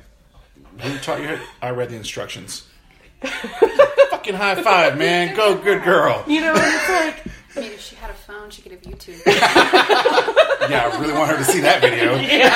who 0.82 0.98
taught 1.00 1.22
you? 1.22 1.40
I 1.62 1.72
read 1.72 1.90
the 1.90 1.96
instructions. 1.96 2.68
Fucking 3.22 4.36
high 4.36 4.62
five, 4.62 4.98
man! 4.98 5.36
Go, 5.36 5.56
good 5.56 5.84
girl. 5.84 6.24
You 6.28 6.42
know, 6.42 6.54
it's 6.56 6.90
like 6.90 7.26
I 7.60 7.62
mean, 7.64 7.72
if 7.74 7.82
she 7.82 7.96
had 7.96 8.10
a 8.10 8.14
phone, 8.14 8.50
she 8.50 8.62
could 8.62 8.72
have 8.72 8.82
YouTube. 8.82 9.22
Yeah, 10.70 10.88
I 10.94 11.00
really 11.00 11.14
want 11.14 11.32
her 11.32 11.38
to 11.38 11.44
see 11.46 11.62
that 11.62 11.82
video. 11.82 12.14
yeah, 12.20 12.50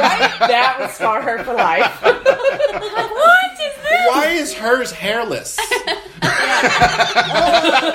right? 0.00 0.48
That 0.48 0.76
would 0.80 0.88
scar 0.90 1.20
her 1.20 1.44
for 1.44 1.52
life. 1.52 2.00
what 2.02 3.52
is 3.52 3.58
this? 3.58 4.06
Why 4.08 4.26
is 4.28 4.54
hers 4.54 4.90
hairless? 4.90 5.58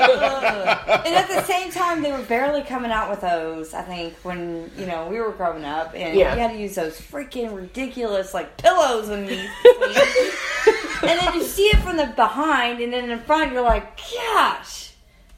and 0.03 1.15
at 1.15 1.27
the 1.27 1.41
same 1.47 1.71
time, 1.71 2.03
they 2.03 2.11
were 2.11 2.21
barely 2.23 2.61
coming 2.61 2.91
out 2.91 3.09
with 3.09 3.21
those. 3.21 3.73
I 3.73 3.81
think 3.81 4.13
when 4.23 4.69
you 4.77 4.85
know 4.85 5.07
we 5.07 5.19
were 5.19 5.31
growing 5.31 5.65
up, 5.65 5.93
and 5.95 6.15
Yeah. 6.17 6.35
you 6.35 6.41
had 6.41 6.51
to 6.51 6.57
use 6.57 6.75
those 6.75 6.99
freaking 6.99 7.55
ridiculous 7.55 8.33
like 8.35 8.57
pillows 8.57 9.09
and 9.09 9.27
these. 9.27 9.49
and 11.01 11.19
then 11.19 11.33
you 11.33 11.43
see 11.43 11.63
it 11.67 11.77
from 11.77 11.97
the 11.97 12.13
behind, 12.15 12.79
and 12.79 12.93
then 12.93 13.09
in 13.09 13.19
front, 13.21 13.51
you're 13.53 13.63
like, 13.63 13.97
gosh, 13.97 14.91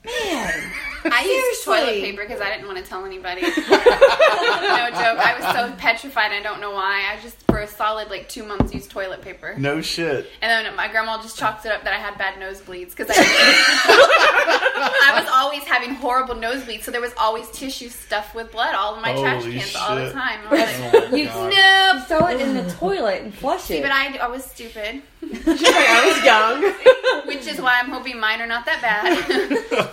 man. 0.03 0.72
I 1.11 1.23
used 1.23 1.64
toilet 1.64 2.02
paper 2.02 2.23
because 2.23 2.41
I 2.41 2.49
didn't 2.49 2.68
want 2.68 2.77
to 2.80 2.84
tell 2.84 3.06
anybody. 3.06 3.41
no 3.41 3.49
joke. 3.49 5.19
I 5.19 5.36
was 5.40 5.56
so 5.56 5.73
petrified. 5.77 6.32
I 6.32 6.41
don't 6.41 6.60
know 6.61 6.72
why. 6.72 7.03
I 7.11 7.22
just 7.22 7.36
for 7.48 7.60
a 7.60 7.68
solid 7.68 8.10
like 8.10 8.27
two 8.27 8.44
months 8.44 8.73
used 8.73 8.90
toilet 8.91 9.22
paper, 9.22 9.56
No 9.57 9.82
shit. 9.82 10.30
and 10.41 10.65
then 10.65 10.76
my 10.76 10.88
grandma 10.90 11.22
just 11.22 11.38
chalked 11.38 11.65
it 11.65 11.72
up 11.72 11.84
that 11.84 11.94
I 11.94 11.98
had 11.98 12.18
bad 12.18 12.36
nosebleeds 12.36 12.90
because 12.95 13.07
I, 13.10 13.14
I 15.14 15.19
was 15.19 15.30
always 15.32 15.64
having 15.64 15.94
horrible 15.95 16.36
nosebleeds. 16.36 16.84
So 16.84 16.91
there 16.91 17.02
was 17.02 17.14
always 17.18 17.49
tissue 17.52 17.90
stuffed 17.90 18.36
with 18.36 18.52
blood 18.52 18.76
all 18.76 18.95
in 18.95 19.02
my 19.02 19.14
trash 19.14 19.44
Holy 19.44 19.57
cans 19.60 19.76
all 19.76 19.95
the 19.95 20.11
time. 20.11 20.40
Oh 20.45 20.49
I 20.49 20.52
was 20.52 20.94
like, 20.94 21.11
Oh 21.11 21.15
You- 21.15 21.26
God. 21.27 21.52
no. 21.52 22.03
Throw 22.07 22.27
it 22.27 22.41
in 22.41 22.53
the 22.56 22.69
toilet 22.73 23.22
and 23.23 23.34
flush 23.34 23.72
it. 23.72 23.82
But 23.82 23.91
I, 23.91 24.18
I 24.18 24.27
was 24.27 24.44
stupid, 24.44 25.02
I 25.23 26.14
was 26.14 26.23
young. 26.26 27.27
which 27.27 27.48
is 27.48 27.60
why 27.61 27.80
I'm 27.82 27.90
hoping 27.90 28.19
mine 28.19 28.41
are 28.41 28.48
not 28.48 28.65
that 28.65 28.82
bad. 28.82 29.26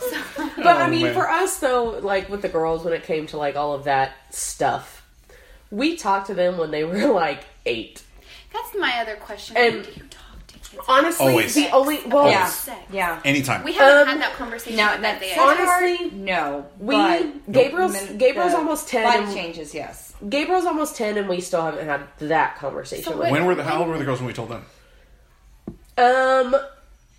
so, 0.01 0.49
But 0.57 0.67
I 0.67 0.87
Oh, 0.87 0.89
mean, 1.05 1.15
for 1.15 1.29
us 1.29 1.59
though, 1.59 1.99
like 2.01 2.29
with 2.29 2.43
the 2.43 2.49
girls, 2.49 2.85
when 2.85 2.93
it 2.95 3.05
came 3.05 3.27
to 3.29 3.37
like 3.37 3.57
all 3.57 3.75
of 3.75 3.85
that 3.85 4.13
stuff, 4.31 5.07
we 5.71 5.97
talked 5.97 6.27
to 6.29 6.35
them 6.35 6.59
when 6.59 6.71
they 6.71 6.85
were 6.91 7.07
like 7.13 7.45
eight. 7.67 8.03
that's 8.53 8.75
my 8.79 9.01
other 9.01 9.17
question. 9.17 9.57
And- 9.57 9.75
When 9.77 9.83
do 9.85 9.91
you 9.91 10.03
talk 10.11 10.47
to 10.49 10.55
kids? 10.59 10.85
Honestly, 10.89 11.27
Always. 11.27 11.55
the 11.55 11.71
only 11.71 12.01
well, 12.07 12.29
yeah, 12.31 12.47
Sex. 12.47 12.81
yeah. 12.93 13.21
Anytime. 13.25 13.63
We 13.65 13.73
haven't 13.75 14.03
Um, 14.03 14.09
had 14.09 14.21
that 14.23 14.33
conversation 14.37 14.77
No, 14.77 14.85
at 14.85 15.03
that 15.03 15.21
that's 15.21 15.35
day. 15.35 15.39
Honestly, 15.39 16.11
no. 16.17 16.67
we 16.79 16.95
but 16.97 17.53
Gabriel's 17.53 17.93
min- 17.93 18.19
Gabriel's 18.19 18.53
the 18.53 18.59
almost 18.59 18.89
ten. 18.89 19.05
Life 19.05 19.21
And, 19.29 19.35
changes, 19.35 19.75
yes. 19.75 20.15
Gabriel's 20.29 20.65
almost 20.67 20.97
ten, 20.97 21.19
and 21.19 21.29
we 21.29 21.41
still 21.41 21.63
haven't 21.63 21.87
had 21.87 22.03
that 22.21 22.57
conversation. 22.57 23.05
So 23.05 23.19
with 23.19 23.31
when 23.31 23.45
were 23.45 23.55
the 23.55 23.65
how 23.65 23.81
old 23.81 23.89
were 23.89 23.99
the 23.99 24.05
girls 24.05 24.21
when 24.21 24.29
we 24.29 24.33
told 24.33 24.49
them? 24.51 24.65
Um, 25.99 26.57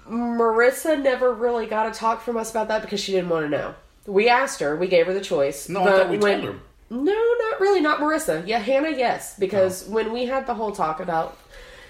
Marissa 0.10 1.02
never 1.02 1.34
really 1.34 1.66
got 1.66 1.88
a 1.88 1.92
talk 1.92 2.22
from 2.22 2.38
us 2.38 2.52
about 2.52 2.68
that 2.70 2.82
because 2.82 3.00
she 3.00 3.12
didn't 3.12 3.30
want 3.30 3.46
to 3.46 3.50
know. 3.50 3.76
We 4.06 4.28
asked 4.30 4.60
her, 4.60 4.76
we 4.76 4.88
gave 4.88 5.08
her 5.08 5.14
the 5.14 5.22
choice. 5.22 5.70
No, 5.70 5.82
I 5.84 5.86
thought 5.92 6.10
we 6.10 6.18
when- 6.18 6.42
told 6.42 6.54
her. 6.56 6.60
No, 6.90 7.14
not 7.50 7.60
really, 7.60 7.80
not 7.82 8.00
Marissa. 8.00 8.46
Yeah, 8.46 8.60
Hannah, 8.60 8.92
yes, 8.92 9.36
because 9.40 9.86
when 9.88 10.14
we 10.14 10.26
had 10.26 10.46
the 10.46 10.54
whole 10.54 10.72
talk 10.72 11.00
about 11.00 11.38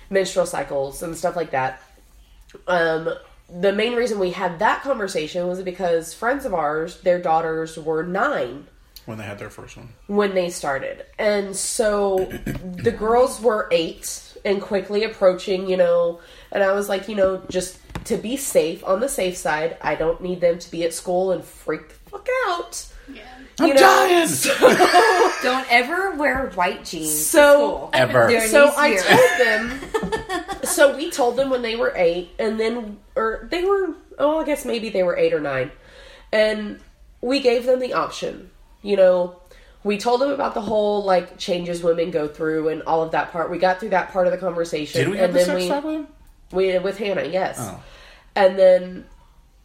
menstrual 0.10 0.46
cycles 0.46 1.04
and 1.04 1.18
stuff 1.18 1.36
like 1.36 1.52
that, 1.52 1.82
um, 2.68 3.10
the 3.50 3.74
main 3.74 3.96
reason 3.96 4.18
we 4.18 4.32
had 4.32 4.60
that 4.60 4.82
conversation 4.82 5.46
was 5.48 5.62
because 5.62 6.14
friends 6.14 6.46
of 6.46 6.54
ours, 6.54 7.02
their 7.02 7.20
daughters 7.22 7.78
were 7.78 8.04
nine 8.04 8.68
When 9.06 9.18
they 9.18 9.26
had 9.26 9.40
their 9.40 9.50
first 9.50 9.76
one. 9.76 9.90
when 10.08 10.34
they 10.36 10.50
started. 10.50 11.06
And 11.20 11.54
so 11.54 12.20
the 12.64 12.92
girls 12.92 13.42
were 13.42 13.68
eight 13.72 14.38
and 14.46 14.62
quickly 14.62 15.04
approaching, 15.04 15.68
you 15.68 15.76
know, 15.76 16.22
and 16.52 16.64
I 16.64 16.72
was 16.72 16.88
like, 16.88 17.10
you 17.10 17.16
know, 17.16 17.42
just 17.50 17.78
to 18.06 18.18
be 18.18 18.38
safe, 18.38 18.84
on 18.86 19.00
the 19.00 19.10
safe 19.10 19.38
side, 19.38 19.78
I 19.82 19.96
don't 19.96 20.22
need 20.22 20.42
them 20.42 20.60
to 20.60 20.72
be 20.72 20.84
at 20.84 20.94
school 20.94 21.32
and 21.32 21.44
freak 21.44 21.90
the 21.90 21.96
fuck 22.10 22.28
out. 22.48 22.88
Yeah. 23.12 23.22
I'm 23.60 23.68
You 23.68 23.74
know, 23.76 23.80
dying. 23.82 24.28
Don't 25.44 25.72
ever 25.72 26.12
wear 26.16 26.50
white 26.56 26.86
jeans 26.86 27.26
So- 27.26 27.90
to. 27.92 27.98
Ever. 27.98 28.48
So 28.48 28.72
I 28.76 28.96
told 28.96 29.40
them. 29.48 30.54
so 30.64 30.96
we 30.96 31.12
told 31.12 31.36
them 31.38 31.50
when 31.50 31.62
they 31.62 31.76
were 31.76 31.94
eight, 31.96 32.32
and 32.40 32.60
then, 32.60 32.98
or 33.16 33.48
they 33.52 33.64
were, 33.64 33.94
oh, 34.18 34.40
I 34.40 34.46
guess 34.46 34.66
maybe 34.66 34.90
they 34.90 35.04
were 35.04 35.16
eight 35.18 35.34
or 35.34 35.40
nine, 35.40 35.72
and 36.32 36.80
we 37.22 37.40
gave 37.42 37.66
them 37.66 37.80
the 37.80 37.94
option. 37.94 38.50
You 38.82 38.96
know, 38.98 39.40
we 39.84 39.98
told 39.98 40.22
them 40.22 40.32
about 40.32 40.54
the 40.56 40.62
whole 40.62 41.04
like 41.04 41.38
changes 41.38 41.84
women 41.84 42.10
go 42.10 42.28
through 42.28 42.70
and 42.70 42.82
all 42.84 43.04
of 43.04 43.12
that 43.12 43.32
part. 43.32 43.52
We 43.52 43.60
got 43.60 43.80
through 43.80 43.90
that 43.90 44.12
part 44.12 44.26
of 44.28 44.32
the 44.32 44.40
conversation, 44.40 45.02
Did 45.02 45.10
we 45.12 45.18
have 45.18 45.30
and 45.30 45.34
the 45.34 45.46
then 45.46 45.46
sex 45.48 45.62
we 45.62 45.68
talk 45.70 45.84
with 45.84 46.08
we 46.52 46.80
with 46.80 46.98
Hannah, 46.98 47.26
yes, 47.26 47.58
Oh. 47.60 47.84
And 48.36 48.58
then 48.58 49.06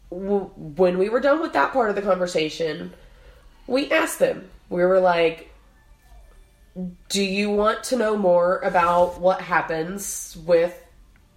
w- 0.09 0.51
when 0.55 0.97
we 0.97 1.09
were 1.09 1.19
done 1.19 1.41
with 1.41 1.53
that 1.53 1.73
part 1.73 1.89
of 1.89 1.95
the 1.95 2.01
conversation, 2.01 2.93
we 3.67 3.91
asked 3.91 4.19
them. 4.19 4.49
We 4.69 4.83
were 4.85 4.99
like, 4.99 5.51
do 7.09 7.23
you 7.23 7.49
want 7.49 7.83
to 7.85 7.97
know 7.97 8.15
more 8.15 8.59
about 8.59 9.19
what 9.19 9.41
happens 9.41 10.37
with 10.45 10.85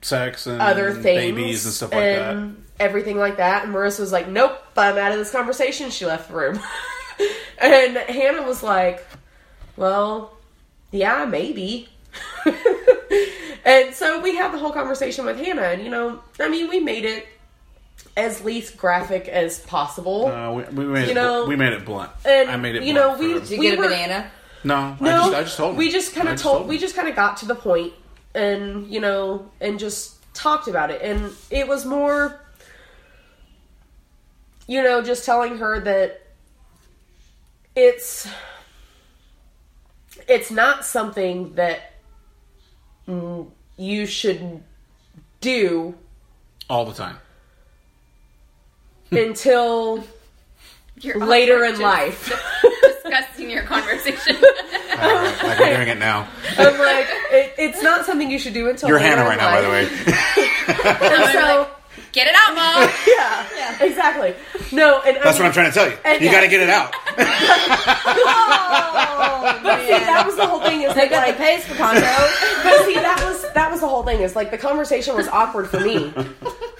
Sex 0.02 0.46
and 0.46 0.60
other 0.60 0.92
things 0.92 1.04
babies 1.04 1.64
and 1.64 1.74
stuff 1.74 1.92
like 1.92 2.02
that? 2.02 2.50
everything 2.80 3.16
like 3.16 3.36
that. 3.36 3.64
And 3.64 3.74
Marissa 3.74 4.00
was 4.00 4.12
like, 4.12 4.28
"Nope, 4.28 4.58
I'm 4.76 4.98
out 4.98 5.12
of 5.12 5.18
this 5.18 5.30
conversation." 5.30 5.90
She 5.90 6.04
left 6.04 6.28
the 6.28 6.34
room, 6.34 6.60
and 7.58 7.96
Hannah 7.96 8.42
was 8.42 8.62
like, 8.62 9.06
"Well, 9.76 10.36
yeah, 10.90 11.24
maybe." 11.24 11.88
and 13.64 13.94
so 13.94 14.20
we 14.20 14.34
had 14.36 14.52
the 14.52 14.58
whole 14.58 14.72
conversation 14.72 15.24
with 15.24 15.38
Hannah, 15.38 15.62
and 15.62 15.82
you 15.82 15.90
know, 15.90 16.20
I 16.40 16.48
mean, 16.48 16.68
we 16.68 16.80
made 16.80 17.04
it 17.04 17.26
as 18.16 18.42
least 18.44 18.76
graphic 18.76 19.28
as 19.28 19.60
possible. 19.60 20.26
that. 20.26 20.34
Uh, 20.48 20.52
we, 20.52 20.62
we 20.64 20.84
made 20.86 21.04
You 21.06 21.10
it. 21.12 21.14
know, 21.14 21.46
we 21.46 21.56
made 21.56 21.72
it 21.72 21.84
blunt. 21.84 22.10
and, 22.24 22.50
I 22.50 22.56
made 22.56 22.74
it. 22.76 22.82
you 22.82 22.92
blunt 22.94 23.20
know, 23.20 23.26
we- 23.26 23.40
Did 23.40 23.50
you 23.50 23.58
We 23.58 23.70
get 23.70 23.78
were- 23.78 23.88
banana? 23.88 24.30
no, 24.64 24.96
no, 25.00 25.10
I 25.10 25.18
just, 25.18 25.34
I 25.34 25.42
just 25.42 25.56
told 25.56 25.70
him. 25.72 25.76
we 25.78 25.90
just 25.90 26.14
kind 26.14 26.28
of 26.28 26.38
told, 26.40 26.62
him. 26.62 26.68
we 26.68 26.78
just 26.78 26.94
kind 26.94 27.08
of 27.08 27.16
got 27.16 27.36
to 27.38 27.46
the 27.46 27.54
point, 27.54 27.92
and 28.34 28.86
you 28.92 29.00
know, 29.00 29.50
and 29.60 29.78
just 29.78 30.16
talked 30.34 30.68
about 30.68 30.90
it, 30.90 31.00
and 31.02 31.32
it 31.50 31.66
was 31.68 31.84
more, 31.84 32.40
you 34.66 34.82
know, 34.82 35.02
just 35.02 35.24
telling 35.24 35.58
her 35.58 35.80
that 35.80 36.20
it's 37.74 38.28
it's 40.28 40.50
not 40.50 40.84
something 40.84 41.54
that 41.54 41.91
you 43.06 44.06
should 44.06 44.62
do 45.40 45.94
all 46.70 46.84
the 46.84 46.94
time. 46.94 47.16
until 49.10 50.02
You're 51.00 51.18
later 51.24 51.64
in 51.64 51.78
life. 51.80 52.32
discussing 52.82 53.50
your 53.50 53.62
conversation. 53.64 54.36
like 54.40 55.60
I'm 55.60 55.74
doing 55.76 55.88
it 55.88 55.98
now. 55.98 56.28
I'm 56.56 56.78
like, 56.78 57.06
it, 57.30 57.54
it's 57.58 57.82
not 57.82 58.06
something 58.06 58.30
you 58.30 58.38
should 58.38 58.54
do 58.54 58.68
until 58.70 58.88
You're 58.88 58.98
later 59.00 59.16
Hannah 59.16 59.22
in 59.22 59.28
right 59.28 59.38
now, 59.38 59.50
by 59.50 59.60
the 59.60 59.68
life. 59.68 60.06
way. 60.06 61.16
And 61.18 61.32
so, 61.32 61.68
Get 62.12 62.26
it 62.28 62.34
out, 62.46 62.54
mom. 62.54 62.90
yeah, 63.08 63.82
exactly. 63.84 64.34
No, 64.70 65.00
and 65.00 65.16
I 65.16 65.24
That's 65.24 65.38
mean, 65.38 65.44
what 65.44 65.48
I'm 65.48 65.52
trying 65.52 65.70
to 65.70 65.74
tell 65.74 65.88
you. 65.90 65.96
And 66.04 66.20
You 66.22 66.26
yeah. 66.28 66.32
got 66.34 66.40
to 66.42 66.48
get 66.48 66.60
it 66.60 66.68
out. 66.68 66.94
Oh, 68.24 69.58
But 69.62 69.80
see, 69.80 69.88
that 69.90 70.22
was 70.26 70.36
the 70.36 70.46
whole 70.46 70.60
thing. 70.60 70.82
Is 70.82 70.94
They 70.94 71.08
that 71.08 71.10
got 71.10 71.26
like, 71.26 71.36
the 71.36 71.42
pace 71.42 71.64
for 71.66 71.74
Conto. 71.74 72.00
but 72.62 72.84
see, 72.86 72.94
that 72.94 73.22
was 73.26 73.52
that 73.52 73.70
was 73.70 73.80
the 73.80 73.88
whole 73.88 74.02
thing. 74.02 74.20
Is 74.20 74.36
like 74.36 74.50
the 74.50 74.58
conversation 74.58 75.14
was 75.16 75.26
awkward 75.28 75.68
for 75.68 75.80
me, 75.80 76.12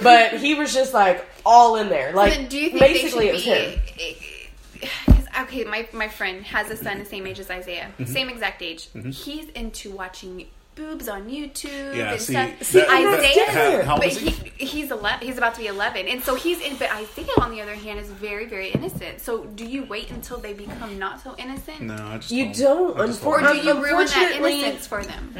but 0.01 0.35
he 0.35 0.55
was 0.55 0.73
just 0.75 0.93
like 0.95 1.25
all 1.45 1.77
in 1.77 1.89
there. 1.89 2.13
Like 2.13 2.35
Then 2.35 2.49
do 2.49 2.59
you 2.59 2.69
think 2.71 2.81
basically 2.81 3.29
it 3.29 3.29
they 3.29 3.33
was 3.35 3.43
should 3.43 5.09
him. 5.09 5.25
okay, 5.43 5.65
my 5.65 5.89
my 5.93 6.09
friend 6.09 6.45
has 6.45 6.71
a 6.71 6.77
son 6.77 6.99
the 6.99 7.05
same 7.05 7.27
age 7.27 7.41
as 7.41 7.51
Isaiah, 7.51 7.91
Mm-hmm. 7.99 8.13
same 8.13 8.29
exact 8.29 8.63
age. 8.63 8.89
He's 9.11 9.49
into 9.51 9.91
watching 9.93 10.47
boobs 10.75 11.09
on 11.09 11.29
YouTube 11.29 11.95
Yeah, 11.95 12.13
and 12.13 12.21
see, 12.21 12.33
stuff. 12.33 12.59
that- 12.59 12.65
See, 12.65 12.83
Isaiah, 12.83 13.35
different. 13.35 13.85
How, 13.85 13.95
how 13.95 13.97
but 13.99 14.09
he? 14.09 14.31
he, 14.31 14.65
he's 14.65 14.91
11, 14.91 15.27
he's 15.27 15.37
about 15.39 15.55
to 15.55 15.61
be 15.61 15.67
11 15.67 16.09
and 16.09 16.23
so 16.23 16.35
he's 16.35 16.61
in 16.61 16.77
but 16.77 16.91
isaiah 16.95 17.27
on 17.41 17.51
the 17.51 17.61
other 17.61 17.75
hand 17.75 17.99
is 18.01 18.09
very 18.09 18.47
very 18.47 18.69
innocent 18.71 19.21
so 19.21 19.45
do 19.45 19.67
you 19.67 19.85
wait 19.85 20.11
until 20.11 20.39
they 20.39 20.53
become 20.55 20.99
not 20.99 21.21
so 21.23 21.35
innocent 21.39 21.81
No, 21.83 21.95
I 21.95 22.17
just 22.19 22.31
You 22.31 22.45
told 22.47 22.57
him. 22.57 22.63
don't, 22.97 23.01
I 23.01 23.07
just 23.07 23.23
told 23.23 23.35
or 23.35 23.41
him. 23.41 23.57
do 23.57 23.63
you 23.63 23.75
ruin 23.85 24.07
that 24.07 24.33
innocence 24.37 24.87
for 24.87 25.03
them 25.05 25.35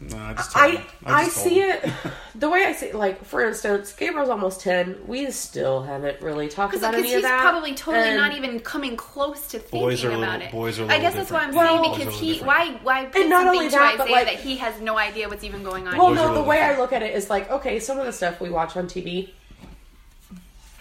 No, 0.00 0.16
I 0.16 0.34
just 0.34 0.52
told 0.52 0.64
I 0.64 0.70
him. 0.76 0.86
I 1.06 1.24
just 1.24 1.36
told 1.38 1.48
see 1.48 1.60
him. 1.60 1.76
it 1.82 1.92
the 2.36 2.48
way 2.48 2.64
I 2.64 2.72
see 2.72 2.86
it, 2.86 2.94
like 2.94 3.24
for 3.24 3.44
instance, 3.44 3.92
Gabriel's 3.92 4.28
almost 4.28 4.60
ten. 4.60 4.96
We 5.06 5.28
still 5.32 5.82
haven't 5.82 6.20
really 6.22 6.48
talked 6.48 6.74
about 6.76 6.94
any 6.94 7.14
of 7.14 7.22
that. 7.22 7.40
probably 7.40 7.74
totally 7.74 8.06
And- 8.10 8.16
not 8.16 8.32
even 8.36 8.60
coming 8.60 8.96
close 8.96 9.48
to 9.48 9.58
thinking 9.58 9.80
Boys 9.80 10.04
are 10.04 10.10
about 10.10 10.20
little- 10.20 10.42
it. 10.42 10.52
boys 10.52 10.78
are 10.78 10.82
a 10.82 10.86
I 10.86 10.88
little 10.88 11.02
guess 11.02 11.14
that's 11.14 11.30
what 11.32 11.42
I'm 11.42 11.50
different. 11.50 11.68
saying 11.68 11.82
because 11.82 12.04
Boys 12.06 12.14
are 12.14 12.16
a 12.16 12.20
he 12.20 12.30
little 12.32 12.46
why 12.46 12.80
why 12.84 13.04
put 13.06 13.28
not 13.28 13.46
only 13.48 13.68
that, 13.68 13.94
but, 13.98 14.08
like- 14.10 14.26
that 14.26 14.36
he 14.36 14.56
has 14.58 14.80
no 14.80 14.96
idea 14.96 15.28
what's 15.28 15.42
even 15.44 15.64
going 15.64 15.88
on. 15.88 15.98
Well, 15.98 16.10
Boys 16.10 16.18
are 16.18 16.20
a 16.20 16.22
no, 16.22 16.28
the 16.28 16.32
little 16.34 16.48
way 16.48 16.60
I 16.62 16.78
look 16.78 16.92
at 16.92 17.02
it 17.02 17.14
is 17.16 17.28
like, 17.28 17.50
okay, 17.50 17.80
some 17.80 17.98
of 17.98 18.06
the 18.06 18.12
stuff 18.12 18.40
we 18.40 18.50
watch 18.50 18.76
on 18.76 18.86
TV, 18.86 19.30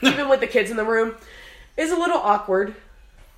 even 0.01 0.29
with 0.29 0.41
the 0.41 0.47
kids 0.47 0.69
in 0.69 0.77
the 0.77 0.85
room, 0.85 1.15
is 1.75 1.91
a 1.91 1.97
little 1.97 2.17
awkward. 2.19 2.75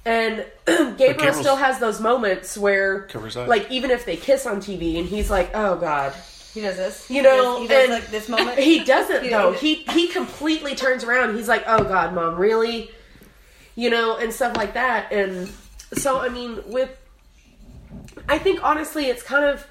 And 0.06 0.46
Gabriel 0.66 0.96
Gabriel's- 0.96 1.40
still 1.40 1.56
has 1.58 1.80
those 1.80 2.00
moments 2.00 2.58
where, 2.58 3.02
Covers 3.04 3.36
eyes. 3.38 3.48
like, 3.50 3.70
even 3.72 3.92
if 3.92 4.06
they 4.06 4.16
kiss 4.16 4.46
on 4.46 4.58
TV, 4.62 4.98
and 4.98 5.08
he's 5.08 5.30
like, 5.30 5.52
"Oh 5.54 5.76
God," 5.76 6.14
He 6.54 6.62
does 6.62 6.78
this. 6.78 7.10
you 7.10 7.22
know, 7.22 7.62
he 7.62 7.68
does, 7.68 7.68
he 7.68 7.68
does 7.68 7.84
and 7.84 7.94
like 7.94 8.12
this 8.12 8.30
moment. 8.30 8.58
He 8.60 8.84
doesn't 8.84 9.24
He 9.24 9.30
though. 9.30 9.52
does. 9.52 9.62
He 9.62 9.76
he 9.92 10.08
completely 10.08 10.74
turns 10.76 11.04
around. 11.04 11.36
He's 11.36 11.48
like, 11.48 11.64
"Oh 11.68 11.84
God, 11.84 12.14
mom, 12.14 12.36
really?" 12.38 12.92
You 13.76 13.90
know, 13.90 14.18
and 14.18 14.34
stuff 14.34 14.56
like 14.58 14.74
that. 14.74 15.12
And 15.12 15.50
so, 15.94 16.20
I 16.20 16.30
mean, 16.30 16.60
with 16.68 16.90
I 18.28 18.38
think 18.38 18.64
honestly, 18.64 19.06
it's 19.06 19.22
kind 19.24 19.46
of 19.46 19.66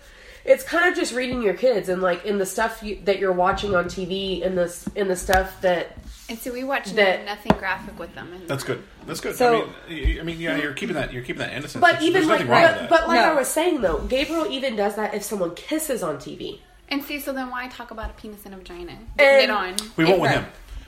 it's 0.48 0.64
kind 0.64 0.88
of 0.90 0.96
just 0.98 1.14
reading 1.14 1.42
your 1.42 1.54
kids 1.54 1.88
and 1.88 2.00
like 2.02 2.24
in 2.24 2.38
the 2.38 2.46
stuff 2.46 2.82
you, 2.82 2.98
that 3.04 3.18
you're 3.18 3.32
watching 3.32 3.76
on 3.76 3.84
TV 3.84 4.44
and 4.44 4.56
this 4.56 4.88
in 4.96 5.06
the 5.06 5.14
stuff 5.16 5.60
that 5.60 5.96
and 6.30 6.38
so 6.38 6.52
we 6.52 6.64
watch 6.64 6.90
that- 6.92 7.24
nothing 7.24 7.52
graphic 7.58 7.98
with 7.98 8.14
them. 8.14 8.30
That's 8.46 8.64
good. 8.64 8.82
That's 9.06 9.20
good. 9.20 9.34
So- 9.36 9.70
I 9.86 9.90
mean, 9.90 10.14
y- 10.14 10.20
I 10.20 10.22
mean, 10.24 10.38
yeah, 10.40 10.56
you're 10.56 10.72
keeping 10.74 10.94
that. 10.96 11.12
You're 11.12 11.22
keeping 11.22 11.40
that 11.40 11.52
innocence. 11.52 11.80
but 11.80 11.92
There's- 11.92 12.04
even 12.04 12.28
like 12.28 12.40
nothing 12.40 12.48
wrong 12.48 12.62
with 12.62 12.72
but, 12.72 12.80
that. 12.80 12.90
but 12.90 13.08
like 13.08 13.20
No. 13.20 13.32
I 13.32 13.34
was 13.34 13.48
saying 13.48 13.80
though, 13.82 13.98
Gabriel 14.00 14.46
even 14.50 14.74
does 14.76 14.96
that 14.96 15.14
if 15.14 15.22
someone 15.22 15.54
kisses 15.54 16.02
on 16.02 16.16
TV. 16.18 16.60
And 16.90 17.02
see, 17.04 17.20
so 17.20 17.32
then 17.34 17.50
why 17.50 17.68
talk 17.68 17.90
about 17.90 18.08
a 18.10 18.12
penis 18.14 18.46
and 18.46 18.54
a 18.54 18.56
vagina? 18.56 18.96
Getting 19.18 19.50
And- 19.50 19.76
it 19.76 19.82
on. 19.82 19.90
we 19.96 20.04
won't 20.06 20.20
with 20.20 20.30
him. 20.30 20.46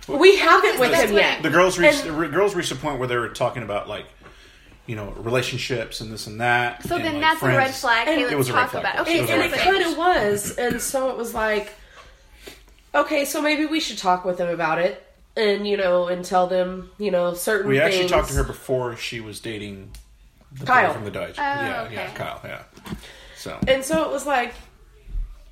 We 0.08 0.36
haven't 0.36 0.80
with 0.80 0.92
him 0.94 1.12
yet. 1.14 1.42
The 1.42 1.50
girls 1.50 1.78
reached. 1.78 2.04
And- 2.06 2.18
the 2.20 2.28
girls 2.28 2.54
reached 2.54 2.72
a 2.72 2.76
point 2.76 2.98
where 2.98 3.06
they 3.08 3.16
were 3.16 3.28
talking 3.28 3.62
about 3.62 3.88
like, 3.88 4.06
you 4.90 4.96
know, 4.96 5.10
relationships 5.18 6.00
and 6.00 6.12
this 6.12 6.26
and 6.26 6.40
that. 6.40 6.82
So 6.82 6.96
and, 6.96 7.04
then 7.04 7.12
like, 7.14 7.22
that's 7.22 7.42
a 7.44 7.46
red 7.46 7.72
flag. 7.74 8.08
And- 8.08 8.16
Hey, 8.16 8.22
It 8.22 8.26
let's 8.26 8.36
was 8.38 8.48
a 8.48 8.54
red 8.54 8.70
flag. 8.70 8.82
about. 8.82 8.94
It 8.96 9.00
Okay, 9.02 9.18
And, 9.20 9.28
was 9.28 9.30
and 9.30 9.42
it 9.54 9.58
kind 9.60 9.82
of 9.84 9.96
was, 9.96 10.58
and 10.58 10.80
so 10.80 11.10
it 11.10 11.16
was 11.16 11.32
like, 11.32 11.72
okay, 12.94 13.24
so 13.24 13.40
maybe 13.40 13.66
we 13.66 13.78
should 13.78 13.98
talk 13.98 14.24
with 14.24 14.38
them 14.38 14.48
about 14.48 14.78
it, 14.80 15.06
and 15.36 15.66
you 15.66 15.76
know, 15.76 16.08
and 16.08 16.24
tell 16.24 16.46
them, 16.48 16.90
you 16.98 17.10
know, 17.12 17.34
certain. 17.34 17.70
We 17.70 17.80
actually 17.80 18.00
things. 18.00 18.10
talked 18.10 18.28
to 18.30 18.34
her 18.34 18.44
before 18.44 18.96
she 18.96 19.20
was 19.20 19.38
dating 19.40 19.92
the 20.52 20.66
Kyle. 20.66 20.88
boy 20.88 20.94
from 20.94 21.04
the 21.04 21.10
Dodge. 21.12 21.36
Oh, 21.38 21.42
yeah, 21.42 21.82
okay. 21.86 21.94
yeah, 21.94 22.10
Kyle. 22.14 22.40
Yeah. 22.44 22.62
So 23.36 23.58
and 23.68 23.84
so 23.84 24.04
it 24.04 24.10
was 24.10 24.26
like, 24.26 24.52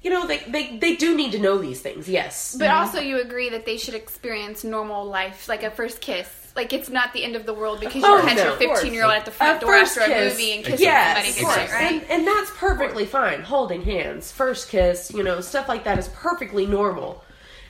you 0.02 0.10
know, 0.10 0.26
they 0.26 0.38
they 0.48 0.76
they 0.78 0.96
do 0.96 1.16
need 1.16 1.30
to 1.32 1.38
know 1.38 1.58
these 1.58 1.80
things, 1.80 2.08
yes, 2.08 2.56
But 2.58 2.70
also, 2.70 3.00
you 3.00 3.20
agree 3.20 3.50
that 3.50 3.64
they 3.64 3.76
should 3.78 3.94
experience 3.94 4.64
normal 4.64 5.04
life, 5.04 5.48
like 5.48 5.62
a 5.62 5.70
first 5.70 6.00
kiss. 6.00 6.47
Like 6.58 6.72
it's 6.72 6.90
not 6.90 7.12
the 7.12 7.22
end 7.24 7.36
of 7.36 7.46
the 7.46 7.54
world 7.54 7.78
because 7.78 7.94
you 7.94 8.02
Oh, 8.04 8.20
catch 8.20 8.36
no, 8.36 8.58
your 8.58 8.74
15 8.74 8.92
year 8.92 9.04
old 9.04 9.14
at 9.14 9.24
the 9.24 9.30
front 9.30 9.58
A 9.58 9.60
door 9.60 9.70
first 9.70 9.96
after 9.96 10.10
a 10.10 10.14
kiss. 10.14 10.32
movie 10.34 10.52
and 10.56 10.64
kissing 10.64 10.84
yes, 10.86 11.06
somebody 11.14 11.30
of 11.30 11.36
gets 11.36 11.46
course. 11.56 11.70
it, 11.70 11.74
right? 11.74 11.92
and, 11.92 12.10
and 12.10 12.26
that's 12.26 12.50
perfectly 12.56 13.06
fine. 13.06 13.42
Holding 13.42 13.82
hands, 13.82 14.32
first 14.32 14.68
kiss, 14.68 15.12
you 15.14 15.22
know, 15.22 15.40
stuff 15.40 15.68
like 15.68 15.84
that 15.84 15.98
is 15.98 16.08
perfectly 16.08 16.66
normal, 16.66 17.24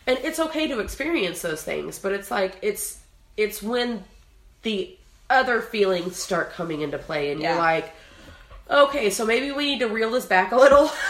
and 0.06 0.18
it's 0.22 0.40
okay 0.40 0.66
to 0.68 0.80
experience 0.80 1.42
those 1.42 1.62
things. 1.62 1.98
But 1.98 2.12
it's 2.12 2.30
like 2.30 2.56
it's 2.62 2.98
it's 3.36 3.62
when 3.62 4.02
the 4.62 4.96
other 5.30 5.60
feelings 5.60 6.16
start 6.16 6.52
coming 6.54 6.80
into 6.80 6.96
play, 6.98 7.30
and 7.30 7.42
Yeah. 7.42 7.50
you're 7.52 7.58
like, 7.62 7.92
okay, 8.70 9.10
so 9.10 9.26
maybe 9.26 9.52
we 9.52 9.66
need 9.66 9.80
to 9.80 9.88
reel 9.88 10.10
this 10.10 10.24
back 10.24 10.52
a 10.52 10.56
little. 10.56 10.90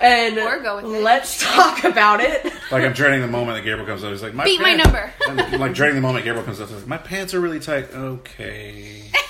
And 0.00 0.36
Or 0.38 0.58
go 0.60 0.76
with 0.76 1.02
let's 1.02 1.40
talk 1.42 1.82
about 1.84 2.20
it. 2.20 2.44
Like 2.70 2.84
I'm 2.84 2.92
dreading 2.92 3.20
the 3.20 3.28
moment 3.28 3.56
that 3.56 3.64
Gabriel 3.64 3.86
comes 3.86 4.04
up. 4.04 4.10
He's 4.10 4.22
like, 4.22 4.34
my 4.34 4.44
Beat 4.44 4.60
my 4.60 4.74
number. 4.74 5.12
I'm 5.28 5.60
like 5.60 5.74
dreading 5.74 5.96
the 5.96 6.02
moment 6.02 6.24
Gabriel 6.24 6.44
comes 6.44 6.60
up. 6.60 6.68
and 6.70 6.78
says, 6.78 6.86
My 6.86 6.98
pants 6.98 7.34
are 7.34 7.40
really 7.40 7.60
tight. 7.60 7.92
Okay. 7.94 9.10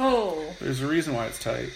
Oh. 0.00 0.54
There's 0.60 0.80
a 0.80 0.86
reason 0.86 1.12
why 1.12 1.26
it's 1.26 1.40
tight. 1.40 1.70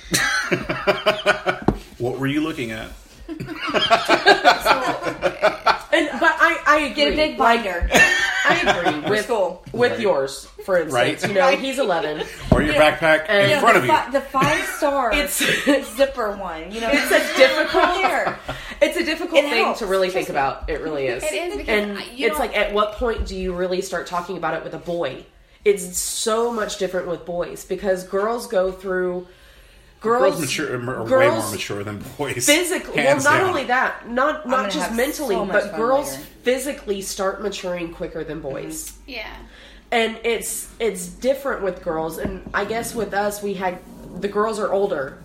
what 1.98 2.20
were 2.20 2.28
you 2.28 2.40
looking 2.40 2.70
at? 2.70 2.92
And 5.92 6.08
but 6.20 6.34
I 6.38 6.58
I 6.66 6.78
agree. 6.80 6.94
Get 6.94 7.12
a 7.12 7.16
big 7.16 7.36
binder 7.38 7.88
I 8.44 8.56
agree 9.00 9.10
with 9.10 9.24
school. 9.24 9.62
with 9.72 9.92
Right. 9.92 10.00
yours, 10.00 10.46
for 10.64 10.76
instance. 10.78 10.92
Right. 10.92 11.28
You 11.28 11.34
know, 11.34 11.50
he's 11.56 11.78
eleven. 11.78 12.26
Or 12.50 12.62
your 12.62 12.74
backpack 12.74 13.28
in 13.28 13.50
Yeah, 13.50 13.60
front 13.60 13.74
the, 13.74 13.80
of 13.80 13.86
you. 13.86 13.92
fi- 13.92 14.10
the 14.10 14.20
five 14.20 14.64
star 14.66 15.10
It's 15.14 15.36
zipper 15.96 16.36
one. 16.36 16.72
You 16.72 16.80
know, 16.80 16.88
it's 16.92 17.10
a 17.12 17.36
difficult 17.36 17.96
Here. 17.98 18.38
it's 18.80 18.96
a 18.96 19.04
difficult 19.04 19.38
It 19.44 19.50
thing 19.50 19.64
helps. 19.64 19.78
to 19.80 19.86
really 19.86 20.10
think 20.10 20.28
about. 20.28 20.68
It 20.68 20.80
really 20.80 21.06
is. 21.06 21.22
It 21.22 21.32
is 21.34 21.56
because 21.56 21.68
and 21.68 21.98
I- 21.98 22.04
you 22.14 22.26
it's 22.26 22.34
know- 22.34 22.40
like 22.40 22.56
at 22.56 22.72
what 22.72 22.92
point 22.94 23.26
do 23.26 23.36
you 23.36 23.54
really 23.54 23.80
start 23.82 24.06
talking 24.06 24.36
about 24.36 24.54
it 24.54 24.64
with 24.64 24.74
a 24.74 24.78
boy? 24.78 25.24
It's 25.64 25.96
so 25.96 26.50
much 26.52 26.78
different 26.78 27.06
with 27.06 27.24
boys 27.24 27.64
because 27.64 28.02
girls 28.04 28.48
go 28.48 28.72
through 28.72 29.28
girls, 30.02 30.22
Girls 30.34 30.40
mature, 30.40 30.74
are 30.74 31.04
way 31.04 31.28
more 31.28 31.50
mature 31.50 31.84
than 31.84 32.04
boys. 32.18 32.44
physically 32.46 32.96
well 32.96 33.16
not 33.16 33.22
down. 33.24 33.48
only 33.48 33.64
that 33.64 34.08
not 34.08 34.46
not 34.48 34.70
just 34.70 34.92
mentally 34.94 35.34
so 35.36 35.46
but 35.46 35.76
girls 35.76 36.10
later. 36.12 36.22
physically 36.42 37.00
start 37.00 37.40
maturing 37.42 37.92
quicker 37.94 38.24
than 38.24 38.40
boys 38.40 38.92
Yeah. 39.06 39.26
and 39.92 40.18
it's 40.24 40.68
it's 40.80 41.06
different 41.06 41.62
with 41.62 41.82
girls 41.84 42.18
and 42.18 42.48
i 42.52 42.64
guess 42.64 42.94
with 42.94 43.14
us 43.14 43.42
we 43.42 43.54
had 43.54 43.78
the 44.20 44.28
girls 44.28 44.58
are 44.58 44.72
older 44.72 45.18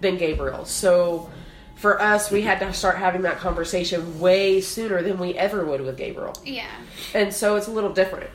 than 0.00 0.16
gabriel 0.18 0.64
so 0.64 1.30
for 1.76 2.00
us 2.00 2.30
we 2.30 2.42
had 2.42 2.58
to 2.60 2.72
start 2.72 2.96
having 2.98 3.22
that 3.22 3.38
conversation 3.38 4.20
way 4.20 4.60
sooner 4.60 5.02
than 5.02 5.18
we 5.18 5.34
ever 5.34 5.64
would 5.64 5.80
with 5.80 5.96
gabriel 5.96 6.34
Yeah. 6.44 6.66
and 7.14 7.32
so 7.32 7.56
it's 7.56 7.66
a 7.66 7.70
little 7.70 7.92
different 7.92 8.30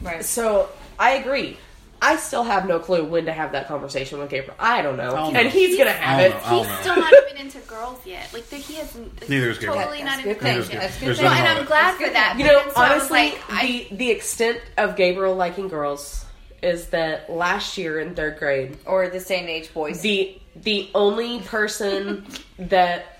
right. 0.00 0.24
so 0.24 0.68
i 0.98 1.12
agree 1.12 1.56
I 2.00 2.16
still 2.16 2.44
have 2.44 2.66
no 2.68 2.78
clue 2.78 3.04
when 3.04 3.24
to 3.26 3.32
have 3.32 3.52
that 3.52 3.66
conversation 3.66 4.18
with 4.20 4.30
Gabriel. 4.30 4.54
I 4.58 4.82
don't 4.82 4.96
know, 4.96 5.14
I'll 5.14 5.26
and 5.26 5.34
know. 5.34 5.48
he's 5.48 5.76
gonna 5.76 5.90
have 5.90 6.20
it. 6.20 6.30
know. 6.30 6.58
He's 6.58 6.68
know. 6.68 6.76
still 6.80 6.96
not 6.96 7.12
even 7.12 7.36
into 7.42 7.58
girls 7.60 7.98
yet. 8.06 8.32
Like 8.32 8.48
there- 8.50 8.60
he 8.60 8.74
hasn't. 8.74 9.20
Like, 9.20 9.28
Neither 9.30 9.50
is 9.50 9.58
Gabriel. 9.58 9.80
Totally 9.82 10.02
That's 10.02 10.24
not 10.24 10.26
into 10.26 10.40
girls 10.40 10.42
Neither 10.68 10.72
yet. 10.74 10.82
That's 10.82 10.98
good 11.00 11.22
No, 11.24 11.28
and 11.32 11.48
I'm 11.58 11.64
glad 11.64 11.92
That's 11.98 12.02
for 12.04 12.10
that. 12.12 12.34
You 12.38 12.44
know, 12.46 12.62
so 12.68 12.72
honestly, 12.80 13.18
like, 13.30 13.40
I, 13.48 13.86
the 13.90 13.96
the 13.96 14.10
extent 14.10 14.60
of 14.76 14.94
Gabriel 14.96 15.34
liking 15.34 15.66
girls 15.68 16.24
is 16.62 16.88
that 16.88 17.30
last 17.30 17.78
year 17.78 18.00
in 18.00 18.14
third 18.14 18.38
grade, 18.38 18.76
Or 18.86 19.08
the 19.08 19.20
same 19.20 19.48
age 19.48 19.72
boys. 19.74 20.00
the 20.00 20.40
the 20.56 20.88
only 20.94 21.40
person 21.40 22.26
that 22.58 23.18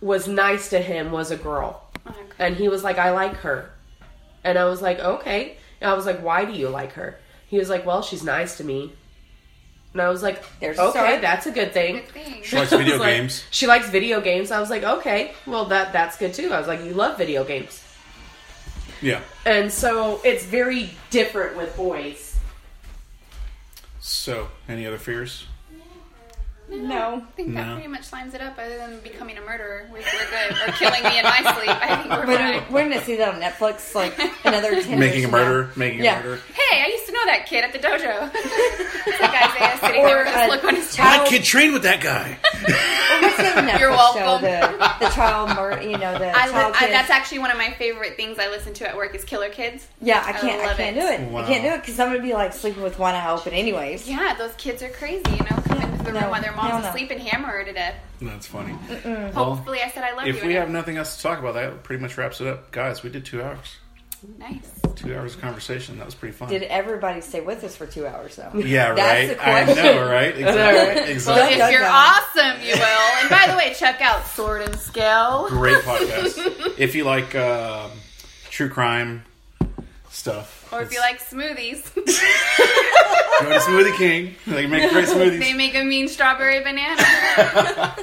was 0.00 0.26
nice 0.26 0.70
to 0.70 0.80
him 0.80 1.12
was 1.12 1.30
a 1.30 1.36
girl, 1.36 1.82
oh 2.06 2.10
Okay. 2.10 2.20
and 2.38 2.56
he 2.56 2.68
was 2.68 2.82
like, 2.82 2.98
"I 2.98 3.10
like 3.12 3.34
her," 3.36 3.70
and 4.44 4.58
I 4.58 4.64
was 4.64 4.82
like, 4.82 4.98
"Okay," 4.98 5.56
and 5.80 5.90
I 5.90 5.94
was 5.94 6.06
like, 6.06 6.20
"Why 6.22 6.44
do 6.44 6.52
you 6.52 6.68
like 6.68 6.92
her?" 6.94 7.18
He 7.52 7.58
was 7.58 7.68
like, 7.68 7.84
"Well, 7.84 8.00
she's 8.00 8.24
nice 8.24 8.56
to 8.56 8.64
me," 8.64 8.90
and 9.92 10.00
I 10.00 10.08
was 10.08 10.22
like, 10.22 10.42
There's 10.58 10.78
"Okay, 10.78 10.90
start. 10.90 11.20
that's 11.20 11.44
a 11.44 11.50
good 11.50 11.74
thing." 11.74 11.96
good 11.96 12.08
thing. 12.08 12.42
She 12.42 12.56
likes 12.56 12.70
video 12.70 12.96
like- 12.98 13.14
games. 13.14 13.44
She 13.50 13.66
likes 13.66 13.90
video 13.90 14.22
games. 14.22 14.50
I 14.50 14.58
was 14.58 14.70
like, 14.70 14.82
okay, 14.82 15.32
well 15.46 15.66
that 15.66 15.92
that's 15.92 16.16
good 16.16 16.32
too. 16.32 16.50
I 16.50 16.58
was 16.58 16.66
like, 16.66 16.82
you 16.82 16.94
love 16.94 17.18
video 17.18 17.44
games, 17.44 17.84
Yeah. 19.02 19.20
and 19.44 19.70
so 19.70 20.18
it's 20.24 20.44
very 20.46 20.92
different 21.10 21.58
with 21.58 21.76
boys. 21.76 22.38
So, 24.00 24.48
any 24.66 24.86
other 24.86 24.98
fears? 24.98 25.44
No. 26.72 27.16
I 27.16 27.20
think 27.36 27.54
that 27.54 27.66
No. 27.68 27.74
pretty 27.74 27.88
much 27.88 28.12
lines 28.12 28.34
it 28.34 28.40
up. 28.40 28.58
Other 28.58 28.76
than 28.78 29.00
becoming 29.00 29.36
a 29.38 29.40
murderer, 29.40 29.86
we, 29.92 30.00
we're 30.00 30.02
good. 30.30 30.68
Or 30.68 30.72
killing 30.72 31.02
me 31.04 31.18
in 31.18 31.24
my 31.24 31.36
sleep. 31.56 31.68
I 31.70 31.96
think 31.96 32.10
we're 32.10 32.26
We're 32.26 32.38
gonna, 32.38 32.64
we're 32.70 32.82
gonna 32.88 33.04
see 33.04 33.16
that 33.16 33.34
on 33.34 33.40
Netflix 33.40 33.94
like 33.94 34.18
another 34.44 34.80
10 34.82 34.98
Making 34.98 35.24
a 35.24 35.28
from 35.28 35.38
now. 35.40 35.44
murder. 35.46 35.70
Making 35.76 36.04
Yeah. 36.04 36.20
a 36.20 36.22
murder. 36.24 36.40
Hey, 36.54 36.82
I 36.82 36.86
used 36.88 37.06
to 37.06 37.12
know 37.12 37.24
that 37.26 37.46
kid 37.46 37.64
at 37.64 37.72
the 37.72 37.78
dojo. 37.78 38.30
it's 38.34 39.20
like 39.20 39.30
Isaiah 39.50 39.78
sitting 39.80 40.00
Or 40.02 40.06
there 40.06 40.18
with 40.24 40.28
a 40.28 40.36
this 40.36 40.50
look 40.50 40.64
on 40.64 40.74
his 40.76 40.96
child- 40.96 41.28
face. 41.28 41.46
trained 41.46 41.72
with 41.72 41.82
that 41.82 42.00
guy. 42.00 42.38
What's 42.42 43.36
the 43.36 43.42
Netflix 43.42 43.78
You're 43.80 43.90
show? 43.90 43.96
welcome. 43.96 44.42
The, 44.42 44.94
the 45.00 45.08
child 45.14 45.56
murder, 45.56 45.82
you 45.82 45.98
know, 45.98 46.18
the 46.18 46.28
I, 46.36 46.46
li- 46.46 46.52
child 46.52 46.74
I, 46.80 46.86
that's 46.88 47.10
actually 47.10 47.38
one 47.40 47.50
of 47.50 47.58
my 47.58 47.70
favorite 47.72 48.16
things 48.16 48.38
I 48.38 48.48
listen 48.48 48.72
to 48.74 48.88
at 48.88 48.96
work 48.96 49.14
is 49.14 49.24
Killer 49.24 49.48
Kids. 49.50 49.86
yeah, 50.00 50.22
I 50.24 50.30
I 50.30 50.32
can't. 50.32 50.62
I, 50.62 50.66
love 50.66 50.76
can't 50.76 50.96
it. 50.96 51.00
do 51.00 51.06
it. 51.06 51.20
Wow. 51.30 51.42
I 51.42 51.46
can't 51.46 51.62
do 51.62 51.70
it 51.70 51.80
because 51.80 51.98
I'm 52.00 52.08
gonna 52.08 52.22
be 52.22 52.32
like 52.34 52.52
sleeping 52.52 52.82
with 52.82 52.98
one 52.98 53.14
eye 53.14 53.30
open, 53.30 53.52
anyways. 53.52 54.08
Yeah, 54.08 54.34
those 54.38 54.52
kids 54.54 54.82
are 54.82 54.88
crazy. 54.90 55.22
You 55.30 55.36
know, 55.38 55.62
come 55.66 55.80
into 55.82 56.04
the 56.04 56.12
No, 56.12 56.20
room 56.20 56.30
while 56.30 56.40
their 56.42 56.52
no, 56.52 56.56
mom's 56.70 56.84
no. 56.84 56.90
asleep 56.90 57.10
and 57.10 57.20
hammer 57.20 57.48
her 57.48 57.64
to 57.64 57.72
death. 57.72 57.94
That's 58.20 58.46
funny. 58.46 58.74
Well, 59.04 59.32
Hopefully, 59.32 59.80
I 59.84 59.90
said 59.90 60.04
I 60.04 60.14
love 60.14 60.26
you. 60.26 60.32
if 60.34 60.44
we 60.44 60.54
have 60.54 60.68
it. 60.68 60.72
nothing 60.72 60.96
else 60.96 61.16
to 61.16 61.22
talk 61.22 61.38
about, 61.38 61.54
that 61.54 61.82
pretty 61.82 62.00
much 62.02 62.16
wraps 62.16 62.40
it 62.40 62.46
up. 62.46 62.70
Guys, 62.70 63.02
we 63.02 63.10
did 63.10 63.24
two 63.24 63.42
hours. 63.42 63.76
nice. 64.38 64.80
Two 64.94 65.16
hours 65.16 65.34
of 65.34 65.40
conversation. 65.40 65.96
That 65.98 66.04
was 66.06 66.14
pretty 66.14 66.34
fun. 66.34 66.48
Did 66.50 66.62
everybody 66.64 67.22
stay 67.22 67.40
with 67.40 67.64
us 67.64 67.74
for 67.76 67.86
two 67.86 68.06
hours 68.06 68.36
though? 68.36 68.50
yeah, 68.58 68.92
That's 68.94 69.28
right. 69.28 69.36
the 69.38 69.42
I 69.48 69.64
question. 69.64 69.84
know, 69.84 70.08
right? 70.10 70.36
Exactly. 70.36 71.00
right? 71.02 71.08
exactly. 71.08 71.56
Well, 71.58 71.68
if 71.68 71.72
you're 71.72 71.86
awesome, 71.86 72.60
you 72.62 72.74
will. 72.74 73.20
And 73.20 73.30
by 73.30 73.46
the 73.50 73.56
way, 73.56 73.74
check 73.74 74.00
out 74.02 74.24
Sword 74.26 74.62
and 74.62 74.78
Scale. 74.78 75.46
Great 75.48 75.78
podcast. 75.84 76.78
if 76.78 76.94
you 76.94 77.04
like 77.04 77.34
um, 77.34 77.90
true 78.50 78.68
crime 78.68 79.24
stuff, 80.10 80.61
Or 80.72 80.82
if 80.82 80.92
you 80.92 81.00
like 81.00 81.20
smoothies, 81.20 81.94
go 81.94 82.02
to 83.52 83.58
Smoothie 83.60 83.96
King. 83.98 84.34
They 84.46 84.66
make 84.66 84.90
great 84.90 85.06
smoothies. 85.06 85.38
they 85.38 85.52
make 85.52 85.74
a 85.74 85.84
mean 85.84 86.08
strawberry 86.08 86.60
banana. 86.62 86.96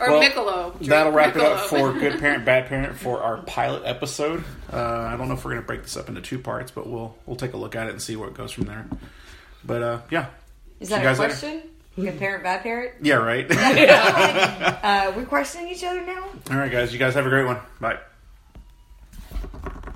or 0.00 0.10
Well, 0.10 0.22
Michelob. 0.22 0.74
Drink 0.76 0.88
That'll 0.90 1.12
wrap 1.12 1.34
it 1.34 1.42
up 1.42 1.68
for 1.68 1.92
Good 1.92 2.20
Parent, 2.20 2.44
Bad 2.44 2.66
Parent 2.68 2.96
for 2.96 3.22
our 3.22 3.38
pilot 3.42 3.82
episode. 3.84 4.44
Uh, 4.72 4.76
I 4.80 5.16
don't 5.16 5.28
know 5.28 5.34
if 5.34 5.44
we're 5.44 5.52
going 5.52 5.62
to 5.62 5.66
break 5.66 5.82
this 5.82 5.96
up 5.96 6.08
into 6.08 6.20
two 6.20 6.38
parts, 6.38 6.70
but 6.70 6.86
we'll 6.88 7.16
we'll 7.26 7.36
take 7.36 7.54
a 7.54 7.56
look 7.56 7.74
at 7.76 7.88
it 7.88 7.90
and 7.90 8.00
see 8.00 8.14
where 8.16 8.28
it 8.28 8.34
goes 8.34 8.52
from 8.52 8.64
there. 8.64 8.86
But 9.64 9.82
uh, 9.82 10.00
yeah, 10.10 10.26
Is 10.80 10.88
that 10.90 11.02
you 11.02 11.08
a 11.08 11.10
guys 11.10 11.18
later. 11.18 11.32
question? 11.32 11.62
Good 11.96 12.18
parent, 12.18 12.42
bad 12.42 12.62
parent? 12.62 12.92
yeah, 13.02 13.16
right. 13.16 13.46
Uh, 13.50 15.12
we're 15.14 15.26
questioning 15.26 15.68
each 15.72 15.84
other 15.84 16.00
now. 16.06 16.24
All 16.50 16.56
right, 16.56 16.70
guys. 16.72 16.92
You 16.92 16.98
guys 16.98 17.14
have 17.14 17.26
a 17.26 17.30
great 17.30 17.44
one. 17.46 17.58
Bye. 17.80 17.98